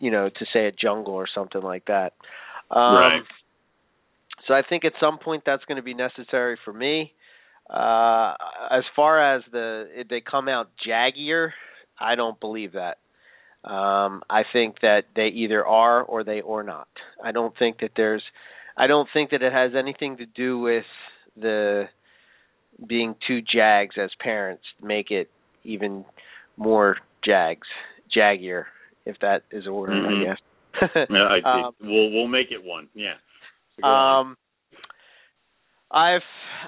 you 0.00 0.10
know, 0.10 0.28
to 0.28 0.44
say 0.52 0.66
a 0.66 0.72
jungle 0.72 1.14
or 1.14 1.28
something 1.32 1.62
like 1.62 1.84
that. 1.84 2.14
Um, 2.68 2.96
Right. 2.96 3.22
So 4.48 4.54
I 4.54 4.62
think 4.68 4.84
at 4.84 4.94
some 4.98 5.20
point 5.20 5.44
that's 5.46 5.64
going 5.66 5.76
to 5.76 5.84
be 5.84 5.94
necessary 5.94 6.58
for 6.64 6.72
me. 6.72 7.12
Uh, 7.72 8.34
as 8.72 8.82
far 8.96 9.36
as 9.36 9.44
the 9.52 9.86
if 9.94 10.08
they 10.08 10.20
come 10.20 10.48
out 10.48 10.68
jaggier, 10.84 11.50
I 12.00 12.16
don't 12.16 12.40
believe 12.40 12.72
that. 12.72 12.98
Um, 13.64 14.22
I 14.30 14.42
think 14.52 14.76
that 14.80 15.02
they 15.14 15.28
either 15.28 15.66
are 15.66 16.02
or 16.02 16.24
they 16.24 16.40
or 16.40 16.62
not. 16.62 16.88
I 17.22 17.32
don't 17.32 17.56
think 17.58 17.80
that 17.80 17.90
there's. 17.96 18.22
I 18.76 18.86
don't 18.86 19.08
think 19.12 19.30
that 19.30 19.42
it 19.42 19.52
has 19.52 19.72
anything 19.76 20.16
to 20.16 20.26
do 20.26 20.58
with 20.58 20.84
the 21.36 21.88
being 22.86 23.14
two 23.26 23.40
jags 23.42 23.96
as 23.98 24.10
parents 24.20 24.62
make 24.82 25.10
it 25.10 25.30
even 25.64 26.04
more 26.56 26.96
jags, 27.22 27.66
jaggier, 28.16 28.64
if 29.04 29.18
that 29.20 29.42
is 29.50 29.66
a 29.66 29.72
word, 29.72 29.90
Mhm. 29.90 30.20
I 30.20 30.24
guess. 30.24 30.38
Yeah, 31.10 31.24
I 31.24 31.40
Um, 31.40 31.74
we'll 31.80 32.10
we'll 32.10 32.28
make 32.28 32.50
it 32.52 32.62
one. 32.62 32.88
Yeah. 32.94 33.16
Um, 33.82 33.90
on. 33.90 34.36
I've 35.90 36.22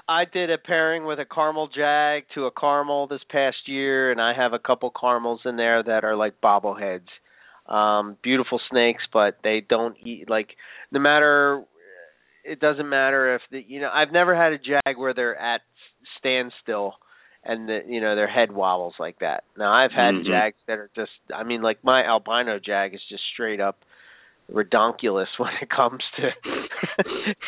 I 0.07 0.25
did 0.25 0.49
a 0.49 0.57
pairing 0.57 1.05
with 1.05 1.19
a 1.19 1.25
caramel 1.25 1.67
jag 1.67 2.23
to 2.35 2.45
a 2.45 2.51
caramel 2.51 3.07
this 3.07 3.21
past 3.29 3.57
year, 3.67 4.11
and 4.11 4.19
I 4.19 4.33
have 4.33 4.53
a 4.53 4.59
couple 4.59 4.91
caramels 4.91 5.41
in 5.45 5.55
there 5.55 5.81
that 5.83 6.03
are 6.03 6.15
like 6.15 6.41
bobbleheads. 6.41 7.07
Um, 7.67 8.17
beautiful 8.21 8.59
snakes, 8.69 9.03
but 9.13 9.37
they 9.43 9.61
don't 9.67 9.95
eat 10.03 10.29
like 10.29 10.49
no 10.91 10.99
matter. 10.99 11.63
It 12.43 12.59
doesn't 12.59 12.89
matter 12.89 13.35
if 13.35 13.41
the 13.51 13.63
you 13.65 13.79
know 13.79 13.89
I've 13.93 14.11
never 14.11 14.35
had 14.35 14.51
a 14.51 14.57
jag 14.57 14.97
where 14.97 15.13
they're 15.13 15.39
at 15.39 15.61
standstill 16.19 16.95
and 17.45 17.69
the 17.69 17.79
you 17.87 18.01
know 18.01 18.15
their 18.15 18.27
head 18.27 18.51
wobbles 18.51 18.95
like 18.99 19.19
that. 19.19 19.45
Now 19.57 19.73
I've 19.73 19.93
had 19.93 20.15
Mhm. 20.15 20.25
jags 20.25 20.57
that 20.67 20.77
are 20.77 20.89
just 20.95 21.11
I 21.33 21.43
mean 21.43 21.61
like 21.61 21.81
my 21.83 22.03
albino 22.05 22.59
jag 22.59 22.93
is 22.93 23.01
just 23.09 23.23
straight 23.33 23.61
up 23.61 23.77
redonkulous 24.53 25.27
when 25.37 25.51
it 25.61 25.69
comes 25.69 26.01
to 26.15 26.29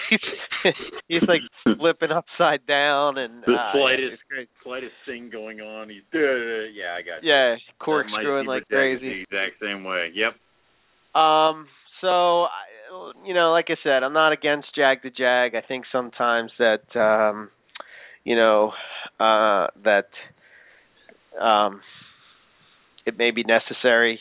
he's, 0.10 0.20
he's 1.08 1.22
like 1.28 1.42
flipping 1.78 2.12
upside 2.12 2.66
down 2.66 3.18
and 3.18 3.44
the 3.44 3.54
uh, 3.54 3.72
slightest 3.74 4.22
slightest 4.64 4.94
thing 5.06 5.30
going 5.30 5.62
on. 5.62 5.90
He's 5.90 6.02
yeah, 6.14 6.96
I 6.98 7.02
got 7.02 7.24
you. 7.24 7.32
yeah 7.32 7.56
corkscrewing 7.80 8.48
like 8.48 8.68
crazy 8.68 9.24
The 9.30 9.38
exact 9.38 9.62
same 9.62 9.84
way. 9.84 10.12
Yep. 10.14 10.34
um 11.22 11.68
so 12.02 12.48
you 13.26 13.34
know 13.34 13.52
like 13.52 13.66
i 13.70 13.76
said 13.84 14.04
i'm 14.04 14.14
not 14.14 14.32
against 14.32 14.68
jag 14.76 14.98
the 15.04 15.10
jag 15.10 15.56
i 15.56 15.66
think 15.66 15.86
sometimes 15.92 16.52
that 16.60 16.84
um 16.96 17.50
you 18.24 18.36
know 18.36 18.72
uh 19.20 19.68
that 19.84 20.10
um 21.40 21.82
it 23.06 23.18
may 23.18 23.32
be 23.32 23.44
necessary 23.44 24.20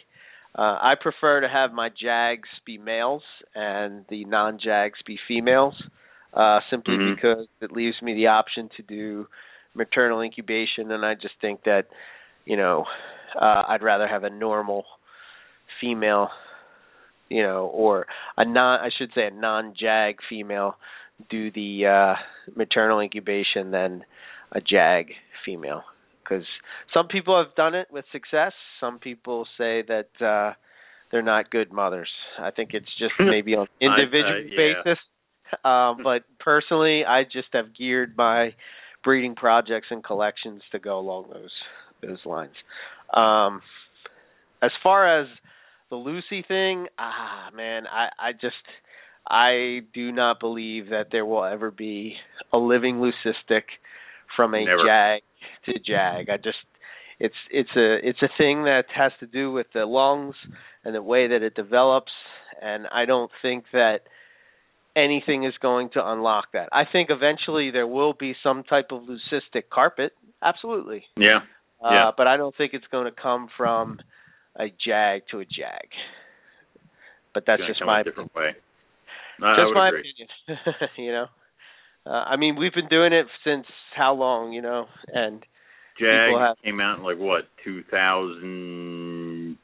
uh 0.57 0.79
i 0.81 0.95
prefer 1.01 1.41
to 1.41 1.49
have 1.49 1.73
my 1.73 1.89
jags 1.89 2.49
be 2.65 2.79
males 2.79 3.23
and 3.55 4.05
the 4.09 4.25
non 4.25 4.59
jags 4.63 4.99
be 5.07 5.19
females 5.29 5.75
uh 6.35 6.61
simply 6.71 6.95
Mhm. 6.97 7.15
because 7.17 7.47
it 7.61 7.73
leaves 7.73 8.01
me 8.03 8.15
the 8.15 8.27
option 8.29 8.69
to 8.77 8.83
do 8.83 9.27
maternal 9.75 10.21
incubation 10.23 10.91
and 10.93 11.05
i 11.05 11.15
just 11.15 11.35
think 11.41 11.65
that 11.65 11.87
you 12.45 12.57
know 12.57 12.85
uh 13.41 13.63
i'd 13.69 13.83
rather 13.83 14.07
have 14.09 14.25
a 14.25 14.31
normal 14.31 14.85
female 15.81 16.29
you 17.29 17.43
know 17.43 17.67
or 17.67 18.07
a 18.37 18.45
non 18.45 18.81
i 18.81 18.91
should 18.97 19.11
say 19.15 19.27
a 19.27 19.31
non 19.31 19.75
jag 19.77 20.17
female 20.29 20.77
do 21.31 21.51
the 21.53 21.87
uh 21.87 22.15
maternal 22.57 23.01
incubation 23.01 23.71
than 23.71 24.05
a 24.53 24.61
jag 24.61 25.13
female 25.45 25.83
because 26.25 26.45
some 26.93 27.07
people 27.09 27.37
have 27.37 27.55
done 27.55 27.75
it 27.75 27.89
with 27.91 28.05
success 28.13 28.53
some 28.81 28.99
people 28.99 29.47
say 29.59 29.83
that 29.83 30.09
uh 30.21 30.53
they're 31.11 31.23
not 31.23 31.51
good 31.51 31.73
mothers 31.73 32.11
i 32.41 32.51
think 32.51 32.71
it's 32.73 32.91
just 32.99 33.15
maybe 33.21 33.55
on 33.55 33.67
I- 33.81 33.87
uh, 33.87 33.89
individual 33.91 34.43
yeah. 34.51 34.83
basis 34.85 34.99
um 35.65 35.99
but 36.03 36.23
personally 36.41 37.05
i 37.05 37.25
just 37.25 37.49
have 37.53 37.77
geared 37.77 38.17
my 38.17 38.55
breeding 39.03 39.35
projects 39.35 39.89
and 39.91 40.03
collections 40.03 40.63
to 40.73 40.79
go 40.79 40.99
along 40.99 41.27
those 41.33 41.53
those 42.03 42.25
lines 42.25 42.55
um 43.15 43.61
as 44.63 44.71
far 44.83 45.21
as 45.21 45.29
the 45.91 45.97
Lucy 45.97 46.43
thing, 46.47 46.87
ah 46.99 47.51
man, 47.55 47.87
I 47.87 48.09
I 48.19 48.33
just 48.33 48.55
I 49.29 49.81
do 49.93 50.11
not 50.11 50.41
believe 50.41 50.91
that 50.91 51.09
there 51.13 51.25
will 51.27 51.45
ever 51.45 51.71
be 51.71 52.17
a 52.53 52.59
living 52.59 52.97
leucistic 52.97 53.65
from 54.37 54.55
a 54.55 54.65
Never. 54.65 54.85
jag 54.85 55.23
to 55.67 55.73
jag. 55.79 56.31
I 56.31 56.37
just 56.37 56.59
it's 57.19 57.35
it's 57.51 57.71
a 57.77 57.97
it's 58.09 58.23
a 58.23 58.29
thing 58.39 58.65
that 58.65 58.85
has 58.95 59.13
to 59.21 59.27
do 59.27 59.53
with 59.53 59.67
the 59.75 59.87
lungs 59.87 60.35
and 60.85 60.95
the 60.95 61.03
way 61.03 61.29
that 61.29 61.43
it 61.43 61.55
develops 61.55 62.13
and 62.61 62.87
I 62.91 63.05
don't 63.05 63.31
think 63.43 63.65
that 63.73 64.01
anything 64.97 65.45
is 65.45 65.55
going 65.61 65.91
to 65.95 66.09
unlock 66.09 66.53
that. 66.53 66.69
I 66.73 66.85
think 66.91 67.11
eventually 67.11 67.71
there 67.71 67.87
will 67.87 68.15
be 68.15 68.35
some 68.43 68.63
type 68.63 68.87
of 68.91 69.03
leucistic 69.03 69.65
carpet. 69.73 70.13
Absolutely. 70.43 71.05
Yeah. 71.17 71.41
Uh, 71.85 71.91
Yeah. 71.91 72.11
but 72.17 72.27
I 72.27 72.37
don't 72.37 72.57
think 72.57 72.75
it's 72.75 72.87
going 72.91 73.07
to 73.07 73.21
come 73.21 73.49
from 73.57 73.99
a 74.57 74.67
jag 74.69 75.23
to 75.31 75.41
a 75.41 75.45
jag. 75.45 75.89
But 77.33 77.45
that's 77.47 77.63
just 77.67 77.83
my 77.85 78.03
different 78.05 78.33
way. 78.35 78.55
I, 79.43 79.47
I 79.47 79.57
just 79.57 79.75
my 79.75 79.89
agree. 79.89 80.01
opinion. 80.47 80.91
you 80.97 81.13
know, 81.13 81.27
uh, 82.07 82.11
I 82.11 82.37
mean 82.37 82.55
we've 82.55 82.73
been 82.73 82.89
doing 82.89 83.13
it 83.13 83.27
since 83.43 83.67
how 83.97 84.15
long? 84.15 84.53
You 84.53 84.63
know, 84.63 84.87
and 85.13 85.43
Jag 85.99 86.39
have- 86.39 86.57
came 86.65 86.81
out 86.81 86.99
in 86.99 87.05
like 87.05 87.19
what, 87.19 87.45
two 87.65 87.83
thousand 87.91 89.57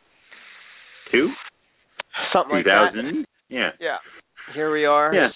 two? 1.11 1.29
something 2.33 2.51
Two 2.51 2.57
like 2.57 2.65
that. 2.65 3.25
Yeah. 3.49 3.71
Yeah, 3.81 3.97
here 4.55 4.73
we 4.73 4.85
are. 4.85 5.13
Yeah. 5.15 5.29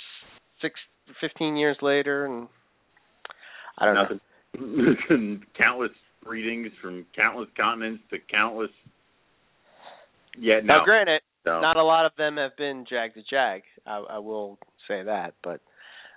six, 0.61 0.79
fifteen 1.21 1.57
years 1.57 1.77
later, 1.83 2.27
and 2.27 2.49
I 3.79 3.87
don't 3.87 3.95
know. 3.95 4.03
Nothing. 4.55 5.43
countless 5.59 5.91
readings 6.25 6.71
from 6.81 7.05
countless 7.17 7.49
continents 7.57 8.03
to 8.11 8.19
countless. 8.31 8.71
Yeah, 10.39 10.61
no. 10.63 10.79
Now, 10.79 10.85
granted, 10.85 11.21
no. 11.45 11.61
not 11.61 11.77
a 11.77 11.83
lot 11.83 12.07
of 12.07 12.13
them 12.17 12.37
have 12.37 12.57
been 12.57 12.87
jag 12.89 13.15
to 13.15 13.23
jag. 13.29 13.63
I, 13.87 13.99
I 13.99 14.19
will 14.19 14.59
say 14.89 15.03
that, 15.03 15.35
but 15.43 15.61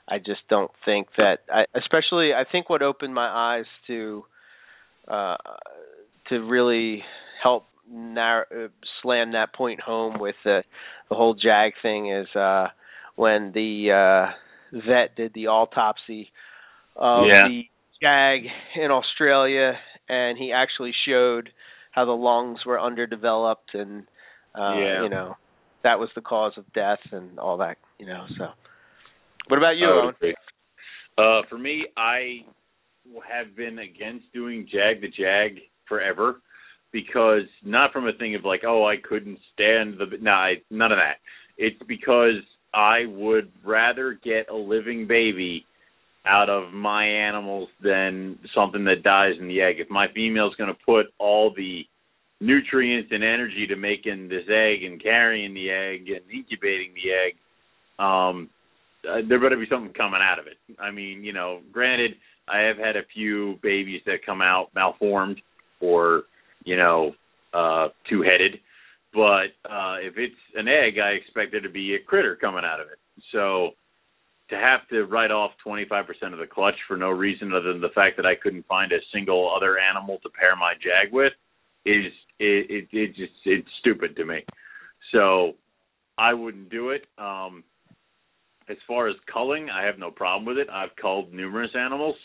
I 0.07 0.17
just 0.19 0.41
don't 0.49 0.71
think 0.85 1.07
that. 1.17 1.39
I, 1.51 1.65
especially, 1.75 2.31
I 2.33 2.43
think 2.49 2.69
what 2.69 2.81
opened 2.81 3.13
my 3.13 3.27
eyes 3.27 3.65
to 3.87 4.23
uh 5.07 5.37
to 6.29 6.39
really 6.39 7.03
help 7.41 7.63
narrow, 7.89 8.43
uh, 8.53 8.67
slam 9.01 9.31
that 9.31 9.53
point 9.53 9.79
home 9.79 10.19
with 10.19 10.35
the 10.43 10.63
the 11.09 11.15
whole 11.15 11.33
jag 11.35 11.73
thing 11.81 12.11
is 12.11 12.27
uh 12.35 12.67
when 13.15 13.51
the 13.53 13.91
uh 13.91 14.33
vet 14.73 15.15
did 15.15 15.33
the 15.33 15.47
autopsy 15.47 16.29
of 16.95 17.25
Yeah. 17.27 17.43
the 17.43 17.63
jag 18.01 18.41
in 18.75 18.91
Australia 18.91 19.73
and 20.09 20.37
he 20.37 20.51
actually 20.51 20.93
showed 21.07 21.49
how 21.91 22.05
the 22.05 22.11
lungs 22.11 22.59
were 22.65 22.79
underdeveloped 22.79 23.73
and 23.73 24.03
uh 24.55 24.79
Yeah. 24.79 25.03
you 25.03 25.09
know 25.09 25.35
that 25.83 25.99
was 25.99 26.09
the 26.15 26.21
cause 26.21 26.53
of 26.57 26.65
death 26.73 26.99
and 27.11 27.39
all 27.39 27.57
that 27.57 27.77
you 27.99 28.05
know 28.05 28.25
so 28.37 28.47
what 29.47 29.57
about 29.57 29.77
you 29.77 29.87
I 29.87 29.95
would 29.95 30.03
Owen? 30.05 30.15
agree. 30.15 30.35
Uh, 31.17 31.41
for 31.49 31.57
me, 31.57 31.85
I 31.97 32.45
have 33.27 33.55
been 33.55 33.79
against 33.79 34.31
doing 34.33 34.67
Jag 34.71 35.01
the 35.01 35.07
Jag 35.07 35.61
forever 35.87 36.41
because 36.91 37.43
not 37.63 37.91
from 37.91 38.07
a 38.07 38.13
thing 38.13 38.35
of 38.35 38.45
like, 38.45 38.61
oh, 38.65 38.85
I 38.85 38.95
couldn't 38.97 39.39
stand 39.53 39.97
the. 39.99 40.17
No, 40.21 40.31
I, 40.31 40.55
none 40.69 40.91
of 40.91 40.97
that. 40.97 41.17
It's 41.57 41.81
because 41.87 42.41
I 42.73 43.05
would 43.07 43.51
rather 43.65 44.19
get 44.23 44.49
a 44.49 44.55
living 44.55 45.07
baby 45.07 45.65
out 46.25 46.49
of 46.49 46.73
my 46.73 47.05
animals 47.05 47.69
than 47.81 48.37
something 48.53 48.83
that 48.85 49.03
dies 49.03 49.33
in 49.39 49.47
the 49.47 49.61
egg. 49.61 49.79
If 49.79 49.89
my 49.89 50.07
female's 50.13 50.55
going 50.55 50.73
to 50.73 50.79
put 50.85 51.07
all 51.19 51.53
the 51.55 51.83
nutrients 52.39 53.09
and 53.11 53.23
energy 53.23 53.65
to 53.67 53.75
making 53.75 54.27
this 54.27 54.43
egg 54.49 54.83
and 54.83 55.01
carrying 55.01 55.53
the 55.53 55.69
egg 55.69 56.09
and 56.09 56.21
incubating 56.31 56.93
the 56.93 57.11
egg, 57.11 57.33
um, 57.99 58.49
uh, 59.07 59.21
there 59.27 59.39
better 59.39 59.57
be 59.57 59.65
something 59.69 59.93
coming 59.93 60.19
out 60.21 60.39
of 60.39 60.47
it. 60.47 60.57
I 60.79 60.91
mean, 60.91 61.23
you 61.23 61.33
know, 61.33 61.61
granted, 61.71 62.11
I 62.47 62.59
have 62.61 62.77
had 62.77 62.95
a 62.95 63.05
few 63.13 63.59
babies 63.61 64.01
that 64.05 64.25
come 64.25 64.41
out 64.41 64.69
malformed 64.73 65.41
or, 65.79 66.23
you 66.63 66.77
know, 66.77 67.13
uh, 67.53 67.89
two 68.09 68.21
headed, 68.21 68.59
but 69.13 69.47
uh, 69.69 69.97
if 70.01 70.17
it's 70.17 70.35
an 70.55 70.67
egg, 70.67 70.99
I 70.99 71.09
expect 71.11 71.51
there 71.51 71.61
to 71.61 71.69
be 71.69 71.95
a 71.95 72.03
critter 72.05 72.35
coming 72.35 72.63
out 72.65 72.79
of 72.79 72.87
it. 72.87 72.99
So 73.31 73.71
to 74.49 74.55
have 74.55 74.87
to 74.89 75.05
write 75.05 75.31
off 75.31 75.51
25% 75.65 76.33
of 76.33 76.39
the 76.39 76.47
clutch 76.47 76.75
for 76.87 76.97
no 76.97 77.09
reason 77.09 77.51
other 77.53 77.73
than 77.73 77.81
the 77.81 77.89
fact 77.95 78.17
that 78.17 78.25
I 78.25 78.35
couldn't 78.35 78.65
find 78.67 78.91
a 78.91 78.99
single 79.13 79.53
other 79.55 79.77
animal 79.77 80.19
to 80.23 80.29
pair 80.29 80.55
my 80.55 80.73
jag 80.75 81.11
with 81.11 81.33
is 81.85 82.11
it 82.39 82.69
it, 82.69 82.87
it 82.91 83.07
just 83.15 83.33
it's 83.45 83.67
stupid 83.79 84.15
to 84.17 84.25
me. 84.25 84.45
So 85.11 85.53
I 86.17 86.33
wouldn't 86.33 86.69
do 86.69 86.89
it. 86.91 87.05
Um 87.17 87.63
as 88.69 88.77
far 88.85 89.07
as 89.07 89.15
culling, 89.31 89.69
I 89.69 89.85
have 89.85 89.97
no 89.97 90.11
problem 90.11 90.45
with 90.45 90.57
it. 90.57 90.69
I've 90.69 90.95
culled 91.01 91.33
numerous 91.33 91.71
animals. 91.77 92.15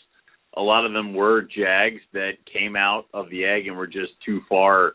A 0.56 0.60
lot 0.60 0.84
of 0.84 0.92
them 0.92 1.14
were 1.14 1.42
jags 1.42 2.00
that 2.12 2.32
came 2.52 2.76
out 2.76 3.06
of 3.14 3.30
the 3.30 3.44
egg 3.44 3.66
and 3.66 3.76
were 3.76 3.86
just 3.86 4.12
too 4.24 4.40
far, 4.48 4.92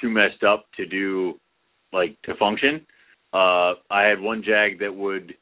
too 0.00 0.10
messed 0.10 0.42
up 0.42 0.66
to 0.76 0.86
do, 0.86 1.34
like 1.92 2.20
to 2.22 2.34
function. 2.36 2.86
Uh, 3.32 3.74
I 3.90 4.04
had 4.04 4.20
one 4.20 4.42
jag 4.42 4.78
that 4.80 4.94
would 4.94 5.34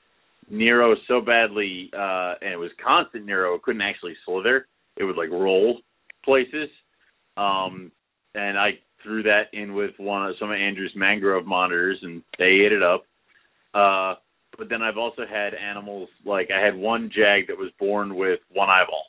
neuro 0.49 0.95
so 1.09 1.21
badly, 1.21 1.91
uh, 1.93 2.35
and 2.41 2.53
it 2.53 2.59
was 2.59 2.71
constant 2.85 3.27
neuro. 3.27 3.55
It 3.55 3.63
couldn't 3.63 3.83
actually 3.83 4.15
slither. 4.25 4.67
It 4.97 5.05
would 5.05 5.17
like 5.17 5.31
roll 5.31 5.81
places. 6.25 6.69
Um, 7.37 7.93
and 8.35 8.59
I 8.59 8.79
threw 9.03 9.23
that 9.25 9.45
in 9.53 9.75
with 9.75 9.93
one 9.99 10.27
of 10.27 10.35
some 10.39 10.51
of 10.51 10.57
Andrew's 10.57 10.93
mangrove 10.95 11.47
monitors, 11.47 11.99
and 12.03 12.23
they 12.39 12.45
ate 12.45 12.73
it 12.73 12.83
up. 12.83 13.05
Uh, 13.75 14.15
but 14.57 14.69
then 14.69 14.83
I've 14.83 14.97
also 14.97 15.23
had 15.29 15.55
animals 15.55 16.09
like 16.25 16.49
I 16.51 16.65
had 16.65 16.77
one 16.77 17.11
jag 17.15 17.47
that 17.49 17.59
was 17.59 17.71
born 17.79 18.17
with 18.17 18.41
one 18.53 18.71
eyeball. 18.71 19.05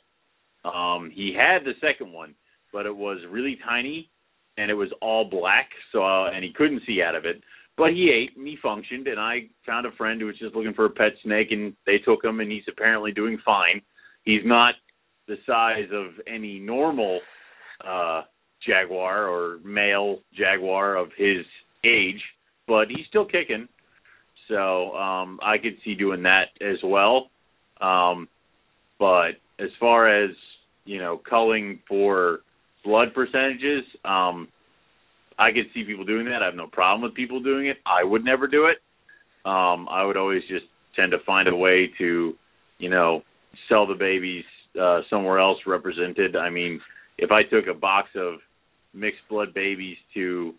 Um, 0.74 1.10
he 1.14 1.34
had 1.36 1.64
the 1.64 1.72
second 1.80 2.12
one, 2.12 2.34
but 2.72 2.86
it 2.86 2.96
was 2.96 3.18
really 3.30 3.58
tiny 3.66 4.10
and 4.56 4.70
it 4.70 4.74
was 4.74 4.90
all 5.00 5.24
black, 5.24 5.68
so 5.92 6.02
uh, 6.02 6.30
and 6.30 6.44
he 6.44 6.52
couldn't 6.52 6.82
see 6.86 7.00
out 7.00 7.14
of 7.14 7.24
it. 7.24 7.40
But 7.76 7.90
he 7.90 8.10
ate 8.10 8.36
and 8.36 8.46
he 8.46 8.56
functioned, 8.60 9.06
and 9.06 9.20
I 9.20 9.48
found 9.64 9.86
a 9.86 9.92
friend 9.92 10.20
who 10.20 10.26
was 10.26 10.38
just 10.38 10.54
looking 10.54 10.74
for 10.74 10.86
a 10.86 10.90
pet 10.90 11.12
snake, 11.22 11.48
and 11.52 11.74
they 11.86 11.98
took 11.98 12.24
him, 12.24 12.40
and 12.40 12.50
he's 12.50 12.64
apparently 12.68 13.12
doing 13.12 13.38
fine. 13.44 13.80
He's 14.24 14.42
not 14.44 14.74
the 15.28 15.36
size 15.46 15.88
of 15.92 16.06
any 16.26 16.58
normal 16.58 17.20
uh 17.86 18.22
jaguar 18.66 19.28
or 19.28 19.60
male 19.64 20.18
jaguar 20.36 20.96
of 20.96 21.10
his 21.16 21.46
age, 21.84 22.20
but 22.66 22.88
he's 22.88 23.06
still 23.08 23.24
kicking. 23.24 23.68
So 24.48 24.96
um 24.96 25.38
I 25.42 25.58
could 25.58 25.76
see 25.84 25.94
doing 25.94 26.24
that 26.24 26.46
as 26.60 26.78
well. 26.82 27.30
Um 27.80 28.28
but 28.98 29.32
as 29.60 29.70
far 29.78 30.08
as, 30.08 30.30
you 30.88 30.98
know, 30.98 31.20
culling 31.28 31.80
for 31.86 32.40
blood 32.82 33.08
percentages, 33.14 33.84
um 34.04 34.48
I 35.38 35.52
could 35.52 35.66
see 35.72 35.84
people 35.84 36.04
doing 36.04 36.24
that. 36.24 36.42
I 36.42 36.46
have 36.46 36.56
no 36.56 36.66
problem 36.66 37.02
with 37.02 37.14
people 37.14 37.40
doing 37.40 37.68
it. 37.68 37.76
I 37.86 38.02
would 38.02 38.24
never 38.24 38.46
do 38.46 38.66
it. 38.66 38.78
Um 39.44 39.86
I 39.90 40.02
would 40.04 40.16
always 40.16 40.42
just 40.48 40.64
tend 40.96 41.12
to 41.12 41.18
find 41.26 41.46
a 41.46 41.54
way 41.54 41.90
to, 41.98 42.32
you 42.78 42.88
know, 42.88 43.22
sell 43.68 43.86
the 43.86 43.94
babies 43.94 44.44
uh 44.80 45.00
somewhere 45.10 45.38
else 45.38 45.58
represented. 45.66 46.36
I 46.36 46.48
mean, 46.48 46.80
if 47.18 47.30
I 47.30 47.42
took 47.42 47.66
a 47.66 47.78
box 47.78 48.08
of 48.16 48.38
mixed 48.94 49.28
blood 49.28 49.52
babies 49.52 49.98
to 50.14 50.54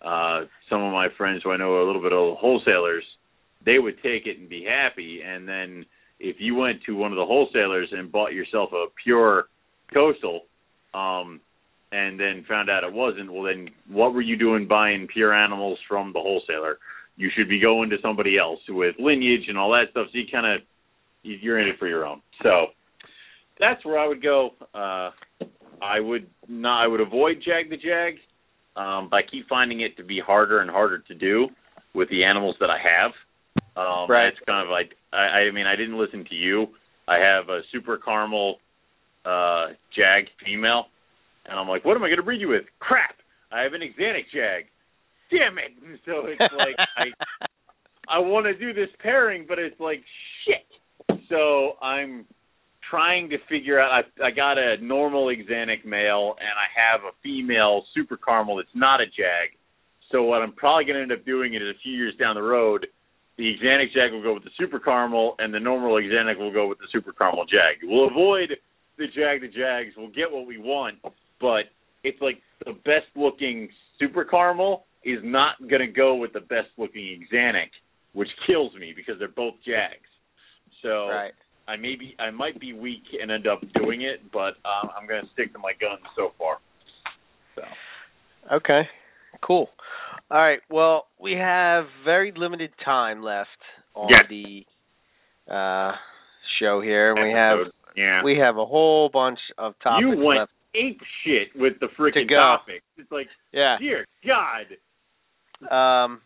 uh 0.00 0.40
some 0.70 0.82
of 0.82 0.92
my 0.92 1.08
friends 1.18 1.42
who 1.44 1.50
I 1.50 1.58
know 1.58 1.72
are 1.74 1.82
a 1.82 1.86
little 1.86 2.02
bit 2.02 2.14
of 2.14 2.38
wholesalers, 2.38 3.04
they 3.66 3.78
would 3.78 3.96
take 3.96 4.26
it 4.26 4.38
and 4.38 4.48
be 4.48 4.64
happy 4.64 5.20
and 5.22 5.46
then 5.46 5.84
if 6.20 6.36
you 6.38 6.54
went 6.54 6.78
to 6.86 6.96
one 6.96 7.12
of 7.12 7.16
the 7.16 7.24
wholesalers 7.26 7.88
and 7.92 8.10
bought 8.10 8.32
yourself 8.32 8.70
a 8.72 8.86
pure 9.02 9.48
coastal 9.92 10.42
um 10.94 11.40
and 11.92 12.18
then 12.18 12.44
found 12.48 12.68
out 12.68 12.82
it 12.82 12.92
wasn't, 12.92 13.32
well 13.32 13.44
then 13.44 13.68
what 13.88 14.12
were 14.14 14.20
you 14.20 14.36
doing 14.36 14.66
buying 14.66 15.06
pure 15.12 15.32
animals 15.32 15.78
from 15.88 16.12
the 16.12 16.18
wholesaler? 16.18 16.78
You 17.16 17.30
should 17.36 17.48
be 17.48 17.60
going 17.60 17.90
to 17.90 17.96
somebody 18.02 18.36
else 18.36 18.58
with 18.68 18.96
lineage 18.98 19.44
and 19.48 19.56
all 19.56 19.70
that 19.70 19.90
stuff. 19.92 20.08
So 20.12 20.18
you 20.18 20.24
kind 20.32 20.46
of 20.46 20.62
you're 21.22 21.60
in 21.60 21.68
it 21.68 21.76
for 21.78 21.86
your 21.86 22.04
own. 22.04 22.20
So 22.42 22.66
that's 23.60 23.84
where 23.84 23.98
I 23.98 24.08
would 24.08 24.22
go. 24.22 24.50
Uh 24.74 25.10
I 25.82 26.00
would 26.00 26.26
not. 26.48 26.82
I 26.82 26.86
would 26.86 27.00
avoid 27.00 27.42
Jag 27.44 27.70
the 27.70 27.76
Jag. 27.76 28.14
Um, 28.76 29.08
but 29.10 29.16
I 29.18 29.22
keep 29.30 29.46
finding 29.48 29.82
it 29.82 29.96
to 29.98 30.02
be 30.04 30.18
harder 30.24 30.60
and 30.60 30.70
harder 30.70 30.98
to 30.98 31.14
do 31.14 31.48
with 31.94 32.08
the 32.10 32.24
animals 32.24 32.56
that 32.58 32.70
I 32.70 32.78
have. 32.78 33.12
Um, 33.76 34.10
Right. 34.10 34.28
It's 34.28 34.38
kind 34.46 34.66
of 34.66 34.70
like 34.70 34.92
I, 35.12 35.46
I 35.46 35.50
mean 35.52 35.66
I 35.66 35.76
didn't 35.76 35.98
listen 35.98 36.24
to 36.28 36.34
you. 36.34 36.66
I 37.06 37.18
have 37.18 37.48
a 37.50 37.60
super 37.70 37.98
caramel 37.98 38.56
uh, 39.24 39.74
Jag 39.96 40.28
female, 40.44 40.86
and 41.46 41.58
I'm 41.58 41.68
like, 41.68 41.84
what 41.84 41.96
am 41.96 42.02
I 42.04 42.08
going 42.08 42.18
to 42.18 42.22
breed 42.22 42.40
you 42.40 42.48
with? 42.48 42.64
Crap! 42.78 43.16
I 43.52 43.62
have 43.62 43.72
an 43.72 43.80
Axanthic 43.80 44.30
Jag. 44.32 44.64
Damn 45.30 45.58
it! 45.58 45.72
So 46.04 46.26
it's 46.26 46.40
like 46.40 46.76
I 46.96 48.16
I 48.16 48.18
want 48.18 48.46
to 48.46 48.54
do 48.54 48.72
this 48.72 48.90
pairing, 49.02 49.46
but 49.48 49.58
it's 49.58 49.78
like 49.80 50.02
shit. 50.44 51.18
So 51.28 51.74
I'm 51.80 52.26
trying 52.90 53.30
to 53.30 53.38
figure 53.48 53.80
out. 53.80 53.90
I 53.90 54.26
I 54.26 54.30
got 54.30 54.58
a 54.58 54.76
normal 54.82 55.26
Axanthic 55.26 55.84
male, 55.84 56.36
and 56.38 56.54
I 56.54 56.68
have 56.74 57.00
a 57.02 57.12
female 57.22 57.84
super 57.94 58.16
caramel 58.16 58.56
that's 58.56 58.68
not 58.74 59.00
a 59.00 59.06
Jag. 59.06 59.56
So 60.12 60.22
what 60.22 60.42
I'm 60.42 60.52
probably 60.52 60.84
going 60.84 60.96
to 60.96 61.02
end 61.02 61.12
up 61.12 61.24
doing 61.24 61.54
is 61.54 61.62
a 61.62 61.78
few 61.82 61.92
years 61.92 62.14
down 62.20 62.36
the 62.36 62.42
road, 62.42 62.86
the 63.36 63.54
Axanthic 63.54 63.92
Jag 63.94 64.12
will 64.12 64.22
go 64.22 64.34
with 64.34 64.44
the 64.44 64.54
super 64.58 64.78
caramel, 64.78 65.34
and 65.38 65.52
the 65.52 65.60
normal 65.60 65.94
Axanthic 65.94 66.38
will 66.38 66.52
go 66.52 66.68
with 66.68 66.78
the 66.78 66.86
super 66.92 67.12
caramel 67.12 67.46
Jag. 67.46 67.82
We'll 67.82 68.08
avoid 68.08 68.50
the 68.98 69.06
Jag 69.14 69.40
the 69.42 69.48
Jags. 69.48 69.94
We'll 69.96 70.08
get 70.08 70.30
what 70.30 70.46
we 70.46 70.58
want, 70.58 70.96
but 71.40 71.64
it's 72.02 72.20
like 72.20 72.40
the 72.64 72.72
best 72.72 73.06
looking 73.16 73.68
super 73.98 74.24
caramel 74.24 74.84
is 75.04 75.18
not 75.22 75.56
going 75.68 75.80
to 75.80 75.92
go 75.92 76.14
with 76.14 76.32
the 76.32 76.40
best 76.40 76.68
looking 76.78 77.26
Axanthic, 77.32 77.70
which 78.12 78.28
kills 78.46 78.72
me 78.78 78.92
because 78.94 79.14
they're 79.18 79.28
both 79.28 79.54
Jags. 79.66 80.08
So 80.82 81.08
right. 81.08 81.32
I 81.66 81.76
may 81.76 81.96
be, 81.96 82.14
I 82.18 82.30
might 82.30 82.60
be 82.60 82.72
weak 82.72 83.04
and 83.20 83.30
end 83.30 83.46
up 83.46 83.60
doing 83.74 84.02
it, 84.02 84.20
but 84.32 84.54
um, 84.68 84.90
I'm 84.98 85.06
going 85.08 85.22
to 85.24 85.30
stick 85.32 85.52
to 85.54 85.58
my 85.58 85.72
guns 85.80 86.02
so 86.16 86.32
far. 86.38 86.58
So 87.54 87.62
Okay. 88.56 88.82
Cool. 89.42 89.68
All 90.30 90.38
right. 90.38 90.60
Well, 90.70 91.06
we 91.20 91.32
have 91.32 91.84
very 92.04 92.32
limited 92.36 92.70
time 92.84 93.22
left 93.22 93.48
on 93.94 94.08
Yes. 94.10 94.22
the 94.28 94.66
uh 95.52 95.92
show 96.58 96.80
here. 96.80 97.14
and 97.14 97.24
We 97.26 97.32
have. 97.32 97.58
Yeah. 97.96 98.22
we 98.22 98.36
have 98.38 98.56
a 98.56 98.64
whole 98.64 99.08
bunch 99.08 99.38
of 99.58 99.74
topics 99.82 100.00
you 100.02 100.08
went 100.24 100.40
left. 100.40 100.52
ape 100.74 101.00
shit 101.24 101.48
with 101.54 101.74
the 101.80 101.86
freaking 101.98 102.28
go. 102.28 102.36
topics. 102.36 102.84
It's 102.96 103.10
like, 103.12 103.28
Yeah. 103.52 103.76
dear 103.80 104.06
God. 104.26 104.66
Um, 105.74 106.20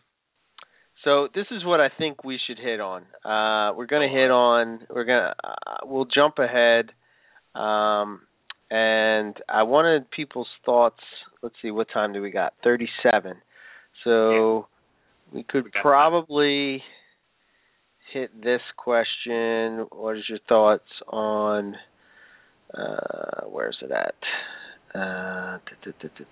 so 1.03 1.29
this 1.33 1.45
is 1.51 1.63
what 1.63 1.79
I 1.79 1.89
think 1.97 2.23
we 2.23 2.39
should 2.45 2.57
hit 2.59 2.79
on. 2.81 3.03
Uh, 3.23 3.73
we're 3.75 3.85
going 3.85 4.09
to 4.09 4.13
hit 4.13 4.31
on. 4.31 4.81
We're 4.89 5.05
to. 5.23 5.35
Uh, 5.43 5.77
we'll 5.85 6.05
jump 6.05 6.39
ahead. 6.39 6.91
Um, 7.55 8.21
and 8.69 9.35
I 9.47 9.63
wanted 9.63 10.11
people's 10.11 10.49
thoughts. 10.65 10.99
Let's 11.41 11.55
see, 11.61 11.71
what 11.71 11.87
time 11.93 12.11
do 12.13 12.21
we 12.21 12.31
got? 12.31 12.53
Thirty-seven. 12.63 13.35
So 14.03 14.67
we 15.33 15.43
could 15.43 15.65
We 15.65 15.71
time. 15.71 15.81
Hit 18.11 18.41
this 18.43 18.61
question. 18.77 19.87
What 19.91 20.17
is 20.17 20.23
your 20.29 20.39
thoughts 20.47 20.89
on? 21.07 21.75
Uh, 22.73 23.45
where's 23.47 23.77
it 23.81 23.91
at? 23.91 24.15
Uh, 24.93 25.57
da, 25.83 25.91
da, 26.01 26.25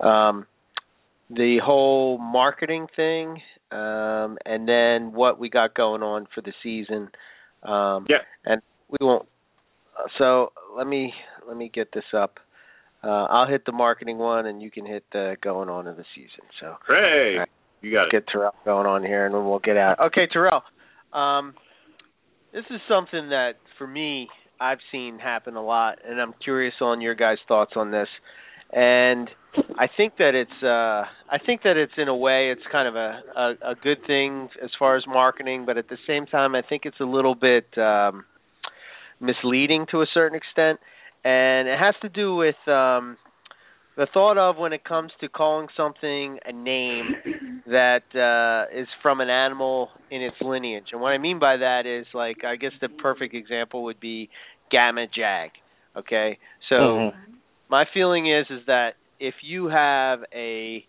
da. 0.00 0.06
Um, 0.08 0.46
the 1.30 1.58
whole 1.62 2.18
marketing 2.18 2.86
thing, 2.96 3.40
um, 3.70 4.38
and 4.46 4.66
then 4.68 5.12
what 5.12 5.38
we 5.38 5.50
got 5.50 5.74
going 5.74 6.02
on 6.02 6.26
for 6.34 6.40
the 6.40 6.52
season. 6.62 7.08
Um, 7.62 8.06
Yeah. 8.08 8.18
And 8.44 8.62
we 8.88 8.98
won't. 9.00 9.28
So 10.16 10.52
let 10.76 10.86
me 10.86 11.12
let 11.46 11.56
me 11.56 11.70
get 11.72 11.88
this 11.92 12.04
up. 12.16 12.38
Uh, 13.02 13.24
I'll 13.24 13.46
hit 13.46 13.64
the 13.64 13.72
marketing 13.72 14.18
one, 14.18 14.46
and 14.46 14.62
you 14.62 14.70
can 14.70 14.86
hit 14.86 15.04
the 15.12 15.36
going 15.42 15.68
on 15.68 15.86
in 15.86 15.96
the 15.96 16.04
season. 16.14 16.44
So 16.60 16.76
Hey, 16.86 17.32
All 17.34 17.38
right. 17.40 17.48
you 17.82 17.92
got 17.92 18.04
it. 18.06 18.12
get 18.12 18.26
Terrell 18.28 18.54
going 18.64 18.86
on 18.86 19.02
here, 19.02 19.26
and 19.26 19.34
then 19.34 19.44
we'll 19.44 19.58
get 19.60 19.76
out. 19.76 19.98
Okay, 20.00 20.26
Terrell. 20.32 20.62
Um, 21.12 21.54
this 22.52 22.64
is 22.70 22.80
something 22.88 23.30
that 23.30 23.52
for 23.76 23.86
me 23.86 24.28
I've 24.60 24.78
seen 24.90 25.18
happen 25.18 25.56
a 25.56 25.62
lot, 25.62 25.98
and 26.06 26.20
I'm 26.20 26.34
curious 26.42 26.74
on 26.80 27.00
your 27.00 27.14
guys' 27.14 27.38
thoughts 27.46 27.72
on 27.76 27.90
this. 27.90 28.08
And 28.72 29.30
I 29.78 29.86
think 29.96 30.16
that 30.18 30.34
it's 30.34 30.62
uh, 30.62 31.04
I 31.30 31.38
think 31.44 31.62
that 31.62 31.76
it's 31.76 31.92
in 31.96 32.08
a 32.08 32.16
way 32.16 32.50
it's 32.50 32.62
kind 32.70 32.88
of 32.88 32.96
a, 32.96 33.20
a 33.36 33.70
a 33.70 33.74
good 33.82 33.98
thing 34.06 34.48
as 34.62 34.70
far 34.78 34.96
as 34.96 35.04
marketing, 35.06 35.64
but 35.64 35.78
at 35.78 35.88
the 35.88 35.96
same 36.06 36.26
time 36.26 36.54
I 36.54 36.62
think 36.68 36.82
it's 36.84 37.00
a 37.00 37.04
little 37.04 37.34
bit 37.34 37.66
um, 37.78 38.24
misleading 39.20 39.86
to 39.90 40.02
a 40.02 40.06
certain 40.12 40.36
extent, 40.36 40.80
and 41.24 41.68
it 41.68 41.78
has 41.78 41.94
to 42.02 42.08
do 42.08 42.34
with 42.34 42.56
um, 42.66 43.16
the 43.98 44.06
thought 44.14 44.38
of 44.38 44.56
when 44.56 44.72
it 44.72 44.84
comes 44.84 45.10
to 45.20 45.28
calling 45.28 45.66
something 45.76 46.38
a 46.46 46.52
name 46.52 47.16
that 47.66 48.04
uh, 48.14 48.72
is 48.80 48.86
from 49.02 49.20
an 49.20 49.28
animal 49.28 49.90
in 50.08 50.22
its 50.22 50.36
lineage. 50.40 50.86
And 50.92 51.00
what 51.00 51.08
I 51.08 51.18
mean 51.18 51.40
by 51.40 51.56
that 51.56 51.82
is 51.84 52.06
like 52.14 52.44
I 52.44 52.54
guess 52.56 52.70
the 52.80 52.88
perfect 52.88 53.34
example 53.34 53.82
would 53.84 53.98
be 53.98 54.30
Gamma 54.70 55.06
Jag. 55.12 55.50
Okay, 55.96 56.38
so 56.68 57.10
my 57.68 57.84
feeling 57.92 58.32
is 58.32 58.46
is 58.50 58.64
that 58.68 58.90
if 59.18 59.34
you 59.42 59.66
have 59.66 60.20
a 60.32 60.84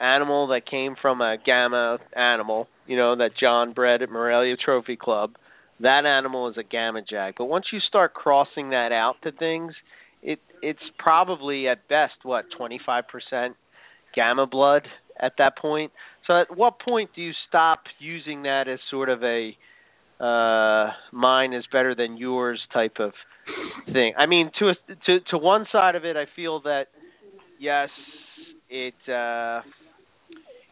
animal 0.00 0.46
that 0.48 0.62
came 0.70 0.94
from 1.02 1.20
a 1.20 1.36
gamma 1.44 1.98
animal, 2.16 2.68
you 2.86 2.96
know, 2.96 3.16
that 3.16 3.30
John 3.38 3.72
bred 3.72 4.00
at 4.00 4.10
Morelia 4.10 4.56
Trophy 4.56 4.96
Club, 4.96 5.32
that 5.80 6.06
animal 6.06 6.48
is 6.48 6.56
a 6.56 6.62
gamma 6.62 7.00
jag. 7.02 7.34
But 7.36 7.46
once 7.46 7.66
you 7.72 7.80
start 7.88 8.14
crossing 8.14 8.70
that 8.70 8.92
out 8.92 9.16
to 9.24 9.32
things, 9.32 9.74
it's 10.62 10.80
probably 10.98 11.68
at 11.68 11.88
best 11.88 12.14
what, 12.22 12.46
25% 12.58 13.02
gamma 14.14 14.46
blood 14.46 14.86
at 15.20 15.32
that 15.38 15.58
point. 15.58 15.92
So 16.26 16.40
at 16.40 16.56
what 16.56 16.80
point 16.80 17.10
do 17.14 17.22
you 17.22 17.32
stop 17.48 17.80
using 17.98 18.44
that 18.44 18.68
as 18.68 18.78
sort 18.90 19.08
of 19.08 19.22
a 19.22 19.56
uh 20.20 20.92
mine 21.10 21.52
is 21.52 21.64
better 21.72 21.96
than 21.96 22.16
yours 22.16 22.60
type 22.72 22.98
of 23.00 23.12
thing. 23.92 24.14
I 24.16 24.26
mean, 24.26 24.50
to 24.58 24.68
a, 24.68 24.74
to 25.06 25.20
to 25.30 25.38
one 25.38 25.66
side 25.72 25.94
of 25.94 26.04
it, 26.04 26.16
I 26.16 26.26
feel 26.36 26.60
that 26.60 26.86
yes, 27.58 27.88
it 28.68 28.94
uh, 29.08 29.62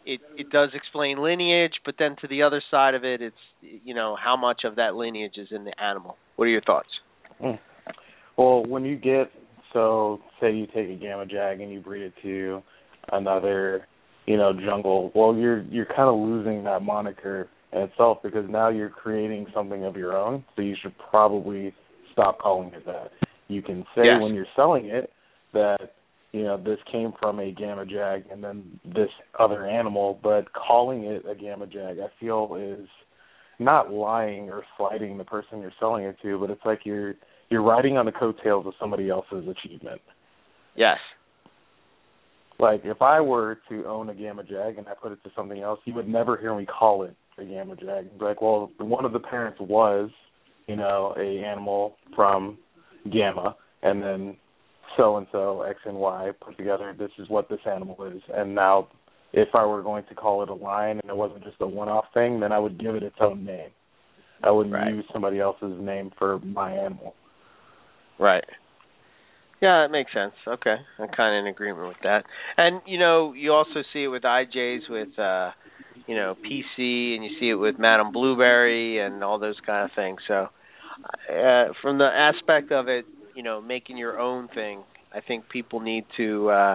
it 0.07 0.21
it 0.37 0.51
does 0.51 0.71
explain 0.75 1.23
lineage, 1.23 1.75
but 1.85 1.97
then 1.99 2.17
to 2.21 2.29
the 2.29 2.43
other 2.43 2.63
side 2.71 2.95
of 2.95 3.05
it, 3.05 3.21
it's 3.21 3.37
you 3.61 3.95
know 3.95 4.17
how 4.23 4.37
much 4.37 4.63
of 4.65 4.77
that 4.77 4.95
lineage 4.95 5.37
is 5.37 5.49
in 5.51 5.65
the 5.65 5.83
animal. 5.83 6.17
What 6.37 6.47
are 6.47 6.49
your 6.49 6.63
thoughts? 6.63 6.89
Mm. 7.43 7.59
Well, 8.37 8.65
when 8.65 8.85
you 8.85 8.97
get 8.97 9.31
so 9.73 10.21
say 10.41 10.53
you 10.53 10.67
take 10.67 10.89
a 10.89 10.97
gamma 10.97 11.27
jag 11.27 11.61
and 11.61 11.73
you 11.73 11.81
breed 11.81 12.03
it 12.03 12.15
to 12.23 12.63
another, 13.13 13.87
you 14.27 14.37
know, 14.37 14.53
jungle, 14.53 15.11
well 15.15 15.35
you're 15.35 15.63
you're 15.63 15.87
kind 15.87 16.09
of 16.09 16.17
losing 16.17 16.65
that 16.65 16.83
moniker 16.83 17.49
in 17.73 17.81
itself 17.83 18.19
because 18.23 18.45
now 18.49 18.69
you're 18.69 18.91
creating 18.91 19.47
something 19.55 19.85
of 19.85 19.97
your 19.97 20.17
own. 20.17 20.45
So 20.57 20.63
you 20.63 20.77
should 20.81 20.95
probably 21.11 21.75
stop 22.13 22.39
calling 22.39 22.73
it 22.75 22.85
that. 22.87 23.11
You 23.49 23.63
can 23.63 23.83
say 23.95 24.03
yes. 24.05 24.21
when 24.21 24.35
you're 24.35 24.47
selling 24.57 24.87
it 24.87 25.11
that 25.53 25.95
you 26.33 26.45
know 26.45 26.57
this 26.57 26.79
came 26.91 27.13
from 27.21 27.41
a 27.41 27.51
gamma 27.51 27.85
jag 27.85 28.25
and 28.31 28.43
then 28.43 28.81
this 28.85 29.11
other 29.39 29.67
animal, 29.67 30.19
but 30.23 30.53
calling 30.53 31.05
it 31.05 31.25
a 31.29 31.35
gamma 31.35 31.67
jag, 31.67 31.99
I 31.99 32.09
feel 32.21 32.57
is 32.59 32.89
not 33.59 33.93
lying 33.93 34.49
or 34.49 34.65
slighting 34.77 35.19
the 35.19 35.25
person 35.25 35.61
you're 35.61 35.73
selling 35.79 36.05
it 36.05 36.17
to, 36.23 36.39
but 36.39 36.51
it's 36.51 36.65
like 36.65 36.81
you're 36.85 37.15
you're 37.51 37.63
riding 37.63 37.97
on 37.97 38.07
the 38.07 38.13
coattails 38.13 38.67
of 38.67 38.73
somebody 38.81 39.11
else's 39.11 39.45
achievement. 39.49 40.01
Yes. 40.77 40.99
Like 42.59 42.83
if 42.85 43.03
I 43.03 43.21
were 43.21 43.59
to 43.69 43.85
own 43.87 44.09
a 44.11 44.15
gamma 44.15 44.45
jag 44.45 44.79
and 44.79 44.87
I 44.87 44.93
put 45.01 45.13
it 45.13 45.23
to 45.25 45.31
something 45.37 45.61
else, 45.61 45.81
you 45.85 45.95
would 45.95 46.09
never 46.09 46.37
hear 46.37 46.55
me 46.55 46.67
call 46.67 47.03
it 47.03 47.17
a 47.39 47.45
gamma 47.45 47.77
jag. 47.77 48.09
Like, 48.21 48.41
well, 48.41 48.71
one 48.79 49.05
of 49.05 49.13
the 49.13 49.19
parents 49.19 49.59
was, 49.61 50.11
you 50.67 50.77
know, 50.77 51.15
a 51.19 51.45
animal 51.45 51.97
from 52.15 52.59
gamma, 53.13 53.57
and 53.83 54.03
then 54.03 54.37
so 54.97 55.17
and 55.17 55.27
so 55.33 55.63
X 55.63 55.79
and 55.87 55.97
Y 55.97 56.31
put 56.41 56.57
together. 56.57 56.95
This 56.97 57.11
is 57.19 57.29
what 57.29 57.49
this 57.49 57.61
animal 57.67 57.97
is, 58.05 58.23
and 58.33 58.55
now 58.55 58.89
if 59.33 59.49
I 59.55 59.65
were 59.65 59.83
going 59.83 60.05
to 60.09 60.15
call 60.15 60.43
it 60.43 60.49
a 60.49 60.55
line 60.55 60.99
and 61.01 61.09
it 61.09 61.17
wasn't 61.17 61.45
just 61.45 61.57
a 61.61 61.67
one-off 61.67 62.07
thing, 62.13 62.41
then 62.41 62.53
I 62.53 62.59
would 62.59 62.81
give 62.81 62.95
it 62.97 63.03
its 63.03 63.17
own 63.21 63.45
name. 63.45 63.71
I 64.43 64.51
wouldn't 64.51 64.75
right. 64.75 64.93
use 64.93 65.05
somebody 65.13 65.39
else's 65.39 65.79
name 65.81 66.11
for 66.19 66.41
my 66.41 66.73
animal. 66.73 67.15
Right. 68.21 68.45
Yeah, 69.63 69.83
that 69.83 69.91
makes 69.91 70.13
sense. 70.13 70.33
Okay, 70.47 70.77
I'm 70.99 71.09
kind 71.09 71.37
of 71.37 71.47
in 71.47 71.53
agreement 71.53 71.89
with 71.89 71.99
that. 72.03 72.25
And 72.57 72.81
you 72.87 72.99
know, 72.99 73.35
you 73.35 73.53
also 73.53 73.83
see 73.93 74.05
it 74.05 74.09
with 74.09 74.23
IJs 74.23 74.89
with, 74.89 75.19
uh, 75.19 75.51
you 76.07 76.15
know, 76.15 76.35
PC, 76.35 77.15
and 77.15 77.25
you 77.25 77.31
see 77.39 77.51
it 77.51 77.55
with 77.55 77.79
Madame 77.79 78.13
Blueberry 78.13 79.05
and 79.05 79.23
all 79.23 79.39
those 79.39 79.57
kind 79.67 79.85
of 79.85 79.91
things. 79.95 80.19
So, 80.29 80.49
uh, 81.31 81.73
from 81.83 81.99
the 81.99 82.09
aspect 82.09 82.73
of 82.73 82.89
it, 82.89 83.05
you 83.35 83.43
know, 83.43 83.61
making 83.61 83.99
your 83.99 84.19
own 84.19 84.49
thing, 84.49 84.83
I 85.15 85.21
think 85.21 85.49
people 85.51 85.81
need 85.81 86.05
to 86.17 86.49
uh, 86.49 86.75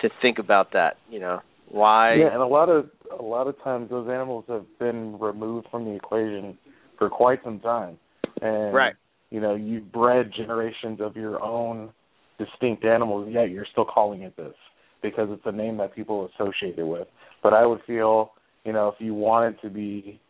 to 0.00 0.08
think 0.22 0.38
about 0.38 0.72
that. 0.72 0.96
You 1.10 1.20
know, 1.20 1.40
why? 1.68 2.16
Yeah, 2.16 2.32
and 2.32 2.40
a 2.40 2.46
lot 2.46 2.70
of 2.70 2.88
a 3.18 3.22
lot 3.22 3.46
of 3.46 3.62
times 3.62 3.90
those 3.90 4.08
animals 4.08 4.44
have 4.48 4.64
been 4.78 5.18
removed 5.18 5.66
from 5.70 5.84
the 5.84 5.94
equation 5.94 6.56
for 6.98 7.10
quite 7.10 7.44
some 7.44 7.60
time, 7.60 7.98
and 8.40 8.74
right 8.74 8.94
you 9.34 9.40
know 9.40 9.56
you've 9.56 9.90
bred 9.90 10.30
generations 10.34 11.00
of 11.00 11.16
your 11.16 11.42
own 11.42 11.90
distinct 12.38 12.84
animals 12.84 13.28
yet 13.32 13.50
you're 13.50 13.66
still 13.72 13.84
calling 13.84 14.22
it 14.22 14.36
this 14.36 14.54
because 15.02 15.28
it's 15.32 15.42
a 15.44 15.52
name 15.52 15.76
that 15.78 15.94
people 15.94 16.30
associate 16.34 16.78
it 16.78 16.86
with. 16.86 17.08
But 17.42 17.52
i 17.52 17.66
would 17.66 17.80
feel 17.84 18.30
you 18.64 18.72
know 18.72 18.88
if 18.88 18.94
you 19.00 19.12
wanted 19.12 19.60
to 19.62 19.70
be 19.70 20.20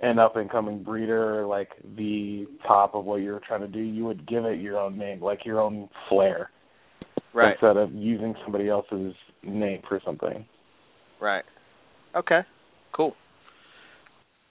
an 0.00 0.18
up 0.18 0.36
and 0.36 0.50
coming 0.50 0.82
breeder 0.82 1.46
like 1.46 1.70
the 1.96 2.46
top 2.66 2.94
of 2.94 3.06
what 3.06 3.16
you're 3.16 3.40
trying 3.48 3.62
to 3.62 3.66
do 3.66 3.80
you 3.80 4.04
would 4.04 4.28
give 4.28 4.44
it 4.44 4.60
your 4.60 4.78
own 4.78 4.98
name 4.98 5.20
like 5.22 5.46
your 5.46 5.58
own 5.58 5.88
flair 6.10 6.50
right. 7.32 7.52
instead 7.52 7.78
of 7.78 7.94
using 7.94 8.34
somebody 8.44 8.68
else's 8.68 9.14
name 9.42 9.80
for 9.88 10.00
something. 10.04 10.44
Right. 11.18 11.44
Okay. 12.14 12.40
Cool. 12.92 13.14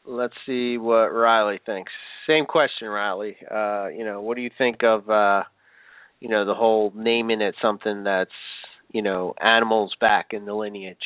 Let's 0.04 0.34
see 0.48 0.78
what 0.80 1.10
riley 1.10 1.60
thinks 1.64 1.92
same 2.28 2.46
question, 2.46 2.88
Riley. 2.88 3.38
Uh, 3.50 3.88
you 3.88 4.04
know, 4.04 4.22
what 4.22 4.36
do 4.36 4.42
you 4.42 4.52
think 4.58 4.84
of 4.84 5.10
uh, 5.10 5.44
you 6.20 6.30
know 6.30 6.46
the 6.46 6.54
whole 6.54 6.92
naming 6.96 7.42
it 7.42 7.56
something 7.62 8.04
that's 8.04 8.32
you 8.92 9.02
know 9.02 9.34
animals 9.40 9.94
back 10.00 10.28
in 10.32 10.46
the 10.46 10.54
lineage? 10.54 10.98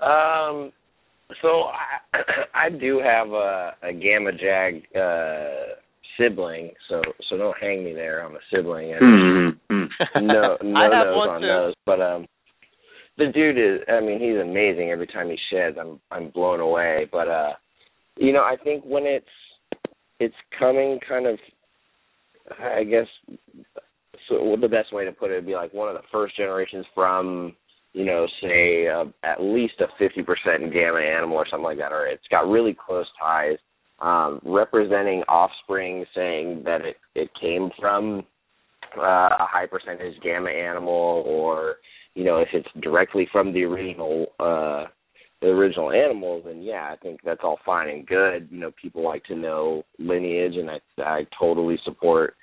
Um, 0.00 0.72
so 1.42 1.64
I 2.12 2.18
I 2.54 2.70
do 2.70 3.00
have 3.04 3.28
a, 3.30 3.74
a 3.82 3.92
gamma 3.92 4.32
jag 4.32 4.82
uh, 4.96 5.74
sibling, 6.18 6.70
so 6.88 7.02
so 7.28 7.36
don't 7.36 7.56
hang 7.60 7.84
me 7.84 7.92
there. 7.92 8.24
I'm 8.24 8.34
a 8.34 8.40
sibling, 8.52 8.92
and 8.92 9.02
mm-hmm. 9.02 10.26
no 10.26 10.56
no 10.62 10.80
I 10.80 10.88
nose 10.88 11.28
on 11.28 11.40
too. 11.40 11.46
those. 11.46 11.74
But 11.86 12.00
um, 12.00 12.26
the 13.18 13.26
dude 13.26 13.58
is 13.58 13.86
I 13.88 14.00
mean 14.00 14.20
he's 14.20 14.40
amazing. 14.40 14.90
Every 14.90 15.06
time 15.06 15.28
he 15.28 15.36
sheds, 15.50 15.76
I'm 15.80 16.00
I'm 16.10 16.30
blown 16.30 16.60
away. 16.60 17.08
But 17.10 17.28
uh 17.28 17.52
you 18.16 18.32
know, 18.32 18.42
I 18.42 18.56
think 18.62 18.84
when 18.84 19.04
it's 19.06 19.26
it's 20.18 20.34
coming 20.58 20.98
kind 21.08 21.26
of 21.26 21.38
I 22.58 22.84
guess 22.84 23.06
so 24.28 24.56
the 24.60 24.68
best 24.68 24.92
way 24.92 25.04
to 25.04 25.12
put 25.12 25.30
it 25.30 25.36
would 25.36 25.46
be 25.46 25.54
like 25.54 25.72
one 25.74 25.88
of 25.88 25.94
the 25.94 26.06
first 26.12 26.36
generations 26.36 26.86
from 26.94 27.54
you 27.92 28.04
know 28.04 28.26
say 28.42 28.86
uh, 28.88 29.04
at 29.24 29.42
least 29.42 29.74
a 29.80 30.02
50% 30.02 30.72
gamma 30.72 31.00
animal 31.00 31.36
or 31.36 31.46
something 31.50 31.64
like 31.64 31.78
that 31.78 31.92
or 31.92 32.06
it's 32.06 32.26
got 32.30 32.48
really 32.48 32.76
close 32.86 33.06
ties 33.20 33.58
um 34.00 34.40
representing 34.44 35.22
offspring 35.28 36.04
saying 36.14 36.62
that 36.64 36.82
it 36.82 36.96
it 37.14 37.30
came 37.40 37.70
from 37.78 38.24
uh, 38.96 39.30
a 39.38 39.46
high 39.46 39.66
percentage 39.66 40.20
gamma 40.22 40.50
animal 40.50 41.24
or 41.26 41.76
you 42.14 42.24
know 42.24 42.38
if 42.38 42.48
it's 42.52 42.68
directly 42.82 43.28
from 43.32 43.52
the 43.52 43.62
original 43.62 44.26
uh 44.38 44.84
the 45.40 45.48
original 45.48 45.90
animals 45.90 46.44
and 46.46 46.64
yeah 46.64 46.90
i 46.92 46.96
think 46.96 47.20
that's 47.24 47.40
all 47.42 47.58
fine 47.64 47.88
and 47.88 48.06
good. 48.06 48.48
You 48.50 48.60
know 48.60 48.72
people 48.80 49.04
like 49.04 49.24
to 49.24 49.36
know 49.36 49.84
lineage 49.98 50.54
and 50.56 50.70
i 50.70 50.78
i 50.98 51.26
totally 51.38 51.78
support 51.84 52.34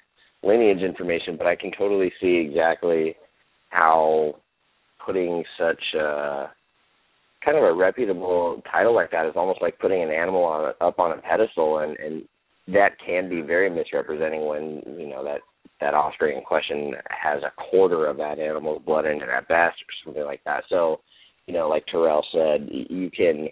lineage 0.44 0.82
information 0.82 1.38
but 1.38 1.48
i 1.48 1.56
can 1.56 1.72
totally 1.78 2.12
see 2.22 2.36
exactly 2.48 3.16
how 3.70 4.36
putting 5.06 5.44
such 5.58 5.82
a 5.96 6.48
kind 7.44 7.58
of 7.58 7.64
a 7.64 7.74
reputable 7.74 8.62
title 8.72 8.96
like 8.96 9.12
that 9.12 9.26
is 9.26 9.34
almost 9.36 9.62
like 9.62 9.80
putting 9.80 10.02
an 10.02 10.10
animal 10.10 10.44
on 10.44 10.74
up 10.82 11.00
on 11.00 11.18
a 11.18 11.22
pedestal 11.22 11.80
and 11.80 11.98
and 12.00 12.24
that 12.68 12.98
can 13.04 13.30
be 13.30 13.42
very 13.42 13.70
misrepresenting 13.70 14.46
when 14.46 14.82
you 15.00 15.08
know 15.08 15.24
that 15.24 15.40
that 15.80 15.94
offspring 15.94 16.38
in 16.38 16.44
question 16.44 16.94
has 17.10 17.42
a 17.44 17.52
quarter 17.70 18.06
of 18.08 18.18
that 18.18 18.40
animal's 18.40 18.82
blood 18.86 19.06
in 19.06 19.22
it 19.22 19.30
at 19.30 19.48
best 19.48 19.78
or 19.78 19.94
something 20.04 20.24
like 20.26 20.42
that. 20.46 20.64
So 20.70 21.02
you 21.48 21.54
know, 21.54 21.70
like 21.70 21.86
Terrell 21.88 22.26
said, 22.32 22.70
you 22.70 23.10
can 23.10 23.48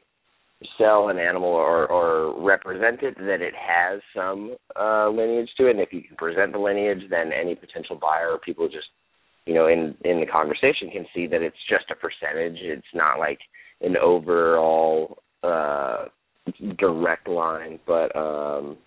sell 0.77 1.09
an 1.09 1.17
animal 1.17 1.49
or, 1.49 1.87
or 1.87 2.43
represent 2.43 3.01
it 3.01 3.17
that 3.17 3.41
it 3.41 3.53
has 3.55 4.01
some 4.15 4.55
uh, 4.79 5.09
lineage 5.09 5.49
to 5.57 5.67
it, 5.67 5.71
and 5.71 5.79
if 5.79 5.91
you 5.91 6.01
can 6.01 6.15
present 6.17 6.51
the 6.51 6.59
lineage, 6.59 7.09
then 7.09 7.31
any 7.31 7.55
potential 7.55 7.97
buyer 7.99 8.31
or 8.31 8.39
people 8.39 8.67
just, 8.67 8.87
you 9.45 9.53
know, 9.53 9.67
in 9.67 9.95
in 10.03 10.19
the 10.19 10.25
conversation 10.25 10.89
can 10.91 11.05
see 11.13 11.27
that 11.27 11.41
it's 11.41 11.57
just 11.69 11.85
a 11.91 11.95
percentage. 11.95 12.57
It's 12.61 12.83
not 12.93 13.17
like 13.17 13.39
an 13.81 13.95
overall 13.97 15.19
uh, 15.43 16.05
direct 16.77 17.27
line, 17.27 17.79
but 17.85 18.15
um, 18.15 18.77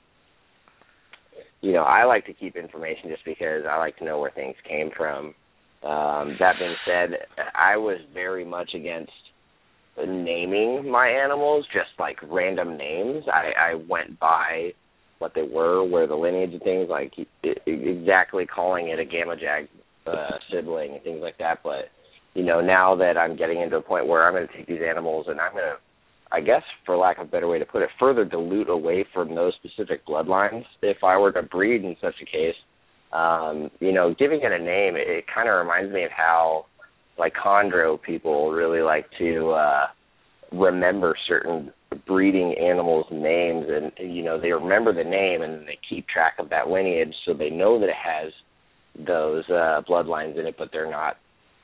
you 1.61 1.73
know, 1.73 1.83
I 1.83 2.05
like 2.05 2.27
to 2.27 2.33
keep 2.33 2.57
information 2.57 3.11
just 3.11 3.25
because 3.25 3.63
I 3.69 3.79
like 3.79 3.97
to 3.99 4.05
know 4.05 4.19
where 4.21 4.31
things 4.31 4.57
came 4.69 4.91
from 4.97 5.35
um, 5.83 6.37
that 6.41 6.55
being 6.59 6.75
said, 6.85 7.11
I 7.55 7.77
was 7.77 7.99
very 8.13 8.45
much 8.45 8.71
against 8.75 9.13
naming 9.97 10.91
my 10.91 11.09
animals 11.09 11.67
just 11.73 11.91
like 11.99 12.19
random 12.29 12.77
names. 12.77 13.25
I, 13.33 13.73
I 13.73 13.75
went 13.75 14.19
by 14.19 14.73
what 15.19 15.33
they 15.35 15.43
were, 15.43 15.85
where 15.85 16.07
the 16.07 16.15
lineage 16.15 16.53
and 16.53 16.63
things 16.63 16.89
like 16.89 17.13
exactly 17.67 18.47
calling 18.47 18.89
it 18.89 18.99
a 18.99 19.05
gamma 19.05 19.37
jag 19.37 19.69
uh, 20.07 20.39
sibling 20.53 20.95
and 20.95 21.03
things 21.03 21.21
like 21.21 21.39
that. 21.39 21.59
But 21.63 21.91
you 22.35 22.45
know, 22.45 22.61
now 22.61 22.95
that 22.97 23.17
I'm 23.17 23.37
getting 23.37 23.61
into 23.61 23.77
a 23.77 23.83
point 23.83 24.07
where 24.07 24.27
I'm 24.27 24.35
going 24.35 24.47
to 24.47 24.57
take 24.57 24.67
these 24.67 24.83
animals 24.89 25.27
and 25.29 25.41
I'm 25.41 25.53
going 25.53 25.65
to, 25.65 25.77
I 26.31 26.41
guess, 26.41 26.63
for 26.87 26.97
lack 26.97 27.19
of 27.19 27.27
a 27.27 27.31
better 27.31 27.49
way 27.49 27.59
to 27.59 27.65
put 27.65 27.83
it, 27.83 27.89
further 27.99 28.25
dilute 28.25 28.69
away 28.69 29.05
from 29.13 29.35
those 29.35 29.55
specific 29.55 30.07
bloodlines. 30.07 30.65
If 30.83 30.99
I 31.03 31.17
were 31.17 31.33
to 31.33 31.43
breed 31.43 31.85
in 31.85 31.97
such 32.01 32.15
a 32.23 32.25
case, 32.25 32.55
um, 33.13 33.71
you 33.81 33.93
know, 33.93 34.15
giving 34.19 34.41
it 34.43 34.53
a 34.53 34.59
name, 34.59 34.97
it, 34.97 35.09
it 35.09 35.25
kind 35.33 35.49
of 35.49 35.59
reminds 35.59 35.93
me 35.93 36.05
of 36.05 36.11
how 36.11 36.67
like 37.19 37.35
chondro 37.35 38.01
people 38.01 38.51
really 38.53 38.81
like 38.81 39.07
to 39.19 39.51
uh 39.51 39.87
remember 40.53 41.15
certain 41.27 41.73
breeding 42.07 42.55
animals 42.59 43.07
names 43.11 43.67
and 43.69 43.93
you 44.15 44.23
know 44.23 44.41
they 44.41 44.53
remember 44.53 44.93
the 44.95 45.09
name 45.09 45.43
and 45.43 45.67
they 45.67 45.79
keep 45.89 46.07
track 46.09 46.35
of 46.39 46.49
that 46.49 46.69
lineage 46.69 47.15
so 47.27 47.35
they 47.35 47.51
know 47.51 47.79
that 47.79 47.89
it 47.89 47.95
has 47.95 48.33
those 49.07 49.45
uh 49.51 49.83
bloodlines 49.89 50.39
in 50.39 50.47
it 50.47 50.55
but 50.59 50.69
they're 50.73 50.91
not 50.91 51.17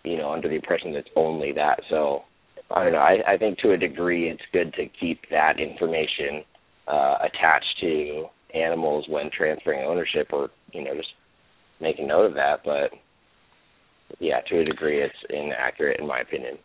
you 0.02 0.16
know 0.16 0.32
under 0.32 0.48
the 0.48 0.54
impression 0.54 0.92
that 0.92 1.00
it's 1.00 1.08
only 1.16 1.52
that. 1.52 1.80
So 1.88 2.22
i 2.70 2.82
don't 2.82 2.92
know 2.92 2.98
i 2.98 3.34
i 3.34 3.36
think 3.38 3.58
to 3.58 3.72
a 3.72 3.76
degree 3.76 4.28
it's 4.28 4.42
good 4.52 4.72
to 4.74 4.86
keep 5.00 5.20
that 5.30 5.58
information 5.58 6.42
uh 6.88 7.16
attached 7.22 7.80
to 7.80 8.26
animals 8.54 9.06
when 9.08 9.30
transferring 9.30 9.86
ownership 9.86 10.28
or 10.32 10.50
you 10.72 10.84
know 10.84 10.94
just 10.94 11.08
make 11.80 11.98
a 11.98 12.06
note 12.06 12.26
of 12.26 12.34
that. 12.34 12.60
But 12.64 12.90
yeah, 14.18 14.40
to 14.48 14.60
a 14.60 14.64
degree, 14.64 15.02
it's 15.02 15.14
inaccurate 15.30 16.00
in 16.00 16.06
my 16.06 16.20
opinion. 16.20 16.58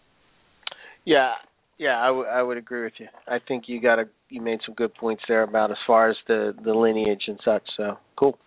Yeah, 1.05 1.33
yeah, 1.77 1.97
I, 1.99 2.07
w- 2.07 2.27
I 2.27 2.41
would 2.43 2.57
agree 2.57 2.83
with 2.83 2.93
you. 2.97 3.07
I 3.27 3.37
think 3.45 3.63
you 3.67 3.81
got 3.81 3.99
a 3.99 4.05
you 4.29 4.41
made 4.41 4.59
some 4.65 4.75
good 4.75 4.93
points 4.93 5.23
there 5.27 5.43
about 5.43 5.71
as 5.71 5.77
far 5.87 6.09
as 6.09 6.17
the 6.27 6.53
the 6.63 6.73
lineage 6.73 7.23
and 7.27 7.39
such. 7.43 7.63
So 7.77 7.97
cool. 8.17 8.37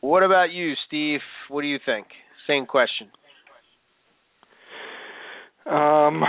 What 0.00 0.22
about 0.22 0.50
you, 0.52 0.74
Steve? 0.86 1.20
What 1.48 1.62
do 1.62 1.66
you 1.66 1.78
think? 1.84 2.06
Same 2.46 2.66
question. 2.66 3.08
Um, 5.66 6.22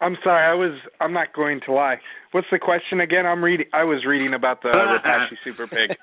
I'm 0.00 0.16
sorry. 0.22 0.44
I 0.44 0.54
was. 0.54 0.78
I'm 1.00 1.12
not 1.12 1.34
going 1.34 1.60
to 1.66 1.72
lie. 1.72 1.96
What's 2.32 2.46
the 2.50 2.58
question 2.58 3.00
again? 3.00 3.26
I'm 3.26 3.42
reading. 3.42 3.66
I 3.72 3.84
was 3.84 4.04
reading 4.06 4.34
about 4.34 4.62
the 4.62 4.68
Rapache 5.04 5.36
Super 5.44 5.66
Pig. 5.66 5.96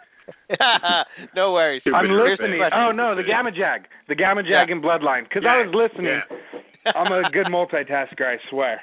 No 1.35 1.53
worries. 1.53 1.81
I'm 1.85 2.05
listening. 2.09 2.61
Oh 2.73 2.91
no, 2.91 3.15
the 3.15 3.23
Gamma 3.23 3.51
Jag, 3.51 3.87
the 4.07 4.15
Gamma 4.15 4.43
Jag 4.43 4.49
Yeah. 4.69 4.75
and 4.75 4.83
Bloodline. 4.83 5.23
Because 5.23 5.43
I 5.47 5.65
was 5.65 5.73
listening. 5.73 6.19
I'm 6.95 7.11
a 7.11 7.29
good 7.31 7.47
multitasker. 7.47 8.25
I 8.25 8.37
swear. 8.49 8.81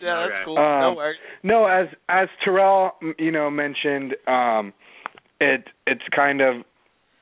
Yeah, 0.00 0.26
that's 0.26 0.32
Okay. 0.32 0.42
cool. 0.44 0.58
Um, 0.58 0.80
no 0.80 0.94
worries. 0.94 1.18
No, 1.42 1.66
as 1.66 1.86
as 2.08 2.28
Terrell, 2.44 2.92
you 3.18 3.30
know, 3.30 3.50
mentioned, 3.50 4.16
um, 4.26 4.72
it 5.40 5.64
it's 5.86 6.02
kind 6.14 6.40
of 6.40 6.62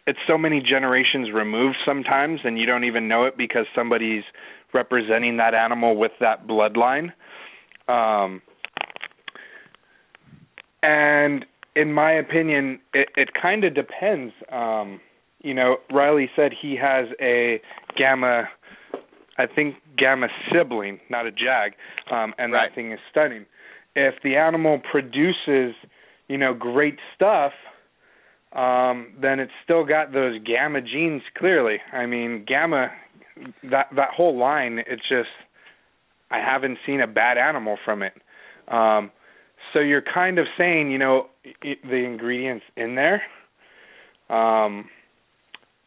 it's 0.06 0.18
so 0.26 0.38
many 0.38 0.60
generations 0.60 1.30
removed 1.32 1.76
sometimes, 1.84 2.40
and 2.44 2.58
you 2.58 2.66
don't 2.66 2.84
even 2.84 3.06
know 3.08 3.24
it 3.26 3.36
because 3.36 3.66
somebody's 3.74 4.24
representing 4.72 5.36
that 5.36 5.52
animal 5.54 5.96
with 5.96 6.12
that 6.20 6.46
bloodline. 6.46 7.12
Um, 7.88 8.40
and 10.82 11.44
in 11.76 11.92
my 11.92 12.12
opinion, 12.12 12.80
it, 12.92 13.08
it 13.16 13.30
kind 13.40 13.64
of 13.64 13.74
depends. 13.74 14.32
Um, 14.50 15.00
you 15.42 15.54
know, 15.54 15.76
Riley 15.92 16.28
said 16.36 16.52
he 16.60 16.76
has 16.76 17.06
a 17.20 17.60
gamma, 17.96 18.44
I 19.38 19.46
think 19.46 19.76
gamma 19.96 20.28
sibling, 20.52 21.00
not 21.08 21.26
a 21.26 21.30
jag, 21.30 21.72
um, 22.10 22.34
and 22.38 22.52
Right. 22.52 22.68
that 22.68 22.74
thing 22.74 22.92
is 22.92 22.98
stunning. 23.10 23.46
If 23.94 24.14
the 24.22 24.36
animal 24.36 24.80
produces, 24.90 25.74
you 26.28 26.38
know, 26.38 26.54
great 26.54 26.98
stuff, 27.14 27.52
um, 28.52 29.12
then 29.20 29.40
it's 29.40 29.52
still 29.64 29.84
got 29.84 30.12
those 30.12 30.38
gamma 30.44 30.80
genes 30.80 31.22
clearly. 31.38 31.78
I 31.92 32.06
mean, 32.06 32.44
gamma, 32.46 32.90
that 33.70 33.86
that 33.94 34.10
whole 34.10 34.36
line, 34.36 34.82
it's 34.86 35.08
just, 35.08 35.30
I 36.30 36.38
haven't 36.38 36.78
seen 36.84 37.00
a 37.00 37.06
bad 37.06 37.38
animal 37.38 37.78
from 37.84 38.02
it. 38.02 38.12
Um, 38.68 39.10
so 39.72 39.80
you're 39.80 40.02
kind 40.02 40.38
of 40.38 40.46
saying, 40.56 40.90
you 40.90 40.98
know, 40.98 41.28
the 41.62 41.96
ingredients 41.96 42.64
in 42.76 42.94
there. 42.94 43.22
Um, 44.28 44.88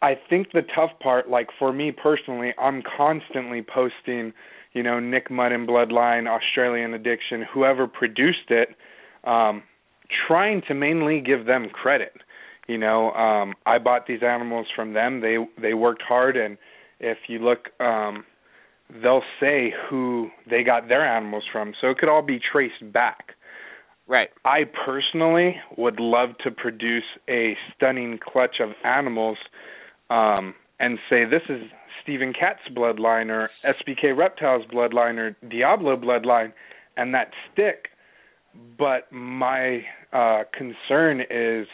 I 0.02 0.16
think 0.30 0.52
the 0.52 0.64
tough 0.76 0.92
part, 1.02 1.30
like 1.30 1.48
for 1.58 1.72
me 1.72 1.92
personally, 1.92 2.53
I'm 2.60 2.84
constantly 2.98 3.62
posting, 3.62 4.34
you 4.74 4.84
know, 4.84 5.00
Nick 5.00 5.32
Mutton 5.32 5.66
Bloodline, 5.66 6.28
Australian 6.28 6.94
Addiction, 6.94 7.45
whoever 7.53 7.88
produced 7.88 8.50
it, 8.50 8.70
um, 9.24 9.64
trying 10.28 10.62
to 10.68 10.74
mainly 10.74 11.22
give 11.22 11.45
them 11.45 11.70
credit. 11.70 12.14
You 12.68 12.78
know, 12.78 13.12
um, 13.12 13.53
I 13.66 13.78
bought 13.78 14.08
these 14.08 14.24
animals 14.24 14.68
from 14.76 14.94
them. 14.94 15.22
They 15.22 15.38
they 15.62 15.74
worked 15.74 16.02
hard, 16.02 16.38
and 16.38 16.58
if 17.00 17.18
you 17.28 17.40
look, 17.40 17.70
um, 17.82 18.26
they'll 19.02 19.24
say 19.40 19.74
who 19.90 20.30
they 20.50 20.64
got 20.64 20.88
their 20.88 21.06
animals 21.06 21.44
from. 21.52 21.74
So 21.80 21.90
it 21.90 21.98
could 21.98 22.10
all 22.10 22.22
be 22.22 22.40
traced 22.40 22.92
back. 22.94 23.36
Right. 24.14 24.30
I 24.45 24.66
personally 24.85 25.56
would 25.75 26.00
love 26.00 26.38
to 26.43 26.51
produce 26.51 27.03
a 27.27 27.58
stunning 27.75 28.19
clutch 28.24 28.58
of 28.61 28.69
animals 28.85 29.40
um, 30.11 30.53
and 30.80 31.00
say 31.09 31.25
this 31.25 31.42
is 31.50 31.64
Steven 32.03 32.32
Katz's 32.32 32.77
bloodline 32.77 33.32
or 33.32 33.50
SBK 33.66 34.16
Reptiles 34.16 34.66
bloodline 34.72 35.17
or 35.17 35.35
Diablo 35.50 35.98
bloodline 35.98 36.53
and 36.95 37.16
that 37.16 37.32
stick. 37.51 37.88
But 38.77 39.11
my 39.11 39.82
uh, 40.14 40.43
concern 40.56 41.22
is 41.22 41.66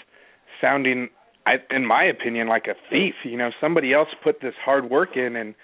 sounding, 0.61 1.09
I, 1.45 1.55
in 1.69 1.85
my 1.85 2.05
opinion, 2.05 2.47
like 2.47 2.67
a 2.67 2.75
thief. 2.89 3.15
You 3.25 3.35
know, 3.35 3.49
somebody 3.59 3.93
else 3.93 4.07
put 4.23 4.39
this 4.39 4.53
hard 4.63 4.89
work 4.89 5.17
in 5.17 5.35
and 5.35 5.55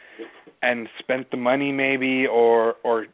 and 0.61 0.89
spent 0.99 1.31
the 1.31 1.37
money 1.37 1.71
maybe 1.71 2.27
or 2.27 2.75
or 2.83 3.05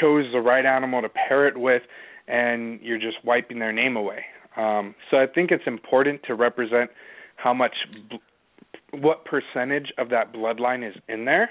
chose 0.00 0.26
the 0.32 0.40
right 0.40 0.64
animal 0.64 1.02
to 1.02 1.08
pair 1.08 1.48
it 1.48 1.58
with 1.58 1.82
and 2.28 2.80
you're 2.82 2.98
just 2.98 3.16
wiping 3.24 3.58
their 3.58 3.72
name 3.72 3.96
away. 3.96 4.24
Um, 4.56 4.94
so 5.10 5.16
I 5.18 5.26
think 5.26 5.50
it's 5.50 5.66
important 5.66 6.20
to 6.24 6.34
represent 6.34 6.90
how 7.36 7.54
much, 7.54 7.74
bl- 8.10 8.98
what 8.98 9.24
percentage 9.24 9.92
of 9.98 10.08
that 10.10 10.32
bloodline 10.32 10.88
is 10.88 10.94
in 11.08 11.24
there. 11.24 11.48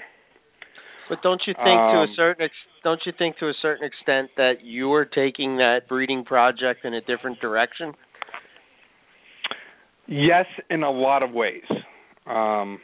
But 1.08 1.22
don't 1.22 1.40
you 1.46 1.54
think 1.54 1.66
to 1.66 1.70
a 1.70 2.02
Um, 2.02 2.14
certain 2.16 2.44
ex- 2.44 2.54
don't 2.84 3.00
you 3.06 3.12
think 3.12 3.38
to 3.38 3.48
a 3.48 3.54
certain 3.54 3.84
extent 3.86 4.30
that 4.36 4.58
you're 4.62 5.04
taking 5.06 5.56
that 5.56 5.88
breeding 5.88 6.24
project 6.24 6.84
in 6.84 6.94
a 6.94 7.00
different 7.00 7.40
direction? 7.40 7.94
Yes, 10.06 10.46
in 10.70 10.82
a 10.82 10.90
lot 10.90 11.22
of 11.22 11.32
ways. 11.32 11.64
Um, 12.26 12.80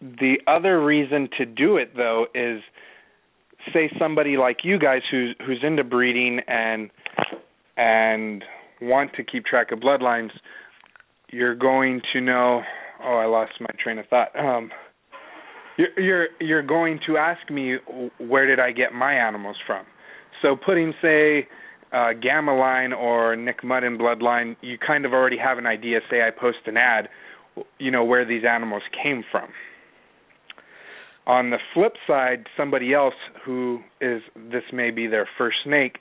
the 0.00 0.40
other 0.46 0.80
reason 0.80 1.28
to 1.38 1.44
do 1.44 1.76
it 1.76 1.96
though 1.96 2.26
is 2.34 2.62
say 3.72 3.90
somebody 3.98 4.36
like 4.36 4.58
you 4.64 4.78
guys 4.78 5.02
who's 5.10 5.34
who's 5.46 5.60
into 5.62 5.84
breeding 5.84 6.40
and 6.46 6.90
and 7.76 8.44
want 8.80 9.12
to 9.14 9.24
keep 9.24 9.44
track 9.44 9.72
of 9.72 9.80
bloodlines, 9.80 10.30
you're 11.30 11.54
going 11.54 12.00
to 12.12 12.20
know. 12.20 12.62
Oh, 13.02 13.16
I 13.16 13.26
lost 13.26 13.52
my 13.60 13.70
train 13.82 13.98
of 13.98 14.06
thought. 14.06 14.28
Um, 14.38 14.70
you're 15.76 15.98
you're 15.98 16.28
you're 16.40 16.62
going 16.62 17.00
to 17.06 17.16
ask 17.16 17.50
me 17.50 17.76
where 18.18 18.46
did 18.46 18.60
I 18.60 18.72
get 18.72 18.92
my 18.92 19.14
animals 19.14 19.56
from? 19.66 19.84
So 20.42 20.56
putting 20.56 20.92
say 21.02 21.48
uh, 21.92 22.12
Gamma 22.20 22.56
Line 22.56 22.92
or 22.92 23.36
Nick 23.36 23.64
Mutton 23.64 23.98
Bloodline, 23.98 24.56
you 24.60 24.78
kind 24.78 25.04
of 25.04 25.12
already 25.12 25.38
have 25.38 25.58
an 25.58 25.66
idea. 25.66 26.00
Say 26.10 26.22
I 26.22 26.30
post 26.30 26.58
an 26.66 26.76
ad, 26.76 27.08
you 27.78 27.90
know 27.90 28.04
where 28.04 28.24
these 28.24 28.42
animals 28.48 28.82
came 29.02 29.24
from. 29.30 29.48
On 31.26 31.50
the 31.50 31.58
flip 31.72 31.94
side, 32.06 32.46
somebody 32.56 32.92
else 32.92 33.14
who 33.44 33.80
is 34.00 34.22
this 34.50 34.64
may 34.72 34.90
be 34.90 35.06
their 35.06 35.26
first 35.38 35.56
snake, 35.64 35.98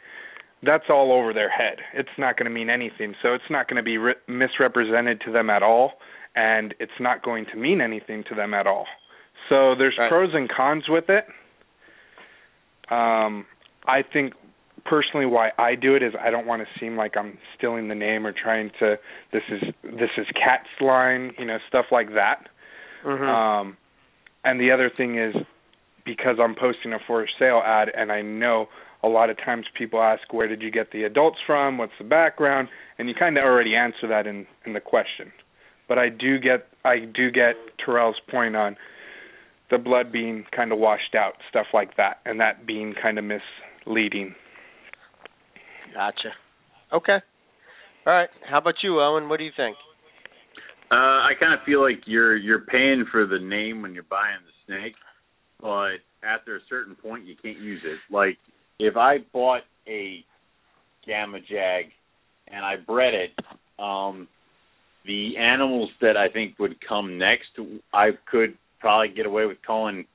that's 0.64 0.86
all 0.90 1.12
over 1.14 1.34
their 1.34 1.50
head. 1.50 1.78
It's 1.94 2.10
not 2.18 2.38
going 2.38 2.46
to 2.46 2.52
mean 2.54 2.70
anything. 2.70 3.16
So 3.22 3.34
it's 3.34 3.50
not 3.50 3.68
going 3.68 3.78
to 3.78 3.84
be 3.84 3.98
re- 3.98 4.16
misrepresented 4.28 5.22
to 5.26 5.32
them 5.32 5.50
at 5.50 5.64
all, 5.64 5.94
and 6.36 6.74
it's 6.80 7.00
not 7.00 7.24
going 7.24 7.46
to 7.54 7.58
mean 7.58 7.80
anything 7.82 8.24
to 8.30 8.36
them 8.36 8.54
at 8.54 8.68
all. 8.68 8.86
So 9.50 9.76
there's 9.76 9.98
Right. 9.98 10.10
pros 10.10 10.34
and 10.34 10.50
cons 10.50 10.86
with 10.90 11.10
it. 11.10 11.26
Um, 12.90 13.46
I 13.86 14.02
think 14.02 14.34
personally 14.86 15.26
why 15.26 15.52
I 15.58 15.76
do 15.76 15.96
it 15.96 16.04
is 16.04 16.14
I 16.20 16.30
don't 16.30 16.46
want 16.46 16.62
to 16.62 16.80
seem 16.80 16.98
like 16.98 17.16
I'm 17.18 17.38
stealing 17.58 17.88
the 17.88 17.96
name 17.96 18.28
or 18.28 18.34
trying 18.34 18.72
to 18.80 18.98
this 19.32 19.44
is 19.50 19.62
this 19.84 20.10
is 20.18 20.28
Katz 20.36 20.68
line, 20.82 21.34
you 21.38 21.46
know, 21.46 21.58
stuff 21.68 21.86
like 21.92 22.14
that. 22.14 22.50
Mm-hmm. 23.06 23.24
Um, 23.24 23.78
and 24.44 24.60
the 24.60 24.72
other 24.72 24.90
thing 24.96 25.18
is 25.18 25.36
because 26.06 26.38
I'm 26.42 26.56
posting 26.56 26.94
a 26.94 27.00
for 27.08 27.26
sale 27.40 27.62
ad, 27.66 27.90
and 27.96 28.12
I 28.12 28.22
know 28.22 28.68
a 29.04 29.08
lot 29.08 29.30
of 29.30 29.38
times 29.38 29.66
people 29.78 30.02
ask, 30.02 30.34
"Where 30.34 30.48
did 30.48 30.62
you 30.62 30.72
get 30.72 30.92
the 30.92 31.04
adults 31.04 31.40
from? 31.46 31.78
What's 31.78 31.98
the 31.98 32.04
background?" 32.04 32.70
And 32.98 33.10
you 33.10 33.16
kind 33.16 33.38
of 33.38 33.44
already 33.44 33.76
answer 33.76 34.08
that 34.08 34.28
in 34.28 34.48
in 34.66 34.74
the 34.74 34.82
question. 34.82 35.32
But 35.88 36.00
I 36.00 36.10
do 36.10 36.40
get 36.40 36.68
I 36.86 37.00
do 37.00 37.32
get 37.32 37.56
Terrell's 37.78 38.20
point 38.30 38.56
on 38.56 38.78
the 39.70 39.78
blood 39.78 40.12
being 40.12 40.46
kind 40.56 40.72
of 40.72 40.80
washed 40.80 41.16
out, 41.16 41.34
stuff 41.50 41.68
like 41.74 41.96
that, 41.98 42.20
and 42.26 42.40
that 42.40 42.66
being 42.66 42.94
kind 43.02 43.18
of 43.18 43.26
misleading. 43.26 44.36
Gotcha. 45.94 46.34
Okay. 46.92 47.20
All 48.06 48.14
right. 48.14 48.30
How 48.50 48.58
about 48.58 48.76
you, 48.84 49.00
Owen? 49.00 49.30
What 49.30 49.38
do 49.38 49.46
you 49.46 49.52
think? 49.56 49.78
Uh, 50.94 51.26
I 51.26 51.32
kind 51.40 51.56
of 51.56 51.66
feel 51.66 51.82
like 51.82 52.02
you're 52.06 52.38
you're 52.38 52.66
paying 52.66 53.06
for 53.12 53.26
the 53.26 53.40
name 53.40 53.82
when 53.82 53.96
you're 53.96 54.04
buying 54.04 54.38
the 54.46 54.54
snake, 54.68 54.94
but 55.60 55.98
after 56.24 56.56
a 56.56 56.60
certain 56.70 56.94
point 56.94 57.26
you 57.26 57.34
can't 57.42 57.58
use 57.58 57.82
it. 57.84 57.98
Like 58.14 58.38
if 58.78 58.96
I 58.96 59.18
bought 59.34 59.62
a 59.88 60.24
Gamma 61.08 61.40
Jag 61.40 61.86
and 62.48 62.64
I 62.64 62.76
bred 62.76 63.16
it, 63.16 63.32
um, 63.82 64.28
the 65.04 65.36
animals 65.36 65.90
that 66.00 66.16
I 66.16 66.30
think 66.30 66.60
would 66.60 66.76
come 66.88 67.18
next, 67.18 67.48
I 67.92 68.10
could 68.30 68.56
probably 68.80 69.16
get 69.16 69.26
away 69.26 69.48
with 69.48 69.58
calling 69.66 70.06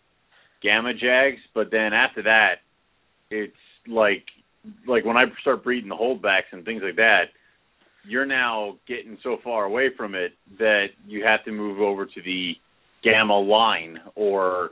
Gamma 0.62 0.94
Jags, 0.94 1.40
but 1.56 1.72
then 1.72 1.92
after 1.92 2.22
that, 2.22 2.58
it's 3.32 3.52
like 3.88 4.26
like 4.86 5.04
when 5.04 5.16
I 5.16 5.24
start 5.40 5.64
breeding 5.64 5.88
the 5.88 5.96
holdbacks 5.96 6.52
and 6.52 6.64
things 6.64 6.82
like 6.84 6.96
that, 6.96 7.30
you're 8.08 8.26
now 8.26 8.76
getting 8.86 9.18
so 9.22 9.36
far 9.44 9.64
away 9.64 9.88
from 9.96 10.14
it 10.14 10.32
that 10.58 10.86
you 11.06 11.24
have 11.24 11.44
to 11.44 11.52
move 11.52 11.80
over 11.80 12.06
to 12.06 12.22
the 12.24 12.52
gamma 13.04 13.38
line 13.38 13.98
or 14.14 14.70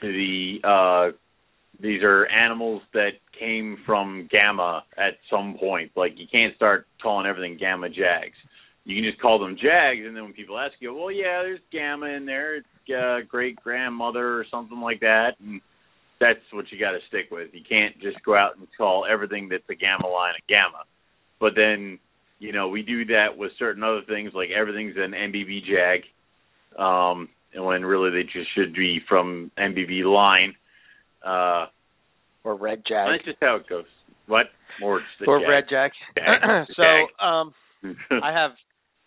to 0.00 0.12
the 0.12 0.58
uh 0.66 1.16
these 1.80 2.02
are 2.02 2.26
animals 2.26 2.82
that 2.92 3.12
came 3.38 3.78
from 3.86 4.28
gamma 4.30 4.84
at 4.96 5.14
some 5.30 5.56
point 5.58 5.90
like 5.96 6.12
you 6.16 6.26
can't 6.30 6.54
start 6.56 6.86
calling 7.02 7.26
everything 7.26 7.56
gamma 7.58 7.88
jags 7.88 8.36
you 8.84 9.00
can 9.00 9.10
just 9.10 9.20
call 9.20 9.38
them 9.38 9.56
Jags, 9.56 10.04
and 10.06 10.14
then 10.14 10.24
when 10.24 10.32
people 10.34 10.58
ask 10.58 10.74
you, 10.78 10.94
well, 10.94 11.10
yeah, 11.10 11.40
there's 11.42 11.60
Gamma 11.72 12.06
in 12.06 12.26
there. 12.26 12.56
It's 12.56 12.66
uh, 12.90 13.26
great 13.26 13.56
grandmother 13.56 14.38
or 14.38 14.44
something 14.50 14.80
like 14.80 15.00
that, 15.00 15.32
and 15.40 15.60
that's 16.20 16.40
what 16.52 16.66
you 16.70 16.78
got 16.78 16.92
to 16.92 16.98
stick 17.08 17.30
with. 17.30 17.48
You 17.52 17.62
can't 17.66 17.98
just 18.00 18.22
go 18.24 18.36
out 18.36 18.58
and 18.58 18.68
call 18.76 19.06
everything 19.10 19.48
that's 19.48 19.64
a 19.70 19.74
Gamma 19.74 20.06
line 20.06 20.34
a 20.38 20.52
Gamma. 20.52 20.84
But 21.40 21.52
then, 21.56 21.98
you 22.44 22.52
know, 22.52 22.68
we 22.68 22.82
do 22.82 23.06
that 23.06 23.38
with 23.38 23.52
certain 23.58 23.82
other 23.82 24.02
things, 24.06 24.32
like 24.34 24.50
everything's 24.50 24.96
an 24.98 25.12
MBB 25.12 25.60
Jag, 25.64 26.02
um, 26.78 27.30
and 27.54 27.64
when 27.64 27.84
really 27.86 28.10
they 28.10 28.24
just 28.24 28.52
should 28.54 28.74
be 28.74 29.00
from 29.08 29.50
MBB 29.58 30.04
line. 30.04 30.54
Uh, 31.24 31.66
or 32.44 32.54
Red 32.56 32.82
Jag. 32.86 33.08
That's 33.12 33.24
just 33.24 33.38
how 33.40 33.56
it 33.56 33.66
goes. 33.66 33.86
What? 34.26 34.46
Or, 34.82 35.00
or 35.26 35.40
jag. 35.40 35.48
Red 35.48 35.64
Jag. 35.70 35.90
Jag. 36.16 36.66
so, 36.76 37.24
um, 37.24 37.54
I 38.22 38.30
have 38.32 38.50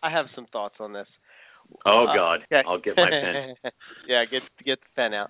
I 0.02 0.10
have 0.10 0.26
some 0.36 0.48
thoughts 0.52 0.76
on 0.80 0.94
this. 0.94 1.08
Oh 1.86 2.06
Uh, 2.10 2.16
God, 2.16 2.40
okay. 2.52 2.68
I'll 2.68 2.80
get 2.80 2.96
my 2.98 3.10
pen. 3.10 3.56
yeah, 4.08 4.24
get 4.26 4.42
get 4.66 4.80
the 4.80 4.88
pen 4.96 5.14
out. 5.14 5.30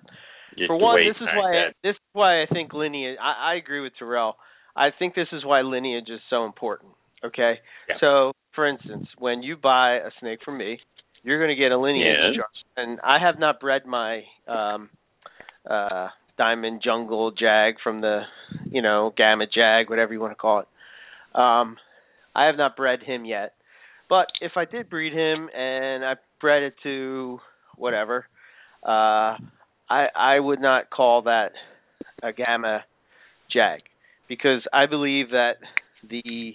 You 0.56 0.66
For 0.66 0.78
one, 0.78 1.00
this 1.06 1.16
is 1.20 1.28
why 1.36 1.50
that. 1.52 1.74
this 1.82 1.90
is 1.94 2.08
why 2.14 2.42
I 2.42 2.46
think 2.46 2.72
lineage. 2.72 3.18
I, 3.20 3.52
I 3.52 3.54
agree 3.56 3.82
with 3.82 3.92
Terrell. 3.98 4.36
I 4.74 4.90
think 4.98 5.14
this 5.14 5.28
is 5.32 5.44
why 5.44 5.60
lineage 5.60 6.08
is 6.08 6.20
so 6.30 6.46
important. 6.46 6.92
Okay, 7.24 7.58
Yeah. 7.88 7.96
so 8.00 8.32
for 8.54 8.66
instance, 8.66 9.06
when 9.18 9.42
you 9.42 9.56
buy 9.56 9.96
a 9.96 10.10
snake 10.20 10.40
from 10.44 10.58
me, 10.58 10.78
you're 11.22 11.38
going 11.38 11.54
to 11.56 11.60
get 11.60 11.72
a 11.72 11.78
lineage 11.78 12.34
Yes. 12.34 12.44
and 12.76 13.00
I 13.02 13.18
have 13.18 13.38
not 13.38 13.60
bred 13.60 13.86
my 13.86 14.22
um 14.46 14.88
uh 15.68 16.08
diamond 16.36 16.80
jungle 16.82 17.32
jag 17.32 17.74
from 17.82 18.00
the 18.00 18.22
you 18.70 18.80
know 18.82 19.12
gamma 19.16 19.46
jag, 19.52 19.90
whatever 19.90 20.12
you 20.12 20.20
want 20.20 20.32
to 20.32 20.36
call 20.36 20.60
it. 20.60 20.68
Um, 21.34 21.76
I 22.34 22.46
have 22.46 22.56
not 22.56 22.76
bred 22.76 23.02
him 23.02 23.24
yet, 23.24 23.54
but 24.08 24.26
if 24.40 24.52
I 24.56 24.64
did 24.64 24.88
breed 24.88 25.12
him 25.12 25.48
and 25.54 26.04
I 26.04 26.14
bred 26.40 26.62
it 26.62 26.74
to 26.84 27.40
whatever, 27.76 28.26
uh, 28.84 29.36
I 29.90 30.06
I 30.14 30.38
would 30.40 30.60
not 30.60 30.90
call 30.90 31.22
that 31.22 31.52
a 32.22 32.32
gamma 32.32 32.84
jag 33.50 33.80
because 34.28 34.62
I 34.72 34.86
believe 34.86 35.30
that 35.30 35.54
the 36.08 36.54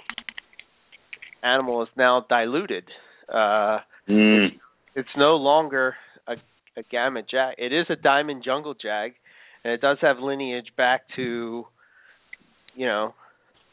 animal 1.44 1.84
is 1.84 1.90
now 1.98 2.26
diluted. 2.30 2.86
Uh, 3.34 3.80
Mm. 4.10 4.48
it's 4.96 5.16
no 5.16 5.36
longer 5.38 5.96
a, 6.28 6.34
a 6.78 6.84
gamma 6.92 7.22
jag. 7.22 7.56
It 7.58 7.72
is 7.72 7.86
a 7.90 7.96
diamond 7.96 8.44
jungle 8.44 8.74
jag, 8.74 9.14
and 9.64 9.72
it 9.74 9.80
does 9.80 9.98
have 10.02 10.20
lineage 10.20 10.68
back 10.76 11.04
to, 11.16 11.66
you 12.76 12.86
know, 12.86 13.14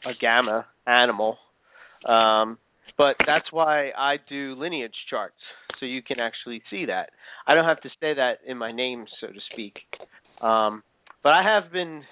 a 0.05 0.11
gamma 0.19 0.65
animal. 0.87 1.37
Um, 2.07 2.57
but 2.97 3.17
that's 3.27 3.51
why 3.51 3.89
I 3.97 4.17
do 4.29 4.55
lineage 4.57 4.95
charts, 5.09 5.35
so 5.79 5.85
you 5.85 6.01
can 6.01 6.19
actually 6.19 6.61
see 6.69 6.85
that. 6.85 7.09
I 7.45 7.55
don't 7.55 7.65
have 7.65 7.81
to 7.81 7.89
say 7.99 8.13
that 8.13 8.35
in 8.47 8.57
my 8.57 8.71
name, 8.71 9.05
so 9.19 9.27
to 9.27 9.39
speak. 9.51 9.75
Um, 10.41 10.81
but 11.23 11.33
I 11.33 11.43
have 11.43 11.73
been 11.73 12.03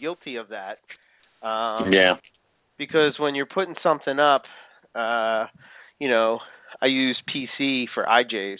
guilty 0.00 0.34
of 0.36 0.48
that. 0.48 0.78
Um, 1.46 1.92
yeah. 1.92 2.14
because 2.78 3.14
when 3.18 3.34
you're 3.34 3.46
putting 3.46 3.74
something 3.82 4.18
up, 4.18 4.42
uh, 4.94 5.46
you 5.98 6.08
know, 6.08 6.38
I 6.80 6.86
use 6.86 7.16
PC 7.34 7.84
for 7.94 8.04
IJs, 8.04 8.58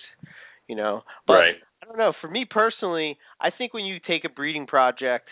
you 0.69 0.77
know. 0.77 1.03
But 1.27 1.33
right. 1.35 1.55
I 1.83 1.87
don't 1.87 1.99
know. 1.99 2.13
For 2.21 2.29
me 2.31 2.47
personally, 2.49 3.19
I 3.41 3.51
think 3.57 3.75
when 3.75 3.85
you 3.85 3.99
take 4.07 4.25
a 4.25 4.29
breeding 4.29 4.67
project, 4.67 5.29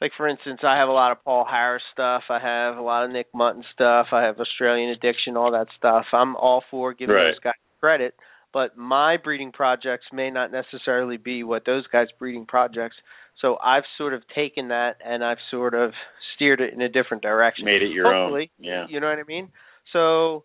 like 0.00 0.12
for 0.16 0.28
instance, 0.28 0.60
I 0.62 0.76
have 0.78 0.88
a 0.88 0.92
lot 0.92 1.12
of 1.12 1.24
Paul 1.24 1.46
Harris 1.48 1.82
stuff. 1.92 2.22
I 2.28 2.38
have 2.38 2.76
a 2.76 2.82
lot 2.82 3.04
of 3.04 3.10
Nick 3.10 3.28
Mutton 3.34 3.64
stuff. 3.72 4.08
I 4.12 4.22
have 4.22 4.38
Australian 4.38 4.90
Addiction, 4.90 5.36
all 5.36 5.52
that 5.52 5.68
stuff. 5.76 6.06
I'm 6.12 6.36
all 6.36 6.62
for 6.70 6.92
giving 6.92 7.14
Right. 7.14 7.32
those 7.32 7.38
guys 7.40 7.52
credit, 7.80 8.14
but 8.52 8.76
my 8.76 9.16
breeding 9.16 9.50
projects 9.52 10.04
may 10.12 10.30
not 10.30 10.52
necessarily 10.52 11.16
be 11.16 11.42
what 11.42 11.64
those 11.64 11.86
guys' 11.88 12.08
breeding 12.18 12.46
projects. 12.46 12.96
So 13.40 13.56
I've 13.62 13.84
sort 13.98 14.14
of 14.14 14.22
taken 14.34 14.68
that 14.68 14.96
and 15.04 15.24
I've 15.24 15.38
sort 15.50 15.74
of 15.74 15.92
steered 16.36 16.60
it 16.60 16.72
in 16.74 16.80
a 16.82 16.88
different 16.88 17.22
direction. 17.22 17.64
Made 17.64 17.82
it 17.82 17.90
your 17.90 18.12
Hopefully, 18.12 18.50
own. 18.60 18.64
Yeah. 18.64 18.86
you 18.88 19.00
know 19.00 19.08
what 19.08 19.18
I 19.18 19.24
mean? 19.26 19.48
So 19.92 20.44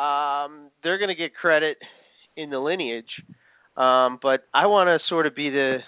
um 0.00 0.70
they're 0.82 0.98
going 0.98 1.08
to 1.08 1.14
get 1.14 1.34
credit 1.34 1.78
in 2.36 2.50
the 2.50 2.58
lineage. 2.58 3.10
Um 3.76 4.18
but 4.22 4.46
I 4.52 4.66
want 4.66 4.88
to 4.88 4.98
sort 5.08 5.26
of 5.26 5.34
be 5.34 5.50
the 5.50 5.78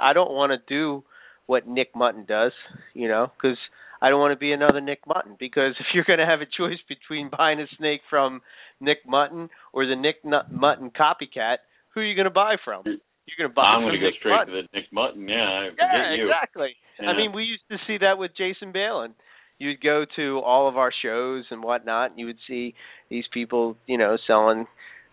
I 0.00 0.12
don't 0.12 0.32
want 0.32 0.52
to 0.52 0.58
do 0.68 1.04
what 1.46 1.66
Nick 1.66 1.96
Mutton 1.96 2.24
does, 2.28 2.52
you 2.94 3.08
know, 3.08 3.32
cuz 3.40 3.56
I 4.02 4.08
don't 4.08 4.20
want 4.20 4.32
to 4.32 4.38
be 4.38 4.52
another 4.52 4.80
Nick 4.80 5.06
Mutton 5.06 5.36
because 5.38 5.74
if 5.78 5.86
you're 5.92 6.04
going 6.04 6.20
to 6.20 6.26
have 6.26 6.40
a 6.40 6.46
choice 6.46 6.80
between 6.88 7.28
buying 7.36 7.60
a 7.60 7.66
snake 7.76 8.00
from 8.08 8.40
Nick 8.80 9.06
Mutton 9.06 9.50
or 9.72 9.86
the 9.86 9.96
Nick 9.96 10.24
Nut- 10.24 10.50
Mutton 10.50 10.90
copycat, 10.90 11.58
who 11.92 12.00
are 12.00 12.04
you 12.04 12.14
going 12.14 12.24
to 12.24 12.30
buy 12.30 12.56
from? 12.64 12.82
You're 12.86 13.36
going 13.36 13.50
to 13.50 13.54
buy 13.54 13.62
I'm 13.62 13.82
going 13.82 13.92
to 13.92 13.98
go 14.00 14.06
Nick 14.06 14.14
straight 14.18 14.32
Mutton. 14.32 14.54
to 14.54 14.62
the 14.62 14.68
Nick 14.72 14.92
Mutton. 14.92 15.28
Yeah, 15.28 15.36
I 15.36 15.68
Yeah, 15.78 16.24
exactly. 16.24 16.76
I 17.00 17.16
mean, 17.16 17.32
we 17.32 17.44
used 17.44 17.62
to 17.70 17.78
see 17.86 17.98
that 17.98 18.18
with 18.18 18.32
Jason 18.36 18.72
Balin. 18.72 19.14
You'd 19.60 19.82
go 19.82 20.06
to 20.16 20.40
all 20.40 20.68
of 20.68 20.78
our 20.78 20.90
shows 21.02 21.44
and 21.50 21.62
whatnot, 21.62 22.10
and 22.10 22.18
you 22.18 22.24
would 22.26 22.38
see 22.48 22.74
these 23.10 23.24
people, 23.32 23.76
you 23.86 23.98
know, 23.98 24.16
selling 24.26 24.66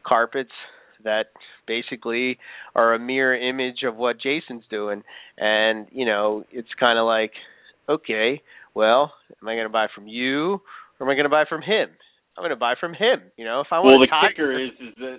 carpets 0.06 0.51
that 1.03 1.26
basically 1.67 2.38
are 2.74 2.93
a 2.93 3.00
mirror 3.00 3.35
image 3.35 3.84
of 3.85 3.98
what 3.98 4.22
Jason's 4.22 4.64
doing. 4.72 5.03
And, 5.38 5.88
you 5.92 6.06
know, 6.06 6.45
it's 6.50 6.69
kind 6.80 6.98
of 6.98 7.06
like, 7.06 7.32
okay, 7.90 8.42
well, 8.74 9.11
am 9.42 9.50
I 9.50 9.56
going 9.56 9.66
to 9.66 9.69
buy 9.69 9.88
from 9.93 10.08
you 10.08 10.61
or 11.00 11.06
am 11.06 11.09
I 11.09 11.16
going 11.16 11.26
to 11.26 11.30
buy 11.30 11.43
from 11.48 11.61
him? 11.61 11.90
I'm 12.38 12.42
going 12.42 12.51
to 12.51 12.56
buy 12.56 12.76
from 12.80 12.93
him. 12.93 13.32
You 13.35 13.43
know, 13.43 13.59
if 13.59 13.67
I 13.72 13.80
want 13.80 13.98
Well, 13.98 14.08
the 14.08 14.27
a 14.27 14.30
kicker 14.30 14.59
is 14.59 14.72
is 14.80 14.95
that 15.00 15.17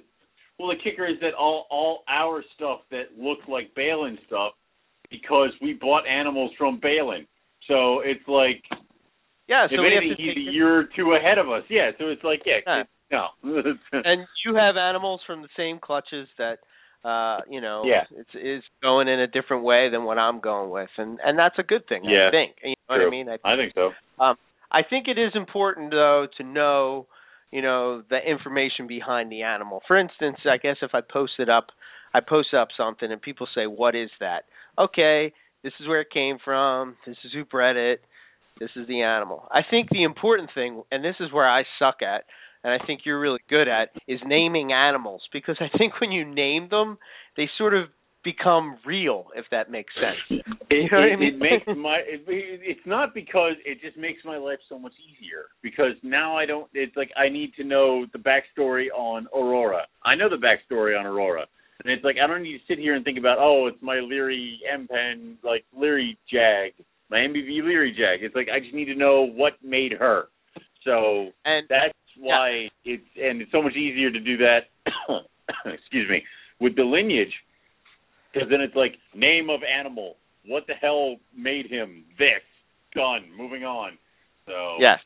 well, 0.58 0.68
the 0.68 0.82
kicker 0.82 1.07
is 1.07 1.16
that 1.20 1.34
all 1.34 1.66
all 1.70 2.02
our 2.08 2.42
stuff 2.55 2.81
that 2.90 3.18
looks 3.18 3.42
like 3.48 3.74
Balin 3.74 4.18
stuff 4.26 4.52
because 5.10 5.50
we 5.60 5.74
bought 5.74 6.07
animals 6.07 6.52
from 6.57 6.81
Balin. 6.81 7.26
So 7.66 8.00
it's 8.00 8.26
like 8.28 8.62
yeah. 9.48 9.64
if 9.64 9.70
So 9.74 9.82
we 9.82 9.92
have 9.94 10.02
anything, 10.04 10.16
he's 10.18 10.36
a 10.36 10.52
year 10.52 10.80
or 10.80 10.84
two 10.94 11.12
ahead 11.14 11.38
of 11.38 11.48
us. 11.48 11.64
Yeah. 11.68 11.90
So 11.98 12.06
it's 12.08 12.22
like 12.24 12.42
yeah, 12.46 12.60
Yeah. 12.66 12.82
no. 13.10 13.26
and 13.92 14.26
you 14.44 14.54
have 14.56 14.76
animals 14.76 15.20
from 15.26 15.42
the 15.42 15.48
same 15.56 15.78
clutches 15.80 16.28
that 16.38 16.58
uh 17.04 17.38
you 17.48 17.60
know 17.60 17.84
Yeah. 17.86 18.04
it's 18.10 18.34
is 18.34 18.62
going 18.82 19.08
in 19.08 19.20
a 19.20 19.26
different 19.26 19.62
way 19.64 19.88
than 19.90 20.04
what 20.04 20.18
I'm 20.18 20.40
going 20.40 20.70
with 20.70 20.90
and 20.98 21.18
and 21.24 21.38
that's 21.38 21.58
a 21.58 21.62
good 21.62 21.86
thing 21.88 22.02
Yeah. 22.04 22.28
I 22.28 22.30
think 22.30 22.56
you 22.62 22.74
know 22.88 22.96
what 22.96 23.06
I 23.06 23.10
mean 23.10 23.28
I, 23.28 23.38
I 23.44 23.56
think 23.56 23.72
so. 23.74 23.90
I 24.70 24.82
think 24.82 25.06
it 25.08 25.18
is 25.18 25.32
important 25.34 25.90
though 25.92 26.26
to 26.38 26.42
know 26.44 27.06
you 27.52 27.62
know 27.62 28.02
the 28.10 28.18
information 28.18 28.86
behind 28.88 29.30
the 29.32 29.42
animal 29.42 29.80
for 29.86 29.96
instance 29.96 30.38
I 30.44 30.56
guess 30.58 30.76
if 30.82 30.90
I 30.92 31.00
posted 31.00 31.48
up 31.48 31.68
I 32.12 32.20
post 32.20 32.52
up 32.52 32.68
something 32.76 33.10
and 33.12 33.22
people 33.22 33.46
say 33.54 33.66
what 33.66 33.94
is 33.94 34.10
that 34.18 34.42
okay 34.76 35.32
this 35.62 35.72
is 35.80 35.86
where 35.86 36.00
it 36.00 36.10
came 36.12 36.38
from 36.44 36.96
this 37.06 37.16
is 37.24 37.32
who 37.32 37.44
bred 37.44 37.76
it 37.76 38.00
this 38.60 38.70
is 38.76 38.86
the 38.88 39.02
animal 39.02 39.48
I 39.50 39.60
think 39.68 39.90
the 39.90 40.04
important 40.04 40.50
thing 40.54 40.82
and 40.90 41.04
this 41.04 41.16
is 41.20 41.32
where 41.32 41.48
I 41.48 41.64
suck 41.78 41.96
at 42.02 42.24
and 42.64 42.72
I 42.72 42.84
think 42.84 43.02
you're 43.04 43.20
really 43.20 43.40
good 43.48 43.68
at 43.68 43.90
is 44.06 44.20
naming 44.26 44.72
animals 44.72 45.22
because 45.32 45.56
I 45.60 45.76
think 45.76 46.00
when 46.00 46.12
you 46.12 46.24
name 46.24 46.68
them, 46.68 46.98
they 47.36 47.48
sort 47.56 47.74
of 47.74 47.86
become 48.24 48.78
real, 48.84 49.26
if 49.36 49.44
that 49.50 49.70
makes 49.70 49.92
sense. 49.94 50.40
You 50.70 50.82
know 50.92 50.98
what 50.98 51.08
it, 51.08 51.12
I 51.12 51.16
mean? 51.16 51.34
it 51.34 51.38
makes 51.38 51.66
my 51.78 51.96
it, 52.04 52.22
it's 52.28 52.86
not 52.86 53.14
because 53.14 53.54
it 53.64 53.80
just 53.80 53.96
makes 53.96 54.22
my 54.22 54.36
life 54.36 54.58
so 54.68 54.78
much 54.78 54.92
easier 55.00 55.46
because 55.62 55.92
now 56.02 56.36
I 56.36 56.44
don't 56.44 56.68
it's 56.74 56.94
like 56.94 57.08
I 57.16 57.30
need 57.30 57.54
to 57.54 57.64
know 57.64 58.04
the 58.12 58.18
backstory 58.18 58.88
on 58.94 59.28
Aurora. 59.34 59.86
I 60.04 60.14
know 60.14 60.28
the 60.28 60.36
backstory 60.36 60.98
on 60.98 61.06
Aurora. 61.06 61.46
And 61.82 61.90
it's 61.90 62.04
like 62.04 62.16
I 62.22 62.26
don't 62.26 62.42
need 62.42 62.58
to 62.58 62.64
sit 62.68 62.78
here 62.78 62.94
and 62.94 63.02
think 63.02 63.18
about, 63.18 63.38
oh, 63.40 63.66
it's 63.66 63.80
my 63.80 64.00
Leary 64.00 64.60
M 64.70 64.86
pen 64.86 65.38
like 65.42 65.64
Leary 65.74 66.18
Jag, 66.30 66.74
my 67.10 67.18
MBV 67.18 67.64
Leary 67.64 67.92
Jack. 67.92 68.20
It's 68.20 68.34
like 68.34 68.48
I 68.54 68.60
just 68.60 68.74
need 68.74 68.86
to 68.86 68.94
know 68.94 69.26
what 69.26 69.54
made 69.62 69.92
her. 69.92 70.24
So 70.84 71.30
And 71.44 71.66
that's 71.68 71.94
why 72.18 72.68
it's 72.84 73.02
and 73.16 73.42
it's 73.42 73.52
so 73.52 73.62
much 73.62 73.74
easier 73.74 74.10
to 74.10 74.20
do 74.20 74.36
that 74.38 74.60
excuse 75.66 76.08
me 76.10 76.22
with 76.60 76.76
the 76.76 76.82
lineage 76.82 77.32
because 78.32 78.48
then 78.50 78.60
it's 78.60 78.74
like 78.74 78.94
name 79.14 79.50
of 79.50 79.60
animal. 79.62 80.16
What 80.46 80.66
the 80.66 80.74
hell 80.74 81.16
made 81.36 81.66
him 81.70 82.04
this? 82.18 82.42
Done 82.94 83.28
moving 83.36 83.64
on. 83.64 83.98
So 84.46 84.76
yes, 84.80 84.98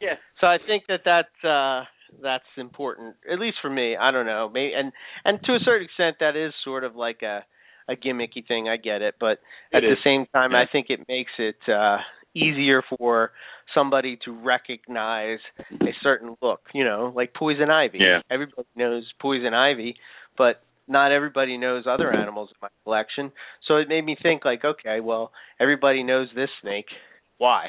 yeah. 0.00 0.14
So 0.40 0.46
I 0.46 0.58
think 0.66 0.84
that 0.88 1.00
that's 1.04 1.44
uh, 1.44 1.84
that's 2.22 2.44
important, 2.56 3.16
at 3.30 3.38
least 3.38 3.56
for 3.62 3.70
me. 3.70 3.96
I 3.96 4.10
don't 4.10 4.26
know, 4.26 4.50
maybe 4.52 4.74
and 4.74 4.92
and 5.24 5.38
to 5.44 5.52
a 5.52 5.58
certain 5.64 5.86
extent, 5.86 6.16
that 6.20 6.36
is 6.36 6.52
sort 6.64 6.84
of 6.84 6.94
like 6.94 7.22
a 7.22 7.44
a 7.88 7.94
gimmicky 7.94 8.46
thing. 8.46 8.68
I 8.68 8.76
get 8.76 9.02
it, 9.02 9.16
but 9.18 9.38
at 9.72 9.84
It 9.84 9.90
the 9.90 9.96
same 10.04 10.26
time, 10.32 10.52
Yeah. 10.52 10.62
I 10.62 10.66
think 10.70 10.86
it 10.90 11.00
makes 11.08 11.32
it 11.38 11.56
uh, 11.68 11.98
easier 12.34 12.82
for 12.98 13.32
somebody 13.74 14.18
to 14.24 14.32
recognize 14.32 15.38
a 15.80 15.94
certain 16.02 16.36
look. 16.42 16.60
You 16.74 16.84
know, 16.84 17.12
like 17.14 17.34
poison 17.34 17.70
ivy. 17.70 17.98
Yeah. 18.00 18.20
Everybody 18.30 18.68
knows 18.76 19.04
poison 19.20 19.54
ivy, 19.54 19.96
but 20.36 20.62
not 20.88 21.12
everybody 21.12 21.56
knows 21.56 21.84
other 21.88 22.12
animals 22.12 22.50
in 22.50 22.56
my 22.60 22.68
collection. 22.84 23.32
So 23.68 23.76
it 23.76 23.88
made 23.88 24.04
me 24.04 24.16
think 24.20 24.44
like, 24.44 24.64
okay, 24.64 25.00
well, 25.00 25.32
everybody 25.60 26.02
knows 26.02 26.28
this 26.34 26.50
snake. 26.60 26.86
Why? 27.38 27.66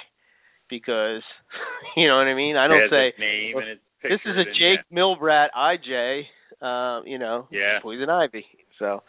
Because 0.70 1.22
you 1.96 2.08
know 2.08 2.18
what 2.18 2.28
I 2.28 2.34
mean? 2.34 2.58
I 2.58 2.68
don't 2.68 2.90
say 2.90 3.10
its 3.10 3.20
name 3.20 3.58
and 3.58 3.68
its 3.70 3.82
this 4.04 4.20
is 4.26 4.36
a 4.36 4.44
Jake 4.44 4.86
Milbrat 4.94 5.48
IJ. 5.58 6.24
Uh, 6.62 7.04
you 7.06 7.18
know, 7.18 7.48
yeah. 7.52 7.80
poison 7.82 8.10
ivy. 8.10 8.46
So 8.80 9.04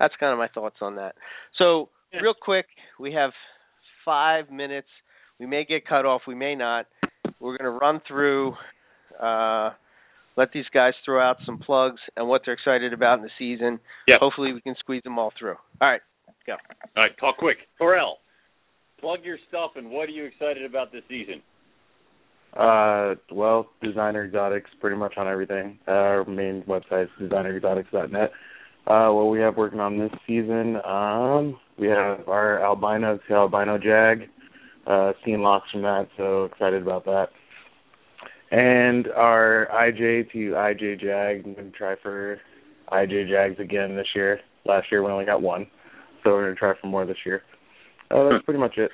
that's 0.00 0.14
kind 0.18 0.32
of 0.32 0.38
my 0.38 0.48
thoughts 0.48 0.76
on 0.80 0.96
that. 0.96 1.14
So 1.56 1.88
Yeah. 2.12 2.20
real 2.22 2.34
quick, 2.34 2.66
we 2.98 3.12
have 3.12 3.30
five 4.04 4.50
minutes. 4.50 4.88
We 5.38 5.46
may 5.46 5.64
get 5.64 5.86
cut 5.86 6.04
off. 6.04 6.22
We 6.26 6.34
may 6.34 6.54
not. 6.56 6.86
We're 7.38 7.56
going 7.56 7.70
to 7.72 7.78
run 7.78 8.00
through. 8.00 8.56
Uh, 9.18 9.70
let 10.36 10.52
these 10.52 10.66
guys 10.72 10.94
throw 11.04 11.20
out 11.20 11.36
some 11.44 11.58
plugs 11.58 12.00
and 12.16 12.26
what 12.26 12.42
they're 12.44 12.54
excited 12.54 12.92
about 12.92 13.18
in 13.18 13.24
the 13.24 13.30
season. 13.38 13.78
Yep. 14.08 14.18
Hopefully, 14.20 14.52
we 14.52 14.60
can 14.60 14.74
squeeze 14.78 15.02
them 15.02 15.18
all 15.18 15.32
through. 15.38 15.56
All 15.80 15.88
right, 15.88 16.00
go. 16.46 16.56
All 16.96 17.02
right, 17.04 17.16
talk 17.18 17.36
quick. 17.36 17.58
Terrell, 17.78 18.18
plug 19.00 19.20
your 19.22 19.38
stuff 19.48 19.72
and 19.76 19.90
what 19.90 20.08
are 20.08 20.12
you 20.12 20.24
excited 20.24 20.64
about 20.64 20.92
this 20.92 21.02
season? 21.08 21.42
Uh, 22.56 23.14
well, 23.30 23.68
designer 23.82 24.24
exotics 24.24 24.70
pretty 24.80 24.96
much 24.96 25.14
on 25.16 25.28
everything. 25.28 25.78
Uh, 25.86 25.90
our 25.92 26.24
main 26.24 26.62
website 26.62 27.04
is 27.04 27.10
designerexotics.net. 27.30 28.32
Uh, 28.90 29.12
what 29.12 29.26
we 29.26 29.38
have 29.38 29.56
working 29.56 29.78
on 29.78 29.98
this 29.98 30.10
season, 30.26 30.74
um, 30.84 31.56
we 31.78 31.86
have 31.86 32.28
our 32.28 32.60
albino 32.60 33.20
to 33.28 33.34
albino 33.34 33.78
jag, 33.78 34.28
uh, 34.88 35.12
seeing 35.24 35.42
lots 35.42 35.64
from 35.70 35.82
that, 35.82 36.08
so 36.16 36.46
excited 36.46 36.82
about 36.82 37.04
that. 37.04 37.28
And 38.50 39.06
our 39.16 39.68
IJ 39.72 40.32
to 40.32 40.38
IJ 40.38 41.00
jag, 41.00 41.46
I'm 41.46 41.54
gonna 41.54 41.70
try 41.70 41.94
for 42.02 42.40
IJ 42.90 43.28
jags 43.28 43.60
again 43.60 43.94
this 43.94 44.08
year. 44.12 44.40
Last 44.64 44.88
year 44.90 45.04
we 45.04 45.12
only 45.12 45.24
got 45.24 45.40
one, 45.40 45.68
so 46.24 46.30
we're 46.30 46.46
gonna 46.46 46.56
try 46.56 46.72
for 46.80 46.88
more 46.88 47.06
this 47.06 47.24
year. 47.24 47.44
Uh, 48.10 48.30
that's 48.30 48.44
pretty 48.44 48.58
much 48.58 48.76
it. 48.76 48.90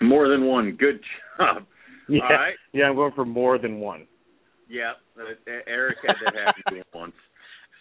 More 0.00 0.28
than 0.28 0.46
one. 0.46 0.74
Good 0.78 1.00
job. 1.38 1.66
Yeah, 2.10 2.22
All 2.22 2.30
right. 2.30 2.54
yeah, 2.72 2.84
I'm 2.84 2.94
going 2.94 3.12
for 3.14 3.26
more 3.26 3.58
than 3.58 3.80
one. 3.80 4.06
Yeah, 4.66 4.92
Eric 5.66 5.98
had 6.06 6.16
that 6.24 6.34
happen 6.34 6.62
to 6.70 6.76
him 6.76 6.84
once. 6.94 7.12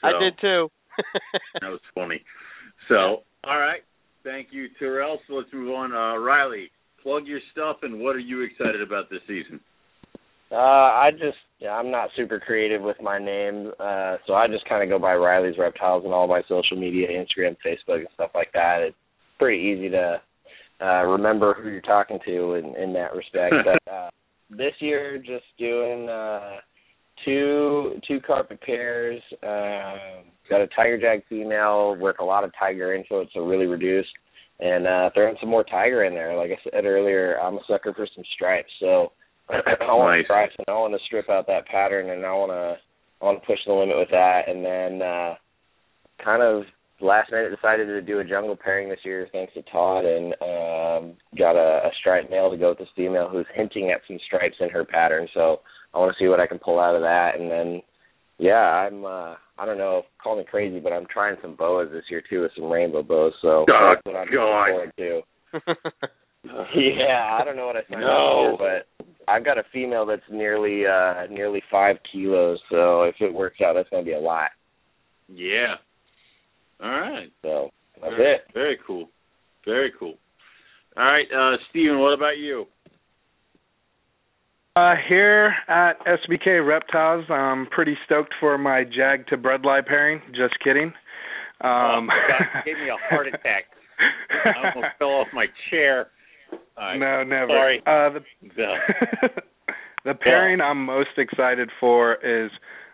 I 0.04 0.12
did 0.20 0.34
too. 0.42 0.68
That 1.62 1.70
was 1.70 1.80
funny. 1.96 2.22
So, 2.90 3.24
all 3.44 3.60
right. 3.60 3.82
Thank 4.24 4.50
you, 4.52 4.68
Terrell. 4.80 5.20
So 5.28 5.36
let's 5.36 5.50
move 5.54 5.74
on. 5.74 5.94
Uh, 5.94 6.18
Riley, 6.18 6.70
plug 7.02 7.26
your 7.26 7.40
stuff 7.52 7.78
and 7.84 8.00
what 8.00 8.16
are 8.16 8.20
you 8.20 8.42
excited 8.42 8.82
about 8.82 9.10
this 9.10 9.22
season? 9.28 9.60
Uh, 10.52 10.56
I 10.56 11.12
just 11.12 11.38
yeah, 11.60 11.72
I'm 11.72 11.90
not 11.90 12.10
super 12.16 12.40
creative 12.40 12.82
with 12.82 12.98
my 13.02 13.18
name, 13.18 13.72
uh, 13.80 14.18
so 14.28 14.34
I 14.34 14.48
just 14.48 14.68
kind 14.70 14.84
of 14.84 14.90
go 14.90 15.02
by 15.02 15.16
Riley's 15.16 15.58
Reptiles 15.58 16.04
and 16.06 16.14
all 16.14 16.28
my 16.28 16.42
social 16.48 16.78
media, 16.78 17.08
Instagram, 17.08 17.58
Facebook, 17.66 17.98
and 17.98 18.08
stuff 18.14 18.30
like 18.36 18.52
that. 18.54 18.82
It's 18.82 18.96
pretty 19.40 19.64
easy 19.64 19.90
to 19.90 20.22
uh, 20.80 21.04
remember 21.04 21.56
who 21.56 21.70
you're 21.70 21.82
talking 21.82 22.20
to 22.26 22.54
in, 22.54 22.76
in 22.76 22.94
that 22.94 23.16
respect. 23.16 23.56
but 23.66 23.92
uh, 23.92 24.10
this 24.52 24.74
year, 24.80 25.18
just 25.18 25.46
doing 25.58 26.08
uh, 26.08 26.58
two 27.28 28.00
two 28.08 28.20
carpet 28.26 28.60
pairs. 28.62 29.22
Uh, 29.44 30.24
got 30.50 30.62
a 30.62 30.68
tiger 30.76 30.98
jag 30.98 31.24
female, 31.30 31.96
work 32.00 32.20
a 32.20 32.24
lot 32.24 32.44
of 32.44 32.52
tiger 32.58 32.96
info. 32.96 33.22
It's 33.22 33.36
really 33.36 33.66
reduced, 33.68 34.10
and 34.60 34.88
uh, 34.88 35.10
throwing 35.14 35.36
some 35.42 35.50
more 35.50 35.64
tiger 35.66 36.06
in 36.06 36.14
there. 36.14 36.36
Like 36.38 36.52
I 36.52 36.58
said 36.64 36.86
earlier, 36.86 37.38
I'm 37.40 37.56
a 37.56 37.62
sucker 37.68 37.94
for 37.94 38.08
some 38.16 38.24
stripes, 38.34 38.72
so. 38.80 39.12
I 39.50 39.94
want 39.94 40.18
Nice. 40.18 40.26
stripes 40.26 40.56
and 40.58 40.66
I 40.68 40.74
want 40.74 40.94
to 40.94 41.00
strip 41.06 41.30
out 41.30 41.48
that 41.48 41.68
pattern 41.68 42.10
and 42.10 42.26
I 42.26 42.34
want 42.34 42.52
to 42.52 42.76
I 43.22 43.26
want 43.26 43.40
to 43.40 43.48
push 43.48 43.60
the 43.66 43.72
limit 43.72 43.96
with 43.96 44.10
that 44.12 44.42
and 44.50 44.60
then 44.60 45.02
uh 45.02 45.36
kind 46.22 46.44
of 46.44 46.64
last 47.00 47.32
minute 47.32 47.56
decided 47.56 47.86
to 47.86 48.02
do 48.02 48.20
a 48.20 48.26
jungle 48.26 48.58
pairing 48.58 48.90
this 48.90 49.00
year 49.06 49.30
thanks 49.32 49.54
to 49.54 49.62
Todd 49.72 50.04
and 50.04 50.34
um 50.44 51.16
got 51.40 51.56
a, 51.56 51.88
a 51.88 51.92
striped 51.98 52.30
male 52.30 52.52
to 52.52 52.58
go 52.58 52.70
with 52.76 52.80
this 52.80 52.92
female 52.94 53.30
who's 53.32 53.46
hinting 53.56 53.90
at 53.90 54.02
some 54.06 54.20
stripes 54.28 54.58
in 54.60 54.70
her 54.70 54.84
pattern 54.84 55.30
so 55.34 55.62
I 55.98 56.00
want 56.00 56.16
to 56.16 56.24
see 56.24 56.28
what 56.30 56.40
I 56.40 56.46
can 56.46 56.60
pull 56.60 56.80
out 56.80 56.96
of 56.96 57.02
that 57.02 57.40
and 57.40 57.50
then 57.50 57.82
yeah 58.38 58.54
I'm 58.86 59.04
uh 59.04 59.34
I 59.58 59.66
don't 59.66 59.80
know 59.80 60.04
call 60.22 60.38
me 60.38 60.44
crazy 60.50 60.80
but 60.80 60.94
I'm 60.94 61.08
trying 61.12 61.38
some 61.42 61.56
boas 61.56 61.90
this 61.92 62.04
year 62.12 62.22
too 62.30 62.42
with 62.44 62.52
some 62.56 62.70
rainbow 62.72 63.02
boas, 63.02 63.34
so 63.42 63.66
Oh, 63.68 63.90
that's 63.90 64.06
what 64.06 64.16
I'm 64.16 64.28
God. 64.32 64.68
looking 64.70 64.92
forward 65.02 65.74
to. 65.74 65.98
Yeah, 66.76 67.38
I 67.40 67.44
don't 67.44 67.58
know 67.58 67.66
what 67.66 67.76
I 67.76 67.82
signed 67.90 68.02
No. 68.02 68.54
up 68.54 68.60
for, 68.60 68.86
but 68.96 69.08
I've 69.28 69.44
got 69.44 69.58
a 69.58 69.64
female 69.74 70.06
that's 70.06 70.22
nearly 70.32 70.86
uh 70.86 71.26
nearly 71.30 71.62
five 71.70 71.98
kilos, 72.12 72.60
so 72.70 73.04
if 73.04 73.16
it 73.20 73.34
works 73.34 73.58
out 73.60 73.74
that's 73.74 73.90
gonna 73.90 74.04
be 74.04 74.14
a 74.14 74.20
lot. 74.20 74.52
Yeah. 75.28 75.76
All 76.82 76.90
right. 76.90 77.30
So 77.42 77.72
that's 78.02 78.14
very, 78.16 78.36
it. 78.36 78.42
Very 78.54 78.78
cool. 78.86 79.10
Very 79.66 79.92
cool. 80.00 80.14
All 80.96 81.04
right, 81.04 81.26
uh, 81.36 81.58
Steven, 81.70 82.00
what 82.00 82.14
about 82.14 82.38
you? 82.38 82.66
Uh, 84.78 84.94
here 85.10 85.56
at 85.68 85.94
SBK 86.06 86.64
Reptiles, 86.64 87.26
I'm 87.32 87.66
pretty 87.66 87.98
stoked 88.06 88.36
for 88.40 88.60
my 88.60 88.84
Jag 88.84 89.26
to 89.30 89.36
Bredli 89.36 89.84
pairing. 89.84 90.22
Just 90.36 90.54
kidding. 90.64 90.94
Um, 91.62 92.08
oh, 92.12 92.28
God, 92.28 92.64
gave 92.64 92.76
me 92.76 92.90
a 92.90 93.10
heart 93.10 93.26
attack. 93.34 93.64
I 94.46 94.68
almost 94.76 94.94
fell 95.00 95.08
off 95.08 95.28
my 95.34 95.48
chair. 95.72 96.10
Right. 96.78 96.96
no, 96.96 97.24
never. 97.24 97.48
Sorry. 97.48 97.80
Uh, 97.88 98.10
the 98.14 98.20
The- 98.56 99.42
the 100.06 100.14
pairing 100.14 100.62
I'm 100.62 100.86
most 100.86 101.18
excited 101.18 101.72
for 101.80 102.24
is 102.24 102.52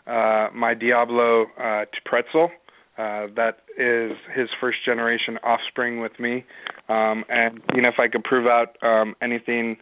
uh, 0.08 0.48
my 0.56 0.74
Diablo 0.76 1.48
uh, 1.62 1.84
Pretzel. 2.06 2.50
Uh, 2.98 3.28
that 3.36 3.58
is 3.78 4.16
his 4.34 4.48
first 4.62 4.78
generation 4.86 5.38
offspring 5.44 6.00
with 6.00 6.18
me, 6.18 6.46
um, 6.88 7.26
and 7.28 7.60
you 7.76 7.82
know 7.82 7.90
if 7.90 8.00
I 8.00 8.08
could 8.08 8.24
prove 8.24 8.46
out 8.48 8.78
um, 8.84 9.16
anything 9.22 9.78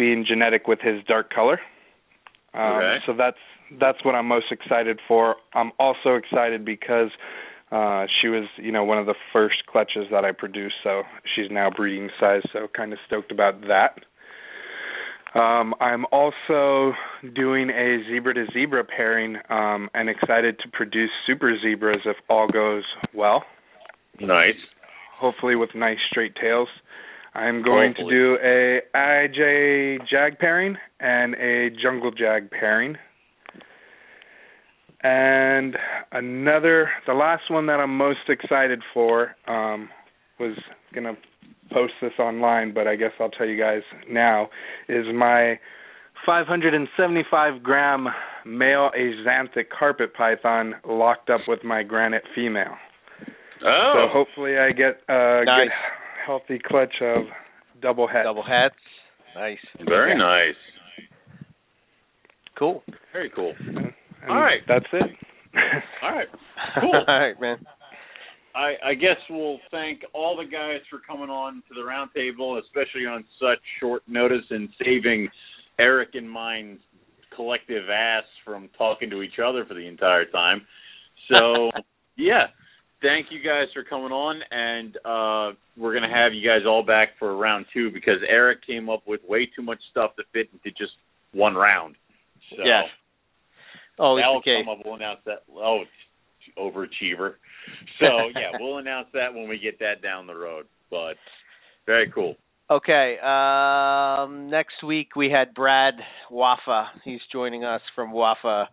being 0.00 0.24
genetic 0.26 0.66
with 0.66 0.80
his 0.80 1.04
dark 1.06 1.30
color. 1.30 1.60
Um, 2.54 2.72
Okay. 2.80 2.96
So 3.04 3.12
that's 3.12 3.42
that's 3.78 4.02
what 4.02 4.14
I'm 4.14 4.26
most 4.26 4.46
excited 4.50 4.98
for. 5.06 5.36
I'm 5.52 5.72
also 5.78 6.14
excited 6.14 6.64
because 6.64 7.10
uh 7.70 8.06
she 8.16 8.28
was 8.28 8.46
you 8.56 8.72
know 8.72 8.82
one 8.82 8.98
of 8.98 9.04
the 9.04 9.18
first 9.32 9.66
clutches 9.70 10.06
that 10.10 10.24
I 10.24 10.32
produced, 10.32 10.76
so 10.82 11.02
she's 11.32 11.50
now 11.50 11.68
breeding 11.70 12.08
size. 12.18 12.40
So 12.52 12.66
kind 12.74 12.94
of 12.94 12.98
stoked 13.06 13.30
about 13.30 13.60
that. 13.68 13.92
Um, 15.38 15.74
I'm 15.80 16.06
also 16.10 16.92
doing 17.36 17.70
a 17.70 18.02
zebra 18.08 18.34
to 18.34 18.46
zebra 18.52 18.84
pairing 18.84 19.36
um, 19.48 19.88
and 19.94 20.08
excited 20.08 20.58
to 20.60 20.68
produce 20.72 21.10
super 21.26 21.54
zebras 21.62 22.00
if 22.04 22.16
all 22.28 22.48
goes 22.48 22.84
well. 23.14 23.44
nice. 24.18 24.60
Hopefully 25.20 25.54
with 25.54 25.70
nice 25.74 25.98
straight 26.10 26.34
tails. 26.34 26.68
I'm 27.34 27.62
going 27.62 27.90
Hopefully. 27.92 28.14
to 28.14 28.18
do 28.18 28.38
a 28.42 28.80
IJ 28.96 29.98
jag 30.10 30.38
pairing 30.38 30.76
and 30.98 31.34
a 31.36 31.70
jungle 31.80 32.10
jag 32.10 32.50
pairing. 32.50 32.96
And 35.02 35.76
another, 36.12 36.90
the 37.06 37.14
last 37.14 37.44
one 37.50 37.66
that 37.66 37.80
I'm 37.80 37.96
most 37.96 38.28
excited 38.28 38.82
for 38.92 39.34
um, 39.48 39.88
was 40.38 40.56
gonna 40.94 41.14
post 41.72 41.94
this 42.02 42.12
online, 42.18 42.74
but 42.74 42.86
I 42.86 42.96
guess 42.96 43.12
I'll 43.18 43.30
tell 43.30 43.46
you 43.46 43.58
guys 43.58 43.82
now 44.10 44.50
is 44.88 45.06
my 45.14 45.58
575 46.26 47.62
gram 47.62 48.08
male 48.44 48.90
Axanthic 48.98 49.66
carpet 49.76 50.12
python 50.14 50.74
locked 50.86 51.30
up 51.30 51.42
with 51.48 51.64
my 51.64 51.82
granite 51.82 52.24
female. 52.34 52.74
Oh. 53.64 53.92
So 53.94 54.12
hopefully 54.12 54.58
I 54.58 54.72
get 54.72 55.00
a 55.08 55.44
Nice. 55.46 55.68
good 55.68 55.72
healthy 56.30 56.60
clutch 56.64 56.94
of 57.02 57.24
double 57.82 58.06
hats. 58.06 58.24
Double 58.24 58.42
hats. 58.44 58.74
Nice. 59.34 59.58
Very 59.86 60.12
Yeah. 60.12 60.18
nice. 60.18 60.54
Cool. 62.56 62.84
Very 63.12 63.30
cool. 63.30 63.52
And 63.58 63.92
All 64.28 64.36
right. 64.40 64.60
That's 64.68 64.86
it. 64.92 65.10
All 66.02 66.12
right. 66.14 66.28
Cool. 66.80 66.92
All 67.08 67.18
right, 67.20 67.40
man. 67.40 67.56
I, 68.54 68.74
I 68.84 68.94
guess 68.94 69.16
we'll 69.30 69.58
thank 69.70 70.02
all 70.12 70.36
the 70.36 70.44
guys 70.44 70.80
for 70.90 71.00
coming 71.04 71.30
on 71.30 71.62
to 71.68 71.74
the 71.74 71.80
roundtable, 71.80 72.60
especially 72.62 73.06
on 73.06 73.24
such 73.40 73.58
short 73.80 74.02
notice 74.06 74.44
and 74.50 74.68
saving 74.84 75.28
Eric 75.80 76.10
and 76.14 76.30
mine's 76.30 76.78
collective 77.34 77.88
ass 77.88 78.24
from 78.44 78.68
talking 78.76 79.08
to 79.10 79.22
each 79.22 79.38
other 79.44 79.64
for 79.64 79.74
the 79.74 79.86
entire 79.86 80.26
time. 80.26 80.60
So, 81.34 81.70
yeah, 82.16 82.48
thank 83.02 83.26
you 83.30 83.38
guys 83.38 83.68
for 83.74 83.84
coming 83.84 84.12
on, 84.12 84.40
and 84.50 84.96
uh, 84.98 85.56
we're 85.76 85.92
going 85.92 86.08
to 86.08 86.14
have 86.14 86.32
you 86.34 86.46
guys 86.46 86.66
all 86.66 86.84
back 86.84 87.10
for 87.18 87.36
round 87.36 87.66
two 87.72 87.90
because 87.90 88.18
Eric 88.28 88.66
came 88.66 88.88
up 88.88 89.02
with 89.06 89.20
way 89.28 89.48
too 89.54 89.62
much 89.62 89.78
stuff 89.90 90.16
to 90.16 90.22
fit 90.32 90.48
into 90.52 90.70
just 90.76 90.92
one 91.32 91.54
round. 91.54 91.96
So 92.50 92.62
Yes. 92.64 92.84
Always 93.98 94.22
that'll 94.22 94.40
the 94.44 94.62
come 94.64 94.72
up. 94.72 94.78
We'll 94.84 94.94
announce 94.94 95.20
that. 95.26 95.42
Oh, 95.54 95.82
overachiever. 96.58 97.34
So 97.98 98.06
yeah, 98.34 98.58
we'll 98.58 98.78
announce 98.78 99.08
that 99.12 99.34
when 99.34 99.48
we 99.48 99.58
get 99.58 99.78
that 99.80 100.02
down 100.02 100.26
the 100.26 100.34
road. 100.34 100.66
But 100.90 101.14
very 101.86 102.10
cool. 102.10 102.36
Okay. 102.70 103.18
Um, 103.18 104.48
next 104.48 104.82
week 104.86 105.16
we 105.16 105.30
had 105.30 105.54
Brad 105.54 105.94
Waffa. 106.32 106.86
He's 107.04 107.20
joining 107.32 107.64
us 107.64 107.82
from 107.94 108.12
Waffa 108.12 108.66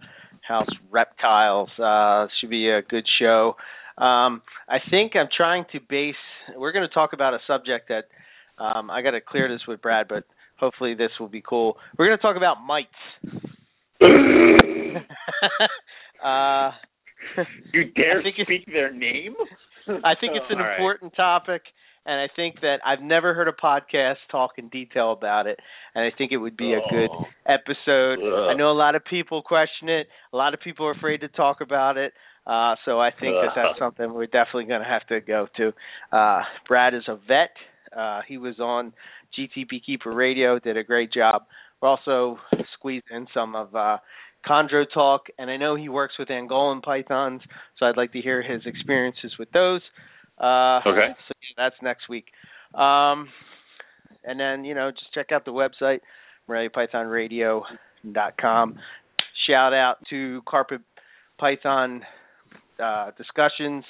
House 0.48 0.70
Reptiles. 0.92 1.70
Uh, 1.78 2.28
should 2.40 2.50
be 2.50 2.70
a 2.70 2.82
good 2.82 3.06
show. 3.20 3.56
Um, 3.98 4.42
I 4.70 4.78
think 4.92 5.14
I'm 5.16 5.28
trying 5.36 5.66
to 5.72 5.80
base. 5.90 6.14
We're 6.56 6.72
going 6.72 6.88
to 6.88 6.94
talk 6.94 7.14
about 7.14 7.34
a 7.34 7.40
subject 7.48 7.90
that 7.90 8.06
um, 8.64 8.92
I 8.92 9.02
got 9.02 9.12
to 9.12 9.22
clear 9.22 9.48
this 9.50 9.62
with 9.68 9.82
Brad, 9.82 10.08
but 10.08 10.24
hopefully 10.60 10.94
this 10.96 11.10
will 11.20 11.28
be 11.30 11.42
cool. 11.48 11.78
We're 11.98 12.08
going 12.08 12.18
to 12.18 12.22
talk 12.22 12.38
about 12.38 12.58
mites. 12.66 12.90
uh, 16.24 16.72
you 17.74 17.86
dare 17.96 18.22
speak 18.46 18.66
their 18.72 18.92
name? 18.94 19.34
I 19.88 20.14
think 20.20 20.34
it's 20.36 20.46
an 20.50 20.58
All 20.60 20.66
right. 20.66 20.76
important 20.76 21.16
topic, 21.16 21.62
and 22.06 22.20
I 22.20 22.28
think 22.36 22.60
that 22.62 22.78
I've 22.86 23.02
never 23.02 23.34
heard 23.34 23.48
a 23.48 23.54
podcast 23.54 24.18
talk 24.32 24.52
in 24.58 24.70
detail 24.70 25.12
about 25.14 25.48
it, 25.48 25.60
and 25.96 26.04
I 26.04 26.16
think 26.18 26.32
it 26.32 26.38
would 26.38 26.58
be 26.58 26.74
a 26.74 26.82
good 26.90 27.10
Oh. 27.12 27.26
episode. 27.48 28.20
Ugh. 28.22 28.50
I 28.50 28.54
know 28.54 28.72
a 28.72 28.78
lot 28.78 28.96
of 28.96 29.06
people 29.06 29.42
question 29.42 29.90
it. 29.90 30.08
A 30.34 30.38
lot 30.38 30.54
of 30.54 30.60
people 30.60 30.86
are 30.86 30.92
afraid 30.92 31.22
to 31.22 31.28
talk 31.30 31.62
about 31.62 31.98
it. 31.98 32.14
Uh, 32.48 32.76
so 32.86 33.00
I 33.00 33.10
think 33.12 33.36
that 33.36 33.52
that's 33.56 33.78
something 33.78 34.14
we're 34.14 34.26
definitely 34.28 34.66
going 34.66 34.82
to 34.82 34.88
have 34.88 35.06
to 35.08 35.20
go 35.20 35.48
to. 35.58 35.74
Uh, 36.16 36.42
Brad 36.68 36.94
is 36.94 37.04
a 37.10 37.16
vet. 37.28 37.52
Uh, 37.96 38.22
he 38.26 38.38
was 38.38 38.58
on 38.60 38.94
GTP 39.38 39.84
Keeper 39.86 40.14
Radio, 40.14 40.58
did 40.58 40.78
a 40.78 40.84
great 40.84 41.12
job. 41.12 41.44
We're 41.82 41.90
also 41.90 42.40
squeezed 42.74 43.08
in 43.12 43.28
some 43.34 43.54
of 43.56 43.76
uh, 43.76 43.98
Chondro 44.48 44.86
talk, 44.94 45.24
and 45.38 45.52
I 45.52 45.58
know 45.58 45.76
he 45.76 45.90
works 45.90 46.14
with 46.18 46.30
Angolan 46.30 46.82
pythons, 46.82 47.42
so 47.78 47.86
I'd 47.86 47.98
like 47.98 48.14
to 48.14 48.22
hear 48.22 48.42
his 48.42 48.62
experiences 48.66 49.34
with 49.38 49.52
those. 49.52 49.82
Uh, 50.40 50.80
Okay. 50.88 51.10
So 51.28 51.34
that's 51.58 51.76
next 51.82 52.08
week. 52.08 52.28
Um, 52.74 53.28
and 54.24 54.40
then 54.40 54.64
you 54.64 54.74
know 54.74 54.90
just 54.92 55.14
check 55.14 55.34
out 55.34 55.44
the 55.46 55.52
website 55.52 56.00
MoreliaPythonRadio.com. 56.50 58.80
Shout 59.48 59.74
out 59.74 59.98
to 60.10 60.42
Carpet 60.48 60.82
Python 61.40 62.04
uh, 62.84 63.12
discussions. 63.18 63.84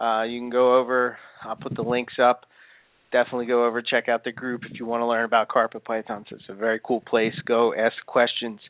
Uh, 0.00 0.22
you 0.22 0.40
can 0.40 0.50
go 0.50 0.78
over. 0.78 1.18
I'll 1.42 1.56
put 1.56 1.74
the 1.74 1.82
links 1.82 2.14
up. 2.22 2.46
Definitely 3.12 3.46
go 3.46 3.66
over 3.66 3.82
check 3.82 4.08
out 4.08 4.24
the 4.24 4.32
group 4.32 4.62
if 4.70 4.78
you 4.78 4.86
want 4.86 5.02
to 5.02 5.06
learn 5.06 5.24
about 5.24 5.48
carpet 5.48 5.84
pythons. 5.84 6.26
It's 6.30 6.44
a 6.48 6.54
very 6.54 6.80
cool 6.82 7.00
place. 7.00 7.34
Go 7.44 7.74
ask 7.74 7.94
questions. 8.06 8.60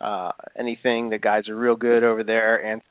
Uh, 0.00 0.30
anything. 0.58 1.10
The 1.10 1.18
guys 1.18 1.48
are 1.48 1.56
real 1.56 1.76
good 1.76 2.04
over 2.04 2.24
there. 2.24 2.64
Answer 2.64 2.84